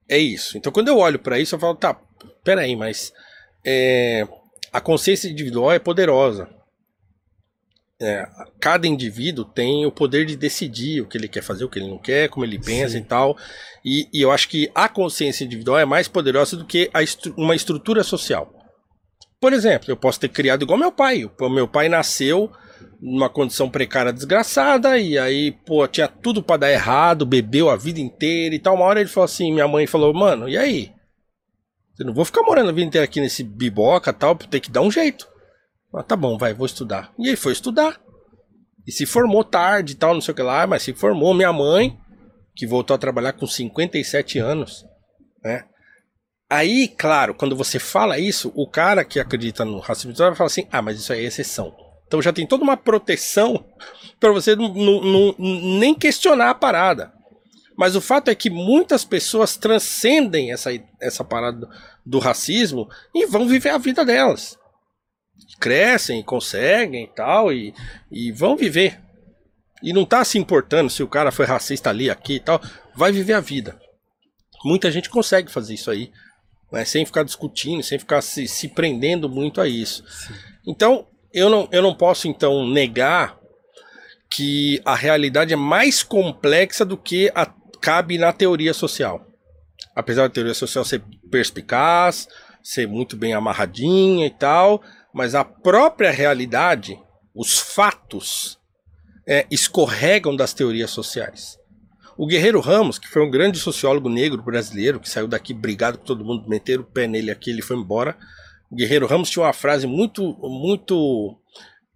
É 0.08 0.18
isso. 0.18 0.58
Então, 0.58 0.72
quando 0.72 0.88
eu 0.88 0.98
olho 0.98 1.18
para 1.18 1.38
isso, 1.38 1.54
eu 1.54 1.60
falo, 1.60 1.76
tá, 1.76 1.94
peraí, 2.42 2.74
mas 2.74 3.12
é, 3.64 4.26
a 4.72 4.80
consciência 4.80 5.28
individual 5.28 5.72
é 5.72 5.78
poderosa. 5.78 6.48
É, 8.00 8.28
cada 8.60 8.86
indivíduo 8.86 9.44
tem 9.44 9.86
o 9.86 9.90
poder 9.90 10.26
de 10.26 10.36
decidir 10.36 11.00
o 11.00 11.08
que 11.08 11.16
ele 11.16 11.28
quer 11.28 11.42
fazer, 11.42 11.64
o 11.64 11.68
que 11.68 11.78
ele 11.78 11.88
não 11.88 11.96
quer, 11.96 12.28
como 12.28 12.44
ele 12.44 12.58
pensa 12.58 12.90
Sim. 12.90 12.98
e 12.98 13.04
tal. 13.04 13.36
E, 13.82 14.08
e, 14.12 14.20
eu 14.20 14.30
acho 14.30 14.48
que 14.48 14.70
a 14.74 14.86
consciência 14.88 15.44
individual 15.44 15.78
é 15.78 15.86
mais 15.86 16.06
poderosa 16.06 16.56
do 16.56 16.66
que 16.66 16.90
estru 16.96 17.34
uma 17.38 17.54
estrutura 17.54 18.04
social. 18.04 18.52
Por 19.40 19.52
exemplo, 19.52 19.90
eu 19.90 19.96
posso 19.96 20.20
ter 20.20 20.28
criado 20.28 20.62
igual 20.62 20.78
meu 20.78 20.92
pai. 20.92 21.24
O 21.40 21.48
meu 21.48 21.66
pai 21.66 21.88
nasceu 21.88 22.50
numa 23.00 23.28
condição 23.28 23.70
precária 23.70 24.12
desgraçada 24.12 24.98
e 24.98 25.18
aí, 25.18 25.52
pô, 25.52 25.86
tinha 25.86 26.08
tudo 26.08 26.42
para 26.42 26.58
dar 26.58 26.72
errado, 26.72 27.26
bebeu 27.26 27.70
a 27.70 27.76
vida 27.76 28.00
inteira 28.00 28.54
e 28.54 28.58
tal. 28.58 28.74
Uma 28.74 28.84
hora 28.84 29.00
ele 29.00 29.08
falou 29.08 29.24
assim, 29.24 29.52
minha 29.52 29.68
mãe 29.68 29.86
falou, 29.86 30.12
mano, 30.12 30.48
e 30.48 30.56
aí? 30.56 30.92
Eu 31.98 32.06
não 32.06 32.14
vou 32.14 32.24
ficar 32.24 32.42
morando 32.42 32.68
a 32.68 32.72
vida 32.72 32.86
inteira 32.86 33.04
aqui 33.04 33.20
nesse 33.20 33.42
biboca 33.42 34.12
tal, 34.12 34.36
tem 34.36 34.60
que 34.60 34.70
dar 34.70 34.82
um 34.82 34.90
jeito. 34.90 35.26
Ah, 35.96 36.02
tá 36.02 36.14
bom, 36.14 36.36
vai, 36.36 36.52
vou 36.52 36.66
estudar. 36.66 37.10
E 37.18 37.26
ele 37.26 37.36
foi 37.36 37.52
estudar. 37.52 37.98
E 38.86 38.92
se 38.92 39.06
formou 39.06 39.42
tarde 39.42 39.94
e 39.94 39.96
tal, 39.96 40.12
não 40.12 40.20
sei 40.20 40.32
o 40.32 40.34
que 40.34 40.42
lá, 40.42 40.66
mas 40.66 40.82
se 40.82 40.92
formou. 40.92 41.32
Minha 41.32 41.54
mãe, 41.54 41.98
que 42.54 42.66
voltou 42.66 42.94
a 42.94 42.98
trabalhar 42.98 43.32
com 43.32 43.46
57 43.46 44.38
anos, 44.38 44.84
né? 45.42 45.64
Aí, 46.48 46.86
claro, 46.86 47.34
quando 47.34 47.56
você 47.56 47.78
fala 47.78 48.18
isso, 48.18 48.52
o 48.54 48.68
cara 48.68 49.04
que 49.04 49.18
acredita 49.18 49.64
no 49.64 49.80
racismo 49.80 50.14
vai 50.14 50.34
falar 50.34 50.46
assim: 50.46 50.68
ah, 50.70 50.82
mas 50.82 50.98
isso 51.00 51.12
aí 51.12 51.24
é 51.24 51.28
exceção. 51.28 51.74
Então 52.06 52.20
já 52.20 52.32
tem 52.32 52.46
toda 52.46 52.62
uma 52.62 52.76
proteção 52.76 53.64
para 54.20 54.30
você 54.30 54.54
não, 54.54 55.34
nem 55.38 55.94
questionar 55.94 56.50
a 56.50 56.54
parada. 56.54 57.10
Mas 57.76 57.96
o 57.96 58.00
fato 58.02 58.30
é 58.30 58.34
que 58.34 58.50
muitas 58.50 59.04
pessoas 59.04 59.56
transcendem 59.56 60.52
essa, 60.52 60.70
essa 61.00 61.24
parada 61.24 61.58
do, 61.58 61.68
do 62.04 62.18
racismo 62.18 62.88
e 63.14 63.26
vão 63.26 63.48
viver 63.48 63.70
a 63.70 63.78
vida 63.78 64.04
delas. 64.04 64.58
Crescem, 65.58 66.22
conseguem 66.22 67.04
e 67.04 67.08
tal, 67.08 67.52
e, 67.52 67.74
e 68.10 68.30
vão 68.32 68.56
viver. 68.56 69.00
E 69.82 69.92
não 69.92 70.04
tá 70.04 70.24
se 70.24 70.38
importando 70.38 70.90
se 70.90 71.02
o 71.02 71.08
cara 71.08 71.30
foi 71.30 71.46
racista 71.46 71.90
ali, 71.90 72.10
aqui 72.10 72.34
e 72.34 72.40
tal. 72.40 72.60
Vai 72.94 73.12
viver 73.12 73.34
a 73.34 73.40
vida. 73.40 73.78
Muita 74.64 74.90
gente 74.90 75.10
consegue 75.10 75.50
fazer 75.50 75.74
isso 75.74 75.90
aí 75.90 76.10
né, 76.70 76.84
sem 76.84 77.04
ficar 77.04 77.22
discutindo, 77.22 77.82
sem 77.82 77.98
ficar 77.98 78.20
se, 78.20 78.46
se 78.46 78.68
prendendo 78.68 79.28
muito 79.28 79.60
a 79.60 79.68
isso. 79.68 80.04
Sim. 80.08 80.34
Então, 80.66 81.06
eu 81.32 81.48
não, 81.48 81.68
eu 81.70 81.82
não 81.82 81.94
posso 81.94 82.28
então 82.28 82.66
negar 82.66 83.38
que 84.28 84.80
a 84.84 84.94
realidade 84.94 85.52
é 85.52 85.56
mais 85.56 86.02
complexa 86.02 86.84
do 86.84 86.96
que 86.96 87.30
a, 87.34 87.46
cabe 87.80 88.18
na 88.18 88.32
teoria 88.32 88.74
social. 88.74 89.24
Apesar 89.94 90.22
da 90.22 90.34
teoria 90.34 90.54
social 90.54 90.84
ser 90.84 91.02
perspicaz, 91.30 92.28
ser 92.62 92.88
muito 92.88 93.16
bem 93.16 93.32
amarradinha 93.32 94.26
e 94.26 94.30
tal, 94.30 94.82
mas 95.16 95.34
a 95.34 95.42
própria 95.42 96.10
realidade, 96.10 97.00
os 97.34 97.58
fatos, 97.58 98.58
é, 99.26 99.46
escorregam 99.50 100.36
das 100.36 100.52
teorias 100.52 100.90
sociais. 100.90 101.58
O 102.18 102.26
Guerreiro 102.26 102.60
Ramos, 102.60 102.98
que 102.98 103.08
foi 103.08 103.22
um 103.22 103.30
grande 103.30 103.58
sociólogo 103.58 104.10
negro 104.10 104.42
brasileiro, 104.42 105.00
que 105.00 105.08
saiu 105.08 105.26
daqui 105.26 105.54
brigado 105.54 105.96
com 105.96 106.04
todo 106.04 106.22
mundo, 106.22 106.46
meteram 106.46 106.82
o 106.82 106.86
pé 106.86 107.06
nele 107.06 107.30
aqui, 107.30 107.48
ele 107.48 107.62
foi 107.62 107.78
embora. 107.78 108.14
O 108.70 108.76
Guerreiro 108.76 109.06
Ramos 109.06 109.30
tinha 109.30 109.42
uma 109.42 109.54
frase 109.54 109.86
muito, 109.86 110.36
muito 110.42 111.34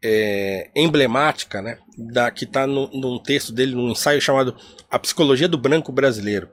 é, 0.03 0.71
emblemática, 0.75 1.61
né? 1.61 1.77
Da, 1.99 2.31
que 2.31 2.47
está 2.47 2.67
num 2.67 3.19
texto 3.19 3.53
dele, 3.53 3.75
num 3.75 3.91
ensaio 3.91 4.19
chamado 4.23 4.57
A 4.91 4.99
Psicologia 4.99 5.47
do 5.47 5.59
Branco 5.59 5.93
Brasileiro. 5.93 6.49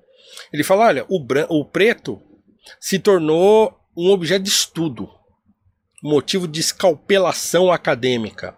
Ele 0.51 0.65
fala: 0.65 0.87
olha, 0.87 1.05
o, 1.07 1.25
o 1.47 1.63
preto 1.63 2.21
se 2.77 2.99
tornou 2.99 3.73
um 3.95 4.09
objeto 4.09 4.43
de 4.43 4.49
estudo, 4.49 5.09
motivo 6.03 6.47
de 6.47 6.59
escalpelação 6.59 7.71
acadêmica. 7.71 8.55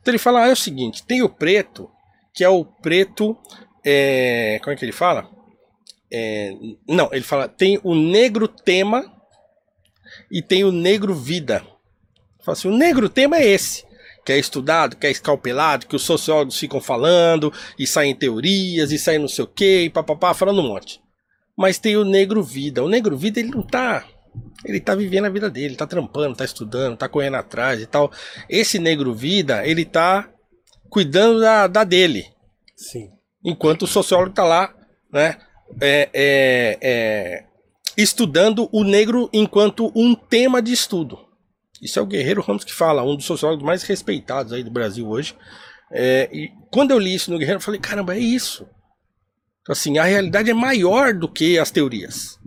Então 0.00 0.12
ele 0.12 0.18
fala: 0.18 0.44
ah, 0.44 0.48
é 0.48 0.52
o 0.52 0.56
seguinte, 0.56 1.04
tem 1.04 1.22
o 1.22 1.28
preto, 1.28 1.90
que 2.34 2.44
é 2.44 2.48
o 2.48 2.64
preto 2.64 3.36
é, 3.88 4.58
como 4.64 4.74
é 4.74 4.76
que 4.76 4.84
ele 4.84 4.90
fala? 4.90 5.30
É, 6.12 6.52
não, 6.88 7.08
ele 7.12 7.22
fala: 7.22 7.46
tem 7.46 7.78
o 7.84 7.94
negro 7.94 8.48
tema 8.48 9.12
e 10.28 10.42
tem 10.42 10.64
o 10.64 10.72
negro 10.72 11.14
vida. 11.14 11.64
Fala 12.42 12.58
assim, 12.58 12.68
o 12.68 12.76
negro 12.76 13.08
tema 13.08 13.36
é 13.36 13.46
esse. 13.46 13.86
Que 14.24 14.32
é 14.32 14.38
estudado, 14.38 14.96
que 14.96 15.06
é 15.06 15.10
escalpelado, 15.10 15.86
que 15.86 15.94
os 15.94 16.02
sociólogos 16.02 16.58
ficam 16.58 16.80
falando, 16.80 17.52
e 17.78 17.86
saem 17.86 18.12
teorias, 18.12 18.90
e 18.90 18.98
saem 18.98 19.20
não 19.20 19.28
sei 19.28 19.44
o 19.44 19.48
que, 19.48 19.82
e 19.82 19.90
papapá, 19.90 20.34
falando 20.34 20.60
um 20.60 20.66
monte. 20.66 21.00
Mas 21.56 21.78
tem 21.78 21.96
o 21.96 22.04
negro 22.04 22.42
vida. 22.42 22.82
O 22.82 22.88
negro 22.88 23.16
vida, 23.16 23.38
ele 23.38 23.50
não 23.50 23.62
tá. 23.62 24.04
Ele 24.64 24.80
tá 24.80 24.94
vivendo 24.94 25.26
a 25.26 25.30
vida 25.30 25.50
dele, 25.50 25.76
tá 25.76 25.86
trampando, 25.86 26.36
tá 26.36 26.44
estudando, 26.44 26.96
tá 26.96 27.08
correndo 27.08 27.36
atrás 27.36 27.80
e 27.80 27.86
tal. 27.86 28.10
Esse 28.48 28.78
negro 28.78 29.14
vida, 29.14 29.66
ele 29.66 29.84
tá 29.84 30.28
cuidando 30.88 31.40
da, 31.40 31.66
da 31.66 31.84
dele. 31.84 32.26
Sim 32.74 33.16
enquanto 33.46 33.82
o 33.82 33.86
sociólogo 33.86 34.30
está 34.30 34.42
lá, 34.42 34.74
né, 35.12 35.36
é, 35.80 36.10
é, 36.12 36.78
é, 36.82 37.44
estudando 37.96 38.68
o 38.72 38.82
negro 38.82 39.30
enquanto 39.32 39.92
um 39.94 40.16
tema 40.16 40.60
de 40.60 40.72
estudo. 40.72 41.24
Isso 41.80 42.00
é 42.00 42.02
o 42.02 42.06
Guerreiro 42.06 42.42
Ramos 42.42 42.64
que 42.64 42.74
fala, 42.74 43.04
um 43.04 43.14
dos 43.14 43.24
sociólogos 43.24 43.64
mais 43.64 43.84
respeitados 43.84 44.52
aí 44.52 44.64
do 44.64 44.70
Brasil 44.70 45.08
hoje. 45.08 45.36
É, 45.92 46.28
e 46.32 46.50
quando 46.72 46.90
eu 46.90 46.98
li 46.98 47.14
isso 47.14 47.30
no 47.30 47.38
Guerreiro, 47.38 47.58
eu 47.60 47.64
falei, 47.64 47.78
caramba, 47.78 48.16
é 48.16 48.18
isso. 48.18 48.66
Então, 49.60 49.72
assim, 49.72 49.96
a 49.98 50.04
realidade 50.04 50.50
é 50.50 50.54
maior 50.54 51.14
do 51.14 51.28
que 51.28 51.56
as 51.58 51.70
teorias. 51.70 52.38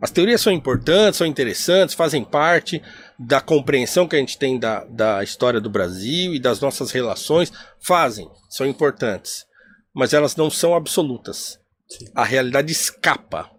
As 0.00 0.10
teorias 0.10 0.40
são 0.40 0.52
importantes, 0.52 1.18
são 1.18 1.26
interessantes, 1.26 1.94
fazem 1.94 2.24
parte 2.24 2.82
da 3.18 3.40
compreensão 3.40 4.08
que 4.08 4.16
a 4.16 4.18
gente 4.18 4.38
tem 4.38 4.58
da, 4.58 4.84
da 4.84 5.22
história 5.22 5.60
do 5.60 5.68
Brasil 5.68 6.34
e 6.34 6.40
das 6.40 6.60
nossas 6.60 6.90
relações, 6.90 7.52
fazem, 7.78 8.28
são 8.48 8.66
importantes 8.66 9.50
mas 9.94 10.12
elas 10.12 10.36
não 10.36 10.50
são 10.50 10.74
absolutas. 10.74 11.58
Sim. 11.88 12.06
A 12.14 12.24
realidade 12.24 12.72
escapa. 12.72 13.50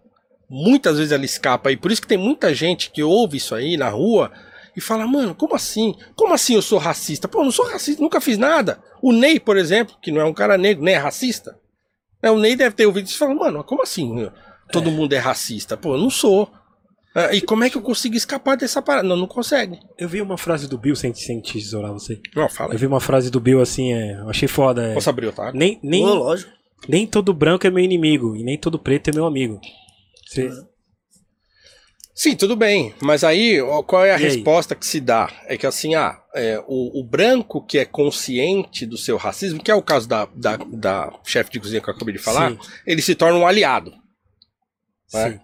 Muitas 0.48 0.96
vezes 0.96 1.12
ela 1.12 1.24
escapa 1.24 1.70
e 1.72 1.76
por 1.76 1.90
isso 1.90 2.02
que 2.02 2.08
tem 2.08 2.18
muita 2.18 2.54
gente 2.54 2.90
que 2.90 3.02
ouve 3.02 3.38
isso 3.38 3.54
aí 3.54 3.76
na 3.76 3.88
rua 3.88 4.30
e 4.76 4.80
fala, 4.80 5.06
mano, 5.06 5.34
como 5.34 5.54
assim? 5.54 5.94
Como 6.14 6.34
assim 6.34 6.54
eu 6.54 6.62
sou 6.62 6.78
racista? 6.78 7.28
Pô, 7.28 7.40
eu 7.40 7.44
não 7.44 7.52
sou 7.52 7.66
racista, 7.66 8.02
nunca 8.02 8.20
fiz 8.20 8.36
nada. 8.38 8.82
O 9.02 9.12
Ney, 9.12 9.38
por 9.40 9.56
exemplo, 9.56 9.96
que 10.00 10.10
não 10.10 10.20
é 10.20 10.24
um 10.24 10.34
cara 10.34 10.58
negro, 10.58 10.82
nem 10.82 10.94
é 10.94 10.98
racista. 10.98 11.58
É, 12.22 12.30
o 12.30 12.38
Ney 12.38 12.54
deve 12.54 12.74
ter 12.74 12.86
ouvido 12.86 13.06
isso 13.06 13.16
e 13.16 13.18
fala, 13.18 13.34
mano, 13.34 13.64
como 13.64 13.82
assim? 13.82 14.30
Todo 14.72 14.88
é. 14.90 14.92
mundo 14.92 15.12
é 15.12 15.18
racista. 15.18 15.76
Pô, 15.76 15.94
eu 15.94 15.98
não 16.00 16.10
sou. 16.10 16.50
Ah, 17.14 17.34
E 17.34 17.40
como 17.42 17.62
é 17.62 17.68
que 17.70 17.76
eu 17.76 17.82
consigo 17.82 18.16
escapar 18.16 18.56
dessa 18.56 18.80
parada? 18.80 19.06
Não, 19.06 19.16
não 19.16 19.26
consegue. 19.26 19.78
Eu 19.98 20.08
vi 20.08 20.20
uma 20.22 20.38
frase 20.38 20.66
do 20.68 20.78
Bill 20.78 20.96
sem, 20.96 21.12
sem 21.14 21.40
tesourar 21.42 21.92
você. 21.92 22.18
Não, 22.34 22.48
fala. 22.48 22.72
Eu 22.74 22.78
vi 22.78 22.86
uma 22.86 23.00
frase 23.00 23.30
do 23.30 23.38
Bill 23.38 23.60
assim, 23.60 23.92
é, 23.92 24.14
eu 24.18 24.30
achei 24.30 24.48
foda. 24.48 24.82
É, 24.88 24.94
Posso 24.94 25.10
abrir 25.10 25.26
o 25.26 25.32
taco? 25.32 25.56
nem, 25.56 25.78
nem, 25.82 26.02
Pô, 26.02 26.14
lógico. 26.14 26.50
nem 26.88 27.06
todo 27.06 27.34
branco 27.34 27.66
é 27.66 27.70
meu 27.70 27.84
inimigo 27.84 28.34
e 28.34 28.42
nem 28.42 28.56
todo 28.56 28.78
preto 28.78 29.08
é 29.10 29.12
meu 29.14 29.26
amigo. 29.26 29.60
Você- 30.26 30.50
Sim, 32.14 32.36
tudo 32.36 32.54
bem. 32.54 32.94
Mas 33.02 33.24
aí, 33.24 33.58
qual 33.86 34.04
é 34.04 34.12
a 34.12 34.20
E 34.20 34.24
aí? 34.24 34.30
resposta 34.34 34.74
que 34.74 34.86
se 34.86 35.00
dá? 35.00 35.30
É 35.46 35.56
que 35.56 35.66
assim, 35.66 35.94
ah, 35.94 36.20
é, 36.34 36.62
o, 36.68 37.00
o 37.00 37.04
branco 37.04 37.64
que 37.64 37.78
é 37.78 37.84
consciente 37.86 38.84
do 38.84 38.98
seu 38.98 39.16
racismo, 39.16 39.62
que 39.62 39.70
é 39.70 39.74
o 39.74 39.82
caso 39.82 40.06
da, 40.08 40.26
da, 40.34 40.56
da 40.56 41.12
chefe 41.24 41.50
de 41.52 41.58
cozinha 41.60 41.80
que 41.80 41.88
eu 41.88 41.94
acabei 41.94 42.14
de 42.14 42.20
falar, 42.20 42.50
Sim. 42.52 42.58
ele 42.86 43.00
se 43.02 43.14
torna 43.14 43.38
um 43.38 43.46
aliado. 43.46 43.92
Né? 45.12 45.30
Sim. 45.30 45.40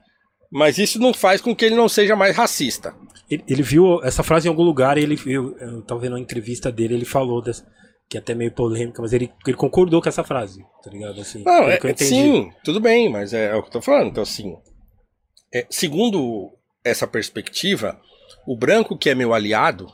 Mas 0.50 0.78
isso 0.78 0.98
não 0.98 1.12
faz 1.12 1.40
com 1.40 1.54
que 1.54 1.64
ele 1.64 1.74
não 1.74 1.88
seja 1.88 2.16
mais 2.16 2.34
racista. 2.34 2.94
Ele, 3.30 3.44
ele 3.46 3.62
viu 3.62 4.02
essa 4.02 4.22
frase 4.22 4.48
em 4.48 4.50
algum 4.50 4.62
lugar 4.62 4.96
e 4.96 5.02
ele 5.02 5.16
viu, 5.16 5.56
eu 5.58 5.82
tava 5.82 6.00
vendo 6.00 6.12
uma 6.12 6.20
entrevista 6.20 6.72
dele, 6.72 6.94
ele 6.94 7.04
falou 7.04 7.42
dessa, 7.42 7.66
que 8.08 8.16
é 8.16 8.20
até 8.20 8.34
meio 8.34 8.52
polêmica, 8.52 9.02
mas 9.02 9.12
ele, 9.12 9.30
ele 9.46 9.56
concordou 9.56 10.00
com 10.00 10.08
essa 10.08 10.24
frase, 10.24 10.64
tá 10.82 10.90
ligado? 10.90 11.20
Assim, 11.20 11.42
Não, 11.44 11.68
é, 11.68 11.76
que 11.76 11.86
eu 11.86 11.90
entendi. 11.90 12.08
sim, 12.08 12.50
tudo 12.64 12.80
bem, 12.80 13.10
mas 13.10 13.34
é, 13.34 13.50
é 13.50 13.54
o 13.54 13.62
que 13.62 13.68
eu 13.68 13.72
tô 13.72 13.82
falando. 13.82 14.08
Então, 14.08 14.22
assim, 14.22 14.56
é, 15.52 15.66
segundo 15.68 16.50
essa 16.82 17.06
perspectiva, 17.06 18.00
o 18.46 18.56
branco 18.56 18.96
que 18.96 19.10
é 19.10 19.14
meu 19.14 19.34
aliado, 19.34 19.92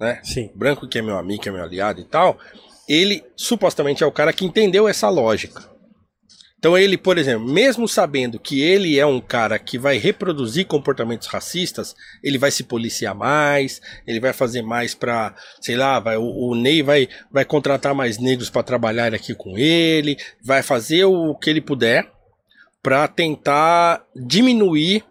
né? 0.00 0.20
Sim. 0.24 0.50
O 0.52 0.58
branco 0.58 0.88
que 0.88 0.98
é 0.98 1.02
meu 1.02 1.16
amigo, 1.16 1.40
que 1.40 1.48
é 1.48 1.52
meu 1.52 1.62
aliado 1.62 2.00
e 2.00 2.04
tal, 2.04 2.36
ele 2.88 3.24
supostamente 3.36 4.02
é 4.02 4.06
o 4.06 4.12
cara 4.12 4.32
que 4.32 4.44
entendeu 4.44 4.88
essa 4.88 5.08
lógica. 5.08 5.72
Então 6.64 6.78
ele, 6.78 6.96
por 6.96 7.18
exemplo, 7.18 7.46
mesmo 7.46 7.86
sabendo 7.86 8.38
que 8.38 8.62
ele 8.62 8.98
é 8.98 9.04
um 9.04 9.20
cara 9.20 9.58
que 9.58 9.76
vai 9.76 9.98
reproduzir 9.98 10.64
comportamentos 10.64 11.28
racistas, 11.28 11.94
ele 12.22 12.38
vai 12.38 12.50
se 12.50 12.62
policiar 12.62 13.14
mais, 13.14 13.82
ele 14.06 14.18
vai 14.18 14.32
fazer 14.32 14.62
mais 14.62 14.94
pra, 14.94 15.34
sei 15.60 15.76
lá, 15.76 16.00
vai, 16.00 16.16
o, 16.16 16.22
o 16.22 16.54
Ney 16.54 16.82
vai, 16.82 17.06
vai 17.30 17.44
contratar 17.44 17.94
mais 17.94 18.16
negros 18.16 18.48
pra 18.48 18.62
trabalhar 18.62 19.12
aqui 19.12 19.34
com 19.34 19.58
ele, 19.58 20.16
vai 20.42 20.62
fazer 20.62 21.04
o 21.04 21.34
que 21.34 21.50
ele 21.50 21.60
puder 21.60 22.10
pra 22.82 23.06
tentar 23.08 24.02
diminuir 24.16 25.04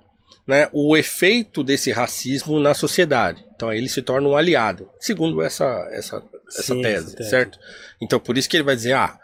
né, 0.48 0.68
o 0.74 0.98
efeito 0.98 1.64
desse 1.64 1.92
racismo 1.92 2.60
na 2.60 2.74
sociedade. 2.74 3.46
Então 3.56 3.70
aí 3.70 3.78
ele 3.78 3.90
se 3.90 4.02
torna 4.02 4.28
um 4.28 4.36
aliado, 4.36 4.90
segundo 5.00 5.40
essa, 5.40 5.88
essa, 5.92 6.24
essa 6.48 6.74
Sim, 6.74 6.82
tese, 6.82 7.06
essa 7.06 7.16
tese. 7.16 7.30
certo? 7.30 7.60
Então 8.02 8.20
por 8.20 8.40
isso 8.40 8.50
que 8.50 8.58
ele 8.58 8.64
vai 8.64 8.76
dizer, 8.76 8.94
ah, 8.94 9.20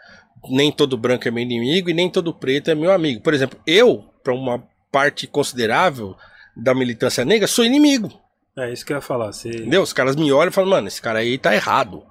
nem 0.48 0.72
todo 0.72 0.96
branco 0.96 1.26
é 1.26 1.30
meu 1.30 1.42
inimigo 1.42 1.90
e 1.90 1.94
nem 1.94 2.08
todo 2.08 2.34
preto 2.34 2.70
é 2.70 2.74
meu 2.74 2.92
amigo. 2.92 3.20
Por 3.20 3.34
exemplo, 3.34 3.58
eu, 3.66 4.04
para 4.22 4.34
uma 4.34 4.62
parte 4.90 5.26
considerável 5.26 6.16
da 6.56 6.74
militância 6.74 7.24
negra, 7.24 7.46
sou 7.46 7.64
inimigo. 7.64 8.10
É 8.56 8.72
isso 8.72 8.84
que 8.84 8.92
eu 8.92 8.96
ia 8.96 9.00
falar. 9.00 9.32
Você... 9.32 9.48
Entendeu? 9.48 9.82
Os 9.82 9.92
caras 9.92 10.16
me 10.16 10.32
olham 10.32 10.50
e 10.50 10.52
falam, 10.52 10.70
mano, 10.70 10.88
esse 10.88 11.00
cara 11.00 11.20
aí 11.20 11.38
tá 11.38 11.54
errado. 11.54 12.04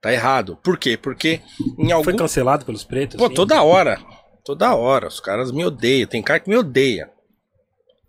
Tá 0.00 0.12
errado. 0.12 0.56
Por 0.62 0.78
quê? 0.78 0.96
Porque 0.96 1.40
em 1.78 1.90
algum 1.90 2.04
Foi 2.04 2.16
cancelado 2.16 2.64
pelos 2.64 2.84
pretos? 2.84 3.16
Pô, 3.16 3.26
assim? 3.26 3.34
toda 3.34 3.62
hora. 3.62 4.00
Toda 4.44 4.74
hora. 4.74 5.08
Os 5.08 5.20
caras 5.20 5.50
me 5.50 5.64
odeiam. 5.64 6.08
Tem 6.08 6.22
cara 6.22 6.40
que 6.40 6.48
me 6.48 6.56
odeia. 6.56 7.10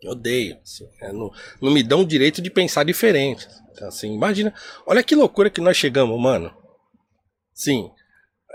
Me 0.01 0.09
odeia. 0.09 0.59
assim, 0.63 0.87
é, 1.01 1.11
não, 1.11 1.31
não 1.61 1.71
me 1.71 1.83
dão 1.83 2.01
o 2.01 2.05
direito 2.05 2.41
de 2.41 2.49
pensar 2.49 2.83
diferente. 2.83 3.47
Então, 3.71 3.87
assim, 3.87 4.13
imagina. 4.13 4.53
Olha 4.85 5.03
que 5.03 5.15
loucura 5.15 5.49
que 5.49 5.61
nós 5.61 5.75
chegamos, 5.75 6.19
mano. 6.19 6.53
Sim. 7.53 7.89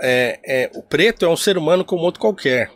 É, 0.07 0.39
é, 0.45 0.71
o 0.75 0.83
preto 0.83 1.25
é 1.25 1.29
um 1.29 1.37
ser 1.37 1.57
humano 1.57 1.83
como 1.83 2.03
outro 2.03 2.21
qualquer. 2.21 2.71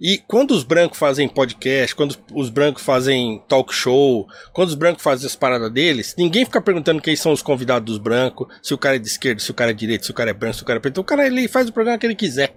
E 0.00 0.18
quando 0.18 0.52
os 0.52 0.62
brancos 0.62 0.98
fazem 0.98 1.28
podcast, 1.28 1.96
quando 1.96 2.16
os 2.32 2.48
brancos 2.48 2.82
fazem 2.82 3.42
talk 3.48 3.74
show, 3.74 4.26
quando 4.52 4.68
os 4.68 4.74
brancos 4.76 5.02
fazem 5.02 5.26
as 5.26 5.34
paradas 5.34 5.72
deles, 5.72 6.14
ninguém 6.16 6.44
fica 6.44 6.60
perguntando 6.60 7.02
quem 7.02 7.16
são 7.16 7.32
os 7.32 7.42
convidados 7.42 7.86
dos 7.86 7.98
brancos, 7.98 8.46
se 8.62 8.72
o 8.72 8.78
cara 8.78 8.96
é 8.96 8.98
de 9.00 9.06
esquerda, 9.08 9.40
se 9.40 9.50
o 9.50 9.54
cara 9.54 9.70
é 9.70 9.74
de 9.74 9.80
direita, 9.80 10.04
se 10.04 10.10
o 10.12 10.14
cara 10.14 10.30
é 10.30 10.32
branco, 10.32 10.56
se 10.56 10.62
o 10.62 10.66
cara 10.66 10.78
é 10.78 10.80
preto. 10.80 11.00
O 11.00 11.04
cara 11.04 11.26
ele 11.26 11.48
faz 11.48 11.68
o 11.68 11.72
programa 11.72 11.98
que 11.98 12.06
ele 12.06 12.14
quiser. 12.14 12.54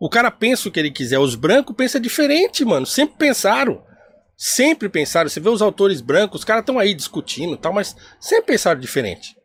O 0.00 0.08
cara 0.08 0.30
pensa 0.30 0.68
o 0.68 0.72
que 0.72 0.78
ele 0.78 0.92
quiser. 0.92 1.18
Os 1.18 1.34
brancos 1.34 1.74
pensam 1.74 2.00
diferente, 2.00 2.64
mano. 2.64 2.86
Sempre 2.86 3.16
pensaram. 3.18 3.82
Sempre 4.36 4.88
pensaram. 4.88 5.28
Você 5.28 5.40
vê 5.40 5.48
os 5.48 5.62
autores 5.62 6.00
brancos, 6.00 6.40
os 6.40 6.44
caras 6.44 6.62
estão 6.62 6.78
aí 6.78 6.94
discutindo 6.94 7.56
tal, 7.56 7.72
mas 7.72 7.96
sempre 8.20 8.46
pensaram 8.52 8.80
diferente. 8.80 9.36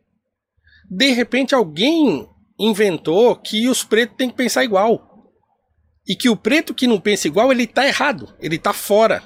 De 0.88 1.10
repente 1.12 1.54
alguém 1.54 2.28
inventou 2.58 3.36
que 3.36 3.68
os 3.68 3.82
pretos 3.82 4.16
têm 4.16 4.30
que 4.30 4.36
pensar 4.36 4.64
igual. 4.64 5.32
E 6.06 6.14
que 6.14 6.28
o 6.28 6.36
preto 6.36 6.74
que 6.74 6.86
não 6.86 7.00
pensa 7.00 7.26
igual, 7.26 7.50
ele 7.50 7.66
tá 7.66 7.86
errado. 7.86 8.34
Ele 8.40 8.58
tá 8.58 8.72
fora. 8.72 9.22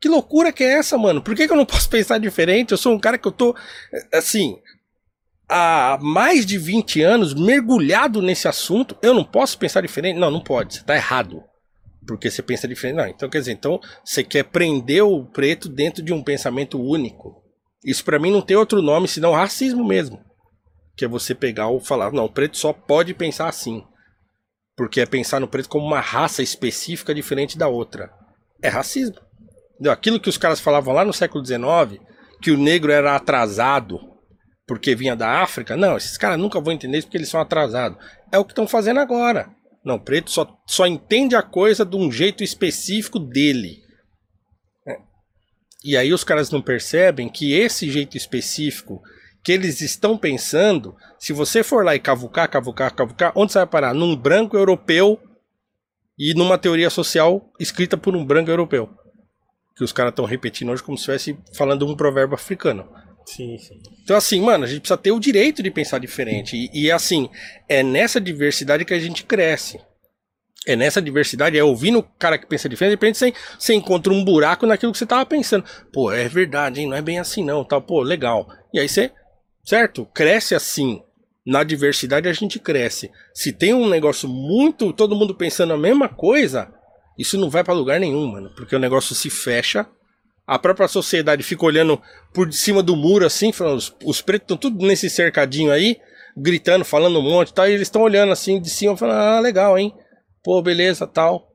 Que 0.00 0.08
loucura 0.08 0.52
que 0.52 0.64
é 0.64 0.78
essa, 0.78 0.96
mano? 0.98 1.22
Por 1.22 1.34
que, 1.34 1.46
que 1.46 1.52
eu 1.52 1.56
não 1.56 1.66
posso 1.66 1.88
pensar 1.88 2.18
diferente? 2.18 2.72
Eu 2.72 2.78
sou 2.78 2.94
um 2.94 2.98
cara 2.98 3.18
que 3.18 3.26
eu 3.26 3.32
tô, 3.32 3.54
assim, 4.12 4.58
há 5.48 5.98
mais 6.00 6.46
de 6.46 6.58
20 6.58 7.02
anos 7.02 7.34
mergulhado 7.34 8.22
nesse 8.22 8.48
assunto. 8.48 8.96
Eu 9.02 9.14
não 9.14 9.24
posso 9.24 9.58
pensar 9.58 9.80
diferente? 9.80 10.18
Não, 10.18 10.30
não 10.30 10.42
pode. 10.42 10.74
Você 10.74 10.84
tá 10.84 10.94
errado. 10.94 11.42
Porque 12.06 12.30
você 12.30 12.42
pensa 12.42 12.66
diferente. 12.66 12.96
Não, 12.96 13.06
então 13.06 13.28
quer 13.28 13.38
dizer, 13.38 13.52
então 13.52 13.80
você 14.04 14.24
quer 14.24 14.44
prender 14.44 15.04
o 15.04 15.24
preto 15.24 15.68
dentro 15.68 16.02
de 16.02 16.12
um 16.12 16.22
pensamento 16.22 16.80
único. 16.80 17.42
Isso 17.84 18.04
pra 18.04 18.18
mim 18.18 18.30
não 18.30 18.40
tem 18.40 18.56
outro 18.56 18.80
nome 18.80 19.08
senão 19.08 19.32
racismo 19.32 19.84
mesmo. 19.84 20.20
Que 21.02 21.06
é 21.06 21.08
você 21.08 21.34
pegar 21.34 21.66
ou 21.66 21.80
falar, 21.80 22.12
não, 22.12 22.26
o 22.26 22.32
preto 22.32 22.56
só 22.56 22.72
pode 22.72 23.12
pensar 23.12 23.48
assim. 23.48 23.82
Porque 24.76 25.00
é 25.00 25.04
pensar 25.04 25.40
no 25.40 25.48
preto 25.48 25.68
como 25.68 25.84
uma 25.84 25.98
raça 25.98 26.44
específica 26.44 27.12
diferente 27.12 27.58
da 27.58 27.66
outra. 27.66 28.12
É 28.62 28.68
racismo. 28.68 29.16
Aquilo 29.90 30.20
que 30.20 30.28
os 30.28 30.38
caras 30.38 30.60
falavam 30.60 30.94
lá 30.94 31.04
no 31.04 31.12
século 31.12 31.44
XIX, 31.44 32.00
que 32.40 32.52
o 32.52 32.56
negro 32.56 32.92
era 32.92 33.16
atrasado 33.16 33.98
porque 34.64 34.94
vinha 34.94 35.16
da 35.16 35.42
África, 35.42 35.76
não, 35.76 35.96
esses 35.96 36.16
caras 36.16 36.38
nunca 36.38 36.60
vão 36.60 36.72
entender 36.72 36.98
isso 36.98 37.08
porque 37.08 37.16
eles 37.16 37.28
são 37.28 37.40
atrasados. 37.40 37.98
É 38.30 38.38
o 38.38 38.44
que 38.44 38.52
estão 38.52 38.68
fazendo 38.68 39.00
agora. 39.00 39.50
Não, 39.84 39.98
preto 39.98 40.30
só, 40.30 40.56
só 40.68 40.86
entende 40.86 41.34
a 41.34 41.42
coisa 41.42 41.84
de 41.84 41.96
um 41.96 42.12
jeito 42.12 42.44
específico 42.44 43.18
dele. 43.18 43.82
É. 44.86 44.98
E 45.84 45.96
aí 45.96 46.12
os 46.12 46.22
caras 46.22 46.52
não 46.52 46.62
percebem 46.62 47.28
que 47.28 47.54
esse 47.54 47.90
jeito 47.90 48.16
específico 48.16 49.02
que 49.42 49.52
eles 49.52 49.80
estão 49.80 50.16
pensando, 50.16 50.94
se 51.18 51.32
você 51.32 51.62
for 51.62 51.84
lá 51.84 51.94
e 51.94 52.00
cavucar, 52.00 52.48
cavucar, 52.48 52.94
cavucar, 52.94 53.32
onde 53.34 53.52
você 53.52 53.58
vai 53.58 53.66
parar? 53.66 53.94
Num 53.94 54.14
branco 54.14 54.56
europeu 54.56 55.20
e 56.18 56.34
numa 56.34 56.58
teoria 56.58 56.90
social 56.90 57.50
escrita 57.58 57.96
por 57.96 58.14
um 58.14 58.24
branco 58.24 58.50
europeu. 58.50 58.88
Que 59.76 59.82
os 59.82 59.92
caras 59.92 60.12
estão 60.12 60.24
repetindo 60.24 60.70
hoje 60.70 60.82
como 60.82 60.96
se 60.96 61.10
estivesse 61.10 61.36
falando 61.56 61.86
um 61.86 61.96
provérbio 61.96 62.34
africano. 62.34 62.88
Sim, 63.26 63.56
sim. 63.58 63.80
Então, 64.02 64.16
assim, 64.16 64.40
mano, 64.40 64.64
a 64.64 64.66
gente 64.66 64.80
precisa 64.80 64.98
ter 64.98 65.12
o 65.12 65.20
direito 65.20 65.62
de 65.62 65.70
pensar 65.70 65.98
diferente. 65.98 66.56
E, 66.56 66.84
e, 66.84 66.90
assim, 66.90 67.28
é 67.68 67.82
nessa 67.82 68.20
diversidade 68.20 68.84
que 68.84 68.94
a 68.94 68.98
gente 68.98 69.24
cresce. 69.24 69.80
É 70.64 70.76
nessa 70.76 71.02
diversidade, 71.02 71.58
é 71.58 71.64
ouvindo 71.64 71.98
o 71.98 72.02
cara 72.02 72.38
que 72.38 72.46
pensa 72.46 72.68
diferente, 72.68 72.90
de 72.90 72.94
repente 72.94 73.18
você, 73.18 73.34
você 73.58 73.74
encontra 73.74 74.12
um 74.12 74.24
buraco 74.24 74.64
naquilo 74.64 74.92
que 74.92 74.98
você 74.98 75.06
tava 75.06 75.26
pensando. 75.26 75.64
Pô, 75.92 76.12
é 76.12 76.28
verdade, 76.28 76.80
hein? 76.80 76.88
Não 76.88 76.96
é 76.96 77.02
bem 77.02 77.18
assim 77.18 77.44
não, 77.44 77.64
tal. 77.64 77.82
Pô, 77.82 78.00
legal. 78.00 78.46
E 78.72 78.78
aí 78.78 78.88
você, 78.88 79.10
certo? 79.64 80.06
Cresce 80.06 80.54
assim. 80.54 81.02
Na 81.44 81.64
diversidade 81.64 82.28
a 82.28 82.32
gente 82.32 82.60
cresce. 82.60 83.10
Se 83.34 83.52
tem 83.52 83.74
um 83.74 83.88
negócio 83.88 84.28
muito, 84.28 84.92
todo 84.92 85.16
mundo 85.16 85.34
pensando 85.34 85.72
a 85.72 85.78
mesma 85.78 86.08
coisa, 86.08 86.72
isso 87.18 87.36
não 87.36 87.50
vai 87.50 87.64
pra 87.64 87.74
lugar 87.74 87.98
nenhum, 87.98 88.26
mano. 88.28 88.50
Porque 88.54 88.76
o 88.76 88.78
negócio 88.78 89.14
se 89.14 89.28
fecha 89.28 89.88
a 90.46 90.58
própria 90.58 90.88
sociedade 90.88 91.42
fica 91.42 91.64
olhando 91.64 92.00
por 92.32 92.52
cima 92.52 92.82
do 92.82 92.96
muro 92.96 93.24
assim, 93.24 93.52
falando, 93.52 93.78
os, 93.78 93.94
os 94.04 94.20
pretos 94.20 94.44
estão 94.44 94.56
tudo 94.56 94.84
nesse 94.84 95.08
cercadinho 95.08 95.70
aí, 95.70 95.98
gritando, 96.36 96.84
falando 96.84 97.18
um 97.18 97.22
monte 97.22 97.54
tal, 97.54 97.68
e 97.68 97.72
eles 97.72 97.82
estão 97.82 98.02
olhando 98.02 98.32
assim 98.32 98.60
de 98.60 98.68
cima, 98.68 98.96
falando, 98.96 99.18
ah, 99.18 99.40
legal, 99.40 99.78
hein? 99.78 99.94
Pô, 100.42 100.60
beleza, 100.60 101.06
tal. 101.06 101.52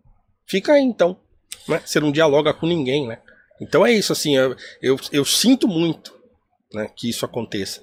Fica 0.47 0.73
aí 0.73 0.81
então. 0.81 1.19
Né? 1.67 1.81
Você 1.85 1.99
não 1.99 2.11
dialoga 2.11 2.53
com 2.53 2.65
ninguém, 2.65 3.07
né? 3.07 3.19
Então 3.59 3.85
é 3.85 3.91
isso, 3.91 4.13
assim, 4.13 4.38
eu, 4.38 4.55
eu, 4.81 4.97
eu 5.11 5.25
sinto 5.25 5.67
muito 5.67 6.15
né, 6.73 6.89
que 6.95 7.09
isso 7.09 7.25
aconteça. 7.25 7.81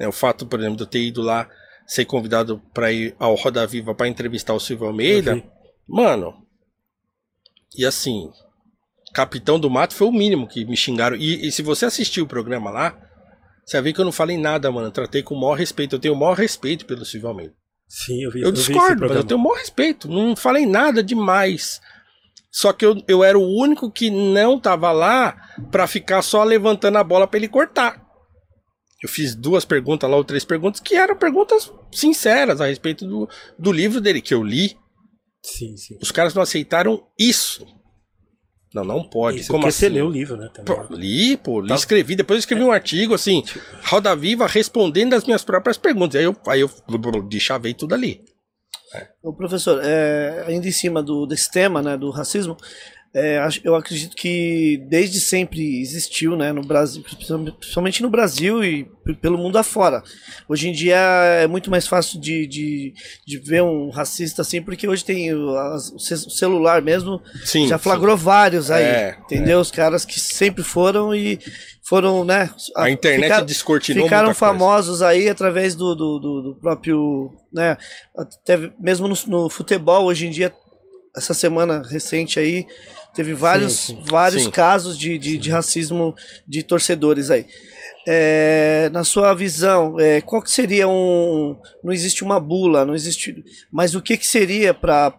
Né? 0.00 0.08
O 0.08 0.12
fato, 0.12 0.46
por 0.46 0.58
exemplo, 0.58 0.78
de 0.78 0.82
eu 0.84 0.86
ter 0.86 1.02
ido 1.02 1.20
lá 1.20 1.46
ser 1.86 2.06
convidado 2.06 2.60
para 2.72 2.90
ir 2.90 3.14
ao 3.18 3.34
Roda 3.34 3.66
Viva 3.66 3.94
para 3.94 4.08
entrevistar 4.08 4.54
o 4.54 4.60
Silvio 4.60 4.86
Almeida, 4.86 5.32
Eu 5.32 5.36
vi. 5.36 5.44
mano. 5.86 6.34
E 7.76 7.84
assim, 7.84 8.30
Capitão 9.12 9.60
do 9.60 9.68
Mato 9.68 9.94
foi 9.94 10.08
o 10.08 10.12
mínimo 10.12 10.48
que 10.48 10.64
me 10.64 10.76
xingaram. 10.76 11.16
E, 11.16 11.46
e 11.46 11.52
se 11.52 11.62
você 11.62 11.84
assistiu 11.84 12.24
o 12.24 12.28
programa 12.28 12.70
lá, 12.70 12.96
você 13.64 13.76
vai 13.76 13.82
ver 13.82 13.92
que 13.92 14.00
eu 14.00 14.04
não 14.04 14.12
falei 14.12 14.38
nada, 14.38 14.70
mano. 14.72 14.88
Eu 14.88 14.92
tratei 14.92 15.22
com 15.22 15.34
o 15.34 15.40
maior 15.40 15.54
respeito. 15.54 15.96
Eu 15.96 16.00
tenho 16.00 16.14
o 16.14 16.18
maior 16.18 16.34
respeito 16.36 16.86
pelo 16.86 17.04
Silvio 17.04 17.28
Almeida. 17.28 17.54
Sim, 17.88 18.22
eu 18.24 18.30
vi 18.30 18.40
Eu 18.40 18.52
vi 18.52 18.58
esse 18.60 18.68
discordo, 18.68 18.88
mas 18.88 18.98
programa. 18.98 19.20
eu 19.20 19.24
tenho 19.24 19.40
o 19.40 19.42
maior 19.42 19.58
respeito. 19.58 20.08
Não 20.08 20.34
falei 20.34 20.64
nada 20.64 21.02
demais. 21.02 21.80
Só 22.52 22.72
que 22.72 22.84
eu, 22.84 23.00
eu 23.06 23.22
era 23.22 23.38
o 23.38 23.46
único 23.60 23.90
que 23.90 24.10
não 24.10 24.58
tava 24.58 24.90
lá 24.90 25.36
pra 25.70 25.86
ficar 25.86 26.22
só 26.22 26.42
levantando 26.42 26.98
a 26.98 27.04
bola 27.04 27.26
pra 27.26 27.38
ele 27.38 27.48
cortar. 27.48 28.00
Eu 29.02 29.08
fiz 29.08 29.34
duas 29.34 29.64
perguntas 29.64 30.08
lá, 30.10 30.16
ou 30.16 30.24
três 30.24 30.44
perguntas, 30.44 30.80
que 30.80 30.94
eram 30.94 31.16
perguntas 31.16 31.72
sinceras 31.92 32.60
a 32.60 32.66
respeito 32.66 33.06
do, 33.06 33.28
do 33.58 33.72
livro 33.72 34.00
dele, 34.00 34.20
que 34.20 34.34
eu 34.34 34.42
li. 34.42 34.76
Sim, 35.42 35.76
sim. 35.76 35.96
Os 36.02 36.10
caras 36.10 36.34
não 36.34 36.42
aceitaram 36.42 37.02
isso. 37.18 37.66
Não, 38.74 38.84
não 38.84 39.02
pode. 39.02 39.40
Isso 39.40 39.50
Como 39.50 39.62
porque 39.64 39.72
você 39.72 39.86
assim? 39.86 39.94
leu 39.94 40.06
o 40.06 40.10
livro, 40.10 40.36
né? 40.36 40.48
também. 40.52 40.76
Pô, 40.76 40.94
li, 40.94 41.36
pô, 41.38 41.60
li, 41.60 41.68
Tá. 41.68 41.74
escrevi. 41.74 42.14
Depois 42.14 42.36
eu 42.36 42.40
escrevi 42.40 42.62
um 42.62 42.70
artigo 42.70 43.14
assim, 43.14 43.42
Roda 43.84 44.14
Viva 44.14 44.46
respondendo 44.46 45.14
as 45.14 45.24
minhas 45.24 45.42
próprias 45.42 45.76
perguntas. 45.78 46.16
Aí 46.20 46.24
eu, 46.24 46.36
aí 46.46 46.60
eu 46.60 46.70
deschavei 47.28 47.74
tudo 47.74 47.94
ali. 47.94 48.20
Ô, 49.22 49.32
professor, 49.32 49.80
é, 49.82 50.44
ainda 50.46 50.68
em 50.68 50.72
cima 50.72 51.02
do, 51.02 51.24
desse 51.26 51.50
tema, 51.50 51.80
né, 51.80 51.96
do 51.96 52.10
racismo, 52.10 52.56
é, 53.14 53.40
eu 53.64 53.74
acredito 53.74 54.14
que 54.14 54.82
desde 54.88 55.20
sempre 55.20 55.80
existiu, 55.80 56.36
né, 56.36 56.52
no 56.52 56.62
Brasil, 56.62 57.02
principalmente 57.02 58.02
no 58.02 58.08
Brasil 58.10 58.62
e 58.64 58.88
pelo 59.20 59.36
mundo 59.36 59.58
afora. 59.58 60.02
Hoje 60.48 60.68
em 60.68 60.72
dia 60.72 60.96
é 61.42 61.46
muito 61.48 61.70
mais 61.70 61.88
fácil 61.88 62.20
de, 62.20 62.46
de, 62.46 62.94
de 63.26 63.38
ver 63.38 63.62
um 63.62 63.90
racista 63.90 64.42
assim, 64.42 64.62
porque 64.62 64.86
hoje 64.86 65.04
tem 65.04 65.34
o, 65.34 65.78
celular 65.98 66.80
mesmo, 66.82 67.20
Sim. 67.44 67.66
já 67.66 67.78
flagrou 67.78 68.16
vários 68.16 68.70
aí, 68.70 68.84
É, 68.84 69.16
entendeu? 69.24 69.58
Os 69.60 69.70
caras 69.72 70.04
que 70.04 70.20
sempre 70.20 70.62
foram 70.62 71.12
e 71.14 71.38
foram, 71.82 72.24
né? 72.24 72.48
A 72.76 72.88
internet 72.88 73.24
ficaram- 73.24 73.46
descortinou 73.46 74.04
ficaram 74.04 74.32
famosos 74.32 75.02
aí 75.02 75.28
através 75.28 75.74
do, 75.74 75.96
do, 75.96 76.18
do- 76.20 76.42
do 76.42 76.60
próprio, 76.60 77.32
né, 77.52 77.76
até 78.16 78.70
mesmo 78.78 79.08
no, 79.08 79.16
no 79.26 79.50
futebol 79.50 80.04
hoje 80.04 80.28
em 80.28 80.30
dia, 80.30 80.54
essa 81.16 81.34
semana 81.34 81.82
recente 81.90 82.38
aí, 82.38 82.64
teve 83.14 83.34
vários, 83.34 83.72
sim. 83.72 84.02
vários 84.08 84.44
Sim. 84.44 84.50
casos 84.50 84.98
de, 84.98 85.18
de, 85.18 85.38
de 85.38 85.50
racismo 85.50 86.14
de 86.46 86.62
torcedores 86.62 87.30
aí. 87.30 87.46
É, 88.06 88.88
na 88.92 89.04
sua 89.04 89.34
visão, 89.34 90.00
é, 90.00 90.20
qual 90.20 90.40
que 90.40 90.50
seria 90.50 90.88
um, 90.88 91.56
não 91.84 91.92
existe 91.92 92.24
uma 92.24 92.40
bula, 92.40 92.84
não 92.84 92.94
existe, 92.94 93.44
mas 93.70 93.94
o 93.94 94.00
que 94.00 94.16
que 94.16 94.26
seria 94.26 94.72
para 94.72 95.14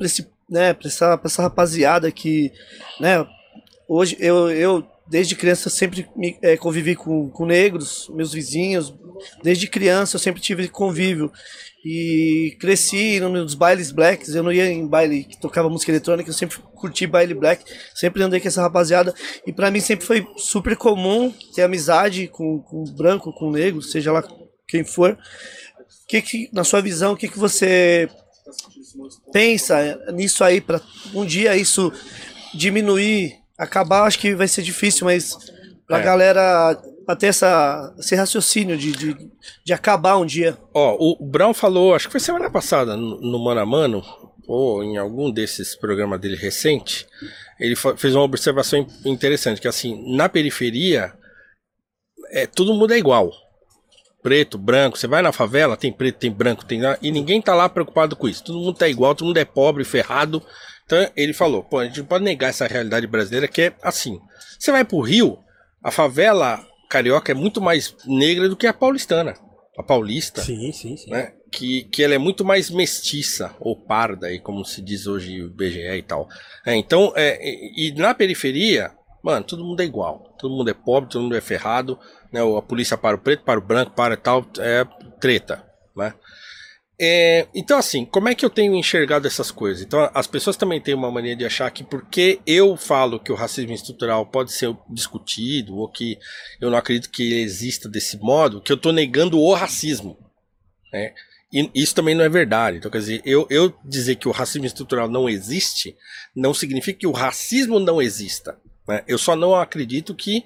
esse, 0.00 0.28
né, 0.48 0.74
pra 0.74 0.88
essa, 0.88 1.16
pra 1.16 1.28
essa 1.28 1.42
rapaziada 1.42 2.12
que, 2.12 2.52
né, 3.00 3.26
hoje 3.88 4.16
eu, 4.20 4.50
eu 4.50 4.86
desde 5.08 5.36
criança 5.36 5.70
sempre 5.70 6.06
me, 6.16 6.36
eh, 6.42 6.56
convivi 6.56 6.96
com, 6.96 7.30
com 7.30 7.46
negros, 7.46 8.10
meus 8.12 8.32
vizinhos. 8.32 8.94
Desde 9.42 9.68
criança 9.68 10.16
eu 10.16 10.20
sempre 10.20 10.40
tive 10.40 10.68
convívio. 10.68 11.32
E 11.88 12.56
cresci 12.58 13.20
no- 13.20 13.28
nos 13.28 13.54
bailes 13.54 13.92
blacks. 13.92 14.34
Eu 14.34 14.42
não 14.42 14.50
ia 14.52 14.66
em 14.68 14.84
baile 14.86 15.22
que 15.22 15.40
tocava 15.40 15.68
música 15.68 15.92
eletrônica, 15.92 16.28
eu 16.28 16.34
sempre 16.34 16.58
curti 16.74 17.06
baile 17.06 17.32
black. 17.32 17.64
Sempre 17.94 18.24
andei 18.24 18.40
com 18.40 18.48
essa 18.48 18.60
rapaziada. 18.60 19.14
E 19.46 19.52
pra 19.52 19.70
mim 19.70 19.78
sempre 19.78 20.04
foi 20.04 20.26
super 20.36 20.74
comum 20.76 21.32
ter 21.54 21.62
amizade 21.62 22.26
com, 22.26 22.58
com 22.58 22.82
branco, 22.96 23.32
com 23.32 23.52
negro, 23.52 23.80
seja 23.82 24.10
lá 24.10 24.24
quem 24.66 24.82
for. 24.82 25.16
Que 26.08 26.20
que, 26.20 26.48
na 26.52 26.64
sua 26.64 26.80
visão, 26.82 27.12
o 27.12 27.16
que, 27.16 27.28
que 27.28 27.38
você 27.38 28.08
pensa 29.32 29.96
nisso 30.12 30.42
aí 30.42 30.60
para 30.60 30.80
um 31.14 31.24
dia 31.24 31.56
isso 31.56 31.92
diminuir, 32.54 33.34
acabar, 33.56 34.04
acho 34.06 34.18
que 34.18 34.34
vai 34.34 34.48
ser 34.48 34.62
difícil, 34.62 35.04
mas 35.04 35.36
pra 35.86 35.98
É. 35.98 36.02
galera 36.02 36.80
pra 37.06 37.14
ter 37.16 37.28
essa, 37.28 37.94
esse 37.98 38.14
raciocínio 38.16 38.76
de, 38.76 38.90
de, 38.92 39.30
de 39.64 39.72
acabar 39.72 40.16
um 40.18 40.26
dia. 40.26 40.58
Ó, 40.74 40.96
o 40.98 41.24
Brown 41.24 41.54
falou, 41.54 41.94
acho 41.94 42.06
que 42.08 42.12
foi 42.12 42.20
semana 42.20 42.50
passada, 42.50 42.96
no, 42.96 43.20
no 43.20 43.38
Mano 43.38 43.60
a 43.60 43.66
Mano, 43.66 44.02
ou 44.48 44.82
em 44.82 44.96
algum 44.96 45.30
desses 45.30 45.76
programas 45.76 46.20
dele 46.20 46.36
recente, 46.36 47.06
ele 47.58 47.76
fez 47.76 48.14
uma 48.14 48.24
observação 48.24 48.80
in- 48.80 49.10
interessante, 49.12 49.60
que 49.60 49.68
assim, 49.68 50.14
na 50.16 50.28
periferia, 50.28 51.12
é, 52.30 52.46
todo 52.46 52.74
mundo 52.74 52.92
é 52.92 52.98
igual. 52.98 53.30
Preto, 54.22 54.58
branco, 54.58 54.98
você 54.98 55.06
vai 55.06 55.22
na 55.22 55.30
favela, 55.32 55.76
tem 55.76 55.92
preto, 55.92 56.18
tem 56.18 56.32
branco, 56.32 56.64
tem. 56.64 56.80
E 57.00 57.12
ninguém 57.12 57.40
tá 57.40 57.54
lá 57.54 57.68
preocupado 57.68 58.16
com 58.16 58.28
isso. 58.28 58.42
Todo 58.42 58.58
mundo 58.58 58.76
tá 58.76 58.88
igual, 58.88 59.14
todo 59.14 59.28
mundo 59.28 59.36
é 59.36 59.44
pobre, 59.44 59.84
ferrado. 59.84 60.42
Então 60.84 61.08
ele 61.16 61.32
falou, 61.32 61.62
pô, 61.62 61.78
a 61.78 61.84
gente 61.84 62.00
não 62.00 62.06
pode 62.06 62.24
negar 62.24 62.48
essa 62.48 62.66
realidade 62.66 63.06
brasileira 63.06 63.46
que 63.46 63.62
é 63.62 63.74
assim. 63.82 64.18
Você 64.58 64.72
vai 64.72 64.84
pro 64.84 65.00
Rio, 65.00 65.38
a 65.80 65.92
favela 65.92 66.60
carioca 66.88 67.32
é 67.32 67.34
muito 67.34 67.60
mais 67.60 67.94
negra 68.06 68.48
do 68.48 68.56
que 68.56 68.66
a 68.66 68.72
paulistana. 68.72 69.34
A 69.78 69.82
paulista 69.82 70.40
Sim, 70.40 70.72
sim, 70.72 70.96
sim. 70.96 71.10
né? 71.10 71.32
Que, 71.52 71.84
que 71.84 72.02
ela 72.02 72.14
é 72.14 72.18
muito 72.18 72.44
mais 72.44 72.70
mestiça, 72.70 73.54
ou 73.60 73.76
parda, 73.76 74.26
aí, 74.26 74.40
como 74.40 74.64
se 74.64 74.80
diz 74.80 75.06
hoje 75.06 75.42
o 75.42 75.50
BGE 75.50 75.80
e 75.80 76.02
tal. 76.02 76.28
É, 76.64 76.74
então, 76.74 77.12
é, 77.14 77.38
e, 77.42 77.88
e 77.88 77.92
na 77.94 78.14
periferia, 78.14 78.90
mano, 79.22 79.44
todo 79.44 79.64
mundo 79.64 79.80
é 79.80 79.84
igual. 79.84 80.34
Todo 80.38 80.54
mundo 80.54 80.70
é 80.70 80.74
pobre, 80.74 81.10
todo 81.10 81.22
mundo 81.22 81.36
é 81.36 81.40
ferrado. 81.40 81.98
Né? 82.32 82.40
A 82.40 82.62
polícia 82.62 82.96
para 82.96 83.16
o 83.16 83.18
preto, 83.18 83.44
para 83.44 83.60
o 83.60 83.62
branco, 83.62 83.92
para 83.92 84.16
tal, 84.16 84.46
é 84.58 84.84
treta. 85.20 85.64
Né? 85.94 86.12
É, 86.98 87.46
então, 87.54 87.78
assim, 87.78 88.06
como 88.06 88.28
é 88.28 88.34
que 88.34 88.44
eu 88.44 88.48
tenho 88.48 88.74
enxergado 88.74 89.26
essas 89.26 89.50
coisas? 89.50 89.82
Então, 89.84 90.10
as 90.14 90.26
pessoas 90.26 90.56
também 90.56 90.80
têm 90.80 90.94
uma 90.94 91.10
mania 91.10 91.36
de 91.36 91.44
achar 91.44 91.70
que 91.70 91.84
porque 91.84 92.40
eu 92.46 92.74
falo 92.76 93.20
que 93.20 93.30
o 93.30 93.34
racismo 93.34 93.72
estrutural 93.72 94.24
pode 94.24 94.50
ser 94.52 94.74
discutido, 94.88 95.76
ou 95.76 95.88
que 95.88 96.18
eu 96.58 96.70
não 96.70 96.78
acredito 96.78 97.10
que 97.10 97.22
ele 97.22 97.42
exista 97.42 97.86
desse 97.86 98.16
modo, 98.16 98.62
que 98.62 98.72
eu 98.72 98.76
estou 98.76 98.92
negando 98.92 99.38
o 99.38 99.52
racismo. 99.52 100.16
Né? 100.90 101.12
E 101.52 101.70
isso 101.74 101.94
também 101.94 102.14
não 102.14 102.24
é 102.24 102.30
verdade. 102.30 102.78
Então, 102.78 102.90
quer 102.90 102.98
dizer, 102.98 103.22
eu, 103.26 103.46
eu 103.50 103.74
dizer 103.84 104.16
que 104.16 104.28
o 104.28 104.32
racismo 104.32 104.66
estrutural 104.66 105.08
não 105.08 105.28
existe, 105.28 105.94
não 106.34 106.54
significa 106.54 106.98
que 106.98 107.06
o 107.06 107.12
racismo 107.12 107.78
não 107.78 108.00
exista. 108.00 108.58
né? 108.88 109.04
Eu 109.06 109.18
só 109.18 109.36
não 109.36 109.54
acredito 109.54 110.14
que, 110.14 110.42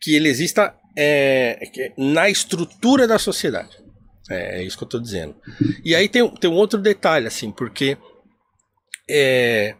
que 0.00 0.16
ele 0.16 0.28
exista 0.28 0.74
é, 0.96 1.92
na 1.96 2.28
estrutura 2.28 3.06
da 3.06 3.18
sociedade. 3.18 3.83
É, 4.30 4.60
é 4.60 4.62
isso 4.64 4.76
que 4.76 4.84
eu 4.84 4.86
estou 4.86 5.00
dizendo. 5.00 5.34
E 5.84 5.94
aí 5.94 6.08
tem, 6.08 6.28
tem 6.36 6.50
um 6.50 6.54
outro 6.54 6.80
detalhe, 6.80 7.26
assim, 7.26 7.50
porque 7.50 7.98
é, 9.08 9.74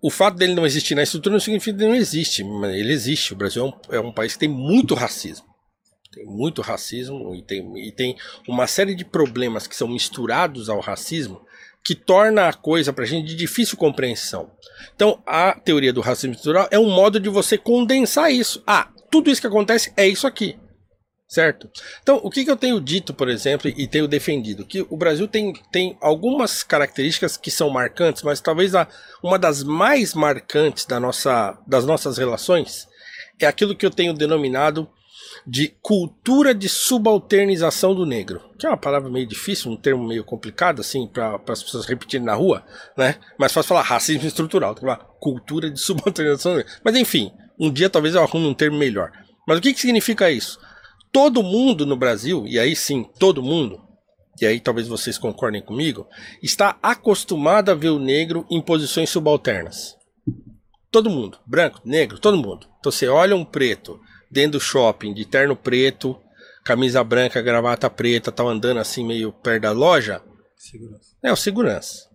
o 0.00 0.10
fato 0.10 0.36
dele 0.36 0.54
não 0.54 0.66
existir 0.66 0.94
na 0.94 1.02
estrutura 1.02 1.32
não 1.32 1.40
significa 1.40 1.76
que 1.76 1.82
ele 1.82 1.92
não 1.92 1.98
existe. 1.98 2.42
Ele 2.42 2.92
existe. 2.92 3.32
O 3.32 3.36
Brasil 3.36 3.64
é 3.64 3.66
um, 3.66 3.96
é 3.96 4.00
um 4.00 4.12
país 4.12 4.34
que 4.34 4.38
tem 4.38 4.48
muito 4.48 4.94
racismo. 4.94 5.46
Tem 6.12 6.24
muito 6.24 6.62
racismo 6.62 7.34
e 7.34 7.42
tem, 7.42 7.86
e 7.86 7.92
tem 7.92 8.16
uma 8.48 8.66
série 8.66 8.94
de 8.94 9.04
problemas 9.04 9.66
que 9.66 9.76
são 9.76 9.88
misturados 9.88 10.68
ao 10.68 10.80
racismo 10.80 11.46
que 11.84 11.94
torna 11.94 12.48
a 12.48 12.52
coisa 12.52 12.92
pra 12.92 13.04
gente 13.04 13.28
de 13.28 13.34
difícil 13.34 13.76
compreensão. 13.76 14.50
Então, 14.94 15.22
a 15.26 15.52
teoria 15.52 15.92
do 15.92 16.00
racismo 16.00 16.34
estrutural 16.34 16.68
é 16.70 16.78
um 16.78 16.90
modo 16.90 17.18
de 17.18 17.28
você 17.28 17.56
condensar 17.56 18.32
isso. 18.32 18.62
Ah, 18.66 18.90
tudo 19.10 19.30
isso 19.30 19.40
que 19.40 19.46
acontece 19.46 19.92
é 19.96 20.06
isso 20.06 20.26
aqui. 20.26 20.58
Certo? 21.28 21.68
Então, 22.02 22.18
o 22.24 22.30
que, 22.30 22.42
que 22.42 22.50
eu 22.50 22.56
tenho 22.56 22.80
dito, 22.80 23.12
por 23.12 23.28
exemplo, 23.28 23.70
e 23.76 23.86
tenho 23.86 24.08
defendido? 24.08 24.64
Que 24.64 24.86
o 24.88 24.96
Brasil 24.96 25.28
tem, 25.28 25.52
tem 25.70 25.94
algumas 26.00 26.62
características 26.62 27.36
que 27.36 27.50
são 27.50 27.68
marcantes, 27.68 28.22
mas 28.22 28.40
talvez 28.40 28.74
a, 28.74 28.88
uma 29.22 29.38
das 29.38 29.62
mais 29.62 30.14
marcantes 30.14 30.86
da 30.86 30.98
nossa, 30.98 31.58
das 31.66 31.84
nossas 31.84 32.16
relações 32.16 32.88
é 33.38 33.46
aquilo 33.46 33.76
que 33.76 33.84
eu 33.84 33.90
tenho 33.90 34.14
denominado 34.14 34.88
de 35.46 35.68
cultura 35.82 36.54
de 36.54 36.66
subalternização 36.66 37.94
do 37.94 38.06
negro. 38.06 38.40
Que 38.58 38.66
é 38.66 38.70
uma 38.70 38.76
palavra 38.76 39.10
meio 39.10 39.26
difícil, 39.26 39.70
um 39.70 39.76
termo 39.76 40.06
meio 40.08 40.24
complicado, 40.24 40.80
assim, 40.80 41.06
para 41.06 41.38
as 41.48 41.62
pessoas 41.62 41.84
repetirem 41.84 42.24
na 42.24 42.34
rua, 42.34 42.64
né? 42.96 43.16
Mas 43.38 43.52
fácil 43.52 43.68
falar 43.68 43.82
racismo 43.82 44.26
estrutural, 44.26 44.74
tem 44.74 44.80
que 44.80 44.90
falar 44.90 45.04
cultura 45.20 45.70
de 45.70 45.78
subalternização 45.80 46.52
do 46.52 46.58
negro. 46.58 46.72
Mas 46.82 46.96
enfim, 46.96 47.30
um 47.58 47.70
dia 47.70 47.90
talvez 47.90 48.14
eu 48.14 48.22
arrume 48.22 48.46
um 48.46 48.54
termo 48.54 48.78
melhor. 48.78 49.12
Mas 49.46 49.58
o 49.58 49.60
que, 49.60 49.72
que 49.72 49.80
significa 49.80 50.30
isso? 50.30 50.58
Todo 51.12 51.42
mundo 51.42 51.86
no 51.86 51.96
Brasil, 51.96 52.46
e 52.46 52.58
aí 52.58 52.76
sim, 52.76 53.04
todo 53.18 53.42
mundo, 53.42 53.80
e 54.40 54.46
aí 54.46 54.60
talvez 54.60 54.86
vocês 54.86 55.18
concordem 55.18 55.62
comigo, 55.62 56.06
está 56.42 56.78
acostumado 56.82 57.70
a 57.70 57.74
ver 57.74 57.90
o 57.90 57.98
negro 57.98 58.46
em 58.50 58.60
posições 58.60 59.10
subalternas. 59.10 59.96
Todo 60.90 61.10
mundo, 61.10 61.38
branco, 61.46 61.80
negro, 61.84 62.18
todo 62.18 62.36
mundo. 62.36 62.66
Então 62.78 62.90
você 62.90 63.08
olha 63.08 63.36
um 63.36 63.44
preto 63.44 64.00
dentro 64.30 64.52
do 64.52 64.60
shopping, 64.60 65.12
de 65.12 65.24
terno 65.24 65.56
preto, 65.56 66.18
camisa 66.64 67.02
branca, 67.02 67.42
gravata 67.42 67.88
preta, 67.90 68.30
tá 68.32 68.42
andando 68.42 68.78
assim 68.78 69.04
meio 69.04 69.32
perto 69.32 69.62
da 69.62 69.72
loja, 69.72 70.22
Segurança. 70.56 71.16
é 71.22 71.32
o 71.32 71.36
segurança. 71.36 72.08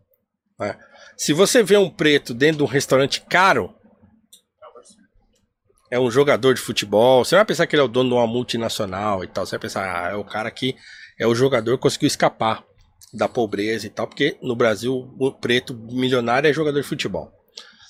né? 0.59 0.77
Se 1.17 1.33
você 1.33 1.61
vê 1.63 1.77
um 1.77 1.89
preto 1.89 2.33
dentro 2.33 2.57
de 2.57 2.63
um 2.63 2.67
restaurante 2.67 3.21
caro, 3.21 3.73
é 5.93 5.99
um 5.99 6.09
jogador 6.09 6.55
de 6.55 6.59
futebol. 6.59 7.23
Você 7.23 7.35
vai 7.35 7.45
pensar 7.45 7.67
que 7.67 7.75
ele 7.75 7.81
é 7.83 7.85
o 7.85 7.87
dono 7.87 8.09
de 8.09 8.15
uma 8.15 8.25
multinacional 8.25 9.23
e 9.23 9.27
tal. 9.27 9.45
Você 9.45 9.51
vai 9.51 9.59
pensar, 9.59 9.83
ah, 9.83 10.09
é 10.09 10.15
o 10.15 10.23
cara 10.23 10.49
que 10.49 10.75
é 11.19 11.27
o 11.27 11.35
jogador 11.35 11.77
que 11.77 11.83
conseguiu 11.83 12.07
escapar 12.07 12.63
da 13.13 13.29
pobreza 13.29 13.85
e 13.85 13.91
tal, 13.91 14.07
porque 14.07 14.35
no 14.41 14.55
Brasil 14.55 15.13
o 15.19 15.31
preto 15.31 15.75
milionário 15.75 16.49
é 16.49 16.53
jogador 16.53 16.81
de 16.81 16.87
futebol. 16.87 17.31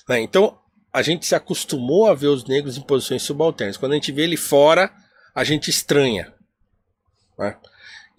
né? 0.06 0.20
Então 0.20 0.58
a 0.92 1.00
gente 1.00 1.24
se 1.24 1.34
acostumou 1.34 2.06
a 2.06 2.14
ver 2.14 2.26
os 2.26 2.44
negros 2.44 2.76
em 2.76 2.82
posições 2.82 3.22
subalternas. 3.22 3.78
Quando 3.78 3.92
a 3.92 3.94
gente 3.94 4.12
vê 4.12 4.24
ele 4.24 4.36
fora, 4.36 4.92
a 5.34 5.42
gente 5.42 5.70
estranha. 5.70 6.30
né? 7.38 7.56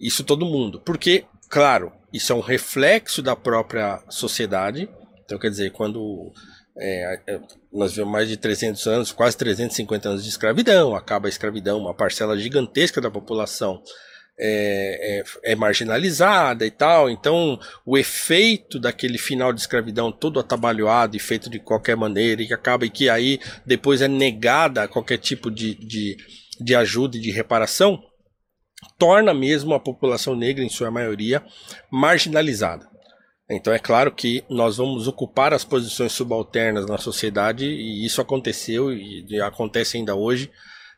Isso 0.00 0.24
todo 0.24 0.44
mundo. 0.44 0.80
Porque, 0.80 1.26
claro, 1.48 1.92
isso 2.12 2.32
é 2.32 2.34
um 2.34 2.40
reflexo 2.40 3.22
da 3.22 3.36
própria 3.36 4.02
sociedade. 4.08 4.90
Então, 5.24 5.38
quer 5.38 5.48
dizer, 5.48 5.70
quando 5.70 6.32
é, 6.78 7.20
é, 7.26 7.40
nós 7.72 7.94
vemos 7.94 8.12
mais 8.12 8.28
de 8.28 8.36
300 8.36 8.86
anos, 8.86 9.12
quase 9.12 9.36
350 9.36 10.08
anos 10.08 10.22
de 10.22 10.28
escravidão, 10.28 10.94
acaba 10.94 11.26
a 11.26 11.30
escravidão, 11.30 11.78
uma 11.78 11.94
parcela 11.94 12.36
gigantesca 12.38 13.00
da 13.00 13.10
população 13.10 13.82
é, 14.38 15.22
é, 15.44 15.52
é, 15.52 15.54
marginalizada 15.54 16.66
e 16.66 16.70
tal. 16.70 17.08
Então, 17.08 17.58
o 17.84 17.96
efeito 17.96 18.78
daquele 18.78 19.16
final 19.16 19.52
de 19.52 19.60
escravidão 19.60 20.12
todo 20.12 20.38
atabalhoado 20.38 21.16
e 21.16 21.20
feito 21.20 21.48
de 21.48 21.58
qualquer 21.58 21.96
maneira, 21.96 22.42
e 22.42 22.46
que 22.46 22.54
acaba 22.54 22.84
e 22.84 22.90
que 22.90 23.08
aí 23.08 23.40
depois 23.64 24.02
é 24.02 24.08
negada 24.08 24.86
qualquer 24.88 25.18
tipo 25.18 25.50
de, 25.50 25.74
de, 25.74 26.16
de 26.60 26.74
ajuda 26.74 27.16
e 27.16 27.20
de 27.20 27.30
reparação, 27.30 28.02
torna 28.98 29.32
mesmo 29.32 29.74
a 29.74 29.80
população 29.80 30.36
negra, 30.36 30.62
em 30.62 30.68
sua 30.68 30.90
maioria, 30.90 31.42
marginalizada. 31.90 32.86
Então 33.48 33.72
é 33.72 33.78
claro 33.78 34.12
que 34.12 34.44
nós 34.48 34.76
vamos 34.76 35.06
ocupar 35.06 35.54
as 35.54 35.64
posições 35.64 36.12
subalternas 36.12 36.86
na 36.86 36.98
sociedade, 36.98 37.64
e 37.66 38.04
isso 38.04 38.20
aconteceu 38.20 38.92
e 38.92 39.40
acontece 39.40 39.96
ainda 39.96 40.14
hoje. 40.14 40.50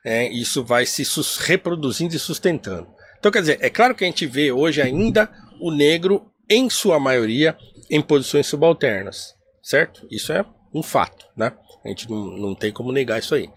É, 0.05 0.29
isso 0.29 0.65
vai 0.65 0.87
se 0.87 1.03
reproduzindo 1.41 2.15
e 2.15 2.19
sustentando. 2.19 2.89
Então, 3.19 3.33
quer 3.33 3.41
dizer, 3.41 3.59
é 3.61 3.69
claro 3.69 3.95
que 3.95 4.05
a 4.05 4.07
gente 4.07 4.27
vê 4.27 4.53
hoje 4.53 4.81
ainda 4.81 5.31
o 5.61 5.70
negro, 5.70 6.31
em 6.49 6.70
sua 6.70 6.99
maioria, 7.01 7.57
em 7.91 8.01
posições 8.01 8.47
subalternas, 8.47 9.35
certo? 9.62 10.07
Isso 10.11 10.33
é 10.33 10.45
um 10.73 10.83
fato, 10.83 11.27
né? 11.37 11.53
A 11.85 11.89
gente 11.89 12.09
não, 12.09 12.27
não 12.37 12.55
tem 12.55 12.73
como 12.73 12.93
negar 12.93 13.19
isso 13.19 13.35
aí. 13.35 13.51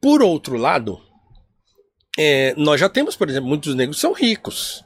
Por 0.00 0.22
outro 0.22 0.56
lado, 0.56 1.00
é, 2.18 2.54
nós 2.56 2.78
já 2.78 2.88
temos, 2.88 3.16
por 3.16 3.28
exemplo, 3.28 3.48
muitos 3.48 3.74
negros 3.74 3.98
são 3.98 4.12
ricos, 4.12 4.84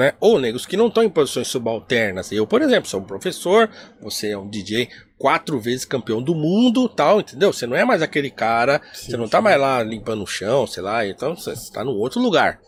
né? 0.00 0.14
Ou 0.18 0.40
negros 0.40 0.66
que 0.66 0.76
não 0.76 0.88
estão 0.88 1.04
em 1.04 1.08
posições 1.08 1.48
subalternas. 1.48 2.32
Eu, 2.32 2.46
por 2.46 2.60
exemplo, 2.62 2.88
sou 2.88 3.00
um 3.00 3.04
professor, 3.04 3.70
você 4.00 4.30
é 4.30 4.38
um 4.38 4.48
DJ 4.48 4.88
quatro 5.16 5.60
vezes 5.60 5.84
campeão 5.84 6.20
do 6.20 6.34
mundo, 6.34 6.88
tal, 6.88 7.20
entendeu? 7.20 7.52
Você 7.52 7.66
não 7.66 7.76
é 7.76 7.84
mais 7.84 8.02
aquele 8.02 8.30
cara, 8.30 8.80
sim, 8.92 9.10
você 9.10 9.16
não 9.16 9.28
tá 9.28 9.38
sim. 9.38 9.44
mais 9.44 9.60
lá 9.60 9.82
limpando 9.82 10.22
o 10.22 10.26
chão, 10.26 10.66
sei 10.66 10.82
lá, 10.82 11.06
então 11.06 11.36
você 11.36 11.52
está 11.52 11.84
num 11.84 11.92
outro 11.92 12.20
lugar 12.20 12.58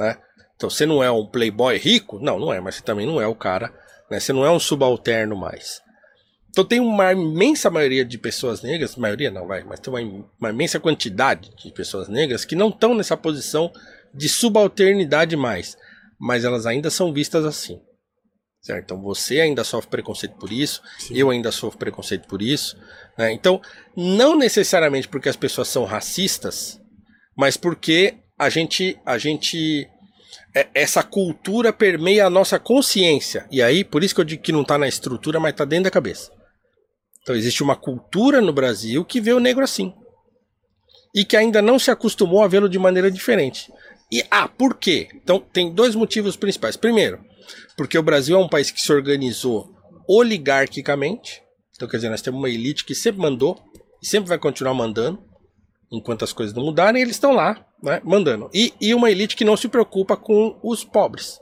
né? 0.00 0.16
Então 0.56 0.68
você 0.68 0.86
não 0.86 1.04
é 1.04 1.10
um 1.10 1.26
playboy 1.26 1.76
rico? 1.76 2.18
Não, 2.18 2.38
não 2.38 2.52
é, 2.52 2.60
mas 2.60 2.76
você 2.76 2.82
também 2.82 3.06
não 3.06 3.20
é 3.20 3.26
o 3.26 3.34
cara, 3.34 3.72
né? 4.10 4.18
Você 4.18 4.32
não 4.32 4.44
é 4.44 4.50
um 4.50 4.58
subalterno 4.58 5.36
mais. 5.36 5.82
Então 6.48 6.64
tem 6.64 6.80
uma 6.80 7.12
imensa 7.12 7.70
maioria 7.70 8.04
de 8.04 8.18
pessoas 8.18 8.62
negras, 8.62 8.96
maioria 8.96 9.30
não 9.30 9.46
vai, 9.46 9.62
mas 9.62 9.78
tem 9.78 9.92
uma, 9.92 10.26
uma 10.40 10.50
imensa 10.50 10.80
quantidade 10.80 11.50
de 11.54 11.70
pessoas 11.70 12.08
negras 12.08 12.44
que 12.44 12.56
não 12.56 12.70
estão 12.70 12.94
nessa 12.94 13.16
posição 13.16 13.70
de 14.12 14.28
subalternidade 14.28 15.36
mais, 15.36 15.76
mas 16.20 16.44
elas 16.44 16.66
ainda 16.66 16.90
são 16.90 17.12
vistas 17.12 17.46
assim. 17.46 17.80
Certo? 18.60 18.84
Então 18.84 19.00
você 19.00 19.40
ainda 19.40 19.64
sofre 19.64 19.90
preconceito 19.90 20.36
por 20.36 20.52
isso, 20.52 20.82
Sim. 20.98 21.16
eu 21.16 21.30
ainda 21.30 21.50
sofro 21.50 21.78
preconceito 21.78 22.28
por 22.28 22.42
isso. 22.42 22.76
Né? 23.16 23.32
Então, 23.32 23.60
não 23.96 24.36
necessariamente 24.36 25.08
porque 25.08 25.30
as 25.30 25.36
pessoas 25.36 25.68
são 25.68 25.84
racistas, 25.84 26.78
mas 27.34 27.56
porque 27.56 28.18
a 28.38 28.50
gente, 28.50 29.00
a 29.06 29.16
gente 29.16 29.88
é, 30.54 30.68
essa 30.74 31.02
cultura 31.02 31.72
permeia 31.72 32.26
a 32.26 32.30
nossa 32.30 32.58
consciência. 32.58 33.46
E 33.50 33.62
aí, 33.62 33.82
por 33.82 34.04
isso 34.04 34.14
que 34.14 34.20
eu 34.20 34.24
digo 34.26 34.42
que 34.42 34.52
não 34.52 34.62
está 34.62 34.76
na 34.76 34.88
estrutura, 34.88 35.40
mas 35.40 35.52
está 35.52 35.64
dentro 35.64 35.84
da 35.84 35.90
cabeça. 35.90 36.30
Então 37.22 37.34
existe 37.34 37.62
uma 37.62 37.76
cultura 37.76 38.42
no 38.42 38.52
Brasil 38.52 39.04
que 39.04 39.20
vê 39.20 39.32
o 39.32 39.40
negro 39.40 39.64
assim. 39.64 39.94
E 41.14 41.24
que 41.24 41.36
ainda 41.36 41.62
não 41.62 41.78
se 41.78 41.90
acostumou 41.90 42.42
a 42.42 42.48
vê-lo 42.48 42.68
de 42.68 42.78
maneira 42.78 43.10
diferente. 43.10 43.72
E 44.10 44.24
ah, 44.30 44.48
por 44.48 44.76
quê? 44.76 45.08
Então 45.14 45.38
tem 45.38 45.72
dois 45.72 45.94
motivos 45.94 46.36
principais. 46.36 46.76
Primeiro, 46.76 47.20
porque 47.76 47.98
o 47.98 48.02
Brasil 48.02 48.36
é 48.36 48.40
um 48.40 48.48
país 48.48 48.70
que 48.70 48.80
se 48.80 48.92
organizou 48.92 49.74
oligarquicamente. 50.08 51.42
Então 51.74 51.88
quer 51.88 51.96
dizer, 51.98 52.10
nós 52.10 52.22
temos 52.22 52.38
uma 52.38 52.50
elite 52.50 52.84
que 52.84 52.94
sempre 52.94 53.20
mandou 53.20 53.58
e 54.02 54.06
sempre 54.06 54.28
vai 54.28 54.38
continuar 54.38 54.74
mandando 54.74 55.30
enquanto 55.90 56.24
as 56.24 56.32
coisas 56.32 56.54
não 56.54 56.64
mudarem, 56.64 57.02
eles 57.02 57.16
estão 57.16 57.32
lá, 57.32 57.66
né, 57.82 58.00
mandando. 58.04 58.48
E, 58.54 58.72
e 58.80 58.94
uma 58.94 59.10
elite 59.10 59.34
que 59.34 59.44
não 59.44 59.56
se 59.56 59.68
preocupa 59.68 60.16
com 60.16 60.58
os 60.62 60.84
pobres. 60.84 61.40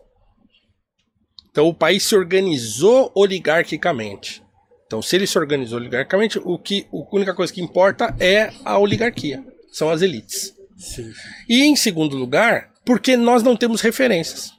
Então 1.51 1.69
o 1.69 1.75
país 1.75 2.05
se 2.05 2.17
organizou 2.17 3.13
oligarquicamente. 3.15 4.43
Então, 4.87 5.03
se 5.03 5.17
ele 5.17 5.27
se 5.27 5.39
organizou 5.39 5.79
oligarquicamente, 5.79 6.41
o 6.43 6.59
que, 6.59 6.87
a 6.91 7.15
única 7.15 7.35
coisa 7.35 7.53
que 7.53 7.61
importa 7.61 8.17
é 8.19 8.51
a 8.65 8.79
oligarquia. 8.79 9.45
São 9.71 9.91
as 9.91 10.01
elites. 10.01 10.55
Sim. 10.79 11.13
E 11.49 11.65
em 11.65 11.75
segundo 11.75 12.17
lugar, 12.17 12.71
porque 12.85 13.17
nós 13.17 13.43
não 13.43 13.57
temos 13.57 13.81
referências. 13.81 14.53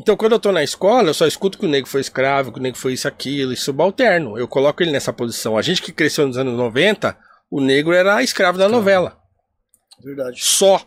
Então, 0.00 0.16
quando 0.16 0.32
eu 0.32 0.40
tô 0.40 0.50
na 0.50 0.64
escola, 0.64 1.10
eu 1.10 1.14
só 1.14 1.26
escuto 1.28 1.56
que 1.56 1.66
o 1.66 1.68
negro 1.68 1.88
foi 1.88 2.00
escravo, 2.00 2.50
que 2.50 2.58
o 2.58 2.62
negro 2.62 2.80
foi 2.80 2.94
isso, 2.94 3.06
aquilo, 3.06 3.52
e 3.52 3.56
subalterno. 3.56 4.36
Eu 4.36 4.48
coloco 4.48 4.82
ele 4.82 4.90
nessa 4.90 5.12
posição. 5.12 5.56
A 5.56 5.62
gente 5.62 5.80
que 5.80 5.92
cresceu 5.92 6.26
nos 6.26 6.36
anos 6.36 6.56
90, 6.56 7.16
o 7.48 7.60
negro 7.60 7.92
era 7.92 8.20
escravo 8.22 8.58
da 8.58 8.68
novela. 8.68 9.16
Verdade. 10.02 10.40
Só. 10.42 10.84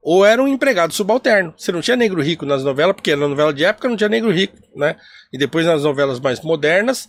Ou 0.00 0.24
era 0.24 0.42
um 0.42 0.48
empregado 0.48 0.94
subalterno. 0.94 1.52
Você 1.58 1.70
não 1.70 1.82
tinha 1.82 1.96
negro 1.96 2.22
rico 2.22 2.46
nas 2.46 2.64
novelas, 2.64 2.94
porque 2.94 3.14
na 3.14 3.28
novela 3.28 3.52
de 3.52 3.64
época 3.64 3.88
não 3.88 3.96
tinha 3.96 4.08
negro 4.08 4.30
rico, 4.30 4.56
né? 4.74 4.96
E 5.32 5.36
depois 5.36 5.66
nas 5.66 5.82
novelas 5.82 6.18
mais 6.20 6.40
modernas, 6.40 7.08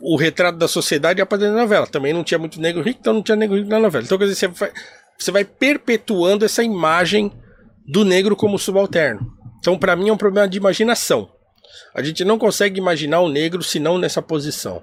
o 0.00 0.16
retrato 0.16 0.56
da 0.56 0.68
sociedade 0.68 1.20
ia 1.20 1.26
para 1.26 1.38
dentro 1.38 1.56
da 1.56 1.62
novela. 1.62 1.86
Também 1.86 2.12
não 2.12 2.24
tinha 2.24 2.38
muito 2.38 2.60
negro 2.60 2.82
rico, 2.82 3.00
então 3.00 3.12
não 3.12 3.22
tinha 3.22 3.36
negro 3.36 3.56
rico 3.56 3.68
na 3.68 3.80
novela. 3.80 4.04
Então, 4.04 4.16
quer 4.16 4.24
dizer, 4.24 4.48
você 4.48 4.72
você 5.18 5.30
vai 5.30 5.44
perpetuando 5.44 6.44
essa 6.44 6.62
imagem 6.62 7.32
do 7.86 8.04
negro 8.04 8.36
como 8.36 8.58
subalterno. 8.58 9.26
Então, 9.58 9.78
para 9.78 9.96
mim, 9.96 10.08
é 10.08 10.12
um 10.12 10.16
problema 10.18 10.48
de 10.48 10.58
imaginação. 10.58 11.28
A 11.94 12.02
gente 12.02 12.24
não 12.24 12.38
consegue 12.38 12.78
imaginar 12.78 13.20
o 13.20 13.28
negro 13.28 13.62
senão 13.62 13.98
nessa 13.98 14.22
posição. 14.22 14.82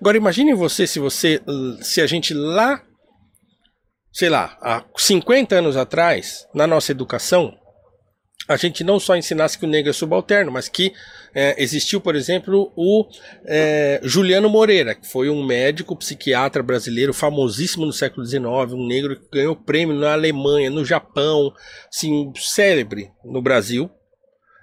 Agora 0.00 0.16
imagine 0.16 0.54
você 0.54 0.86
se 0.86 0.98
você 0.98 1.40
se 1.80 2.00
a 2.00 2.06
gente 2.06 2.34
lá 2.34 2.82
sei 4.12 4.28
lá, 4.28 4.58
há 4.60 4.84
50 4.96 5.54
anos 5.54 5.76
atrás, 5.76 6.46
na 6.54 6.66
nossa 6.66 6.90
educação, 6.90 7.56
a 8.50 8.56
gente 8.56 8.82
não 8.82 8.98
só 8.98 9.14
ensinasse 9.14 9.56
que 9.56 9.64
o 9.64 9.68
negro 9.68 9.90
é 9.90 9.92
subalterno, 9.92 10.50
mas 10.50 10.68
que 10.68 10.92
é, 11.32 11.62
existiu, 11.62 12.00
por 12.00 12.16
exemplo, 12.16 12.72
o 12.74 13.06
é, 13.46 14.00
Juliano 14.02 14.48
Moreira, 14.48 14.92
que 14.92 15.06
foi 15.06 15.30
um 15.30 15.46
médico 15.46 15.94
psiquiatra 15.94 16.60
brasileiro 16.60 17.14
famosíssimo 17.14 17.86
no 17.86 17.92
século 17.92 18.26
XIX, 18.26 18.42
um 18.72 18.88
negro 18.88 19.14
que 19.14 19.38
ganhou 19.38 19.54
prêmio 19.54 19.94
na 19.94 20.14
Alemanha, 20.14 20.68
no 20.68 20.84
Japão, 20.84 21.52
assim, 21.88 22.32
célebre 22.34 23.12
no 23.24 23.40
Brasil, 23.40 23.88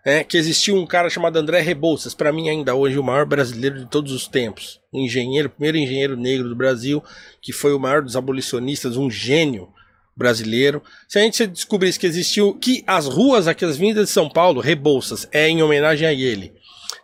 é, 0.05 0.22
que 0.22 0.38
existiu 0.38 0.76
um 0.76 0.85
cara 0.85 1.09
chamado 1.09 1.38
André 1.38 1.61
Rebouças, 1.61 2.14
para 2.14 2.34
mim 2.34 2.49
ainda 2.49 2.76
hoje 2.76 2.99
o 2.99 3.03
maior 3.03 3.26
brasileiro 3.26 3.80
de 3.80 3.85
todos 3.85 4.11
os 4.11 4.27
tempos, 4.27 4.81
um 4.93 4.99
engenheiro, 4.99 5.49
primeiro 5.49 5.77
engenheiro 5.77 6.18
negro 6.18 6.49
do 6.49 6.57
Brasil, 6.57 7.01
que 7.41 7.53
foi 7.53 7.73
o 7.73 7.80
maior 7.80 8.01
dos 8.01 8.18
abolicionistas, 8.18 8.97
um 8.97 9.09
gênio 9.09 9.69
brasileiro. 10.18 10.81
Se 11.07 11.19
a 11.19 11.22
gente 11.22 11.45
descobrisse 11.48 11.99
que 11.99 12.07
existiu, 12.07 12.56
que 12.56 12.84
as 12.88 13.06
ruas 13.06 13.48
aqui, 13.48 13.64
as 13.64 13.77
vindas 13.77 14.07
de 14.07 14.11
São 14.11 14.27
Paulo, 14.27 14.60
Rebouças, 14.60 15.27
é 15.31 15.48
em 15.48 15.61
homenagem 15.61 16.07
a 16.07 16.14
ele, 16.14 16.53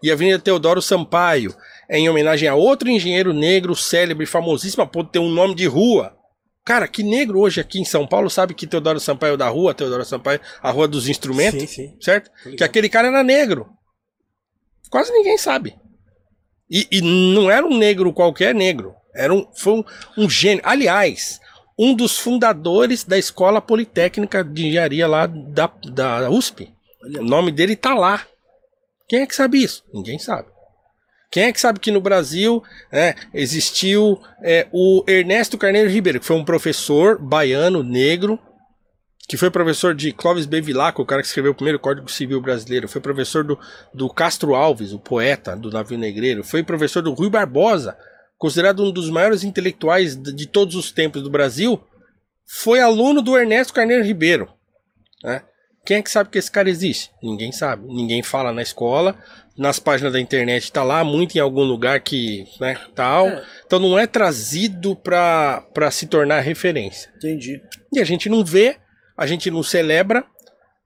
e 0.02 0.10
a 0.10 0.14
Avenida 0.14 0.40
Teodoro 0.40 0.81
Sampaio 0.81 1.56
é 1.88 1.99
em 1.99 2.10
homenagem 2.10 2.49
a 2.49 2.56
outro 2.56 2.90
engenheiro 2.90 3.31
negro 3.31 3.76
célebre, 3.76 4.26
famosíssimo, 4.26 4.84
a 4.84 4.88
ponto 4.88 5.06
de 5.06 5.11
ter 5.14 5.19
um 5.19 5.30
nome 5.30 5.53
de 5.53 5.68
rua, 5.68 6.18
Cara, 6.65 6.88
que 6.88 7.03
negro 7.03 7.40
hoje 7.40 7.60
aqui 7.60 7.80
em 7.80 7.84
São 7.84 8.07
Paulo 8.07 8.30
sabe 8.30 8.53
que 8.53 8.65
Teodoro 8.65 8.98
Sampaio 8.98 9.34
é 9.34 9.38
da 9.38 9.49
rua, 9.49 9.73
Teodoro 9.73 10.06
Sampaio, 10.06 10.40
a 10.61 10.72
rua 10.72 10.88
dos 10.88 11.10
instrumentos, 11.10 11.69
sim, 11.69 11.90
sim. 11.90 11.98
certo? 11.99 12.31
Que 12.56 12.64
aquele 12.64 12.88
cara 12.88 13.10
era 13.10 13.22
negro. 13.22 13.68
Quase 14.90 15.11
ninguém 15.11 15.38
sabe. 15.38 15.76
E, 16.69 16.88
e, 16.90 17.02
não 17.02 17.52
era 17.52 17.65
um 17.65 17.77
negro 17.77 18.14
qualquer 18.14 18.56
negro. 18.56 18.95
Era 19.14 19.34
um, 19.34 19.45
foi 19.53 19.73
um, 19.73 19.84
um 20.18 20.30
gênio. 20.30 20.64
Aliás, 20.65 21.40
um 21.77 21.95
dos 21.95 22.17
fundadores 22.17 23.03
da 23.03 23.17
Escola 23.17 23.61
Politécnica 23.61 24.43
de 24.43 24.67
Engenharia 24.67 25.07
lá 25.07 25.25
da, 25.25 25.71
da 25.91 26.29
USP. 26.29 26.71
Olha. 27.03 27.21
O 27.21 27.25
nome 27.25 27.51
dele 27.51 27.75
tá 27.75 27.93
lá. 27.93 28.25
Quem 29.07 29.21
é 29.21 29.25
que 29.25 29.35
sabe 29.35 29.63
isso? 29.63 29.83
Ninguém 29.93 30.19
sabe. 30.19 30.47
Quem 31.31 31.45
é 31.45 31.51
que 31.51 31.59
sabe 31.59 31.79
que 31.79 31.89
no 31.89 31.99
Brasil 31.99 32.63
é, 32.91 33.15
existiu 33.33 34.21
é, 34.43 34.67
o 34.71 35.03
Ernesto 35.07 35.57
Carneiro 35.57 35.89
Ribeiro, 35.89 36.19
que 36.19 36.25
foi 36.27 36.35
um 36.35 36.45
professor 36.45 37.17
baiano, 37.17 37.81
negro, 37.81 38.39
que 39.27 39.35
foi 39.35 39.49
professor 39.49 39.95
de 39.95 40.11
Clóvis 40.11 40.45
Bevilacqua, 40.45 41.01
o 41.01 41.05
cara 41.07 41.23
que 41.23 41.27
escreveu 41.27 41.53
o 41.53 41.55
primeiro 41.55 41.79
Código 41.79 42.07
Civil 42.11 42.39
Brasileiro, 42.39 42.87
foi 42.87 43.01
professor 43.01 43.43
do, 43.43 43.57
do 43.91 44.07
Castro 44.09 44.53
Alves, 44.53 44.93
o 44.93 44.99
poeta 44.99 45.55
do 45.55 45.71
Navio 45.71 45.97
Negreiro, 45.97 46.43
foi 46.43 46.61
professor 46.61 47.01
do 47.01 47.13
Rui 47.13 47.31
Barbosa, 47.31 47.97
considerado 48.43 48.83
um 48.83 48.91
dos 48.91 49.09
maiores 49.09 49.45
intelectuais 49.45 50.17
de, 50.17 50.45
todos 50.45 50.75
os 50.75 50.91
tempos 50.91 51.23
do 51.23 51.29
Brasil, 51.29 51.81
foi 52.45 52.81
aluno 52.81 53.21
do 53.21 53.37
Ernesto 53.37 53.73
Carneiro 53.73 54.03
Ribeiro. 54.03 54.49
Né? 55.23 55.41
Quem 55.85 55.95
é 55.95 56.01
que 56.01 56.11
sabe 56.11 56.29
que 56.29 56.37
esse 56.37 56.51
cara 56.51 56.69
existe? 56.69 57.09
Ninguém 57.23 57.53
sabe. 57.53 57.87
Ninguém 57.87 58.21
fala 58.21 58.51
na 58.51 58.61
escola, 58.61 59.17
nas 59.57 59.79
páginas 59.79 60.11
da 60.11 60.19
internet 60.19 60.73
tá 60.73 60.83
lá, 60.83 61.05
muito 61.05 61.37
em 61.37 61.39
algum 61.39 61.63
lugar 61.63 62.01
que, 62.01 62.43
né, 62.59 62.77
tal. 62.93 63.29
É. 63.29 63.45
Então 63.65 63.79
não 63.79 63.97
é 63.97 64.05
trazido 64.05 64.93
para 64.93 65.89
se 65.89 66.07
tornar 66.07 66.41
referência. 66.41 67.13
Entendi. 67.15 67.61
E 67.93 68.01
a 68.01 68.03
gente 68.03 68.27
não 68.27 68.43
vê, 68.43 68.75
a 69.15 69.25
gente 69.25 69.49
não 69.49 69.63
celebra, 69.63 70.25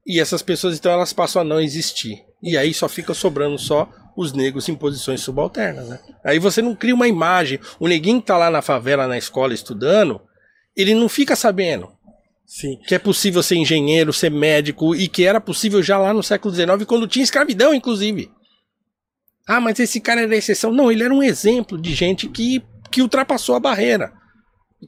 e 0.06 0.20
essas 0.20 0.44
pessoas 0.44 0.78
então 0.78 0.92
elas 0.92 1.12
passam 1.12 1.42
a 1.42 1.46
não 1.46 1.60
existir. 1.60 2.24
E 2.44 2.56
aí 2.56 2.72
só 2.72 2.88
fica 2.88 3.16
sobrando 3.16 3.58
só 3.58 3.92
os 4.18 4.34
negros 4.34 4.68
em 4.68 4.74
posições 4.74 5.22
subalternas, 5.22 5.88
né? 5.88 6.00
Aí 6.24 6.40
você 6.40 6.60
não 6.60 6.76
cria 6.76 6.96
uma 6.96 7.08
imagem. 7.08 7.60
O 7.80 7.88
neguinho 7.88 8.20
que 8.20 8.26
tá 8.26 8.36
lá 8.36 8.50
na 8.50 8.64
favela, 8.64 9.08
na 9.08 9.16
escola 9.16 9.54
estudando, 9.54 10.20
ele 10.76 10.96
não 10.96 11.08
fica 11.08 11.36
sabendo 11.36 11.90
Sim. 12.44 12.80
que 12.88 12.96
é 12.96 13.00
possível 13.00 13.44
ser 13.44 13.58
engenheiro, 13.58 14.12
ser 14.12 14.32
médico, 14.32 14.96
e 14.96 15.08
que 15.08 15.24
era 15.24 15.40
possível 15.40 15.84
já 15.84 16.00
lá 16.00 16.16
no 16.16 16.24
século 16.24 16.54
XIX, 16.54 16.84
quando 16.88 17.08
tinha 17.08 17.24
escravidão, 17.24 17.76
inclusive. 17.76 18.32
Ah, 19.48 19.62
mas 19.62 19.80
esse 19.80 20.02
cara 20.02 20.22
era 20.22 20.36
exceção. 20.36 20.74
Não, 20.74 20.92
ele 20.92 21.04
era 21.04 21.14
um 21.14 21.22
exemplo 21.22 21.80
de 21.80 21.94
gente 21.94 22.28
que, 22.28 22.64
que 22.90 23.04
ultrapassou 23.04 23.54
a 23.54 23.60
barreira. 23.60 24.12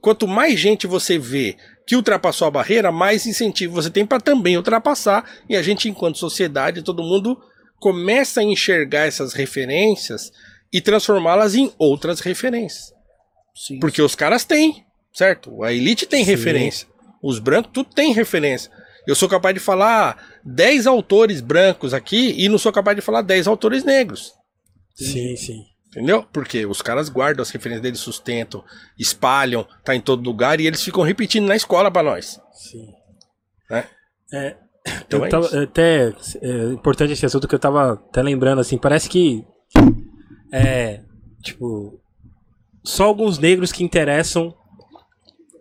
Quanto 0.02 0.28
mais 0.28 0.60
gente 0.60 0.88
você 0.88 1.20
vê 1.20 1.56
que 1.86 1.96
ultrapassou 1.96 2.48
a 2.48 2.52
barreira, 2.52 2.92
mais 2.92 3.28
incentivo 3.28 3.76
você 3.76 3.92
tem 3.92 4.06
para 4.08 4.20
também 4.20 4.58
ultrapassar. 4.58 5.24
E 5.48 5.56
a 5.56 5.62
gente, 5.62 5.88
enquanto 5.88 6.18
sociedade, 6.18 6.82
todo 6.82 7.04
mundo 7.04 7.40
começa 7.80 8.42
a 8.42 8.44
enxergar 8.44 9.08
essas 9.08 9.34
referências 9.34 10.32
e 10.72 10.82
transformá-las 10.82 11.56
em 11.56 11.74
outras 11.78 12.20
referências. 12.20 12.94
Sim. 13.56 13.80
Porque 13.80 14.02
os 14.02 14.16
caras 14.16 14.46
têm, 14.46 14.86
certo? 15.14 15.64
A 15.64 15.74
elite 15.74 16.06
tem 16.06 16.24
Sim. 16.24 16.32
referência. 16.32 16.88
Os 17.22 17.40
brancos, 17.40 17.72
tudo 17.74 17.90
tem 17.94 18.14
referência. 18.14 18.72
Eu 19.06 19.16
sou 19.16 19.28
capaz 19.28 19.54
de 19.54 19.60
falar 19.60 20.40
10 20.46 20.88
autores 20.88 21.42
brancos 21.42 21.94
aqui 21.94 22.36
e 22.38 22.48
não 22.48 22.58
sou 22.58 22.72
capaz 22.72 22.96
de 22.96 23.02
falar 23.02 23.22
10 23.22 23.48
autores 23.48 23.84
negros. 23.84 24.34
Sim, 24.96 25.36
sim. 25.36 25.64
Entendeu? 25.88 26.24
Porque 26.32 26.66
os 26.66 26.82
caras 26.82 27.10
guardam 27.10 27.42
as 27.42 27.50
referências 27.50 27.82
deles, 27.82 28.00
sustentam, 28.00 28.64
espalham, 28.98 29.68
tá 29.84 29.96
em 29.96 30.02
todo 30.02 30.24
lugar 30.24 30.60
e 30.60 30.68
eles 30.68 30.84
ficam 30.84 31.02
repetindo 31.02 31.48
na 31.48 31.56
escola 31.56 31.90
pra 31.90 32.04
nós. 32.04 32.40
Sim. 32.54 32.86
Né? 33.70 33.88
É, 34.32 34.56
Então 35.06 35.20
eu 35.20 35.26
é 35.26 35.30
tava, 35.30 35.64
até 35.64 36.14
é 36.42 36.64
importante 36.74 37.14
esse 37.14 37.26
assunto 37.26 37.48
que 37.48 37.56
eu 37.56 37.60
tava 37.60 37.94
até 37.94 38.22
lembrando 38.22 38.60
assim, 38.60 38.78
parece 38.78 39.10
que 39.10 39.46
é 40.52 41.02
tipo 41.42 42.00
só 42.84 43.06
alguns 43.06 43.38
negros 43.38 43.72
que 43.72 43.84
interessam 43.84 44.54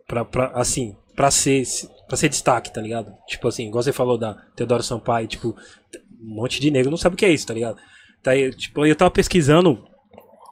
pra, 0.07 0.25
pra 0.25 0.47
assim, 0.55 0.97
pra 1.15 1.31
ser 1.31 1.65
para 2.07 2.17
ser 2.17 2.31
destaque, 2.31 2.73
tá 2.73 2.81
ligado? 2.81 3.13
Tipo 3.27 3.49
assim, 3.49 3.69
igual 3.69 3.83
você 3.83 3.93
falou 3.93 4.17
da 4.17 4.33
Teodoro 4.57 4.83
Sampaio, 4.83 5.27
tipo, 5.29 5.55
um 6.23 6.35
monte 6.37 6.59
de 6.59 6.71
negro 6.71 6.91
não 6.91 6.97
sabe 6.97 7.15
o 7.15 7.19
que 7.19 7.27
é 7.27 7.31
isso, 7.31 7.47
tá 7.47 7.53
ligado? 7.53 7.77
Daí, 8.25 8.51
tipo, 8.51 8.87
eu 8.87 8.97
tava 8.97 9.11
pesquisando 9.11 9.85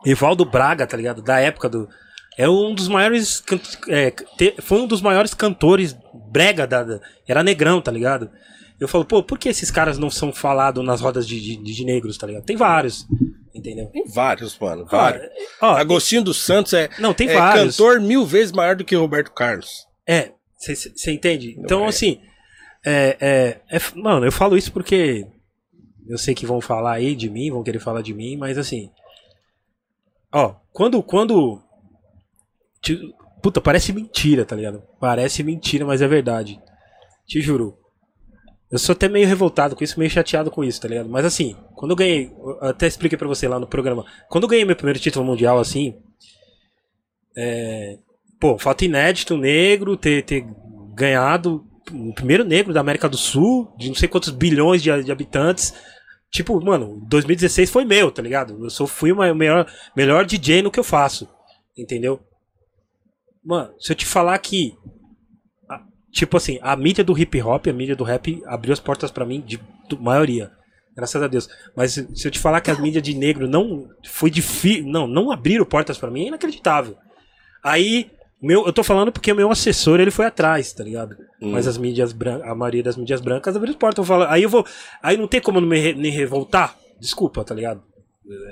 Evaldo 0.04 0.44
Braga, 0.44 0.86
tá 0.86 0.94
ligado? 0.96 1.22
Da 1.22 1.40
época 1.40 1.68
do 1.68 1.88
é 2.36 2.46
um 2.46 2.74
dos 2.74 2.88
maiores 2.88 3.42
é, 3.88 4.12
foi 4.60 4.78
um 4.82 4.86
dos 4.86 5.00
maiores 5.00 5.32
cantores 5.32 5.96
brega 6.30 6.66
da, 6.66 6.84
da- 6.84 7.00
era 7.26 7.42
negrão, 7.42 7.80
tá 7.80 7.90
ligado? 7.90 8.30
Eu 8.78 8.88
falo, 8.88 9.04
pô, 9.04 9.22
por 9.22 9.38
que 9.38 9.48
esses 9.48 9.70
caras 9.70 9.98
não 9.98 10.10
são 10.10 10.32
falados 10.32 10.84
nas 10.84 11.00
rodas 11.00 11.26
de, 11.26 11.40
de, 11.40 11.56
de 11.56 11.84
negros, 11.84 12.18
tá 12.18 12.26
ligado? 12.26 12.44
Tem 12.44 12.56
vários, 12.56 13.06
entendeu? 13.54 13.86
Tem 13.86 14.06
vários, 14.06 14.58
mano. 14.58 14.84
Vários. 14.84 15.26
Ó, 15.62 15.72
Agostinho 15.74 16.22
dos 16.22 16.42
Santos 16.42 16.74
é, 16.74 16.90
não, 16.98 17.14
tem 17.14 17.28
é 17.30 17.34
vários. 17.34 17.76
cantor 17.76 18.00
mil 18.00 18.26
vezes 18.26 18.52
maior 18.52 18.76
do 18.76 18.84
que 18.84 18.94
Roberto 18.94 19.32
Carlos. 19.32 19.86
É, 20.06 20.32
você 20.58 21.12
entende? 21.12 21.56
Então, 21.58 21.84
é. 21.84 21.88
assim, 21.88 22.20
é, 22.84 23.16
é, 23.70 23.76
é 23.76 23.80
mano, 23.94 24.26
eu 24.26 24.32
falo 24.32 24.58
isso 24.58 24.70
porque 24.70 25.26
eu 26.06 26.18
sei 26.18 26.34
que 26.34 26.46
vão 26.46 26.60
falar 26.60 26.92
aí 26.92 27.16
de 27.16 27.30
mim, 27.30 27.50
vão 27.50 27.62
querer 27.62 27.80
falar 27.80 28.02
de 28.02 28.12
mim, 28.12 28.36
mas 28.36 28.58
assim, 28.58 28.90
ó, 30.32 30.54
quando, 30.70 31.02
quando, 31.02 31.60
te- 32.82 33.00
puta, 33.42 33.60
parece 33.60 33.92
mentira, 33.92 34.44
tá 34.44 34.54
ligado? 34.54 34.82
Parece 35.00 35.42
mentira, 35.42 35.84
mas 35.86 36.02
é 36.02 36.06
verdade. 36.06 36.60
Te 37.26 37.40
juro. 37.40 37.76
Eu 38.70 38.78
sou 38.78 38.92
até 38.94 39.08
meio 39.08 39.28
revoltado 39.28 39.76
com 39.76 39.84
isso, 39.84 39.98
meio 39.98 40.10
chateado 40.10 40.50
com 40.50 40.64
isso, 40.64 40.80
tá 40.80 40.88
ligado? 40.88 41.08
Mas 41.08 41.24
assim, 41.24 41.56
quando 41.74 41.92
eu 41.92 41.96
ganhei, 41.96 42.32
eu 42.36 42.58
até 42.62 42.86
expliquei 42.86 43.16
pra 43.16 43.28
você 43.28 43.46
lá 43.46 43.60
no 43.60 43.66
programa, 43.66 44.04
quando 44.28 44.44
eu 44.44 44.48
ganhei 44.48 44.64
meu 44.64 44.74
primeiro 44.74 44.98
título 44.98 45.24
mundial, 45.24 45.58
assim, 45.58 45.94
é, 47.36 47.98
pô, 48.40 48.58
fato 48.58 48.84
inédito, 48.84 49.36
negro, 49.36 49.96
ter, 49.96 50.24
ter 50.24 50.44
ganhado 50.94 51.64
o 51.92 52.12
primeiro 52.12 52.44
negro 52.44 52.72
da 52.72 52.80
América 52.80 53.08
do 53.08 53.16
Sul, 53.16 53.72
de 53.78 53.88
não 53.88 53.94
sei 53.94 54.08
quantos 54.08 54.30
bilhões 54.30 54.82
de, 54.82 55.04
de 55.04 55.12
habitantes. 55.12 55.74
Tipo, 56.30 56.60
mano, 56.60 57.00
2016 57.08 57.70
foi 57.70 57.84
meu, 57.84 58.10
tá 58.10 58.20
ligado? 58.20 58.64
Eu 58.64 58.70
sou, 58.70 58.86
fui 58.86 59.12
o 59.12 59.34
melhor, 59.34 59.66
melhor 59.96 60.24
DJ 60.24 60.62
no 60.62 60.70
que 60.70 60.80
eu 60.80 60.84
faço, 60.84 61.28
entendeu? 61.76 62.20
Mano, 63.44 63.72
se 63.78 63.92
eu 63.92 63.96
te 63.96 64.04
falar 64.04 64.36
que, 64.38 64.74
tipo 66.16 66.36
assim, 66.36 66.58
a 66.62 66.74
mídia 66.76 67.04
do 67.04 67.16
hip 67.18 67.40
hop, 67.42 67.66
a 67.68 67.72
mídia 67.72 67.94
do 67.94 68.04
rap 68.04 68.42
abriu 68.46 68.72
as 68.72 68.80
portas 68.80 69.10
pra 69.10 69.24
mim, 69.26 69.40
de 69.46 69.60
do- 69.88 70.00
maioria. 70.00 70.50
Graças 70.96 71.22
a 71.22 71.26
Deus. 71.28 71.46
Mas 71.76 71.92
se 71.92 72.26
eu 72.26 72.30
te 72.30 72.38
falar 72.38 72.60
que 72.62 72.70
a 72.70 72.74
mídia 72.78 73.02
de 73.02 73.14
negro 73.14 73.46
não 73.46 73.86
foi 74.04 74.30
difícil, 74.30 74.86
não, 74.86 75.06
não 75.06 75.30
abriram 75.30 75.64
portas 75.66 75.98
pra 75.98 76.10
mim, 76.10 76.24
é 76.24 76.28
inacreditável. 76.28 76.96
Aí, 77.62 78.10
meu, 78.40 78.64
eu 78.66 78.72
tô 78.72 78.82
falando 78.82 79.12
porque 79.12 79.30
o 79.30 79.36
meu 79.36 79.50
assessor, 79.50 80.00
ele 80.00 80.10
foi 80.10 80.24
atrás, 80.24 80.72
tá 80.72 80.82
ligado? 80.82 81.14
Hum. 81.42 81.52
Mas 81.52 81.66
as 81.66 81.76
mídias 81.76 82.12
brancas, 82.12 82.48
a 82.48 82.54
maioria 82.54 82.82
das 82.82 82.96
mídias 82.96 83.20
brancas 83.20 83.54
abriu 83.54 83.70
as 83.72 83.76
portas. 83.76 83.98
Eu 83.98 84.04
falo, 84.06 84.24
aí 84.24 84.42
eu 84.42 84.48
vou, 84.48 84.64
aí 85.02 85.16
não 85.18 85.28
tem 85.28 85.40
como 85.40 85.60
não 85.60 85.68
me, 85.68 85.92
me 85.94 86.08
revoltar. 86.08 86.74
Desculpa, 86.98 87.44
tá 87.44 87.54
ligado? 87.54 87.82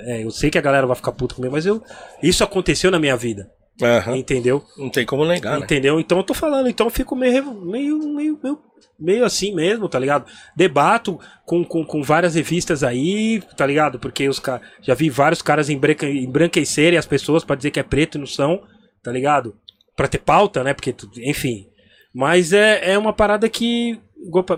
É, 0.05 0.23
eu 0.23 0.29
sei 0.31 0.49
que 0.51 0.57
a 0.57 0.61
galera 0.61 0.85
vai 0.87 0.95
ficar 0.95 1.11
puta 1.11 1.35
comigo, 1.35 1.51
mas 1.53 1.65
eu, 1.65 1.83
isso 2.21 2.43
aconteceu 2.43 2.89
na 2.91 2.99
minha 2.99 3.17
vida, 3.17 3.49
Aham. 3.81 4.15
entendeu? 4.15 4.63
Não 4.77 4.89
tem 4.89 5.05
como 5.05 5.25
negar, 5.25 5.59
né? 5.59 5.65
Entendeu? 5.65 5.99
Então 5.99 6.17
eu 6.17 6.23
tô 6.23 6.33
falando, 6.33 6.69
então 6.69 6.87
eu 6.87 6.91
fico 6.91 7.15
meio, 7.15 7.53
meio, 7.53 7.97
meio, 8.13 8.39
meio, 8.41 8.59
meio 8.97 9.25
assim 9.25 9.53
mesmo, 9.53 9.89
tá 9.89 9.99
ligado? 9.99 10.25
Debato 10.55 11.19
com, 11.45 11.63
com, 11.65 11.83
com 11.85 12.01
várias 12.01 12.35
revistas 12.35 12.83
aí, 12.83 13.41
tá 13.57 13.65
ligado? 13.65 13.99
Porque 13.99 14.29
os 14.29 14.39
caras. 14.39 14.65
Já 14.81 14.93
vi 14.93 15.09
vários 15.09 15.41
caras 15.41 15.69
embranque- 15.69 16.05
embranquecerem 16.05 16.97
as 16.97 17.05
pessoas 17.05 17.43
pra 17.43 17.55
dizer 17.55 17.71
que 17.71 17.79
é 17.79 17.83
preto 17.83 18.15
e 18.17 18.19
não 18.19 18.25
são, 18.27 18.61
tá 19.03 19.11
ligado? 19.11 19.55
Pra 19.95 20.07
ter 20.07 20.19
pauta, 20.19 20.63
né? 20.63 20.73
Porque, 20.73 20.95
enfim. 21.17 21.67
Mas 22.13 22.53
é, 22.53 22.93
é 22.93 22.97
uma 22.97 23.11
parada 23.11 23.49
que. 23.49 23.99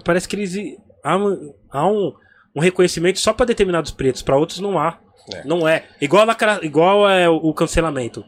Parece 0.04 0.28
que 0.28 0.36
eles. 0.36 0.56
Há, 1.04 1.18
um- 1.18 1.54
há 1.72 1.88
um, 1.88 2.14
um 2.56 2.60
reconhecimento 2.60 3.18
só 3.20 3.34
pra 3.34 3.46
determinados 3.48 3.90
pretos, 3.92 4.22
pra 4.22 4.38
outros 4.38 4.60
não 4.60 4.78
há. 4.78 5.00
É. 5.34 5.44
Não 5.44 5.68
é. 5.68 5.86
Igual, 6.00 6.28
a 6.30 6.60
igual 6.62 7.10
é 7.10 7.28
o 7.28 7.52
cancelamento. 7.54 8.24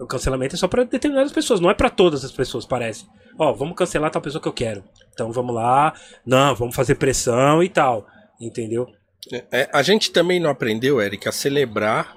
O 0.00 0.06
cancelamento 0.06 0.54
é 0.54 0.58
só 0.58 0.66
pra 0.66 0.84
determinadas 0.84 1.32
pessoas, 1.32 1.60
não 1.60 1.70
é 1.70 1.74
pra 1.74 1.90
todas 1.90 2.24
as 2.24 2.32
pessoas, 2.32 2.66
parece. 2.66 3.06
Ó, 3.38 3.52
vamos 3.52 3.76
cancelar 3.76 4.10
tal 4.10 4.20
pessoa 4.22 4.42
que 4.42 4.48
eu 4.48 4.52
quero. 4.52 4.84
Então 5.12 5.32
vamos 5.32 5.54
lá, 5.54 5.94
não, 6.26 6.54
vamos 6.54 6.74
fazer 6.74 6.96
pressão 6.96 7.62
e 7.62 7.68
tal. 7.68 8.06
Entendeu? 8.40 8.86
É, 9.52 9.68
a 9.72 9.82
gente 9.82 10.10
também 10.10 10.40
não 10.40 10.50
aprendeu, 10.50 11.00
Eric, 11.00 11.28
a 11.28 11.32
celebrar 11.32 12.16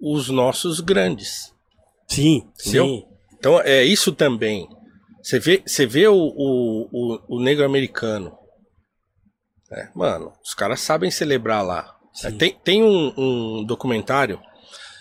os 0.00 0.28
nossos 0.28 0.80
grandes. 0.80 1.52
Sim, 2.08 2.48
Entendeu? 2.60 2.86
sim. 2.86 3.04
Então 3.38 3.60
é 3.60 3.84
isso 3.84 4.12
também. 4.12 4.68
Você 5.22 5.38
vê, 5.38 5.62
você 5.64 5.86
vê 5.86 6.08
o, 6.08 6.14
o, 6.16 6.88
o, 6.92 7.36
o 7.36 7.40
negro 7.40 7.64
americano. 7.64 8.36
É, 9.70 9.88
mano, 9.94 10.32
os 10.44 10.52
caras 10.54 10.80
sabem 10.80 11.10
celebrar 11.10 11.64
lá. 11.64 11.96
É, 12.24 12.30
Tem, 12.32 12.58
tem 12.62 12.82
um, 12.82 13.12
um 13.16 13.64
documentário 13.64 14.40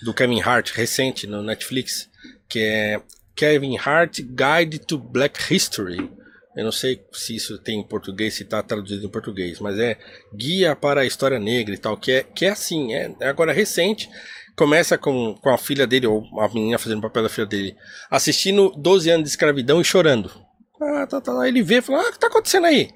do 0.03 0.13
Kevin 0.13 0.41
Hart 0.41 0.71
recente 0.71 1.27
no 1.27 1.41
Netflix 1.41 2.09
que 2.51 2.59
é 2.59 3.01
Kevin 3.33 3.77
Hart 3.77 4.19
Guide 4.19 4.79
to 4.79 4.97
Black 4.97 5.53
History. 5.53 6.11
Eu 6.55 6.65
não 6.65 6.71
sei 6.71 7.01
se 7.13 7.33
isso 7.33 7.57
tem 7.57 7.79
em 7.79 7.87
português, 7.87 8.33
se 8.33 8.43
está 8.43 8.61
traduzido 8.61 9.05
em 9.05 9.09
português, 9.09 9.57
mas 9.61 9.79
é 9.79 9.97
Guia 10.35 10.75
para 10.75 11.01
a 11.01 11.05
História 11.05 11.39
Negra 11.39 11.73
e 11.73 11.77
tal, 11.77 11.95
que 11.95 12.11
é, 12.11 12.23
que 12.23 12.45
é 12.45 12.49
assim, 12.49 12.93
é, 12.93 13.15
é 13.21 13.29
agora 13.29 13.53
recente. 13.53 14.09
Começa 14.53 14.97
com, 14.97 15.33
com 15.35 15.49
a 15.49 15.57
filha 15.57 15.87
dele, 15.87 16.07
ou 16.07 16.25
a 16.41 16.49
menina 16.49 16.77
fazendo 16.77 16.99
o 16.99 17.01
papel 17.03 17.23
da 17.23 17.29
filha 17.29 17.47
dele, 17.47 17.73
assistindo 18.09 18.69
12 18.77 19.09
anos 19.09 19.23
de 19.23 19.29
escravidão 19.29 19.79
e 19.79 19.85
chorando. 19.85 20.29
Ah, 20.81 21.07
tá, 21.07 21.21
tá. 21.21 21.47
Ele 21.47 21.63
vê 21.63 21.77
e 21.77 21.81
fala: 21.81 22.01
Ah, 22.01 22.09
o 22.09 22.11
que 22.11 22.19
tá 22.19 22.27
acontecendo 22.27 22.65
aí? 22.65 22.89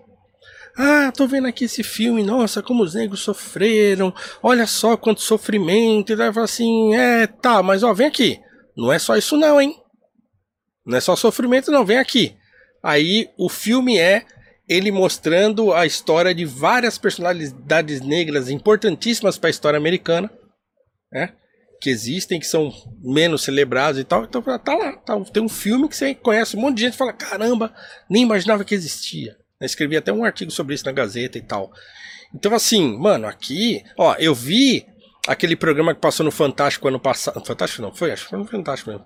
Ah, 0.77 1.11
tô 1.15 1.25
vendo 1.25 1.47
aqui 1.47 1.65
esse 1.65 1.83
filme, 1.83 2.21
nossa, 2.21 2.61
como 2.61 2.83
os 2.83 2.95
negros 2.95 3.21
sofreram, 3.21 4.13
olha 4.43 4.67
só 4.67 4.97
quanto 4.97 5.21
sofrimento. 5.21 6.11
E 6.11 6.15
daí 6.15 6.33
fala 6.33 6.45
assim: 6.45 6.93
É, 6.93 7.25
tá, 7.27 7.63
mas 7.63 7.81
ó, 7.81 7.93
vem 7.93 8.07
aqui. 8.07 8.39
Não 8.75 8.91
é 8.91 8.99
só 8.99 9.15
isso, 9.15 9.37
não, 9.37 9.59
hein? 9.59 9.79
Não 10.85 10.97
é 10.97 11.01
só 11.01 11.15
sofrimento, 11.15 11.71
não, 11.71 11.85
vem 11.85 11.97
aqui. 11.97 12.35
Aí 12.83 13.29
o 13.37 13.49
filme 13.49 13.97
é 13.97 14.25
ele 14.67 14.91
mostrando 14.91 15.73
a 15.73 15.85
história 15.85 16.35
de 16.35 16.43
várias 16.43 16.97
personalidades 16.97 18.01
negras 18.01 18.49
importantíssimas 18.49 19.37
para 19.37 19.49
a 19.49 19.51
história 19.51 19.77
americana, 19.77 20.29
né? 21.11 21.33
Que 21.81 21.89
existem, 21.89 22.39
que 22.39 22.47
são 22.47 22.71
menos 23.01 23.43
celebrados 23.43 23.99
e 23.99 24.03
tal. 24.03 24.25
Então 24.25 24.41
tá 24.41 24.75
lá, 24.75 24.97
tá, 24.97 25.19
tem 25.31 25.41
um 25.41 25.49
filme 25.49 25.87
que 25.87 25.95
você 25.95 26.13
conhece 26.13 26.57
um 26.57 26.61
monte 26.61 26.77
de 26.77 26.83
gente 26.83 26.97
fala: 26.97 27.13
caramba, 27.13 27.73
nem 28.09 28.23
imaginava 28.23 28.65
que 28.65 28.75
existia. 28.75 29.37
Eu 29.59 29.65
escrevi 29.65 29.95
até 29.97 30.11
um 30.11 30.23
artigo 30.23 30.51
sobre 30.51 30.75
isso 30.75 30.85
na 30.85 30.91
Gazeta 30.91 31.37
e 31.37 31.41
tal. 31.41 31.71
Então, 32.33 32.53
assim, 32.53 32.97
mano, 32.97 33.27
aqui, 33.27 33.83
ó, 33.97 34.15
eu 34.19 34.35
vi 34.35 34.85
aquele 35.27 35.55
programa 35.55 35.93
que 35.93 36.01
passou 36.01 36.23
no 36.23 36.31
Fantástico 36.31 36.87
ano 36.87 36.99
passado. 36.99 37.43
Fantástico 37.45 37.81
não, 37.81 37.93
foi? 37.93 38.11
Acho 38.11 38.23
que 38.23 38.29
foi 38.29 38.39
no 38.39 38.45
Fantástico 38.45 38.91
mesmo. 38.91 39.05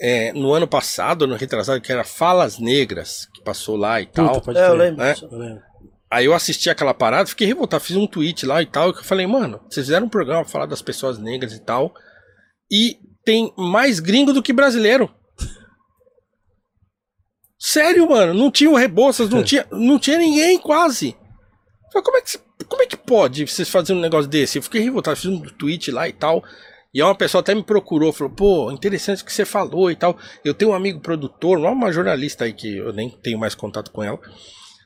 É, 0.00 0.32
no 0.32 0.52
ano 0.52 0.66
passado, 0.66 1.26
no 1.26 1.36
retrasado, 1.36 1.80
que 1.80 1.92
era 1.92 2.02
Falas 2.02 2.58
Negras, 2.58 3.28
que 3.32 3.42
passou 3.42 3.76
lá 3.76 4.00
e 4.00 4.06
tal. 4.06 4.32
Puta, 4.32 4.40
pode 4.40 4.58
É, 4.58 4.68
eu 4.68 4.74
lembro. 4.74 4.96
né? 4.96 5.14
Eu 5.22 5.38
lembro. 5.38 5.62
Aí 6.10 6.26
eu 6.26 6.34
assisti 6.34 6.70
aquela 6.70 6.94
parada, 6.94 7.26
fiquei 7.26 7.46
revoltado, 7.46 7.82
fiz 7.82 7.96
um 7.96 8.06
tweet 8.06 8.46
lá 8.46 8.62
e 8.62 8.66
tal, 8.66 8.92
que 8.92 9.00
eu 9.00 9.04
falei, 9.04 9.26
mano, 9.26 9.60
vocês 9.68 9.86
fizeram 9.86 10.06
um 10.06 10.08
programa 10.08 10.42
pra 10.42 10.50
falar 10.50 10.66
das 10.66 10.82
pessoas 10.82 11.18
negras 11.18 11.52
e 11.52 11.60
tal, 11.60 11.92
e 12.70 12.98
tem 13.24 13.52
mais 13.56 13.98
gringo 13.98 14.32
do 14.32 14.42
que 14.42 14.52
brasileiro. 14.52 15.12
Sério, 17.66 18.06
mano, 18.06 18.34
não 18.34 18.50
tinha 18.50 18.68
o 18.68 18.76
Rebouças, 18.76 19.30
não 19.30 19.42
tinha, 19.42 19.66
não 19.72 19.98
tinha 19.98 20.18
ninguém 20.18 20.58
quase. 20.58 21.16
Falei, 21.90 22.04
como 22.04 22.18
é 22.18 22.20
que, 22.20 22.38
como 22.68 22.82
é 22.82 22.86
que 22.86 22.94
pode 22.94 23.46
vocês 23.46 23.70
fazerem 23.70 23.98
um 23.98 24.02
negócio 24.02 24.28
desse? 24.28 24.58
Eu 24.58 24.62
fiquei 24.62 24.82
revoltado, 24.82 25.16
fiz 25.16 25.30
um 25.30 25.40
tweet 25.40 25.90
lá 25.90 26.06
e 26.06 26.12
tal. 26.12 26.44
E 26.92 27.00
aí 27.00 27.08
uma 27.08 27.14
pessoa 27.14 27.40
até 27.40 27.54
me 27.54 27.62
procurou, 27.62 28.12
falou, 28.12 28.34
pô, 28.34 28.70
interessante 28.70 29.22
o 29.22 29.24
que 29.24 29.32
você 29.32 29.46
falou 29.46 29.90
e 29.90 29.96
tal. 29.96 30.14
Eu 30.44 30.52
tenho 30.52 30.72
um 30.72 30.74
amigo 30.74 31.00
produtor, 31.00 31.58
é 31.58 31.70
uma 31.70 31.90
jornalista 31.90 32.44
aí 32.44 32.52
que 32.52 32.76
eu 32.76 32.92
nem 32.92 33.08
tenho 33.08 33.38
mais 33.38 33.54
contato 33.54 33.90
com 33.90 34.02
ela. 34.02 34.18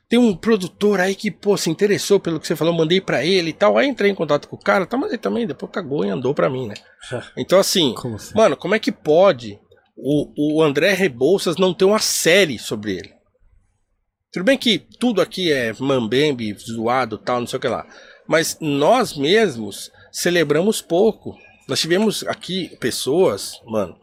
Tem 0.08 0.16
um 0.16 0.36
produtor 0.36 1.00
aí 1.00 1.16
que, 1.16 1.32
pô, 1.32 1.56
se 1.56 1.68
interessou 1.68 2.20
pelo 2.20 2.38
que 2.38 2.46
você 2.46 2.54
falou, 2.54 2.72
mandei 2.72 3.00
pra 3.00 3.24
ele 3.24 3.50
e 3.50 3.54
tal. 3.54 3.76
Aí 3.76 3.88
entrei 3.88 4.12
em 4.12 4.14
contato 4.14 4.46
com 4.46 4.54
o 4.54 4.60
cara, 4.60 4.86
tá, 4.86 4.96
mas 4.96 5.10
ele 5.10 5.18
também 5.18 5.48
depois 5.48 5.72
cagou 5.72 6.04
e 6.04 6.10
andou 6.10 6.32
pra 6.32 6.48
mim, 6.48 6.68
né? 6.68 6.74
Então 7.36 7.58
assim, 7.58 7.92
Como 7.94 8.14
assim? 8.14 8.36
mano, 8.36 8.56
como 8.56 8.76
é 8.76 8.78
que 8.78 8.92
pode 8.92 9.58
o, 9.98 10.58
o 10.58 10.62
André 10.62 10.92
Rebouças 10.92 11.56
não 11.56 11.74
ter 11.74 11.84
uma 11.84 11.98
série 11.98 12.58
sobre 12.58 12.92
ele? 12.92 13.12
Tudo 14.32 14.44
bem 14.44 14.58
que 14.58 14.78
tudo 14.78 15.20
aqui 15.20 15.50
é 15.50 15.72
mambembe, 15.78 16.54
zoado, 16.54 17.18
tal, 17.18 17.40
não 17.40 17.46
sei 17.46 17.56
o 17.56 17.60
que 17.60 17.68
lá. 17.68 17.86
Mas 18.26 18.58
nós 18.60 19.16
mesmos 19.16 19.90
celebramos 20.12 20.82
pouco. 20.82 21.36
Nós 21.66 21.80
tivemos 21.80 22.22
aqui 22.24 22.76
pessoas, 22.78 23.60
mano, 23.66 23.96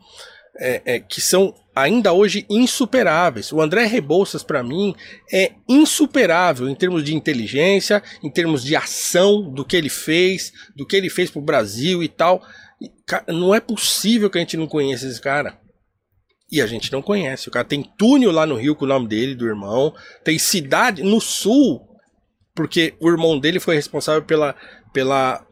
é, 0.57 0.81
é, 0.85 0.99
que 0.99 1.21
são 1.21 1.53
ainda 1.75 2.11
hoje 2.11 2.45
insuperáveis. 2.49 3.51
O 3.51 3.61
André 3.61 3.85
Rebouças, 3.85 4.43
pra 4.43 4.63
mim, 4.63 4.95
é 5.31 5.51
insuperável 5.67 6.67
em 6.69 6.75
termos 6.75 7.03
de 7.03 7.13
inteligência, 7.13 8.01
em 8.23 8.31
termos 8.31 8.63
de 8.63 8.75
ação, 8.75 9.41
do 9.53 9.63
que 9.63 9.75
ele 9.75 9.89
fez, 9.89 10.51
do 10.75 10.85
que 10.87 10.95
ele 10.95 11.09
fez 11.09 11.29
pro 11.29 11.41
Brasil 11.41 12.01
e 12.01 12.07
tal. 12.07 12.41
Não 13.27 13.53
é 13.53 13.59
possível 13.59 14.29
que 14.29 14.37
a 14.37 14.41
gente 14.41 14.57
não 14.57 14.67
conheça 14.67 15.07
esse 15.07 15.21
cara. 15.21 15.59
E 16.51 16.61
a 16.61 16.67
gente 16.67 16.91
não 16.91 17.01
conhece. 17.01 17.47
O 17.47 17.51
cara 17.51 17.65
tem 17.65 17.83
túnel 17.97 18.31
lá 18.31 18.45
no 18.45 18.55
Rio 18.55 18.75
com 18.75 18.85
o 18.85 18.87
nome 18.87 19.07
dele, 19.07 19.35
do 19.35 19.47
irmão. 19.47 19.93
Tem 20.23 20.37
cidade 20.37 21.01
no 21.01 21.19
sul, 21.19 21.81
porque 22.53 22.93
o 22.99 23.09
irmão 23.09 23.39
dele 23.39 23.59
foi 23.59 23.75
responsável 23.75 24.23
pela, 24.23 24.55
pela 24.93 25.45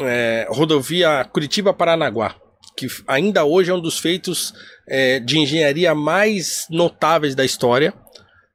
é, 0.00 0.46
rodovia 0.48 1.24
Curitiba-Paranaguá, 1.24 2.36
que 2.76 2.86
ainda 3.06 3.44
hoje 3.44 3.70
é 3.70 3.74
um 3.74 3.80
dos 3.80 3.98
feitos 3.98 4.54
é, 4.88 5.18
de 5.18 5.38
engenharia 5.38 5.94
mais 5.94 6.66
notáveis 6.70 7.34
da 7.34 7.44
história. 7.44 7.92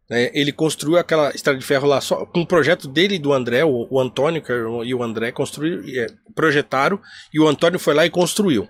né? 0.10 0.32
ele 0.34 0.52
construiu 0.52 0.98
aquela 0.98 1.32
estrada 1.32 1.60
de 1.60 1.66
ferro 1.66 1.88
lá 1.88 2.00
só 2.00 2.26
com 2.26 2.40
um 2.42 2.46
projeto 2.46 2.88
dele 2.88 3.16
e 3.16 3.20
do 3.20 3.34
André, 3.34 3.66
o, 3.66 3.88
o 3.90 4.00
Antônio 4.00 4.42
é 4.48 4.88
e 4.88 4.94
o 4.94 5.04
André 5.04 5.32
construíram, 5.32 5.84
é, 5.88 6.08
projetaram 6.34 7.00
e 7.34 7.40
o 7.40 7.48
Antônio 7.48 7.80
foi 7.80 7.94
lá 7.94 8.06
e 8.06 8.10
construiu. 8.10 8.70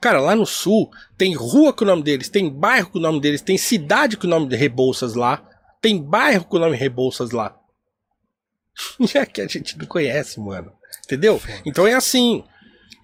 Cara, 0.00 0.20
lá 0.20 0.34
no 0.34 0.46
sul 0.46 0.90
tem 1.16 1.34
rua 1.34 1.72
com 1.72 1.84
o 1.84 1.86
nome 1.86 2.02
deles, 2.02 2.28
tem 2.28 2.48
bairro 2.50 2.90
com 2.90 2.98
o 2.98 3.02
nome 3.02 3.20
deles, 3.20 3.40
tem 3.42 3.58
cidade 3.58 4.16
com 4.16 4.26
o 4.26 4.30
nome 4.30 4.48
de 4.48 4.56
Rebouças 4.56 5.14
lá, 5.14 5.46
tem 5.80 6.02
bairro 6.02 6.44
com 6.44 6.56
o 6.56 6.60
nome 6.60 6.76
Rebouças 6.76 7.30
lá. 7.30 7.56
E 9.00 9.04
é 9.16 9.26
que 9.26 9.40
a 9.40 9.46
gente 9.46 9.76
não 9.78 9.86
conhece, 9.86 10.40
mano. 10.40 10.72
Entendeu? 11.04 11.40
Então 11.64 11.86
é 11.86 11.94
assim. 11.94 12.44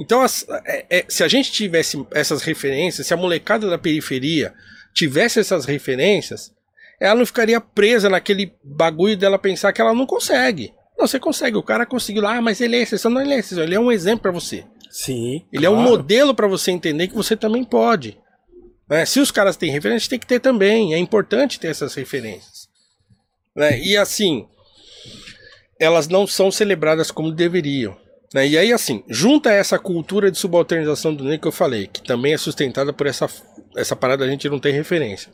Então, 0.01 0.25
é- 0.65 0.87
é- 0.91 1.05
se 1.09 1.23
a 1.23 1.29
gente 1.29 1.53
tivesse 1.53 2.05
essas 2.13 2.43
referências, 2.43 3.07
se 3.07 3.15
a 3.15 3.17
molecada 3.17 3.69
da 3.69 3.79
periferia 3.79 4.55
tivesse 4.95 5.39
essas 5.41 5.65
referências, 5.65 6.53
ela 7.01 7.15
não 7.15 7.27
ficaria 7.27 7.61
presa 7.61 8.09
naquele 8.09 8.53
bagulho 8.65 9.17
dela 9.17 9.39
pensar 9.39 9.73
que 9.73 9.81
ela 9.81 9.95
não 9.95 10.07
consegue. 10.07 10.73
Não, 10.99 11.07
você 11.07 11.19
consegue. 11.19 11.57
O 11.57 11.63
cara 11.63 11.85
conseguiu 11.87 12.23
lá, 12.23 12.37
ah, 12.37 12.43
mas 12.43 12.61
ele 12.61 12.77
é 12.77 12.83
exceção. 12.83 13.11
Não, 13.11 13.21
ele 13.21 13.35
é 13.35 13.39
exceção. 13.39 13.65
Ele 13.65 13.75
é 13.75 13.81
um 13.81 13.91
exemplo 13.91 14.23
pra 14.23 14.31
você. 14.31 14.65
Sim. 14.93 15.47
Ele 15.51 15.65
é 15.65 15.71
um 15.71 15.77
claro. 15.77 15.91
modelo 15.91 16.35
pra 16.35 16.47
você 16.47 16.71
entender 16.71 17.09
que 17.09 17.15
você 17.15 17.35
também 17.35 17.65
pode. 17.65 18.19
né? 18.89 19.07
Se 19.07 19.19
os 19.21 19.31
caras 19.31 19.57
têm 19.57 19.71
referência, 19.73 20.11
tem 20.11 20.19
que 20.19 20.27
ter 20.27 20.39
também. 20.39 20.93
É 20.93 20.99
importante 20.99 21.59
ter 21.59 21.69
essas 21.69 21.95
referências. 21.95 22.69
né? 23.57 23.81
E 23.81 23.97
assim, 23.97 24.47
elas 25.81 26.09
não 26.09 26.27
são 26.27 26.51
celebradas 26.51 27.11
como 27.11 27.33
deveriam. 27.33 27.97
né? 28.35 28.47
E 28.47 28.59
aí, 28.59 28.71
assim, 28.73 29.03
junta 29.09 29.51
essa 29.51 29.79
cultura 29.79 30.31
de 30.31 30.37
subalternização 30.39 31.15
do 31.15 31.25
negro 31.25 31.41
que 31.41 31.49
eu 31.49 31.53
falei, 31.53 31.87
que 31.87 32.03
também 32.03 32.35
é 32.35 32.39
sustentada 32.39 32.93
por 32.93 33.07
essa, 33.07 33.29
essa 33.75 33.97
parada 33.97 34.25
a 34.25 34.29
gente 34.29 34.49
não 34.49 34.59
tem 34.59 34.73
referência, 34.73 35.33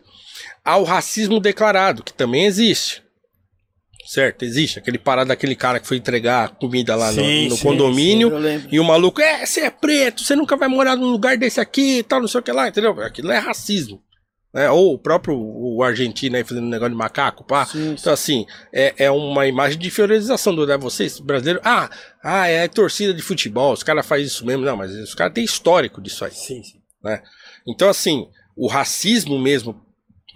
ao 0.64 0.84
racismo 0.84 1.40
declarado, 1.40 2.02
que 2.04 2.12
também 2.12 2.46
existe. 2.46 3.02
Certo, 4.08 4.42
existe. 4.42 4.78
Aquele 4.78 4.96
parado 4.96 5.28
daquele 5.28 5.54
cara 5.54 5.78
que 5.78 5.86
foi 5.86 5.98
entregar 5.98 6.56
comida 6.56 6.96
lá 6.96 7.12
no- 7.12 7.22
Sim, 7.22 7.48
no, 7.50 7.56
sim, 7.56 7.62
condomínio. 7.62 8.30
Lembro. 8.38 8.68
E 8.72 8.80
o 8.80 8.84
maluco, 8.84 9.20
é, 9.20 9.44
você 9.44 9.60
é 9.60 9.70
preto, 9.70 10.22
você 10.24 10.34
nunca 10.34 10.56
vai 10.56 10.66
morar 10.66 10.96
num 10.96 11.10
lugar 11.10 11.36
desse 11.36 11.60
aqui 11.60 11.98
e 11.98 12.02
tal, 12.02 12.18
não 12.18 12.26
sei 12.26 12.40
o 12.40 12.42
que 12.42 12.50
lá, 12.50 12.68
entendeu? 12.68 12.98
Aquilo 13.02 13.30
é 13.30 13.36
racismo. 13.36 14.02
Né? 14.54 14.70
Ou 14.70 14.94
o 14.94 14.98
próprio 14.98 15.34
o 15.38 15.82
argentino 15.82 16.36
aí 16.36 16.42
fazendo 16.42 16.64
um 16.64 16.70
negócio 16.70 16.92
de 16.92 16.96
macaco, 16.96 17.44
pá. 17.44 17.66
Sim, 17.66 17.96
Então, 18.00 18.10
assim, 18.10 18.46
é, 18.72 18.94
é 18.96 19.10
uma 19.10 19.46
imagem 19.46 19.78
de 19.78 19.88
inferiorização 19.88 20.54
do 20.54 20.66
né? 20.66 20.78
vocês, 20.78 21.20
brasileiros. 21.20 21.60
Ah, 21.62 21.90
ah, 22.24 22.48
é 22.48 22.66
torcida 22.66 23.12
de 23.12 23.20
futebol, 23.20 23.74
os 23.74 23.82
caras 23.82 24.06
fazem 24.06 24.24
isso 24.24 24.46
mesmo. 24.46 24.64
Não, 24.64 24.74
mas 24.74 24.90
os 24.92 25.14
caras 25.14 25.34
têm 25.34 25.44
histórico 25.44 26.00
disso 26.00 26.24
aí. 26.24 26.32
Sim, 26.32 26.62
sim. 26.62 26.78
Então, 27.66 27.90
assim, 27.90 28.26
o 28.56 28.68
racismo 28.68 29.38
mesmo, 29.38 29.78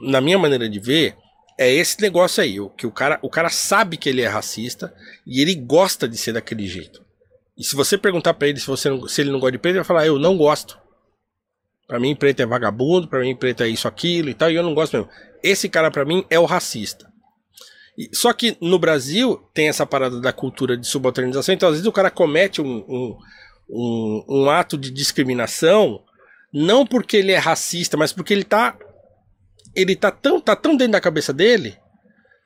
na 0.03 0.21
minha 0.21 0.39
maneira 0.39 0.69
de 0.69 0.79
ver, 0.79 1.17
é 1.59 1.71
esse 1.73 2.01
negócio 2.01 2.43
aí. 2.43 2.59
O, 2.61 2.69
que 2.71 2.87
o 2.87 2.91
cara, 2.93 3.19
o 3.23 3.29
cara 3.31 3.49
sabe 3.51 3.97
que 3.97 4.09
ele 4.09 4.23
é 4.23 4.29
racista 4.29 4.95
e 5.27 5.41
ele 5.41 5.55
gosta 5.55 6.09
de 6.09 6.17
ser 6.17 6.33
daquele 6.33 6.67
jeito. 6.67 7.03
E 7.57 7.65
se 7.65 7.77
você 7.77 7.97
perguntar 7.99 8.35
pra 8.35 8.49
ele 8.49 8.59
se, 8.59 8.67
você 8.67 8.89
não- 8.89 9.07
se 9.07 9.21
ele 9.21 9.31
não 9.31 9.39
gosta 9.39 9.53
de 9.53 9.59
preto, 9.59 9.73
ele 9.75 9.81
vai 9.81 9.87
falar, 9.87 10.07
eu 10.07 10.19
não 10.19 10.37
gosto. 10.37 10.79
Pra 11.87 12.01
mim, 12.01 12.15
preto 12.15 12.41
é 12.41 12.47
vagabundo, 12.47 13.07
pra 13.09 13.21
mim, 13.21 13.37
preto 13.37 13.63
é 13.63 13.69
isso, 13.69 13.87
aquilo 13.87 14.31
e 14.31 14.35
tal, 14.35 14.51
e 14.51 14.55
eu 14.55 14.63
não 14.63 14.75
gosto 14.75 14.97
mesmo. 14.97 15.11
Esse 15.43 15.69
cara, 15.69 15.91
pra 15.91 16.05
mim, 16.05 16.25
é 16.31 16.39
o 16.39 16.45
racista. 16.47 17.11
E- 17.99 18.09
só 18.15 18.33
que 18.33 18.57
no 18.61 18.79
Brasil 18.79 19.37
tem 19.53 19.69
essa 19.69 19.85
parada 19.85 20.21
da 20.21 20.33
cultura 20.33 20.77
de 20.77 20.87
subalternização, 20.87 21.55
então 21.55 21.69
às 21.69 21.75
vezes 21.75 21.87
o 21.87 21.93
cara 21.93 22.11
comete 22.11 22.63
um, 22.63 22.79
um, 22.89 23.19
um, 23.69 24.25
um 24.29 24.51
ato 24.51 24.79
de 24.79 24.91
discriminação 24.91 26.03
não 26.53 26.87
porque 26.87 27.17
ele 27.19 27.33
é 27.33 27.39
racista, 27.39 27.97
mas 27.97 28.13
porque 28.13 28.33
ele 28.33 28.45
tá. 28.45 28.77
Ele 29.75 29.97
tá 29.97 30.11
tão, 30.11 30.41
tá 30.41 30.55
tão 30.55 30.77
dentro 30.77 30.93
da 30.93 31.01
cabeça 31.01 31.33
dele. 31.33 31.77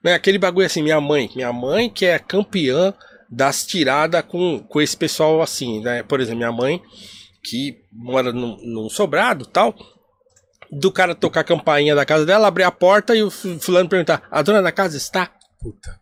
Né? 0.02 0.14
Aquele 0.14 0.38
bagulho 0.38 0.66
assim, 0.66 0.82
minha 0.82 1.00
mãe. 1.00 1.30
Minha 1.34 1.52
mãe 1.52 1.90
que 1.90 2.06
é 2.06 2.18
campeã 2.18 2.94
das 3.28 3.66
tiradas 3.66 4.22
com, 4.22 4.60
com 4.60 4.80
esse 4.80 4.96
pessoal 4.96 5.42
assim, 5.42 5.82
né? 5.82 6.02
Por 6.02 6.20
exemplo, 6.20 6.38
minha 6.38 6.52
mãe, 6.52 6.80
que 7.42 7.76
mora 7.92 8.32
num, 8.32 8.56
num 8.62 8.88
sobrado 8.88 9.44
tal. 9.46 9.74
Do 10.70 10.90
cara 10.92 11.14
tocar 11.14 11.40
a 11.40 11.44
campainha 11.44 11.94
da 11.94 12.04
casa 12.04 12.26
dela, 12.26 12.48
abrir 12.48 12.64
a 12.64 12.70
porta 12.72 13.14
e 13.14 13.22
o 13.22 13.30
fu- 13.30 13.58
fulano 13.60 13.88
perguntar: 13.88 14.26
a 14.30 14.42
dona 14.42 14.60
da 14.62 14.72
casa 14.72 14.96
está? 14.96 15.32
Puta. 15.60 16.00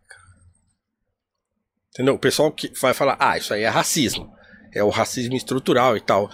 Entendeu? 1.93 2.15
O 2.15 2.19
pessoal 2.19 2.51
que 2.51 2.71
vai 2.79 2.93
falar, 2.93 3.15
ah, 3.19 3.37
isso 3.37 3.53
aí 3.53 3.63
é 3.63 3.69
racismo. 3.69 4.29
É 4.73 4.83
o 4.83 4.89
racismo 4.89 5.35
estrutural 5.35 5.95
e 5.95 6.01
tal. 6.01 6.29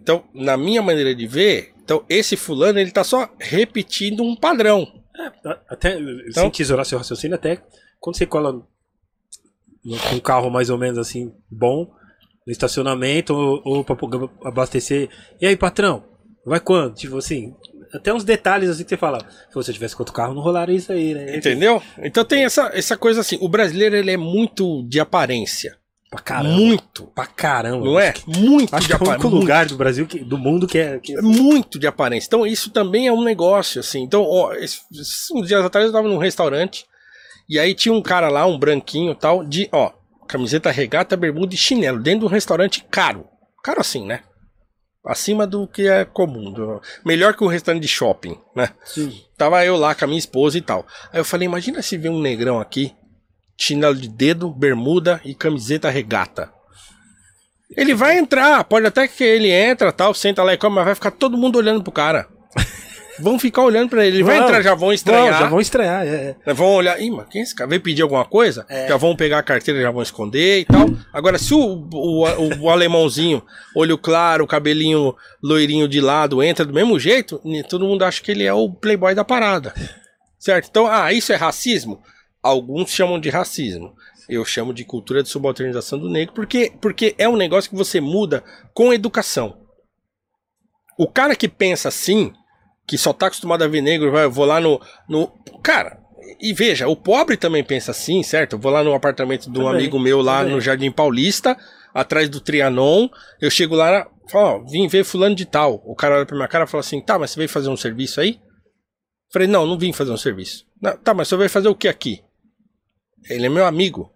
Então, 0.00 0.24
na 0.32 0.56
minha 0.56 0.80
maneira 0.80 1.14
de 1.14 1.26
ver, 1.26 1.73
então 1.84 2.04
esse 2.08 2.36
fulano 2.36 2.78
ele 2.78 2.90
tá 2.90 3.04
só 3.04 3.28
repetindo 3.38 4.22
um 4.22 4.34
padrão. 4.34 4.90
Até, 5.68 5.96
sem 6.32 6.50
tesourar 6.50 6.84
seu 6.84 6.98
raciocínio, 6.98 7.36
até 7.36 7.62
quando 8.00 8.16
você 8.16 8.26
cola 8.26 8.52
com 9.84 10.16
um 10.16 10.20
carro 10.20 10.50
mais 10.50 10.70
ou 10.70 10.78
menos 10.78 10.98
assim, 10.98 11.32
bom, 11.48 11.92
no 12.46 12.50
estacionamento, 12.50 13.34
ou, 13.34 13.62
ou 13.64 13.84
pra 13.84 13.96
abastecer. 14.44 15.08
E 15.40 15.46
aí, 15.46 15.56
patrão, 15.56 16.04
vai 16.44 16.58
quando? 16.58 16.94
Tipo 16.94 17.18
assim, 17.18 17.54
até 17.92 18.12
uns 18.12 18.24
detalhes 18.24 18.70
assim 18.70 18.82
que 18.82 18.88
você 18.88 18.96
fala. 18.96 19.18
Se 19.20 19.54
você 19.54 19.72
tivesse 19.72 19.94
com 19.94 20.02
outro 20.02 20.14
carro, 20.14 20.34
não 20.34 20.42
rolaria 20.42 20.76
isso 20.76 20.90
aí, 20.90 21.14
né? 21.14 21.36
Entendeu? 21.36 21.82
Então 21.98 22.24
tem 22.24 22.44
essa, 22.44 22.70
essa 22.74 22.96
coisa 22.96 23.20
assim, 23.20 23.38
o 23.40 23.48
brasileiro 23.48 23.94
ele 23.94 24.10
é 24.10 24.16
muito 24.16 24.82
de 24.88 24.98
aparência. 24.98 25.78
Pra 26.14 26.22
caramba. 26.22 26.54
Muito. 26.56 27.06
Pra 27.14 27.26
caramba. 27.26 27.84
Não 27.84 27.98
é? 27.98 28.14
Muito 28.26 28.74
Acho 28.74 28.86
de 28.86 28.88
que 28.88 28.92
é 28.92 28.96
o 28.96 28.98
único 29.08 29.14
aparência. 29.26 29.38
lugar 29.40 29.66
do 29.66 29.76
Brasil, 29.76 30.06
que, 30.06 30.18
do 30.20 30.38
mundo 30.38 30.66
que 30.66 30.78
é. 30.78 30.98
Que... 30.98 31.20
muito 31.20 31.78
de 31.78 31.86
aparência. 31.86 32.26
Então, 32.28 32.46
isso 32.46 32.70
também 32.70 33.06
é 33.08 33.12
um 33.12 33.22
negócio, 33.24 33.80
assim. 33.80 34.02
Então, 34.02 34.22
ó, 34.22 34.52
uns 34.54 35.48
dias 35.48 35.64
atrás 35.64 35.86
eu 35.86 35.92
tava 35.92 36.08
num 36.08 36.18
restaurante 36.18 36.84
e 37.48 37.58
aí 37.58 37.74
tinha 37.74 37.92
um 37.92 38.00
cara 38.02 38.28
lá, 38.28 38.46
um 38.46 38.58
branquinho 38.58 39.14
tal, 39.14 39.44
de, 39.44 39.68
ó, 39.72 39.90
camiseta 40.28 40.70
regata, 40.70 41.16
bermuda 41.16 41.52
e 41.54 41.56
chinelo, 41.58 42.00
dentro 42.00 42.20
de 42.20 42.26
um 42.26 42.28
restaurante 42.28 42.84
caro. 42.90 43.26
Caro 43.62 43.80
assim, 43.80 44.06
né? 44.06 44.20
Acima 45.06 45.46
do 45.46 45.66
que 45.66 45.86
é 45.86 46.04
comum. 46.04 46.50
do- 46.52 46.80
melhor 47.04 47.34
que 47.34 47.44
um 47.44 47.48
restaurante 47.48 47.82
de 47.82 47.88
shopping, 47.88 48.38
né? 48.56 48.70
Sim. 48.84 49.20
Tava 49.36 49.62
eu 49.64 49.76
lá 49.76 49.94
com 49.94 50.04
a 50.04 50.08
minha 50.08 50.18
esposa 50.18 50.56
e 50.56 50.62
tal. 50.62 50.86
Aí 51.12 51.20
eu 51.20 51.24
falei, 51.24 51.44
imagina 51.46 51.82
se 51.82 51.98
vê 51.98 52.08
um 52.08 52.20
negrão 52.20 52.58
aqui, 52.58 52.94
chinelo 53.56 53.94
de 53.94 54.08
dedo, 54.08 54.50
bermuda 54.50 55.20
e 55.24 55.34
camiseta 55.34 55.90
regata. 55.90 56.50
Ele 57.76 57.94
vai 57.94 58.18
entrar, 58.18 58.62
pode 58.64 58.86
até 58.86 59.08
que 59.08 59.24
ele 59.24 59.50
entra, 59.50 59.92
tal, 59.92 60.14
senta 60.14 60.42
lá 60.42 60.54
e 60.54 60.56
come, 60.56 60.76
mas 60.76 60.84
vai 60.84 60.94
ficar 60.94 61.10
todo 61.10 61.36
mundo 61.36 61.56
olhando 61.56 61.82
pro 61.82 61.92
cara. 61.92 62.28
Vão 63.18 63.38
ficar 63.38 63.62
olhando 63.62 63.90
pra 63.90 64.04
ele. 64.04 64.16
Ele 64.16 64.24
vai 64.24 64.38
Vão, 64.38 64.48
entrar, 64.48 64.60
já 64.60 64.74
vão 64.74 64.92
estranhar. 64.92 65.32
Não, 65.34 65.38
já 65.38 65.46
vão 65.46 65.60
estranhar, 65.60 66.04
é. 66.04 66.34
é. 66.44 66.52
Vão 66.52 66.74
olhar, 66.74 67.00
ih, 67.00 67.12
mas 67.12 67.28
quem 67.28 67.40
é 67.40 67.44
esse 67.44 67.54
cara? 67.54 67.70
Veio 67.70 67.80
pedir 67.80 68.02
alguma 68.02 68.24
coisa? 68.24 68.66
É. 68.68 68.88
Já 68.88 68.96
vão 68.96 69.14
pegar 69.14 69.38
a 69.38 69.42
carteira, 69.42 69.80
já 69.80 69.90
vão 69.92 70.02
esconder 70.02 70.60
e 70.60 70.64
tal. 70.64 70.90
Agora, 71.12 71.38
se 71.38 71.54
o, 71.54 71.88
o, 71.92 72.24
o, 72.24 72.60
o 72.62 72.70
alemãozinho, 72.70 73.40
olho 73.76 73.96
claro, 73.96 74.48
cabelinho 74.48 75.14
loirinho 75.40 75.86
de 75.86 76.00
lado, 76.00 76.42
entra 76.42 76.64
do 76.64 76.74
mesmo 76.74 76.98
jeito, 76.98 77.40
todo 77.68 77.86
mundo 77.86 78.04
acha 78.04 78.20
que 78.20 78.32
ele 78.32 78.42
é 78.42 78.52
o 78.52 78.68
playboy 78.68 79.14
da 79.14 79.24
parada. 79.24 79.72
Certo? 80.36 80.66
Então, 80.68 80.88
ah, 80.88 81.12
isso 81.12 81.32
é 81.32 81.36
racismo? 81.36 82.02
Alguns 82.44 82.90
chamam 82.90 83.18
de 83.18 83.30
racismo. 83.30 83.94
Eu 84.28 84.44
chamo 84.44 84.74
de 84.74 84.84
cultura 84.84 85.22
de 85.22 85.30
subalternização 85.30 85.98
do 85.98 86.10
negro, 86.10 86.34
porque, 86.34 86.70
porque 86.80 87.14
é 87.16 87.26
um 87.28 87.36
negócio 87.36 87.70
que 87.70 87.76
você 87.76 88.00
muda 88.02 88.44
com 88.74 88.92
educação. 88.92 89.58
O 90.98 91.08
cara 91.10 91.34
que 91.34 91.48
pensa 91.48 91.88
assim, 91.88 92.32
que 92.86 92.98
só 92.98 93.12
tá 93.14 93.26
acostumado 93.28 93.64
a 93.64 93.66
ver 93.68 93.80
negro, 93.80 94.12
vai, 94.12 94.24
eu 94.24 94.30
vou 94.30 94.44
lá 94.44 94.60
no, 94.60 94.80
no. 95.08 95.28
Cara, 95.62 95.98
e 96.40 96.52
veja, 96.52 96.86
o 96.86 96.94
pobre 96.96 97.36
também 97.36 97.64
pensa 97.64 97.90
assim, 97.92 98.22
certo? 98.22 98.54
Eu 98.54 98.58
vou 98.58 98.70
lá 98.70 98.84
no 98.84 98.94
apartamento 98.94 99.50
de 99.50 99.58
um 99.58 99.64
Também, 99.64 99.80
amigo 99.80 99.98
meu 99.98 100.20
lá 100.20 100.38
também. 100.40 100.54
no 100.54 100.60
Jardim 100.60 100.90
Paulista, 100.90 101.56
atrás 101.92 102.28
do 102.28 102.40
Trianon. 102.40 103.08
Eu 103.40 103.50
chego 103.50 103.74
lá, 103.74 104.06
falo, 104.30 104.46
ó, 104.62 104.70
vim 104.70 104.86
ver 104.86 105.04
fulano 105.04 105.34
de 105.34 105.46
tal. 105.46 105.82
O 105.84 105.94
cara 105.94 106.16
olha 106.16 106.26
pra 106.26 106.36
minha 106.36 106.48
cara 106.48 106.64
e 106.64 106.68
fala 106.68 106.80
assim: 106.80 107.00
tá, 107.00 107.18
mas 107.18 107.30
você 107.30 107.38
veio 107.38 107.48
fazer 107.48 107.68
um 107.70 107.76
serviço 107.76 108.20
aí? 108.20 108.38
Falei, 109.32 109.48
não, 109.48 109.66
não 109.66 109.78
vim 109.78 109.92
fazer 109.92 110.12
um 110.12 110.16
serviço. 110.16 110.64
"Não, 110.80 110.96
tá, 110.96 111.12
mas 111.12 111.28
você 111.28 111.36
veio 111.36 111.50
fazer 111.50 111.68
o 111.68 111.74
que 111.74 111.88
aqui? 111.88 112.22
Ele 113.28 113.46
é 113.46 113.48
meu 113.48 113.66
amigo. 113.66 114.10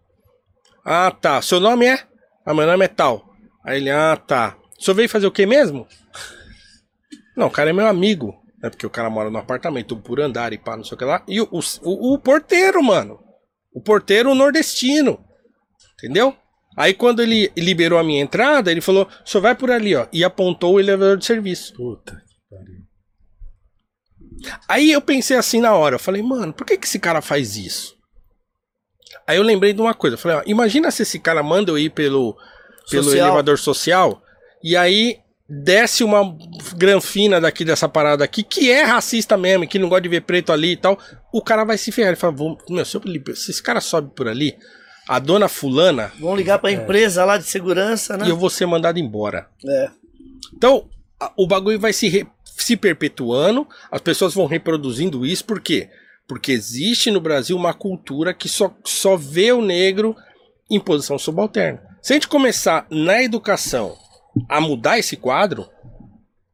Ah, 0.85 1.11
tá. 1.11 1.41
Seu 1.43 1.61
nome 1.61 1.87
é? 1.87 2.07
Ah, 2.45 2.55
meu 2.55 2.67
nome 2.67 2.85
é 2.85 2.89
tal. 2.89 3.25
Aí 3.65 3.79
ele, 3.79 3.91
ah, 3.91 4.17
tá. 4.17 4.57
O 4.79 4.83
senhor 4.83 4.95
veio 4.95 5.09
fazer 5.09 5.27
o 5.27 5.33
que 5.33 5.45
mesmo? 5.45 5.87
Não, 7.37 7.47
o 7.47 7.51
cara 7.51 7.71
é 7.71 7.73
meu 7.73 7.87
amigo. 7.87 8.35
É 8.63 8.71
porque 8.71 8.87
o 8.87 8.91
cara 8.91 9.09
mora 9.09 9.31
no 9.31 9.39
apartamento 9.39 9.97
por 9.97 10.21
andar 10.21 10.53
e 10.53 10.59
pá, 10.59 10.77
não 10.77 10.85
sei 10.85 10.95
o 10.95 10.99
que 10.99 11.05
lá. 11.05 11.23
E 11.29 11.41
o, 11.41 11.49
o, 11.51 12.15
o 12.15 12.19
porteiro, 12.19 12.83
mano. 12.83 13.21
O 13.73 13.81
porteiro 13.81 14.35
nordestino. 14.35 15.25
Entendeu? 15.95 16.35
Aí 16.77 16.95
quando 16.95 17.21
ele 17.21 17.53
liberou 17.57 17.99
a 17.99 18.05
minha 18.05 18.23
entrada, 18.23 18.71
ele 18.71 18.81
falou: 18.81 19.09
só 19.25 19.41
vai 19.41 19.55
por 19.55 19.71
ali, 19.71 19.95
ó. 19.95 20.07
E 20.13 20.25
apontou 20.25 20.75
o 20.75 20.81
elevador 20.81 21.17
de 21.17 21.25
serviço. 21.25 21.75
Puta 21.75 22.15
que 22.15 22.57
pariu. 22.57 22.89
Aí 24.69 24.93
eu 24.93 25.01
pensei 25.01 25.37
assim 25.37 25.61
na 25.61 25.75
hora, 25.75 25.97
eu 25.97 25.99
falei, 25.99 26.23
mano, 26.23 26.53
por 26.53 26.65
que, 26.65 26.77
que 26.77 26.87
esse 26.87 27.01
cara 27.01 27.21
faz 27.21 27.57
isso? 27.57 27.98
Aí 29.29 29.37
eu 29.37 29.43
lembrei 29.45 29.73
de 29.75 29.81
uma 29.81 29.93
coisa, 29.95 30.15
eu 30.15 30.19
falei, 30.19 30.39
ó, 30.39 30.43
imagina 30.47 30.91
se 30.91 31.03
esse 31.03 31.19
cara 31.21 31.43
manda 31.43 31.71
eu 31.71 31.79
ir 31.79 31.91
pelo, 31.91 32.35
pelo 32.91 33.05
Social. 33.05 33.27
elevador 33.27 33.59
social, 33.59 34.23
e 34.65 34.75
aí 34.77 35.19
desce 35.49 36.03
uma 36.03 36.37
granfina 36.77 37.41
daqui 37.41 37.65
dessa 37.65 37.89
parada 37.89 38.25
aqui, 38.25 38.43
que 38.43 38.71
é 38.71 38.83
racista 38.83 39.37
mesmo, 39.37 39.67
que 39.69 39.79
não 39.79 39.89
gosta 39.89 40.03
de 40.03 40.09
ver 40.09 40.23
preto 40.23 40.53
ali 40.53 40.73
e 40.73 40.77
tal, 40.77 40.99
o 41.33 41.41
cara 41.43 41.65
vai 41.65 41.77
se 41.79 41.93
ferrar. 41.93 42.09
Ele 42.11 42.17
fala, 42.17 42.33
"Vou- 42.35 42.59
meu, 42.71 42.85
se, 42.85 42.97
eu, 42.97 43.03
se 43.37 43.51
esse 43.51 43.63
cara 43.63 43.81
sobe 43.81 44.11
por 44.15 44.29
ali, 44.29 44.57
a 45.07 45.19
dona 45.19 45.49
fulana, 45.49 46.11
Vão 46.19 46.35
ligar 46.37 46.59
pra 46.59 46.71
empresa 46.73 47.25
lá 47.25 47.39
de 47.39 47.45
segurança, 47.45 48.17
né? 48.17 48.27
e 48.27 48.31
eu 48.31 48.37
vou 48.37 48.51
ser 48.51 48.67
mandado 48.67 48.99
embora. 48.99 49.47
É. 49.67 49.91
Então, 50.55 50.87
o 51.37 51.47
bagulho 51.47 51.79
vai 51.81 51.93
se, 51.93 52.09
re- 52.09 52.27
se 52.45 52.77
perpetuando, 52.77 53.67
as 53.91 54.01
pessoas 54.01 54.35
vão 54.35 54.47
reproduzindo 54.47 55.25
isso, 55.25 55.45
por 55.45 55.61
quê? 55.61 55.89
Porque 55.89 55.99
existe 56.49 57.11
no 57.11 57.21
Brasil 57.21 57.57
uma 57.57 57.73
cultura 57.73 58.35
que 58.35 58.49
só, 58.49 58.75
só 58.85 59.17
vê 59.17 59.53
o 59.53 59.63
negro 59.63 60.15
em 60.71 60.79
posição 60.79 61.19
subalterna. 61.19 61.83
Se 62.03 62.13
a 62.13 62.17
gente 62.17 62.29
começar 62.29 62.87
na 62.91 63.23
educação 63.23 63.97
a 64.49 64.61
mudar 64.61 64.99
esse 64.99 65.17
quadro, 65.17 65.69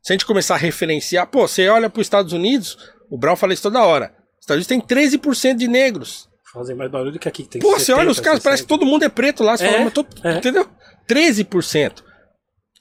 se 0.03 0.13
a 0.13 0.15
gente 0.15 0.27
começar 0.27 0.55
a 0.55 0.59
referenciar, 0.59 1.27
pô, 1.27 1.47
você 1.49 1.69
olha 1.69 1.91
para 1.91 2.01
os 2.01 2.07
Estados 2.07 2.33
Unidos, 2.33 2.77
o 3.11 3.19
Brown 3.19 3.37
fala 3.37 3.53
isso 3.53 3.63
toda 3.63 3.83
hora. 3.85 4.15
Os 4.39 4.45
Estados 4.45 4.67
Unidos 4.67 4.67
tem 4.67 4.81
13% 4.81 5.57
de 5.57 5.67
negros. 5.69 6.29
Fazem 6.53 6.77
mais 6.77 6.91
barulho 6.91 7.19
que 7.19 7.29
aqui 7.29 7.43
que 7.43 7.49
tem 7.49 7.61
Pô, 7.61 7.73
você 7.79 7.93
olha 7.93 8.11
os 8.11 8.19
70, 8.19 8.23
caras, 8.31 8.43
parece 8.45 8.63
que 8.63 8.69
60. 8.69 8.81
todo 8.81 8.89
mundo 8.89 9.03
é 9.05 9.09
preto 9.09 9.43
lá. 9.43 9.57
Você 9.57 9.65
É, 9.67 9.71
fala, 9.73 9.85
mas 9.85 9.93
tô- 9.93 10.07
é. 10.23 10.37
Entendeu? 10.37 10.69
13%. 11.09 12.05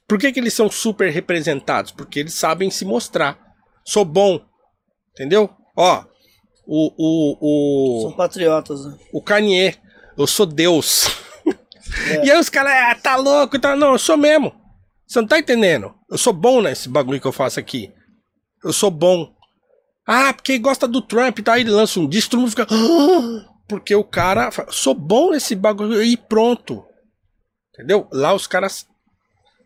Por 0.08 0.20
que, 0.20 0.32
que 0.32 0.40
eles 0.40 0.54
são 0.54 0.70
super 0.70 1.10
representados? 1.10 1.92
Porque 1.92 2.20
eles 2.20 2.34
sabem 2.36 2.70
se 2.70 2.86
mostrar. 2.86 3.40
Sou 3.86 4.06
bom. 4.06 4.40
Entendeu? 5.14 5.50
Ó, 5.76 6.04
o, 6.66 6.92
o, 6.98 8.02
São 8.02 8.12
o, 8.12 8.16
patriotas, 8.16 8.86
né? 8.86 8.98
o 9.12 9.22
Kanye, 9.22 9.76
eu 10.18 10.28
sou 10.28 10.46
Deus. 10.46 11.08
É. 12.10 12.26
E 12.26 12.32
aí 12.32 12.40
os 12.40 12.50
caras, 12.50 12.72
ah, 12.74 12.96
tá 12.96 13.16
louco? 13.16 13.60
Tá... 13.60 13.76
Não, 13.76 13.92
eu 13.92 14.00
sou 14.00 14.18
mesmo. 14.18 14.52
Você 15.06 15.22
não 15.22 15.28
tá 15.28 15.38
entendendo? 15.38 15.94
Eu 16.10 16.18
sou 16.18 16.34
bom 16.34 16.60
nesse 16.60 16.90
bagulho 16.90 17.22
que 17.22 17.28
eu 17.28 17.32
faço 17.32 17.60
aqui. 17.60 17.92
Eu 18.64 18.74
sou 18.74 18.90
bom. 18.90 19.32
Ah, 20.08 20.34
porque 20.34 20.58
gosta 20.58 20.88
do 20.88 21.04
Trump, 21.04 21.40
tá? 21.42 21.54
Aí 21.54 21.62
ele 21.62 21.70
lança 21.70 22.00
um 22.00 22.08
disco, 22.08 22.32
todo 22.32 22.40
mundo 22.40 22.50
fica. 22.50 22.66
"Ah", 22.68 23.46
Porque 23.70 23.94
o 23.94 24.04
cara. 24.04 24.50
fala, 24.50 24.72
Sou 24.72 24.96
bom 24.96 25.32
nesse 25.32 25.56
bagulho 25.56 26.02
e 26.02 26.18
pronto. 26.18 26.84
Entendeu? 27.74 28.08
Lá 28.12 28.34
os 28.34 28.48
caras. 28.48 28.88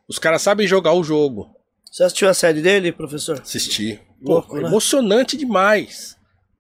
Os 0.09 0.19
caras 0.19 0.41
sabem 0.41 0.67
jogar 0.67 0.91
o 0.93 1.03
jogo. 1.05 1.49
Você 1.89 2.03
assistiu 2.03 2.27
a 2.27 2.33
série 2.33 2.61
dele, 2.61 2.91
professor? 2.91 3.39
Assistir. 3.39 4.01
Pô, 4.21 4.33
Louco, 4.33 4.57
né? 4.57 4.67
emocionante 4.67 5.37
demais. 5.37 6.16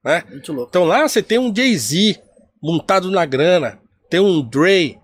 Né? 0.07 0.23
Muito 0.29 0.53
louco. 0.53 0.69
Então 0.69 0.85
lá 0.85 1.05
você 1.05 1.21
tem 1.21 1.37
um 1.37 1.53
Jay-Z 1.53 2.17
montado 2.63 3.11
na 3.11 3.25
grana, 3.25 3.77
tem 4.09 4.21
um 4.21 4.41
Dre, 4.41 4.97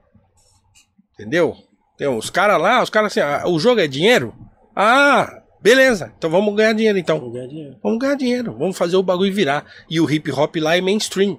entendeu? 1.14 1.58
Tem 1.98 2.08
os 2.08 2.30
caras 2.30 2.60
lá, 2.62 2.82
os 2.82 2.90
caras 2.90 3.12
assim, 3.12 3.20
ah, 3.20 3.44
o 3.46 3.60
jogo 3.60 3.82
é 3.82 3.88
dinheiro? 3.88 4.34
Ah, 4.74 5.44
beleza, 5.62 6.14
então 6.18 6.30
vamos 6.30 6.56
ganhar 6.56 6.72
dinheiro 6.72 6.98
então. 6.98 7.20
Vou 7.20 7.32
ganhar 7.32 7.48
dinheiro. 7.48 7.78
Vamos 7.84 8.00
ganhar 8.00 8.16
dinheiro, 8.16 8.58
vamos 8.58 8.78
fazer 8.78 8.96
o 8.96 9.04
bagulho 9.04 9.34
virar. 9.34 9.66
E 9.90 10.00
o 10.00 10.10
hip 10.10 10.32
hop 10.32 10.56
lá 10.56 10.78
é 10.78 10.82
mainstream. 10.82 11.38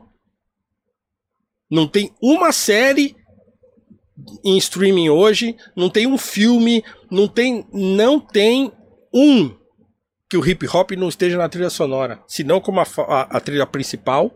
Não 1.70 1.88
tem 1.88 2.12
uma 2.20 2.52
série 2.52 3.16
em 4.44 4.58
streaming 4.58 5.08
hoje, 5.08 5.56
não 5.74 5.88
tem 5.88 6.06
um 6.06 6.18
filme, 6.18 6.84
não 7.10 7.26
tem, 7.26 7.66
não 7.72 8.20
tem 8.20 8.70
um 9.10 9.56
que 10.34 10.38
o 10.38 10.44
hip 10.44 10.66
hop 10.66 10.90
não 10.96 11.08
esteja 11.08 11.38
na 11.38 11.48
trilha 11.48 11.70
sonora. 11.70 12.20
Se 12.26 12.42
não 12.42 12.60
como 12.60 12.80
a, 12.80 12.82
a- 12.82 13.36
a 13.36 13.40
trilha 13.40 13.64
principal, 13.64 14.32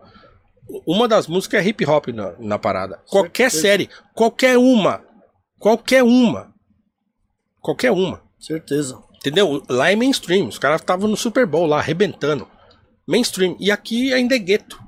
uma 0.87 1.09
das 1.09 1.27
músicas 1.27 1.65
é 1.65 1.69
hip 1.69 1.85
hop 1.85 2.07
na, 2.09 2.35
na 2.39 2.57
parada. 2.57 3.03
Qualquer 3.11 3.51
Certeza. 3.51 3.61
série, 3.63 3.91
qualquer 4.15 4.57
uma, 4.57 5.03
qualquer 5.59 6.05
uma, 6.05 6.55
qualquer 7.61 7.91
uma. 7.91 8.23
Certeza. 8.39 9.03
Entendeu? 9.17 9.61
Lá 9.69 9.91
é 9.91 9.97
mainstream. 9.97 10.47
Os 10.47 10.57
caras 10.59 10.81
estavam 10.81 11.09
no 11.09 11.17
Super 11.17 11.45
Bowl 11.47 11.67
lá, 11.67 11.79
arrebentando. 11.79 12.47
Mainstream. 13.07 13.57
E 13.59 13.73
aqui 13.73 14.13
ainda 14.15 14.37
é 14.37 14.39
gueto. 14.39 14.79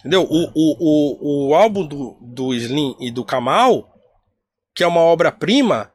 Entendeu? 0.00 0.24
O, 0.28 0.50
o, 0.54 0.76
o, 0.78 1.48
o 1.48 1.54
álbum 1.54 1.86
do, 1.86 2.18
do 2.20 2.52
Slim 2.52 2.94
e 3.00 3.10
do 3.10 3.24
Kamal, 3.24 3.88
que 4.74 4.84
é 4.84 4.86
uma 4.86 5.00
obra-prima, 5.00 5.90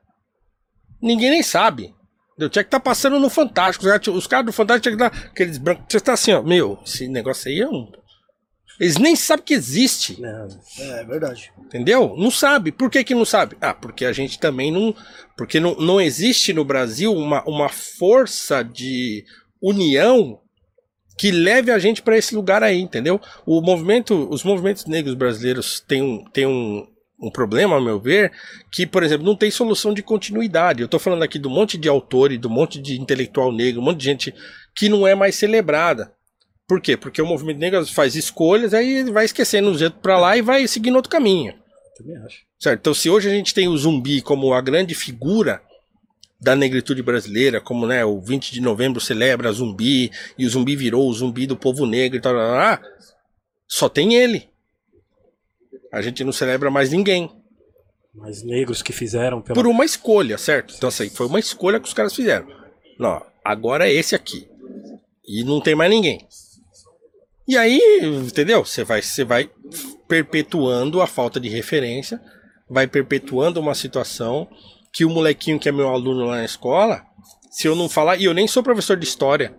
ninguém 1.00 1.30
nem 1.30 1.44
sabe. 1.44 1.94
Entendeu? 2.42 2.50
Tinha 2.50 2.64
que 2.64 2.68
estar 2.68 2.80
passando 2.80 3.20
no 3.20 3.30
Fantástico. 3.30 3.86
Os 3.86 3.92
caras- 3.92 4.08
Os 4.08 4.28
caras 4.28 4.46
do 4.48 4.52
Fantástico 4.54 4.84
tinha 4.84 5.10
que 5.10 5.16
dar 5.18 5.30
aqueles 5.30 5.58
brancos. 5.58 5.86
Você 5.90 6.00
tá 6.00 6.14
assim, 6.14 6.34
ó. 6.34 6.42
Meu, 6.42 6.80
esse 6.86 7.08
negócio 7.08 7.50
aí 7.52 7.60
é 7.60 7.68
um. 7.68 7.92
Eles 8.80 8.98
nem 8.98 9.16
sabem 9.16 9.46
que 9.46 9.54
existe. 9.54 10.20
Não, 10.20 10.48
É, 10.80 11.02
é 11.02 11.04
verdade. 11.04 11.52
Entendeu? 11.60 12.16
Não 12.18 12.32
sabe. 12.32 12.72
Por 12.72 12.90
que, 12.90 13.04
que 13.04 13.14
não 13.14 13.26
sabe? 13.26 13.56
Ah, 13.62 13.76
porque 13.76 14.06
a 14.06 14.12
gente 14.12 14.40
também 14.40 14.72
não. 14.72 14.96
Porque 15.38 15.60
não, 15.60 15.76
não 15.76 16.02
existe 16.02 16.52
no 16.52 16.66
Brasil 16.66 17.14
uma, 17.14 17.44
uma 17.48 17.70
força 17.70 18.64
de 18.64 19.24
união 19.62 20.40
que 21.18 21.30
leve 21.30 21.70
a 21.72 21.78
gente 21.78 22.02
para 22.02 22.18
esse 22.18 22.34
lugar 22.34 22.64
aí, 22.64 22.80
entendeu? 22.82 23.22
O 23.46 23.62
movimento, 23.62 24.28
os 24.32 24.44
movimentos 24.44 24.86
negros 24.88 25.14
brasileiros 25.14 25.80
têm 25.80 26.02
um, 26.02 26.24
têm 26.32 26.48
um, 26.48 26.88
um 27.22 27.30
problema, 27.30 27.76
ao 27.76 27.82
meu 27.82 28.00
ver, 28.00 28.32
que, 28.72 28.86
por 28.88 29.04
exemplo, 29.04 29.26
não 29.26 29.36
tem 29.36 29.52
solução 29.52 29.94
de 29.94 30.02
continuidade. 30.02 30.82
Eu 30.82 30.88
tô 30.88 30.98
falando 30.98 31.24
aqui 31.24 31.38
do 31.38 31.50
monte 31.50 31.78
de 31.78 31.88
autor 31.88 32.32
e 32.32 32.38
do 32.38 32.50
monte 32.50 32.82
de 32.82 33.00
intelectual 33.00 33.52
negro, 33.52 33.80
um 33.80 33.84
monte 33.84 34.00
de 34.00 34.06
gente 34.06 34.34
que 34.76 34.90
não 34.90 35.08
é 35.08 35.14
mais 35.14 35.36
celebrada. 35.36 36.12
Por 36.68 36.82
quê? 36.82 36.98
Porque 36.98 37.22
o 37.22 37.26
movimento 37.26 37.60
negro 37.60 37.86
faz 37.86 38.16
escolhas, 38.16 38.74
aí 38.74 38.98
ele 39.00 39.12
vai 39.12 39.26
esquecendo 39.26 39.70
os 39.70 39.82
outros 39.82 40.02
pra 40.02 40.20
lá 40.20 40.36
e 40.36 40.42
vai 40.42 40.68
seguindo 40.68 40.96
outro 40.96 41.12
caminho. 41.12 41.54
também 41.98 42.18
acho. 42.18 42.40
Certo? 42.58 42.80
Então, 42.80 42.94
se 42.94 43.10
hoje 43.10 43.30
a 43.30 43.34
gente 43.34 43.54
tem 43.54 43.68
o 43.68 43.78
zumbi 43.78 44.22
como 44.22 44.54
a 44.54 44.62
grande 44.62 44.96
figura 44.96 45.62
da 46.40 46.56
negritude 46.56 47.04
brasileira, 47.04 47.62
como 47.62 47.86
né, 47.86 48.04
o 48.04 48.20
20 48.20 48.52
de 48.52 48.62
novembro 48.62 49.00
celebra 49.00 49.52
zumbi, 49.52 50.10
e 50.38 50.46
o 50.46 50.50
zumbi 50.50 50.76
virou 50.76 51.08
o 51.08 51.14
zumbi 51.14 51.46
do 51.46 51.56
povo 51.56 51.86
negro 51.86 52.18
e 52.18 52.22
tal, 52.22 52.34
tal, 52.34 52.50
tal, 52.50 52.78
tal, 52.78 52.92
só 53.68 53.88
tem 53.88 54.16
ele. 54.16 54.51
A 55.92 56.02
gente 56.02 56.24
não 56.24 56.32
celebra 56.32 56.72
mais 56.72 56.92
ninguém. 56.92 57.32
Mas 58.14 58.44
negros 58.44 58.82
que 58.82 58.92
fizeram 58.92 59.42
pela... 59.42 59.56
Por 59.56 59.68
uma 59.68 59.86
escolha, 59.86 60.38
certo? 60.38 60.74
Então, 60.76 60.90
assim, 60.90 61.10
foi 61.10 61.28
uma 61.28 61.40
escolha 61.40 61.80
que 61.80 61.88
os 61.88 61.94
caras 61.94 62.14
fizeram. 62.14 62.48
Não, 63.00 63.22
agora 63.44 63.88
é 63.88 63.94
esse 63.94 64.16
aqui. 64.16 64.48
E 65.26 65.44
não 65.44 65.62
tem 65.62 65.76
mais 65.76 65.90
ninguém. 65.90 66.28
E 67.48 67.58
aí, 67.58 67.80
entendeu? 68.02 68.64
Você 68.64 68.84
vai, 68.84 69.02
você 69.02 69.24
vai 69.24 69.50
perpetuando 70.08 71.02
a 71.02 71.08
falta 71.08 71.40
de 71.40 71.50
referência, 71.50 72.22
vai 72.70 72.88
perpetuando 72.88 73.60
uma 73.60 73.76
situação 73.76 74.48
que 74.92 75.06
o 75.06 75.10
molequinho 75.10 75.60
que 75.60 75.70
é 75.70 75.72
meu 75.72 75.88
aluno 75.88 76.26
lá 76.26 76.38
na 76.38 76.46
escola, 76.46 77.04
se 77.50 77.68
eu 77.68 77.76
não 77.76 77.90
falar, 77.90 78.18
e 78.18 78.26
eu 78.26 78.34
nem 78.34 78.48
sou 78.48 78.62
professor 78.62 78.98
de 78.98 79.06
história, 79.06 79.56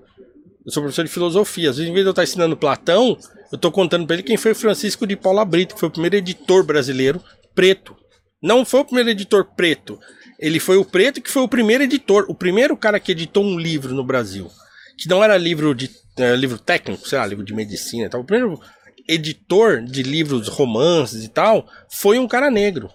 eu 0.65 0.73
sou 0.73 0.83
professor 0.83 1.05
de 1.05 1.11
filosofia. 1.11 1.71
Às 1.71 1.77
vezes, 1.77 1.91
em 1.91 1.93
vez 1.93 2.05
de 2.05 2.09
eu 2.09 2.13
estar 2.13 2.23
ensinando 2.23 2.57
Platão, 2.57 3.19
eu 3.51 3.57
estou 3.57 3.71
contando 3.71 4.07
para 4.07 4.15
ele 4.17 4.23
quem 4.23 4.37
foi 4.37 4.55
Francisco 4.55 5.07
de 5.07 5.17
Paula 5.17 5.45
Brito, 5.45 5.75
que 5.75 5.81
foi 5.81 5.89
o 5.89 5.93
primeiro 5.93 6.17
editor 6.17 6.65
brasileiro 6.65 7.23
preto. 7.55 7.97
Não 8.43 8.65
foi 8.65 8.81
o 8.81 8.85
primeiro 8.85 9.11
editor 9.11 9.45
preto. 9.57 9.99
Ele 10.39 10.59
foi 10.59 10.77
o 10.77 10.85
preto 10.85 11.21
que 11.21 11.31
foi 11.31 11.43
o 11.43 11.49
primeiro 11.49 11.85
editor, 11.85 12.27
o 12.29 12.35
primeiro 12.35 12.77
cara 12.77 12.99
que 12.99 13.13
editou 13.13 13.45
um 13.45 13.59
livro 13.59 13.95
no 13.95 14.05
Brasil. 14.05 14.51
Que 14.99 15.09
não 15.09 15.23
era 15.23 15.37
livro 15.37 15.75
de 15.75 15.91
é, 16.17 16.35
livro 16.37 16.59
técnico, 16.59 17.09
sei 17.09 17.19
lá, 17.19 17.27
livro 17.27 17.45
de 17.45 17.55
medicina 17.55 18.07
e 18.07 18.09
tal. 18.09 18.21
O 18.21 18.25
primeiro 18.25 18.61
editor 19.09 19.83
de 19.83 20.03
livros, 20.03 20.49
romances 20.49 21.25
e 21.25 21.29
tal, 21.29 21.69
foi 21.91 22.19
um 22.19 22.29
cara 22.29 22.51
negro. 22.51 22.91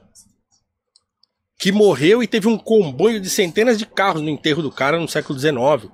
Que 1.59 1.71
morreu 1.71 2.21
e 2.21 2.27
teve 2.27 2.47
um 2.47 2.57
comboio 2.57 3.19
de 3.19 3.29
centenas 3.29 3.77
de 3.77 3.85
carros 3.85 4.21
no 4.21 4.29
enterro 4.29 4.61
do 4.61 4.71
cara 4.71 4.99
no 4.99 5.07
século 5.07 5.37
XIX. 5.37 5.91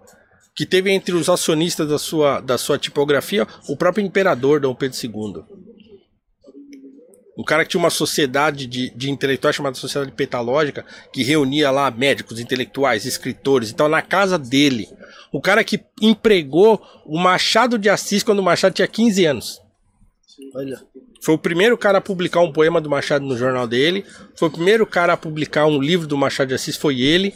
Que 0.56 0.66
teve 0.66 0.92
entre 0.92 1.16
os 1.16 1.30
acionistas 1.30 1.88
da 1.88 1.98
sua, 1.98 2.40
da 2.40 2.58
sua 2.58 2.78
tipografia 2.78 3.48
o 3.68 3.76
próprio 3.76 4.06
imperador 4.06 4.60
Dom 4.60 4.76
Pedro 4.76 4.98
II. 5.04 5.44
Um 7.36 7.44
cara 7.44 7.64
que 7.64 7.72
tinha 7.72 7.80
uma 7.80 7.90
sociedade 7.90 8.68
de, 8.68 8.92
de 8.92 9.10
intelectuais 9.10 9.56
chamada 9.56 9.76
Sociedade 9.76 10.12
Petalógica, 10.12 10.86
que 11.12 11.24
reunia 11.24 11.72
lá 11.72 11.90
médicos, 11.90 12.40
intelectuais, 12.40 13.06
escritores 13.06 13.72
e 13.72 13.76
tal, 13.76 13.90
na 13.90 14.04
casa 14.04 14.38
dele. 14.38 14.88
O 15.32 15.42
cara 15.42 15.64
que 15.64 15.84
empregou 16.00 16.80
o 17.06 17.18
Machado 17.18 17.80
de 17.80 17.90
Assis 17.90 18.22
quando 18.22 18.40
o 18.40 18.44
Machado 18.44 18.74
tinha 18.74 18.88
15 18.88 19.26
anos. 19.26 19.62
Olha. 20.56 20.80
Foi 21.24 21.34
o 21.34 21.40
primeiro 21.40 21.78
cara 21.78 21.98
a 21.98 22.02
publicar 22.02 22.42
um 22.42 22.52
poema 22.52 22.80
do 22.80 22.90
Machado 22.90 23.26
no 23.26 23.38
jornal 23.38 23.66
dele. 23.66 24.06
Foi 24.36 24.50
o 24.50 24.52
primeiro 24.52 24.86
cara 24.86 25.14
a 25.14 25.18
publicar 25.18 25.66
um 25.66 25.80
livro 25.80 26.06
do 26.06 26.18
Machado 26.18 26.50
de 26.50 26.54
Assis, 26.54 26.76
foi 26.76 27.02
ele. 27.02 27.34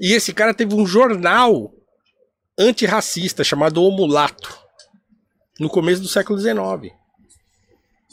E 0.00 0.12
esse 0.12 0.32
cara 0.32 0.54
teve 0.54 0.74
um 0.74 0.86
jornal 0.86 1.72
antirracista 2.58 3.44
chamado 3.44 3.82
O 3.84 3.90
Mulato. 3.90 4.58
No 5.60 5.68
começo 5.68 6.00
do 6.02 6.08
século 6.08 6.38
XIX. 6.38 6.92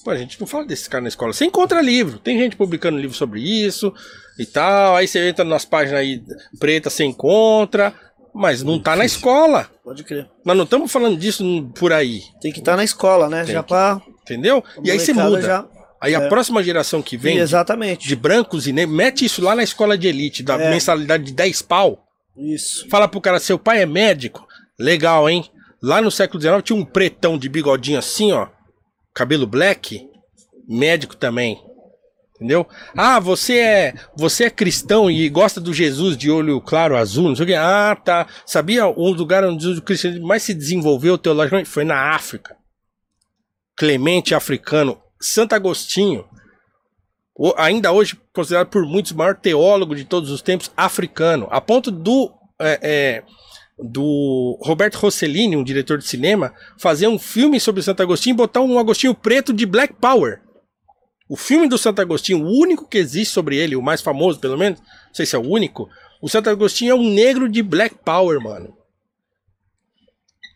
Pô, 0.03 0.11
a 0.11 0.17
gente 0.17 0.39
não 0.39 0.45
fala 0.47 0.65
desses 0.65 0.87
caras 0.87 1.03
na 1.03 1.09
escola. 1.09 1.33
Você 1.33 1.45
encontra 1.45 1.81
livro, 1.81 2.19
tem 2.19 2.37
gente 2.37 2.55
publicando 2.55 2.97
livro 2.97 3.15
sobre 3.15 3.39
isso 3.41 3.91
e 4.37 4.45
tal. 4.45 4.95
Aí 4.95 5.07
você 5.07 5.27
entra 5.29 5.43
nas 5.43 5.65
páginas 5.65 5.99
aí 6.01 6.21
pretas, 6.59 6.93
você 6.93 7.03
encontra, 7.03 7.93
mas 8.33 8.61
não 8.61 8.79
tá 8.79 8.95
na 8.95 9.03
escola. 9.05 9.69
Pode 9.83 10.03
crer. 10.03 10.29
Nós 10.43 10.55
não 10.55 10.63
estamos 10.63 10.91
falando 10.91 11.17
disso 11.17 11.43
por 11.75 11.91
aí, 11.91 12.21
Tem 12.39 12.51
que 12.51 12.59
estar 12.59 12.75
na 12.77 12.83
escola, 12.83 13.27
né? 13.29 13.43
Tem 13.45 13.53
já 13.53 13.63
que- 13.63 13.69
pra. 13.69 13.99
entendeu? 14.21 14.63
E 14.83 14.91
aí 14.91 14.99
você 14.99 15.13
muda. 15.13 15.41
já- 15.41 15.65
Aí 16.01 16.13
a 16.13 16.19
é. 16.21 16.29
próxima 16.29 16.61
geração 16.61 17.01
que 17.01 17.17
vem, 17.17 17.35
de, 17.37 17.41
Exatamente. 17.41 18.07
de 18.07 18.15
brancos 18.15 18.67
e 18.67 18.73
negros, 18.73 18.95
mete 18.95 19.25
isso 19.25 19.41
lá 19.41 19.55
na 19.55 19.63
escola 19.63 19.97
de 19.97 20.07
elite, 20.07 20.43
da 20.43 20.55
É. 20.61 20.69
mensalidade 20.69 21.23
de 21.23 21.33
10 21.33 21.63
pau. 21.63 22.04
Isso. 22.37 22.87
Fala 22.89 23.07
pro 23.07 23.21
cara, 23.21 23.39
seu 23.39 23.57
pai 23.57 23.81
é 23.81 23.85
médico? 23.85 24.47
Legal, 24.77 25.29
hein? 25.29 25.49
Lá 25.81 26.01
no 26.01 26.11
século 26.11 26.41
XIX 26.41 26.63
tinha 26.63 26.77
um 26.77 26.85
pretão 26.85 27.37
de 27.37 27.47
bigodinho 27.47 27.99
assim, 27.99 28.31
ó. 28.31 28.47
Cabelo 29.13 29.47
black. 29.47 30.07
Médico 30.67 31.15
também. 31.15 31.61
Entendeu? 32.35 32.67
Ah, 32.97 33.19
você 33.19 33.57
é 33.57 33.93
você 34.15 34.45
é 34.45 34.49
cristão 34.49 35.09
e 35.09 35.29
gosta 35.29 35.61
do 35.61 35.73
Jesus 35.73 36.17
de 36.17 36.29
olho 36.29 36.59
claro 36.59 36.97
azul, 36.97 37.29
não 37.29 37.35
sei 37.35 37.43
o 37.45 37.47
que. 37.47 37.53
Ah, 37.53 37.95
tá. 37.95 38.27
Sabia 38.45 38.87
um 38.87 39.11
lugar 39.11 39.45
onde 39.45 39.67
o 39.67 39.81
cristianismo 39.81 40.27
mais 40.27 40.43
se 40.43 40.53
desenvolveu 40.53 41.17
teologicamente? 41.17 41.69
Foi 41.69 41.85
na 41.85 42.13
África. 42.13 42.57
Clemente 43.77 44.35
africano. 44.35 45.01
Santo 45.21 45.53
Agostinho. 45.55 46.25
Ainda 47.57 47.91
hoje 47.91 48.17
considerado 48.33 48.67
por 48.67 48.85
muitos 48.85 49.11
o 49.11 49.17
maior 49.17 49.35
teólogo 49.35 49.95
de 49.95 50.05
todos 50.05 50.29
os 50.29 50.41
tempos 50.41 50.71
africano. 50.75 51.47
A 51.51 51.59
ponto 51.59 51.91
do 51.91 52.31
é, 52.59 52.79
é, 52.81 53.23
do 53.77 54.57
Roberto 54.61 54.95
Rossellini, 54.95 55.57
um 55.57 55.63
diretor 55.63 55.97
de 55.97 56.07
cinema, 56.07 56.53
fazer 56.77 57.07
um 57.07 57.19
filme 57.19 57.59
sobre 57.59 57.81
Santo 57.81 58.01
Agostinho 58.01 58.33
e 58.33 58.37
botar 58.37 58.61
um 58.61 58.79
Agostinho 58.79 59.13
preto 59.13 59.51
de 59.51 59.65
Black 59.65 59.93
Power. 59.95 60.41
O 61.27 61.35
filme 61.35 61.67
do 61.67 61.77
Santo 61.77 62.01
Agostinho, 62.01 62.45
o 62.45 62.59
único 62.59 62.87
que 62.87 62.97
existe 62.97 63.33
sobre 63.33 63.57
ele, 63.57 63.75
o 63.75 63.81
mais 63.81 64.01
famoso 64.01 64.39
pelo 64.39 64.57
menos, 64.57 64.79
não 64.79 65.13
sei 65.13 65.25
se 65.25 65.35
é 65.35 65.39
o 65.39 65.47
único, 65.47 65.89
o 66.21 66.29
Santo 66.29 66.49
Agostinho 66.49 66.91
é 66.91 66.95
um 66.95 67.09
negro 67.09 67.49
de 67.49 67.61
Black 67.61 67.95
Power, 68.05 68.39
mano. 68.39 68.77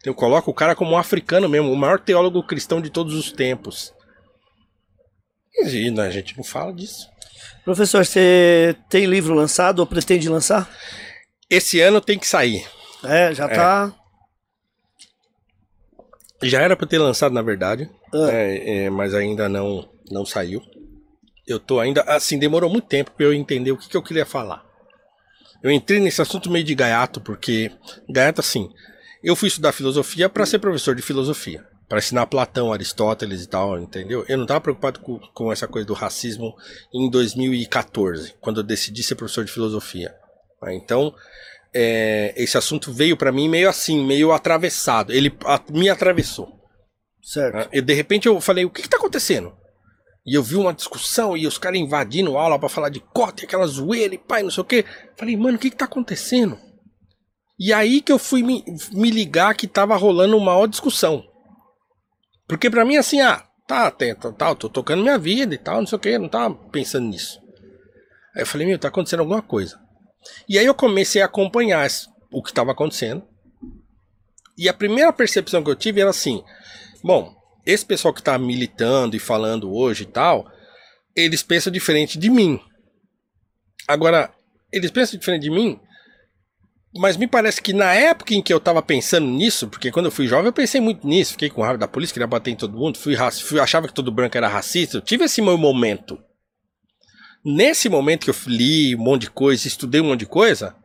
Eu 0.06 0.14
coloco 0.14 0.50
o 0.50 0.54
cara 0.54 0.76
como 0.76 0.92
um 0.92 0.98
africano 0.98 1.50
mesmo, 1.50 1.72
o 1.72 1.76
maior 1.76 2.00
teólogo 2.00 2.44
cristão 2.44 2.80
de 2.80 2.90
todos 2.90 3.14
os 3.16 3.32
tempos. 3.32 3.94
E 5.58 5.92
né, 5.92 6.04
a 6.04 6.10
gente 6.10 6.36
não 6.38 6.44
fala 6.44 6.74
disso. 6.74 7.08
Professor, 7.66 8.06
você 8.06 8.76
tem 8.90 9.06
livro 9.06 9.34
lançado 9.34 9.80
ou 9.80 9.88
pretende 9.88 10.30
lançar? 10.30 10.70
Esse 11.50 11.80
ano 11.82 12.00
tem 12.02 12.18
que 12.18 12.28
sair. 12.28 12.66
É, 13.04 13.34
já 13.34 13.48
tá. 13.48 13.94
Já 16.42 16.62
era 16.62 16.76
pra 16.76 16.88
ter 16.88 16.98
lançado, 17.00 17.34
na 17.34 17.42
verdade, 17.42 17.90
Ah. 18.14 18.30
é, 18.32 18.86
é, 18.86 18.90
mas 18.90 19.14
ainda 19.14 19.50
não, 19.50 19.90
não 20.10 20.26
saiu. 20.26 20.62
Eu 21.46 21.60
tô 21.60 21.80
ainda. 21.80 22.02
Assim, 22.04 22.38
demorou 22.40 22.70
muito 22.70 22.88
tempo 22.88 23.12
pra 23.12 23.26
eu 23.26 23.34
entender 23.34 23.72
o 23.72 23.78
que, 23.78 23.90
que 23.90 23.98
eu 23.98 24.04
queria 24.04 24.26
falar. 24.26 24.64
Eu 25.62 25.72
entrei 25.72 26.00
nesse 26.00 26.22
assunto 26.22 26.50
meio 26.50 26.64
de 26.64 26.76
gaiato, 26.76 27.20
porque. 27.20 27.72
Gaiato, 28.10 28.40
assim. 28.40 28.70
Eu 29.22 29.36
fui 29.36 29.50
estudar 29.50 29.74
filosofia 29.74 30.30
pra 30.30 30.46
ser 30.46 30.60
professor 30.60 30.96
de 30.96 31.02
filosofia. 31.02 31.66
Pra 31.90 31.98
ensinar 31.98 32.28
Platão, 32.28 32.72
Aristóteles 32.72 33.44
e 33.44 33.48
tal, 33.50 33.80
entendeu? 33.80 34.24
Eu 34.30 34.38
não 34.38 34.46
tava 34.46 34.62
preocupado 34.62 35.00
com, 35.00 35.18
com 35.34 35.52
essa 35.52 35.68
coisa 35.68 35.88
do 35.88 35.94
racismo 35.96 36.54
em 36.94 37.10
2014, 37.10 38.36
quando 38.40 38.60
eu 38.60 38.64
decidi 38.64 39.02
ser 39.02 39.16
professor 39.16 39.44
de 39.44 39.52
filosofia. 39.52 40.14
Ah, 40.62 40.72
Então, 40.74 41.14
é, 41.74 42.34
esse 42.38 42.58
assunto 42.58 42.94
veio 42.94 43.18
pra 43.18 43.32
mim 43.32 43.50
meio 43.50 43.68
assim, 43.68 44.06
meio 44.06 44.32
atravessado. 44.32 45.12
Ele 45.12 45.36
a- 45.46 45.62
me 45.72 45.90
atravessou. 45.90 46.60
Certo. 47.24 47.56
né? 47.56 47.68
E 47.74 47.82
de 47.82 47.94
repente 47.94 48.28
eu 48.28 48.40
falei, 48.40 48.66
o 48.66 48.70
que, 48.70 48.84
que 48.84 48.90
tá 48.90 48.98
acontecendo? 48.98 49.52
E 50.26 50.36
eu 50.36 50.44
vi 50.44 50.56
uma 50.58 50.74
discussão 50.74 51.36
e 51.36 51.48
os 51.48 51.58
caras 51.58 51.80
invadindo 51.80 52.38
a 52.38 52.42
aula 52.44 52.60
pra 52.60 52.70
falar 52.70 52.90
de 52.90 53.00
cota 53.00 53.42
e 53.42 53.46
aquela 53.46 53.66
zoeira 53.66 54.14
e 54.14 54.18
pai, 54.18 54.44
não 54.44 54.52
sei 54.52 54.62
o 54.62 54.66
quê. 54.66 54.86
Falei, 55.18 55.36
mano, 55.36 55.58
o 55.58 55.60
que, 55.60 55.72
que 55.72 55.76
tá 55.76 55.86
acontecendo? 55.86 56.58
E 57.60 57.74
aí 57.74 58.00
que 58.00 58.12
eu 58.12 58.20
fui 58.20 58.44
me, 58.44 58.64
me 58.92 59.10
ligar 59.10 59.56
que 59.56 59.68
tava 59.68 59.96
rolando 59.96 60.38
uma 60.38 60.46
maior 60.54 60.68
discussão. 60.68 61.26
Porque 62.50 62.68
pra 62.68 62.84
mim, 62.84 62.98
assim, 62.98 63.22
ah, 63.22 63.46
tá, 63.68 63.92
tem, 63.92 64.16
tá, 64.16 64.32
tá, 64.32 64.56
tô 64.56 64.68
tocando 64.68 65.04
minha 65.04 65.20
vida 65.20 65.54
e 65.54 65.58
tal, 65.60 65.82
não 65.82 65.86
sei 65.86 65.96
o 65.96 66.00
quê, 66.00 66.18
não 66.18 66.28
tava 66.28 66.56
pensando 66.56 67.06
nisso. 67.08 67.40
Aí 68.36 68.42
eu 68.42 68.48
falei, 68.48 68.66
meu, 68.66 68.80
tá 68.80 68.88
acontecendo 68.88 69.20
alguma 69.20 69.44
coisa. 69.44 69.80
E 70.50 70.58
aí 70.58 70.66
eu 70.66 70.74
comecei 70.74 71.22
a 71.22 71.26
acompanhar 71.26 71.88
o 72.32 72.42
que 72.42 72.50
estava 72.50 72.72
acontecendo. 72.72 73.24
E 74.58 74.68
a 74.68 74.74
primeira 74.74 75.14
percepção 75.14 75.64
que 75.64 75.70
eu 75.70 75.76
tive 75.76 76.02
era 76.02 76.10
assim: 76.10 76.44
bom, 77.04 77.36
esse 77.64 77.86
pessoal 77.86 78.14
que 78.14 78.24
tá 78.24 78.38
militando 78.38 79.16
e 79.16 79.20
falando 79.20 79.72
hoje 79.72 80.04
e 80.04 80.08
tal, 80.08 80.52
eles 81.16 81.44
pensam 81.44 81.72
diferente 81.72 82.18
de 82.18 82.32
mim. 82.32 82.60
Agora, 83.88 84.34
eles 84.74 84.90
pensam 84.90 85.20
diferente 85.20 85.44
de 85.44 85.52
mim, 85.52 85.80
mas 86.96 87.18
me 87.18 87.28
parece 87.28 87.62
que 87.62 87.72
na 87.74 87.94
época 87.94 88.34
em 88.34 88.42
que 88.42 88.54
eu 88.54 88.60
tava 88.60 88.82
pensando 88.82 89.28
nisso, 89.28 89.68
porque 89.68 89.92
quando 89.92 90.06
eu 90.08 90.12
fui 90.12 90.28
jovem 90.28 90.48
eu 90.48 90.54
pensei 90.54 90.82
muito 90.82 91.06
nisso, 91.08 91.34
fiquei 91.34 91.50
com 91.50 91.62
raiva 91.62 91.78
da 91.78 91.88
polícia, 91.88 92.14
queria 92.14 92.28
bater 92.28 92.52
em 92.52 92.56
todo 92.56 92.78
mundo, 92.78 92.98
fui, 92.98 93.16
fui 93.44 93.60
achava 93.60 93.88
que 93.88 93.94
todo 93.94 94.12
branco 94.12 94.36
era 94.38 94.48
racista, 94.48 94.98
eu 94.98 95.02
tive 95.02 95.26
esse 95.26 95.42
meu 95.42 95.58
momento. 95.58 96.20
Nesse 97.46 97.88
momento 97.88 98.26
que 98.26 98.30
eu 98.32 98.36
li 98.48 98.96
um 98.96 99.00
monte 99.00 99.22
de 99.22 99.32
coisa, 99.32 99.68
estudei 99.68 100.02
um 100.02 100.06
monte 100.06 100.22
de 100.22 100.26
coisa, 100.26 100.76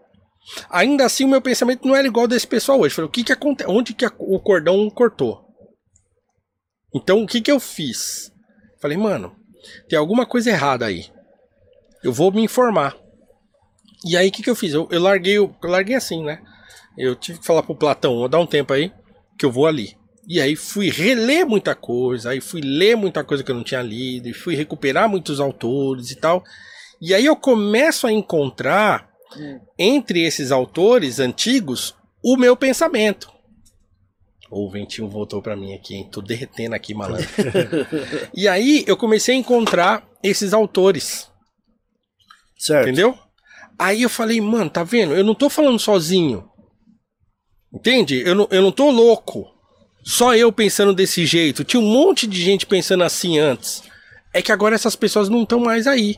ainda 0.71 1.05
assim 1.05 1.25
o 1.25 1.29
meu 1.29 1.41
pensamento 1.43 1.87
não 1.89 1.97
era 1.97 2.07
igual 2.07 2.29
desse 2.29 2.47
pessoal 2.47 2.81
hoje. 2.81 2.95
Falei, 2.95 3.09
o 3.09 3.13
que 3.13 3.25
que 3.25 3.33
acontece? 3.33 3.71
Onde 3.71 3.93
que 3.95 4.05
a- 4.05 4.13
o 4.19 4.39
cordão 4.39 4.89
cortou? 4.91 5.43
Então 6.95 7.23
o 7.23 7.27
que 7.27 7.41
que 7.41 7.51
eu 7.51 7.59
fiz? 7.59 8.31
Falei, 8.81 8.97
mano, 8.97 9.35
tem 9.89 9.99
alguma 9.99 10.25
coisa 10.27 10.51
errada 10.51 10.87
aí. 10.87 11.07
Eu 12.05 12.13
vou 12.13 12.31
me 12.31 12.43
informar. 12.43 12.95
E 14.05 14.17
aí 14.17 14.29
o 14.29 14.33
que 14.33 14.43
que 14.43 14.51
eu 14.51 14.55
fiz? 14.57 14.73
Eu, 14.75 14.89
eu 14.91 15.01
larguei, 15.01 15.39
o- 15.39 15.55
eu 15.63 15.71
larguei 15.71 15.95
assim, 15.97 16.23
né? 16.23 16.41
Eu 16.97 17.15
tive 17.17 17.39
que 17.41 17.47
falar 17.47 17.63
pro 17.63 17.75
Platão, 17.75 18.17
vou 18.17 18.29
dar 18.29 18.39
um 18.39 18.47
tempo 18.47 18.73
aí, 18.73 18.93
que 19.39 19.45
eu 19.47 19.51
vou 19.51 19.67
ali. 19.67 19.97
E 20.29 20.41
aí 20.41 20.57
fui 20.57 20.89
reler 20.91 21.47
muita 21.47 21.75
coisa, 21.75 22.31
aí 22.31 22.41
fui 22.41 22.61
ler 22.61 22.97
muita 22.97 23.23
coisa 23.25 23.43
que 23.43 23.51
eu 23.51 23.55
não 23.55 23.65
tinha 23.65 23.83
lido, 23.83 24.29
e 24.29 24.33
fui 24.33 24.55
recuperar 24.55 25.09
muitos 25.09 25.41
autores 25.41 26.11
e 26.11 26.17
tal. 26.17 26.43
E 27.01 27.13
aí 27.13 27.25
eu 27.27 27.37
começo 27.37 28.07
a 28.07 28.13
encontrar 28.13 29.09
entre 29.79 30.23
esses 30.23 30.53
autores 30.53 31.19
antigos 31.19 31.95
o 32.23 32.37
meu 32.37 32.57
pensamento. 32.57 33.31
O 34.51 34.71
ventinho 34.71 35.09
voltou 35.09 35.43
pra 35.43 35.57
mim 35.57 35.75
aqui, 35.75 35.95
hein? 35.97 36.09
Tô 36.11 36.23
derretendo 36.23 36.75
aqui, 36.77 36.95
malandro. 36.95 37.27
e 38.33 38.47
aí 38.47 38.85
eu 38.87 38.97
comecei 38.97 39.35
a 39.35 39.39
encontrar 39.39 40.07
esses 40.23 40.53
autores. 40.55 41.29
Certo. 42.57 42.89
Entendeu? 42.89 43.19
Aí 43.79 44.03
eu 44.03 44.09
falei, 44.09 44.41
mano, 44.41 44.71
tá 44.71 44.85
vendo? 44.85 45.15
Eu 45.15 45.25
não 45.25 45.35
tô 45.35 45.49
falando 45.51 45.79
sozinho. 45.79 46.49
Entende? 47.73 48.23
Eu 48.25 48.35
não, 48.35 48.49
eu 48.51 48.63
não 48.63 48.71
tô 48.73 48.91
louco. 48.91 49.47
Só 50.05 50.35
eu 50.35 50.53
pensando 50.53 50.93
desse 50.95 51.27
jeito. 51.27 51.65
Tinha 51.65 51.81
um 51.81 51.87
monte 51.87 52.27
de 52.27 52.41
gente 52.41 52.67
pensando 52.67 53.03
assim 53.03 53.39
antes. 53.39 53.83
É 54.33 54.43
que 54.43 54.53
agora 54.53 54.75
essas 54.75 54.95
pessoas 54.95 55.29
não 55.29 55.43
estão 55.43 55.59
mais 55.61 55.87
aí. 55.87 56.17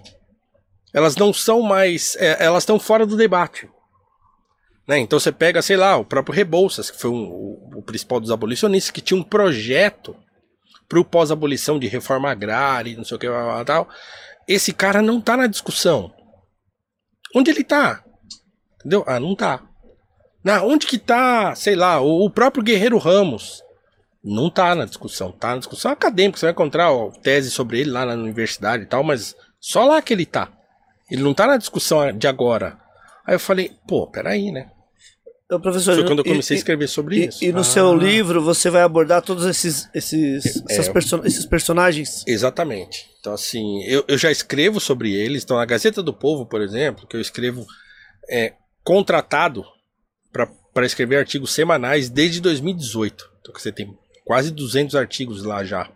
Elas 0.93 1.17
não 1.17 1.33
são 1.33 1.63
mais. 1.63 2.17
é, 2.17 2.45
elas 2.45 2.63
estão 2.63 2.79
fora 2.79 3.07
do 3.07 3.17
debate. 3.17 3.69
Né? 4.87 4.99
Então 4.99 5.19
você 5.19 5.33
pega, 5.33 5.63
sei 5.63 5.77
lá, 5.77 5.97
o 5.97 6.05
próprio 6.05 6.35
Rebouças, 6.35 6.91
que 6.91 7.01
foi 7.01 7.11
um- 7.11 7.29
o, 7.29 7.79
o 7.79 7.83
principal 7.83 8.21
dos 8.21 8.31
abolicionistas, 8.31 8.91
que 8.91 9.01
tinha 9.01 9.19
um 9.19 9.23
projeto 9.25 10.17
pro 10.89 11.05
pós-abolição 11.05 11.79
de 11.79 11.89
reforma 11.89 12.31
agrária 12.31 12.91
e 12.91 12.97
não 12.97 13.05
sei 13.05 13.17
o 13.17 13.21
que 13.21 13.27
tal. 13.65 13.89
Esse 14.47 14.73
cara 14.73 15.03
não 15.03 15.21
tá 15.21 15.37
na 15.37 15.47
discussão. 15.47 16.13
Onde 17.39 17.51
ele 17.51 17.63
tá? 17.63 18.03
Entendeu? 18.81 19.05
Ah, 19.07 19.21
não 19.21 19.35
tá. 19.35 19.63
Na, 20.43 20.63
onde 20.63 20.87
que 20.87 20.97
tá, 20.97 21.55
sei 21.55 21.75
lá, 21.75 22.01
o, 22.01 22.25
o 22.25 22.31
próprio 22.31 22.63
Guerreiro 22.63 22.99
Ramos? 22.99 23.63
Não 24.25 24.49
tá 24.49 24.75
na 24.75 24.85
discussão, 24.87 25.31
tá 25.33 25.51
na 25.51 25.59
discussão 25.59 25.91
acadêmica. 25.93 26.39
Você 26.39 26.47
vai 26.47 26.53
encontrar 26.53 26.91
ó, 26.93 27.11
tese 27.11 27.51
sobre 27.51 27.81
ele 27.81 27.91
lá 27.91 28.07
na 28.07 28.15
universidade 28.15 28.85
e 28.85 28.87
tal, 28.87 29.03
mas 29.05 29.35
só 29.61 29.85
lá 29.85 30.01
que 30.01 30.13
ele 30.15 30.25
tá. 30.25 30.51
Ele 31.11 31.23
não 31.23 31.35
tá 31.35 31.47
na 31.47 31.57
discussão 31.57 32.11
de 32.17 32.27
agora. 32.27 32.79
Aí 33.27 33.35
eu 33.35 33.41
falei, 33.41 33.73
pô, 33.87 34.07
peraí, 34.07 34.51
né? 34.51 34.71
Então, 35.45 35.61
professor, 35.61 35.95
Foi 35.95 36.05
quando 36.05 36.21
eu 36.21 36.25
e- 36.25 36.29
comecei 36.29 36.55
a 36.55 36.57
e- 36.57 36.59
escrever 36.59 36.89
sobre 36.89 37.17
E, 37.19 37.27
isso. 37.29 37.45
e 37.45 37.53
no 37.53 37.61
Ah. 37.61 37.65
seu 37.65 37.95
livro 37.95 38.43
você 38.43 38.69
vai 38.71 38.83
abordar 38.83 39.23
todos 39.23 39.45
esses, 39.47 39.89
esses, 39.95 40.45
É. 40.69 40.73
essas 40.73 40.89
perso- 40.89 41.23
esses 41.25 41.47
personagens? 41.47 42.25
Exatamente. 42.27 43.09
Então, 43.27 43.35
assim, 43.35 43.83
eu, 43.87 44.05
eu 44.07 44.17
já 44.17 44.31
escrevo 44.31 44.79
sobre 44.79 45.13
eles. 45.13 45.43
Então, 45.43 45.59
a 45.59 45.65
Gazeta 45.65 46.01
do 46.01 46.15
Povo, 46.15 46.47
por 46.47 46.61
exemplo, 46.63 47.09
que 47.09 47.17
eu 47.17 47.21
escrevo 47.21 47.67
é, 48.31 48.53
contratado 48.85 49.65
para 50.33 50.87
escrever 50.87 51.17
artigos 51.17 51.53
semanais 51.53 52.09
desde 52.09 52.41
2018. 52.41 53.29
Então, 53.41 53.53
você 53.53 53.73
tem 53.73 53.93
quase 54.25 54.53
200 54.53 54.95
artigos 54.95 55.43
lá 55.43 55.65
já. 55.65 55.91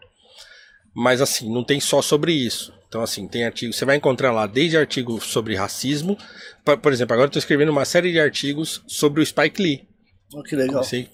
Mas, 0.92 1.20
assim, 1.20 1.48
não 1.54 1.62
tem 1.62 1.78
só 1.78 2.02
sobre 2.02 2.32
isso. 2.32 2.74
Então, 2.88 3.00
assim, 3.00 3.28
tem 3.28 3.44
artigos. 3.44 3.76
Você 3.76 3.84
vai 3.84 3.94
encontrar 3.94 4.32
lá 4.32 4.48
desde 4.48 4.76
artigos 4.76 5.22
sobre 5.22 5.54
racismo. 5.54 6.18
pa- 6.64 6.76
Por 6.76 6.92
exemplo, 6.92 7.12
agora 7.14 7.26
eu 7.26 7.30
estou 7.30 7.38
escrevendo 7.38 7.68
uma 7.70 7.84
série 7.84 8.10
de 8.10 8.18
artigos 8.18 8.82
sobre 8.88 9.22
o 9.22 9.24
Spike 9.26 9.62
Lee. 9.62 9.88
Oh, 10.34 10.42
que 10.42 10.56
legal. 10.56 10.74
Comecei, 10.74 11.08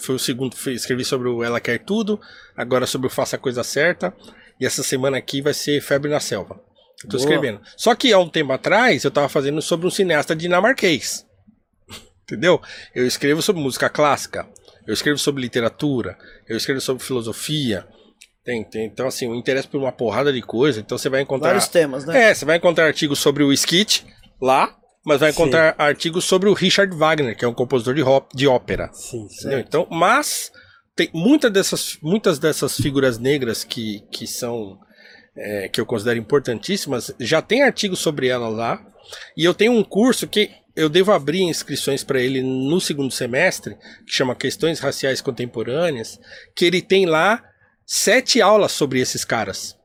foi 0.00 0.14
o 0.14 0.18
segundo, 0.18 0.54
fui- 0.54 0.74
escrevi 0.74 1.04
sobre 1.04 1.28
o 1.28 1.42
Ela 1.42 1.60
Quer 1.60 1.80
Tudo, 1.80 2.20
agora 2.56 2.86
sobre 2.86 3.08
o 3.08 3.10
Faça 3.10 3.34
a 3.34 3.38
Coisa 3.38 3.62
Certa, 3.64 4.14
e 4.60 4.66
essa 4.66 4.82
semana 4.82 5.16
aqui 5.16 5.40
vai 5.40 5.54
ser 5.54 5.80
Febre 5.80 6.10
na 6.10 6.20
Selva. 6.20 6.60
Eu 7.02 7.08
tô 7.08 7.16
Boa. 7.16 7.20
escrevendo. 7.20 7.60
Só 7.76 7.94
que 7.94 8.12
há 8.12 8.18
um 8.18 8.28
tempo 8.28 8.52
atrás 8.52 9.04
eu 9.04 9.10
tava 9.10 9.28
fazendo 9.28 9.62
sobre 9.62 9.86
um 9.86 9.90
cineasta 9.90 10.36
dinamarquês. 10.36 11.26
Entendeu? 12.24 12.60
Eu 12.94 13.06
escrevo 13.06 13.42
sobre 13.42 13.62
música 13.62 13.88
clássica, 13.88 14.46
eu 14.86 14.94
escrevo 14.94 15.18
sobre 15.18 15.42
literatura, 15.42 16.16
eu 16.48 16.56
escrevo 16.56 16.80
sobre 16.80 17.02
filosofia. 17.02 17.86
Tem, 18.44 18.62
tem, 18.64 18.86
então, 18.86 19.06
assim, 19.06 19.26
eu 19.26 19.34
interesso 19.34 19.68
por 19.68 19.78
uma 19.78 19.92
porrada 19.92 20.32
de 20.32 20.40
coisa, 20.40 20.80
então 20.80 20.96
você 20.96 21.08
vai 21.08 21.22
encontrar. 21.22 21.48
Vários 21.48 21.68
temas, 21.68 22.04
né? 22.04 22.30
É, 22.30 22.34
você 22.34 22.44
vai 22.44 22.56
encontrar 22.56 22.86
artigos 22.86 23.18
sobre 23.18 23.42
o 23.42 23.52
Skit 23.52 24.06
lá, 24.40 24.76
mas 25.04 25.20
vai 25.20 25.32
Sim. 25.32 25.40
encontrar 25.40 25.74
artigos 25.78 26.24
sobre 26.24 26.48
o 26.48 26.52
Richard 26.52 26.94
Wagner, 26.94 27.36
que 27.36 27.44
é 27.44 27.48
um 27.48 27.54
compositor 27.54 27.94
de, 27.94 28.02
de 28.34 28.46
ópera. 28.46 28.90
Sim, 28.92 29.28
sim. 29.28 29.54
Então, 29.54 29.86
mas 29.90 30.52
tem 31.00 31.08
muitas 31.14 31.50
dessas, 31.50 31.98
muitas 32.02 32.38
dessas 32.38 32.76
figuras 32.76 33.18
negras 33.18 33.64
que, 33.64 34.04
que 34.12 34.26
são 34.26 34.78
é, 35.34 35.66
que 35.66 35.80
eu 35.80 35.86
considero 35.86 36.18
importantíssimas, 36.18 37.10
já 37.18 37.40
tem 37.40 37.62
artigos 37.62 38.00
sobre 38.00 38.28
elas 38.28 38.52
lá. 38.52 38.86
E 39.34 39.42
eu 39.42 39.54
tenho 39.54 39.72
um 39.72 39.82
curso 39.82 40.28
que 40.28 40.50
eu 40.76 40.90
devo 40.90 41.10
abrir 41.10 41.40
inscrições 41.40 42.04
para 42.04 42.20
ele 42.20 42.42
no 42.42 42.78
segundo 42.82 43.10
semestre, 43.10 43.76
que 44.06 44.12
chama 44.12 44.36
Questões 44.36 44.78
Raciais 44.78 45.22
Contemporâneas, 45.22 46.20
que 46.54 46.66
ele 46.66 46.82
tem 46.82 47.06
lá 47.06 47.42
sete 47.86 48.42
aulas 48.42 48.72
sobre 48.72 49.00
esses 49.00 49.24
caras. 49.24 49.79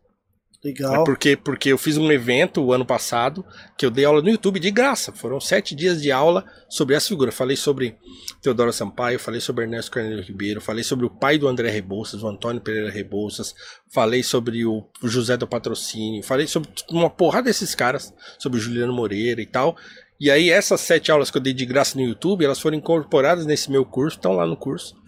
É 0.66 0.70
Legal. 0.70 1.04
porque, 1.04 1.38
porque 1.38 1.70
eu 1.70 1.78
fiz 1.78 1.96
um 1.96 2.12
evento 2.12 2.60
o 2.60 2.74
ano 2.74 2.86
passado 2.86 3.46
que 3.78 3.86
eu 3.86 3.92
dei 3.92 4.04
aula 4.04 4.20
no 4.20 4.30
YouTube 4.30 4.60
de 4.60 4.72
graça. 4.72 5.12
Foram 5.12 5.40
sete 5.40 5.76
dias 5.76 6.02
de 6.02 6.12
aula 6.12 6.44
sobre 6.68 6.96
essa 6.96 7.08
figura. 7.08 7.32
Falei 7.32 7.56
sobre 7.56 7.96
Teodoro 8.42 8.74
Sampaio, 8.74 9.20
falei 9.20 9.40
sobre 9.40 9.66
Ernesto 9.66 9.92
Carneiro 9.92 10.24
Ribeiro, 10.24 10.60
falei 10.60 10.84
sobre 10.84 11.06
o 11.06 11.10
pai 11.10 11.38
do 11.38 11.48
André 11.48 11.70
Rebouças, 11.70 12.24
o 12.24 12.28
Antônio 12.28 12.62
Pereira 12.62 12.90
Rebouças, 12.90 13.54
falei 13.94 14.24
sobre 14.24 14.66
o 14.66 14.90
José 15.04 15.38
do 15.38 15.48
Patrocínio, 15.48 16.24
falei 16.24 16.48
sobre 16.48 16.70
uma 16.90 17.12
porrada 17.12 17.46
desses 17.46 17.76
caras, 17.76 18.12
sobre 18.40 18.58
o 18.58 18.62
Juliano 18.62 18.94
Moreira 18.94 19.42
e 19.42 19.46
tal. 19.46 19.78
E 20.20 20.32
aí 20.32 20.50
essas 20.50 20.82
sete 20.82 21.12
aulas 21.12 21.30
que 21.30 21.38
eu 21.38 21.42
dei 21.42 21.54
de 21.54 21.66
graça 21.66 21.96
no 21.96 22.04
YouTube, 22.04 22.44
elas 22.44 22.60
foram 22.60 22.78
incorporadas 22.78 23.46
nesse 23.46 23.70
meu 23.70 23.86
curso, 23.86 24.18
estão 24.18 24.34
lá 24.34 24.48
no 24.48 24.58
curso 24.58 25.05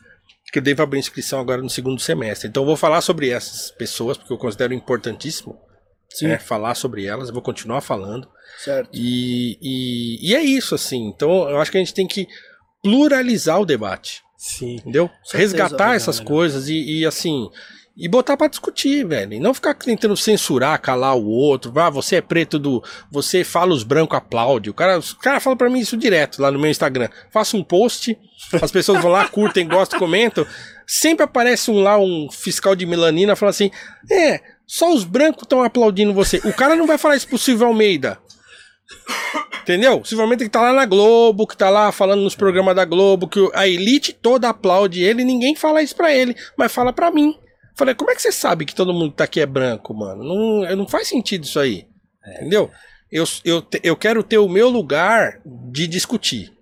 que 0.52 0.60
eu 0.60 0.64
devo 0.64 0.82
abrir 0.82 1.00
inscrição 1.00 1.40
agora 1.40 1.62
no 1.62 1.70
segundo 1.70 2.00
semestre. 2.02 2.48
Então 2.48 2.64
eu 2.64 2.68
vou 2.68 2.78
falar 2.78 3.02
sobre 3.02 3.30
essas 3.30 3.72
pessoas, 3.72 4.18
porque 4.18 4.32
eu 4.32 4.38
considero 4.38 4.74
importantíssimo 4.74 5.60
Sim, 6.10 6.28
né, 6.28 6.40
falar 6.40 6.74
sobre 6.76 7.06
elas, 7.06 7.28
eu 7.28 7.34
vou 7.34 7.44
continuar 7.44 7.82
falando. 7.82 8.28
certo. 8.64 8.90
E, 8.94 9.58
e, 9.62 10.30
e 10.32 10.36
é 10.36 10.42
isso, 10.42 10.74
assim. 10.74 11.08
Então 11.08 11.50
eu 11.50 11.60
acho 11.60 11.70
que 11.72 11.78
a 11.78 11.82
gente 11.82 11.94
tem 11.94 12.08
que 12.08 12.28
pluralizar 12.82 13.60
o 13.60 13.66
debate, 13.66 14.24
Sim. 14.38 14.76
entendeu? 14.76 15.10
certeza, 15.24 15.38
Resgatar 15.38 15.96
essas 15.96 16.20
legal. 16.20 16.34
coisas 16.34 16.70
e, 16.70 17.00
e, 17.00 17.06
assim. 17.06 17.50
E 17.98 18.08
botar 18.08 18.38
pra 18.38 18.48
discutir, 18.48 19.04
velho. 19.08 19.34
E 19.34 19.40
não 19.40 19.56
ficar 19.56 19.74
tentando 19.74 20.16
censurar, 20.16 20.80
calar 20.80 21.18
o 21.18 21.26
outro. 21.26 21.74
Ah, 21.80 21.90
você 21.90 22.18
é 22.18 22.22
preto 22.22 22.60
do. 22.60 22.84
Você 23.10 23.44
fala 23.44 23.74
os 23.74 23.84
brancos 23.84 24.16
aplaude. 24.16 24.70
O 24.70 24.74
cara, 24.74 25.00
os 25.00 25.14
cara 25.14 25.40
fala 25.40 25.56
pra 25.56 25.70
mim 25.70 25.80
isso 25.80 25.98
direto 25.98 26.40
lá 26.40 26.52
no 26.52 26.60
meu 26.60 26.70
Instagram. 26.70 27.10
Faço 27.32 27.58
um 27.58 27.64
post, 27.64 28.16
as 28.62 28.72
pessoas 28.72 29.02
vão 29.02 29.12
lá, 29.12 29.26
curtem, 29.30 29.68
gostam, 29.68 29.98
comentam. 29.98 30.46
Sempre 30.86 31.24
aparece 31.24 31.72
um 31.72 31.82
lá, 31.82 31.98
um 31.98 32.30
fiscal 32.32 32.76
de 32.76 32.86
melanina, 32.86 33.36
fala 33.36 33.50
assim: 33.50 33.72
É, 34.12 34.42
só 34.68 34.94
os 34.94 35.04
brancos 35.04 35.44
estão 35.44 35.64
aplaudindo 35.64 36.14
você. 36.14 36.38
O 36.46 36.54
cara 36.54 36.76
não 36.76 36.86
vai 36.86 37.00
falar 37.00 37.16
isso 37.16 37.28
pro 37.28 37.38
Silvio 37.38 37.66
Almeida. 37.66 38.20
Entendeu? 39.64 40.04
Almeida 40.20 40.44
que 40.46 40.50
tá 40.50 40.62
lá 40.62 40.72
na 40.72 40.86
Globo, 40.86 41.48
que 41.48 41.58
tá 41.58 41.70
lá 41.70 41.92
falando 41.92 42.22
nos 42.22 42.36
programas 42.36 42.76
da 42.76 42.86
Globo, 42.86 43.28
que 43.28 43.50
a 43.54 43.68
elite 43.68 44.14
toda 44.14 44.48
aplaude 44.48 45.04
ele, 45.04 45.26
ninguém 45.26 45.56
fala 45.56 45.82
isso 45.82 45.96
pra 45.96 46.14
ele, 46.14 46.36
mas 46.56 46.72
fala 46.72 46.94
pra 46.94 47.12
mim. 47.12 47.36
Falei, 47.78 47.94
como 47.94 48.10
é 48.10 48.16
que 48.16 48.22
você 48.22 48.32
sabe 48.32 48.66
que 48.66 48.76
todo 48.76 48.94
mundo 48.94 49.12
que 49.12 49.18
tá 49.18 49.24
aqui 49.26 49.40
é 49.40 49.46
branco, 49.46 49.94
mano? 49.94 50.24
Não, 50.24 50.76
não 50.76 50.88
faz 50.88 51.08
sentido 51.08 51.44
isso 51.44 51.60
aí. 51.60 51.88
Entendeu? 52.26 52.72
Eu, 53.12 53.24
eu, 53.46 53.66
eu 53.84 53.96
quero 53.96 54.24
ter 54.24 54.38
o 54.38 54.50
meu 54.50 54.70
lugar 54.70 55.40
de 55.46 55.88
discutir. 55.88 56.54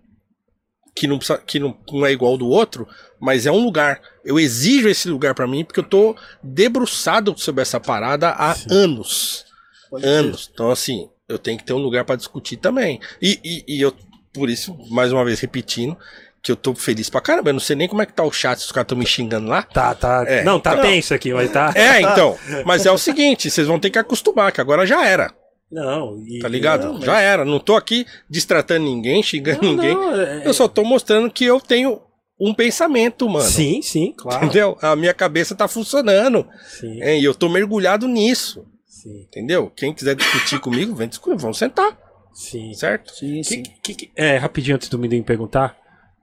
Que, 0.95 1.07
não, 1.07 1.19
que 1.45 1.59
não, 1.59 1.77
não 1.91 2.05
é 2.05 2.11
igual 2.11 2.33
ao 2.33 2.37
do 2.37 2.47
outro, 2.47 2.87
mas 3.19 3.45
é 3.45 3.51
um 3.51 3.63
lugar. 3.63 4.01
Eu 4.23 4.39
exijo 4.39 4.87
esse 4.87 5.09
lugar 5.09 5.33
pra 5.33 5.47
mim 5.47 5.65
porque 5.65 5.79
eu 5.79 5.83
tô 5.83 6.15
debruçado 6.43 7.33
sobre 7.37 7.61
essa 7.61 7.79
parada 7.79 8.29
há 8.29 8.55
anos 8.69 9.45
Pode 9.89 10.05
anos. 10.05 10.49
Então, 10.53 10.69
assim, 10.69 11.09
eu 11.27 11.39
tenho 11.39 11.57
que 11.57 11.63
ter 11.63 11.73
um 11.73 11.79
lugar 11.81 12.05
pra 12.05 12.15
discutir 12.15 12.57
também. 12.57 12.99
E, 13.21 13.39
e, 13.43 13.77
e 13.77 13.81
eu, 13.81 13.93
por 14.33 14.49
isso, 14.49 14.75
mais 14.89 15.11
uma 15.11 15.23
vez 15.23 15.39
repetindo, 15.39 15.97
que 16.45 16.51
eu 16.51 16.55
tô 16.55 16.75
feliz 16.75 17.09
pra 17.09 17.19
caramba. 17.19 17.49
Eu 17.49 17.53
não 17.53 17.59
sei 17.59 17.75
nem 17.75 17.87
como 17.87 18.03
é 18.03 18.05
que 18.05 18.13
tá 18.13 18.23
o 18.23 18.31
chat, 18.31 18.59
se 18.59 18.65
os 18.67 18.71
caras 18.71 18.85
estão 18.85 18.97
me 18.97 19.05
xingando 19.05 19.47
lá. 19.47 19.63
Tá, 19.63 19.95
tá. 19.95 20.23
É. 20.27 20.43
Não, 20.43 20.59
tá 20.59 20.75
Não. 20.75 20.83
tenso 20.83 21.11
aqui, 21.11 21.33
mas 21.33 21.51
tá. 21.51 21.73
É, 21.73 22.01
então. 22.01 22.37
Mas 22.63 22.85
é 22.85 22.91
o 22.91 22.97
seguinte, 22.99 23.49
vocês 23.49 23.65
vão 23.65 23.79
ter 23.79 23.89
que 23.89 23.97
acostumar, 23.97 24.51
que 24.51 24.61
agora 24.61 24.85
já 24.85 25.03
era, 25.03 25.33
Não, 25.71 26.23
e... 26.23 26.37
tá 26.37 26.47
ligado? 26.47 26.85
Não, 26.85 26.93
mas- 26.93 27.03
Já 27.05 27.19
era. 27.19 27.43
Não 27.43 27.59
tô 27.59 27.75
aqui 27.75 28.05
distratando 28.29 28.83
ninguém, 28.83 29.23
xingando 29.23 29.63
Não, 29.63 29.71
ninguém. 29.71 29.95
não, 29.95 30.15
é- 30.21 30.43
Eu 30.45 30.53
só 30.53 30.67
tô 30.67 30.83
mostrando 30.83 31.31
que 31.31 31.43
eu 31.45 31.59
tenho 31.59 31.99
um 32.39 32.53
pensamento, 32.53 33.27
mano. 33.27 33.49
Sim, 33.49 33.81
sim, 33.81 34.13
claro. 34.15 34.45
Entendeu? 34.45 34.77
A 34.83 34.95
minha 34.95 35.15
cabeça 35.15 35.55
tá 35.55 35.67
funcionando. 35.67 36.47
Sim, 36.79 37.01
hein? 37.01 37.19
E 37.21 37.23
eu 37.25 37.33
tô 37.33 37.49
mergulhado 37.49 38.07
nisso. 38.07 38.63
sim, 38.87 39.21
Entendeu? 39.21 39.71
Quem 39.75 39.91
quiser 39.93 40.15
discutir 40.15 40.59
comigo, 40.59 40.93
vem 40.93 41.07
discutir. 41.07 41.41
Vamos 41.41 41.57
sentar, 41.57 41.97
sim. 42.35 42.71
certo? 42.75 43.11
Sim, 43.15 43.41
sim. 43.41 43.63
Que- 43.63 43.71
que- 43.81 43.93
que- 43.95 44.11
é, 44.15 44.37
rapidinho 44.37 44.75
antes 44.75 44.89
do 44.89 44.99
Mindinho 44.99 45.23
perguntar. 45.23 45.75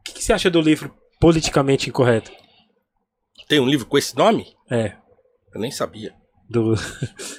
O 0.02 0.04
que, 0.04 0.12
que 0.14 0.24
você 0.24 0.32
acha 0.32 0.50
do 0.50 0.60
livro 0.60 0.92
Politicamente 1.20 1.88
Incorreto? 1.88 2.30
Tem 3.48 3.60
um 3.60 3.66
livro 3.66 3.86
com 3.86 3.96
esse 3.96 4.16
nome? 4.16 4.46
É, 4.70 4.96
Eu 5.54 5.60
nem 5.60 5.70
sabia. 5.70 6.12
do. 6.48 6.74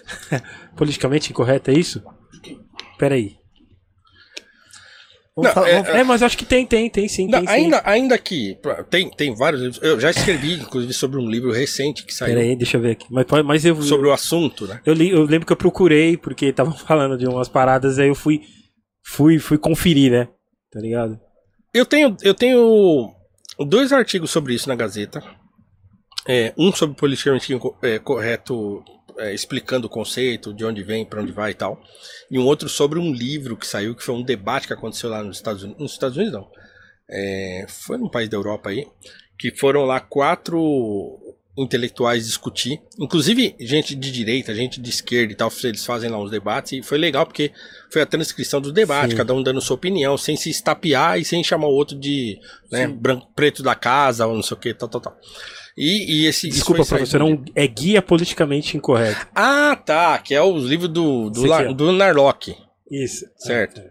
Politicamente 0.75 1.31
Incorreto, 1.31 1.69
é 1.71 1.73
isso? 1.73 2.01
Peraí. 2.97 3.37
Não, 5.35 5.51
falar- 5.51 5.67
é- 5.69 5.81
vamos- 5.81 5.89
É, 5.89 6.03
mas 6.03 6.21
eu 6.21 6.27
acho 6.27 6.37
que 6.37 6.45
tem, 6.45 6.65
tem, 6.65 6.87
tem 6.89 7.07
sim. 7.07 7.27
Não, 7.27 7.39
tem, 7.39 7.47
sim. 7.47 7.53
ainda, 7.53 7.81
ainda 7.85 8.17
que 8.19 8.55
tem, 8.91 9.09
tem 9.09 9.33
vários 9.35 9.61
livros. 9.63 9.81
Eu 9.81 9.99
já 9.99 10.11
escrevi, 10.11 10.53
inclusive, 10.53 10.93
sobre 10.93 11.17
um 11.19 11.27
livro 11.27 11.51
recente 11.51 12.05
que 12.05 12.13
saiu 12.13 12.35
Peraí, 12.35 12.55
deixa 12.55 12.77
eu 12.77 12.81
ver 12.81 12.91
aqui. 12.91 13.07
Mas, 13.09 13.25
mas 13.43 13.65
eu, 13.65 13.81
sobre 13.81 14.07
o 14.07 14.11
assunto, 14.13 14.67
né? 14.67 14.79
eu, 14.85 14.93
li- 14.93 15.09
eu 15.09 15.23
lembro 15.23 15.47
que 15.47 15.51
eu 15.51 15.57
procurei, 15.57 16.15
porque 16.17 16.45
estavam 16.47 16.73
falando 16.77 17.17
de 17.17 17.25
umas 17.27 17.49
paradas, 17.49 17.97
aí 17.97 18.09
eu 18.09 18.15
fui, 18.15 18.41
fui, 19.03 19.39
fui 19.39 19.57
conferir, 19.57 20.11
né? 20.11 20.27
Tá 20.71 20.79
ligado? 20.79 21.19
Eu 21.73 21.85
tenho, 21.85 22.15
eu 22.21 22.35
tenho 22.35 23.15
dois 23.59 23.91
artigos 23.91 24.29
sobre 24.29 24.53
isso 24.53 24.69
na 24.69 24.75
Gazeta. 24.75 25.23
É, 26.27 26.53
um 26.55 26.71
sobre 26.71 26.95
politicamente 26.95 27.51
é, 27.81 27.97
correto, 27.97 28.83
é, 29.17 29.33
explicando 29.33 29.87
o 29.87 29.89
conceito, 29.89 30.53
de 30.53 30.63
onde 30.63 30.83
vem, 30.83 31.03
para 31.03 31.21
onde 31.21 31.31
vai 31.31 31.51
e 31.51 31.55
tal. 31.55 31.81
E 32.29 32.37
um 32.37 32.45
outro 32.45 32.69
sobre 32.69 32.99
um 32.99 33.11
livro 33.11 33.57
que 33.57 33.65
saiu, 33.65 33.95
que 33.95 34.03
foi 34.03 34.13
um 34.13 34.23
debate 34.23 34.67
que 34.67 34.73
aconteceu 34.73 35.09
lá 35.09 35.23
nos 35.23 35.37
Estados 35.37 35.63
Unidos. 35.63 35.81
Nos 35.81 35.91
Estados 35.93 36.15
Unidos, 36.15 36.33
não. 36.33 36.47
É, 37.09 37.65
foi 37.67 37.97
num 37.97 38.09
país 38.09 38.29
da 38.29 38.37
Europa 38.37 38.69
aí. 38.69 38.87
Que 39.37 39.51
foram 39.57 39.83
lá 39.83 39.99
quatro 39.99 40.59
intelectuais 41.55 42.25
discutir. 42.25 42.81
Inclusive, 42.99 43.55
gente 43.59 43.95
de 43.95 44.11
direita, 44.11 44.55
gente 44.55 44.81
de 44.81 44.89
esquerda 44.89 45.33
e 45.33 45.35
tal. 45.35 45.51
Eles 45.63 45.85
fazem 45.85 46.09
lá 46.09 46.17
uns 46.17 46.31
debates. 46.31 46.71
E 46.73 46.81
foi 46.81 46.97
legal 46.97 47.25
porque 47.25 47.51
foi 47.91 48.01
a 48.01 48.05
transcrição 48.05 48.59
do 48.59 48.71
debate, 48.71 49.11
Sim. 49.11 49.17
cada 49.17 49.33
um 49.33 49.43
dando 49.43 49.61
sua 49.61 49.75
opinião, 49.75 50.17
sem 50.17 50.35
se 50.35 50.49
estapear 50.49 51.19
e 51.19 51.25
sem 51.25 51.43
chamar 51.43 51.67
o 51.67 51.73
outro 51.73 51.97
de 51.97 52.39
né, 52.71 52.87
branco, 52.87 53.27
preto 53.35 53.61
da 53.61 53.75
casa 53.75 54.25
ou 54.25 54.35
não 54.35 54.43
sei 54.43 54.57
o 54.57 54.59
que, 54.59 54.73
tal, 54.73 54.89
tal, 54.89 55.01
tal. 55.01 55.17
E, 55.77 56.21
e 56.21 56.25
esse. 56.27 56.49
Desculpa, 56.49 56.85
professor, 56.85 57.21
é, 57.21 57.23
um, 57.23 57.43
é 57.55 57.67
guia 57.67 58.01
politicamente 58.01 58.77
incorreto. 58.77 59.27
Ah, 59.33 59.75
tá. 59.75 60.17
Que 60.19 60.33
é 60.33 60.41
os 60.41 60.65
livros 60.65 60.89
do, 60.89 61.29
do, 61.29 61.45
La- 61.45 61.69
ó. 61.69 61.73
do 61.73 61.91
Narlock. 61.91 62.55
Isso. 62.89 63.25
Certo. 63.37 63.81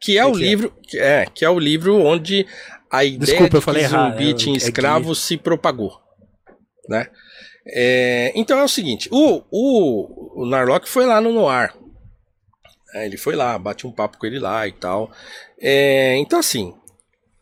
que 0.00 0.18
é 0.18 0.24
o 0.24 0.32
que 0.32 0.38
é? 0.42 0.46
livro, 0.46 0.72
que 0.82 0.98
é, 0.98 1.26
que 1.26 1.44
é 1.44 1.50
o 1.50 1.58
livro 1.58 1.96
onde 1.98 2.46
a 2.90 3.04
ideia 3.04 3.48
Desculpa, 3.48 3.72
de 3.72 3.80
que 3.80 3.88
zumbi 3.88 4.30
é, 4.30 4.34
tinha 4.34 4.54
é 4.54 4.58
escravos 4.58 5.18
se 5.18 5.36
propagou, 5.36 6.00
né? 6.88 7.08
É, 7.66 8.32
então 8.34 8.58
é 8.58 8.64
o 8.64 8.68
seguinte, 8.68 9.08
o, 9.10 9.42
o, 9.50 10.42
o 10.42 10.46
Narlock 10.46 10.88
foi 10.88 11.06
lá 11.06 11.20
no 11.20 11.32
Noir, 11.32 11.72
É, 12.94 13.06
ele 13.06 13.16
foi 13.16 13.34
lá, 13.34 13.58
bate 13.58 13.86
um 13.86 13.92
papo 13.92 14.18
com 14.18 14.26
ele 14.26 14.38
lá 14.38 14.68
e 14.68 14.72
tal. 14.72 15.10
É, 15.60 16.16
então 16.18 16.38
assim, 16.38 16.74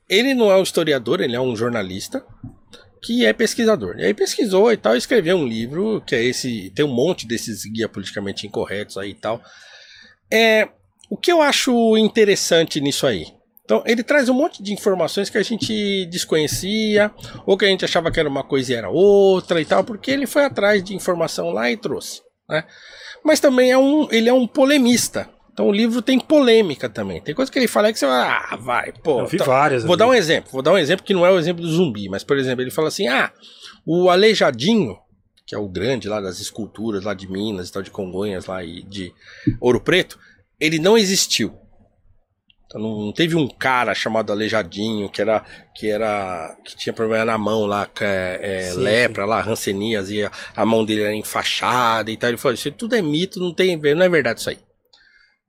ele 0.09 0.33
não 0.35 0.51
é 0.51 0.57
um 0.57 0.63
historiador, 0.63 1.21
ele 1.21 1.37
é 1.37 1.41
um 1.41 1.55
jornalista 1.57 2.25
que 3.03 3.27
é 3.27 3.33
pesquisador. 3.33 3.97
E 3.99 4.05
aí 4.05 4.15
pesquisou 4.15 4.73
e 4.73 4.77
tal, 4.77 4.97
escreveu 4.97 5.37
um 5.37 5.47
livro 5.47 6.01
que 6.07 6.15
é 6.15 6.23
esse, 6.23 6.71
tem 6.71 6.85
um 6.85 6.95
monte 6.95 7.27
desses 7.27 7.65
guia 7.65 7.89
politicamente 7.89 8.47
incorretos 8.47 8.97
aí 8.97 9.11
e 9.11 9.15
tal. 9.15 9.43
É, 10.31 10.69
o 11.11 11.17
que 11.17 11.31
eu 11.31 11.43
acho 11.43 11.97
interessante 11.99 12.81
nisso 12.81 13.07
aí? 13.07 13.27
Então, 13.65 13.83
ele 13.87 14.03
traz 14.03 14.29
um 14.29 14.35
monte 14.35 14.63
de 14.63 14.73
informações 14.73 15.31
que 15.31 15.39
a 15.39 15.43
gente 15.43 16.07
desconhecia, 16.07 17.11
ou 17.47 17.57
que 17.57 17.65
a 17.65 17.69
gente 17.69 17.85
achava 17.85 18.11
que 18.11 18.19
era 18.19 18.29
uma 18.29 18.43
coisa 18.43 18.73
e 18.73 18.77
era 18.77 18.91
outra 18.91 19.61
e 19.61 19.65
tal, 19.65 19.85
porque 19.85 20.11
ele 20.11 20.27
foi 20.27 20.45
atrás 20.45 20.83
de 20.83 20.95
informação 20.95 21.51
lá 21.51 21.71
e 21.71 21.77
trouxe. 21.77 22.21
Né? 22.49 22.65
Mas 23.25 23.41
também 23.41 23.71
é 23.71 23.79
um, 23.79 24.09
ele 24.11 24.29
é 24.29 24.33
um 24.33 24.47
polemista. 24.47 25.29
Então 25.53 25.69
o 25.69 25.73
livro 25.73 26.01
tem 26.01 26.19
polêmica 26.19 26.89
também. 26.89 27.21
Tem 27.21 27.35
coisa 27.35 27.53
que 27.53 27.59
ele 27.59 27.69
fala 27.69 27.93
que 27.93 27.99
você 27.99 28.07
vai, 28.07 28.29
ah, 28.29 28.57
vai, 28.57 28.93
pô. 28.93 29.21
Eu 29.21 29.27
vi 29.27 29.37
tá- 29.37 29.45
várias. 29.45 29.83
Vou 29.85 29.93
ali. 29.93 29.99
dar 29.99 30.09
um 30.09 30.15
exemplo. 30.15 30.51
Vou 30.51 30.63
dar 30.63 30.73
um 30.73 30.79
exemplo 30.79 31.05
que 31.05 31.13
não 31.13 31.27
é 31.27 31.31
o 31.31 31.39
exemplo 31.39 31.63
do 31.63 31.71
zumbi, 31.71 32.09
mas 32.09 32.25
por 32.25 32.39
exemplo, 32.39 32.63
ele 32.63 32.71
fala 32.71 32.89
assim: 32.89 33.07
ah, 33.07 33.31
o 33.85 34.09
Aleijadinho, 34.09 34.97
que 35.47 35.55
é 35.55 35.59
o 35.59 35.69
grande 35.69 36.09
lá 36.09 36.21
das 36.21 36.41
esculturas 36.41 37.05
lá 37.05 37.13
de 37.13 37.31
Minas 37.31 37.69
e 37.69 37.73
tal, 37.73 37.83
de 37.83 37.91
Congonhas 37.91 38.47
lá 38.47 38.65
e 38.65 38.83
de 38.83 39.13
Ouro 39.61 39.81
Preto, 39.81 40.19
ele 40.59 40.79
não 40.79 40.97
existiu. 40.97 41.55
Então 42.73 42.81
não 42.81 43.13
teve 43.13 43.37
um 43.37 43.47
cara 43.47 43.95
chamado 43.95 44.33
Aleijadinho 44.33 45.11
que 45.11 45.21
era 45.21 45.45
que 45.75 45.91
era 45.91 46.57
que 46.65 46.75
tinha 46.75 46.93
problema 46.93 47.25
na 47.27 47.37
mão 47.37 47.67
lá, 47.67 47.87
que 47.87 48.03
é, 48.03 48.41
é, 48.43 48.63
Sim, 48.71 48.81
lepra 48.81 49.27
lá, 49.27 49.43
rancenias 49.43 50.11
e 50.11 50.25
a, 50.25 50.31
a 50.57 50.65
mão 50.65 50.83
dele 50.83 51.03
era 51.03 51.15
enfaixada 51.15 52.11
e 52.11 52.17
tal. 52.17 52.31
Ele 52.31 52.39
falou: 52.39 52.55
Isso 52.55 52.71
tudo 52.73 52.97
é 52.97 53.03
mito, 53.03 53.39
não 53.39 53.53
tem, 53.53 53.77
não 53.77 54.03
é 54.03 54.09
verdade 54.09 54.41
isso 54.41 54.49
aí. 54.49 54.59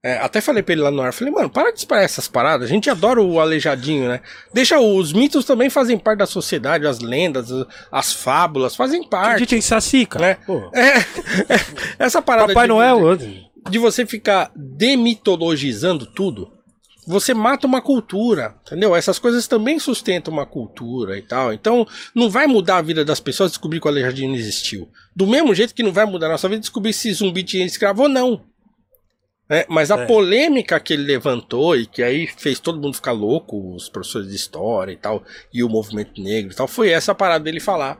É, 0.04 0.18
até 0.18 0.38
falei 0.42 0.62
pra 0.62 0.74
ele 0.74 0.82
lá 0.82 0.90
no 0.90 1.00
ar, 1.00 1.14
falei, 1.14 1.32
mano, 1.32 1.48
para 1.48 1.70
de 1.70 1.76
disparar 1.76 2.04
essas 2.04 2.28
paradas, 2.28 2.68
a 2.68 2.70
gente 2.70 2.90
adora 2.90 3.22
o 3.22 3.40
aleijadinho, 3.40 4.06
né? 4.06 4.20
Deixa, 4.52 4.78
os 4.78 5.14
mitos 5.14 5.46
também 5.46 5.70
fazem 5.70 5.96
parte 5.96 6.18
da 6.18 6.26
sociedade, 6.26 6.86
as 6.86 6.98
lendas, 6.98 7.50
as, 7.50 7.66
as 7.90 8.12
fábulas, 8.12 8.76
fazem 8.76 9.00
A 9.02 9.08
parte. 9.08 9.38
gente 9.38 9.48
tem 9.48 9.62
Saci, 9.62 10.04
cara. 10.04 10.38
né? 10.46 10.60
É, 10.74 12.04
essa 12.04 12.20
parada 12.20 12.48
Papai 12.48 12.64
de, 12.64 12.74
Noel, 12.74 13.16
de, 13.16 13.46
de 13.70 13.78
você 13.78 14.04
ficar 14.04 14.52
demitologizando 14.54 16.04
tudo, 16.04 16.52
você 17.06 17.34
mata 17.34 17.66
uma 17.66 17.80
cultura, 17.82 18.54
entendeu? 18.66 18.94
Essas 18.94 19.18
coisas 19.18 19.46
também 19.46 19.78
sustentam 19.78 20.32
uma 20.32 20.46
cultura 20.46 21.18
e 21.18 21.22
tal. 21.22 21.52
Então, 21.52 21.86
não 22.14 22.30
vai 22.30 22.46
mudar 22.46 22.78
a 22.78 22.82
vida 22.82 23.04
das 23.04 23.20
pessoas 23.20 23.50
descobrir 23.50 23.80
que 23.80 23.86
o 23.86 23.90
aleijadinho 23.90 24.30
não 24.30 24.36
existiu. 24.36 24.88
Do 25.14 25.26
mesmo 25.26 25.54
jeito 25.54 25.74
que 25.74 25.82
não 25.82 25.92
vai 25.92 26.06
mudar 26.06 26.26
a 26.26 26.30
nossa 26.30 26.48
vida 26.48 26.60
descobrir 26.60 26.92
se 26.92 27.12
zumbi 27.12 27.42
tinha 27.42 27.64
escravo 27.66 28.02
ou 28.02 28.08
não. 28.08 28.42
É, 29.48 29.66
mas 29.68 29.90
a 29.90 30.00
É. 30.00 30.06
polêmica 30.06 30.80
que 30.80 30.94
ele 30.94 31.02
levantou 31.02 31.76
e 31.76 31.84
que 31.84 32.02
aí 32.02 32.26
fez 32.26 32.58
todo 32.58 32.80
mundo 32.80 32.94
ficar 32.94 33.12
louco, 33.12 33.74
os 33.74 33.90
professores 33.90 34.28
de 34.28 34.34
história 34.34 34.92
e 34.92 34.96
tal, 34.96 35.22
e 35.52 35.62
o 35.62 35.68
movimento 35.68 36.20
negro 36.22 36.52
e 36.52 36.56
tal, 36.56 36.66
foi 36.66 36.88
essa 36.88 37.14
parada 37.14 37.44
dele 37.44 37.60
falar 37.60 37.98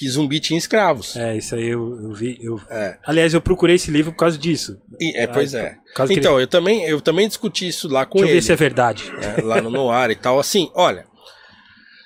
que 0.00 0.08
zumbi 0.08 0.40
tinha 0.40 0.56
escravos. 0.56 1.14
É, 1.14 1.36
isso 1.36 1.54
aí 1.54 1.68
eu, 1.68 2.04
eu 2.04 2.14
vi. 2.14 2.38
Eu... 2.40 2.58
É. 2.70 2.98
Aliás, 3.04 3.34
eu 3.34 3.40
procurei 3.42 3.76
esse 3.76 3.90
livro 3.90 4.12
por 4.12 4.16
causa 4.16 4.38
disso. 4.38 4.80
E- 4.98 5.14
é, 5.14 5.26
pois 5.26 5.52
é. 5.52 5.76
Então, 6.08 6.40
eu 6.40 6.46
também, 6.46 6.84
eu 6.86 7.02
também 7.02 7.28
discuti 7.28 7.68
isso 7.68 7.86
lá 7.86 8.06
com 8.06 8.14
Deixa 8.16 8.24
eu 8.24 8.28
ver 8.28 8.36
ele, 8.38 8.42
se 8.42 8.50
é 8.50 8.56
verdade. 8.56 9.12
né, 9.12 9.36
lá 9.44 9.60
no 9.60 9.68
Noir 9.68 10.10
e 10.10 10.14
tal. 10.14 10.40
Assim, 10.40 10.70
olha, 10.74 11.04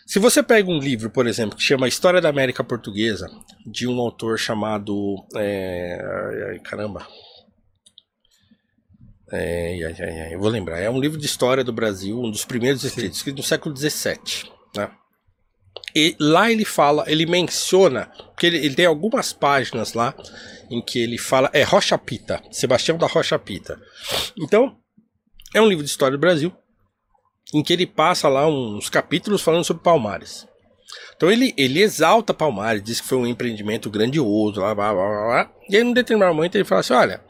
se 0.08 0.18
você 0.18 0.42
pega 0.42 0.68
um 0.68 0.80
livro, 0.80 1.08
por 1.08 1.28
exemplo, 1.28 1.56
que 1.56 1.62
chama 1.62 1.86
História 1.86 2.20
da 2.20 2.28
América 2.28 2.64
Portuguesa, 2.64 3.28
de 3.64 3.86
um 3.86 4.00
autor 4.00 4.40
chamado. 4.40 5.14
é, 5.36 5.96
ai, 6.02 6.42
ai, 6.50 6.58
caramba. 6.58 7.06
É, 9.30 9.84
ai, 9.86 9.94
ai, 10.00 10.20
ai, 10.20 10.34
eu 10.34 10.40
vou 10.40 10.48
lembrar. 10.48 10.80
É 10.80 10.90
um 10.90 10.98
livro 10.98 11.16
de 11.16 11.26
história 11.26 11.62
do 11.62 11.72
Brasil, 11.72 12.20
um 12.20 12.28
dos 12.28 12.44
primeiros 12.44 12.82
escritos, 12.82 13.18
escrito 13.18 13.36
no 13.36 13.42
século 13.44 13.76
XVII. 13.76 14.50
Né? 14.76 14.90
E 15.94 16.16
lá 16.18 16.50
ele 16.50 16.64
fala, 16.64 17.04
ele 17.06 17.26
menciona, 17.26 18.06
porque 18.32 18.46
ele, 18.46 18.58
ele 18.58 18.74
tem 18.74 18.86
algumas 18.86 19.32
páginas 19.32 19.94
lá 19.94 20.14
em 20.70 20.80
que 20.80 20.98
ele 20.98 21.18
fala. 21.18 21.50
É 21.52 21.62
Rocha 21.62 21.96
Pita, 21.98 22.42
Sebastião 22.50 22.98
da 22.98 23.06
Rocha 23.06 23.38
Pita. 23.38 23.80
Então, 24.36 24.76
é 25.54 25.60
um 25.60 25.68
livro 25.68 25.84
de 25.84 25.90
história 25.90 26.16
do 26.16 26.20
Brasil, 26.20 26.52
em 27.52 27.62
que 27.62 27.72
ele 27.72 27.86
passa 27.86 28.28
lá 28.28 28.46
uns 28.46 28.88
capítulos 28.88 29.42
falando 29.42 29.64
sobre 29.64 29.82
Palmares. 29.82 30.46
Então 31.16 31.30
ele, 31.30 31.54
ele 31.56 31.80
exalta 31.80 32.34
Palmares, 32.34 32.82
diz 32.82 33.00
que 33.00 33.06
foi 33.06 33.18
um 33.18 33.26
empreendimento 33.26 33.88
grandioso, 33.88 34.60
blá, 34.60 34.74
blá, 34.74 34.92
blá, 34.92 35.08
blá, 35.08 35.24
blá. 35.24 35.52
e 35.68 35.76
aí 35.76 35.84
num 35.84 35.92
determinado 35.92 36.34
momento 36.34 36.56
ele 36.56 36.64
fala 36.64 36.80
assim, 36.80 36.92
olha, 36.92 37.22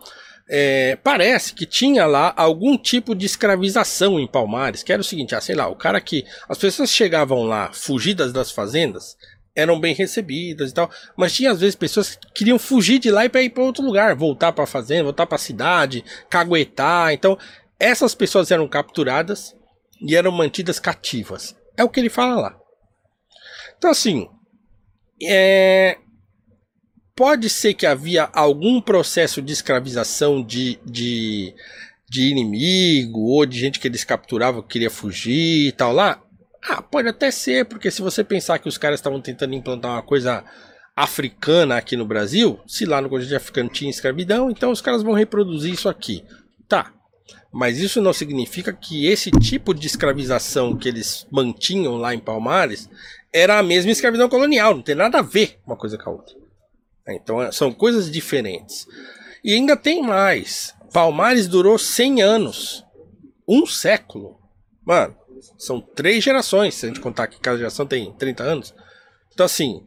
é, 0.48 0.96
parece 0.96 1.54
que 1.54 1.64
tinha 1.64 2.06
lá 2.06 2.32
algum 2.36 2.76
tipo 2.76 3.14
de 3.14 3.26
escravização 3.26 4.20
em 4.20 4.26
Palmares, 4.26 4.82
que 4.82 4.92
era 4.92 5.00
o 5.00 5.04
seguinte, 5.04 5.34
ah, 5.34 5.40
sei 5.40 5.54
lá, 5.54 5.68
o 5.68 5.76
cara 5.76 6.00
que, 6.00 6.24
as 6.48 6.58
pessoas 6.58 6.90
chegavam 6.90 7.44
lá 7.44 7.70
fugidas 7.72 8.32
das 8.32 8.50
fazendas, 8.50 9.16
eram 9.54 9.80
bem 9.80 9.94
recebidas 9.94 10.70
e 10.70 10.74
tal, 10.74 10.90
mas 11.16 11.32
tinha 11.32 11.50
às 11.50 11.60
vezes 11.60 11.76
pessoas 11.76 12.16
que 12.16 12.32
queriam 12.32 12.58
fugir 12.58 12.98
de 12.98 13.10
lá 13.10 13.24
e 13.24 13.28
ir 13.28 13.50
para 13.50 13.62
outro 13.62 13.84
lugar, 13.84 14.14
voltar 14.14 14.52
para 14.52 14.64
a 14.64 14.66
fazenda, 14.66 15.04
voltar 15.04 15.26
para 15.26 15.36
a 15.36 15.38
cidade, 15.38 16.04
caguetar, 16.28 17.12
então 17.12 17.38
essas 17.78 18.14
pessoas 18.14 18.50
eram 18.50 18.68
capturadas 18.68 19.54
e 20.00 20.16
eram 20.16 20.32
mantidas 20.32 20.78
cativas. 20.78 21.54
É 21.76 21.84
o 21.84 21.88
que 21.88 22.00
ele 22.00 22.08
fala 22.08 22.40
lá. 22.40 22.56
Então, 23.76 23.90
assim, 23.90 24.28
é, 25.22 25.98
pode 27.16 27.48
ser 27.48 27.74
que 27.74 27.86
havia 27.86 28.28
algum 28.32 28.80
processo 28.80 29.40
de 29.40 29.52
escravização 29.52 30.42
de, 30.42 30.78
de, 30.84 31.54
de 32.08 32.30
inimigo 32.30 33.20
ou 33.20 33.46
de 33.46 33.58
gente 33.58 33.78
que 33.78 33.88
eles 33.88 34.04
capturavam 34.04 34.62
que 34.62 34.68
queria 34.68 34.90
fugir 34.90 35.68
e 35.68 35.72
tal 35.72 35.92
lá. 35.92 36.20
Ah, 36.62 36.82
pode 36.82 37.08
até 37.08 37.30
ser, 37.30 37.66
porque 37.66 37.90
se 37.90 38.02
você 38.02 38.24
pensar 38.24 38.58
que 38.58 38.68
os 38.68 38.78
caras 38.78 38.98
estavam 38.98 39.20
tentando 39.20 39.54
implantar 39.54 39.92
uma 39.92 40.02
coisa 40.02 40.42
africana 40.96 41.76
aqui 41.76 41.96
no 41.96 42.06
Brasil, 42.06 42.58
se 42.66 42.86
lá 42.86 43.00
no 43.00 43.08
continente 43.08 43.34
africano 43.34 43.68
tinha 43.68 43.90
escravidão, 43.90 44.50
então 44.50 44.70
os 44.70 44.80
caras 44.80 45.02
vão 45.02 45.12
reproduzir 45.12 45.72
isso 45.72 45.88
aqui. 45.88 46.24
Tá, 46.66 46.92
mas 47.52 47.78
isso 47.78 48.00
não 48.00 48.12
significa 48.12 48.72
que 48.72 49.06
esse 49.06 49.30
tipo 49.30 49.74
de 49.74 49.86
escravização 49.86 50.76
que 50.76 50.88
eles 50.88 51.26
mantinham 51.30 51.96
lá 51.96 52.14
em 52.14 52.18
Palmares 52.18 52.88
era 53.32 53.58
a 53.58 53.62
mesma 53.62 53.92
escravidão 53.92 54.28
colonial, 54.28 54.74
não 54.74 54.82
tem 54.82 54.94
nada 54.94 55.18
a 55.18 55.22
ver 55.22 55.58
uma 55.66 55.76
coisa 55.76 55.98
com 55.98 56.08
a 56.08 56.12
outra. 56.14 56.43
Então 57.08 57.42
é- 57.42 57.52
são 57.52 57.72
coisas 57.72 58.10
diferentes. 58.10 58.86
E 59.42 59.52
ainda 59.52 59.76
tem 59.76 60.02
mais. 60.02 60.74
Palmares 60.92 61.46
durou 61.46 61.78
100 61.78 62.22
anos. 62.22 62.84
Um 63.46 63.66
século. 63.66 64.38
Mano, 64.84 65.14
são 65.58 65.80
três 65.80 66.22
gerações, 66.24 66.74
se 66.74 66.86
a 66.86 66.88
gente 66.88 67.00
contar 67.00 67.26
que 67.26 67.40
cada 67.40 67.58
geração 67.58 67.86
tem 67.86 68.12
30 68.12 68.42
anos. 68.42 68.74
Então, 69.32 69.44
assim, 69.44 69.82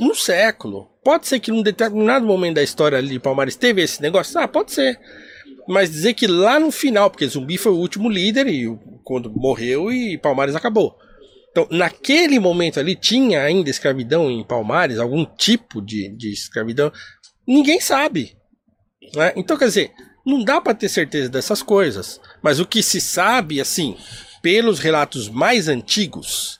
um 0.00 0.14
século. 0.14 0.88
Pode 1.02 1.26
ser 1.26 1.40
que 1.40 1.50
num 1.50 1.62
determinado 1.62 2.24
momento 2.24 2.54
da 2.56 2.62
história 2.62 2.96
ali 2.96 3.10
de 3.10 3.20
Palmares 3.20 3.56
teve 3.56 3.82
esse 3.82 4.00
negócio? 4.00 4.38
Ah, 4.40 4.48
pode 4.48 4.72
ser. 4.72 4.98
Mas 5.68 5.90
dizer 5.90 6.14
que 6.14 6.26
lá 6.26 6.58
no 6.58 6.70
final, 6.70 7.10
porque 7.10 7.26
Zumbi 7.26 7.58
foi 7.58 7.72
o 7.72 7.78
último 7.78 8.08
líder 8.08 8.46
e 8.46 8.66
quando 9.02 9.30
morreu 9.30 9.92
e 9.92 10.18
Palmares 10.18 10.54
acabou. 10.54 10.96
Então, 11.54 11.68
naquele 11.70 12.40
momento 12.40 12.80
ali, 12.80 12.96
tinha 12.96 13.42
ainda 13.42 13.70
escravidão 13.70 14.28
em 14.28 14.42
Palmares, 14.42 14.98
algum 14.98 15.24
tipo 15.24 15.80
de, 15.80 16.08
de 16.08 16.32
escravidão. 16.32 16.92
Ninguém 17.46 17.80
sabe. 17.80 18.36
né? 19.14 19.32
Então, 19.36 19.56
quer 19.56 19.66
dizer, 19.66 19.92
não 20.26 20.42
dá 20.42 20.60
para 20.60 20.74
ter 20.74 20.88
certeza 20.88 21.28
dessas 21.28 21.62
coisas. 21.62 22.20
Mas 22.42 22.58
o 22.58 22.66
que 22.66 22.82
se 22.82 23.00
sabe, 23.00 23.60
assim, 23.60 23.96
pelos 24.42 24.80
relatos 24.80 25.28
mais 25.28 25.68
antigos, 25.68 26.58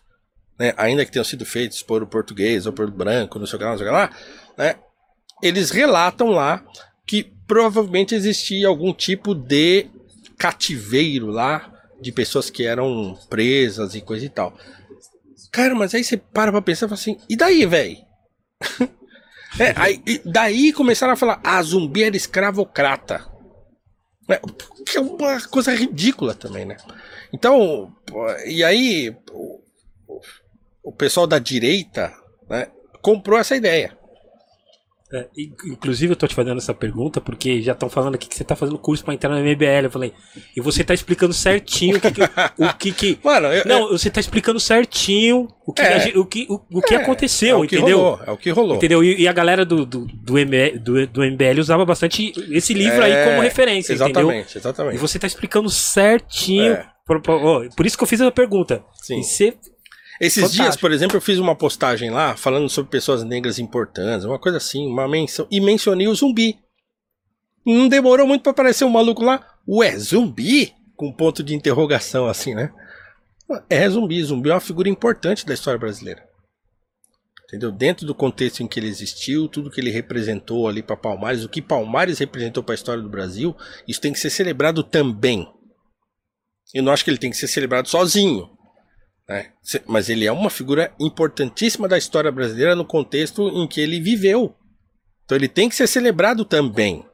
né, 0.56 0.72
ainda 0.76 1.04
que 1.04 1.10
tenham 1.10 1.24
sido 1.24 1.44
feitos 1.44 1.82
por 1.82 2.06
português 2.06 2.64
ou 2.64 2.72
por 2.72 2.88
branco, 2.88 3.40
não 3.40 3.48
sei 3.48 3.56
o 3.56 3.58
que 3.58 3.64
lá, 3.64 3.70
não 3.72 3.78
sei 3.78 3.86
o 3.88 3.90
que 3.90 3.96
lá, 3.96 4.10
né, 4.56 4.76
eles 5.42 5.72
relatam 5.72 6.28
lá 6.28 6.64
que 7.04 7.24
provavelmente 7.48 8.14
existia 8.14 8.68
algum 8.68 8.94
tipo 8.94 9.34
de 9.34 9.86
cativeiro 10.38 11.26
lá 11.26 11.72
de 12.00 12.12
pessoas 12.12 12.48
que 12.48 12.64
eram 12.64 13.18
presas 13.28 13.96
e 13.96 14.00
coisa 14.00 14.24
e 14.24 14.28
tal. 14.28 14.56
Cara, 15.54 15.72
mas 15.72 15.94
aí 15.94 16.02
você 16.02 16.16
para 16.16 16.50
pra 16.50 16.60
pensar 16.60 16.86
e 16.86 16.88
fala 16.88 17.00
assim, 17.00 17.16
e 17.30 17.36
daí, 17.36 17.64
velho? 17.64 17.96
é, 19.56 19.72
aí, 19.76 20.02
daí 20.24 20.72
começaram 20.72 21.12
a 21.12 21.16
falar, 21.16 21.40
ah, 21.44 21.62
zumbi 21.62 22.02
era 22.02 22.16
escravocrata. 22.16 23.24
É, 24.28 24.40
que 24.84 24.98
é 24.98 25.00
uma 25.00 25.40
coisa 25.42 25.72
ridícula 25.72 26.34
também, 26.34 26.64
né? 26.64 26.76
Então, 27.32 27.94
e 28.44 28.64
aí 28.64 29.16
o, 29.30 29.60
o 30.82 30.92
pessoal 30.92 31.24
da 31.24 31.38
direita 31.38 32.12
né, 32.50 32.66
comprou 33.00 33.38
essa 33.38 33.54
ideia. 33.54 33.96
É, 35.12 35.28
in- 35.36 35.52
inclusive, 35.72 36.12
eu 36.12 36.16
tô 36.16 36.26
te 36.26 36.34
fazendo 36.34 36.56
essa 36.58 36.72
pergunta 36.74 37.20
porque 37.20 37.60
já 37.62 37.72
estão 37.72 37.88
falando 37.90 38.14
aqui 38.14 38.26
que 38.26 38.34
você 38.34 38.42
tá 38.42 38.56
fazendo 38.56 38.78
curso 38.78 39.04
pra 39.04 39.14
entrar 39.14 39.28
no 39.30 39.36
MBL. 39.38 39.84
Eu 39.84 39.90
falei, 39.90 40.12
e 40.56 40.60
você 40.60 40.82
tá 40.82 40.92
explicando 40.94 41.32
certinho 41.32 41.98
o 41.98 42.00
que. 42.00 42.10
que- 42.10 42.22
o 42.58 42.74
que, 42.78 42.92
que- 42.92 43.18
Mano, 43.22 43.48
eu, 43.48 43.64
não, 43.66 43.88
você 43.90 44.10
tá 44.10 44.18
explicando 44.18 44.58
certinho 44.58 45.46
o 45.66 45.72
que, 45.72 45.82
É. 45.82 46.14
a 46.14 46.18
o 46.18 46.24
que, 46.24 46.46
o, 46.48 46.78
o 46.78 46.82
que 46.82 46.94
é, 46.94 46.98
aconteceu, 46.98 47.56
é 47.58 47.60
o 47.60 47.66
que 47.66 47.76
entendeu? 47.76 47.98
rolou, 47.98 48.20
é 48.26 48.30
o 48.32 48.36
que 48.36 48.50
rolou. 48.50 48.76
Entendeu? 48.76 49.04
E, 49.04 49.20
e 49.22 49.28
a 49.28 49.32
galera 49.32 49.64
do, 49.64 49.84
do, 49.86 50.06
do, 50.06 50.32
MBL, 50.38 50.78
do, 50.80 51.06
do 51.06 51.22
MBL 51.22 51.60
usava 51.60 51.84
bastante 51.84 52.32
esse 52.50 52.72
livro 52.74 53.02
aí 53.02 53.12
É, 53.12 53.24
como 53.26 53.40
referência, 53.42 53.92
entendeu? 53.92 54.20
Exatamente, 54.30 54.54
E 54.54 54.58
exatamente. 54.58 54.98
você 54.98 55.18
tá 55.18 55.26
explicando 55.26 55.68
certinho. 55.70 56.72
É. 56.72 56.86
Por, 57.06 57.20
por- 57.20 57.34
ó, 57.44 57.68
por 57.76 57.84
isso 57.86 57.96
que 57.98 58.02
eu 58.02 58.08
fiz 58.08 58.20
a 58.22 58.30
pergunta. 58.32 58.82
Sim. 59.02 59.20
E 59.20 59.22
você. 59.24 59.54
Esses 60.20 60.42
Fantástico. 60.42 60.62
dias, 60.62 60.76
por 60.76 60.92
exemplo, 60.92 61.16
eu 61.16 61.20
fiz 61.20 61.38
uma 61.38 61.56
postagem 61.56 62.10
lá 62.10 62.36
falando 62.36 62.68
sobre 62.68 62.90
pessoas 62.90 63.24
negras 63.24 63.58
importantes, 63.58 64.24
uma 64.24 64.38
coisa 64.38 64.58
assim, 64.58 64.86
uma 64.86 65.08
menção, 65.08 65.46
e 65.50 65.60
mencionei 65.60 66.06
o 66.06 66.14
zumbi. 66.14 66.58
Não 67.66 67.88
demorou 67.88 68.26
muito 68.26 68.42
pra 68.42 68.52
aparecer 68.52 68.84
um 68.84 68.90
maluco 68.90 69.24
lá. 69.24 69.44
Ué, 69.66 69.96
zumbi? 69.98 70.72
Com 70.96 71.12
ponto 71.12 71.42
de 71.42 71.54
interrogação 71.54 72.26
assim, 72.26 72.54
né? 72.54 72.72
É 73.68 73.88
zumbi. 73.88 74.22
Zumbi 74.22 74.50
é 74.50 74.54
uma 74.54 74.60
figura 74.60 74.88
importante 74.88 75.44
da 75.44 75.54
história 75.54 75.78
brasileira. 75.78 76.22
Entendeu? 77.44 77.72
Dentro 77.72 78.06
do 78.06 78.14
contexto 78.14 78.62
em 78.62 78.66
que 78.66 78.78
ele 78.78 78.88
existiu, 78.88 79.48
tudo 79.48 79.70
que 79.70 79.80
ele 79.80 79.90
representou 79.90 80.68
ali 80.68 80.82
pra 80.82 80.96
Palmares, 80.96 81.44
o 81.44 81.48
que 81.48 81.62
Palmares 81.62 82.18
representou 82.18 82.62
pra 82.62 82.74
história 82.74 83.02
do 83.02 83.08
Brasil, 83.08 83.56
isso 83.88 84.00
tem 84.00 84.12
que 84.12 84.18
ser 84.18 84.30
celebrado 84.30 84.82
também. 84.82 85.48
Eu 86.72 86.82
não 86.82 86.92
acho 86.92 87.04
que 87.04 87.10
ele 87.10 87.18
tem 87.18 87.30
que 87.30 87.36
ser 87.36 87.48
celebrado 87.48 87.88
sozinho 87.88 88.53
né? 89.28 89.52
Mas 89.86 90.08
ele 90.08 90.26
é 90.26 90.32
uma 90.32 90.50
figura 90.50 90.92
importantíssima 91.00 91.88
da 91.88 91.98
história 91.98 92.30
brasileira 92.30 92.74
no 92.74 92.84
contexto 92.84 93.48
em 93.48 93.66
que 93.66 93.80
ele 93.80 94.00
viveu. 94.00 94.54
Então 95.24 95.36
ele 95.36 95.48
tem 95.48 95.68
que 95.68 95.74
ser 95.74 95.86
celebrado 95.86 96.44
também. 96.44 97.04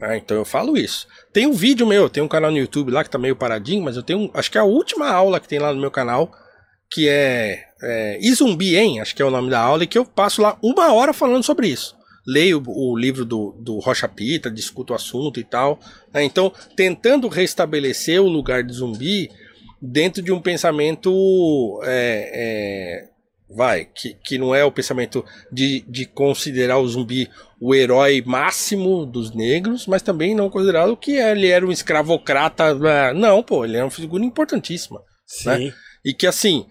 Ah, 0.00 0.16
então 0.16 0.36
eu 0.36 0.44
falo 0.44 0.78
isso. 0.78 1.06
Tem 1.32 1.46
um 1.46 1.52
vídeo 1.52 1.86
meu, 1.86 2.08
tem 2.08 2.22
um 2.22 2.28
canal 2.28 2.50
no 2.50 2.56
YouTube 2.56 2.90
lá 2.90 3.04
que 3.04 3.10
tá 3.10 3.18
meio 3.18 3.36
paradinho, 3.36 3.82
mas 3.82 3.96
eu 3.96 4.02
tenho, 4.02 4.30
acho 4.32 4.50
que 4.50 4.56
é 4.56 4.60
a 4.60 4.64
última 4.64 5.10
aula 5.10 5.38
que 5.38 5.48
tem 5.48 5.58
lá 5.58 5.74
no 5.74 5.80
meu 5.80 5.90
canal, 5.90 6.32
que 6.90 7.06
é, 7.06 7.64
é 7.82 8.18
E 8.20 8.32
Zumbi, 8.32 8.76
hein? 8.76 9.00
Acho 9.00 9.14
que 9.14 9.20
é 9.20 9.24
o 9.24 9.30
nome 9.30 9.50
da 9.50 9.60
aula, 9.60 9.84
e 9.84 9.86
que 9.86 9.98
eu 9.98 10.06
passo 10.06 10.40
lá 10.40 10.56
uma 10.62 10.92
hora 10.92 11.12
falando 11.12 11.42
sobre 11.42 11.68
isso. 11.68 11.94
Leio 12.26 12.62
o 12.66 12.96
livro 12.96 13.24
do, 13.24 13.52
do 13.60 13.78
Rocha 13.78 14.08
Pita, 14.08 14.50
discuto 14.50 14.92
o 14.92 14.96
assunto 14.96 15.38
e 15.38 15.44
tal. 15.44 15.78
né? 16.14 16.22
Então, 16.22 16.52
tentando 16.76 17.28
restabelecer 17.28 18.22
o 18.22 18.28
lugar 18.28 18.62
de 18.62 18.72
zumbi 18.72 19.28
dentro 19.80 20.22
de 20.22 20.32
um 20.32 20.40
pensamento 20.40 21.80
é, 21.84 22.30
é, 22.34 23.08
vai 23.54 23.84
que, 23.84 24.14
que 24.24 24.38
não 24.38 24.54
é 24.54 24.64
o 24.64 24.72
pensamento 24.72 25.24
de, 25.50 25.80
de 25.88 26.06
considerar 26.06 26.78
o 26.78 26.88
zumbi 26.88 27.28
o 27.60 27.74
herói 27.74 28.22
máximo 28.24 29.04
dos 29.04 29.34
negros, 29.34 29.86
mas 29.86 30.02
também 30.02 30.34
não 30.34 30.48
considerado 30.48 30.96
que 30.96 31.12
ele 31.12 31.48
era 31.48 31.66
um 31.66 31.72
escravocrata. 31.72 32.74
Não, 33.14 33.42
pô, 33.42 33.64
ele 33.64 33.76
é 33.76 33.84
uma 33.84 33.90
figura 33.90 34.24
importantíssima. 34.24 35.02
Sim. 35.26 35.72
E 36.04 36.14
que 36.14 36.26
assim, 36.26 36.66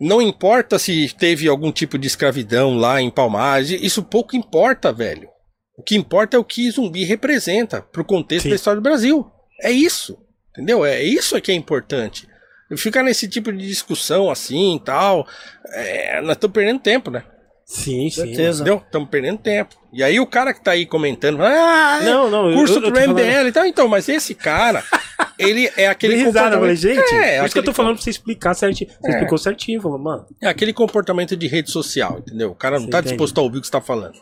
não 0.00 0.20
importa 0.20 0.78
se 0.78 1.14
teve 1.16 1.48
algum 1.48 1.70
tipo 1.70 1.96
de 1.96 2.06
escravidão 2.06 2.76
lá 2.76 3.00
em 3.00 3.10
Palmares, 3.10 3.70
isso 3.70 4.02
pouco 4.02 4.36
importa, 4.36 4.92
velho. 4.92 5.28
O 5.76 5.82
que 5.82 5.96
importa 5.96 6.36
é 6.36 6.40
o 6.40 6.44
que 6.44 6.70
zumbi 6.70 7.04
representa 7.04 7.82
pro 7.82 8.04
contexto 8.04 8.44
Sim. 8.44 8.50
da 8.50 8.56
história 8.56 8.80
do 8.80 8.84
Brasil. 8.84 9.26
É 9.60 9.70
isso. 9.70 10.18
Entendeu? 10.54 10.84
É 10.86 11.02
isso 11.02 11.40
que 11.40 11.50
é 11.50 11.54
importante. 11.54 12.28
Ficar 12.76 13.02
nesse 13.02 13.28
tipo 13.28 13.52
de 13.52 13.66
discussão 13.66 14.30
assim 14.30 14.76
e 14.76 14.80
tal, 14.80 15.26
é, 15.72 16.20
nós 16.22 16.32
estamos 16.32 16.54
perdendo 16.54 16.80
tempo, 16.80 17.10
né? 17.10 17.22
Sim, 17.66 18.08
sim. 18.10 18.22
Certeza. 18.26 18.62
Entendeu? 18.62 18.82
Estamos 18.84 19.08
perdendo 19.08 19.38
tempo. 19.38 19.74
E 19.92 20.02
aí 20.02 20.18
o 20.20 20.26
cara 20.26 20.52
que 20.52 20.62
tá 20.62 20.72
aí 20.72 20.84
comentando, 20.84 21.40
ah, 21.42 22.00
Não, 22.02 22.30
não, 22.30 22.50
eu- 22.50 22.56
curso 22.56 22.74
eu- 22.78 22.82
eu 22.84 22.90
do 22.90 22.94
falando- 23.00 23.18
MBL 23.18 23.48
e 23.48 23.52
tal. 23.52 23.64
Então, 23.66 23.86
mas 23.88 24.08
esse 24.08 24.34
cara, 24.34 24.82
ele 25.38 25.70
é 25.76 25.86
aquele 25.88 26.16
Dei 26.16 26.24
risada, 26.24 26.56
eu 26.56 26.60
falei, 26.60 26.76
gente, 26.76 26.98
É, 27.14 27.38
por 27.38 27.44
isso 27.46 27.52
que 27.54 27.58
eu 27.60 27.64
tô 27.64 27.72
falando 27.72 27.94
pra 27.94 28.02
você 28.04 28.10
explicar 28.10 28.54
certinho. 28.54 28.90
Você 28.90 29.06
É. 29.08 29.10
explicou 29.14 29.38
certinho, 29.38 29.80
falou, 29.80 29.98
mano. 29.98 30.26
É 30.42 30.48
aquele 30.48 30.72
comportamento 30.72 31.36
de 31.36 31.46
rede 31.46 31.70
social, 31.70 32.18
entendeu? 32.18 32.50
O 32.50 32.54
cara 32.54 32.76
não 32.78 32.86
Você 32.86 32.90
tá 32.90 32.98
entende? 32.98 33.12
disposto 33.14 33.38
a 33.38 33.42
ouvir 33.42 33.58
o 33.58 33.60
que 33.60 33.66
você 33.66 33.72
tá 33.72 33.80
falando. 33.80 34.14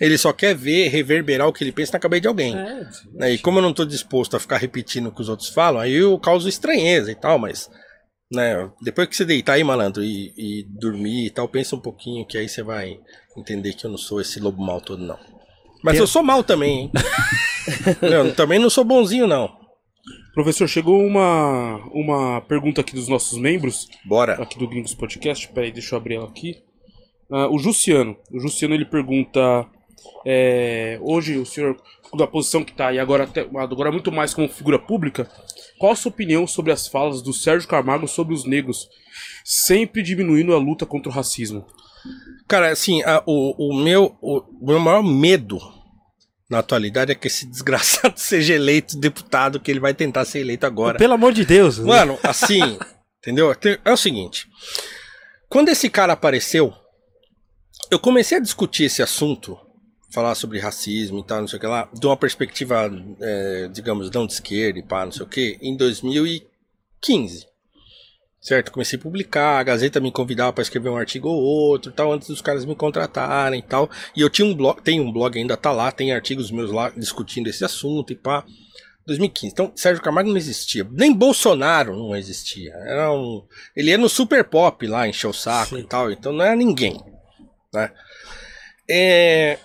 Ele 0.00 0.16
só 0.16 0.32
quer 0.32 0.54
ver, 0.54 0.88
reverberar 0.88 1.46
o 1.46 1.52
que 1.52 1.62
ele 1.62 1.72
pensa 1.72 1.92
na 1.92 1.98
cabeça 1.98 2.22
de 2.22 2.28
alguém. 2.28 2.56
É, 2.56 2.88
né? 3.12 3.32
E 3.32 3.38
como 3.38 3.58
eu 3.58 3.62
não 3.62 3.72
tô 3.72 3.84
disposto 3.84 4.34
a 4.36 4.40
ficar 4.40 4.56
repetindo 4.56 5.08
o 5.08 5.12
que 5.12 5.20
os 5.20 5.28
outros 5.28 5.50
falam, 5.50 5.80
aí 5.80 5.92
eu 5.92 6.18
causo 6.18 6.48
estranheza 6.48 7.10
e 7.12 7.14
tal, 7.14 7.38
mas. 7.38 7.70
Né, 8.32 8.70
depois 8.80 9.08
que 9.08 9.16
você 9.16 9.24
deitar 9.24 9.54
aí, 9.54 9.64
malandro, 9.64 10.04
e, 10.04 10.32
e 10.36 10.64
dormir 10.68 11.26
e 11.26 11.30
tal, 11.30 11.48
pensa 11.48 11.74
um 11.74 11.80
pouquinho 11.80 12.24
que 12.24 12.38
aí 12.38 12.48
você 12.48 12.62
vai 12.62 12.96
entender 13.36 13.72
que 13.72 13.84
eu 13.84 13.90
não 13.90 13.98
sou 13.98 14.20
esse 14.20 14.38
lobo 14.38 14.62
mal 14.62 14.80
todo, 14.80 15.02
não. 15.02 15.18
Mas 15.82 15.94
Tem- 15.94 16.00
eu 16.00 16.06
sou 16.06 16.22
mal 16.22 16.44
também, 16.44 16.82
hein? 16.82 16.92
eu 18.02 18.32
também 18.34 18.60
não 18.60 18.70
sou 18.70 18.84
bonzinho, 18.84 19.26
não. 19.26 19.50
Professor, 20.32 20.68
chegou 20.68 21.04
uma, 21.04 21.76
uma 21.92 22.40
pergunta 22.42 22.80
aqui 22.80 22.94
dos 22.94 23.08
nossos 23.08 23.36
membros, 23.36 23.88
Bora. 24.04 24.34
aqui 24.34 24.56
do 24.58 24.68
Gringos 24.68 24.94
Podcast. 24.94 25.48
Peraí, 25.48 25.72
deixa 25.72 25.94
eu 25.94 25.98
abrir 25.98 26.14
ela 26.14 26.28
aqui. 26.28 26.56
Ah, 27.30 27.48
o 27.48 27.58
Jussiano. 27.58 28.16
O 28.32 28.38
Jussiano 28.38 28.74
ele 28.74 28.84
pergunta. 28.84 29.66
É, 30.26 30.98
hoje 31.02 31.36
o 31.38 31.46
senhor, 31.46 31.76
da 32.16 32.26
posição 32.26 32.64
que 32.64 32.72
está 32.72 32.92
e 32.92 32.98
agora, 32.98 33.24
até- 33.24 33.46
agora 33.56 33.92
muito 33.92 34.10
mais 34.12 34.34
como 34.34 34.48
figura 34.48 34.78
pública, 34.78 35.30
qual 35.78 35.92
a 35.92 35.96
sua 35.96 36.10
opinião 36.10 36.46
sobre 36.46 36.72
as 36.72 36.86
falas 36.88 37.22
do 37.22 37.32
Sérgio 37.32 37.68
Camargo 37.68 38.06
sobre 38.08 38.34
os 38.34 38.44
negros, 38.44 38.88
sempre 39.44 40.02
diminuindo 40.02 40.54
a 40.54 40.58
luta 40.58 40.84
contra 40.84 41.10
o 41.10 41.14
racismo? 41.14 41.66
Cara, 42.48 42.70
assim, 42.70 43.02
a- 43.02 43.22
o, 43.26 43.70
o 43.70 43.74
meu, 43.82 44.16
o, 44.20 44.42
meu 44.62 44.78
maior 44.80 45.02
medo 45.02 45.58
na 46.48 46.58
atualidade 46.58 47.12
é 47.12 47.14
que 47.14 47.28
esse 47.28 47.46
desgraçado 47.50 48.18
seja 48.18 48.54
eleito 48.54 48.98
deputado, 48.98 49.60
que 49.60 49.70
ele 49.70 49.78
vai 49.80 49.94
tentar 49.94 50.24
ser 50.24 50.40
eleito 50.40 50.66
agora. 50.66 50.98
Pelo 50.98 51.14
amor 51.14 51.32
de 51.32 51.44
Deus. 51.44 51.78
né? 51.78 51.84
Mano, 51.86 52.18
assim, 52.22 52.78
entendeu? 53.20 53.54
É 53.84 53.92
o 53.92 53.96
seguinte. 53.96 54.48
Quando 55.48 55.68
esse 55.68 55.88
cara 55.88 56.12
apareceu, 56.12 56.72
eu 57.90 57.98
comecei 57.98 58.38
a 58.38 58.40
discutir 58.40 58.84
esse 58.84 59.02
assunto, 59.02 59.58
falar 60.10 60.34
sobre 60.34 60.58
racismo 60.58 61.20
e 61.20 61.24
tal, 61.24 61.40
não 61.40 61.48
sei 61.48 61.56
o 61.56 61.60
que 61.60 61.66
lá, 61.66 61.88
de 61.92 62.06
uma 62.06 62.16
perspectiva, 62.16 62.90
é, 63.20 63.68
digamos, 63.68 64.10
não 64.10 64.26
de 64.26 64.34
esquerda 64.34 64.78
e 64.78 64.82
pá, 64.82 65.04
não 65.04 65.12
sei 65.12 65.22
o 65.22 65.28
que, 65.28 65.58
em 65.62 65.76
2015. 65.76 67.48
Certo? 68.40 68.72
Comecei 68.72 68.98
a 68.98 69.02
publicar, 69.02 69.58
a 69.58 69.62
Gazeta 69.62 70.00
me 70.00 70.10
convidava 70.10 70.52
para 70.52 70.62
escrever 70.62 70.88
um 70.88 70.96
artigo 70.96 71.28
ou 71.28 71.42
outro, 71.42 71.90
e 71.90 71.94
tal, 71.94 72.12
antes 72.12 72.28
dos 72.28 72.40
caras 72.40 72.64
me 72.64 72.74
contratarem 72.74 73.60
e 73.60 73.62
tal. 73.62 73.90
E 74.16 74.22
eu 74.22 74.30
tinha 74.30 74.48
um 74.48 74.54
blog, 74.54 74.80
tem 74.80 74.98
um 74.98 75.12
blog 75.12 75.38
ainda 75.38 75.58
tá 75.58 75.70
lá, 75.70 75.92
tem 75.92 76.12
artigos 76.12 76.50
meus 76.50 76.72
lá 76.72 76.90
discutindo 76.96 77.48
esse 77.48 77.64
assunto 77.64 78.12
e 78.12 78.16
pá. 78.16 78.44
2015. 79.06 79.52
Então, 79.52 79.72
Sérgio 79.74 80.02
Camargo 80.02 80.30
não 80.30 80.36
existia. 80.36 80.86
Nem 80.90 81.12
Bolsonaro 81.12 81.96
não 81.96 82.14
existia. 82.14 82.72
Era 82.86 83.12
um... 83.12 83.44
Ele 83.74 83.90
ia 83.90 83.98
no 83.98 84.08
Super 84.08 84.44
Pop 84.44 84.86
lá, 84.86 85.08
encher 85.08 85.26
o 85.26 85.32
saco 85.32 85.76
Sim. 85.76 85.82
e 85.82 85.84
tal. 85.84 86.10
Então 86.10 86.32
não 86.32 86.44
era 86.44 86.54
ninguém. 86.54 87.00
Né? 87.72 87.90
É... 88.88 89.58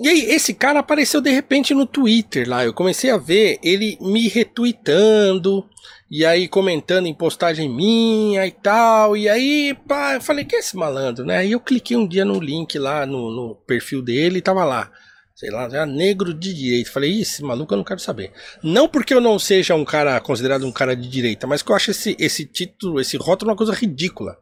E 0.00 0.08
aí, 0.08 0.20
esse 0.30 0.54
cara 0.54 0.78
apareceu 0.78 1.20
de 1.20 1.30
repente 1.30 1.74
no 1.74 1.84
Twitter 1.84 2.48
lá. 2.48 2.64
Eu 2.64 2.72
comecei 2.72 3.10
a 3.10 3.16
ver 3.16 3.58
ele 3.62 3.98
me 4.00 4.28
retweetando. 4.28 5.68
E 6.10 6.24
aí 6.24 6.48
comentando 6.48 7.06
em 7.06 7.14
postagem 7.14 7.68
minha 7.68 8.46
e 8.46 8.50
tal. 8.50 9.16
E 9.16 9.28
aí, 9.28 9.76
pá, 9.86 10.14
eu 10.14 10.20
falei, 10.20 10.44
que 10.44 10.56
é 10.56 10.60
esse 10.60 10.76
malandro, 10.76 11.24
né? 11.24 11.38
Aí 11.38 11.52
eu 11.52 11.60
cliquei 11.60 11.96
um 11.96 12.06
dia 12.06 12.24
no 12.24 12.40
link 12.40 12.78
lá 12.78 13.04
no, 13.04 13.30
no 13.30 13.54
perfil 13.66 14.00
dele 14.00 14.38
e 14.38 14.42
tava 14.42 14.64
lá 14.64 14.90
sei 15.38 15.50
lá, 15.50 15.68
já 15.68 15.86
negro 15.86 16.34
de 16.34 16.52
direita. 16.52 16.90
Falei, 16.90 17.12
"Ih, 17.12 17.22
esse 17.22 17.44
maluco 17.44 17.72
eu 17.72 17.76
não 17.76 17.84
quero 17.84 18.00
saber. 18.00 18.32
Não 18.60 18.88
porque 18.88 19.14
eu 19.14 19.20
não 19.20 19.38
seja 19.38 19.72
um 19.76 19.84
cara 19.84 20.18
considerado 20.20 20.66
um 20.66 20.72
cara 20.72 20.96
de 20.96 21.08
direita, 21.08 21.46
mas 21.46 21.62
que 21.62 21.70
eu 21.70 21.76
acho 21.76 21.92
esse, 21.92 22.16
esse 22.18 22.44
título, 22.44 23.00
esse 23.00 23.16
rótulo 23.16 23.52
uma 23.52 23.56
coisa 23.56 23.72
ridícula. 23.72 24.36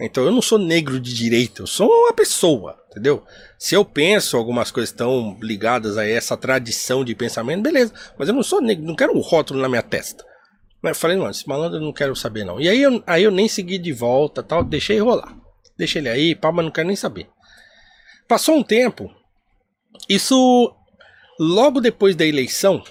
Então 0.00 0.24
eu 0.24 0.32
não 0.32 0.40
sou 0.40 0.58
negro 0.58 0.98
de 0.98 1.14
direita, 1.14 1.62
eu 1.62 1.66
sou 1.66 1.88
uma 1.88 2.12
pessoa, 2.12 2.76
entendeu? 2.90 3.22
Se 3.58 3.74
eu 3.74 3.84
penso 3.84 4.36
algumas 4.36 4.70
coisas 4.70 4.90
estão 4.90 5.36
ligadas 5.42 5.98
a 5.98 6.06
essa 6.06 6.36
tradição 6.36 7.04
de 7.04 7.14
pensamento, 7.14 7.62
beleza. 7.62 7.92
Mas 8.18 8.28
eu 8.28 8.34
não 8.34 8.42
sou 8.42 8.62
negro, 8.62 8.84
não 8.84 8.96
quero 8.96 9.14
um 9.16 9.20
rótulo 9.20 9.60
na 9.60 9.68
minha 9.68 9.82
testa. 9.82 10.24
Eu 10.82 10.94
falei, 10.94 11.16
não, 11.16 11.28
esse 11.28 11.46
malandro 11.46 11.78
eu 11.78 11.82
não 11.82 11.92
quero 11.92 12.16
saber 12.16 12.44
não. 12.44 12.58
E 12.58 12.68
aí 12.68 12.80
eu, 12.80 13.02
aí 13.06 13.22
eu 13.22 13.30
nem 13.30 13.46
segui 13.46 13.76
de 13.76 13.92
volta, 13.92 14.42
tal, 14.42 14.64
deixei 14.64 14.98
rolar. 14.98 15.36
Deixei 15.76 16.00
ele 16.00 16.08
aí, 16.08 16.34
pá, 16.34 16.50
mas 16.50 16.64
não 16.64 16.72
quero 16.72 16.86
nem 16.86 16.96
saber. 16.96 17.28
Passou 18.26 18.56
um 18.56 18.62
tempo, 18.62 19.10
isso 20.08 20.74
logo 21.38 21.80
depois 21.80 22.16
da 22.16 22.24
eleição, 22.24 22.82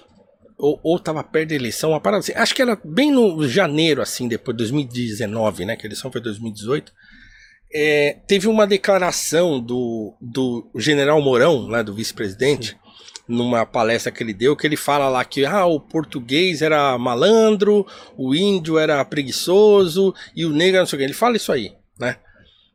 ou, 0.59 0.77
ou 0.83 0.99
tava 0.99 1.23
perto 1.23 1.49
da 1.49 1.55
eleição, 1.55 1.91
uma 1.91 2.01
parada 2.01 2.19
assim, 2.19 2.33
acho 2.35 2.53
que 2.53 2.61
era 2.61 2.77
bem 2.83 3.11
no 3.11 3.47
janeiro, 3.47 4.01
assim, 4.01 4.27
depois 4.27 4.55
de 4.55 4.63
2019, 4.63 5.65
né? 5.65 5.77
Que 5.77 5.85
a 5.85 5.87
eleição 5.87 6.11
foi 6.11 6.19
2018. 6.19 6.91
É, 7.73 8.17
teve 8.27 8.47
uma 8.47 8.67
declaração 8.67 9.59
do, 9.59 10.13
do 10.19 10.69
general 10.75 11.21
Mourão, 11.21 11.69
né, 11.69 11.81
do 11.81 11.93
vice-presidente, 11.93 12.75
numa 13.27 13.65
palestra 13.65 14.11
que 14.11 14.21
ele 14.21 14.33
deu, 14.33 14.55
que 14.55 14.65
ele 14.65 14.75
fala 14.75 15.07
lá 15.07 15.23
que 15.23 15.45
ah, 15.45 15.65
o 15.65 15.79
português 15.79 16.61
era 16.61 16.97
malandro, 16.97 17.85
o 18.17 18.35
índio 18.35 18.77
era 18.77 19.05
preguiçoso 19.05 20.13
e 20.35 20.45
o 20.45 20.49
negro 20.49 20.77
era 20.77 20.79
não 20.81 20.87
sei 20.87 20.97
o 20.97 20.99
que. 20.99 21.05
Ele 21.05 21.13
fala 21.13 21.37
isso 21.37 21.51
aí? 21.51 21.73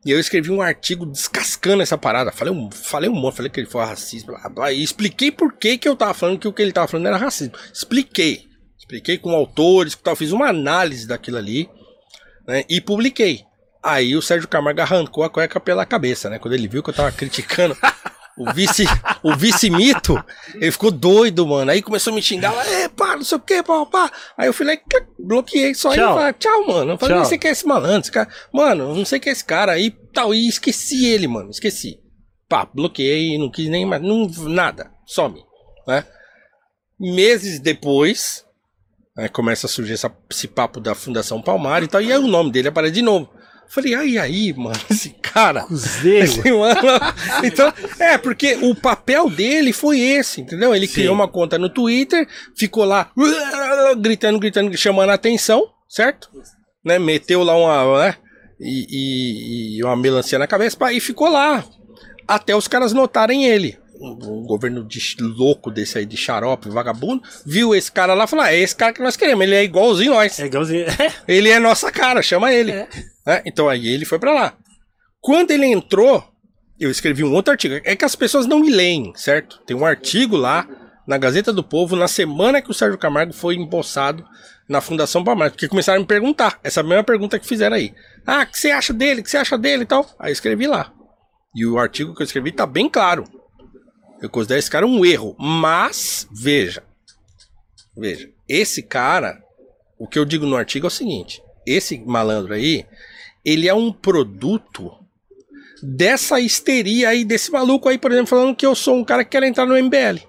E 0.04 0.10
eu 0.10 0.20
escrevi 0.20 0.50
um 0.50 0.60
artigo 0.60 1.06
descascando 1.06 1.82
essa 1.82 1.96
parada. 1.96 2.30
Falei 2.30 2.52
um, 2.52 2.70
falei 2.70 3.08
um 3.08 3.14
monte, 3.14 3.36
falei 3.36 3.50
que 3.50 3.58
ele 3.58 3.68
foi 3.68 3.84
racista, 3.84 4.30
blá, 4.30 4.48
blá, 4.50 4.72
e 4.72 4.82
expliquei 4.82 5.30
por 5.30 5.54
que, 5.54 5.78
que 5.78 5.88
eu 5.88 5.96
tava 5.96 6.12
falando 6.12 6.38
que 6.38 6.46
o 6.46 6.52
que 6.52 6.60
ele 6.60 6.72
tava 6.72 6.88
falando 6.88 7.06
era 7.06 7.16
racismo. 7.16 7.54
Expliquei. 7.72 8.46
Expliquei 8.78 9.16
com 9.16 9.30
autores, 9.30 9.94
tal, 9.94 10.14
fiz 10.14 10.30
uma 10.30 10.48
análise 10.48 11.08
daquilo 11.08 11.38
ali, 11.38 11.70
né? 12.46 12.64
E 12.68 12.82
publiquei. 12.82 13.44
Aí 13.82 14.14
o 14.14 14.20
Sérgio 14.20 14.46
Camargo 14.46 14.82
arrancou 14.82 15.24
a 15.24 15.30
cueca 15.30 15.58
pela 15.58 15.86
cabeça, 15.86 16.28
né? 16.28 16.38
Quando 16.38 16.52
ele 16.52 16.68
viu 16.68 16.82
que 16.82 16.90
eu 16.90 16.94
tava 16.94 17.10
criticando 17.12 17.74
o 18.36 18.52
vice, 18.52 18.84
o 19.22 19.34
vice-mito, 19.36 20.22
ele 20.54 20.70
ficou 20.72 20.90
doido, 20.90 21.46
mano. 21.46 21.70
Aí 21.70 21.80
começou 21.82 22.12
a 22.12 22.16
me 22.16 22.22
xingar, 22.22 22.52
lá, 22.52 22.66
é, 22.66 22.88
pá, 22.88 23.16
não 23.16 23.22
sei 23.24 23.38
o 23.38 23.40
que, 23.40 23.62
pá, 23.62 23.86
pá. 23.86 24.10
Aí 24.36 24.46
eu 24.48 24.52
fui 24.52 24.66
lá 24.66 24.74
e 24.74 24.80
bloqueei 25.18 25.74
só 25.74 25.92
Tchau. 25.94 26.14
falei, 26.16 26.32
tchau, 26.34 26.66
mano. 26.66 26.92
Eu 26.92 26.98
falei, 26.98 27.14
Tchau. 27.14 27.22
não 27.22 27.28
sei 27.28 27.38
quem 27.38 27.48
é 27.48 27.52
esse 27.52 27.66
malandro, 27.66 28.00
esse 28.00 28.10
cara. 28.12 28.28
Mano, 28.52 28.94
não 28.94 29.04
sei 29.04 29.20
quem 29.20 29.30
é 29.30 29.32
esse 29.32 29.44
cara. 29.44 29.72
Aí 29.72 29.90
tal, 30.12 30.34
e 30.34 30.48
esqueci 30.48 31.06
ele, 31.06 31.28
mano, 31.28 31.50
esqueci. 31.50 32.00
Pá, 32.48 32.64
bloqueei, 32.72 33.38
não 33.38 33.50
quis 33.50 33.68
nem 33.68 33.86
mais, 33.86 34.02
não, 34.02 34.26
nada, 34.48 34.90
some, 35.06 35.40
né? 35.86 36.04
Meses 36.98 37.58
depois, 37.58 38.44
né, 39.16 39.28
começa 39.28 39.66
a 39.66 39.70
surgir 39.70 39.94
essa- 39.94 40.14
esse 40.30 40.46
papo 40.46 40.80
da 40.80 40.94
Fundação 40.94 41.42
Palmar 41.42 41.82
e 41.82 41.88
tal, 41.88 42.00
e 42.00 42.12
aí 42.12 42.18
o 42.18 42.26
nome 42.28 42.50
dele 42.52 42.68
aparece 42.68 42.94
de 42.94 43.02
novo. 43.02 43.28
Falei, 43.68 43.94
aí, 43.94 44.18
aí, 44.18 44.52
mano, 44.52 44.78
esse 44.90 45.10
cara. 45.10 45.62
Cruzeiro. 45.64 46.24
Esse 46.24 46.52
mano- 46.52 46.80
então, 47.42 47.72
é, 47.98 48.16
porque 48.18 48.56
o 48.62 48.74
papel 48.74 49.28
dele 49.28 49.72
foi 49.72 49.98
esse, 50.00 50.40
entendeu? 50.40 50.74
Ele 50.74 50.86
Sim. 50.86 50.94
criou 50.94 51.14
uma 51.14 51.26
conta 51.28 51.58
no 51.58 51.68
Twitter, 51.68 52.26
ficou 52.56 52.84
lá 52.84 53.10
gritando, 53.98 54.38
gritando, 54.38 54.76
chamando 54.76 55.10
a 55.10 55.14
atenção, 55.14 55.66
certo? 55.88 56.28
Né? 56.84 56.98
Meteu 56.98 57.42
lá 57.42 57.56
uma, 57.56 58.06
né? 58.06 58.14
E, 58.60 58.86
e- 58.90 59.78
e 59.78 59.84
uma 59.84 59.96
melancia 59.96 60.38
na 60.38 60.46
cabeça, 60.46 60.76
pá, 60.76 60.92
e 60.92 61.00
ficou 61.00 61.28
lá. 61.28 61.64
Até 62.26 62.54
os 62.56 62.68
caras 62.68 62.92
notarem 62.92 63.44
ele. 63.46 63.76
Um, 64.00 64.44
governo 64.46 64.84
de 64.86 65.00
louco 65.20 65.70
desse 65.70 65.98
aí, 65.98 66.04
de 66.06 66.16
xarope, 66.16 66.68
vagabundo, 66.68 67.22
viu 67.46 67.74
esse 67.74 67.90
cara 67.90 68.12
lá 68.12 68.24
e 68.24 68.26
falou: 68.26 68.44
ah, 68.44 68.52
é 68.52 68.58
esse 68.58 68.74
cara 68.74 68.92
que 68.92 69.00
nós 69.02 69.16
queremos, 69.16 69.44
ele 69.44 69.54
é 69.54 69.62
igualzinho 69.62 70.12
nós. 70.14 70.38
É 70.40 70.46
igualzinho. 70.46 70.84
Ele 71.28 71.48
é 71.48 71.58
nossa 71.60 71.92
cara, 71.92 72.20
chama 72.20 72.52
ele. 72.52 72.72
É. 72.72 72.88
Né? 73.26 73.42
Então 73.44 73.68
aí 73.68 73.86
ele 73.86 74.04
foi 74.04 74.18
pra 74.18 74.32
lá. 74.32 74.56
Quando 75.20 75.50
ele 75.50 75.66
entrou, 75.66 76.22
eu 76.78 76.90
escrevi 76.90 77.24
um 77.24 77.32
outro 77.32 77.52
artigo. 77.52 77.74
É 77.84 77.96
que 77.96 78.04
as 78.04 78.14
pessoas 78.14 78.46
não 78.46 78.60
me 78.60 78.70
leem, 78.70 79.12
certo? 79.16 79.60
Tem 79.66 79.76
um 79.76 79.86
artigo 79.86 80.36
lá 80.36 80.68
na 81.06 81.18
Gazeta 81.18 81.52
do 81.52 81.62
Povo 81.62 81.96
na 81.96 82.08
semana 82.08 82.62
que 82.62 82.70
o 82.70 82.74
Sérgio 82.74 82.98
Camargo 82.98 83.32
foi 83.32 83.54
empossado 83.54 84.24
na 84.68 84.80
Fundação 84.80 85.22
Palmares, 85.22 85.52
porque 85.52 85.68
começaram 85.68 85.98
a 85.98 86.00
me 86.00 86.06
perguntar 86.06 86.58
essa 86.62 86.82
mesma 86.82 87.04
pergunta 87.04 87.38
que 87.38 87.46
fizeram 87.46 87.76
aí. 87.76 87.94
Ah, 88.26 88.42
o 88.42 88.46
que 88.46 88.58
você 88.58 88.70
acha 88.70 88.92
dele? 88.92 89.20
O 89.20 89.24
que 89.24 89.30
você 89.30 89.36
acha 89.36 89.58
dele 89.58 89.82
e 89.82 89.86
tal? 89.86 90.08
Aí 90.18 90.30
eu 90.30 90.32
escrevi 90.32 90.66
lá. 90.66 90.92
E 91.54 91.66
o 91.66 91.78
artigo 91.78 92.14
que 92.14 92.22
eu 92.22 92.24
escrevi 92.24 92.50
tá 92.50 92.66
bem 92.66 92.88
claro. 92.88 93.24
Eu 94.20 94.30
considero 94.30 94.58
esse 94.58 94.70
cara 94.70 94.86
um 94.86 95.04
erro, 95.04 95.36
mas 95.38 96.26
veja, 96.32 96.82
veja, 97.94 98.30
esse 98.48 98.82
cara, 98.82 99.38
o 99.98 100.08
que 100.08 100.18
eu 100.18 100.24
digo 100.24 100.46
no 100.46 100.56
artigo 100.56 100.86
é 100.86 100.88
o 100.88 100.90
seguinte: 100.90 101.42
esse 101.66 101.98
malandro 101.98 102.54
aí, 102.54 102.86
ele 103.44 103.68
é 103.68 103.74
um 103.74 103.92
produto 103.92 104.92
dessa 105.82 106.40
histeria 106.40 107.10
aí, 107.10 107.24
desse 107.24 107.50
maluco 107.50 107.88
aí, 107.88 107.98
por 107.98 108.10
exemplo, 108.10 108.28
falando 108.28 108.56
que 108.56 108.64
eu 108.64 108.74
sou 108.74 108.96
um 108.96 109.04
cara 109.04 109.24
que 109.24 109.30
quer 109.30 109.42
entrar 109.42 109.66
no 109.66 109.76
MBL. 109.76 110.20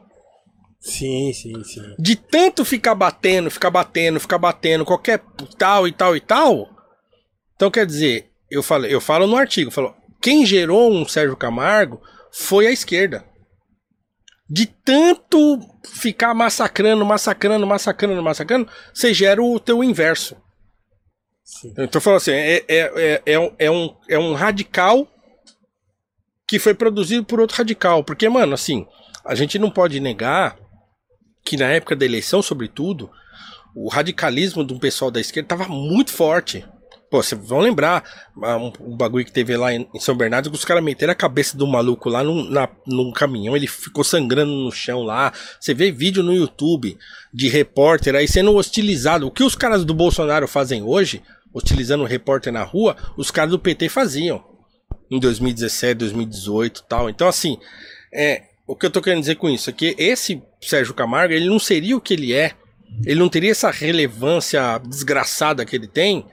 Sim, 0.79 1.33
sim, 1.33 1.63
sim. 1.63 1.95
De 1.97 2.15
tanto 2.15 2.63
ficar 2.63 2.93
batendo, 2.93 3.49
ficar 3.49 3.71
batendo, 3.71 4.19
ficar 4.19 4.37
batendo, 4.37 4.85
qualquer 4.85 5.23
tal 5.57 5.87
e 5.87 5.91
tal 5.91 6.15
e 6.15 6.19
tal. 6.19 6.69
Então 7.55 7.71
quer 7.71 7.85
dizer, 7.85 8.29
eu 8.51 8.61
falo, 8.61 8.85
eu 8.85 9.01
falo 9.01 9.25
no 9.25 9.35
artigo, 9.35 9.71
falo, 9.71 9.95
quem 10.21 10.45
gerou 10.45 10.91
um 10.91 11.07
Sérgio 11.07 11.37
Camargo 11.37 12.01
foi 12.31 12.67
a 12.67 12.71
esquerda. 12.71 13.25
De 14.47 14.67
tanto 14.67 15.59
ficar 15.87 16.35
massacrando, 16.35 17.03
massacrando, 17.03 17.65
massacrando, 17.65 18.21
massacrando, 18.21 18.69
você 18.93 19.11
gera 19.11 19.41
o 19.41 19.59
teu 19.59 19.83
inverso. 19.83 20.35
Sim. 21.45 21.73
Então 21.77 22.01
falando 22.01 22.17
assim, 22.17 22.31
é, 22.31 22.55
é, 22.55 22.63
é, 22.67 23.21
é, 23.25 23.39
um, 23.39 23.51
é, 23.59 23.71
um, 23.71 23.95
é 24.09 24.19
um 24.19 24.33
radical 24.33 25.07
que 26.47 26.57
foi 26.57 26.73
produzido 26.73 27.23
por 27.23 27.39
outro 27.39 27.57
radical. 27.57 28.03
Porque, 28.03 28.27
mano, 28.27 28.53
assim, 28.53 28.85
a 29.23 29.35
gente 29.35 29.59
não 29.59 29.69
pode 29.69 29.99
negar 29.99 30.57
que 31.45 31.55
na 31.55 31.67
época 31.67 31.95
da 31.95 32.05
eleição, 32.05 32.41
sobretudo, 32.41 33.11
o 33.75 33.87
radicalismo 33.89 34.63
do 34.63 34.79
pessoal 34.79 35.11
da 35.11 35.21
esquerda 35.21 35.49
tava 35.49 35.67
muito 35.67 36.11
forte. 36.11 36.65
Pô, 37.15 37.23
vocês 37.23 37.39
vão 37.47 37.59
lembrar 37.59 38.03
ah, 38.43 38.57
um, 38.57 38.73
um 38.81 38.97
bagulho 38.97 39.23
que 39.23 39.31
teve 39.31 39.55
lá 39.55 39.73
em, 39.73 39.87
em 39.95 39.99
São 40.01 40.17
Bernardo, 40.17 40.49
que 40.49 40.55
os 40.57 40.65
caras 40.65 40.83
meteram 40.83 41.13
a 41.13 41.15
cabeça 41.15 41.57
do 41.57 41.65
maluco 41.65 42.09
lá 42.09 42.21
num, 42.21 42.43
na, 42.49 42.67
num 42.85 43.09
caminhão, 43.13 43.55
ele 43.55 43.67
ficou 43.67 44.03
sangrando 44.03 44.51
no 44.51 44.69
chão 44.69 45.01
lá. 45.01 45.31
Você 45.57 45.73
vê 45.73 45.93
vídeo 45.93 46.21
no 46.21 46.33
YouTube 46.33 46.97
de 47.33 47.47
repórter 47.47 48.15
aí 48.15 48.27
sendo 48.27 48.53
hostilizado. 48.53 49.25
O 49.25 49.31
que 49.31 49.45
os 49.45 49.55
caras 49.55 49.85
do 49.85 49.93
Bolsonaro 49.93 50.45
fazem 50.45 50.83
hoje, 50.83 51.21
hostilizando 51.53 52.03
o 52.03 52.05
repórter 52.05 52.51
na 52.51 52.63
rua, 52.63 52.97
os 53.15 53.31
caras 53.31 53.51
do 53.51 53.59
PT 53.59 53.87
faziam 53.87 54.43
em 55.09 55.17
2017, 55.17 55.99
2018 55.99 56.81
e 56.81 56.89
tal. 56.89 57.09
Então, 57.09 57.29
assim, 57.29 57.57
é, 58.13 58.43
o 58.67 58.75
que 58.75 58.87
eu 58.87 58.91
tô 58.91 59.01
querendo 59.01 59.21
dizer 59.21 59.35
com 59.35 59.49
isso 59.49 59.69
é 59.69 59.73
que 59.73 59.95
esse 59.97 60.43
Sérgio 60.59 60.93
Camargo, 60.93 61.33
ele 61.33 61.47
não 61.47 61.59
seria 61.59 61.95
o 61.95 62.01
que 62.01 62.13
ele 62.13 62.33
é, 62.33 62.51
ele 63.05 63.21
não 63.21 63.29
teria 63.29 63.51
essa 63.51 63.71
relevância 63.71 64.77
desgraçada 64.79 65.65
que 65.65 65.77
ele 65.77 65.87
tem, 65.87 66.25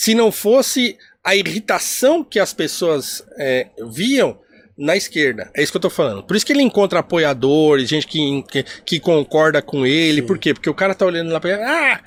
se 0.00 0.14
não 0.14 0.32
fosse 0.32 0.96
a 1.22 1.36
irritação 1.36 2.24
que 2.24 2.38
as 2.40 2.54
pessoas 2.54 3.22
é, 3.38 3.66
viam 3.90 4.38
na 4.78 4.96
esquerda. 4.96 5.50
É 5.54 5.62
isso 5.62 5.70
que 5.70 5.76
eu 5.76 5.82
tô 5.82 5.90
falando. 5.90 6.22
Por 6.22 6.34
isso 6.34 6.46
que 6.46 6.54
ele 6.54 6.62
encontra 6.62 7.00
apoiadores, 7.00 7.86
gente 7.86 8.06
que, 8.06 8.42
que, 8.50 8.62
que 8.62 8.98
concorda 9.00 9.60
com 9.60 9.84
ele. 9.84 10.22
Sim. 10.22 10.26
Por 10.26 10.38
quê? 10.38 10.54
Porque 10.54 10.70
o 10.70 10.74
cara 10.74 10.94
tá 10.94 11.04
olhando 11.04 11.30
lá 11.30 11.38
pra 11.38 11.50
ele, 11.50 11.62
ah, 11.62 12.00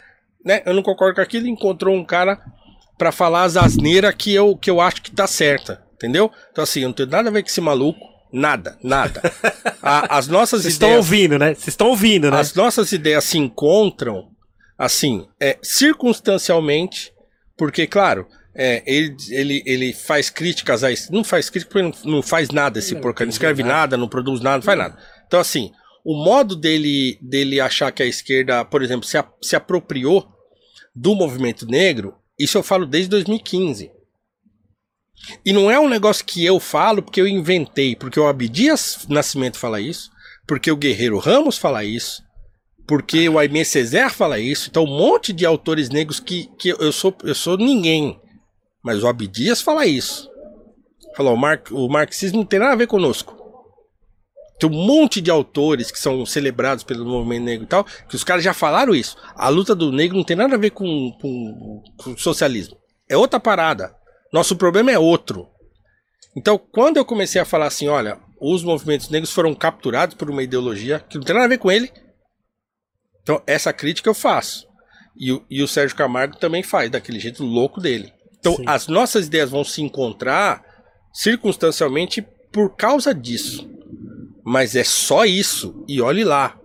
né, 0.44 0.64
eu 0.66 0.74
não 0.74 0.82
concordo 0.82 1.14
com 1.14 1.22
aquilo, 1.22 1.46
encontrou 1.46 1.96
um 1.96 2.04
cara 2.04 2.40
pra 2.98 3.12
falar 3.12 3.44
as 3.44 3.56
asneiras 3.58 4.16
que 4.18 4.34
eu, 4.34 4.58
que 4.58 4.72
eu 4.72 4.82
acho 4.82 5.00
que 5.04 5.12
tá 5.12 5.28
certa. 5.28 5.84
Entendeu? 5.94 6.32
Então, 6.52 6.64
assim, 6.64 6.80
eu 6.82 6.88
não 6.88 6.96
tenho 6.96 7.10
nada 7.10 7.30
a 7.30 7.32
ver 7.32 7.44
com 7.44 7.50
esse 7.50 7.62
maluco. 7.62 8.00
Nada, 8.32 8.76
nada. 8.84 9.22
A- 9.84 10.18
as 10.18 10.28
nossas 10.28 10.64
Vocês 10.64 10.74
estão 10.74 10.90
ideias. 10.90 11.06
ouvindo, 11.06 11.38
né? 11.38 11.54
Vocês 11.54 11.68
estão 11.68 11.90
ouvindo, 11.90 12.32
né? 12.32 12.40
As 12.40 12.56
nossas 12.56 12.92
ideias 12.92 13.24
se 13.26 13.38
encontram, 13.38 14.30
assim, 14.80 15.28
é, 15.40 15.60
circunstancialmente, 15.62 17.13
porque, 17.58 17.86
claro, 17.88 18.28
é, 18.56 18.84
ele, 18.86 19.16
ele, 19.30 19.64
ele 19.66 19.94
faz 19.94 20.30
críticas 20.30 20.84
a 20.84 20.92
isso. 20.92 21.12
Não 21.12 21.24
faz 21.24 21.50
crítica 21.50 21.72
porque 21.72 22.04
não, 22.06 22.16
não 22.16 22.22
faz 22.22 22.50
nada 22.50 22.80
esse 22.80 22.96
porcaria. 22.96 23.28
Não 23.28 23.34
escreve 23.34 23.64
nada. 23.64 23.74
nada, 23.74 23.98
não 23.98 24.08
produz 24.08 24.42
nada, 24.42 24.58
não 24.58 24.64
faz 24.64 24.78
nada. 24.78 24.98
Então, 25.28 25.40
assim, 25.40 25.72
o 26.04 26.16
modo 26.24 26.56
dele, 26.56 27.18
dele 27.22 27.60
achar 27.60 27.92
que 27.92 28.04
a 28.04 28.06
esquerda, 28.06 28.64
por 28.66 28.82
exemplo, 28.84 29.08
se, 29.08 29.18
a- 29.18 29.32
se 29.42 29.56
apropriou 29.56 30.28
do 30.96 31.16
movimento 31.16 31.66
negro, 31.66 32.16
isso 32.40 32.58
eu 32.58 32.64
falo 32.64 32.86
desde 32.86 33.10
2015. 33.10 33.92
E 35.46 35.54
não 35.54 35.72
é 35.72 35.80
um 35.80 35.88
negócio 35.88 36.26
que 36.26 36.44
eu 36.44 36.60
falo 36.60 37.02
porque 37.02 37.22
eu 37.22 37.28
inventei, 37.28 37.96
porque 37.96 38.20
o 38.20 38.28
Abdias 38.28 39.06
Nascimento 39.08 39.58
fala 39.58 39.80
isso, 39.80 40.12
porque 40.46 40.70
o 40.72 40.76
Guerreiro 40.76 41.18
Ramos 41.18 41.58
fala 41.58 41.84
isso, 41.84 42.23
porque 42.88 43.30
o 43.30 43.40
Aimé 43.40 43.64
Césaire 43.64 44.14
fala 44.14 44.40
isso, 44.40 44.70
então 44.70 44.84
um 44.84 44.98
monte 44.98 45.32
de 45.32 45.46
autores 45.46 45.90
negros 45.90 46.20
que, 46.20 46.50
que 46.58 46.70
eu 46.70 46.92
sou 46.92 47.16
eu 47.24 47.36
sou 47.36 47.58
ninguém, 47.58 48.20
mas 48.84 49.04
o 49.04 49.08
Abdias 49.08 49.62
fala 49.62 49.86
isso. 49.86 50.30
Falou, 51.16 51.36
o, 51.36 51.38
mar, 51.38 51.62
o 51.72 51.88
marxismo 51.88 52.40
não 52.40 52.46
tem 52.46 52.60
nada 52.60 52.74
a 52.74 52.78
ver 52.78 52.88
conosco. 52.88 53.38
Tem 54.60 54.70
um 54.70 54.74
monte 54.74 55.22
de 55.22 55.30
autores 55.30 55.92
que 55.92 56.00
são 56.00 56.26
celebrados 56.26 56.84
pelo 56.84 57.06
movimento 57.06 57.44
negro 57.44 57.66
e 57.66 57.68
tal, 57.68 57.84
que 57.84 58.16
os 58.16 58.24
caras 58.24 58.44
já 58.44 58.54
falaram 58.54 58.96
isso. 58.96 59.16
A 59.36 59.50
luta 59.50 59.76
do 59.76 59.92
negro 59.92 60.18
não 60.18 60.24
tem 60.24 60.36
nada 60.36 60.56
a 60.56 60.60
ver 60.60 60.72
com, 60.72 61.12
com, 61.22 61.84
com 61.98 62.18
socialismo. 62.18 62.78
É 63.10 63.16
outra 63.16 63.40
parada. 63.40 63.94
Nosso 64.32 64.56
problema 64.56 64.92
é 64.92 64.98
outro. 64.98 65.48
Então, 66.36 66.58
quando 66.58 66.98
eu 66.98 67.06
comecei 67.06 67.40
a 67.40 67.46
falar 67.46 67.68
assim, 67.68 67.88
olha, 67.88 68.18
os 68.42 68.64
movimentos 68.64 69.10
negros 69.10 69.32
foram 69.32 69.54
capturados 69.54 70.16
por 70.16 70.30
uma 70.30 70.42
ideologia 70.42 71.00
que 71.00 71.18
não 71.18 71.24
tem 71.24 71.36
nada 71.36 71.46
a 71.46 71.50
ver 71.50 71.60
com 71.60 71.72
ele. 71.72 71.92
Então, 73.24 73.42
essa 73.48 73.74
crítica 73.74 74.10
eu 74.10 74.14
faço. 74.14 74.68
E, 75.18 75.32
o- 75.32 75.44
e 75.50 75.64
o 75.64 75.68
Sérgio 75.68 75.96
Camargo 75.98 76.38
também 76.38 76.62
faz, 76.62 76.92
daquele 76.92 77.20
jeito 77.20 77.44
louco 77.44 77.80
dele. 77.82 78.12
Então, 78.40 78.56
Sim. 78.58 78.64
as 78.68 78.88
nossas 78.88 79.28
ideias 79.28 79.50
vão 79.50 79.64
se 79.64 79.82
encontrar 79.82 80.62
circunstancialmente 81.14 82.22
por 82.52 82.76
causa 82.76 83.14
disso. 83.14 83.70
Mas 84.44 84.76
é 84.76 84.84
só 84.84 85.26
isso. 85.26 85.84
E 85.88 86.02
olhe 86.02 86.24
lá. 86.24 86.58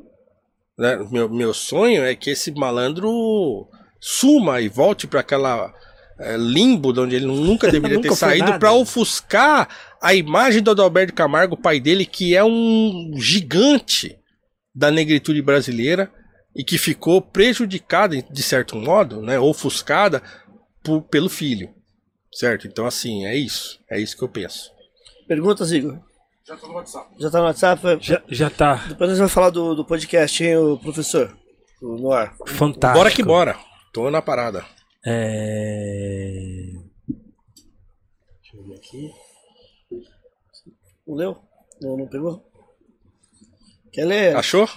né? 0.76 0.96
Meu, 1.10 1.28
meu 1.28 1.54
sonho 1.54 2.02
é 2.04 2.14
que 2.14 2.30
esse 2.30 2.50
malandro 2.52 3.68
suma 4.00 4.60
e 4.60 4.68
volte 4.68 5.06
para 5.06 5.20
aquela 5.20 5.72
eh, 6.20 6.36
limbo 6.36 6.92
de 6.92 7.00
onde 7.00 7.16
ele 7.16 7.26
nunca 7.26 7.66
deveria 7.70 7.96
Nunca 7.96 8.08
ter 8.08 8.14
saído 8.16 8.58
para 8.58 8.72
ofuscar 8.72 9.68
a 10.00 10.14
imagem 10.14 10.62
do 10.62 10.70
Adalberto 10.72 11.12
Camargo, 11.14 11.56
pai 11.56 11.78
dele, 11.80 12.04
que 12.06 12.34
é 12.36 12.42
um 12.44 13.12
gigante 13.16 14.16
da 14.74 14.90
negritude 14.90 15.42
brasileira 15.42 16.12
e 16.54 16.64
que 16.64 16.78
ficou 16.78 17.20
prejudicada 17.22 18.20
de 18.22 18.42
certo 18.42 18.76
modo, 18.76 19.22
né, 19.22 19.38
ofuscada 19.38 20.22
por- 20.82 21.02
pelo 21.02 21.28
filho. 21.28 21.72
Certo? 22.32 22.66
Então, 22.66 22.86
assim, 22.86 23.24
é 23.26 23.34
isso. 23.36 23.80
É 23.90 23.98
isso 24.00 24.16
que 24.16 24.22
eu 24.22 24.28
penso. 24.28 24.70
Perguntas, 25.26 25.72
Igor? 25.72 25.98
Já 26.46 26.56
tô 26.56 26.66
no 26.68 26.74
WhatsApp. 26.74 27.14
Já 27.18 27.30
tá 27.30 27.38
no 27.38 27.44
WhatsApp? 27.44 27.98
Já, 28.00 28.22
já 28.28 28.50
tá 28.50 28.74
Depois 28.88 29.10
nós 29.10 29.18
vamos 29.18 29.32
falar 29.32 29.50
do, 29.50 29.74
do 29.74 29.84
podcast, 29.84 30.42
hein, 30.42 30.56
o 30.56 30.78
professor? 30.78 31.36
O 31.82 31.96
Noir. 31.96 32.32
fantástico. 32.46 32.98
Bora 32.98 33.10
que 33.10 33.22
bora. 33.22 33.58
Tô 33.92 34.10
na 34.10 34.20
parada. 34.22 34.64
É... 35.04 36.72
Deixa 38.42 38.56
eu 38.56 38.64
ver 38.64 38.74
aqui. 38.76 39.10
Não 41.06 41.14
leu? 41.14 41.38
Não, 41.80 41.96
não 41.96 42.06
pegou? 42.08 42.44
Quer 43.92 44.04
ler? 44.06 44.36
Achou? 44.36 44.68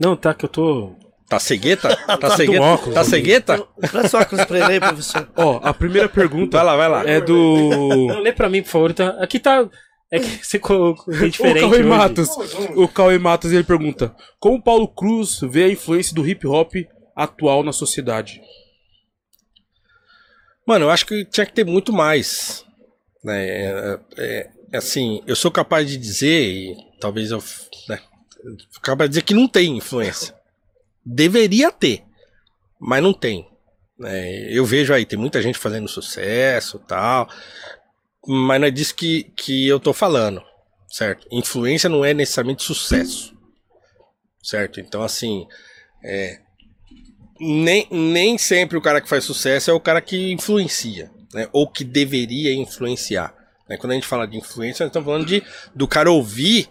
Não, 0.00 0.16
tá 0.16 0.34
que 0.34 0.44
eu 0.44 0.48
tô. 0.48 0.94
Tá 1.28 1.38
cegueta? 1.40 1.96
Tá 2.06 2.28
do 2.28 2.36
cegueta? 2.36 2.62
óculos, 2.62 2.94
Tá 2.94 3.04
cegueta? 3.04 3.66
Presta 3.90 4.16
o 4.18 4.20
óculos 4.20 4.44
pra 4.44 4.58
ele 4.58 4.72
aí, 4.74 4.80
professor. 4.80 5.28
Ó, 5.36 5.60
a 5.62 5.74
primeira 5.74 6.08
pergunta 6.08 6.56
Vai 6.58 6.66
lá, 6.66 6.76
vai 6.76 6.88
lá. 6.88 7.04
é 7.10 7.20
do. 7.20 8.06
Não, 8.08 8.20
lê 8.20 8.32
pra 8.32 8.48
mim, 8.48 8.62
por 8.62 8.68
favor. 8.68 8.92
Tá... 8.94 9.08
Aqui 9.20 9.38
tá. 9.40 9.68
É 10.10 10.20
que 10.20 10.46
você 10.46 10.58
colocou 10.58 11.12
é 11.14 11.28
diferente. 11.28 11.58
o 11.64 11.68
Cauê 11.68 11.80
hoje. 11.80 11.88
Matos. 11.88 12.28
O 12.76 12.86
Cauê 12.88 13.18
Matos 13.18 13.50
ele 13.52 13.64
pergunta: 13.64 14.14
Como 14.38 14.62
Paulo 14.62 14.86
Cruz 14.86 15.40
vê 15.42 15.64
a 15.64 15.68
influência 15.68 16.14
do 16.14 16.26
hip 16.26 16.46
hop 16.46 16.74
atual 17.16 17.64
na 17.64 17.72
sociedade? 17.72 18.40
Mano, 20.66 20.84
eu 20.86 20.90
acho 20.90 21.06
que 21.06 21.24
tinha 21.24 21.46
que 21.46 21.52
ter 21.52 21.64
muito 21.64 21.92
mais. 21.92 22.64
Né? 23.24 23.48
É, 23.48 23.98
é- 24.18 24.50
é 24.72 24.76
assim, 24.78 25.22
eu 25.26 25.36
sou 25.36 25.50
capaz 25.50 25.88
de 25.88 25.96
dizer, 25.96 26.42
e 26.44 26.76
talvez 27.00 27.30
eu. 27.30 27.42
Né, 27.88 27.98
de 28.54 29.08
dizer 29.08 29.22
que 29.22 29.34
não 29.34 29.48
tem 29.48 29.76
influência. 29.76 30.34
Deveria 31.04 31.70
ter, 31.72 32.04
mas 32.78 33.02
não 33.02 33.12
tem. 33.12 33.48
né? 33.98 34.52
eu 34.52 34.64
vejo 34.64 34.92
aí, 34.92 35.04
tem 35.04 35.18
muita 35.18 35.42
gente 35.42 35.58
fazendo 35.58 35.88
sucesso 35.88 36.78
tal. 36.80 37.28
Mas 38.26 38.60
não 38.60 38.66
é 38.66 38.70
disso 38.70 38.94
que, 38.94 39.24
que 39.36 39.66
eu 39.66 39.78
tô 39.78 39.92
falando. 39.92 40.42
Certo? 40.88 41.26
Influência 41.30 41.88
não 41.88 42.04
é 42.04 42.12
necessariamente 42.12 42.62
sucesso. 42.62 43.36
Certo? 44.42 44.80
Então, 44.80 45.02
assim. 45.02 45.46
É, 46.04 46.40
nem, 47.40 47.86
nem 47.90 48.38
sempre 48.38 48.76
o 48.76 48.82
cara 48.82 49.00
que 49.00 49.08
faz 49.08 49.24
sucesso 49.24 49.70
é 49.70 49.74
o 49.74 49.80
cara 49.80 50.00
que 50.00 50.32
influencia, 50.32 51.10
né? 51.34 51.48
Ou 51.52 51.68
que 51.68 51.84
deveria 51.84 52.54
influenciar. 52.54 53.34
né? 53.68 53.76
Quando 53.76 53.92
a 53.92 53.94
gente 53.94 54.06
fala 54.06 54.26
de 54.26 54.36
influência, 54.36 54.84
nós 54.84 54.90
estamos 54.90 55.06
falando 55.06 55.26
de, 55.26 55.42
do 55.74 55.86
cara 55.86 56.10
ouvir 56.10 56.68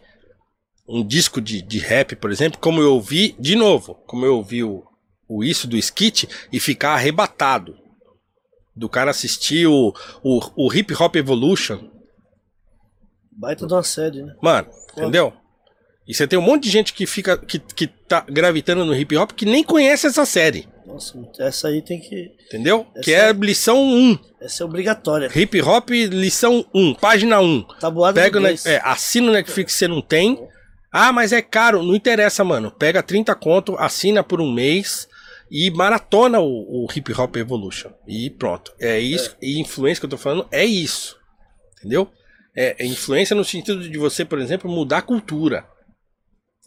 um 0.87 1.05
disco 1.05 1.41
de, 1.41 1.61
de 1.61 1.79
rap, 1.79 2.15
por 2.15 2.31
exemplo, 2.31 2.59
como 2.59 2.81
eu 2.81 2.93
ouvi, 2.93 3.35
de 3.39 3.55
novo, 3.55 3.95
como 4.07 4.25
eu 4.25 4.35
ouvi 4.37 4.63
o, 4.63 4.83
o 5.27 5.43
isso 5.43 5.67
do 5.67 5.77
skit 5.77 6.27
e 6.51 6.59
ficar 6.59 6.91
arrebatado. 6.93 7.75
Do 8.75 8.89
cara 8.89 9.09
assistir 9.11 9.67
o, 9.67 9.93
o, 10.21 10.39
o 10.67 10.73
Hip 10.73 10.93
Hop 11.01 11.15
Evolution, 11.15 11.89
Baita 13.37 13.67
de 13.67 13.73
uma 13.73 13.83
série, 13.83 14.21
né? 14.23 14.33
Mano, 14.41 14.67
entendeu? 14.93 15.33
E 16.07 16.13
você 16.13 16.27
tem 16.27 16.37
um 16.37 16.41
monte 16.41 16.63
de 16.63 16.69
gente 16.69 16.93
que 16.93 17.05
fica 17.05 17.37
que, 17.37 17.57
que 17.59 17.87
tá 17.87 18.21
gravitando 18.29 18.85
no 18.85 18.95
hip 18.95 19.15
hop 19.17 19.31
que 19.31 19.45
nem 19.45 19.63
conhece 19.63 20.05
essa 20.07 20.23
série, 20.25 20.67
Nossa, 20.85 21.17
essa 21.39 21.67
aí 21.67 21.81
tem 21.81 21.99
que. 21.99 22.31
entendeu? 22.47 22.85
Essa 22.93 23.01
Que 23.03 23.13
é 23.13 23.31
lição 23.33 23.81
1. 23.83 24.19
Essa 24.39 24.63
é 24.63 24.65
obrigatória. 24.65 25.29
Hip 25.35 25.59
hop, 25.61 25.89
lição 25.89 26.65
1, 26.73 26.93
página 26.95 27.39
1. 27.41 27.63
Tabuada 27.79 28.21
Pega 28.21 28.37
o 28.37 28.41
do 28.41 28.47
Net- 28.47 28.59
inglês. 28.61 28.65
é, 28.65 28.81
assina 28.87 29.29
o 29.29 29.33
Netflix 29.33 29.73
se 29.73 29.79
você 29.79 29.87
não 29.87 30.01
tem. 30.01 30.47
Ah, 30.97 31.11
mas 31.11 31.33
é 31.33 31.41
caro. 31.41 31.83
Não 31.83 31.93
interessa, 31.93 32.41
mano. 32.41 32.71
Pega 32.71 33.03
30 33.03 33.35
conto, 33.35 33.75
assina 33.77 34.23
por 34.23 34.39
um 34.39 34.49
mês 34.49 35.09
e 35.51 35.69
maratona 35.69 36.39
o, 36.39 36.85
o 36.85 36.87
Hip 36.89 37.11
Hop 37.19 37.35
Evolution. 37.35 37.91
E 38.07 38.29
pronto. 38.29 38.73
É 38.79 38.97
isso. 38.97 39.35
E 39.41 39.59
influência 39.59 39.99
que 39.99 40.05
eu 40.05 40.09
tô 40.11 40.17
falando 40.17 40.47
é 40.49 40.63
isso. 40.63 41.17
Entendeu? 41.79 42.09
É, 42.55 42.81
é 42.81 42.85
influência 42.85 43.35
no 43.35 43.43
sentido 43.43 43.89
de 43.89 43.97
você, 43.97 44.23
por 44.23 44.39
exemplo, 44.39 44.71
mudar 44.71 44.99
a 44.99 45.01
cultura. 45.01 45.67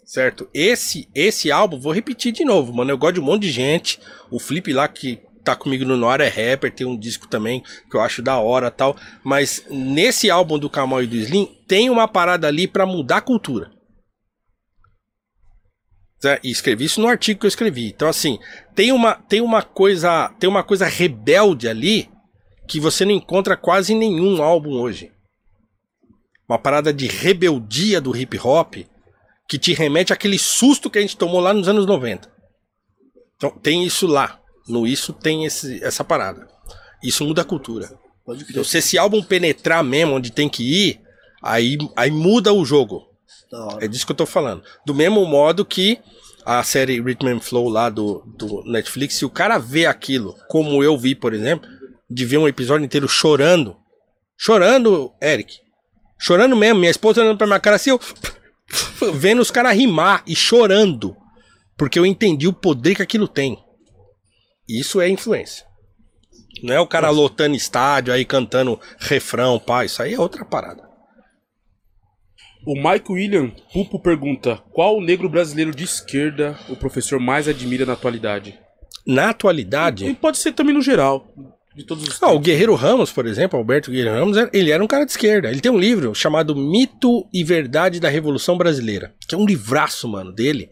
Certo? 0.04 0.46
Esse 0.52 1.08
esse 1.14 1.50
álbum, 1.50 1.80
vou 1.80 1.90
repetir 1.90 2.30
de 2.30 2.44
novo, 2.44 2.70
mano. 2.70 2.90
Eu 2.90 2.98
gosto 2.98 3.14
de 3.14 3.20
um 3.20 3.24
monte 3.24 3.44
de 3.44 3.50
gente. 3.50 3.98
O 4.30 4.38
Flip 4.38 4.70
lá 4.74 4.86
que 4.88 5.22
tá 5.42 5.56
comigo 5.56 5.86
no 5.86 5.96
Noir 5.96 6.20
é 6.20 6.28
rapper, 6.28 6.70
tem 6.70 6.86
um 6.86 6.98
disco 6.98 7.26
também 7.26 7.62
que 7.90 7.96
eu 7.96 8.02
acho 8.02 8.20
da 8.20 8.36
hora 8.38 8.70
tal. 8.70 8.94
Mas 9.24 9.64
nesse 9.70 10.30
álbum 10.30 10.58
do 10.58 10.68
Kamal 10.68 11.02
e 11.02 11.06
do 11.06 11.16
Slim, 11.16 11.48
tem 11.66 11.88
uma 11.88 12.06
parada 12.06 12.46
ali 12.46 12.68
pra 12.68 12.84
mudar 12.84 13.16
a 13.16 13.22
cultura. 13.22 13.77
Certo? 16.20 16.44
E 16.44 16.50
escrevi 16.50 16.84
isso 16.84 17.00
no 17.00 17.08
artigo 17.08 17.40
que 17.40 17.46
eu 17.46 17.48
escrevi. 17.48 17.88
Então, 17.88 18.08
assim, 18.08 18.38
tem 18.74 18.92
uma, 18.92 19.14
tem 19.14 19.40
uma 19.40 19.62
coisa. 19.62 20.30
Tem 20.38 20.48
uma 20.48 20.64
coisa 20.64 20.86
rebelde 20.86 21.68
ali 21.68 22.10
que 22.66 22.80
você 22.80 23.04
não 23.04 23.12
encontra 23.12 23.56
quase 23.56 23.92
em 23.92 23.98
nenhum 23.98 24.42
álbum 24.42 24.72
hoje. 24.72 25.12
Uma 26.48 26.58
parada 26.58 26.92
de 26.92 27.06
rebeldia 27.06 28.00
do 28.00 28.16
hip 28.16 28.38
hop 28.42 28.76
que 29.48 29.58
te 29.58 29.72
remete 29.72 30.12
àquele 30.12 30.38
susto 30.38 30.90
que 30.90 30.98
a 30.98 31.00
gente 31.00 31.16
tomou 31.16 31.40
lá 31.40 31.54
nos 31.54 31.68
anos 31.68 31.86
90. 31.86 32.30
Então, 33.36 33.50
tem 33.50 33.84
isso 33.84 34.06
lá. 34.06 34.40
No 34.66 34.86
isso 34.86 35.12
tem 35.12 35.46
esse, 35.46 35.82
essa 35.82 36.04
parada. 36.04 36.46
Isso 37.02 37.24
muda 37.24 37.42
a 37.42 37.44
cultura. 37.44 37.88
Então, 38.50 38.62
se 38.62 38.78
esse 38.78 38.98
álbum 38.98 39.22
penetrar 39.22 39.82
mesmo 39.82 40.16
onde 40.16 40.30
tem 40.30 40.48
que 40.48 40.62
ir, 40.62 41.00
aí, 41.42 41.78
aí 41.96 42.10
muda 42.10 42.52
o 42.52 42.64
jogo. 42.64 43.07
É 43.80 43.88
disso 43.88 44.06
que 44.06 44.12
eu 44.12 44.16
tô 44.16 44.26
falando. 44.26 44.62
Do 44.84 44.94
mesmo 44.94 45.24
modo 45.24 45.64
que 45.64 45.98
a 46.44 46.62
série 46.62 47.00
Rhythm 47.00 47.28
and 47.28 47.40
Flow 47.40 47.68
lá 47.68 47.90
do, 47.90 48.22
do 48.26 48.62
Netflix, 48.64 49.16
se 49.16 49.24
o 49.24 49.30
cara 49.30 49.58
vê 49.58 49.86
aquilo, 49.86 50.34
como 50.48 50.82
eu 50.82 50.96
vi, 50.96 51.14
por 51.14 51.34
exemplo, 51.34 51.68
de 52.10 52.24
ver 52.24 52.38
um 52.38 52.48
episódio 52.48 52.84
inteiro 52.84 53.08
chorando, 53.08 53.76
chorando, 54.36 55.12
Eric, 55.22 55.58
chorando 56.18 56.56
mesmo, 56.56 56.80
minha 56.80 56.90
esposa 56.90 57.20
olhando 57.20 57.36
pra 57.36 57.46
minha 57.46 57.60
cara 57.60 57.76
assim, 57.76 57.90
eu 57.90 58.00
vendo 59.14 59.42
os 59.42 59.50
caras 59.50 59.76
rimar 59.76 60.22
e 60.26 60.34
chorando, 60.34 61.16
porque 61.76 61.98
eu 61.98 62.06
entendi 62.06 62.48
o 62.48 62.52
poder 62.52 62.94
que 62.94 63.02
aquilo 63.02 63.28
tem. 63.28 63.58
Isso 64.68 65.00
é 65.00 65.08
influência. 65.08 65.66
Não 66.62 66.74
é 66.74 66.80
o 66.80 66.86
cara 66.86 67.10
lotando 67.10 67.56
estádio 67.56 68.12
aí 68.12 68.24
cantando 68.24 68.80
refrão, 68.98 69.58
pá, 69.58 69.84
isso 69.84 70.02
aí 70.02 70.14
é 70.14 70.20
outra 70.20 70.44
parada. 70.44 70.87
O 72.66 72.74
Mike 72.74 73.10
William 73.12 73.50
Pupo 73.72 73.98
pergunta: 73.98 74.56
Qual 74.72 74.96
o 74.98 75.00
negro 75.00 75.28
brasileiro 75.28 75.74
de 75.74 75.84
esquerda 75.84 76.58
o 76.68 76.76
professor 76.76 77.18
mais 77.20 77.48
admira 77.48 77.86
na 77.86 77.92
atualidade? 77.94 78.58
Na 79.06 79.30
atualidade, 79.30 80.06
E 80.06 80.14
pode 80.14 80.38
ser 80.38 80.52
também 80.52 80.74
no 80.74 80.82
geral. 80.82 81.26
De 81.74 81.84
todos 81.84 82.06
os 82.08 82.20
Ah, 82.22 82.32
o 82.32 82.40
Guerreiro 82.40 82.74
Ramos, 82.74 83.12
por 83.12 83.24
exemplo, 83.24 83.56
Alberto 83.58 83.90
Guerreiro 83.90 84.10
Ramos, 84.18 84.36
era- 84.36 84.50
ele 84.52 84.70
era 84.72 84.82
um 84.82 84.86
cara 84.88 85.04
de 85.04 85.12
esquerda. 85.12 85.48
Ele 85.48 85.60
tem 85.60 85.70
um 85.70 85.78
livro 85.78 86.12
chamado 86.14 86.54
Mito 86.56 87.26
e 87.32 87.44
Verdade 87.44 88.00
da 88.00 88.08
Revolução 88.08 88.58
Brasileira, 88.58 89.14
que 89.28 89.34
é 89.34 89.38
um 89.38 89.46
livraço, 89.46 90.08
mano, 90.08 90.32
dele, 90.32 90.70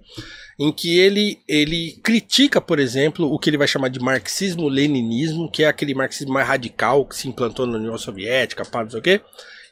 em 0.59 0.73
que 0.73 0.99
ele, 0.99 1.39
ele 1.49 1.93
critica, 2.03 2.61
por 2.61 2.81
exemplo, 2.81 3.33
o 3.33 3.39
que 3.39 3.49
ele 3.49 3.57
vai 3.59 3.69
chamar 3.69 3.89
de 3.89 4.01
marxismo-leninismo, 4.01 5.49
que 5.51 5.63
é 5.63 5.69
aquele 5.69 5.95
marxismo 5.95 6.33
mais 6.35 6.49
radical 6.49 7.07
que 7.07 7.15
se 7.17 7.29
implantou 7.29 7.67
na 7.67 7.79
União 7.79 7.97
Soviética, 7.97 8.65
pá, 8.65 8.83
não 8.83 8.91
sei 8.91 8.99
o 8.99 9.03
quê. 9.03 9.21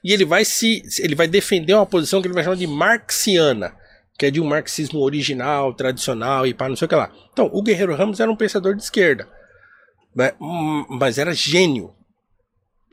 E 0.05 0.12
ele 0.12 0.24
vai 0.24 0.44
se 0.44 0.83
ele 1.00 1.15
vai 1.15 1.26
defender 1.26 1.73
uma 1.74 1.86
posição 1.86 2.20
que 2.20 2.28
ele 2.28 2.34
vai 2.34 2.44
chamar 2.44 2.57
de 2.57 2.66
marxiana, 2.66 3.74
que 4.18 4.26
é 4.26 4.31
de 4.31 4.41
um 4.41 4.44
marxismo 4.44 5.00
original, 5.00 5.73
tradicional 5.74 6.47
e 6.47 6.52
pá, 6.55 6.68
não 6.68 6.76
sei 6.76 6.84
o 6.86 6.89
que 6.89 6.94
lá. 6.94 7.10
Então, 7.33 7.49
o 7.52 7.62
Guerreiro 7.62 7.97
Ramos 7.97 8.20
era 8.20 8.31
um 8.31 8.36
pensador 8.36 8.74
de 8.76 8.83
esquerda 8.83 9.28
né? 10.15 10.33
Hum, 10.41 10.86
Mas 10.91 11.18
era 11.18 11.34
gênio. 11.34 11.92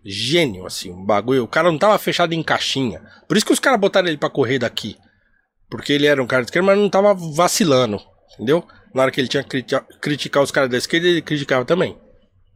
Gênio, 0.04 0.66
assim, 0.66 0.92
um 0.92 1.06
bagulho. 1.06 1.44
O 1.44 1.48
cara 1.48 1.72
não 1.72 1.78
tava 1.78 1.98
fechado 2.00 2.34
em 2.34 2.42
caixinha. 2.42 3.02
Por 3.28 3.38
isso 3.38 3.46
que 3.46 3.54
os 3.54 3.60
caras 3.60 3.80
botaram 3.80 4.08
ele 4.08 4.18
pra 4.18 4.30
correr 4.30 4.58
daqui. 4.58 4.98
Porque 5.70 5.94
ele 5.94 6.08
era 6.08 6.22
um 6.22 6.26
cara 6.26 6.42
de 6.42 6.48
esquerda, 6.48 6.66
mas 6.66 6.78
não 6.80 6.90
tava 6.90 7.14
vacilando. 7.14 8.00
Entendeu? 8.34 8.66
Na 8.94 9.04
hora 9.04 9.12
que 9.12 9.22
ele 9.22 9.28
tinha 9.28 9.44
que 9.44 9.50
criti- 9.50 9.80
criticar 10.02 10.42
os 10.42 10.50
caras 10.52 10.70
da 10.70 10.78
esquerda, 10.78 11.08
ele 11.08 11.22
criticava 11.22 11.64
também. 11.64 11.96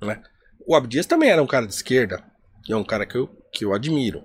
Né? 0.02 0.20
O 0.68 0.76
Abdias 0.76 1.06
também 1.06 1.30
era 1.30 1.42
um 1.44 1.48
cara 1.48 1.68
de 1.68 1.74
esquerda. 1.74 2.24
E 2.68 2.74
é 2.74 2.76
um 2.76 2.84
cara 2.84 3.06
que 3.06 3.16
eu, 3.16 3.30
que 3.56 3.64
eu 3.64 3.74
admiro. 3.74 4.22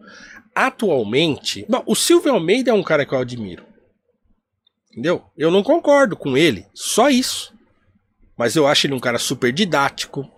Atualmente. 0.54 1.64
Bom, 1.68 1.82
o 1.86 1.94
Silvio 1.94 2.32
Almeida 2.32 2.72
é 2.72 2.74
um 2.74 2.82
cara 2.82 3.06
que 3.06 3.14
eu 3.14 3.18
admiro. 3.18 3.64
Entendeu? 4.90 5.22
Eu 5.38 5.50
não 5.50 5.62
concordo 5.62 6.16
com 6.16 6.36
ele. 6.36 6.66
Só 6.74 7.08
isso. 7.08 7.54
Mas 8.36 8.56
eu 8.56 8.66
acho 8.66 8.86
ele 8.86 8.94
um 8.94 9.00
cara 9.00 9.18
super 9.18 9.52
didático. 9.52 10.28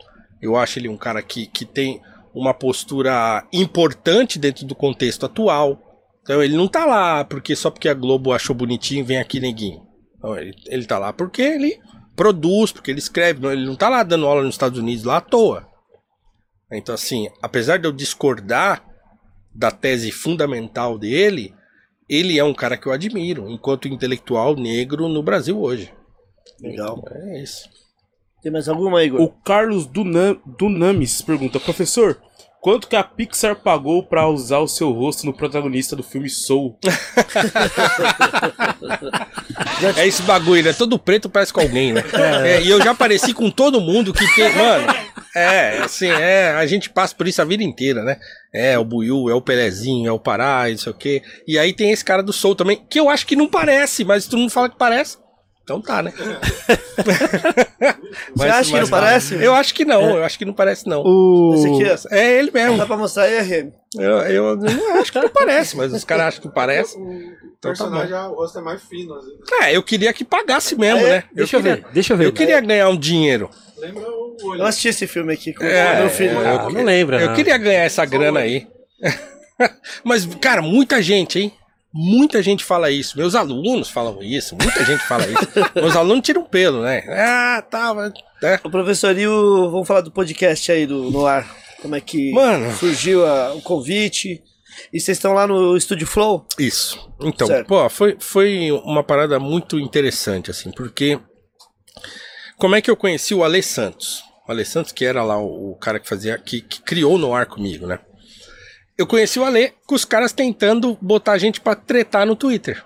Eu 0.40 0.56
acho 0.56 0.78
ele 0.78 0.88
um 0.88 0.96
cara 0.96 1.22
que, 1.22 1.46
que 1.46 1.64
tem 1.64 2.02
uma 2.34 2.52
postura 2.52 3.46
importante 3.52 4.38
dentro 4.38 4.66
do 4.66 4.74
contexto 4.74 5.24
atual. 5.24 5.80
Então 6.22 6.42
ele 6.42 6.56
não 6.56 6.68
tá 6.68 6.84
lá 6.84 7.24
porque 7.24 7.56
só 7.56 7.70
porque 7.70 7.88
a 7.88 7.94
Globo 7.94 8.32
achou 8.32 8.54
bonitinho 8.54 9.04
vem 9.04 9.18
aqui 9.18 9.40
neguinho. 9.40 9.86
Ele, 10.36 10.54
ele 10.66 10.84
tá 10.84 10.98
lá 10.98 11.12
porque 11.12 11.42
ele 11.42 11.80
produz, 12.14 12.72
porque 12.72 12.90
ele 12.90 12.98
escreve. 12.98 13.46
Ele 13.46 13.66
não 13.66 13.74
tá 13.74 13.88
lá 13.88 14.02
dando 14.02 14.26
aula 14.26 14.42
nos 14.42 14.54
Estados 14.54 14.78
Unidos 14.78 15.04
lá 15.04 15.16
à 15.16 15.20
toa. 15.20 15.66
Então 16.73 16.94
assim, 16.94 17.28
apesar 17.41 17.78
de 17.78 17.86
eu 17.86 17.92
discordar 17.92 18.84
da 19.55 19.70
tese 19.70 20.10
fundamental 20.10 20.99
dele, 20.99 21.55
ele 22.09 22.39
é 22.39 22.44
um 22.44 22.55
cara 22.55 22.76
que 22.76 22.86
eu 22.86 22.92
admiro 22.92 23.49
enquanto 23.51 23.89
intelectual 23.89 24.57
negro 24.57 25.09
no 25.09 25.23
Brasil 25.23 25.60
hoje. 25.60 25.92
Legal. 26.60 27.02
É 27.10 27.42
isso. 27.42 27.68
Tem 28.42 28.51
mais 28.51 28.68
alguma, 28.68 29.02
Igor? 29.05 29.20
O 29.20 29.28
Carlos 29.28 29.86
Duna- 29.86 30.36
Dunamis 30.44 31.23
pergunta: 31.23 31.60
Professor, 31.60 32.20
Quanto 32.62 32.86
que 32.86 32.94
a 32.94 33.02
Pixar 33.02 33.57
pagou 33.57 34.05
pra 34.05 34.28
usar 34.28 34.60
o 34.60 34.68
seu 34.68 34.92
rosto 34.92 35.26
no 35.26 35.32
protagonista 35.32 35.97
do 35.97 36.02
filme 36.05 36.31
Soul? 36.31 36.78
É 39.97 40.07
esse 40.07 40.23
bagulho, 40.23 40.62
né? 40.62 40.73
Todo 40.73 40.99
preto 40.99 41.28
parece 41.28 41.52
com 41.52 41.60
alguém, 41.60 41.92
né? 41.92 42.05
É, 42.44 42.62
e 42.62 42.70
eu 42.70 42.81
já 42.81 42.94
pareci 42.94 43.34
com 43.34 43.50
todo 43.50 43.81
mundo 43.81 44.12
que 44.12 44.32
tem. 44.34 44.55
Mano, 44.55 44.86
é, 45.34 45.78
assim, 45.78 46.08
é, 46.08 46.52
a 46.52 46.65
gente 46.66 46.89
passa 46.89 47.15
por 47.15 47.26
isso 47.26 47.42
a 47.42 47.44
vida 47.44 47.65
inteira, 47.65 48.02
né? 48.05 48.16
É, 48.55 48.78
o 48.78 48.84
Buiu, 48.84 49.28
é 49.28 49.34
o 49.34 49.42
Pelezinho, 49.42 50.08
é 50.08 50.12
o 50.12 50.20
Pará, 50.20 50.66
não 50.68 50.78
sei 50.78 50.92
o 50.92 50.94
quê. 50.94 51.23
E 51.49 51.58
aí 51.58 51.73
tem 51.73 51.91
esse 51.91 52.05
cara 52.05 52.23
do 52.23 52.32
Soul 52.32 52.55
também, 52.55 52.84
que 52.89 53.00
eu 53.00 53.10
acho 53.10 53.26
que 53.26 53.34
não 53.34 53.49
parece, 53.49 54.05
mas 54.05 54.26
todo 54.26 54.39
mundo 54.39 54.50
fala 54.50 54.68
que 54.68 54.78
parece. 54.78 55.18
Então 55.65 55.81
tá, 55.81 56.02
né? 56.02 56.12
Você 58.34 58.49
acha 58.49 58.70
que 58.73 58.81
não 58.81 58.89
parece? 58.89 59.34
Eu 59.36 59.55
acho 59.55 59.74
que 59.74 59.84
não, 59.84 60.16
eu 60.16 60.24
acho 60.24 60.39
que 60.39 60.44
não 60.44 60.52
parece, 60.52 60.86
não. 60.89 61.02
O... 61.05 61.55
Esse 61.55 61.68
aqui, 61.68 62.15
É 62.15 62.39
ele 62.39 62.50
ó. 62.50 62.55
mesmo. 62.55 62.78
Dá 62.78 62.86
pra 62.86 62.97
mostrar 62.97 63.24
aí, 63.24 63.39
RM? 63.41 63.73
Eu, 63.97 64.18
eu 64.23 64.57
não 64.57 65.00
acho 65.00 65.12
que 65.12 65.20
não 65.20 65.28
parece, 65.28 65.76
mas 65.76 65.92
os 65.92 66.05
caras 66.05 66.26
acham 66.26 66.42
que 66.42 66.49
parece. 66.49 66.97
O 66.99 67.12
Então 67.12 67.31
tá 67.60 67.68
personagem, 67.68 68.15
o 68.15 68.34
rosto 68.34 68.58
é 68.58 68.62
mais 68.62 68.82
fino, 68.82 69.15
vezes. 69.15 69.31
É, 69.62 69.76
eu 69.76 69.82
queria 69.82 70.12
que 70.12 70.24
pagasse 70.24 70.74
mesmo, 70.76 71.00
É, 71.07 71.10
né? 71.10 71.24
Deixa 71.32 71.57
eu 71.57 71.60
queria, 71.62 71.76
ver, 71.76 71.86
deixa 71.92 72.12
eu 72.12 72.16
ver. 72.16 72.26
Eu 72.26 72.32
queria 72.32 72.60
ganhar 72.60 72.89
um 72.89 72.97
dinheiro. 72.97 73.50
Lembra 73.78 74.02
o 74.08 74.36
olho. 74.44 74.60
Eu 74.62 74.66
assisti 74.66 74.89
esse 74.89 75.07
filme 75.07 75.32
aqui 75.32 75.52
com 75.52 75.65
É, 75.65 75.94
o 75.94 75.99
meu 76.00 76.10
filho. 76.10 76.41
é, 76.42 76.57
Ah, 76.57 76.68
não 76.70 76.84
lembra, 76.84 77.20
Eu 77.20 77.28
não. 77.28 77.34
queria 77.34 77.57
ganhar 77.58 77.82
essa 77.84 78.05
grana 78.05 78.41
aí. 78.41 78.66
Mas, 80.02 80.24
cara, 80.41 80.62
muita 80.62 81.00
gente, 81.02 81.39
hein? 81.39 81.52
Muita 81.94 82.42
gente 82.42 82.64
fala 82.64 82.90
isso. 82.90 83.18
Meus 83.18 83.34
alunos 83.34 83.90
falam 83.90 84.22
isso. 84.22 84.56
Muita 84.60 84.84
gente 84.84 85.02
fala 85.06 85.24
isso. 85.26 85.48
Meus 85.76 85.94
alunos 85.94 86.24
tiram 86.24 86.42
pelo, 86.44 86.82
né? 86.82 87.04
Ah, 87.08 87.62
tá. 87.68 87.92
mas-. 87.92 88.12
O 88.64 88.70
professor 88.70 89.16
e 89.18 89.26
o... 89.26 89.70
Vamos 89.70 89.86
falar 89.86 90.00
do 90.00 90.10
podcast 90.10 90.72
aí 90.72 90.86
do, 90.86 91.10
no 91.10 91.26
ar. 91.26 91.46
Como 91.82 91.94
é 91.94 92.00
que 92.00 92.30
Mano. 92.32 92.72
surgiu 92.76 93.26
a- 93.26 93.52
o 93.54 93.60
convite. 93.60 94.42
E 94.90 94.98
vocês 94.98 95.18
estão 95.18 95.34
lá 95.34 95.46
no 95.46 95.76
Estúdio 95.76 96.06
Flow? 96.06 96.46
Isso. 96.58 97.12
Então, 97.20 97.46
Certo. 97.46 97.66
pô, 97.66 97.88
foi, 97.90 98.16
foi 98.18 98.70
uma 98.72 99.04
parada 99.04 99.38
muito 99.38 99.78
interessante, 99.78 100.50
assim, 100.50 100.70
porque. 100.70 101.20
Como 102.56 102.74
é 102.74 102.80
que 102.80 102.90
eu 102.90 102.96
conheci 102.96 103.34
o 103.34 103.44
Ale 103.44 103.62
Santos? 103.62 104.22
O 104.48 104.50
Ale 104.52 104.64
Santos, 104.64 104.92
que 104.92 105.04
era 105.04 105.22
lá 105.22 105.36
o, 105.38 105.72
o 105.72 105.76
cara 105.76 106.00
que 106.00 106.08
fazia. 106.08 106.38
Que, 106.38 106.60
que 106.62 106.80
criou 106.80 107.18
no 107.18 107.34
ar 107.34 107.44
comigo, 107.46 107.86
né? 107.86 107.98
Eu 108.96 109.06
conheci 109.06 109.38
o 109.38 109.44
Ale 109.44 109.72
com 109.86 109.94
os 109.94 110.04
caras 110.04 110.32
tentando 110.32 110.96
botar 111.00 111.32
a 111.32 111.38
gente 111.38 111.60
pra 111.60 111.74
tretar 111.74 112.26
no 112.26 112.36
Twitter. 112.36 112.84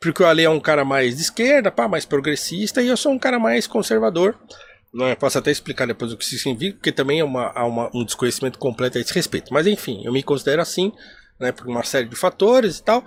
Porque 0.00 0.22
o 0.22 0.26
Ale 0.26 0.42
é 0.44 0.50
um 0.50 0.60
cara 0.60 0.84
mais 0.84 1.16
de 1.16 1.22
esquerda, 1.22 1.70
pá, 1.70 1.86
mais 1.88 2.04
progressista, 2.04 2.80
e 2.82 2.88
eu 2.88 2.96
sou 2.96 3.12
um 3.12 3.18
cara 3.18 3.38
mais 3.38 3.66
conservador. 3.66 4.36
Não, 4.92 5.08
eu 5.08 5.16
posso 5.16 5.38
até 5.38 5.50
explicar 5.50 5.86
depois 5.86 6.12
o 6.12 6.16
que 6.16 6.24
isso 6.24 6.38
significa, 6.38 6.76
porque 6.76 6.90
também 6.92 7.20
é 7.20 7.24
uma, 7.24 7.52
uma- 7.64 7.90
um 7.94 8.04
desconhecimento 8.04 8.58
completo 8.58 8.98
a 8.98 9.00
esse 9.00 9.12
respeito. 9.12 9.52
Mas 9.52 9.66
enfim, 9.66 10.00
eu 10.04 10.12
me 10.12 10.22
considero 10.22 10.60
assim, 10.62 10.90
né, 11.38 11.52
por 11.52 11.66
uma 11.66 11.84
série 11.84 12.08
de 12.08 12.16
fatores 12.16 12.78
e 12.78 12.82
tal. 12.82 13.04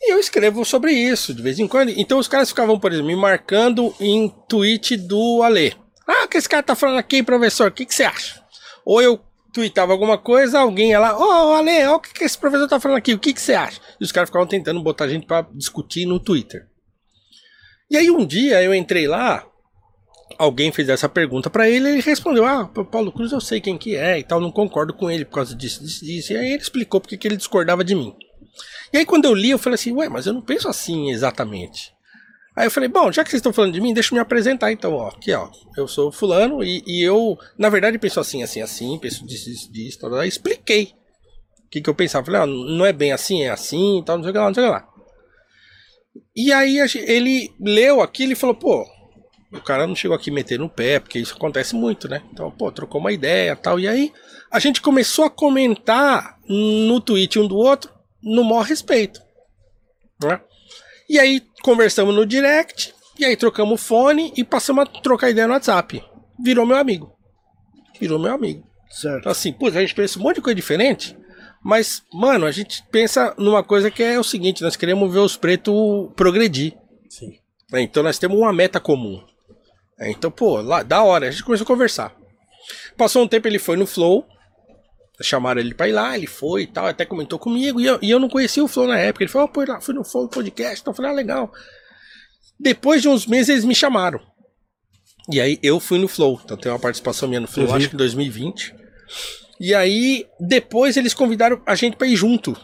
E 0.00 0.12
eu 0.12 0.18
escrevo 0.18 0.64
sobre 0.64 0.92
isso 0.92 1.34
de 1.34 1.42
vez 1.42 1.58
em 1.58 1.66
quando. 1.66 1.90
Então 1.90 2.18
os 2.18 2.28
caras 2.28 2.48
ficavam, 2.50 2.78
por 2.78 2.92
exemplo, 2.92 3.08
me 3.08 3.16
marcando 3.16 3.92
em 4.00 4.28
tweet 4.48 4.96
do 4.96 5.42
Ale. 5.42 5.76
Ah, 6.06 6.24
o 6.24 6.28
que 6.28 6.38
esse 6.38 6.48
cara 6.48 6.62
tá 6.62 6.74
falando 6.76 6.98
aqui, 6.98 7.22
professor? 7.22 7.68
O 7.68 7.72
que, 7.72 7.84
que 7.84 7.94
você 7.94 8.04
acha? 8.04 8.40
Ou 8.84 9.02
eu 9.02 9.20
tweetava 9.52 9.92
alguma 9.92 10.18
coisa, 10.18 10.60
alguém 10.60 10.90
ia 10.90 11.00
lá, 11.00 11.18
ô 11.18 11.54
Ale, 11.54 11.70
olha 11.70 11.94
o 11.94 12.00
que, 12.00 12.12
que 12.12 12.24
esse 12.24 12.38
professor 12.38 12.68
tá 12.68 12.78
falando 12.78 12.98
aqui, 12.98 13.14
o 13.14 13.18
que, 13.18 13.32
que 13.32 13.40
você 13.40 13.54
acha? 13.54 13.80
E 14.00 14.04
os 14.04 14.12
caras 14.12 14.28
ficavam 14.28 14.46
tentando 14.46 14.82
botar 14.82 15.04
a 15.04 15.08
gente 15.08 15.26
pra 15.26 15.46
discutir 15.54 16.06
no 16.06 16.20
Twitter. 16.20 16.66
E 17.90 17.96
aí 17.96 18.10
um 18.10 18.24
dia 18.26 18.62
eu 18.62 18.74
entrei 18.74 19.06
lá, 19.06 19.46
alguém 20.38 20.70
fez 20.70 20.88
essa 20.88 21.08
pergunta 21.08 21.48
pra 21.48 21.68
ele, 21.68 21.88
ele 21.88 22.00
respondeu: 22.00 22.44
Ah, 22.44 22.66
Paulo 22.66 23.12
Cruz 23.12 23.32
eu 23.32 23.40
sei 23.40 23.60
quem 23.60 23.78
que 23.78 23.96
é 23.96 24.18
e 24.18 24.22
tal, 24.22 24.40
não 24.40 24.52
concordo 24.52 24.92
com 24.92 25.10
ele 25.10 25.24
por 25.24 25.34
causa 25.34 25.54
disso, 25.54 25.82
disso, 25.82 26.04
disso. 26.04 26.32
E 26.32 26.36
aí 26.36 26.52
ele 26.52 26.62
explicou 26.62 27.00
porque 27.00 27.16
que 27.16 27.26
ele 27.26 27.36
discordava 27.36 27.82
de 27.82 27.94
mim. 27.94 28.14
E 28.92 28.98
aí 28.98 29.06
quando 29.06 29.24
eu 29.24 29.34
li, 29.34 29.50
eu 29.50 29.58
falei 29.58 29.74
assim: 29.74 29.92
Ué, 29.92 30.08
mas 30.08 30.26
eu 30.26 30.34
não 30.34 30.42
penso 30.42 30.68
assim 30.68 31.10
exatamente. 31.10 31.92
Aí 32.58 32.66
eu 32.66 32.72
falei: 32.72 32.88
Bom, 32.88 33.12
já 33.12 33.22
que 33.22 33.30
vocês 33.30 33.38
estão 33.38 33.52
falando 33.52 33.72
de 33.72 33.80
mim, 33.80 33.94
deixa 33.94 34.12
eu 34.12 34.16
me 34.16 34.20
apresentar 34.20 34.72
então, 34.72 34.92
ó. 34.92 35.10
Aqui, 35.10 35.32
ó, 35.32 35.48
eu 35.76 35.86
sou 35.86 36.10
fulano 36.10 36.64
e, 36.64 36.82
e 36.84 37.04
eu, 37.04 37.38
na 37.56 37.68
verdade, 37.68 38.00
penso 38.00 38.18
assim, 38.18 38.42
assim, 38.42 38.60
assim, 38.60 38.98
penso 38.98 39.24
disso, 39.24 39.48
disso, 39.48 39.72
disso, 39.72 39.98
tal, 40.00 40.10
tal. 40.10 40.24
Expliquei 40.24 40.92
o 41.64 41.68
que, 41.70 41.80
que 41.80 41.88
eu 41.88 41.94
pensava. 41.94 42.26
Falei: 42.26 42.40
Ah, 42.40 42.46
não 42.46 42.84
é 42.84 42.92
bem 42.92 43.12
assim, 43.12 43.44
é 43.44 43.50
assim, 43.50 44.02
tal, 44.04 44.16
não 44.16 44.24
sei 44.24 44.30
o 44.30 44.32
que 44.32 44.38
lá, 44.40 44.46
não 44.46 44.54
sei 44.54 44.64
o 44.64 44.66
que 44.66 44.72
lá. 44.72 44.88
E 46.34 46.52
aí 46.52 46.78
ele 47.06 47.54
leu 47.60 48.02
aquilo 48.02 48.32
e 48.32 48.36
falou: 48.36 48.56
Pô, 48.56 48.84
o 49.52 49.60
cara 49.60 49.86
não 49.86 49.94
chegou 49.94 50.16
aqui 50.16 50.28
meter 50.28 50.58
no 50.58 50.68
pé, 50.68 50.98
porque 50.98 51.20
isso 51.20 51.34
acontece 51.36 51.76
muito, 51.76 52.08
né? 52.08 52.24
Então, 52.32 52.50
pô, 52.50 52.72
trocou 52.72 53.00
uma 53.00 53.12
ideia 53.12 53.54
tal. 53.54 53.78
E 53.78 53.86
aí 53.86 54.12
a 54.50 54.58
gente 54.58 54.82
começou 54.82 55.24
a 55.24 55.30
comentar 55.30 56.40
no 56.48 57.00
tweet 57.00 57.38
um 57.38 57.46
do 57.46 57.56
outro 57.56 57.88
no 58.20 58.42
maior 58.42 58.62
respeito. 58.62 59.20
Né? 60.20 60.40
E 61.08 61.18
aí 61.18 61.42
conversamos 61.62 62.14
no 62.14 62.26
direct, 62.26 62.94
e 63.18 63.24
aí 63.24 63.36
trocamos 63.36 63.80
o 63.80 63.84
fone 63.84 64.32
e 64.36 64.44
passamos 64.44 64.84
a 64.84 64.86
trocar 64.86 65.30
ideia 65.30 65.46
no 65.46 65.54
WhatsApp. 65.54 66.02
Virou 66.38 66.66
meu 66.66 66.76
amigo. 66.76 67.12
Virou 68.00 68.18
meu 68.18 68.32
amigo. 68.32 68.64
Certo. 68.90 69.20
Então, 69.20 69.32
assim, 69.32 69.52
putz, 69.52 69.76
a 69.76 69.80
gente 69.80 69.94
pensa 69.94 70.18
um 70.18 70.22
monte 70.22 70.36
de 70.36 70.42
coisa 70.42 70.54
diferente, 70.54 71.16
mas, 71.62 72.02
mano, 72.12 72.46
a 72.46 72.50
gente 72.50 72.82
pensa 72.90 73.34
numa 73.36 73.62
coisa 73.62 73.90
que 73.90 74.02
é 74.02 74.18
o 74.18 74.24
seguinte: 74.24 74.62
nós 74.62 74.76
queremos 74.76 75.12
ver 75.12 75.18
os 75.18 75.36
pretos 75.36 75.74
progredir. 76.14 76.74
Sim. 77.08 77.38
né? 77.70 77.80
Então 77.82 78.02
nós 78.02 78.18
temos 78.18 78.38
uma 78.38 78.52
meta 78.52 78.78
comum. 78.78 79.22
É, 79.98 80.10
Então, 80.10 80.30
pô, 80.30 80.60
lá, 80.60 80.82
da 80.82 81.02
hora, 81.02 81.28
a 81.28 81.30
gente 81.30 81.42
começou 81.44 81.64
a 81.64 81.66
conversar. 81.66 82.14
Passou 82.96 83.22
um 83.22 83.28
tempo, 83.28 83.48
ele 83.48 83.58
foi 83.58 83.76
no 83.76 83.86
Flow. 83.86 84.26
Chamaram 85.20 85.60
ele 85.60 85.74
pra 85.74 85.88
ir 85.88 85.92
lá, 85.92 86.16
ele 86.16 86.26
foi 86.26 86.62
e 86.62 86.66
tal, 86.66 86.86
até 86.86 87.04
comentou 87.04 87.38
comigo. 87.38 87.80
E 87.80 87.86
eu, 87.86 87.98
e 88.00 88.10
eu 88.10 88.20
não 88.20 88.28
conhecia 88.28 88.62
o 88.62 88.68
Flow 88.68 88.86
na 88.86 88.98
época. 88.98 89.24
Ele 89.24 89.30
falou, 89.30 89.48
oh, 89.48 89.52
pô, 89.52 89.64
lá, 89.66 89.80
fui 89.80 89.94
no 89.94 90.04
Flow 90.04 90.28
podcast. 90.28 90.80
Então 90.80 90.92
eu 90.92 90.96
falei, 90.96 91.10
ah, 91.10 91.14
legal. 91.14 91.52
Depois 92.58 93.02
de 93.02 93.08
uns 93.08 93.26
meses, 93.26 93.48
eles 93.48 93.64
me 93.64 93.74
chamaram. 93.74 94.20
E 95.30 95.40
aí 95.40 95.58
eu 95.62 95.80
fui 95.80 95.98
no 95.98 96.08
Flow. 96.08 96.40
Então 96.44 96.56
tem 96.56 96.70
uma 96.70 96.78
participação 96.78 97.28
minha 97.28 97.40
no 97.40 97.48
Flow, 97.48 97.74
acho 97.74 97.88
que 97.88 97.94
em 97.94 97.98
2020. 97.98 98.74
E 99.60 99.74
aí, 99.74 100.24
depois 100.38 100.96
eles 100.96 101.12
convidaram 101.12 101.60
a 101.66 101.74
gente 101.74 101.96
pra 101.96 102.06
ir 102.06 102.14
junto. 102.14 102.56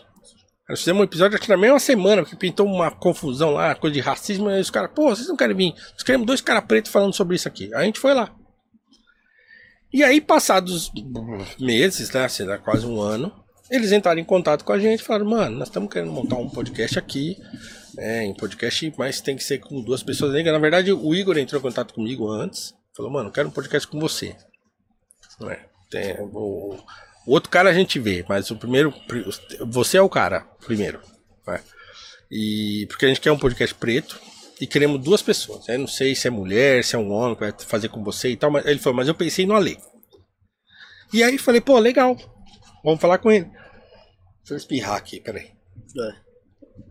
Nós 0.69 0.79
fizemos 0.79 1.01
um 1.01 1.05
episódio 1.05 1.39
que 1.39 1.49
na 1.49 1.57
mesma 1.57 1.79
semana, 1.79 2.23
porque 2.23 2.37
pintou 2.37 2.67
uma 2.67 2.91
confusão 2.91 3.51
lá, 3.51 3.75
coisa 3.75 3.93
de 3.93 4.01
racismo, 4.01 4.51
e 4.51 4.61
os 4.61 4.71
caras, 4.71 4.91
pô, 4.95 5.11
vocês 5.11 5.29
não 5.29 5.37
querem 5.37 5.55
vir? 5.55 5.75
Nós 5.93 6.03
queremos 6.03 6.27
dois 6.27 6.41
caras 6.41 6.65
pretos 6.65 6.91
falando 6.91 7.13
sobre 7.13 7.37
isso 7.37 7.47
aqui. 7.47 7.67
Aí 7.75 7.83
a 7.83 7.85
gente 7.85 8.01
foi 8.01 8.15
lá. 8.15 8.35
E 9.95 10.03
aí, 10.03 10.21
passados 10.21 10.91
meses, 11.57 12.11
né, 12.11 12.29
sei 12.29 12.45
lá, 12.45 12.59
quase 12.59 12.85
um 12.85 13.01
ano, 13.01 13.33
eles 13.71 13.93
entraram 13.93 14.21
em 14.21 14.25
contato 14.25 14.65
com 14.65 14.73
a 14.73 14.79
gente 14.79 14.99
e 14.99 15.05
falaram, 15.05 15.27
mano, 15.31 15.57
nós 15.57 15.69
estamos 15.69 15.89
querendo 15.89 16.11
montar 16.11 16.35
um 16.35 16.51
podcast 16.51 16.99
aqui, 16.99 17.37
é, 17.97 18.25
em 18.25 18.35
podcast, 18.35 18.93
mas 18.99 19.21
tem 19.21 19.37
que 19.37 19.45
ser 19.45 19.59
com 19.59 19.81
duas 19.81 20.03
pessoas. 20.03 20.33
Na 20.45 20.59
verdade, 20.59 20.93
o 20.93 21.15
Igor 21.15 21.39
entrou 21.39 21.61
em 21.61 21.63
contato 21.63 21.95
comigo 21.95 22.29
antes, 22.29 22.75
falou, 22.97 23.13
mano, 23.13 23.31
quero 23.31 23.47
um 23.47 23.53
podcast 23.53 23.87
com 23.87 24.01
você. 24.01 24.35
É? 25.49 25.61
Tem- 25.89 26.17
o, 26.21 26.75
o 27.25 27.33
outro 27.33 27.49
cara 27.49 27.71
a 27.71 27.75
gente 27.75 28.01
vê, 28.01 28.25
mas 28.29 28.51
o 28.51 28.57
primeiro, 28.57 28.93
você 29.69 29.97
é 29.99 30.03
o 30.03 30.09
cara, 30.09 30.41
primeiro. 30.67 31.01
né? 31.47 31.61
E 32.29 32.85
porque 32.89 33.05
a 33.05 33.09
gente 33.09 33.21
quer 33.21 33.31
um 33.31 33.39
podcast 33.39 33.73
preto 33.77 34.21
e 34.61 34.67
queremos 34.67 35.03
duas 35.03 35.23
pessoas. 35.23 35.69
Eu 35.69 35.79
não 35.79 35.87
sei 35.87 36.15
se 36.15 36.29
é 36.29 36.31
mulher, 36.31 36.85
se 36.85 36.95
é 36.95 36.99
um 36.99 37.13
homem 37.13 37.35
que 37.35 37.41
vai 37.41 37.55
fazer 37.67 37.89
com 37.89 38.03
você 38.03 38.31
e 38.31 38.37
tal, 38.37 38.51
mas 38.51 38.65
ele 38.67 38.79
falou, 38.79 38.97
mas 38.97 39.09
eu 39.09 39.15
pensei 39.15 39.47
no 39.47 39.55
Ale. 39.55 39.79
E 41.13 41.23
aí 41.23 41.39
falei, 41.39 41.61
pô, 41.61 41.79
legal. 41.79 42.17
Vamos 42.85 43.01
falar 43.01 43.19
com 43.19 43.31
ele. 43.31 43.47
Deixa 43.47 44.53
eu 44.53 44.57
espirrar 44.57 44.97
aqui, 44.97 45.21
peraí. 45.21 45.51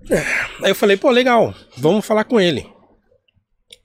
É. 0.10 0.18
Aí 0.64 0.72
eu 0.72 0.76
falei, 0.76 0.98
pô, 0.98 1.10
legal, 1.12 1.54
vamos 1.78 2.06
falar 2.06 2.24
com 2.24 2.40
ele. 2.40 2.68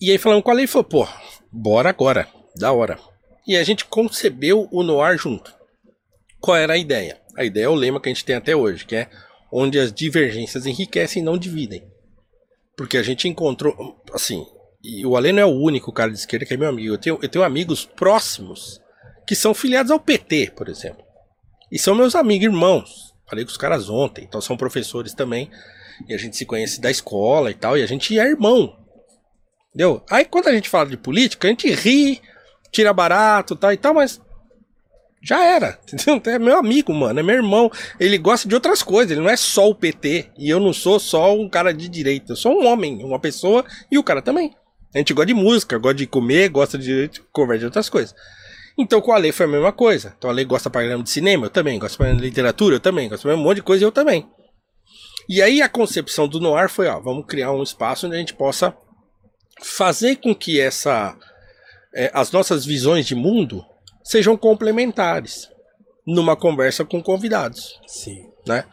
E 0.00 0.10
aí 0.10 0.18
falando 0.18 0.42
com 0.42 0.52
ele, 0.52 0.60
ele 0.62 0.68
falou, 0.68 0.84
pô, 0.84 1.08
bora 1.50 1.90
agora, 1.90 2.28
da 2.56 2.72
hora. 2.72 2.98
E 3.46 3.56
a 3.56 3.64
gente 3.64 3.84
concebeu 3.84 4.68
o 4.70 4.82
Noir 4.82 5.18
junto. 5.18 5.54
Qual 6.40 6.56
era 6.56 6.74
a 6.74 6.78
ideia? 6.78 7.20
A 7.36 7.44
ideia 7.44 7.64
é 7.64 7.68
o 7.68 7.74
lema 7.74 8.00
que 8.00 8.08
a 8.08 8.12
gente 8.12 8.24
tem 8.24 8.36
até 8.36 8.54
hoje, 8.54 8.84
que 8.84 8.96
é 8.96 9.10
onde 9.50 9.78
as 9.78 9.92
divergências 9.92 10.66
enriquecem 10.66 11.22
e 11.22 11.24
não 11.24 11.38
dividem. 11.38 11.82
Porque 12.78 12.96
a 12.96 13.02
gente 13.02 13.26
encontrou, 13.26 14.00
assim, 14.12 14.46
e 14.84 15.04
o 15.04 15.16
Ale 15.16 15.32
não 15.32 15.42
é 15.42 15.44
o 15.44 15.48
único 15.48 15.92
cara 15.92 16.12
de 16.12 16.16
esquerda 16.16 16.46
que 16.46 16.54
é 16.54 16.56
meu 16.56 16.68
amigo. 16.68 16.94
Eu 16.94 16.96
tenho, 16.96 17.18
eu 17.20 17.28
tenho 17.28 17.44
amigos 17.44 17.84
próximos 17.84 18.80
que 19.26 19.34
são 19.34 19.52
filiados 19.52 19.90
ao 19.90 19.98
PT, 19.98 20.52
por 20.54 20.68
exemplo. 20.68 21.04
E 21.72 21.76
são 21.76 21.92
meus 21.92 22.14
amigos, 22.14 22.44
irmãos. 22.44 23.12
Falei 23.28 23.44
com 23.44 23.50
os 23.50 23.56
caras 23.56 23.90
ontem, 23.90 24.24
então 24.24 24.40
são 24.40 24.56
professores 24.56 25.12
também. 25.12 25.50
E 26.08 26.14
a 26.14 26.16
gente 26.16 26.36
se 26.36 26.46
conhece 26.46 26.80
da 26.80 26.88
escola 26.88 27.50
e 27.50 27.54
tal, 27.54 27.76
e 27.76 27.82
a 27.82 27.86
gente 27.86 28.16
é 28.16 28.24
irmão. 28.24 28.78
Entendeu? 29.70 30.00
Aí 30.08 30.24
quando 30.24 30.46
a 30.46 30.52
gente 30.52 30.68
fala 30.68 30.88
de 30.88 30.96
política, 30.96 31.48
a 31.48 31.50
gente 31.50 31.68
ri, 31.72 32.22
tira 32.70 32.92
barato 32.92 33.56
tal 33.56 33.72
e 33.72 33.76
tal, 33.76 33.92
mas 33.92 34.20
já 35.22 35.44
era. 35.44 35.78
Entendeu? 35.92 36.34
É 36.34 36.38
meu 36.38 36.58
amigo, 36.58 36.92
mano, 36.92 37.18
é 37.18 37.22
meu 37.22 37.36
irmão. 37.36 37.70
Ele 37.98 38.18
gosta 38.18 38.48
de 38.48 38.54
outras 38.54 38.82
coisas, 38.82 39.12
ele 39.12 39.20
não 39.20 39.30
é 39.30 39.36
só 39.36 39.68
o 39.68 39.74
PT. 39.74 40.30
E 40.38 40.48
eu 40.48 40.60
não 40.60 40.72
sou 40.72 40.98
só 40.98 41.34
um 41.34 41.48
cara 41.48 41.72
de 41.72 41.88
direita. 41.88 42.32
Eu 42.32 42.36
sou 42.36 42.52
um 42.52 42.66
homem, 42.66 43.04
uma 43.04 43.18
pessoa, 43.18 43.64
e 43.90 43.98
o 43.98 44.02
cara 44.02 44.22
também. 44.22 44.54
A 44.94 44.98
gente 44.98 45.12
gosta 45.12 45.26
de 45.26 45.34
música, 45.34 45.78
gosta 45.78 45.96
de 45.96 46.06
comer, 46.06 46.48
gosta 46.48 46.78
de 46.78 47.10
conversa 47.32 47.58
de 47.60 47.64
outras 47.66 47.88
coisas. 47.88 48.14
Então 48.78 49.00
com 49.00 49.10
o 49.10 49.14
Ale 49.14 49.32
foi 49.32 49.46
a 49.46 49.48
mesma 49.48 49.72
coisa. 49.72 50.14
Então 50.16 50.28
o 50.28 50.32
Ale 50.32 50.44
gosta 50.44 50.70
pra 50.70 50.96
de 50.96 51.10
cinema, 51.10 51.46
eu 51.46 51.50
também. 51.50 51.78
Gosta 51.78 51.98
pra 51.98 52.12
de 52.12 52.20
literatura, 52.20 52.76
eu 52.76 52.80
também. 52.80 53.08
Gosta 53.08 53.28
pra 53.28 53.36
um 53.36 53.42
monte 53.42 53.56
de 53.56 53.62
coisa, 53.62 53.84
eu 53.84 53.92
também. 53.92 54.26
E 55.28 55.42
aí 55.42 55.60
a 55.60 55.68
concepção 55.68 56.26
do 56.26 56.40
Noir 56.40 56.70
foi, 56.70 56.86
ó, 56.86 56.98
vamos 57.00 57.26
criar 57.26 57.52
um 57.52 57.62
espaço 57.62 58.06
onde 58.06 58.16
a 58.16 58.18
gente 58.18 58.32
possa 58.32 58.74
fazer 59.60 60.16
com 60.16 60.34
que 60.34 60.58
essa 60.58 61.14
é, 61.94 62.10
as 62.14 62.30
nossas 62.30 62.64
visões 62.64 63.06
de 63.06 63.14
mundo 63.14 63.64
sejam 64.08 64.38
complementares 64.38 65.50
numa 66.06 66.34
conversa 66.34 66.82
com 66.82 67.02
convidados, 67.02 67.78
Sim. 67.86 68.24
né? 68.46 68.64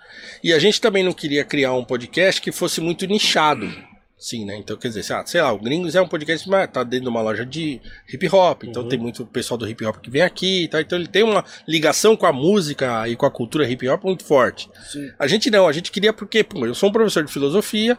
E 0.42 0.54
a 0.54 0.60
gente 0.60 0.80
também 0.80 1.04
não 1.04 1.12
queria 1.12 1.44
criar 1.44 1.74
um 1.74 1.84
podcast 1.84 2.42
que 2.42 2.54
fosse 2.54 2.80
muito 2.80 3.06
nichado, 3.06 3.70
sim, 4.18 4.46
né? 4.46 4.56
Então 4.56 4.78
quer 4.78 4.88
dizer, 4.88 5.04
sei 5.26 5.42
lá, 5.42 5.52
o 5.52 5.60
Gringos 5.60 5.94
é 5.94 6.02
um 6.02 6.08
podcast 6.08 6.50
que 6.50 6.68
tá 6.68 6.84
dentro 6.84 7.04
de 7.04 7.10
uma 7.10 7.22
loja 7.22 7.46
de 7.46 7.82
hip 8.08 8.30
hop, 8.34 8.64
então 8.64 8.88
tem 8.88 8.98
muito 8.98 9.26
pessoal 9.26 9.58
do 9.58 9.68
hip 9.68 9.86
hop 9.86 9.98
que 9.98 10.10
vem 10.10 10.22
aqui, 10.22 10.64
e 10.64 10.68
tal, 10.70 10.80
então 10.80 10.98
ele 10.98 11.10
tem 11.10 11.24
uma 11.24 11.44
ligação 11.68 12.16
com 12.16 12.26
a 12.26 12.32
música 12.32 13.06
e 13.10 13.18
com 13.18 13.26
a 13.26 13.32
cultura 13.32 13.70
hip 13.70 13.86
hop 13.90 14.06
muito 14.06 14.24
forte. 14.24 14.70
Sim. 14.90 15.12
A 15.20 15.28
gente 15.28 15.52
não, 15.52 15.68
a 15.68 15.74
gente 15.74 15.92
queria 15.92 16.14
porque, 16.14 16.46
pô, 16.46 16.66
eu 16.66 16.74
sou 16.74 16.88
um 16.88 16.94
professor 16.94 17.26
de 17.26 17.34
filosofia, 17.34 17.98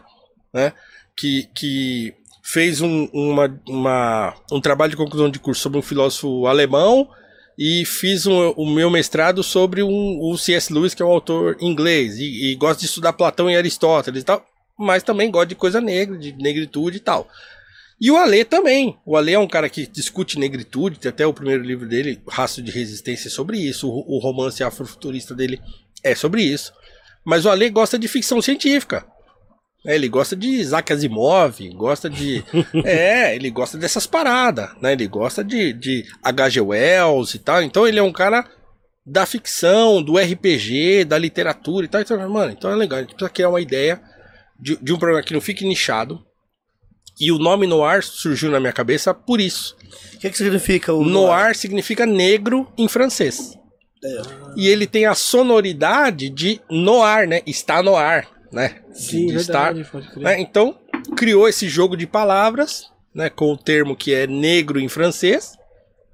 né? 0.51 0.73
Que, 1.15 1.47
que 1.53 2.15
fez 2.41 2.81
um, 2.81 3.07
uma, 3.13 3.61
uma, 3.67 4.33
um 4.51 4.59
trabalho 4.59 4.89
de 4.89 4.97
conclusão 4.97 5.29
de 5.29 5.37
curso 5.37 5.61
sobre 5.61 5.77
um 5.77 5.83
filósofo 5.83 6.47
alemão 6.47 7.07
e 7.57 7.83
fiz 7.85 8.25
um- 8.27 8.51
o 8.51 8.65
meu 8.69 8.89
mestrado 8.89 9.41
sobre 9.43 9.81
um, 9.81 10.19
o 10.21 10.37
C.S. 10.37 10.71
Lewis, 10.71 10.93
que 10.93 11.01
é 11.01 11.05
um 11.05 11.09
autor 11.11 11.57
inglês, 11.59 12.17
e, 12.19 12.51
e 12.51 12.55
gosto 12.55 12.81
de 12.81 12.85
estudar 12.85 13.13
Platão 13.13 13.49
e 13.49 13.55
Aristóteles 13.57 14.21
e 14.21 14.25
tal, 14.25 14.45
mas 14.77 15.01
também 15.03 15.31
gosto 15.31 15.49
de 15.49 15.55
coisa 15.55 15.81
negra, 15.81 16.17
de 16.17 16.31
negritude 16.33 16.97
e 16.97 16.99
tal. 16.99 17.27
E 17.99 18.11
o 18.11 18.17
Ale 18.17 18.45
também. 18.45 18.95
O 19.03 19.17
Ale 19.17 19.33
é 19.33 19.39
um 19.39 19.47
cara 19.47 19.67
que 19.69 19.87
discute 19.87 20.37
negritude, 20.37 20.99
tem 20.99 21.09
até 21.09 21.25
o 21.25 21.33
primeiro 21.33 21.63
livro 21.63 21.87
dele, 21.87 22.21
Rastro 22.29 22.61
de 22.61 22.69
Resistência, 22.71 23.27
é 23.27 23.31
sobre 23.31 23.57
isso. 23.57 23.89
O, 23.89 24.17
o 24.17 24.19
romance 24.19 24.63
afrofuturista 24.63 25.33
dele 25.33 25.59
é 26.03 26.13
sobre 26.13 26.43
isso. 26.43 26.71
Mas 27.25 27.43
o 27.43 27.49
Ale 27.49 27.69
gosta 27.71 27.97
de 27.97 28.07
ficção 28.07 28.39
científica. 28.39 29.03
É, 29.87 29.95
ele 29.95 30.09
gosta 30.09 30.35
de 30.35 30.49
Isaac 30.49 30.91
Asimov, 30.91 31.57
gosta 31.73 32.09
de. 32.09 32.43
é, 32.83 33.33
ele 33.33 33.49
gosta 33.49 33.77
dessas 33.77 34.05
paradas, 34.05 34.69
né? 34.81 34.91
Ele 34.91 35.07
gosta 35.07 35.41
de, 35.45 35.71
de 35.71 36.03
H.G. 36.21 36.59
Wells 36.59 37.33
e 37.35 37.39
tal. 37.39 37.63
Então 37.63 37.87
ele 37.87 37.97
é 37.97 38.03
um 38.03 38.11
cara 38.11 38.45
da 39.05 39.25
ficção, 39.25 40.03
do 40.03 40.17
RPG, 40.17 41.05
da 41.05 41.17
literatura 41.17 41.85
e 41.85 41.87
tal. 41.87 42.01
Então, 42.01 42.29
mano, 42.29 42.51
então 42.51 42.69
é 42.69 42.75
legal. 42.75 42.99
A 42.99 43.01
gente 43.01 43.11
precisa 43.11 43.29
criar 43.29 43.47
uma 43.47 43.61
ideia 43.61 44.01
de, 44.59 44.75
de 44.75 44.91
um 44.91 44.99
programa 44.99 45.23
que 45.23 45.33
não 45.33 45.39
fique 45.39 45.63
nichado. 45.63 46.21
E 47.17 47.31
o 47.31 47.39
nome 47.39 47.65
Noir 47.65 48.03
surgiu 48.03 48.51
na 48.51 48.59
minha 48.59 48.73
cabeça 48.73 49.13
por 49.13 49.39
isso. 49.39 49.73
O 50.15 50.19
que, 50.19 50.29
que 50.29 50.37
significa 50.37 50.93
o 50.93 51.05
Noir 51.05 51.55
significa 51.55 52.05
negro 52.05 52.71
em 52.77 52.89
francês. 52.89 53.57
É. 54.03 54.21
E 54.57 54.67
ele 54.67 54.85
tem 54.85 55.05
a 55.05 55.15
sonoridade 55.15 56.29
de 56.29 56.61
noir, 56.69 57.27
né? 57.27 57.41
Está 57.47 57.81
no 57.81 57.95
ar, 57.95 58.27
né? 58.57 58.75
Sim, 58.91 59.27
de 59.27 59.33
verdade, 59.35 59.81
estar, 59.81 60.19
né? 60.19 60.39
Então, 60.39 60.77
criou 61.15 61.47
esse 61.47 61.69
jogo 61.69 61.95
de 61.95 62.07
palavras, 62.07 62.91
né? 63.13 63.29
Com 63.29 63.53
o 63.53 63.57
termo 63.57 63.95
que 63.95 64.13
é 64.13 64.25
negro 64.25 64.79
em 64.79 64.89
francês, 64.89 65.53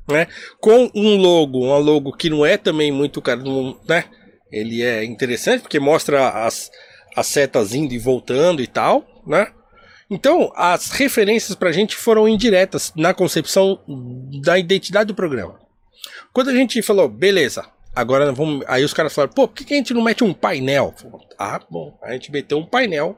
né? 0.07 0.27
Com 0.59 0.91
um 0.93 1.15
logo, 1.15 1.65
um 1.65 1.77
logo 1.79 2.11
que 2.11 2.29
não 2.29 2.45
é 2.45 2.57
também 2.57 2.91
muito, 2.91 3.21
cara, 3.21 3.41
não- 3.41 3.79
né? 3.87 4.03
Ele 4.51 4.83
é 4.83 5.03
interessante 5.03 5.61
porque 5.61 5.79
mostra 5.79 6.29
as, 6.45 6.69
as 7.15 7.27
setas 7.27 7.73
indo 7.73 7.93
e 7.93 7.97
voltando 7.97 8.61
e 8.61 8.67
tal, 8.67 9.05
né? 9.25 9.47
Então, 10.09 10.51
as 10.55 10.91
referências 10.91 11.55
pra 11.55 11.71
gente 11.71 11.95
foram 11.95 12.27
indiretas 12.27 12.91
na 12.95 13.13
concepção 13.13 13.79
da 14.43 14.59
identidade 14.59 15.07
do 15.07 15.15
programa. 15.15 15.59
Quando 16.33 16.49
a 16.49 16.53
gente 16.53 16.81
falou, 16.81 17.07
beleza, 17.07 17.65
agora 17.95 18.31
vamos. 18.31 18.65
Aí 18.67 18.83
os 18.83 18.93
caras 18.93 19.13
falaram, 19.13 19.33
pô, 19.33 19.47
por 19.47 19.55
que, 19.55 19.73
a 19.73 19.77
gente 19.77 19.93
não 19.93 20.03
mete 20.03 20.23
um 20.23 20.33
painel? 20.33 20.93
Ah, 21.37 21.59
bom, 21.69 21.97
a 22.01 22.13
gente 22.13 22.31
meteu 22.31 22.57
um 22.57 22.65
painel 22.65 23.17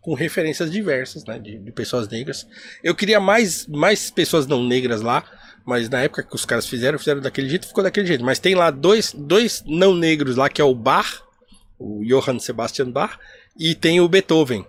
com 0.00 0.14
referências 0.14 0.70
diversas, 0.70 1.24
né, 1.24 1.38
de, 1.38 1.58
de 1.58 1.72
pessoas 1.72 2.08
negras. 2.08 2.46
Eu 2.82 2.94
queria 2.94 3.20
mais, 3.20 3.66
mais 3.66 4.10
pessoas 4.10 4.46
não 4.46 4.62
negras 4.62 5.00
lá, 5.02 5.24
mas 5.64 5.88
na 5.88 6.00
época 6.00 6.22
que 6.22 6.34
os 6.34 6.44
caras 6.44 6.66
fizeram, 6.66 6.98
fizeram 6.98 7.20
daquele 7.20 7.48
jeito, 7.48 7.66
ficou 7.66 7.84
daquele 7.84 8.06
jeito. 8.06 8.24
Mas 8.24 8.38
tem 8.38 8.54
lá 8.54 8.70
dois, 8.70 9.12
dois 9.12 9.62
não 9.66 9.94
negros 9.94 10.36
lá, 10.36 10.48
que 10.48 10.60
é 10.60 10.64
o 10.64 10.74
Bach, 10.74 11.22
o 11.78 12.02
Johann 12.04 12.38
Sebastian 12.38 12.90
Bach, 12.90 13.18
e 13.58 13.74
tem 13.74 14.00
o 14.00 14.08
Beethoven. 14.08 14.64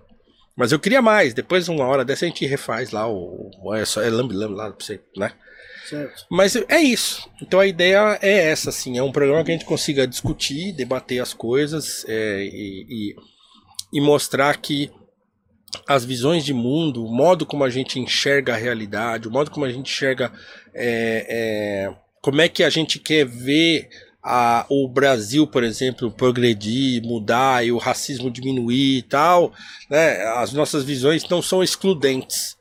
Mas 0.55 0.73
eu 0.73 0.79
queria 0.79 1.01
mais, 1.01 1.33
depois 1.33 1.69
uma 1.69 1.85
hora 1.85 2.03
dessa 2.03 2.25
a 2.25 2.27
gente 2.27 2.45
refaz 2.45 2.91
lá 2.91 3.07
o. 3.07 3.49
É 3.75 3.85
só 3.85 4.01
é 4.01 4.09
lambe 4.09 4.35
lá 4.35 4.71
pra 4.71 4.85
você, 4.85 4.99
né? 5.15 5.31
Certo. 5.89 6.25
Mas 6.29 6.55
é 6.55 6.79
isso. 6.79 7.29
Então 7.41 7.59
a 7.59 7.65
ideia 7.67 8.17
é 8.21 8.49
essa, 8.51 8.69
assim. 8.69 8.97
É 8.97 9.03
um 9.03 9.11
programa 9.11 9.43
que 9.43 9.51
a 9.51 9.53
gente 9.53 9.65
consiga 9.65 10.05
discutir, 10.07 10.71
debater 10.73 11.21
as 11.21 11.33
coisas 11.33 12.05
é, 12.07 12.43
e, 12.43 12.85
e- 12.89 13.15
e 13.93 14.01
mostrar 14.01 14.55
que 14.57 14.91
as 15.87 16.03
visões 16.05 16.43
de 16.45 16.53
mundo, 16.53 17.05
o 17.05 17.11
modo 17.15 17.45
como 17.45 17.63
a 17.63 17.69
gente 17.69 17.99
enxerga 17.99 18.53
a 18.53 18.57
realidade, 18.57 19.27
o 19.27 19.31
modo 19.31 19.51
como 19.51 19.65
a 19.65 19.71
gente 19.71 19.89
enxerga 19.91 20.31
é, 20.73 21.25
é, 21.89 21.93
como 22.21 22.41
é 22.41 22.47
que 22.49 22.63
a 22.63 22.69
gente 22.69 22.99
quer 22.99 23.25
ver 23.25 23.89
a- 24.23 24.65
o 24.69 24.87
Brasil, 24.89 25.47
por 25.47 25.63
exemplo, 25.63 26.11
progredir, 26.11 27.01
mudar 27.03 27.65
e 27.65 27.71
o 27.71 27.77
racismo 27.77 28.29
diminuir 28.29 28.97
e 28.97 29.01
tal, 29.03 29.53
né? 29.89 30.21
As 30.35 30.51
nossas 30.53 30.83
visões 30.83 31.27
não 31.29 31.41
são 31.41 31.63
excludentes 31.63 32.58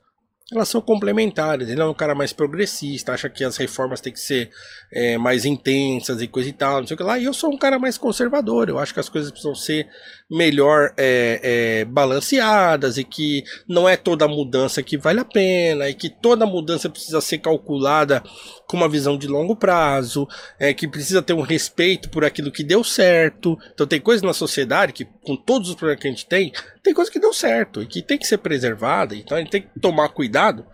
elas 0.52 0.68
são 0.68 0.80
complementares. 0.80 1.68
Ele 1.68 1.80
é 1.80 1.84
um 1.84 1.94
cara 1.94 2.14
mais 2.14 2.32
progressista, 2.32 3.12
acha 3.12 3.28
que 3.28 3.44
as 3.44 3.56
reformas 3.56 4.00
têm 4.00 4.12
que 4.12 4.20
ser 4.20 4.50
é, 4.92 5.18
mais 5.18 5.44
intensas 5.44 6.22
e 6.22 6.26
coisa 6.26 6.48
e 6.48 6.52
tal, 6.52 6.80
não 6.80 6.86
sei 6.86 6.94
o 6.94 6.96
que 6.96 7.02
lá. 7.02 7.18
E 7.18 7.24
eu 7.24 7.34
sou 7.34 7.52
um 7.52 7.58
cara 7.58 7.78
mais 7.78 7.98
conservador. 7.98 8.68
Eu 8.68 8.78
acho 8.78 8.94
que 8.94 9.00
as 9.00 9.08
coisas 9.08 9.30
precisam 9.30 9.54
ser 9.54 9.86
melhor 10.30 10.92
é, 10.96 11.40
é, 11.42 11.84
balanceadas 11.84 12.98
e 12.98 13.04
que 13.04 13.44
não 13.66 13.88
é 13.88 13.96
toda 13.96 14.28
mudança 14.28 14.82
que 14.82 14.98
vale 14.98 15.20
a 15.20 15.24
pena 15.24 15.88
e 15.88 15.94
que 15.94 16.08
toda 16.08 16.46
mudança 16.46 16.88
precisa 16.88 17.20
ser 17.20 17.38
calculada 17.38 18.22
com 18.66 18.76
uma 18.76 18.88
visão 18.88 19.16
de 19.16 19.26
longo 19.26 19.56
prazo, 19.56 20.28
é 20.58 20.74
que 20.74 20.86
precisa 20.86 21.22
ter 21.22 21.32
um 21.32 21.40
respeito 21.40 22.10
por 22.10 22.24
aquilo 22.24 22.52
que 22.52 22.62
deu 22.62 22.84
certo. 22.84 23.58
Então 23.72 23.86
tem 23.86 24.00
coisas 24.00 24.22
na 24.22 24.34
sociedade 24.34 24.92
que, 24.92 25.06
com 25.22 25.36
todos 25.36 25.70
os 25.70 25.74
problemas 25.74 26.02
que 26.02 26.08
a 26.08 26.10
gente 26.10 26.26
tem, 26.26 26.52
tem 26.82 26.92
coisa 26.92 27.10
que 27.10 27.18
deu 27.18 27.32
certo 27.32 27.82
e 27.82 27.86
que 27.86 28.02
tem 28.02 28.18
que 28.18 28.26
ser 28.26 28.38
preservada. 28.38 29.14
Então 29.14 29.36
a 29.36 29.40
gente 29.40 29.50
tem 29.50 29.62
que 29.62 29.80
tomar 29.80 30.10
cuidado 30.10 30.66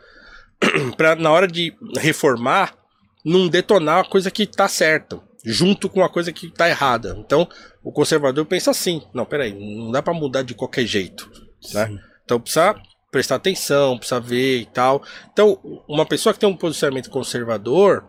para 0.97 1.15
na 1.15 1.31
hora 1.31 1.47
de 1.47 1.73
reformar 1.99 2.84
não 3.25 3.49
detonar 3.49 4.01
a 4.01 4.09
coisa 4.09 4.31
que 4.31 4.47
tá 4.47 4.69
certa 4.69 5.21
junto 5.45 5.91
com 5.91 6.03
a 6.03 6.09
coisa 6.09 6.33
que 6.33 6.51
tá 6.51 6.69
errada. 6.69 7.15
Então 7.19 7.47
o 7.83 7.93
conservador 7.93 8.47
pensa 8.47 8.71
assim: 8.71 9.03
não, 9.13 9.27
peraí, 9.27 9.53
não 9.53 9.91
dá 9.91 10.03
para 10.03 10.15
mudar 10.15 10.43
de 10.43 10.55
qualquer 10.55 10.87
jeito, 10.87 11.31
né? 11.73 11.99
Então 12.25 12.41
precisa 12.41 12.75
prestar 13.11 13.37
atenção, 13.37 13.99
precisa 13.99 14.19
ver 14.21 14.61
e 14.61 14.67
tal. 14.67 15.03
Então 15.33 15.61
uma 15.87 16.07
pessoa 16.07 16.33
que 16.33 16.41
tem 16.41 16.49
um 16.49 16.57
posicionamento 16.57 17.11
conservador, 17.11 18.05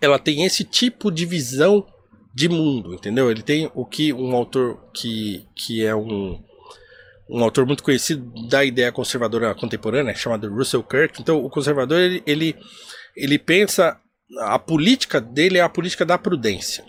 ela 0.00 0.18
tem 0.18 0.44
esse 0.44 0.62
tipo 0.62 1.10
de 1.10 1.26
visão 1.26 1.84
de 2.32 2.48
mundo, 2.48 2.94
entendeu? 2.94 3.30
Ele 3.30 3.42
tem 3.42 3.70
o 3.74 3.84
que 3.84 4.12
um 4.12 4.36
autor 4.36 4.90
que, 4.94 5.46
que 5.54 5.84
é 5.84 5.94
um 5.94 6.40
um 7.28 7.42
autor 7.42 7.66
muito 7.66 7.82
conhecido 7.82 8.32
da 8.48 8.64
ideia 8.64 8.92
conservadora 8.92 9.52
contemporânea, 9.52 10.14
chamado 10.14 10.48
Russell 10.48 10.84
Kirk. 10.84 11.20
Então, 11.20 11.44
o 11.44 11.50
conservador 11.50 11.98
ele, 11.98 12.22
ele, 12.24 12.56
ele 13.16 13.36
pensa 13.36 14.00
a 14.40 14.58
política 14.58 15.20
dele 15.20 15.58
é 15.58 15.62
a 15.62 15.68
política 15.68 16.04
da 16.04 16.18
prudência. 16.18 16.84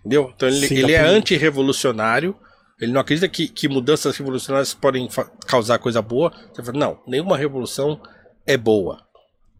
Entendeu? 0.00 0.32
Então 0.34 0.48
ele, 0.48 0.66
Sim, 0.66 0.74
ele 0.74 0.92
é 0.92 0.98
política. 0.98 1.06
anti-revolucionário. 1.06 2.36
Ele 2.80 2.92
não 2.92 3.00
acredita 3.00 3.28
que, 3.28 3.48
que 3.48 3.68
mudanças 3.68 4.16
revolucionárias 4.16 4.72
podem 4.72 5.08
causar 5.46 5.78
coisa 5.78 6.00
boa. 6.00 6.32
Você 6.52 6.62
fala, 6.62 6.78
não, 6.78 7.02
nenhuma 7.06 7.36
revolução 7.36 8.00
é 8.46 8.56
boa, 8.56 9.02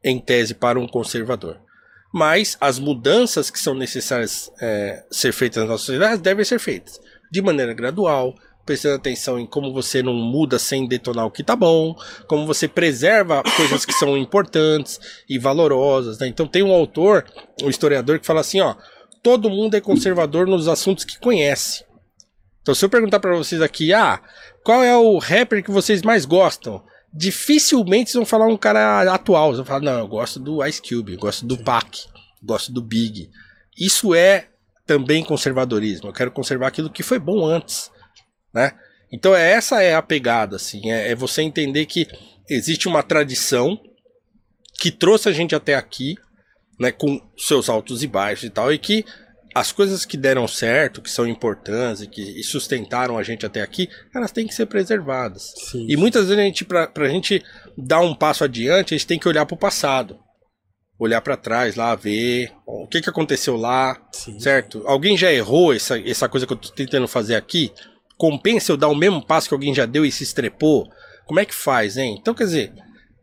em 0.05 0.20
tese, 0.20 0.55
para 0.55 0.78
um 0.78 0.86
conservador. 0.86 1.58
Mas 2.14 2.56
as 2.60 2.78
mudanças 2.78 3.50
que 3.50 3.58
são 3.58 3.74
necessárias 3.74 4.50
é, 4.60 5.05
ser 5.10 5.32
feitas 5.32 5.62
na 5.62 5.70
nossa 5.70 5.84
sociedade 5.84 6.22
devem 6.22 6.44
ser 6.44 6.58
feitas 6.58 7.00
de 7.30 7.42
maneira 7.42 7.74
gradual, 7.74 8.34
prestando 8.68 8.97
atenção 8.97 9.40
em 9.40 9.47
como 9.47 9.72
você 9.72 10.02
não 10.02 10.12
muda 10.12 10.58
sem 10.58 10.86
detonar 10.86 11.24
o 11.24 11.30
que 11.30 11.42
tá 11.42 11.56
bom, 11.56 11.97
como 12.26 12.47
você 12.47 12.68
preserva 12.68 13.42
coisas 13.56 13.86
que 13.86 13.94
são 13.94 14.14
importantes 14.14 15.00
e 15.26 15.38
valorosas. 15.38 16.18
Né? 16.18 16.28
Então 16.28 16.47
tem 16.47 16.62
um 16.62 16.70
autor, 16.70 17.24
um 17.62 17.70
historiador, 17.70 18.20
que 18.20 18.26
fala 18.26 18.40
assim: 18.40 18.60
ó, 18.60 18.74
todo 19.22 19.48
mundo 19.48 19.74
é 19.74 19.80
conservador 19.80 20.47
nos 20.47 20.68
assuntos 20.68 21.02
que 21.02 21.18
conhece. 21.18 21.82
Então 22.60 22.74
se 22.74 22.84
eu 22.84 22.90
perguntar 22.90 23.20
para 23.20 23.34
vocês 23.34 23.62
aqui, 23.62 23.94
ah, 23.94 24.20
qual 24.62 24.84
é 24.84 24.94
o 24.94 25.16
rapper 25.16 25.64
que 25.64 25.70
vocês 25.70 26.02
mais 26.02 26.26
gostam? 26.26 26.84
Dificilmente 27.10 28.10
vocês 28.10 28.20
vão 28.20 28.26
falar 28.26 28.48
um 28.48 28.56
cara 28.58 29.10
atual. 29.14 29.47
Vocês 29.47 29.56
vão 29.56 29.64
falar, 29.64 29.80
não, 29.80 29.98
eu 29.98 30.08
gosto 30.08 30.38
do 30.38 30.62
Ice 30.66 30.82
Cube, 30.82 31.14
eu 31.14 31.18
gosto 31.18 31.47
do 31.47 31.56
Pac, 31.56 32.05
gosto 32.42 32.70
do 32.70 32.82
Big. 32.82 33.30
Isso 33.78 34.14
é 34.14 34.48
também 34.84 35.24
conservadorismo. 35.24 36.10
Eu 36.10 36.12
quero 36.12 36.30
conservar 36.30 36.66
aquilo 36.66 36.90
que 36.90 37.02
foi 37.02 37.18
bom 37.18 37.47
antes, 37.47 37.90
né? 38.52 38.73
Então 39.12 39.35
é- 39.35 39.52
essa 39.52 39.83
é 39.83 39.94
a 39.94 40.02
pegada, 40.02 40.57
assim, 40.57 40.91
é, 40.91 41.10
é 41.10 41.15
você 41.15 41.43
entender 41.43 41.86
que 41.86 42.07
existe 42.49 42.86
uma 42.89 43.02
tradição 43.02 43.78
que 44.81 44.91
trouxe 44.91 45.28
a 45.28 45.33
gente 45.33 45.55
até 45.55 45.75
aqui 45.75 46.17
né, 46.78 46.93
com 46.93 47.20
seus 47.36 47.68
altos 47.68 48.02
e 48.02 48.07
baixos 48.07 48.44
e 48.44 48.51
tal, 48.51 48.73
e 48.73 48.78
que 48.78 49.05
as 49.55 49.73
coisas 49.73 50.05
que 50.05 50.17
deram 50.17 50.47
certo, 50.47 51.02
que 51.02 51.10
são 51.10 51.27
importantes 51.27 52.02
e 52.02 52.07
que 52.07 52.43
sustentaram 52.44 53.18
a 53.18 53.23
gente 53.25 53.44
até 53.44 53.60
aqui, 53.60 53.89
elas 54.15 54.31
têm 54.31 54.47
que 54.47 54.55
ser 54.55 54.67
preservadas. 54.67 55.52
Sim. 55.70 55.86
E 55.89 55.97
muitas 55.97 56.28
vezes 56.28 56.39
a 56.39 56.43
gente, 56.44 56.65
pra, 56.65 56.86
pra 56.86 57.09
gente 57.09 57.43
dar 57.77 58.01
um 58.01 58.15
passo 58.15 58.44
adiante, 58.44 58.94
a 58.94 58.97
gente 58.97 59.07
tem 59.07 59.18
que 59.18 59.27
olhar 59.28 59.44
pro 59.47 59.57
passado. 59.57 60.18
Olhar 60.97 61.20
pra 61.20 61.36
trás 61.36 61.75
lá, 61.75 61.94
ver 61.97 62.52
o 62.67 62.86
que, 62.86 63.01
que 63.01 63.10
aconteceu 63.10 63.57
lá, 63.57 64.01
Sim. 64.12 64.39
certo? 64.39 64.83
Alguém 64.86 65.17
já 65.17 65.33
errou 65.33 65.75
essa, 65.75 65.99
essa 65.99 66.28
coisa 66.28 66.47
que 66.47 66.52
eu 66.52 66.57
tô 66.57 66.68
tentando 66.70 67.09
fazer 67.09 67.35
aqui? 67.35 67.73
Compensa 68.18 68.72
eu 68.72 68.76
dar 68.76 68.88
o 68.88 68.97
mesmo 68.97 69.24
passo 69.24 69.48
que 69.48 69.55
alguém 69.55 69.72
já 69.72 69.86
deu 69.86 70.05
e 70.05 70.10
se 70.10 70.24
estrepou? 70.24 70.90
Como 71.24 71.38
é 71.38 71.44
que 71.44 71.55
faz, 71.55 71.97
hein? 71.97 72.16
Então, 72.20 72.34
quer 72.34 72.44
dizer, 72.44 72.72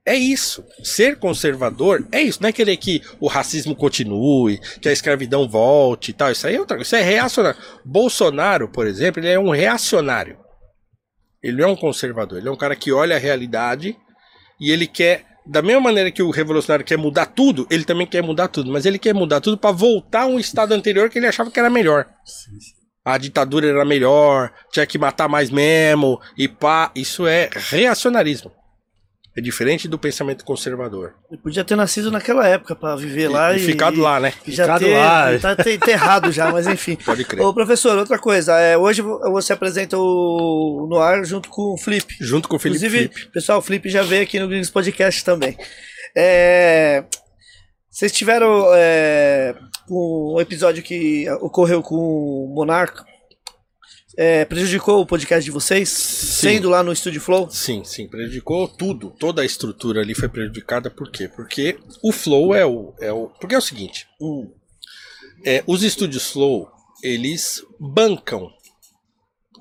é 0.06 0.16
isso. 0.16 0.64
Ser 0.84 1.18
conservador 1.18 2.08
é 2.12 2.22
isso. 2.22 2.42
Não 2.42 2.48
é 2.48 2.54
querer 2.54 2.78
que 2.78 3.02
o 3.20 3.28
racismo 3.28 3.76
continue, 3.76 4.60
que 4.80 4.88
a 4.88 4.94
escravidão 4.94 5.50
volte 5.50 6.12
e 6.12 6.14
tal. 6.14 6.32
Isso 6.32 6.46
aí 6.48 6.56
é 6.56 6.60
outra 6.60 6.78
coisa. 6.78 6.88
Isso 6.88 6.96
é 6.96 7.02
reacionário. 7.02 7.60
Bolsonaro, 7.84 8.70
por 8.70 8.86
exemplo, 8.86 9.20
ele 9.20 9.30
é 9.30 9.40
um 9.40 9.50
reacionário. 9.50 10.38
Ele 11.44 11.58
não 11.58 11.70
é 11.70 11.72
um 11.72 11.76
conservador. 11.76 12.38
Ele 12.38 12.48
é 12.48 12.52
um 12.52 12.58
cara 12.58 12.76
que 12.76 12.92
olha 12.92 13.16
a 13.16 13.20
realidade 13.20 13.98
e 14.62 14.72
ele 14.72 14.88
quer. 14.88 15.26
Da 15.48 15.62
mesma 15.62 15.82
maneira 15.82 16.10
que 16.10 16.24
o 16.24 16.32
revolucionário 16.32 16.86
quer 16.86 16.98
mudar 16.98 17.28
tudo, 17.28 17.68
ele 17.70 17.84
também 17.84 18.08
quer 18.08 18.24
mudar 18.24 18.48
tudo. 18.48 18.72
Mas 18.72 18.86
ele 18.86 18.98
quer 18.98 19.14
mudar 19.14 19.42
tudo 19.42 19.58
para 19.58 19.72
voltar 19.72 20.22
a 20.22 20.28
um 20.28 20.40
estado 20.40 20.74
anterior 20.74 21.10
que 21.10 21.20
ele 21.20 21.28
achava 21.28 21.52
que 21.52 21.60
era 21.60 21.70
melhor. 21.70 22.08
A 23.06 23.18
ditadura 23.20 23.68
era 23.68 23.86
melhor, 23.86 24.52
tinha 24.72 24.86
que 24.88 24.98
matar 24.98 25.28
mais 25.30 25.52
mesmo, 25.52 26.20
e 26.36 26.48
pá. 26.48 26.92
Isso 26.96 27.28
é 27.28 27.50
reacionarismo. 27.54 28.52
É 29.38 29.42
diferente 29.42 29.88
do 29.90 30.00
pensamento 30.00 30.46
conservador. 30.46 31.14
Ele 31.30 31.42
podia 31.42 31.64
ter 31.66 31.76
nascido 31.76 32.10
naquela 32.10 32.48
época 32.48 32.74
pra 32.74 32.96
viver 32.96 33.28
lá 33.28 33.54
e, 33.54 33.58
e. 33.58 33.60
ficado 33.60 34.00
lá, 34.00 34.18
né? 34.18 34.32
e 34.48 34.52
Já 34.54 34.64
Ficado 34.64 34.86
ter, 34.86 34.98
lá. 34.98 35.26
Tá 35.40 35.56
ter- 35.58 35.74
enterrado 35.74 36.32
já, 36.32 36.50
mas 36.52 36.66
enfim. 36.68 36.96
Pode 36.96 37.26
crer. 37.26 37.44
Ô, 37.44 37.54
professor, 37.54 37.98
outra 37.98 38.18
coisa. 38.18 38.58
É, 38.58 38.78
hoje 38.78 39.02
você 39.02 39.52
apresenta 39.52 39.98
o 40.00 40.88
no 40.90 40.98
ar 41.00 41.26
junto 41.26 41.50
com 41.50 41.74
o 41.74 41.78
Flip. 41.78 42.08
Junto 42.22 42.48
com 42.48 42.56
o 42.56 42.60
Felipe 42.60 42.86
Inclusive, 42.86 43.10
Felipe. 43.14 43.32
pessoal, 43.34 43.60
o 43.60 43.62
Flip 43.62 43.90
já 43.90 44.04
veio 44.04 44.24
aqui 44.24 44.40
no 44.40 44.48
Gringos 44.48 44.70
Podcast 44.70 45.24
também. 45.26 45.58
É, 46.16 47.04
vocês 47.92 48.14
tiveram 48.14 48.68
é, 48.74 49.54
um 49.90 50.40
episódio 50.40 50.84
que 50.84 51.30
ocorreu 51.42 51.82
com 51.82 51.96
o 51.96 52.54
Monarca. 52.54 53.06
É, 54.18 54.46
prejudicou 54.46 55.02
o 55.02 55.06
podcast 55.06 55.44
de 55.44 55.52
vocês? 55.52 55.90
Sendo 55.90 56.70
lá 56.70 56.82
no 56.82 56.94
Estúdio 56.94 57.20
Flow? 57.20 57.50
Sim, 57.50 57.84
sim, 57.84 58.08
prejudicou 58.08 58.68
tudo. 58.68 59.12
Toda 59.20 59.42
a 59.42 59.46
estrutura 59.46 60.02
ali 60.02 60.16
foi 60.16 60.30
prejudicada. 60.30 60.90
Por 60.90 61.12
quê? 61.12 61.28
Porque 61.28 61.78
o 62.02 62.14
Flow 62.14 62.56
é 62.56 62.66
o. 62.66 62.94
É 63.02 63.12
o 63.12 63.28
porque 63.28 63.56
é 63.56 63.58
o 63.58 63.62
seguinte: 63.62 64.08
Hum, 64.22 64.50
é, 65.46 65.64
os 65.68 65.84
estúdios 65.84 66.32
Flow, 66.32 66.72
eles 67.04 67.62
bancam 67.78 68.50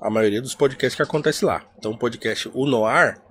a 0.01 0.09
maioria 0.09 0.41
dos 0.41 0.55
podcasts 0.55 0.95
que 0.95 1.01
acontece 1.01 1.43
lá. 1.43 1.67
Então, 1.77 1.91
o 1.91 1.97
podcast 1.97 2.49
O 2.53 2.65
Noir 2.65 3.21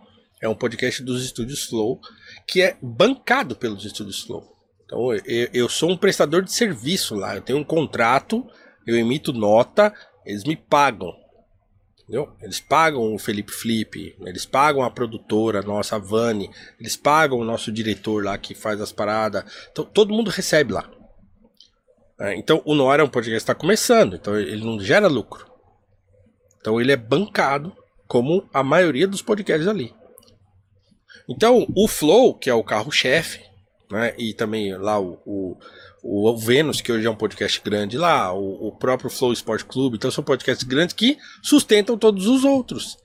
é 0.43 0.49
um 0.49 0.55
podcast 0.55 1.03
dos 1.03 1.25
estúdios 1.25 1.65
Flow 1.65 2.01
que 2.47 2.61
é 2.61 2.77
bancado 2.83 3.57
pelos 3.57 3.85
estúdios 3.85 4.21
Flow. 4.21 4.53
Então, 4.95 5.13
eu, 5.13 5.49
eu 5.53 5.69
sou 5.69 5.91
um 5.91 5.97
prestador 5.97 6.43
de 6.43 6.53
serviço 6.53 7.17
lá. 7.17 7.35
Eu 7.35 7.43
tenho 7.43 7.59
um 7.59 7.65
contrato, 7.65 8.47
eu 8.87 8.97
emito 8.97 9.33
nota, 9.33 9.93
eles 10.25 10.45
me 10.45 10.57
pagam. 10.57 11.13
Entendeu? 12.03 12.33
Eles 12.41 12.61
pagam 12.61 13.15
o 13.15 13.19
Felipe 13.19 13.51
Flip, 13.51 14.15
eles 14.21 14.47
pagam 14.47 14.83
a 14.83 14.91
produtora 14.91 15.63
nossa, 15.63 15.97
a 15.97 15.99
Vani, 15.99 16.51
eles 16.79 16.97
pagam 16.97 17.39
o 17.39 17.45
nosso 17.45 17.73
diretor 17.73 18.23
lá 18.23 18.39
que 18.39 18.55
faz 18.55 18.81
as 18.81 18.93
paradas. 18.93 19.43
Então, 19.73 19.85
todo 19.85 20.15
mundo 20.15 20.31
recebe 20.31 20.73
lá. 20.73 20.89
É, 22.21 22.37
então, 22.37 22.63
o 22.65 22.75
Noir 22.75 23.01
é 23.01 23.03
um 23.03 23.09
podcast 23.09 23.33
que 23.33 23.43
está 23.43 23.55
começando, 23.55 24.15
então 24.15 24.39
ele 24.39 24.65
não 24.65 24.79
gera 24.79 25.09
lucro. 25.09 25.51
Então, 26.61 26.81
ele 26.81 26.93
é 26.93 26.97
bancado 26.97 27.75
como 28.07 28.49
a 28.53 28.63
maioria 28.63 29.09
dos 29.09 29.23
podcasts 29.23 29.67
ali. 29.67 29.93
Então, 31.29 31.67
o 31.75 31.89
Flow, 31.89 32.35
que 32.39 32.51
é 32.51 32.55
o 32.55 32.63
carro-chefe, 32.63 33.41
né, 33.95 34.15
e 34.19 34.35
também 34.35 34.77
lá 34.77 35.01
o, 35.01 35.19
o, 35.25 35.57
o 36.03 36.37
Vênus, 36.37 36.81
que 36.81 36.91
hoje 36.91 37.07
é 37.07 37.11
um 37.11 37.17
podcast 37.17 37.61
grande 37.65 37.97
lá, 37.97 38.33
o, 38.33 38.69
o 38.69 38.73
próprio 38.73 39.09
Flow 39.09 39.33
Sport 39.33 39.63
Clube, 39.65 39.97
então 39.97 40.11
são 40.11 40.25
podcasts 40.25 40.67
grandes 40.67 40.95
que 40.95 41.17
sustentam 41.43 41.97
todos 41.97 42.27
os 42.27 42.45
outros. 42.45 42.99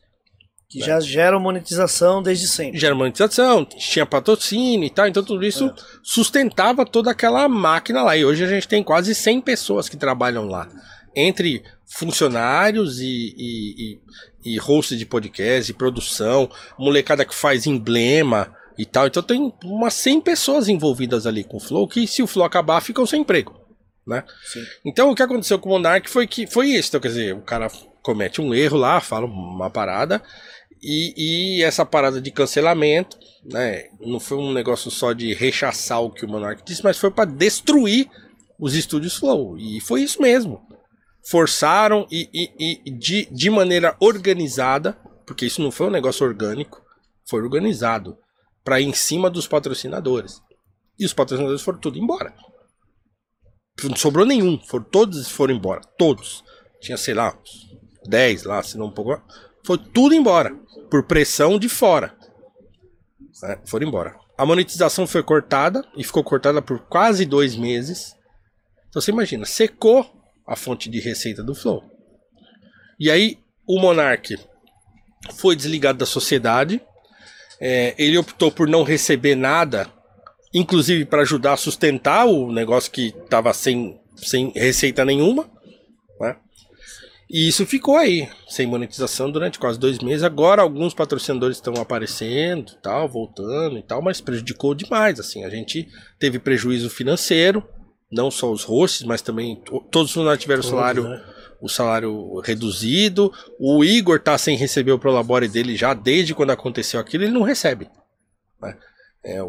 que 0.67 0.79
já 0.79 0.99
geram 0.99 1.39
monetização 1.39 2.23
desde 2.23 2.47
sempre. 2.47 2.79
Gera 2.79 2.95
monetização, 2.95 3.63
tinha 3.65 4.05
patrocínio 4.05 4.85
e 4.85 4.89
tal, 4.89 5.07
então 5.07 5.23
tudo 5.23 5.45
isso 5.45 5.71
sustentava 6.03 6.85
toda 6.85 7.11
aquela 7.11 7.47
máquina 7.47 8.01
lá. 8.03 8.17
E 8.17 8.25
hoje 8.25 8.43
a 8.43 8.47
gente 8.47 8.67
tem 8.67 8.83
quase 8.83 9.13
100 9.13 9.41
pessoas 9.41 9.87
que 9.87 9.95
trabalham 9.95 10.45
lá. 10.45 10.67
Entre 11.15 11.63
funcionários 11.87 12.99
e, 12.99 13.33
e, 13.37 13.99
e, 14.45 14.53
e 14.53 14.57
hosts 14.57 14.97
de 14.97 15.05
podcast, 15.05 15.71
e 15.71 15.75
produção, 15.75 16.49
molecada 16.77 17.25
que 17.25 17.33
faz 17.33 17.65
emblema 17.65 18.55
e 18.79 18.85
tal. 18.85 19.07
Então 19.07 19.21
tem 19.21 19.53
umas 19.65 19.93
100 19.95 20.21
pessoas 20.21 20.69
envolvidas 20.69 21.27
ali 21.27 21.43
com 21.43 21.57
o 21.57 21.59
Flow, 21.59 21.85
que 21.85 22.07
se 22.07 22.23
o 22.23 22.27
Flow 22.27 22.45
acabar, 22.45 22.79
ficam 22.79 23.05
sem 23.05 23.21
emprego. 23.21 23.59
Né? 24.07 24.23
Então 24.85 25.11
o 25.11 25.15
que 25.15 25.21
aconteceu 25.21 25.59
com 25.59 25.69
o 25.69 25.71
Monark 25.73 26.09
foi 26.09 26.25
que 26.25 26.47
foi 26.47 26.69
isso. 26.69 26.87
Então, 26.87 27.01
quer 27.01 27.09
dizer, 27.09 27.35
o 27.35 27.41
cara 27.41 27.69
comete 28.01 28.39
um 28.39 28.55
erro 28.55 28.77
lá, 28.77 29.01
fala 29.01 29.25
uma 29.25 29.69
parada, 29.69 30.23
e, 30.81 31.57
e 31.59 31.63
essa 31.63 31.85
parada 31.85 32.21
de 32.21 32.31
cancelamento, 32.31 33.19
né? 33.43 33.89
Não 33.99 34.17
foi 34.17 34.37
um 34.37 34.53
negócio 34.53 34.89
só 34.89 35.11
de 35.11 35.33
rechaçar 35.33 36.01
o 36.01 36.09
que 36.09 36.25
o 36.25 36.29
Monark 36.29 36.63
disse, 36.65 36.81
mas 36.81 36.97
foi 36.97 37.11
para 37.11 37.29
destruir 37.29 38.09
os 38.57 38.73
estúdios 38.73 39.17
Flow. 39.17 39.57
E 39.57 39.81
foi 39.81 40.03
isso 40.03 40.21
mesmo. 40.21 40.61
Forçaram 41.21 42.07
e, 42.09 42.29
e, 42.33 42.81
e 42.85 42.91
de, 42.91 43.27
de 43.29 43.49
maneira 43.49 43.97
organizada, 43.99 44.97
porque 45.25 45.45
isso 45.45 45.61
não 45.61 45.69
foi 45.69 45.87
um 45.87 45.91
negócio 45.91 46.25
orgânico, 46.25 46.81
foi 47.25 47.41
organizado 47.41 48.17
para 48.63 48.81
em 48.81 48.93
cima 48.93 49.29
dos 49.29 49.47
patrocinadores. 49.47 50.41
E 50.97 51.05
os 51.05 51.13
patrocinadores 51.13 51.61
foram 51.61 51.79
tudo 51.79 51.97
embora. 51.97 52.33
Não 53.83 53.95
sobrou 53.95 54.25
nenhum, 54.25 54.59
foram, 54.59 54.83
todos 54.85 55.29
foram 55.29 55.53
embora, 55.53 55.81
todos. 55.97 56.43
Tinha, 56.81 56.97
sei 56.97 57.13
lá, 57.13 57.37
uns 57.37 58.09
10 58.09 58.43
lá, 58.43 58.61
se 58.61 58.77
não 58.77 58.87
um 58.87 58.91
pouco. 58.91 59.21
Foi 59.65 59.77
tudo 59.77 60.13
embora, 60.13 60.53
por 60.89 61.03
pressão 61.03 61.57
de 61.57 61.69
fora. 61.69 62.15
É, 63.43 63.59
foram 63.65 63.87
embora. 63.87 64.17
A 64.37 64.45
monetização 64.45 65.07
foi 65.07 65.23
cortada 65.23 65.85
e 65.95 66.03
ficou 66.03 66.23
cortada 66.23 66.61
por 66.61 66.79
quase 66.87 67.25
dois 67.25 67.55
meses. 67.55 68.15
Então 68.89 69.01
você 69.01 69.11
imagina, 69.11 69.45
secou 69.45 70.05
a 70.47 70.55
fonte 70.55 70.89
de 70.89 70.99
receita 70.99 71.43
do 71.43 71.53
Flow. 71.53 71.83
E 72.99 73.09
aí 73.09 73.37
o 73.67 73.79
Monark 73.79 74.37
foi 75.35 75.55
desligado 75.55 75.99
da 75.99 76.05
sociedade. 76.05 76.81
É, 77.61 77.93
ele 77.97 78.17
optou 78.17 78.51
por 78.51 78.67
não 78.67 78.83
receber 78.83 79.35
nada, 79.35 79.87
inclusive 80.53 81.05
para 81.05 81.21
ajudar 81.23 81.53
a 81.53 81.57
sustentar 81.57 82.25
o 82.25 82.51
negócio 82.51 82.91
que 82.91 83.07
estava 83.23 83.53
sem, 83.53 83.99
sem 84.15 84.51
receita 84.55 85.03
nenhuma. 85.03 85.49
Né? 86.19 86.35
E 87.29 87.47
isso 87.47 87.65
ficou 87.65 87.95
aí, 87.97 88.27
sem 88.47 88.65
monetização 88.65 89.29
durante 89.29 89.59
quase 89.59 89.77
dois 89.77 89.99
meses. 89.99 90.23
Agora 90.23 90.61
alguns 90.61 90.93
patrocinadores 90.93 91.57
estão 91.57 91.73
aparecendo, 91.75 92.73
tal, 92.81 93.07
voltando 93.07 93.77
e 93.77 93.83
tal, 93.83 94.01
mas 94.01 94.19
prejudicou 94.21 94.73
demais. 94.73 95.19
Assim, 95.19 95.43
a 95.43 95.49
gente 95.49 95.87
teve 96.17 96.39
prejuízo 96.39 96.89
financeiro, 96.89 97.63
não 98.11 98.31
só 98.31 98.51
os 98.51 98.63
hosts, 98.63 99.03
mas 99.03 99.21
também 99.21 99.57
to- 99.57 99.85
todos 99.91 100.09
os 100.09 100.13
funcionários 100.13 100.41
tiveram 100.41 100.61
Todos, 100.63 100.75
salário, 100.75 101.03
né? 101.03 101.23
O 101.61 101.69
salário 101.69 102.39
reduzido. 102.39 103.31
O 103.59 103.83
Igor 103.83 104.19
tá 104.19 104.37
sem 104.37 104.57
receber 104.57 104.91
o 104.91 104.99
Prolabore 104.99 105.47
dele 105.47 105.75
já 105.75 105.93
desde 105.93 106.33
quando 106.33 106.51
aconteceu 106.51 106.99
aquilo, 106.99 107.23
ele 107.23 107.33
não 107.33 107.41
recebe. 107.41 107.89
né? 108.61 108.77
É, 109.23 109.43
o, 109.43 109.47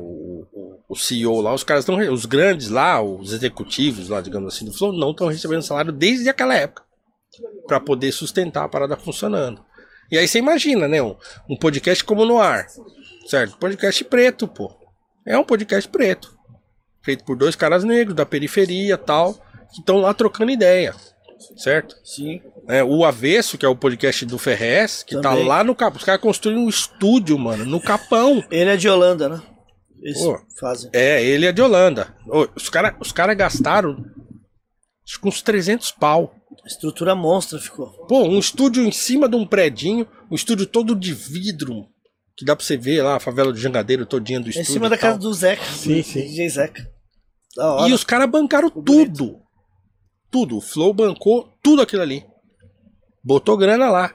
o, 0.53 0.81
o 0.89 0.97
CEO 0.97 1.41
lá, 1.41 1.55
os 1.55 1.63
caras 1.63 1.85
estão, 1.85 1.97
os 2.13 2.27
grandes 2.27 2.69
lá, 2.69 3.01
os 3.01 3.33
executivos 3.33 4.09
lá, 4.09 4.21
digamos 4.21 4.53
assim, 4.53 4.65
do 4.65 4.73
Flow, 4.73 4.93
não 4.93 5.13
estão 5.13 5.29
recebendo 5.29 5.63
salário 5.63 5.93
desde 5.93 6.29
aquela 6.29 6.55
época 6.55 6.83
para 7.69 7.79
poder 7.79 8.11
sustentar 8.11 8.65
a 8.65 8.69
parada 8.69 8.97
funcionando. 8.97 9.65
E 10.11 10.19
aí 10.19 10.27
você 10.27 10.39
imagina, 10.39 10.89
né? 10.89 11.01
Um, 11.01 11.15
um 11.49 11.57
podcast 11.57 12.03
como 12.03 12.25
no 12.25 12.41
ar, 12.41 12.67
certo? 13.27 13.57
Podcast 13.59 14.03
preto, 14.05 14.49
pô. 14.49 14.73
É 15.25 15.39
um 15.39 15.45
podcast 15.45 15.89
preto. 15.89 16.37
Feito 17.03 17.25
por 17.25 17.37
dois 17.37 17.55
caras 17.55 17.85
negros 17.85 18.17
da 18.17 18.27
periferia 18.27 18.99
tal, 18.99 19.35
que 19.73 19.79
estão 19.79 19.99
lá 19.99 20.13
trocando 20.13 20.51
ideia, 20.51 20.95
certo? 21.57 21.97
Sim. 22.05 22.41
É, 22.69 22.83
o 22.85 23.05
Avesso, 23.05 23.57
que 23.59 23.65
é 23.65 23.69
o 23.69 23.77
podcast 23.77 24.25
do 24.27 24.39
Ferrez, 24.39 25.03
que 25.03 25.15
tá 25.17 25.31
Também. 25.31 25.47
lá 25.47 25.65
no 25.65 25.75
Capão. 25.75 25.99
Os 25.99 26.05
caras 26.05 26.21
construíram 26.21 26.63
um 26.65 26.69
estúdio, 26.69 27.39
mano, 27.39 27.65
no 27.65 27.81
Capão. 27.81 28.43
Ele 28.51 28.71
é 28.71 28.77
de 28.77 28.89
Holanda, 28.89 29.29
né? 29.29 29.43
Eles 30.03 30.19
Pô. 30.19 30.39
fazem. 30.59 30.91
É, 30.93 31.23
ele 31.25 31.47
é 31.47 31.53
de 31.53 31.61
Holanda. 31.61 32.15
Os 32.57 32.69
caras 32.69 32.95
os 33.01 33.13
cara 33.13 33.35
gastaram 33.35 34.05
acho 35.07 35.21
que 35.21 35.29
uns 35.29 35.43
300 35.43 35.91
pau. 35.93 36.35
Estrutura 36.67 37.15
monstra 37.15 37.59
ficou. 37.59 37.87
Pô, 38.07 38.23
um 38.23 38.39
estúdio 38.39 38.85
em 38.85 38.93
cima 38.93 39.29
de 39.29 39.37
um 39.37 39.47
predinho, 39.47 40.07
um 40.31 40.35
estúdio 40.35 40.67
todo 40.67 40.95
de 40.95 41.13
vidro, 41.13 41.87
que 42.37 42.45
dá 42.45 42.55
pra 42.55 42.65
você 42.65 42.77
ver 42.77 43.03
lá 43.03 43.17
a 43.17 43.21
favela 43.21 43.53
do 43.53 43.59
Jangadeiro 43.59 44.07
todinha 44.07 44.41
do 44.41 44.49
estúdio. 44.49 44.71
em 44.71 44.73
cima 44.73 44.89
da 44.89 44.97
tal. 44.97 45.11
casa 45.11 45.19
do 45.19 45.33
Zeca. 45.35 45.65
Sim, 45.65 45.97
do 45.97 46.03
sim. 46.05 46.21
DJ 46.23 46.49
Zeca. 46.49 46.87
Da 47.57 47.75
hora. 47.75 47.89
E 47.89 47.93
os 47.93 48.05
caras 48.05 48.31
bancaram 48.31 48.71
tudo. 48.71 49.40
Tudo. 50.31 50.59
O 50.59 50.61
Flow 50.61 50.93
bancou 50.93 51.49
tudo 51.63 51.83
aquilo 51.83 52.03
ali. 52.03 52.25
Botou 53.23 53.57
grana 53.57 53.91
lá. 53.91 54.15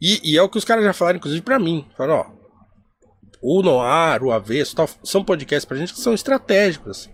E, 0.00 0.32
e 0.32 0.36
é 0.36 0.42
o 0.42 0.48
que 0.48 0.58
os 0.58 0.64
caras 0.64 0.84
já 0.84 0.92
falaram, 0.92 1.18
inclusive, 1.18 1.42
pra 1.42 1.58
mim. 1.58 1.86
Falaram, 1.96 2.20
ó. 2.20 2.38
O 3.40 3.62
Noir, 3.62 4.22
o 4.22 4.32
Avesso, 4.32 4.74
tal, 4.74 4.88
são 5.04 5.24
podcasts 5.24 5.64
pra 5.64 5.76
gente 5.76 5.92
que 5.92 6.00
são 6.00 6.12
estratégicos. 6.12 7.08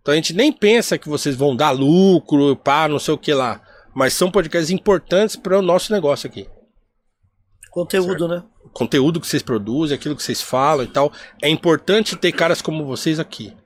Então 0.00 0.12
a 0.12 0.16
gente 0.16 0.34
nem 0.34 0.52
pensa 0.52 0.98
que 0.98 1.08
vocês 1.08 1.36
vão 1.36 1.54
dar 1.54 1.70
lucro, 1.70 2.56
pá, 2.56 2.88
não 2.88 2.98
sei 2.98 3.14
o 3.14 3.18
que 3.18 3.32
lá. 3.32 3.62
Mas 3.94 4.14
são 4.14 4.30
podcasts 4.30 4.70
importantes 4.70 5.36
para 5.36 5.58
o 5.58 5.62
nosso 5.62 5.92
negócio 5.92 6.28
aqui. 6.28 6.48
Conteúdo, 7.70 8.26
né? 8.26 8.42
O 8.64 8.70
conteúdo 8.70 9.20
que 9.20 9.26
vocês 9.26 9.42
produzem, 9.42 9.94
aquilo 9.94 10.16
que 10.16 10.22
vocês 10.22 10.42
falam 10.42 10.84
e 10.84 10.88
tal. 10.88 11.12
É 11.40 11.48
importante 11.48 12.16
ter 12.16 12.32
caras 12.32 12.60
como 12.60 12.84
vocês 12.84 13.20
aqui. 13.20 13.56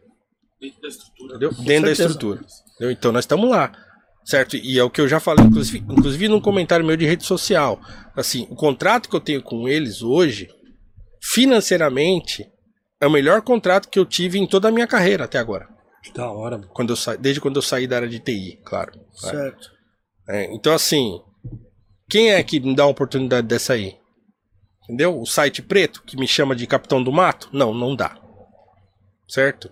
Dentro 0.60 0.83
da 0.83 0.89
estrutura. 0.89 1.28
Entendeu? 1.31 1.50
Dentro 1.50 1.65
da 1.65 1.94
certeza. 1.94 2.02
estrutura. 2.02 2.41
Entendeu? 2.75 2.91
Então 2.91 3.12
nós 3.12 3.25
estamos 3.25 3.49
lá. 3.49 3.73
Certo? 4.26 4.56
E 4.56 4.76
é 4.76 4.82
o 4.82 4.90
que 4.90 5.00
eu 5.00 5.06
já 5.06 5.20
falei, 5.20 5.44
inclusive, 5.44 5.78
inclusive 5.78 6.26
num 6.28 6.40
comentário 6.40 6.84
meu 6.84 6.96
de 6.96 7.06
rede 7.06 7.24
social. 7.24 7.80
Assim, 8.16 8.44
o 8.50 8.56
contrato 8.56 9.08
que 9.08 9.14
eu 9.14 9.20
tenho 9.20 9.40
com 9.40 9.68
eles 9.68 10.02
hoje, 10.02 10.48
financeiramente, 11.22 12.44
é 13.00 13.06
o 13.06 13.10
melhor 13.10 13.40
contrato 13.42 13.88
que 13.88 13.98
eu 13.98 14.05
tive 14.05 14.40
em 14.40 14.46
toda 14.46 14.66
a 14.66 14.72
minha 14.72 14.86
carreira 14.86 15.24
até 15.24 15.38
agora. 15.38 15.68
Da 16.12 16.28
hora, 16.28 16.58
mano. 16.58 16.70
Quando 16.74 16.90
eu 16.90 16.96
sa... 16.96 17.14
Desde 17.14 17.40
quando 17.40 17.56
eu 17.56 17.62
saí 17.62 17.86
da 17.86 17.96
área 17.96 18.08
de 18.08 18.18
TI, 18.18 18.60
claro. 18.64 18.92
É. 18.96 19.30
Certo. 19.30 19.70
É, 20.28 20.52
então, 20.52 20.72
assim, 20.72 21.20
quem 22.10 22.32
é 22.32 22.42
que 22.42 22.58
me 22.58 22.74
dá 22.74 22.84
uma 22.84 22.90
oportunidade 22.90 23.46
dessa 23.46 23.74
aí? 23.74 23.96
Entendeu? 24.82 25.20
O 25.20 25.26
site 25.26 25.62
preto 25.62 26.02
que 26.02 26.16
me 26.16 26.26
chama 26.26 26.56
de 26.56 26.66
capitão 26.66 27.02
do 27.02 27.12
mato? 27.12 27.48
Não, 27.52 27.72
não 27.72 27.94
dá. 27.94 28.18
Certo? 29.28 29.70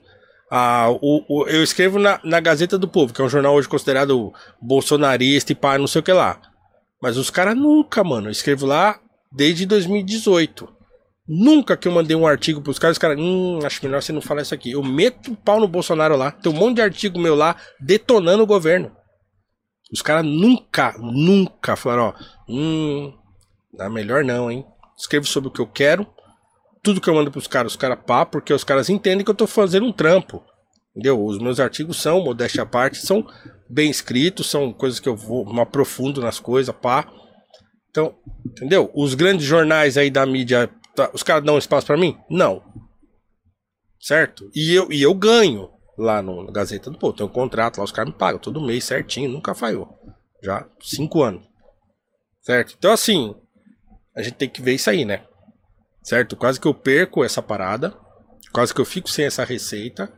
Ah, 0.56 0.88
o, 1.00 1.24
o- 1.28 1.48
eu 1.48 1.64
escrevo 1.64 1.98
na, 1.98 2.20
na 2.22 2.38
Gazeta 2.38 2.78
do 2.78 2.86
Povo, 2.86 3.12
que 3.12 3.20
é 3.20 3.24
um 3.24 3.28
jornal 3.28 3.54
hoje 3.54 3.66
considerado 3.68 4.32
bolsonarista 4.62 5.50
e 5.50 5.54
pá, 5.56 5.76
não 5.76 5.88
sei 5.88 5.98
o 6.00 6.02
que 6.04 6.12
lá. 6.12 6.40
Mas 7.02 7.16
os 7.16 7.28
caras 7.28 7.56
nunca, 7.56 8.04
mano. 8.04 8.28
Eu 8.28 8.30
escrevo 8.30 8.64
lá 8.64 9.00
desde 9.32 9.66
2018. 9.66 10.72
Nunca 11.26 11.76
que 11.76 11.88
eu 11.88 11.92
mandei 11.92 12.16
um 12.16 12.24
artigo 12.24 12.60
pros 12.62 12.78
caras, 12.78 12.94
os 12.94 12.98
caras, 13.00 13.18
hum, 13.18 13.58
acho 13.64 13.84
melhor 13.84 14.00
você 14.00 14.12
não 14.12 14.20
falar 14.20 14.42
isso 14.42 14.54
aqui. 14.54 14.70
Eu 14.70 14.82
meto 14.84 15.32
o 15.32 15.36
pau 15.36 15.58
no 15.58 15.66
Bolsonaro 15.66 16.16
lá. 16.16 16.30
Tem 16.30 16.52
um 16.52 16.54
monte 16.54 16.76
de 16.76 16.82
artigo 16.82 17.18
meu 17.18 17.34
lá 17.34 17.56
detonando 17.80 18.44
o 18.44 18.46
governo. 18.46 18.92
Os 19.92 20.02
caras 20.02 20.24
nunca, 20.24 20.94
nunca 20.98 21.74
falaram, 21.74 22.14
ó, 22.16 22.24
hum, 22.48 23.12
dá 23.76 23.90
melhor 23.90 24.22
não, 24.22 24.48
hein? 24.50 24.64
Escrevo 24.96 25.26
sobre 25.26 25.48
o 25.48 25.52
que 25.52 25.60
eu 25.60 25.66
quero, 25.66 26.06
tudo 26.84 27.00
que 27.00 27.08
eu 27.08 27.14
mando 27.14 27.32
pros 27.32 27.46
caras, 27.46 27.72
os 27.72 27.76
caras 27.76 27.98
pá, 28.06 28.26
porque 28.26 28.52
os 28.52 28.62
caras 28.62 28.90
entendem 28.90 29.24
que 29.24 29.30
eu 29.30 29.34
tô 29.34 29.46
fazendo 29.46 29.86
um 29.86 29.92
trampo. 29.92 30.44
Entendeu? 30.90 31.24
Os 31.24 31.38
meus 31.38 31.58
artigos 31.58 32.00
são, 32.00 32.22
modéstia 32.22 32.62
à 32.62 32.66
parte, 32.66 32.98
são 32.98 33.26
bem 33.68 33.90
escritos, 33.90 34.48
são 34.48 34.72
coisas 34.72 35.00
que 35.00 35.08
eu 35.08 35.16
vou, 35.16 35.44
me 35.46 35.60
aprofundo 35.60 36.20
nas 36.20 36.38
coisas, 36.38 36.72
pá. 36.74 37.10
Então, 37.90 38.14
entendeu? 38.44 38.90
Os 38.94 39.14
grandes 39.14 39.46
jornais 39.46 39.96
aí 39.96 40.10
da 40.10 40.26
mídia, 40.26 40.70
tá, 40.94 41.10
os 41.14 41.22
caras 41.22 41.42
dão 41.42 41.56
espaço 41.56 41.86
pra 41.86 41.96
mim? 41.96 42.16
Não. 42.28 42.62
Certo? 43.98 44.50
E 44.54 44.74
eu, 44.74 44.92
e 44.92 45.00
eu 45.00 45.14
ganho 45.14 45.70
lá 45.96 46.20
no, 46.20 46.44
na 46.44 46.52
Gazeta 46.52 46.90
do 46.90 46.98
Povo. 46.98 47.16
Tem 47.16 47.24
um 47.24 47.30
contrato 47.30 47.78
lá, 47.78 47.84
os 47.84 47.92
caras 47.92 48.12
me 48.12 48.18
pagam 48.18 48.38
todo 48.38 48.60
mês 48.60 48.84
certinho, 48.84 49.30
nunca 49.30 49.54
falhou. 49.54 49.88
Já 50.42 50.68
cinco 50.80 51.22
anos. 51.22 51.42
Certo? 52.42 52.74
Então, 52.78 52.92
assim, 52.92 53.34
a 54.14 54.22
gente 54.22 54.34
tem 54.34 54.50
que 54.50 54.60
ver 54.60 54.74
isso 54.74 54.90
aí, 54.90 55.06
né? 55.06 55.24
Certo? 56.04 56.36
Quase 56.36 56.60
que 56.60 56.68
eu 56.68 56.74
perco 56.74 57.24
essa 57.24 57.42
parada. 57.42 57.96
Quase 58.52 58.74
que 58.74 58.80
eu 58.80 58.84
fico 58.84 59.08
sem 59.08 59.24
essa 59.24 59.42
receita. 59.42 60.12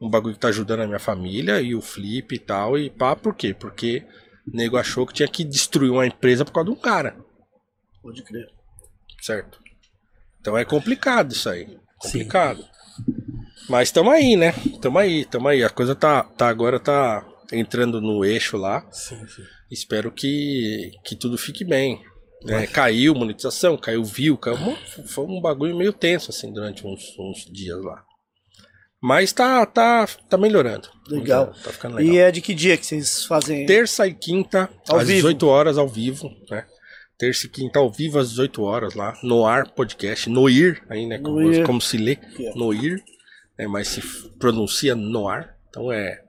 Um 0.00 0.08
bagulho 0.08 0.34
que 0.34 0.40
tá 0.40 0.48
ajudando 0.48 0.80
a 0.80 0.86
minha 0.86 0.98
família 0.98 1.60
e 1.60 1.74
o 1.74 1.80
flip 1.80 2.34
e 2.34 2.38
tal. 2.38 2.78
E 2.78 2.90
pá, 2.90 3.16
por 3.16 3.34
quê? 3.34 3.54
Porque 3.54 4.06
o 4.46 4.56
nego 4.56 4.76
achou 4.76 5.06
que 5.06 5.14
tinha 5.14 5.28
que 5.28 5.42
destruir 5.42 5.90
uma 5.90 6.06
empresa 6.06 6.44
por 6.44 6.52
causa 6.52 6.70
de 6.70 6.76
um 6.76 6.80
cara. 6.80 7.16
Pode 8.02 8.22
crer. 8.22 8.46
Certo? 9.20 9.58
Então 10.40 10.56
é 10.56 10.64
complicado 10.64 11.32
isso 11.32 11.48
aí. 11.48 11.78
Complicado. 11.98 12.64
Mas 13.68 13.88
estamos 13.88 14.12
aí, 14.12 14.36
né? 14.36 14.54
Estamos 14.66 15.00
aí, 15.00 15.20
estamos 15.20 15.50
aí. 15.50 15.64
A 15.64 15.70
coisa 15.70 15.94
tá, 15.94 16.22
tá 16.22 16.48
agora 16.48 16.78
tá 16.78 17.26
entrando 17.52 18.00
no 18.00 18.24
eixo 18.24 18.56
lá. 18.56 18.86
Sim, 18.90 19.26
sim. 19.26 19.42
Espero 19.70 20.10
que, 20.10 20.90
que 21.04 21.14
tudo 21.14 21.38
fique 21.38 21.64
bem. 21.64 22.02
Né? 22.44 22.66
caiu 22.66 23.14
monetização, 23.14 23.76
caiu 23.76 24.04
view, 24.04 24.36
caiu, 24.36 24.56
foi 25.06 25.24
um 25.24 25.40
bagulho 25.40 25.76
meio 25.76 25.92
tenso 25.92 26.30
assim 26.30 26.52
durante 26.52 26.86
uns, 26.86 27.16
uns 27.18 27.44
dias 27.50 27.82
lá. 27.82 28.04
Mas 29.02 29.32
tá, 29.32 29.64
tá, 29.64 30.06
tá 30.28 30.36
melhorando. 30.36 30.88
Legal. 31.08 31.54
Tá, 31.64 31.72
ficando 31.72 31.96
legal. 31.96 32.14
E 32.14 32.18
é 32.18 32.30
de 32.30 32.42
que 32.42 32.52
dia 32.52 32.76
que 32.76 32.84
vocês 32.84 33.24
fazem? 33.24 33.64
Terça 33.64 34.06
e 34.06 34.12
quinta, 34.12 34.68
Ao 34.86 34.98
às 34.98 35.08
vivo. 35.08 35.28
18 35.28 35.46
horas, 35.46 35.78
ao 35.78 35.88
vivo, 35.88 36.30
né? 36.50 36.66
Terça 37.16 37.46
e 37.46 37.48
quinta 37.48 37.78
ao 37.78 37.90
vivo, 37.90 38.18
às 38.18 38.30
18 38.30 38.62
horas 38.62 38.94
lá, 38.94 39.18
no 39.22 39.46
ar 39.46 39.70
podcast, 39.70 40.28
Noir, 40.28 40.82
aí, 40.88 41.06
né? 41.06 41.18
Como, 41.18 41.64
como 41.64 41.80
se 41.80 41.96
lê. 41.96 42.18
Noir, 42.54 43.02
né? 43.58 43.66
Mas 43.66 43.88
se 43.88 44.02
pronuncia 44.38 44.94
Noir, 44.94 45.54
então 45.70 45.90
é 45.90 46.22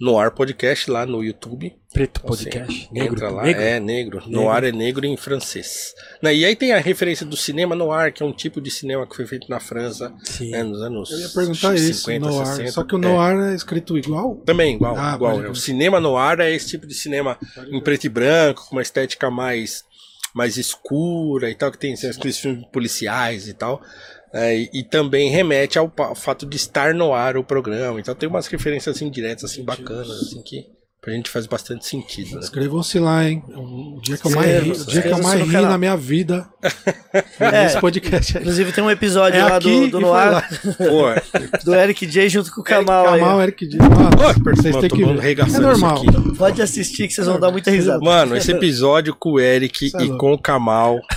Noir 0.00 0.30
Podcast 0.30 0.88
lá 0.90 1.04
no 1.04 1.24
YouTube. 1.24 1.74
Preto 1.92 2.20
Então, 2.22 2.28
podcast. 2.28 2.72
assim, 2.84 2.88
negro. 2.92 3.14
Entra 3.16 3.30
lá, 3.30 3.42
negro. 3.42 3.62
é 3.62 3.80
negro. 3.80 4.22
Noir 4.28 4.64
é 4.64 4.70
negro 4.72 5.04
em 5.04 5.16
francês. 5.16 5.92
Né, 6.22 6.34
E 6.36 6.44
aí 6.44 6.54
tem 6.54 6.72
a 6.72 6.78
referência 6.78 7.26
do 7.26 7.36
cinema 7.36 7.74
noir, 7.74 8.12
que 8.12 8.22
é 8.22 8.26
um 8.26 8.32
tipo 8.32 8.60
de 8.60 8.70
cinema 8.70 9.06
que 9.08 9.16
foi 9.16 9.26
feito 9.26 9.48
na 9.50 9.58
França 9.58 10.14
Sim. 10.22 10.50
né, 10.50 10.62
nos 10.62 10.80
anos 10.80 11.10
Eu 11.10 11.18
ia 11.18 11.28
perguntar 11.30 11.74
isso, 11.74 12.00
50, 12.04 12.26
Noir. 12.28 12.46
60. 12.46 12.72
Só 12.72 12.84
que 12.84 12.94
o 12.94 12.98
É. 12.98 13.00
Noir 13.00 13.50
é 13.50 13.54
escrito 13.54 13.98
igual? 13.98 14.36
Também, 14.46 14.76
igual. 14.76 14.94
Ah, 14.96 15.14
igual. 15.16 15.44
É, 15.44 15.48
O 15.48 15.54
cinema 15.56 15.98
noir 15.98 16.38
é 16.40 16.54
esse 16.54 16.68
tipo 16.68 16.86
de 16.86 16.94
cinema 16.94 17.36
em 17.70 17.80
preto 17.82 18.04
e 18.04 18.08
branco, 18.08 18.66
com 18.68 18.76
uma 18.76 18.82
estética 18.82 19.30
mais, 19.30 19.84
mais 20.32 20.56
escura 20.56 21.50
e 21.50 21.54
tal, 21.56 21.72
que 21.72 21.78
tem 21.78 21.94
assim, 21.94 22.06
aqueles 22.08 22.38
filmes 22.38 22.64
policiais 22.72 23.48
e 23.48 23.54
tal. 23.54 23.82
É, 24.32 24.56
e, 24.56 24.70
e 24.72 24.82
também 24.82 25.30
remete 25.30 25.78
ao, 25.78 25.92
ao 25.98 26.14
fato 26.14 26.44
de 26.44 26.56
estar 26.56 26.94
no 26.94 27.12
ar 27.14 27.36
o 27.36 27.44
programa. 27.44 28.00
Então 28.00 28.14
tem 28.14 28.28
umas 28.28 28.46
referências 28.46 28.96
assim 28.96 29.10
diretas, 29.10 29.44
assim, 29.44 29.64
bacanas, 29.64 30.10
assim, 30.10 30.42
que 30.42 30.66
pra 31.00 31.12
gente 31.12 31.30
faz 31.30 31.46
bastante 31.46 31.86
sentido. 31.86 32.34
Né? 32.34 32.40
Inscrevam-se 32.40 32.98
lá, 32.98 33.24
hein? 33.24 33.42
O 33.48 34.00
dia 34.02 34.16
que 34.16 34.26
eu 34.26 34.30
mais 34.32 34.62
ri, 34.62 34.70
o 34.70 34.86
dia 34.86 35.02
que 35.02 35.08
eu 35.08 35.22
mais 35.22 35.40
ri 35.40 35.52
na 35.52 35.78
minha 35.78 35.96
vida 35.96 36.48
É. 37.40 37.64
nesse 37.64 37.80
podcast 37.80 38.36
aí. 38.36 38.42
Inclusive 38.42 38.72
tem 38.72 38.84
um 38.84 38.90
episódio 38.90 39.38
É 39.38 39.44
lá 39.44 39.58
do, 39.58 39.88
do 39.88 40.00
Noir, 40.00 40.32
lá. 40.32 40.44
Pô, 40.76 41.08
é, 41.08 41.22
do 41.64 41.74
Eric 41.74 42.06
J 42.06 42.28
junto 42.28 42.52
com 42.52 42.60
o 42.60 42.64
Kamal. 42.64 43.04
Kamal, 43.04 43.42
Eric 43.42 43.66
Dias. 43.66 43.80
Mano, 43.80 44.56
vocês 44.56 44.76
têm 44.76 44.90
que 44.90 45.04
ver. 45.04 45.38
É 45.38 45.58
normal. 45.58 46.02
Pode 46.36 46.60
assistir 46.60 47.08
que 47.08 47.14
vocês 47.14 47.26
vão 47.26 47.40
dar 47.40 47.50
muita 47.50 47.70
risada. 47.70 48.00
Mano, 48.00 48.36
esse 48.36 48.50
episódio 48.50 49.14
com 49.14 49.32
o 49.32 49.40
Eric 49.40 49.90
é 49.94 50.02
e 50.04 50.16
com 50.16 50.32
o 50.32 50.38
Kamal. 50.38 51.00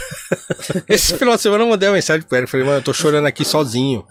Esse 0.87 1.17
final 1.17 1.35
de 1.35 1.41
semana 1.41 1.63
eu 1.63 1.69
mandei 1.69 1.89
uma 1.89 1.95
mensagem 1.95 2.25
pro 2.25 2.37
Eric. 2.37 2.49
Falei, 2.49 2.65
mano, 2.65 2.77
eu 2.79 2.83
tô 2.83 2.93
chorando 2.93 3.25
aqui 3.25 3.43
sozinho. 3.43 4.05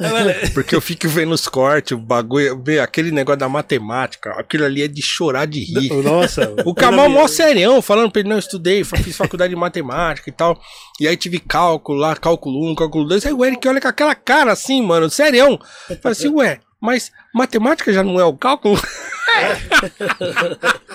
Porque 0.53 0.75
eu 0.75 0.81
fico 0.81 1.09
vendo 1.09 1.33
os 1.33 1.49
cortes, 1.49 1.93
o 1.93 1.99
bagulho, 1.99 2.63
aquele 2.83 3.11
negócio 3.11 3.39
da 3.39 3.49
matemática. 3.49 4.31
Aquilo 4.33 4.65
ali 4.65 4.83
é 4.83 4.89
de 4.89 5.01
chorar 5.01 5.47
de 5.47 5.60
rir. 5.65 5.91
Nossa. 6.03 6.55
O 6.65 6.75
Kamal 6.75 7.09
mó 7.09 7.27
serião, 7.27 7.81
falando 7.81 8.11
pra 8.11 8.21
ele, 8.21 8.29
não, 8.29 8.37
eu 8.37 8.41
estudei, 8.41 8.85
fiz 8.85 9.17
faculdade 9.17 9.51
de 9.55 9.59
matemática 9.59 10.29
e 10.29 10.33
tal. 10.33 10.61
E 11.01 11.09
aí 11.09 11.17
tive 11.17 11.39
cálculo 11.39 11.99
lá, 11.99 12.15
cálculo 12.15 12.71
1, 12.71 12.75
cálculo 12.75 13.07
2. 13.09 13.27
Aí 13.27 13.33
o 13.33 13.45
Eric 13.45 13.67
olha 13.67 13.81
com 13.81 13.89
aquela 13.89 14.15
cara 14.15 14.53
assim, 14.53 14.83
mano, 14.83 15.11
serião. 15.11 15.59
Fala 16.03 16.13
assim, 16.13 16.29
ué, 16.29 16.61
mas 16.81 17.11
matemática 17.35 17.93
já 17.93 18.03
não 18.03 18.19
é 18.21 18.25
o 18.25 18.37
cálculo? 18.37 18.81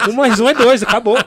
Um 0.10 0.14
mais 0.14 0.40
um 0.40 0.50
é 0.50 0.53
dois, 0.53 0.84
acabou. 0.84 1.18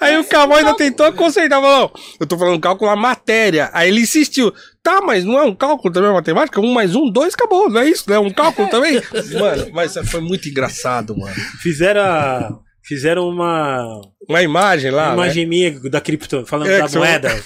Aí 0.00 0.18
o 0.18 0.24
Kamal 0.24 0.58
ainda 0.58 0.74
tentou 0.76 1.12
consertar, 1.12 1.60
falou, 1.60 1.92
eu 2.18 2.26
tô 2.26 2.36
falando 2.38 2.60
cálculo 2.60 2.90
a 2.90 2.96
matéria. 2.96 3.70
Aí 3.72 3.88
ele 3.88 4.00
insistiu, 4.00 4.52
tá, 4.82 5.00
mas 5.00 5.24
não 5.24 5.38
é 5.38 5.42
um 5.42 5.54
cálculo 5.54 5.92
também 5.92 6.10
a 6.10 6.14
matemática? 6.14 6.60
Um 6.60 6.72
mais 6.72 6.94
um, 6.94 7.10
dois, 7.10 7.34
acabou, 7.34 7.68
não 7.70 7.80
é 7.80 7.88
isso? 7.88 8.04
Não 8.08 8.16
é 8.16 8.18
um 8.18 8.30
cálculo 8.30 8.68
também? 8.68 9.00
Mano, 9.38 9.68
mas 9.72 9.94
foi 10.10 10.20
muito 10.20 10.48
engraçado, 10.48 11.16
mano. 11.16 11.34
Fizeram 11.62 12.00
a... 12.02 12.58
Fizeram 12.82 13.28
uma 13.28 14.00
Uma 14.28 14.42
imagem 14.42 14.90
lá, 14.90 15.08
né? 15.08 15.14
imagem 15.14 15.46
minha 15.46 15.78
da 15.90 16.00
cripto, 16.00 16.44
falando 16.46 16.70
É, 16.70 16.78
da 16.80 16.88
são- 16.88 17.00
moeda. 17.02 17.40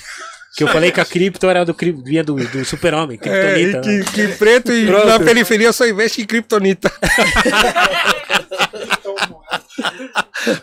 Que 0.57 0.63
eu 0.63 0.69
falei 0.69 0.93
que 0.93 1.01
a 1.01 1.05
cripto 1.05 1.49
era 1.49 1.65
do, 1.65 1.75
vinha 2.05 2.23
do, 2.23 2.37
do 2.37 2.65
super-homem, 2.65 3.19
É, 3.21 3.55
criptonita. 3.55 3.81
que, 3.81 3.89
né? 3.89 4.05
que 4.15 4.29
preto 4.39 4.73
e 4.73 4.87
Pronto. 4.87 5.07
na 5.09 5.19
periferia 5.19 5.73
só 5.73 5.85
investe 5.85 6.23
em 6.23 6.25
criptonita. 6.27 6.93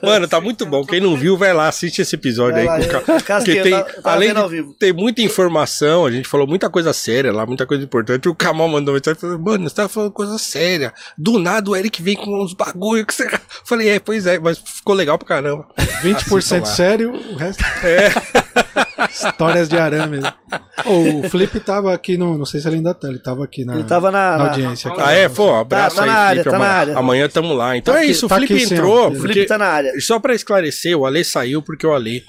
Mano, 0.02 0.28
tá 0.28 0.40
muito 0.40 0.66
bom. 0.66 0.86
Quem 0.86 1.00
não 1.00 1.16
viu, 1.16 1.38
vai 1.38 1.54
lá, 1.54 1.68
assiste 1.68 2.02
esse 2.02 2.16
episódio 2.16 2.54
Vai 2.66 2.80
aí 2.80 2.88
lá, 2.88 3.00
eu- 3.00 3.02
Porque 3.02 3.62
tem, 3.62 3.72
tava- 3.72 3.90
eu 3.90 4.02
tava 4.02 4.16
além 4.16 4.34
de 4.34 4.74
ter 4.78 4.94
muita 4.94 5.22
informação, 5.22 6.06
a 6.06 6.12
gente 6.12 6.28
falou 6.28 6.48
muita 6.48 6.70
coisa 6.70 6.94
séria 6.94 7.32
lá, 7.32 7.46
muita 7.46 7.66
coisa 7.66 7.84
importante. 7.84 8.30
O 8.30 8.36
Kamal 8.36 8.68
mandou 8.68 8.94
mensagem 8.94 9.20
falou, 9.20 9.40
mano, 9.40 9.68
você 9.70 9.76
tá 9.76 9.88
falando 9.90 10.12
coisa 10.12 10.38
séria. 10.38 10.94
Do 11.18 11.40
nada 11.40 11.70
o 11.70 11.76
Eric 11.76 12.02
vem 12.02 12.16
com 12.16 12.42
uns 12.44 12.54
bagulho 12.54 13.06
que 13.06 13.14
você. 13.14 13.30
Falei, 13.66 13.90
é, 13.90 14.00
pois 14.00 14.26
é, 14.26 14.40
mas 14.40 14.58
ficou 14.58 14.96
legal 14.96 15.18
pra 15.18 15.28
caramba. 15.28 15.66
20% 16.02 16.38
Assistam 16.38 16.60
lá. 16.60 16.66
sério, 16.66 17.14
o 17.14 17.36
resto. 17.36 17.64
Histórias 19.12 19.68
de 19.68 19.78
arame. 19.78 20.20
Ô, 20.86 21.20
o 21.26 21.30
Felipe 21.30 21.60
tava 21.60 21.94
aqui 21.94 22.18
no. 22.18 22.38
Não 22.38 22.46
sei 22.46 22.60
se 22.62 22.68
ele 22.68 22.78
ainda 22.78 22.94
tá. 22.94 23.08
Ele 23.08 23.20
tava 23.20 23.44
aqui 23.44 23.66
na, 23.66 23.74
Ele 23.76 23.84
tava 23.84 24.10
na. 24.12 24.32
na 24.32 24.38
na- 24.38 24.50
audiência. 24.52 24.92
Aqui. 24.92 25.02
Ah, 25.04 25.12
é? 25.12 25.28
Pô, 25.30 25.54
abraço 25.56 25.96
Tá- 25.98 26.06
tá 26.06 26.12
aí, 26.12 26.18
área, 26.18 26.44
Felipe. 26.44 26.50
tá 26.50 26.52
na 26.52 26.66
amanhã, 26.66 26.80
área. 26.80 26.98
amanhã 26.98 27.30
tamo 27.30 27.54
lá. 27.54 27.78
Então 27.78 27.94
Tá 27.94 28.00
é 28.00 28.04
aqui- 28.04 28.12
isso, 28.12 28.26
o 28.26 28.30
tá 28.30 28.36
Felipe 28.36 28.64
entrou. 28.64 29.01
Ó. 29.02 29.08
O 29.08 29.12
porque- 29.12 29.28
Felipe 29.34 29.46
tá 29.48 29.58
na 29.58 29.68
área. 29.68 29.92
Só 30.00 30.20
pra 30.20 30.34
esclarecer, 30.36 30.98
o 30.98 31.06
Ale 31.06 31.24
saiu 31.24 31.62
porque 31.62 31.86
o 31.86 31.94
Ale, 31.94 32.24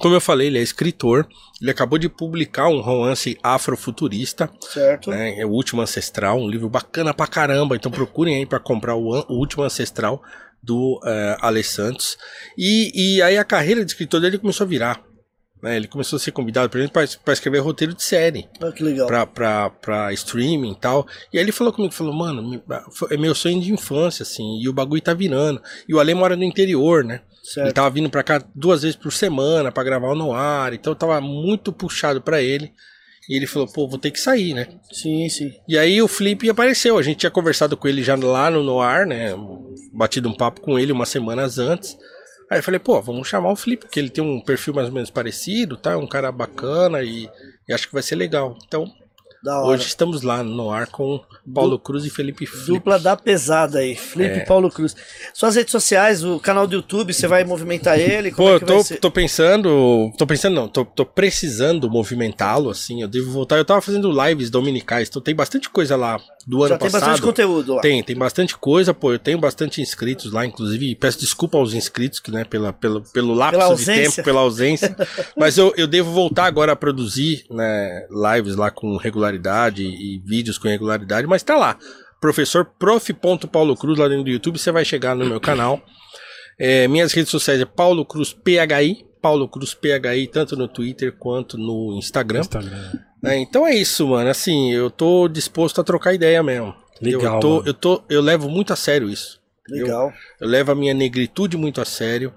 como 0.00 0.14
eu 0.14 0.20
falei, 0.20 0.48
ele 0.48 0.58
é 0.58 0.62
escritor. 0.62 1.26
Ele 1.60 1.70
acabou 1.70 1.98
de 1.98 2.08
publicar 2.08 2.68
um 2.68 2.80
romance 2.80 3.38
afrofuturista, 3.42 4.50
Certo. 4.72 5.10
né? 5.10 5.38
É 5.38 5.46
o 5.46 5.50
Último 5.50 5.80
Ancestral, 5.80 6.38
um 6.38 6.48
livro 6.48 6.68
bacana 6.68 7.14
pra 7.14 7.26
caramba. 7.26 7.76
Então 7.76 7.90
procurem 7.90 8.36
aí 8.36 8.44
pra 8.46 8.60
comprar 8.60 8.94
o, 8.94 9.08
o 9.28 9.38
Último 9.38 9.62
Ancestral 9.64 10.22
do 10.62 11.00
eh, 11.04 11.36
Ale 11.40 11.62
Santos. 11.62 12.18
E, 12.58 12.90
e 13.16 13.22
aí 13.22 13.38
a 13.38 13.44
carreira 13.44 13.84
de 13.84 13.90
escritor 13.92 14.20
dele 14.20 14.36
começou 14.38 14.64
a 14.64 14.68
virar. 14.68 15.02
Né? 15.62 15.76
Ele 15.76 15.86
começou 15.88 16.16
a 16.16 16.20
ser 16.20 16.32
convidado, 16.32 16.68
por 16.70 16.78
exemplo, 16.78 17.02
pra 17.24 17.32
escrever 17.32 17.58
roteiro 17.58 17.94
de 17.94 18.02
série 18.02 18.48
Olha 18.62 18.72
que 18.72 18.82
legal. 18.82 19.06
pra, 19.06 19.26
pra, 19.26 19.70
pra 19.70 20.12
streaming 20.12 20.72
e 20.72 20.76
tal. 20.80 21.06
E 21.32 21.38
aí 21.38 21.44
ele 21.44 21.52
falou 21.52 21.72
comigo, 21.72 21.92
falou, 21.94 22.14
mano, 22.14 22.62
foi- 22.92 23.14
é 23.14 23.16
meu 23.16 23.34
sonho 23.34 23.60
de 23.60 23.72
infância, 23.72 24.22
assim, 24.22 24.60
e 24.60 24.68
o 24.68 24.72
bagulho 24.72 25.00
tá 25.02 25.14
virando. 25.14 25.60
E 25.88 25.94
o 25.94 26.00
Ale 26.00 26.14
mora 26.14 26.36
no 26.36 26.44
interior, 26.44 27.02
né? 27.04 27.20
Ele 27.30 27.52
Certo. 27.52 27.74
tava 27.74 27.90
vindo 27.90 28.10
pra 28.10 28.22
cá 28.24 28.42
duas 28.54 28.82
vezes 28.82 28.96
por 28.96 29.12
semana 29.12 29.70
pra 29.70 29.84
gravar 29.84 30.08
o 30.08 30.14
no 30.16 30.32
ar, 30.32 30.72
então 30.72 30.94
tava 30.94 31.20
muito 31.20 31.72
puxado 31.72 32.20
pra 32.20 32.42
ele. 32.42 32.72
E 33.28 33.34
ele 33.36 33.46
falou, 33.46 33.66
pô, 33.66 33.88
vou 33.88 33.98
ter 33.98 34.12
que 34.12 34.20
sair, 34.20 34.54
né? 34.54 34.68
Sim, 34.92 35.28
sim. 35.28 35.50
E 35.68 35.76
aí 35.76 36.00
o 36.00 36.06
Felipe 36.06 36.48
apareceu. 36.48 36.96
A 36.96 37.02
gente 37.02 37.18
tinha 37.18 37.30
conversado 37.30 37.76
com 37.76 37.88
ele 37.88 38.00
já 38.00 38.14
lá 38.14 38.48
no 38.52 38.62
Noir, 38.62 39.04
né? 39.04 39.32
Batido 39.92 40.28
um 40.28 40.32
papo 40.36 40.60
com 40.60 40.78
ele 40.78 40.92
umas 40.92 41.08
semanas 41.08 41.58
antes. 41.58 41.96
Aí 42.50 42.58
eu 42.58 42.62
falei, 42.62 42.78
pô, 42.78 43.00
vamos 43.02 43.26
chamar 43.26 43.50
o 43.50 43.56
Felipe, 43.56 43.86
porque 43.86 43.98
ele 43.98 44.10
tem 44.10 44.22
um 44.22 44.40
perfil 44.40 44.72
mais 44.72 44.88
ou 44.88 44.94
menos 44.94 45.10
parecido, 45.10 45.76
tá? 45.76 45.92
É 45.92 45.96
um 45.96 46.06
cara 46.06 46.30
bacana 46.30 47.02
e, 47.02 47.28
e 47.68 47.72
acho 47.72 47.88
que 47.88 47.94
vai 47.94 48.02
ser 48.02 48.16
legal. 48.16 48.56
Então. 48.66 48.86
Hoje 49.64 49.86
estamos 49.86 50.22
lá 50.22 50.42
no 50.42 50.54
Noir 50.54 50.88
com 50.90 51.20
Paulo 51.54 51.78
Cruz 51.78 52.04
e 52.04 52.10
Felipe 52.10 52.46
Felipe. 52.46 52.66
Dupla 52.66 52.98
da 52.98 53.16
pesada 53.16 53.78
aí. 53.78 53.94
Felipe 53.94 54.40
É. 54.40 54.42
e 54.42 54.46
Paulo 54.46 54.70
Cruz. 54.70 54.96
Suas 55.32 55.54
redes 55.54 55.70
sociais, 55.70 56.24
o 56.24 56.40
canal 56.40 56.66
do 56.66 56.74
YouTube, 56.74 57.12
você 57.12 57.26
vai 57.28 57.44
movimentar 57.44 57.98
ele? 57.98 58.30
Como 58.32 58.48
Pô, 58.48 58.52
é 58.52 58.56
eu 58.56 58.60
tô, 58.60 58.96
tô 59.00 59.10
pensando. 59.10 60.12
Tô 60.18 60.26
pensando, 60.26 60.54
não, 60.54 60.68
tô, 60.68 60.84
tô 60.84 61.04
precisando 61.06 61.88
movimentá-lo, 61.88 62.70
assim. 62.70 63.02
Eu 63.02 63.08
devo 63.08 63.30
voltar. 63.30 63.56
Eu 63.56 63.64
tava 63.64 63.80
fazendo 63.80 64.10
lives 64.26 64.50
dominicais, 64.50 65.08
então 65.08 65.22
tem 65.22 65.34
bastante 65.34 65.70
coisa 65.70 65.96
lá 65.96 66.18
do 66.46 66.62
ano 66.62 66.68
Já 66.70 66.78
tem 66.78 66.90
passado. 66.90 67.00
bastante 67.10 67.22
conteúdo 67.22 67.74
lá. 67.74 67.80
Tem, 67.82 68.02
tem 68.02 68.16
bastante 68.16 68.56
coisa, 68.56 68.92
pô. 68.92 69.12
Eu 69.12 69.18
tenho 69.18 69.38
bastante 69.38 69.80
inscritos 69.80 70.32
lá, 70.32 70.44
inclusive. 70.44 70.94
Peço 70.96 71.20
desculpa 71.20 71.58
aos 71.58 71.74
inscritos, 71.74 72.20
que, 72.20 72.30
né, 72.30 72.44
pela, 72.44 72.72
pelo, 72.72 73.02
pelo 73.12 73.34
lapso 73.34 73.76
de 73.76 73.84
tempo, 73.84 74.22
pela 74.22 74.40
ausência. 74.40 74.96
Mas 75.36 75.58
eu, 75.58 75.72
eu 75.76 75.86
devo 75.86 76.10
voltar 76.10 76.46
agora 76.46 76.72
a 76.72 76.76
produzir 76.76 77.44
né, 77.50 78.06
lives 78.10 78.56
lá 78.56 78.70
com 78.70 78.96
regularidade 78.96 79.35
e 79.82 80.22
vídeos 80.24 80.58
com 80.58 80.68
regularidade, 80.68 81.26
mas 81.26 81.42
tá 81.42 81.56
lá. 81.56 81.78
Professor 82.20 82.64
prof.paulo 82.64 83.76
Cruz 83.76 83.98
lá 83.98 84.08
dentro 84.08 84.24
do 84.24 84.30
YouTube, 84.30 84.58
você 84.58 84.72
vai 84.72 84.84
chegar 84.84 85.14
no 85.14 85.26
meu 85.26 85.40
canal. 85.40 85.80
É, 86.58 86.88
minhas 86.88 87.12
redes 87.12 87.30
sociais 87.30 87.60
é 87.60 87.66
Paulo 87.66 88.04
Cruz 88.04 88.32
PHI, 88.32 89.04
Paulo 89.20 89.48
Cruz 89.48 89.74
PHI, 89.74 90.26
tanto 90.32 90.56
no 90.56 90.66
Twitter 90.66 91.12
quanto 91.12 91.58
no 91.58 91.96
Instagram. 91.98 92.40
Instagram. 92.40 92.92
É, 93.24 93.36
então 93.36 93.66
é 93.66 93.74
isso, 93.74 94.08
mano. 94.08 94.30
Assim, 94.30 94.72
eu 94.72 94.90
tô 94.90 95.28
disposto 95.28 95.80
a 95.80 95.84
trocar 95.84 96.14
ideia 96.14 96.42
mesmo. 96.42 96.74
Legal, 97.00 97.34
Eu, 97.34 97.40
tô, 97.40 97.50
mano. 97.56 97.62
eu, 97.66 97.74
tô, 97.74 98.02
eu 98.08 98.22
levo 98.22 98.48
muito 98.48 98.72
a 98.72 98.76
sério 98.76 99.10
isso. 99.10 99.40
Legal. 99.68 100.12
Eu 100.40 100.48
levo 100.48 100.72
a 100.72 100.74
minha 100.74 100.94
negritude 100.94 101.56
muito 101.56 101.80
a 101.80 101.84
sério. 101.84 102.32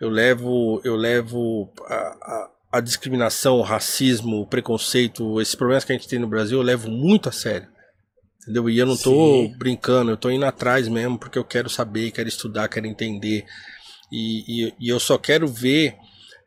Eu 0.00 0.10
levo, 0.10 0.80
eu 0.84 0.96
levo 0.96 1.72
a, 1.86 1.94
a, 1.94 2.50
a 2.72 2.80
discriminação, 2.80 3.58
o 3.58 3.62
racismo, 3.62 4.40
o 4.40 4.46
preconceito, 4.46 5.40
esses 5.40 5.54
problemas 5.54 5.84
que 5.84 5.92
a 5.92 5.94
gente 5.94 6.08
tem 6.08 6.18
no 6.18 6.26
Brasil, 6.26 6.58
eu 6.58 6.64
levo 6.64 6.90
muito 6.90 7.28
a 7.28 7.32
sério. 7.32 7.68
Entendeu? 8.40 8.68
E 8.70 8.78
eu 8.78 8.86
não 8.86 8.96
tô 8.96 9.44
Sim. 9.44 9.54
brincando, 9.58 10.10
eu 10.10 10.16
tô 10.16 10.30
indo 10.30 10.44
atrás 10.44 10.88
mesmo, 10.88 11.18
porque 11.18 11.38
eu 11.38 11.44
quero 11.44 11.68
saber, 11.68 12.10
quero 12.10 12.28
estudar, 12.28 12.68
quero 12.68 12.86
entender. 12.86 13.44
E, 14.10 14.64
e, 14.66 14.74
e 14.80 14.88
eu 14.88 14.98
só 14.98 15.16
quero 15.16 15.46
ver 15.46 15.96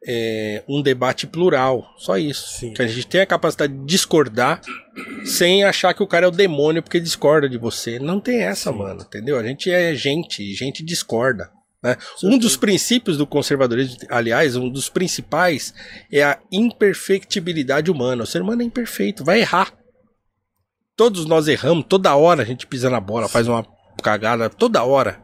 é, 0.05 0.63
um 0.67 0.81
debate 0.81 1.25
plural. 1.25 1.93
Só 1.97 2.17
isso. 2.17 2.59
Sim. 2.59 2.73
Que 2.73 2.81
a 2.81 2.87
gente 2.87 3.07
tenha 3.07 3.23
a 3.23 3.27
capacidade 3.27 3.73
de 3.73 3.85
discordar 3.85 4.61
sem 5.25 5.63
achar 5.63 5.93
que 5.93 6.03
o 6.03 6.07
cara 6.07 6.25
é 6.25 6.29
o 6.29 6.31
demônio 6.31 6.83
porque 6.83 6.99
discorda 6.99 7.47
de 7.47 7.57
você. 7.57 7.97
Não 7.97 8.19
tem 8.19 8.41
essa, 8.41 8.71
mano. 8.71 9.01
Entendeu? 9.01 9.37
A 9.37 9.43
gente 9.43 9.71
é 9.71 9.95
gente, 9.95 10.53
gente 10.53 10.83
discorda. 10.83 11.49
Né? 11.85 11.95
Um 12.23 12.39
dos 12.39 12.57
princípios 12.57 13.15
do 13.15 13.27
conservadorismo, 13.27 13.99
aliás, 14.09 14.55
um 14.55 14.67
dos 14.67 14.89
principais 14.89 15.71
é 16.11 16.23
a 16.23 16.39
imperfectibilidade 16.51 17.91
humana. 17.91 18.23
O 18.23 18.25
ser 18.25 18.41
humano 18.41 18.63
é 18.63 18.65
imperfeito, 18.65 19.23
vai 19.23 19.41
errar. 19.41 19.71
Todos 20.95 21.27
nós 21.27 21.47
erramos, 21.47 21.85
toda 21.87 22.15
hora 22.15 22.41
a 22.41 22.45
gente 22.45 22.65
pisa 22.65 22.89
na 22.89 22.99
bola, 22.99 23.29
faz 23.29 23.47
uma 23.47 23.63
cagada, 24.01 24.49
toda 24.49 24.83
hora. 24.83 25.21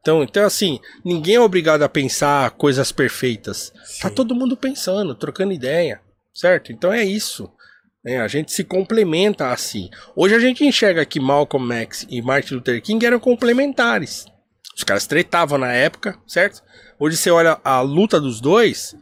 Então, 0.00 0.22
então 0.22 0.46
assim, 0.46 0.80
ninguém 1.04 1.34
é 1.34 1.40
obrigado 1.40 1.82
a 1.82 1.90
pensar 1.90 2.52
coisas 2.52 2.90
perfeitas. 2.90 3.70
Tá 4.00 4.08
Sim. 4.08 4.14
todo 4.14 4.34
mundo 4.34 4.56
pensando, 4.56 5.14
trocando 5.14 5.52
ideia, 5.52 6.00
certo? 6.32 6.72
Então 6.72 6.90
é 6.90 7.04
isso. 7.04 7.50
né? 8.02 8.18
a 8.18 8.28
gente 8.28 8.50
se 8.50 8.64
complementa 8.64 9.50
assim. 9.50 9.90
Hoje 10.16 10.34
a 10.34 10.40
gente 10.40 10.64
enxerga 10.64 11.04
que 11.04 11.20
Malcolm 11.20 11.70
X 11.74 12.06
e 12.08 12.22
Martin 12.22 12.54
Luther 12.54 12.80
King 12.80 13.04
eram 13.04 13.20
complementares. 13.20 14.24
Os 14.76 14.84
caras 14.84 15.06
tretavam 15.06 15.58
na 15.58 15.72
época, 15.72 16.18
certo? 16.26 16.62
Hoje 16.98 17.16
você 17.16 17.30
olha 17.30 17.60
a 17.64 17.80
luta 17.80 18.20
dos 18.20 18.40
dois 18.40 18.94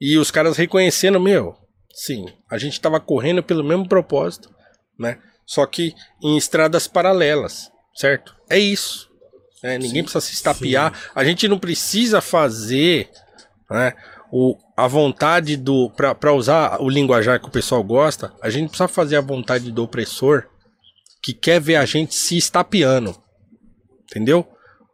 e 0.00 0.16
os 0.16 0.30
caras 0.30 0.56
reconhecendo, 0.56 1.18
meu, 1.18 1.56
sim, 1.92 2.26
a 2.50 2.56
gente 2.56 2.80
tava 2.80 3.00
correndo 3.00 3.42
pelo 3.42 3.64
mesmo 3.64 3.88
propósito, 3.88 4.48
né? 4.98 5.18
Só 5.44 5.64
que 5.66 5.94
em 6.22 6.36
estradas 6.36 6.86
paralelas, 6.86 7.70
certo? 7.94 8.36
É 8.50 8.58
isso. 8.58 9.08
né? 9.62 9.78
Ninguém 9.78 10.02
precisa 10.02 10.20
se 10.20 10.34
estapear. 10.34 10.92
A 11.14 11.24
gente 11.24 11.48
não 11.48 11.58
precisa 11.58 12.20
fazer 12.20 13.10
né, 13.70 13.94
o, 14.30 14.56
a 14.76 14.86
vontade 14.86 15.56
do. 15.56 15.90
Para 15.90 16.32
usar 16.32 16.80
o 16.80 16.88
linguajar 16.88 17.40
que 17.40 17.48
o 17.48 17.52
pessoal 17.52 17.82
gosta, 17.82 18.32
a 18.42 18.50
gente 18.50 18.68
precisa 18.68 18.88
fazer 18.88 19.16
a 19.16 19.22
vontade 19.22 19.72
do 19.72 19.82
opressor 19.82 20.44
que 21.22 21.32
quer 21.32 21.60
ver 21.60 21.76
a 21.76 21.84
gente 21.84 22.14
se 22.14 22.36
estapeando. 22.36 23.16
Entendeu? 24.04 24.46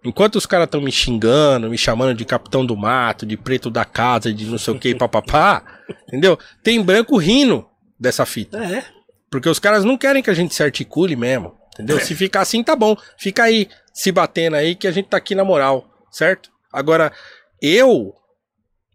Enquanto 0.05 0.37
os 0.37 0.45
caras 0.45 0.67
estão 0.67 0.83
me 0.83 0.93
xingando, 0.93 1.71
me 1.71 1.79
chamando 1.79 2.15
de 2.15 2.25
capitão 2.27 2.65
do 2.65 2.77
mato, 2.77 3.25
de 3.25 3.37
preto 3.37 3.71
da 3.71 3.85
casa, 3.85 4.33
de 4.33 4.45
não 4.45 4.59
sei 4.59 4.75
o 4.75 4.79
que, 4.79 4.95
papapá, 4.97 5.65
entendeu? 6.07 6.39
Tem 6.63 6.83
branco 6.83 7.17
rindo 7.17 7.67
dessa 7.99 8.27
fita. 8.27 8.59
É. 8.59 8.85
Porque 9.31 9.49
os 9.49 9.59
caras 9.59 9.85
não 9.85 9.97
querem 9.97 10.23
que 10.23 10.31
a 10.31 10.35
gente 10.35 10.55
se 10.55 10.63
articule 10.63 11.17
mesmo. 11.17 11.57
Entendeu? 11.73 11.99
Se 11.99 12.15
ficar 12.15 12.43
assim, 12.43 12.63
tá 12.63 12.77
bom. 12.77 12.97
Fica 13.19 13.43
aí, 13.43 13.69
se 13.93 14.13
batendo 14.13 14.55
aí, 14.55 14.77
que 14.77 14.87
a 14.87 14.93
gente 14.93 15.09
tá 15.09 15.17
aqui 15.17 15.35
na 15.35 15.45
moral, 15.45 15.85
certo? 16.11 16.51
Agora, 16.73 17.13
eu, 17.61 18.15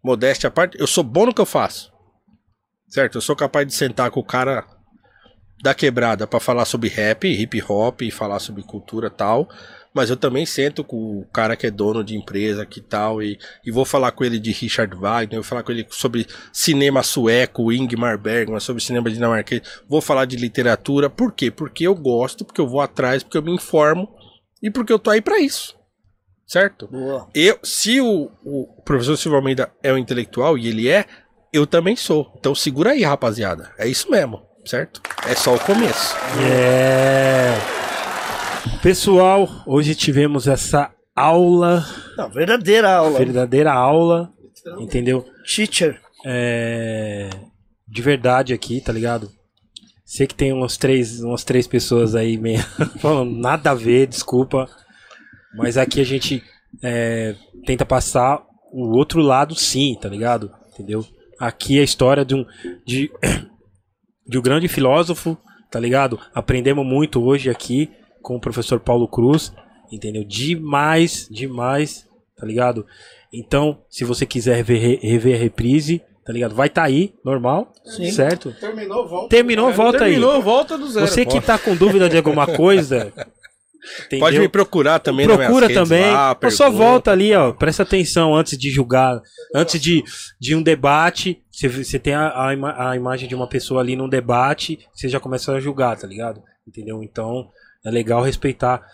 modéstia 0.02 0.48
à 0.48 0.50
parte, 0.50 0.78
eu 0.80 0.86
sou 0.86 1.04
bom 1.04 1.26
no 1.26 1.34
que 1.34 1.40
eu 1.40 1.46
faço. 1.46 1.92
Certo? 2.88 3.18
Eu 3.18 3.20
sou 3.20 3.36
capaz 3.36 3.66
de 3.66 3.74
sentar 3.74 4.10
com 4.10 4.20
o 4.20 4.24
cara 4.24 4.64
da 5.62 5.74
quebrada 5.74 6.26
pra 6.26 6.40
falar 6.40 6.64
sobre 6.64 6.88
rap, 6.88 7.28
hip 7.28 7.62
hop, 7.68 8.00
e 8.00 8.10
falar 8.10 8.38
sobre 8.38 8.62
cultura 8.62 9.08
e 9.08 9.10
tal. 9.10 9.48
Mas 9.92 10.08
eu 10.08 10.16
também 10.16 10.46
sento 10.46 10.84
com 10.84 11.20
o 11.20 11.26
cara 11.32 11.56
que 11.56 11.66
é 11.66 11.70
dono 11.70 12.04
de 12.04 12.16
empresa, 12.16 12.64
que 12.64 12.80
tal, 12.80 13.20
e, 13.22 13.38
e 13.64 13.70
vou 13.72 13.84
falar 13.84 14.12
com 14.12 14.24
ele 14.24 14.38
de 14.38 14.52
Richard 14.52 14.94
Wagner, 14.96 15.40
vou 15.40 15.42
falar 15.42 15.62
com 15.62 15.72
ele 15.72 15.86
sobre 15.90 16.26
cinema 16.52 17.02
sueco, 17.02 17.72
Ingmar 17.72 18.16
Bergman, 18.16 18.60
sobre 18.60 18.82
cinema 18.82 19.10
dinamarquês, 19.10 19.62
vou 19.88 20.00
falar 20.00 20.26
de 20.26 20.36
literatura, 20.36 21.10
por 21.10 21.32
quê? 21.32 21.50
Porque 21.50 21.86
eu 21.86 21.94
gosto, 21.94 22.44
porque 22.44 22.60
eu 22.60 22.68
vou 22.68 22.80
atrás, 22.80 23.22
porque 23.22 23.36
eu 23.36 23.42
me 23.42 23.52
informo 23.52 24.08
e 24.62 24.70
porque 24.70 24.92
eu 24.92 24.98
tô 24.98 25.10
aí 25.10 25.20
pra 25.20 25.40
isso. 25.40 25.76
Certo? 26.46 26.88
Boa. 26.88 27.28
Eu, 27.34 27.58
se 27.62 28.00
o, 28.00 28.30
o 28.44 28.82
professor 28.84 29.16
Silva 29.16 29.38
Almeida 29.38 29.72
é 29.82 29.92
um 29.92 29.98
intelectual, 29.98 30.58
e 30.58 30.68
ele 30.68 30.88
é, 30.88 31.04
eu 31.52 31.66
também 31.66 31.96
sou. 31.96 32.32
Então 32.36 32.54
segura 32.54 32.90
aí, 32.90 33.02
rapaziada. 33.02 33.72
É 33.78 33.86
isso 33.86 34.10
mesmo, 34.10 34.42
certo? 34.64 35.00
É 35.26 35.34
só 35.34 35.54
o 35.54 35.60
começo. 35.60 36.16
É. 36.40 37.79
Pessoal, 38.82 39.48
hoje 39.66 39.94
tivemos 39.94 40.46
essa 40.46 40.90
aula, 41.14 41.84
Não, 42.16 42.28
verdadeira 42.28 42.90
aula. 42.94 43.18
verdadeira 43.18 43.72
aula, 43.72 44.32
entendeu? 44.78 45.24
Teacher. 45.44 46.00
É, 46.26 47.30
de 47.88 48.02
verdade 48.02 48.52
aqui, 48.52 48.80
tá 48.80 48.92
ligado? 48.92 49.30
Sei 50.04 50.26
que 50.26 50.34
tem 50.34 50.52
umas 50.52 50.76
três, 50.76 51.20
umas 51.22 51.42
três 51.42 51.66
pessoas 51.66 52.14
aí 52.14 52.36
meio 52.36 52.60
falando 53.00 53.34
nada 53.34 53.70
a 53.70 53.74
ver, 53.74 54.06
desculpa. 54.06 54.68
Mas 55.56 55.76
aqui 55.76 56.00
a 56.00 56.04
gente 56.04 56.42
é, 56.82 57.34
tenta 57.64 57.86
passar 57.86 58.42
o 58.72 58.96
outro 58.96 59.22
lado 59.22 59.54
sim, 59.54 59.96
tá 60.00 60.08
ligado? 60.08 60.50
Entendeu? 60.72 61.04
Aqui 61.38 61.78
é 61.78 61.80
a 61.80 61.84
história 61.84 62.24
de 62.24 62.34
um, 62.34 62.44
de, 62.86 63.10
de 64.26 64.38
um 64.38 64.42
grande 64.42 64.68
filósofo, 64.68 65.38
tá 65.70 65.80
ligado? 65.80 66.20
Aprendemos 66.34 66.84
muito 66.84 67.22
hoje 67.22 67.48
aqui 67.48 67.90
com 68.22 68.36
o 68.36 68.40
professor 68.40 68.80
Paulo 68.80 69.08
Cruz, 69.08 69.52
entendeu? 69.90 70.24
Demais, 70.24 71.28
demais, 71.30 72.06
tá 72.36 72.46
ligado? 72.46 72.86
Então, 73.32 73.78
se 73.88 74.04
você 74.04 74.26
quiser 74.26 74.56
rever, 74.56 74.98
rever 75.02 75.36
a 75.36 75.38
reprise, 75.38 76.02
tá 76.24 76.32
ligado? 76.32 76.54
Vai 76.54 76.68
tá 76.68 76.82
aí, 76.82 77.14
normal, 77.24 77.72
Sim. 77.84 78.10
certo? 78.10 78.52
Terminou, 78.60 79.08
volta. 79.08 79.28
Terminou, 79.28 79.72
volta 79.72 80.04
aí. 80.04 80.12
Terminou, 80.12 80.42
volta 80.42 80.76
do 80.78 80.88
zero. 80.90 81.06
Você 81.06 81.24
que 81.24 81.40
tá 81.40 81.58
com 81.58 81.74
dúvida 81.76 82.08
de 82.08 82.16
alguma 82.16 82.46
coisa, 82.56 83.12
entendeu? 84.06 84.20
Pode 84.20 84.38
me 84.38 84.48
procurar 84.48 84.98
também 84.98 85.26
Procura 85.26 85.66
redes 85.66 85.82
também. 85.88 86.12
lá, 86.12 86.36
Ou 86.42 86.50
só 86.50 86.70
volta 86.70 87.10
ali, 87.12 87.32
ó. 87.34 87.52
Presta 87.52 87.82
atenção 87.82 88.34
antes 88.36 88.58
de 88.58 88.68
julgar. 88.70 89.20
Antes 89.54 89.80
de, 89.80 90.04
de 90.38 90.54
um 90.54 90.62
debate. 90.62 91.42
Você, 91.50 91.66
você 91.68 91.98
tem 91.98 92.12
a, 92.14 92.46
a, 92.48 92.52
ima- 92.52 92.90
a 92.90 92.94
imagem 92.96 93.26
de 93.28 93.34
uma 93.34 93.46
pessoa 93.48 93.80
ali 93.80 93.96
num 93.96 94.08
debate. 94.08 94.78
Você 94.94 95.08
já 95.08 95.18
começa 95.18 95.52
a 95.52 95.60
julgar, 95.60 95.96
tá 95.96 96.06
ligado? 96.06 96.42
Entendeu? 96.68 97.02
Então 97.02 97.48
é 97.84 97.90
legal 97.90 98.22
respeitar 98.22 98.84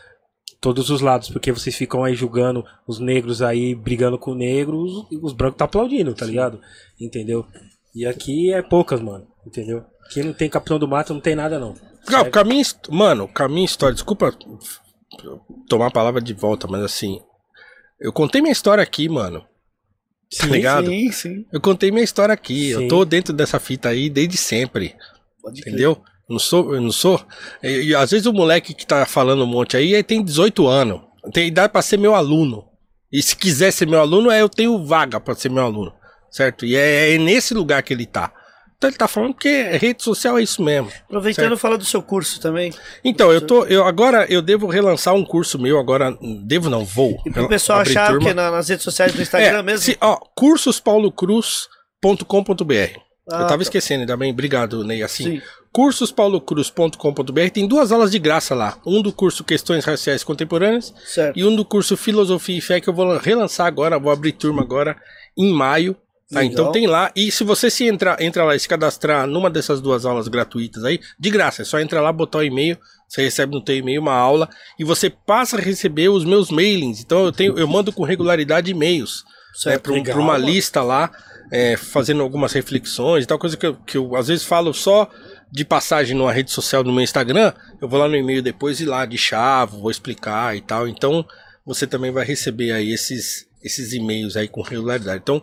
todos 0.60 0.90
os 0.90 1.00
lados. 1.00 1.28
Porque 1.30 1.52
vocês 1.52 1.74
ficam 1.74 2.04
aí 2.04 2.14
julgando 2.14 2.64
os 2.86 2.98
negros 2.98 3.42
aí 3.42 3.74
brigando 3.74 4.18
com 4.18 4.34
negros. 4.34 5.06
Os, 5.10 5.22
os 5.22 5.32
brancos 5.32 5.58
tá 5.58 5.64
aplaudindo, 5.64 6.14
tá 6.14 6.26
ligado? 6.26 6.60
Entendeu? 7.00 7.46
E 7.94 8.06
aqui 8.06 8.52
é 8.52 8.62
poucas, 8.62 9.00
mano. 9.00 9.26
Entendeu? 9.46 9.84
Aqui 10.04 10.22
não 10.22 10.32
tem 10.32 10.48
capitão 10.48 10.78
do 10.78 10.88
mato, 10.88 11.14
não 11.14 11.20
tem 11.20 11.34
nada 11.34 11.58
não. 11.58 11.74
Não, 12.08 12.22
o 12.22 12.30
caminho, 12.30 12.64
mano, 12.88 13.24
o 13.24 13.28
caminho 13.28 13.64
história, 13.64 13.94
desculpa 13.94 14.32
tomar 15.68 15.86
a 15.86 15.90
palavra 15.90 16.20
de 16.20 16.32
volta, 16.32 16.68
mas 16.68 16.82
assim, 16.82 17.20
eu 18.00 18.12
contei 18.12 18.40
minha 18.40 18.52
história 18.52 18.82
aqui, 18.82 19.08
mano. 19.08 19.44
Tá 20.38 20.46
ligado? 20.46 20.88
Sim, 20.88 21.12
sim. 21.12 21.46
Eu 21.52 21.60
contei 21.60 21.90
minha 21.90 22.04
história 22.04 22.32
aqui. 22.32 22.74
Sim. 22.74 22.82
Eu 22.82 22.88
tô 22.88 23.04
dentro 23.04 23.32
dessa 23.32 23.60
fita 23.60 23.88
aí 23.88 24.10
desde 24.10 24.36
sempre. 24.36 24.94
Pode 25.40 25.62
crer. 25.62 25.96
Não 26.28 26.38
sou, 26.38 26.74
eu 26.74 26.80
não 26.80 26.90
sou. 26.90 27.20
E, 27.62 27.90
e 27.90 27.94
às 27.94 28.10
vezes 28.10 28.26
o 28.26 28.32
moleque 28.32 28.74
que 28.74 28.86
tá 28.86 29.06
falando 29.06 29.44
um 29.44 29.46
monte 29.46 29.76
aí, 29.76 29.92
ele 29.94 30.02
tem 30.02 30.24
18 30.24 30.66
anos. 30.66 31.00
Tem 31.32 31.46
idade 31.48 31.72
pra 31.72 31.82
ser 31.82 31.98
meu 31.98 32.14
aluno. 32.14 32.64
E 33.12 33.22
se 33.22 33.36
quiser 33.36 33.70
ser 33.72 33.86
meu 33.86 34.00
aluno, 34.00 34.30
é 34.30 34.40
eu 34.42 34.48
tenho 34.48 34.84
vaga 34.84 35.20
pra 35.20 35.34
ser 35.34 35.50
meu 35.50 35.64
aluno. 35.64 35.92
Certo? 36.30 36.64
E 36.66 36.76
é, 36.76 37.14
é 37.14 37.18
nesse 37.18 37.54
lugar 37.54 37.82
que 37.82 37.92
ele 37.94 38.06
tá. 38.06 38.32
Então 38.76 38.90
ele 38.90 38.96
tá 38.98 39.08
falando 39.08 39.32
que 39.32 39.48
rede 39.78 40.02
social 40.02 40.36
é 40.38 40.42
isso 40.42 40.62
mesmo. 40.62 40.90
Aproveitando, 41.06 41.48
Certo. 41.48 41.58
fala 41.60 41.78
do 41.78 41.84
seu 41.86 42.02
curso 42.02 42.38
também. 42.40 42.74
Então, 43.02 43.32
eu 43.32 43.40
tô. 43.40 43.64
Eu, 43.64 43.86
agora 43.86 44.26
eu 44.28 44.42
devo 44.42 44.66
relançar 44.66 45.14
um 45.14 45.24
curso 45.24 45.58
meu, 45.58 45.78
agora. 45.78 46.14
Devo 46.44 46.68
não, 46.68 46.84
vou. 46.84 47.16
E 47.24 47.30
pro 47.30 47.48
pessoal 47.48 47.80
achar 47.80 48.10
o 48.10 48.14
turma. 48.14 48.28
que 48.28 48.34
na- 48.34 48.50
nas 48.50 48.68
redes 48.68 48.84
sociais 48.84 49.14
do 49.14 49.22
Instagram 49.22 49.60
É, 49.60 49.62
mesmo. 49.62 49.82
se- 49.84 49.96
ó, 50.00 50.18
cursospaulocruz.com.br. 50.36 53.05
Ah, 53.28 53.42
eu 53.42 53.46
tava 53.46 53.56
tá. 53.56 53.62
esquecendo, 53.62 54.00
ainda 54.02 54.16
bem, 54.16 54.30
obrigado, 54.32 54.84
Ney. 54.84 55.02
Assim, 55.02 55.24
Sim. 55.24 55.42
cursospaulocruz.com.br 55.72 57.50
tem 57.52 57.66
duas 57.66 57.90
aulas 57.90 58.10
de 58.10 58.18
graça 58.18 58.54
lá. 58.54 58.78
Um 58.86 59.02
do 59.02 59.12
curso 59.12 59.42
Questões 59.42 59.84
Raciais 59.84 60.22
Contemporâneas 60.22 60.94
Certo. 61.04 61.36
e 61.36 61.44
um 61.44 61.54
do 61.54 61.64
curso 61.64 61.96
Filosofia 61.96 62.58
e 62.58 62.60
Fé 62.60 62.80
que 62.80 62.88
eu 62.88 62.94
vou 62.94 63.16
relançar 63.18 63.66
agora, 63.66 63.98
vou 63.98 64.12
abrir 64.12 64.32
turma 64.32 64.62
agora 64.62 64.96
em 65.36 65.52
maio. 65.52 65.96
Tá, 66.32 66.40
Legal. 66.40 66.52
então 66.52 66.72
tem 66.72 66.88
lá, 66.88 67.12
e 67.14 67.30
se 67.30 67.44
você 67.44 67.70
se 67.70 67.86
entrar, 67.86 68.20
entra 68.20 68.42
lá 68.44 68.56
e 68.56 68.58
se 68.58 68.68
cadastrar 68.68 69.28
numa 69.28 69.48
dessas 69.48 69.80
duas 69.80 70.04
aulas 70.04 70.26
gratuitas 70.26 70.82
aí, 70.82 70.98
de 71.16 71.30
graça, 71.30 71.62
é 71.62 71.64
só 71.64 71.78
entrar 71.78 72.00
lá, 72.00 72.12
botar 72.12 72.38
o 72.38 72.42
e-mail, 72.42 72.76
você 73.08 73.22
recebe 73.22 73.54
no 73.54 73.62
teu 73.62 73.76
e-mail 73.76 74.00
uma 74.00 74.14
aula 74.14 74.48
e 74.76 74.82
você 74.82 75.08
passa 75.08 75.56
a 75.56 75.60
receber 75.60 76.08
os 76.08 76.24
meus 76.24 76.50
mailings. 76.50 77.00
Então 77.00 77.24
eu 77.24 77.32
tenho, 77.32 77.56
eu 77.56 77.68
mando 77.68 77.92
com 77.92 78.02
regularidade 78.02 78.72
e-mails 78.72 79.24
né, 79.64 79.78
para 79.78 79.92
uma 80.18 80.32
mano. 80.32 80.44
lista 80.46 80.82
lá, 80.82 81.12
é, 81.50 81.76
fazendo 81.76 82.22
algumas 82.22 82.52
reflexões 82.52 83.24
e 83.24 83.26
tal, 83.26 83.38
coisa 83.38 83.56
que 83.56 83.66
eu, 83.66 83.74
que 83.76 83.96
eu 83.96 84.16
às 84.16 84.28
vezes 84.28 84.44
falo 84.44 84.72
só 84.74 85.08
de 85.50 85.64
passagem 85.64 86.16
numa 86.16 86.32
rede 86.32 86.50
social 86.50 86.82
no 86.82 86.92
meu 86.92 87.02
Instagram, 87.02 87.52
eu 87.80 87.88
vou 87.88 88.00
lá 88.00 88.08
no 88.08 88.16
e-mail 88.16 88.42
depois 88.42 88.80
e 88.80 88.84
lá 88.84 89.06
de 89.06 89.16
chave, 89.16 89.76
vou 89.78 89.90
explicar 89.90 90.56
e 90.56 90.60
tal. 90.60 90.88
Então 90.88 91.24
você 91.64 91.86
também 91.86 92.10
vai 92.10 92.24
receber 92.24 92.72
aí 92.72 92.90
esses, 92.92 93.46
esses 93.62 93.92
e-mails 93.92 94.36
aí 94.36 94.48
com 94.48 94.60
regularidade. 94.62 95.20
Então, 95.22 95.40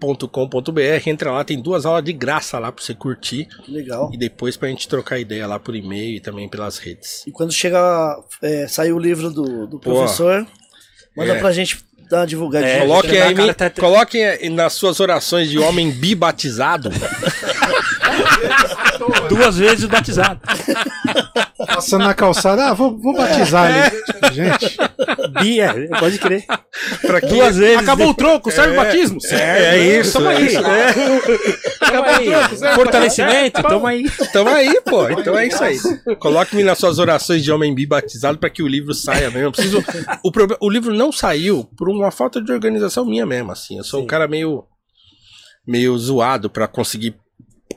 cursospaulocruz.com.br, 0.00 1.08
entra 1.08 1.32
lá, 1.32 1.44
tem 1.44 1.60
duas 1.60 1.86
aulas 1.86 2.04
de 2.04 2.12
graça 2.12 2.58
lá 2.58 2.70
pra 2.72 2.82
você 2.84 2.94
curtir 2.94 3.48
Legal. 3.68 4.10
e 4.12 4.16
depois 4.18 4.56
pra 4.56 4.68
gente 4.68 4.88
trocar 4.88 5.18
ideia 5.18 5.46
lá 5.46 5.58
por 5.58 5.74
e-mail 5.74 6.16
e 6.16 6.20
também 6.20 6.48
pelas 6.48 6.78
redes. 6.78 7.24
E 7.26 7.30
quando 7.30 7.52
chega, 7.52 8.16
é, 8.42 8.66
sair 8.68 8.92
o 8.92 8.98
livro 8.98 9.30
do, 9.30 9.66
do 9.66 9.78
Pô. 9.78 9.94
professor, 9.94 10.46
manda 11.16 11.34
É. 11.34 11.38
pra 11.40 11.52
gente 11.52 11.84
dar 12.12 12.20
uma 12.20 12.26
divulgadinha. 12.26 12.70
É, 12.70 12.80
Coloque 12.80 13.08
chegar, 13.08 13.26
aí, 13.28 13.34
cara, 13.34 13.54
tá- 13.54 13.70
nas 14.50 14.74
suas 14.74 15.00
orações 15.00 15.48
de 15.50 15.58
homem 15.58 15.90
bibatizado. 15.90 16.90
Duas 19.36 19.56
vezes 19.56 19.84
batizado. 19.86 20.40
Passando 21.66 22.04
na 22.04 22.14
calçada, 22.14 22.66
ah, 22.66 22.74
vou, 22.74 22.98
vou 22.98 23.14
batizar 23.14 23.70
É. 23.70 23.86
ali. 23.86 24.34
Gente, 24.34 24.76
Bia, 25.40 25.88
pode 25.98 26.18
crer. 26.18 26.44
Pra 27.00 27.20
que- 27.20 27.26
Duas 27.28 27.56
vezes. 27.56 27.78
Acabou 27.78 28.08
o 28.10 28.14
troco, 28.14 28.50
serve 28.50 28.72
o 28.72 28.76
batismo? 28.76 29.18
É 29.30 29.78
isso. 29.78 30.12
Tamo 30.14 30.28
aí. 30.28 30.56
é. 30.56 30.92
Tamo 31.90 32.04
aí. 32.08 32.74
Fortalecimento, 32.74 33.62
tamo 33.62 33.86
aí. 33.86 34.04
Tamo 34.32 34.50
aí, 34.50 34.80
pô. 34.82 35.08
Então 35.10 35.38
é 35.38 35.46
isso 35.46 35.62
aí. 35.62 35.78
Coloque-me 36.18 36.64
nas 36.64 36.78
suas 36.78 36.98
orações 36.98 37.42
de 37.44 37.52
homem 37.52 37.74
bibatizado 37.74 38.38
para 38.38 38.50
que 38.50 38.62
o 38.62 38.68
livro 38.68 38.92
saia 38.94 39.30
mesmo. 39.30 39.46
Eu 39.48 39.52
preciso. 39.52 39.84
O, 40.22 40.32
proble- 40.32 40.56
o 40.60 40.68
livro 40.70 40.92
não 40.94 41.12
saiu 41.12 41.64
por 41.76 41.88
uma 41.88 42.10
falta 42.10 42.40
de 42.42 42.52
organização 42.52 43.04
minha 43.04 43.24
mesmo, 43.26 43.52
assim. 43.52 43.78
Eu 43.78 43.84
sou 43.84 44.02
um 44.02 44.06
cara 44.06 44.26
meio. 44.26 44.64
meio 45.66 45.96
zoado 45.96 46.50
pra 46.50 46.66
conseguir. 46.66 47.14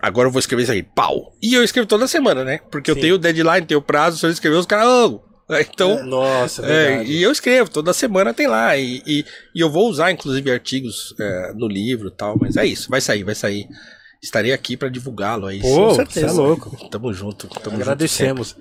Agora 0.02 0.28
eu 0.28 0.32
vou 0.32 0.40
escrever 0.40 0.64
isso 0.64 0.72
aí, 0.72 0.84
pau. 0.84 1.34
E 1.42 1.54
eu 1.54 1.64
escrevo 1.64 1.88
toda 1.88 2.08
semana, 2.08 2.44
né? 2.44 2.60
Porque 2.72 2.90
eu 2.92 2.96
Sim. 2.96 3.02
tenho 3.02 3.18
deadline, 3.18 3.66
tenho 3.66 3.82
prazo, 3.82 4.18
se 4.18 4.26
eu 4.26 4.30
escrever, 4.30 4.58
os 4.58 4.66
caras. 4.66 4.88
"Oh". 4.88 5.22
Então. 5.60 6.04
Nossa, 6.06 6.66
É, 6.66 7.04
e 7.04 7.22
eu 7.22 7.32
escrevo, 7.32 7.70
toda 7.70 7.94
semana 7.94 8.34
tem 8.34 8.48
lá. 8.48 8.76
E, 8.78 9.04
e, 9.06 9.26
e 9.54 9.60
eu 9.60 9.70
vou 9.70 9.88
usar, 9.88 10.12
inclusive, 10.12 10.50
artigos 10.52 11.14
é, 11.20 11.54
no 11.54 11.68
livro 11.68 12.08
e 12.08 12.12
tal. 12.12 12.36
Mas 12.40 12.58
é 12.58 12.66
isso, 12.66 12.90
vai 12.90 13.00
sair, 13.00 13.24
vai 13.24 13.36
sair. 13.36 13.68
Estarei 14.24 14.52
aqui 14.54 14.76
pra 14.76 14.90
divulgá-lo 14.90 15.46
aí. 15.46 15.60
Pô, 15.60 15.68
Com 15.68 15.86
você 15.90 16.02
é 16.02 16.06
certeza. 16.06 16.42
louco. 16.42 16.90
Tamo 16.90 17.14
junto. 17.14 17.48
Tamo 17.48 17.76
Agradecemos. 17.76 18.56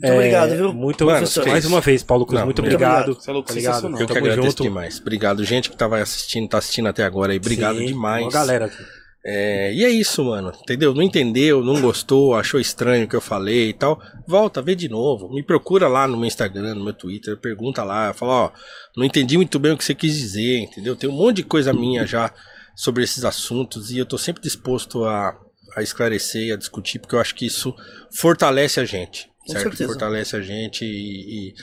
Muito 0.00 0.14
obrigado, 0.14 0.50
viu, 0.56 0.72
Muito, 0.72 1.04
professor? 1.04 1.44
mais 1.48 1.64
uma 1.66 1.80
vez, 1.80 2.04
Paulo 2.04 2.24
Cruz, 2.24 2.38
Não, 2.38 2.46
muito 2.46 2.62
muito 2.62 2.72
obrigado. 2.72 3.00
obrigado. 3.02 3.20
Você 3.22 3.30
é 3.30 3.32
louco, 3.34 3.48
Tá 3.48 3.54
ligado? 3.54 3.72
sensacional. 3.74 4.00
Eu 4.00 4.06
que 4.06 4.14
Tamo 4.14 4.26
agradeço 4.26 4.48
junto. 4.50 4.62
demais. 4.62 5.00
Obrigado, 5.00 5.44
gente 5.44 5.68
que 5.68 5.76
tava 5.76 5.98
assistindo, 6.00 6.48
tá 6.48 6.56
assistindo 6.58 6.86
até 6.88 7.02
agora 7.04 7.32
aí. 7.32 7.38
Obrigado 7.38 7.78
Sim, 7.78 7.86
demais. 7.86 8.22
Uma 8.24 8.30
galera 8.32 8.66
aqui. 8.66 8.76
É, 9.24 9.72
e 9.74 9.84
é 9.84 9.90
isso, 9.90 10.24
mano. 10.24 10.52
Entendeu? 10.62 10.94
Não 10.94 11.02
entendeu, 11.02 11.62
não 11.62 11.80
gostou, 11.80 12.34
achou 12.34 12.58
estranho 12.58 13.04
o 13.04 13.08
que 13.08 13.16
eu 13.16 13.20
falei 13.20 13.70
e 13.70 13.72
tal. 13.74 14.00
Volta, 14.26 14.62
vê 14.62 14.74
de 14.74 14.88
novo. 14.88 15.28
Me 15.32 15.42
procura 15.42 15.88
lá 15.88 16.06
no 16.06 16.16
meu 16.16 16.26
Instagram, 16.26 16.74
no 16.76 16.84
meu 16.84 16.94
Twitter. 16.94 17.36
Pergunta 17.36 17.82
lá. 17.84 18.12
Fala, 18.14 18.32
ó, 18.32 18.50
não 18.96 19.04
entendi 19.04 19.36
muito 19.36 19.58
bem 19.58 19.72
o 19.72 19.76
que 19.76 19.84
você 19.84 19.94
quis 19.94 20.16
dizer, 20.16 20.60
entendeu? 20.60 20.96
Tem 20.96 21.10
um 21.10 21.14
monte 21.14 21.36
de 21.36 21.42
coisa 21.42 21.72
minha 21.72 22.06
já 22.06 22.32
sobre 22.74 23.02
esses 23.02 23.24
assuntos 23.24 23.90
e 23.90 23.98
eu 23.98 24.06
tô 24.06 24.16
sempre 24.16 24.40
disposto 24.40 25.04
a, 25.04 25.36
a 25.76 25.82
esclarecer 25.82 26.42
e 26.46 26.52
a 26.52 26.56
discutir, 26.56 26.98
porque 27.00 27.14
eu 27.14 27.20
acho 27.20 27.34
que 27.34 27.44
isso 27.44 27.74
fortalece 28.14 28.78
a 28.80 28.84
gente. 28.84 29.28
Com 29.40 29.52
certo? 29.52 29.62
certeza. 29.64 29.88
Fortalece 29.90 30.36
a 30.36 30.40
gente 30.40 30.84
e, 30.84 31.54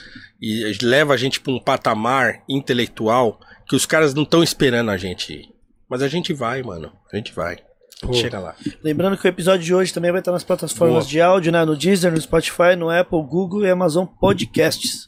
e- 0.42 0.70
e 0.70 0.78
leva 0.84 1.14
a 1.14 1.16
gente 1.16 1.40
pra 1.40 1.52
um 1.52 1.58
patamar 1.58 2.42
intelectual 2.48 3.40
que 3.68 3.74
os 3.74 3.86
caras 3.86 4.12
não 4.12 4.24
estão 4.24 4.42
esperando 4.42 4.90
a 4.90 4.96
gente 4.96 5.32
ir. 5.32 5.55
Mas 5.88 6.02
a 6.02 6.08
gente 6.08 6.32
vai, 6.32 6.62
mano. 6.62 6.92
A 7.12 7.16
gente 7.16 7.32
vai. 7.32 7.58
A 8.02 8.06
gente 8.06 8.18
chega 8.20 8.38
lá. 8.38 8.54
Lembrando 8.84 9.16
que 9.16 9.26
o 9.26 9.28
episódio 9.28 9.64
de 9.64 9.74
hoje 9.74 9.92
também 9.92 10.10
vai 10.10 10.20
estar 10.20 10.32
nas 10.32 10.44
plataformas 10.44 11.04
Boa. 11.04 11.10
de 11.10 11.20
áudio, 11.20 11.50
né? 11.52 11.64
No 11.64 11.76
Deezer, 11.76 12.12
no 12.12 12.20
Spotify, 12.20 12.76
no 12.76 12.90
Apple, 12.90 13.22
Google 13.22 13.64
e 13.64 13.70
Amazon 13.70 14.04
Podcasts. 14.04 15.06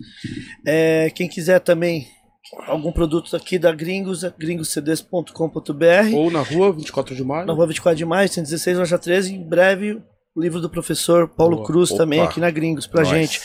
É, 0.67 1.11
quem 1.11 1.29
quiser 1.29 1.61
também 1.61 2.07
algum 2.67 2.91
produto 2.91 3.37
aqui 3.37 3.59
da 3.59 3.73
Gringos, 3.73 4.25
é 4.25 4.33
gringoscds.com.br. 4.39 6.15
Ou 6.15 6.31
na 6.31 6.41
rua, 6.41 6.73
24 6.73 7.15
de 7.15 7.23
maio. 7.23 7.47
Na 7.47 7.53
rua 7.53 7.67
24 7.67 7.97
de 7.97 8.05
maio, 8.07 8.29
116, 8.29 8.79
loja 8.79 8.99
13. 8.99 9.35
Em 9.35 9.47
breve, 9.47 10.03
o 10.35 10.41
livro 10.41 10.61
do 10.61 10.71
professor 10.71 11.29
Paulo 11.29 11.57
Boa. 11.57 11.67
Cruz 11.67 11.91
Opa. 11.91 11.99
também 11.99 12.21
aqui 12.21 12.41
na 12.41 12.51
Gringos 12.51 12.87
pra 12.87 13.03
Nós. 13.03 13.11
gente. 13.11 13.41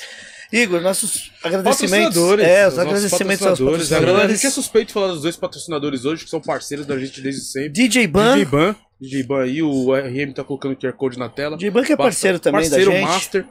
Igor, 0.54 0.82
nossos 0.82 1.32
agradecimentos. 1.44 2.16
Patrocinadores. 2.16 2.46
É, 2.48 2.68
os 2.68 2.78
agradecimentos 2.80 3.48
aos 3.48 3.60
patrocinadores. 3.60 4.20
A 4.24 4.28
gente 4.28 4.46
é 4.46 4.50
suspeito 4.50 4.88
de 4.88 4.94
falar 4.94 5.08
dos 5.08 5.22
dois 5.24 5.36
patrocinadores 5.36 6.06
hoje, 6.06 6.24
que 6.24 6.30
são 6.30 6.40
parceiros 6.40 6.86
da 6.86 6.98
gente 7.00 7.20
desde 7.22 7.42
sempre. 7.42 7.70
DJ 7.70 8.06
Ban. 8.08 8.34
DJ 8.34 8.46
Ban. 8.46 8.76
DJ 9.02 9.24
Ban 9.24 9.44
aí, 9.44 9.62
o 9.64 9.92
RM 9.94 10.32
tá 10.34 10.44
colocando 10.44 10.74
o 10.74 10.76
QR 10.78 10.94
Code 10.94 11.18
na 11.18 11.28
tela. 11.28 11.58
DJ 11.58 11.72
Ban 11.72 11.84
que 11.84 11.92
é 11.94 11.96
Basta- 11.96 12.04
parceiro 12.10 12.40
também 12.40 12.62
parceiro 12.62 12.92
da 12.92 12.98
gente. 12.98 13.06
master. 13.08 13.46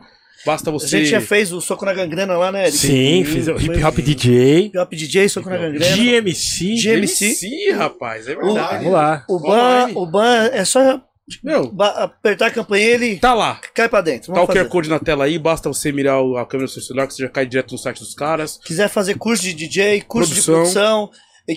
Basta 0.47 0.71
A 0.71 0.73
você. 0.73 0.89
gente 0.99 1.07
já 1.11 1.21
fez 1.21 1.53
o 1.53 1.61
Soco 1.61 1.85
na 1.85 1.93
Gangrena 1.95 2.37
lá, 2.37 2.51
né, 2.51 2.63
Eric? 2.67 2.77
Sim, 2.77 3.25
fiz 3.25 3.47
o 3.47 3.53
Hip 3.57 3.85
Hop 3.85 3.95
Foi- 3.95 4.03
DJ, 4.03 4.59
Hip 4.67 4.79
Hop 4.79 4.91
DJ, 4.93 5.29
Soco 5.29 5.49
na 5.49 5.57
Gangrena. 5.57 5.95
GMC. 5.97 6.75
GMC. 6.77 7.25
MC, 7.27 7.71
rapaz, 7.73 8.27
é 8.27 8.35
verdade. 8.35 8.79
Vamos 8.79 8.93
lá. 8.93 9.25
O 9.29 9.39
Ban, 9.39 9.89
o 9.95 10.07
Ban 10.07 10.51
é 10.53 10.65
só 10.65 11.01
Meu, 11.43 11.71
ba- 11.73 11.91
apertar 12.05 12.47
a 12.47 12.51
campanha 12.51 12.85
e 12.85 12.91
ele 12.91 13.17
tá 13.19 13.35
lá. 13.35 13.61
cai 13.75 13.89
pra 13.89 14.01
dentro. 14.01 14.29
Tá 14.33 14.41
Vamos 14.41 14.49
o 14.49 14.53
QR. 14.59 14.69
Code 14.69 14.89
na 14.89 14.99
tela 14.99 15.25
aí, 15.25 15.39
basta 15.39 15.69
você 15.69 15.93
mirar 15.93 16.19
a 16.19 16.45
câmera 16.47 16.67
do 16.67 16.73
seu 16.73 16.83
celular 16.83 17.07
que 17.07 17.15
você 17.15 17.23
já 17.23 17.29
cai 17.29 17.47
direto 17.47 17.73
no 17.73 17.79
site 17.79 17.99
dos 18.01 18.15
caras. 18.15 18.59
Quiser 18.65 18.89
fazer 18.89 19.17
curso 19.19 19.43
de 19.43 19.55
DJ, 19.55 20.01
curso 20.03 20.31
Produção. 20.33 20.55
de 20.55 20.61
produção, 20.73 21.11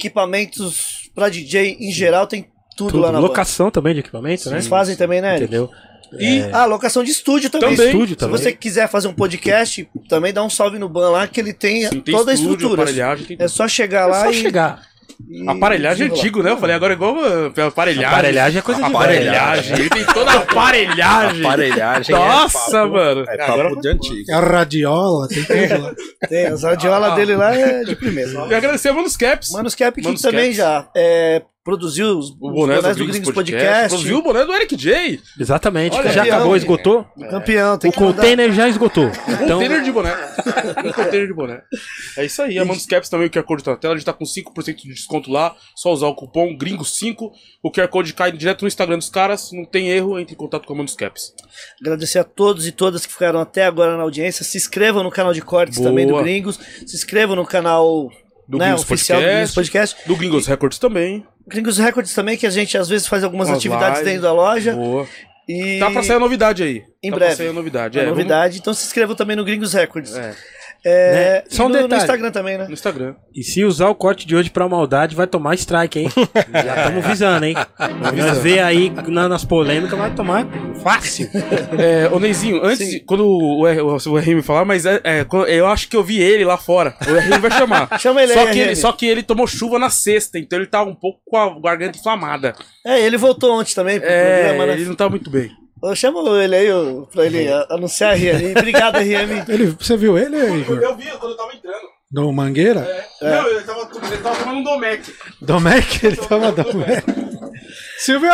equipamentos 0.10 1.10
pra 1.14 1.30
DJ 1.30 1.78
em 1.80 1.92
geral, 1.92 2.28
tem 2.28 2.48
tudo, 2.78 2.92
Tudo. 2.92 3.02
lá 3.04 3.12
na. 3.12 3.20
Locação 3.20 3.72
também 3.72 3.94
de 3.94 4.02
equipamentos, 4.02 4.46
né? 4.48 4.54
Eles 4.54 4.68
fazem 4.68 4.96
também, 4.96 5.22
né, 5.22 5.36
Eric? 5.36 5.44
Entendeu? 5.46 5.70
E 6.20 6.42
Ah, 6.54 6.66
locação 6.66 7.04
de 7.04 7.12
estúdio 7.12 7.50
também. 7.50 7.72
Também. 7.72 7.88
Estúdio 7.88 8.10
Se 8.14 8.16
também. 8.16 8.38
você 8.38 8.52
quiser 8.54 8.88
fazer 8.88 9.08
um 9.08 9.14
podcast, 9.14 9.90
também 10.08 10.32
dá 10.32 10.44
um 10.44 10.50
salve 10.50 10.78
no 10.78 10.88
Ban 10.88 11.10
lá, 11.10 11.28
que 11.28 11.40
ele 11.40 11.52
tem, 11.54 11.82
sim, 11.90 12.00
tem 12.02 12.16
toda 12.16 12.32
a 12.32 12.34
estúdio, 12.34 12.54
estrutura. 12.56 12.82
aparelhagem, 12.84 13.26
tem 13.26 13.38
É 13.40 13.48
só 13.48 13.68
chegar 13.68 14.04
É 14.04 14.06
lá 14.12 14.24
só 14.26 14.30
e 14.32 14.34
chegar. 14.36 14.82
E 15.30 15.48
Aparelhagem 15.50 16.08
é 16.08 16.12
antigo, 16.12 16.44
né? 16.44 16.52
Eu 16.52 16.58
falei 16.58 16.76
agora 16.76 16.94
igual 16.94 17.16
uh, 17.16 17.54
aparelhagem. 17.68 18.06
Aparelhagem 18.06 18.60
é 18.60 18.62
coisa 18.62 18.82
de 18.82 18.88
Aparelhagem. 18.88 19.80
Ele 19.80 19.90
tem 19.90 20.06
toda 20.06 20.32
a 20.32 20.36
aparelhagem. 20.38 21.46
Aparelhagem. 21.46 22.16
Nossa, 22.16 22.58
é 22.58 22.72
papo, 22.82 22.94
mano. 22.94 23.26
É 23.28 23.38
papo 23.38 23.52
Agora- 23.54 23.82
de 23.82 23.88
antigo. 23.90 24.32
A 24.34 24.40
radiola, 24.40 25.28
tem 25.28 25.44
tudo 25.44 25.82
lá. 25.84 25.94
Tem, 26.28 26.46
as 26.48 26.64
radiolas 26.64 27.16
dele 27.16 27.36
lá 27.36 27.56
é 27.56 27.84
de 27.84 27.96
primeira. 27.96 28.32
E 28.50 28.54
agradecer 28.56 28.90
a 28.90 28.94
Manus 28.94 29.16
Caps. 29.16 29.52
Manos 29.52 29.76
Cap, 29.76 30.00
que 30.00 30.08
Manos 30.08 30.22
também 30.22 30.46
Caps. 30.54 30.58
já 30.58 30.88
é, 30.96 31.42
produziu 31.66 32.20
os, 32.20 32.30
O 32.30 32.34
os 32.34 32.54
boné 32.54 32.76
bonés 32.76 32.96
do 32.96 33.06
do 33.06 33.12
Gringos 33.12 33.32
Podcast. 33.34 33.66
Podcast. 33.66 33.90
Produziu 33.90 34.18
o 34.20 34.22
boné 34.22 34.46
do 34.46 34.54
Eric 34.54 34.76
J. 34.76 35.20
Exatamente. 35.40 35.98
Olha 35.98 36.12
já 36.12 36.22
aí, 36.22 36.30
acabou, 36.30 36.56
esgotou. 36.56 37.06
O 37.18 37.28
campeão, 37.28 37.78
tem 37.80 37.90
O 37.90 37.94
container 37.94 38.54
já 38.54 38.70
esgotou. 38.70 39.06
Um 39.28 39.34
Então, 39.34 39.60
container 39.60 39.82
de 39.82 39.92
boné. 39.92 40.14
Um 40.86 40.92
container 40.94 41.28
de 41.28 41.34
boné. 41.34 41.62
É 42.18 42.24
isso 42.26 42.42
aí. 42.44 42.60
A 42.60 42.64
Manus 42.64 42.86
Caps 42.86 43.10
também, 43.10 43.28
o 43.28 43.30
QR 43.32 43.44
Code 43.44 43.64
tá 43.64 43.72
na 43.72 43.78
tela. 43.78 43.96
A 43.96 43.98
gente 43.98 44.06
tá 44.06 44.14
com 44.14 44.24
5% 44.24 44.76
de 44.76 44.94
desconto 44.94 45.32
lá. 45.32 45.56
Só 45.76 45.92
usar 45.92 46.08
o 46.08 46.14
cupom 46.16 46.56
GRINGO5. 46.56 47.32
O 47.64 47.72
QR 47.72 47.88
Code 47.88 48.14
cai 48.14 48.32
direto 48.32 48.62
no 48.62 48.68
Instagram 48.68 49.00
dos 49.00 49.10
caras. 49.10 49.52
Não 49.52 49.66
tem 49.66 49.90
erro. 49.90 50.20
Entre 50.20 50.36
em 50.36 50.38
contato 50.38 50.68
com 50.68 50.74
a 50.74 50.78
Manus 50.78 50.94
Caps. 50.96 51.34
Agradecer 51.82 52.20
a 52.20 52.24
todos 52.24 52.68
e 52.68 52.72
todas 52.72 53.08
que 53.08 53.12
ficaram 53.12 53.40
até 53.40 53.66
agora 53.66 53.98
na 53.98 54.04
audiência. 54.04 54.46
Se 54.46 54.56
inscrevam 54.56 55.02
no 55.02 55.10
canal 55.10 55.34
de 55.34 55.42
cortes 55.42 55.80
Boa. 55.80 55.90
também 55.90 56.06
do 56.06 56.16
Gringos. 56.22 56.60
Se 56.86 56.96
inscrevam 56.96 57.36
no 57.36 57.46
canal 57.46 58.12
Do 58.48 58.60
né, 58.60 58.66
Gringos 58.66 58.84
oficial 58.84 59.20
do 59.20 59.26
Gringos 59.26 59.54
Podcast. 59.56 59.96
Podcast. 59.96 60.08
Do 60.08 60.16
Gringos 60.16 60.46
Records 60.46 60.78
também. 60.78 61.26
Gringos 61.48 61.78
Records 61.78 62.14
também, 62.14 62.38
que 62.38 62.46
a 62.48 62.50
gente 62.50 62.78
às 62.78 62.90
vezes 62.90 63.08
faz 63.08 63.24
algumas 63.24 63.48
Umas 63.48 63.58
atividades 63.58 64.00
lives. 64.00 64.06
dentro 64.06 64.22
da 64.24 64.34
loja. 64.34 64.74
Boa. 64.74 65.08
E 65.48 65.78
Tá 65.80 65.92
pra 65.92 66.02
sair 66.02 66.16
a 66.16 66.20
novidade 66.20 66.64
aí. 66.64 66.84
Em 67.04 67.12
tá 67.12 67.16
breve. 67.18 67.36
Pra 67.36 67.38
sair 67.38 67.50
a 67.50 67.54
novidade. 67.54 68.00
a 68.00 68.04
É, 68.04 68.06
novidade. 68.08 68.58
Então 68.58 68.74
se 68.74 68.86
inscrevam 68.86 69.16
também 69.16 69.36
no 69.36 69.46
Gringos 69.46 69.74
Records. 69.74 70.12
vamos- 70.12 70.26
É, 70.28 70.36
É, 70.86 71.12
Né? 71.14 71.44
e 71.50 71.56
Só 71.56 71.66
um 71.66 71.70
no, 71.70 71.76
no 71.76 71.82
detalhe. 71.84 72.02
Instagram 72.04 72.32
também, 72.32 72.58
né? 72.60 72.66
no 72.68 72.74
Instagram. 72.74 73.16
e 73.34 73.42
se 73.44 73.64
usar 73.66 73.90
o 73.90 73.96
corte 73.96 74.28
de 74.28 74.36
hoje 74.36 74.50
pra 74.52 74.70
maldade, 74.70 75.16
vai 75.16 75.26
tomar 75.26 75.56
strike, 75.56 76.00
hein? 76.00 76.10
Já 76.54 76.76
estamos 76.88 77.06
visando, 77.08 77.44
hein? 77.46 77.56
Nós 78.16 78.38
vê 78.38 78.60
aí 78.60 78.92
na- 79.08 79.28
nas 79.28 79.44
polêmicas, 79.44 79.98
vai 79.98 80.14
tomar 80.14 80.46
fácil. 80.84 81.28
É, 81.80 82.08
ô 82.14 82.20
Neizinho, 82.20 82.64
antes, 82.64 82.88
de- 82.88 83.00
quando 83.00 83.26
o, 83.26 83.66
R- 83.68 83.82
o 83.82 83.98
RM 84.18 84.42
falar, 84.44 84.64
mas 84.66 84.86
é, 84.86 85.02
é, 85.04 85.26
eu 85.48 85.66
acho 85.68 85.88
que 85.90 85.98
eu 85.98 86.04
vi 86.04 86.22
ele 86.22 86.46
lá 86.46 86.58
fora. 86.58 86.96
O 87.08 87.14
RM 87.14 87.40
vai 87.42 87.52
chamar. 87.52 87.90
Chama 88.00 88.22
ele 88.22 88.34
só 88.34 88.46
aí, 88.46 88.52
que 88.54 88.60
ele, 88.60 88.76
só 88.76 88.92
que 88.92 89.06
ele 89.08 89.24
tomou 89.24 89.48
chuva 89.48 89.80
na 89.80 89.90
sexta, 89.90 90.38
então 90.38 90.60
ele 90.60 90.68
tá 90.68 90.84
um 90.84 90.94
pouco 90.94 91.20
com 91.26 91.36
a 91.38 91.60
garganta 91.60 91.98
inflamada. 91.98 92.54
É, 92.86 93.02
ele 93.02 93.18
voltou 93.18 93.60
ontem 93.60 93.74
também 93.74 94.00
pro 94.00 94.08
É, 94.08 94.44
programa, 94.44 94.66
né? 94.68 94.74
ele 94.74 94.86
não 94.86 94.96
tá 94.96 95.10
muito 95.10 95.30
bem. 95.32 95.50
Eu 95.90 95.96
chamo 95.96 96.36
ele 96.36 96.56
aí 96.56 96.68
pra 97.12 97.26
ele 97.26 97.48
anunciar 97.70 98.12
a 98.12 98.16
RM. 98.16 98.52
Obrigado, 98.58 98.98
RM. 98.98 99.46
Ele, 99.50 99.66
você 99.80 99.96
viu 99.96 100.18
ele, 100.18 100.38
Igor? 100.60 100.80
Eu 100.80 100.96
vi 100.96 101.06
quando 101.12 101.32
eu 101.34 101.38
tava 101.38 101.54
entrando. 101.54 101.96
Do 102.12 102.32
Mangueira? 102.32 102.82
Não, 103.22 103.48
ele 103.48 103.62
tava, 103.62 103.90
ele 104.08 104.18
tava 104.18 104.36
tomando 104.38 104.58
um 104.60 104.64
Domec. 104.64 105.14
Domecq? 105.42 106.04
Ele 106.06 106.16
tava 106.16 106.52
Domecq. 106.52 107.04
Silvio! 107.98 108.30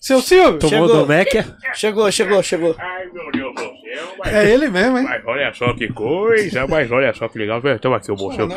Seu 0.00 0.20
Silvio! 0.20 0.58
Tomou 0.58 0.88
Chegou. 0.88 1.00
do 1.02 1.06
Meca. 1.06 1.56
Chegou, 1.74 2.10
chegou, 2.10 2.42
chegou. 2.42 2.76
Ai, 2.78 3.06
meu 3.12 3.30
Deus 3.32 3.54
mas, 4.18 4.34
É 4.34 4.50
ele 4.50 4.68
mesmo, 4.68 4.98
hein? 4.98 5.04
mas 5.04 5.22
olha 5.26 5.52
só 5.54 5.72
que 5.74 5.88
coisa, 5.88 6.66
mas 6.66 6.90
olha 6.90 7.12
só 7.14 7.28
que 7.28 7.38
legal. 7.38 7.60
Toma 7.80 7.96
aqui 7.96 8.10
o 8.10 8.16
bolso. 8.16 8.40
Eu, 8.40 8.48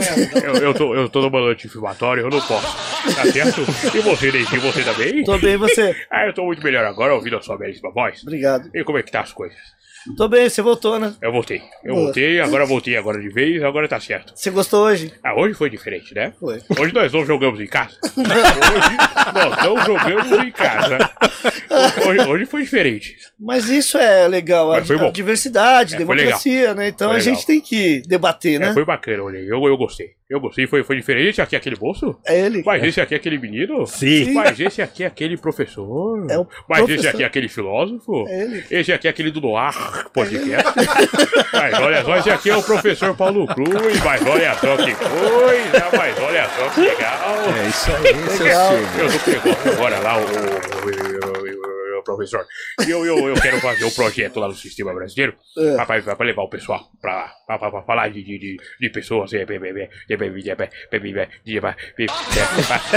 eu, 0.42 0.56
eu 0.56 0.74
tô, 0.74 0.95
eu 0.95 1.10
tô 1.10 1.22
no 1.22 1.30
balanço 1.30 1.68
inflamatório, 1.68 2.24
eu 2.24 2.30
não 2.30 2.42
posso. 2.42 2.76
Tá 3.16 3.26
certo? 3.32 3.61
E 3.95 4.00
você, 4.00 4.32
Neizinho, 4.32 4.61
você 4.61 4.84
também? 4.84 5.24
Tô 5.24 5.38
bem, 5.38 5.53
e 5.53 5.58
você? 5.58 5.95
Ah, 6.11 6.26
eu 6.26 6.34
tô 6.34 6.44
muito 6.45 6.64
melhor 6.64 6.84
agora, 6.86 7.14
ouvindo 7.14 7.38
a 7.38 7.42
sua 7.42 7.58
belíssima 7.58 7.92
voz. 7.92 8.22
Obrigado. 8.24 8.70
E 8.74 8.84
como 8.84 8.98
é 8.98 9.03
que 9.03 9.11
tá 9.11 9.22
as 9.22 9.32
coisas? 9.32 9.58
Tô 10.18 10.28
bem, 10.28 10.50
você 10.50 10.64
voltou, 10.64 10.98
né? 11.00 11.14
Eu 11.22 11.32
voltei. 11.32 11.61
Eu 11.84 11.94
Boa. 11.94 12.06
voltei, 12.06 12.40
agora 12.42 12.66
voltei 12.66 12.98
agora 12.98 13.22
de 13.22 13.30
vez, 13.30 13.61
agora 13.64 13.88
tá 13.88 14.00
certo. 14.00 14.34
Você 14.36 14.50
gostou 14.50 14.86
hoje? 14.86 15.14
Ah, 15.24 15.36
hoje 15.36 15.53
foi 15.53 15.70
diferente, 15.70 16.14
né? 16.16 16.34
Foi. 16.40 16.60
Hoje 16.80 16.92
nós 16.92 17.14
não 17.14 17.24
jogamos 17.24 17.60
em 17.60 17.68
casa. 17.68 17.95
Hoje 18.18 18.98
nós 19.34 19.64
não 19.64 19.86
jogamos 19.86 20.32
em 20.32 20.52
casa. 20.52 20.98
Hoje, 22.08 22.27
hoje 22.27 22.45
foi 22.45 22.61
diferente. 22.64 23.16
Mas 23.40 23.69
isso 23.69 23.98
é 23.98 24.27
legal, 24.27 24.72
a, 24.72 24.77
a 24.77 25.09
diversidade, 25.11 25.95
É, 25.95 25.98
foi 26.06 26.16
democracia, 26.16 26.74
né? 26.74 26.88
Então 26.90 27.08
Foi 27.09 27.17
a 27.17 27.19
legal. 27.19 27.33
gente 27.35 27.45
tem 27.45 27.61
que 27.61 28.01
debater, 28.08 28.59
né? 28.59 28.69
É, 28.69 28.74
foi 28.74 28.85
bacana, 28.85 29.24
olhei. 29.24 29.43
Eu, 29.50 29.66
eu 29.66 29.77
gostei. 29.77 30.11
Eu 30.30 30.40
gostei, 30.40 30.66
foi, 30.66 30.83
foi 30.83 30.95
diferente. 30.95 31.30
Esse 31.32 31.41
aqui 31.41 31.56
é 31.56 31.59
aquele 31.59 31.75
bolso? 31.75 32.17
É 32.25 32.40
ele. 32.40 32.64
Mas 32.66 32.82
esse 32.83 33.01
aqui 33.01 33.14
é 33.14 33.17
aquele 33.17 33.38
menino? 33.38 33.85
Sim. 33.85 34.32
Mas 34.33 34.58
esse 34.59 34.82
aqui 34.82 35.03
é 35.03 35.08
aquele 35.08 35.35
professor? 35.38 36.25
É 36.30 36.38
o 36.38 36.48
Mas 36.69 36.80
professor. 36.80 37.00
esse 37.00 37.08
aqui 37.09 37.24
é 37.24 37.25
aquele 37.25 37.50
filósofo? 37.50 38.25
É 38.27 38.43
ele. 38.43 38.64
Esse 38.72 38.93
aqui 38.93 39.08
é 39.08 39.09
aquele 39.11 39.32
do 39.32 39.41
Noir 39.41 39.74
Podcast? 40.14 40.72
mas 41.53 41.74
olha 41.80 42.03
só, 42.03 42.17
esse 42.17 42.30
aqui 42.30 42.50
é 42.50 42.56
o 42.56 42.64
professor 42.64 43.16
Paulo 43.16 43.45
Cruz. 43.48 44.00
Mas 44.03 44.25
olha 44.25 44.53
só 44.56 44.77
que 44.77 44.95
coisa, 44.95 45.98
mas 45.98 46.19
olha 46.19 46.50
só 46.50 46.69
que 46.69 46.82
legal. 46.82 47.38
É 47.64 47.67
isso 47.67 47.91
aí, 47.91 48.40
Legal. 48.43 48.74
Eu 48.74 49.19
tô 49.19 49.32
negócio 49.32 49.72
agora 49.74 50.00
lá, 50.00 50.17
o, 50.17 50.22
o- 50.22 51.27
o- 51.27 51.31
meu 52.02 52.04
professor. 52.04 52.46
Eu, 52.88 53.06
eu, 53.06 53.30
eu 53.30 53.36
quero 53.36 53.60
fazer 53.60 53.86
um 53.86 53.92
projeto 53.92 54.40
lá 54.40 54.48
no 54.48 54.56
sistema 54.56 54.94
brasileiro 54.94 55.36
é. 55.58 55.76
rapaz, 55.78 56.04
pra, 56.04 56.16
pra 56.16 56.26
levar 56.26 56.42
o 56.44 56.50
pessoal 56.50 56.90
pra 57.00 57.16
lá, 57.16 57.34
pra, 57.46 57.60
pra, 57.60 57.72
pra 57.72 57.82
falar 57.84 58.10
de, 58.10 58.24
de, 58.24 58.58
de, 58.80 58.90
pessoas, 58.90 59.30
de, 59.30 59.46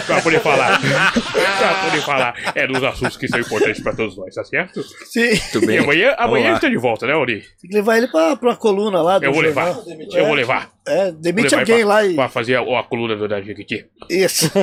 pra 0.07 0.23
poder 0.23 0.41
falar. 0.41 0.81
pra 0.81 1.85
poder 1.85 2.03
falar 2.03 2.53
é, 2.55 2.67
dos 2.67 2.83
assuntos 2.83 3.17
que 3.17 3.29
são 3.29 3.39
importantes 3.41 3.83
pra 3.83 3.95
todos 3.95 4.17
nós, 4.17 4.35
tá 4.35 4.45
certo? 4.45 4.83
Sim. 4.83 5.31
Tudo 5.53 5.67
bem. 5.67 5.77
E 5.77 5.79
amanhã, 5.79 6.15
amanhã 6.19 6.53
gente 6.53 6.61
tá 6.61 6.69
de 6.69 6.77
volta, 6.77 7.07
né, 7.07 7.15
Ori? 7.15 7.41
Tem 7.61 7.71
que 7.71 7.77
levar 7.77 7.97
ele 7.99 8.09
pra, 8.09 8.37
pra 8.37 8.57
coluna 8.57 9.03
lá 9.03 9.19
do 9.19 9.25
Eu 9.25 9.33
vou 9.33 9.43
levar. 9.43 9.77
Eu 10.13 10.27
vou 10.27 10.35
levar. 10.35 10.74
É, 10.87 11.11
demite 11.13 11.55
levar 11.55 11.61
alguém 11.61 11.79
pra, 11.79 11.87
lá 11.89 12.05
e. 12.05 12.15
pra 12.15 12.29
fazer 12.29 12.57
a, 12.57 12.61
a 12.61 12.83
coluna 12.83 13.17
do, 13.17 13.27
da 13.27 13.41
Jequiti. 13.41 13.87
Isso. 14.11 14.51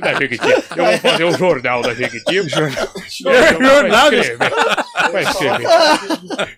da 0.00 0.14
Jequiti. 0.18 0.46
Eu 0.76 0.84
vou 0.84 0.98
fazer 0.98 1.24
o 1.24 1.32
jornal 1.32 1.80
da 1.82 1.94
Jequiti. 1.94 2.48
Jornal. 2.48 2.88
Jornal 3.60 4.10
Vai 4.10 4.20
escrever. 4.20 4.50
Vai 5.12 5.22
escrever. 5.22 5.66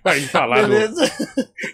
Vai 0.02 0.20
falar. 0.22 0.62
Beleza. 0.66 1.12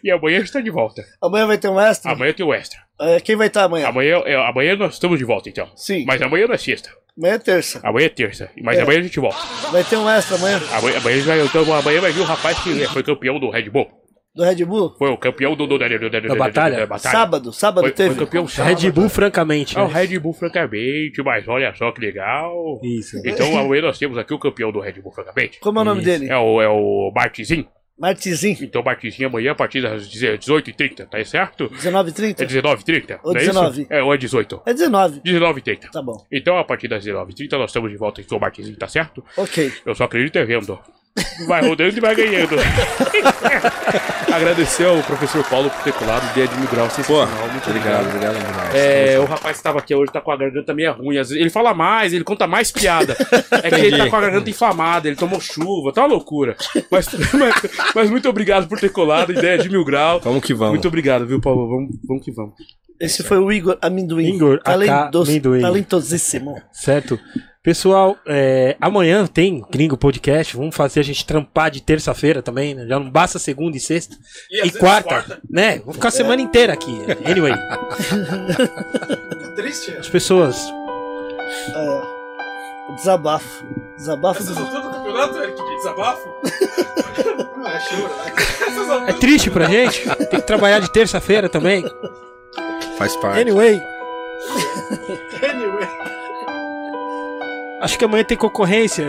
E 0.05 0.11
amanhã 0.11 0.39
está 0.41 0.61
de 0.61 0.71
volta. 0.71 1.03
Amanhã 1.23 1.47
vai 1.47 1.57
ter 1.59 1.69
um 1.69 1.81
extra? 1.81 2.13
Amanhã 2.13 2.33
tem 2.33 2.45
o 2.45 2.53
extra. 2.53 2.79
É, 3.01 3.21
quem 3.21 3.37
vai 3.37 3.47
estar 3.47 3.65
amanhã? 3.65 3.89
Amanhã, 3.89 4.23
é, 4.27 4.35
amanhã 4.35 4.77
nós 4.77 4.95
estamos 4.95 5.19
de 5.19 5.25
volta, 5.25 5.49
então. 5.49 5.69
Sim. 5.75 6.05
Mas 6.07 6.21
amanhã 6.21 6.47
não 6.47 6.55
é 6.55 6.59
sexta. 6.59 6.91
Amanhã 7.17 7.35
é 7.35 7.39
terça. 7.39 7.81
Amanhã 7.83 8.07
é 8.07 8.09
terça. 8.11 8.51
Mas 8.63 8.79
É. 8.79 8.83
amanhã 8.83 9.01
a 9.01 9.03
gente 9.03 9.19
volta. 9.19 9.39
Vai 9.71 9.85
ter 9.85 9.97
um 9.97 10.09
extra 10.09 10.37
amanhã 10.37 10.61
Amanhã, 10.73 10.99
amanhã, 10.99 11.23
vai, 11.25 11.41
então, 11.41 11.75
amanhã 11.75 12.01
vai 12.01 12.13
vir 12.13 12.21
o 12.21 12.25
rapaz 12.25 12.59
que 12.61 12.87
foi 12.89 13.03
campeão 13.03 13.41
do 13.41 13.51
Red 13.51 13.71
Bull. 13.71 13.89
Do 14.39 14.45
Red 14.45 14.65
Bull? 14.65 14.95
Foi 14.97 15.11
o 15.11 15.19
campeão 15.19 15.57
do, 15.57 15.67
do, 15.67 15.77
da, 15.77 15.89
da, 15.89 15.99
da, 15.99 16.21
da- 16.21 16.35
batalha? 16.37 16.87
da 16.87 16.99
Sábado, 16.99 17.53
sábado 17.53 17.81
Foi, 17.83 17.91
foi 17.91 18.07
teve. 18.07 18.15
campeão 18.21 18.47
sábado. 18.47 18.81
Red 18.81 18.91
Bull, 18.93 19.09
francamente. 19.09 19.77
É 19.77 19.83
o 19.83 19.89
né? 19.89 19.95
Red 19.95 20.17
Bull, 20.21 20.33
francamente. 20.33 21.21
Mas 21.25 21.49
olha 21.49 21.75
só 21.75 21.91
que 21.91 22.01
legal. 22.01 22.81
Isso. 22.85 23.21
Então 23.25 23.59
amanhã 23.59 23.83
nós 23.83 23.99
temos 23.99 24.17
aqui 24.17 24.33
o 24.33 24.39
campeão 24.39 24.71
do 24.71 24.79
Red 24.79 25.01
Bull, 25.03 25.11
francamente. 25.11 25.59
Como 25.59 25.81
é 25.81 25.83
o 25.83 25.85
nome 25.85 26.03
Isso. 26.03 26.11
dele? 26.11 26.31
É 26.31 26.37
o, 26.37 26.63
é 26.63 26.69
o 26.69 27.13
Martinzinho. 27.13 27.67
Martizinho. 27.99 28.59
Então, 28.63 28.81
Martinzinho, 28.81 29.29
amanhã 29.29 29.51
a 29.51 29.55
partir 29.57 29.83
das 29.83 30.09
18h30, 30.09 31.09
tá 31.09 31.25
certo? 31.25 31.69
19h30? 31.69 32.43
É 32.43 32.47
19h30? 32.47 33.19
Ou 33.25 33.33
não 33.33 33.41
é 33.41 33.45
19. 33.45 33.83
isso? 33.83 33.93
É, 33.93 34.03
ou 34.05 34.15
é 34.15 34.17
18. 34.17 34.63
É 34.67 34.73
19. 34.73 35.21
19h30. 35.23 35.91
Tá 35.91 36.01
bom. 36.01 36.25
Então, 36.31 36.57
a 36.57 36.63
partir 36.63 36.87
das 36.87 37.05
19h30, 37.05 37.59
nós 37.59 37.71
estamos 37.71 37.91
de 37.91 37.97
volta 37.97 38.21
aqui 38.21 38.31
com 38.31 38.37
o 38.37 38.41
Martinzinho, 38.41 38.77
tá 38.77 38.87
certo? 38.87 39.25
Ok. 39.37 39.73
Eu 39.85 39.97
só 39.97 40.05
acredito 40.05 40.37
é 40.39 40.45
vendo. 40.45 40.79
Vai 41.47 41.67
rodando 41.67 41.97
e 41.97 42.01
vai 42.01 42.15
ganhando. 42.15 42.57
Agradecer 44.33 44.87
ao 44.87 45.03
professor 45.03 45.43
Paulo 45.45 45.71
por 45.71 45.83
ter 45.83 45.93
colado, 45.93 46.31
ideia 46.33 46.47
de 46.47 46.57
mil 46.57 46.69
graus 46.69 46.93
Pô, 46.93 47.03
sensacional. 47.03 47.49
Muito 47.51 47.69
obrigado, 47.69 48.07
obrigado. 48.07 48.37
obrigado 48.37 48.53
demais. 48.53 48.75
É, 48.75 49.19
o 49.19 49.25
rapaz 49.25 49.57
que 49.57 49.63
tava 49.63 49.79
aqui 49.79 49.95
hoje 49.95 50.13
tá 50.13 50.21
com 50.21 50.31
a 50.31 50.37
garganta 50.37 50.75
meio 50.75 50.93
ruim. 50.93 51.17
Vezes 51.17 51.33
ele 51.33 51.51
fala 51.51 51.73
mais, 51.75 52.13
ele 52.13 52.25
conta 52.25 52.47
mais 52.47 52.71
piada. 52.71 53.17
É 53.61 53.71
que 53.71 53.81
ele 53.81 53.97
tá 53.97 54.09
com 54.09 54.17
a 54.17 54.21
garganta 54.21 54.49
inflamada, 54.49 55.09
ele 55.09 55.17
tomou 55.17 55.41
chuva, 55.41 55.93
tá 55.93 56.03
uma 56.03 56.09
loucura. 56.09 56.57
Mas, 56.91 57.09
mas, 57.35 57.55
mas 57.95 58.11
muito 58.11 58.29
obrigado 58.29 58.69
por 58.69 58.79
ter 58.79 58.91
colado, 58.91 59.33
ideia 59.33 59.59
de 59.59 59.69
mil 59.69 59.85
graus. 59.85 60.23
Vamos 60.23 60.45
que 60.45 60.55
vamos. 60.55 60.75
Muito 60.75 60.89
obrigado, 60.89 61.27
viu, 61.27 61.41
Paulo? 61.41 61.69
Vamos, 61.69 61.91
vamos 62.07 62.25
que 62.25 62.31
vamos. 62.31 62.55
Esse 63.01 63.23
foi 63.23 63.39
o 63.39 63.51
Igor 63.53 63.79
Amendoim. 63.81 64.35
Igor 64.35 64.61
Talentos, 64.63 65.29
Amendoim. 65.29 65.61
Talentosíssimo. 65.61 66.61
Certo? 66.73 67.19
Pessoal, 67.63 68.17
é, 68.27 68.77
amanhã 68.81 69.27
tem 69.27 69.63
Gringo 69.71 69.97
Podcast. 69.97 70.57
Vamos 70.57 70.75
fazer 70.75 71.01
a 71.01 71.03
gente 71.03 71.25
trampar 71.25 71.71
de 71.71 71.83
terça-feira 71.83 72.41
também, 72.43 72.75
né? 72.75 72.87
Já 72.87 72.99
não 72.99 73.11
basta 73.11 73.39
segunda 73.39 73.77
e 73.77 73.81
sexta. 73.81 74.17
E, 74.51 74.71
quarta, 74.71 75.41
né? 75.51 75.79
Vamos 75.81 75.97
ficar 75.97 76.09
a 76.09 76.13
semana 76.13 76.41
inteira 76.41 76.73
aqui. 76.73 76.97
Anyway, 77.25 77.53
Triste. 79.55 79.93
as 79.99 80.09
pessoas. 80.09 80.73
O 82.89 82.95
desabafo. 82.95 83.65
Desabafo 83.97 84.43
do... 84.45 84.59
alturas 84.59 84.83
do 84.83 84.91
campeonato, 84.91 85.39
Eric, 85.39 85.57
de 85.57 85.77
desabafo? 85.77 86.29
É 89.07 89.13
triste 89.15 89.51
pra 89.51 89.67
gente. 89.67 90.09
Tem 90.31 90.41
que 90.41 90.47
trabalhar 90.47 90.79
de 90.79 90.91
terça-feira 90.91 91.49
também. 91.49 91.85
Faz 92.99 93.17
parte. 93.17 93.41
Anyway. 93.41 93.81
Acho 97.81 97.99
que 97.99 98.05
amanhã 98.05 98.25
tem 98.25 98.37
concorrência. 98.37 99.07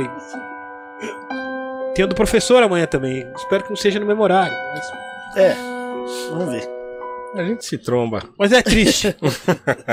Tem 1.96 2.04
a 2.06 2.08
do 2.08 2.14
professor 2.16 2.62
amanhã 2.62 2.86
também. 2.86 3.28
Espero 3.36 3.64
que 3.64 3.70
não 3.70 3.76
seja 3.76 4.00
no 4.00 4.06
mesmo 4.06 4.22
horário. 4.22 4.56
mas- 4.74 5.38
É. 5.38 5.56
Vamos 6.32 6.52
ver. 6.52 6.70
A 7.36 7.44
gente 7.44 7.66
se 7.66 7.78
tromba. 7.78 8.24
Mas 8.38 8.52
é 8.52 8.62
triste. 8.62 9.16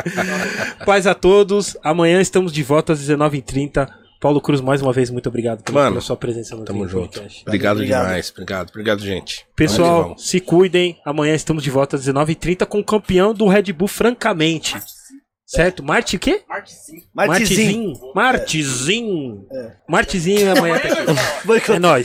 Paz 0.84 1.06
a 1.06 1.14
todos. 1.14 1.76
Amanhã 1.82 2.20
estamos 2.20 2.52
de 2.52 2.62
volta 2.62 2.92
às 2.92 3.00
19h30. 3.00 3.88
Paulo 4.20 4.40
Cruz, 4.40 4.60
mais 4.60 4.80
uma 4.82 4.92
vez, 4.92 5.10
muito 5.10 5.28
obrigado 5.28 5.62
pela, 5.62 5.80
Mano, 5.80 5.92
pela 5.92 6.00
sua 6.00 6.16
presença 6.16 6.56
no 6.56 6.64
Tamo 6.64 6.88
junto. 6.88 7.20
Podcast. 7.20 7.42
Obrigado, 7.46 7.76
Obrigado. 7.76 8.04
demais. 8.06 8.30
Obrigado, 8.30 8.70
obrigado, 8.70 9.00
gente. 9.00 9.46
Pessoal, 9.54 10.02
vamos. 10.02 10.28
se 10.28 10.40
cuidem. 10.40 10.98
Amanhã 11.04 11.34
estamos 11.34 11.62
de 11.62 11.70
volta 11.70 11.96
às 11.96 12.06
19h30 12.06 12.66
com 12.66 12.80
o 12.80 12.84
campeão 12.84 13.32
do 13.34 13.46
Red 13.46 13.72
Bull, 13.72 13.88
francamente. 13.88 14.76
Certo? 15.46 15.80
Marte 15.80 16.16
o 16.16 16.18
quê? 16.18 16.42
Martizinho. 16.48 17.02
Martizinho. 17.14 17.92
Martizinho. 18.12 19.46
Martizinho 19.88 20.58
amanhã 20.58 20.76
tá. 20.80 20.88
É 21.72 21.78
nóis. 21.78 22.04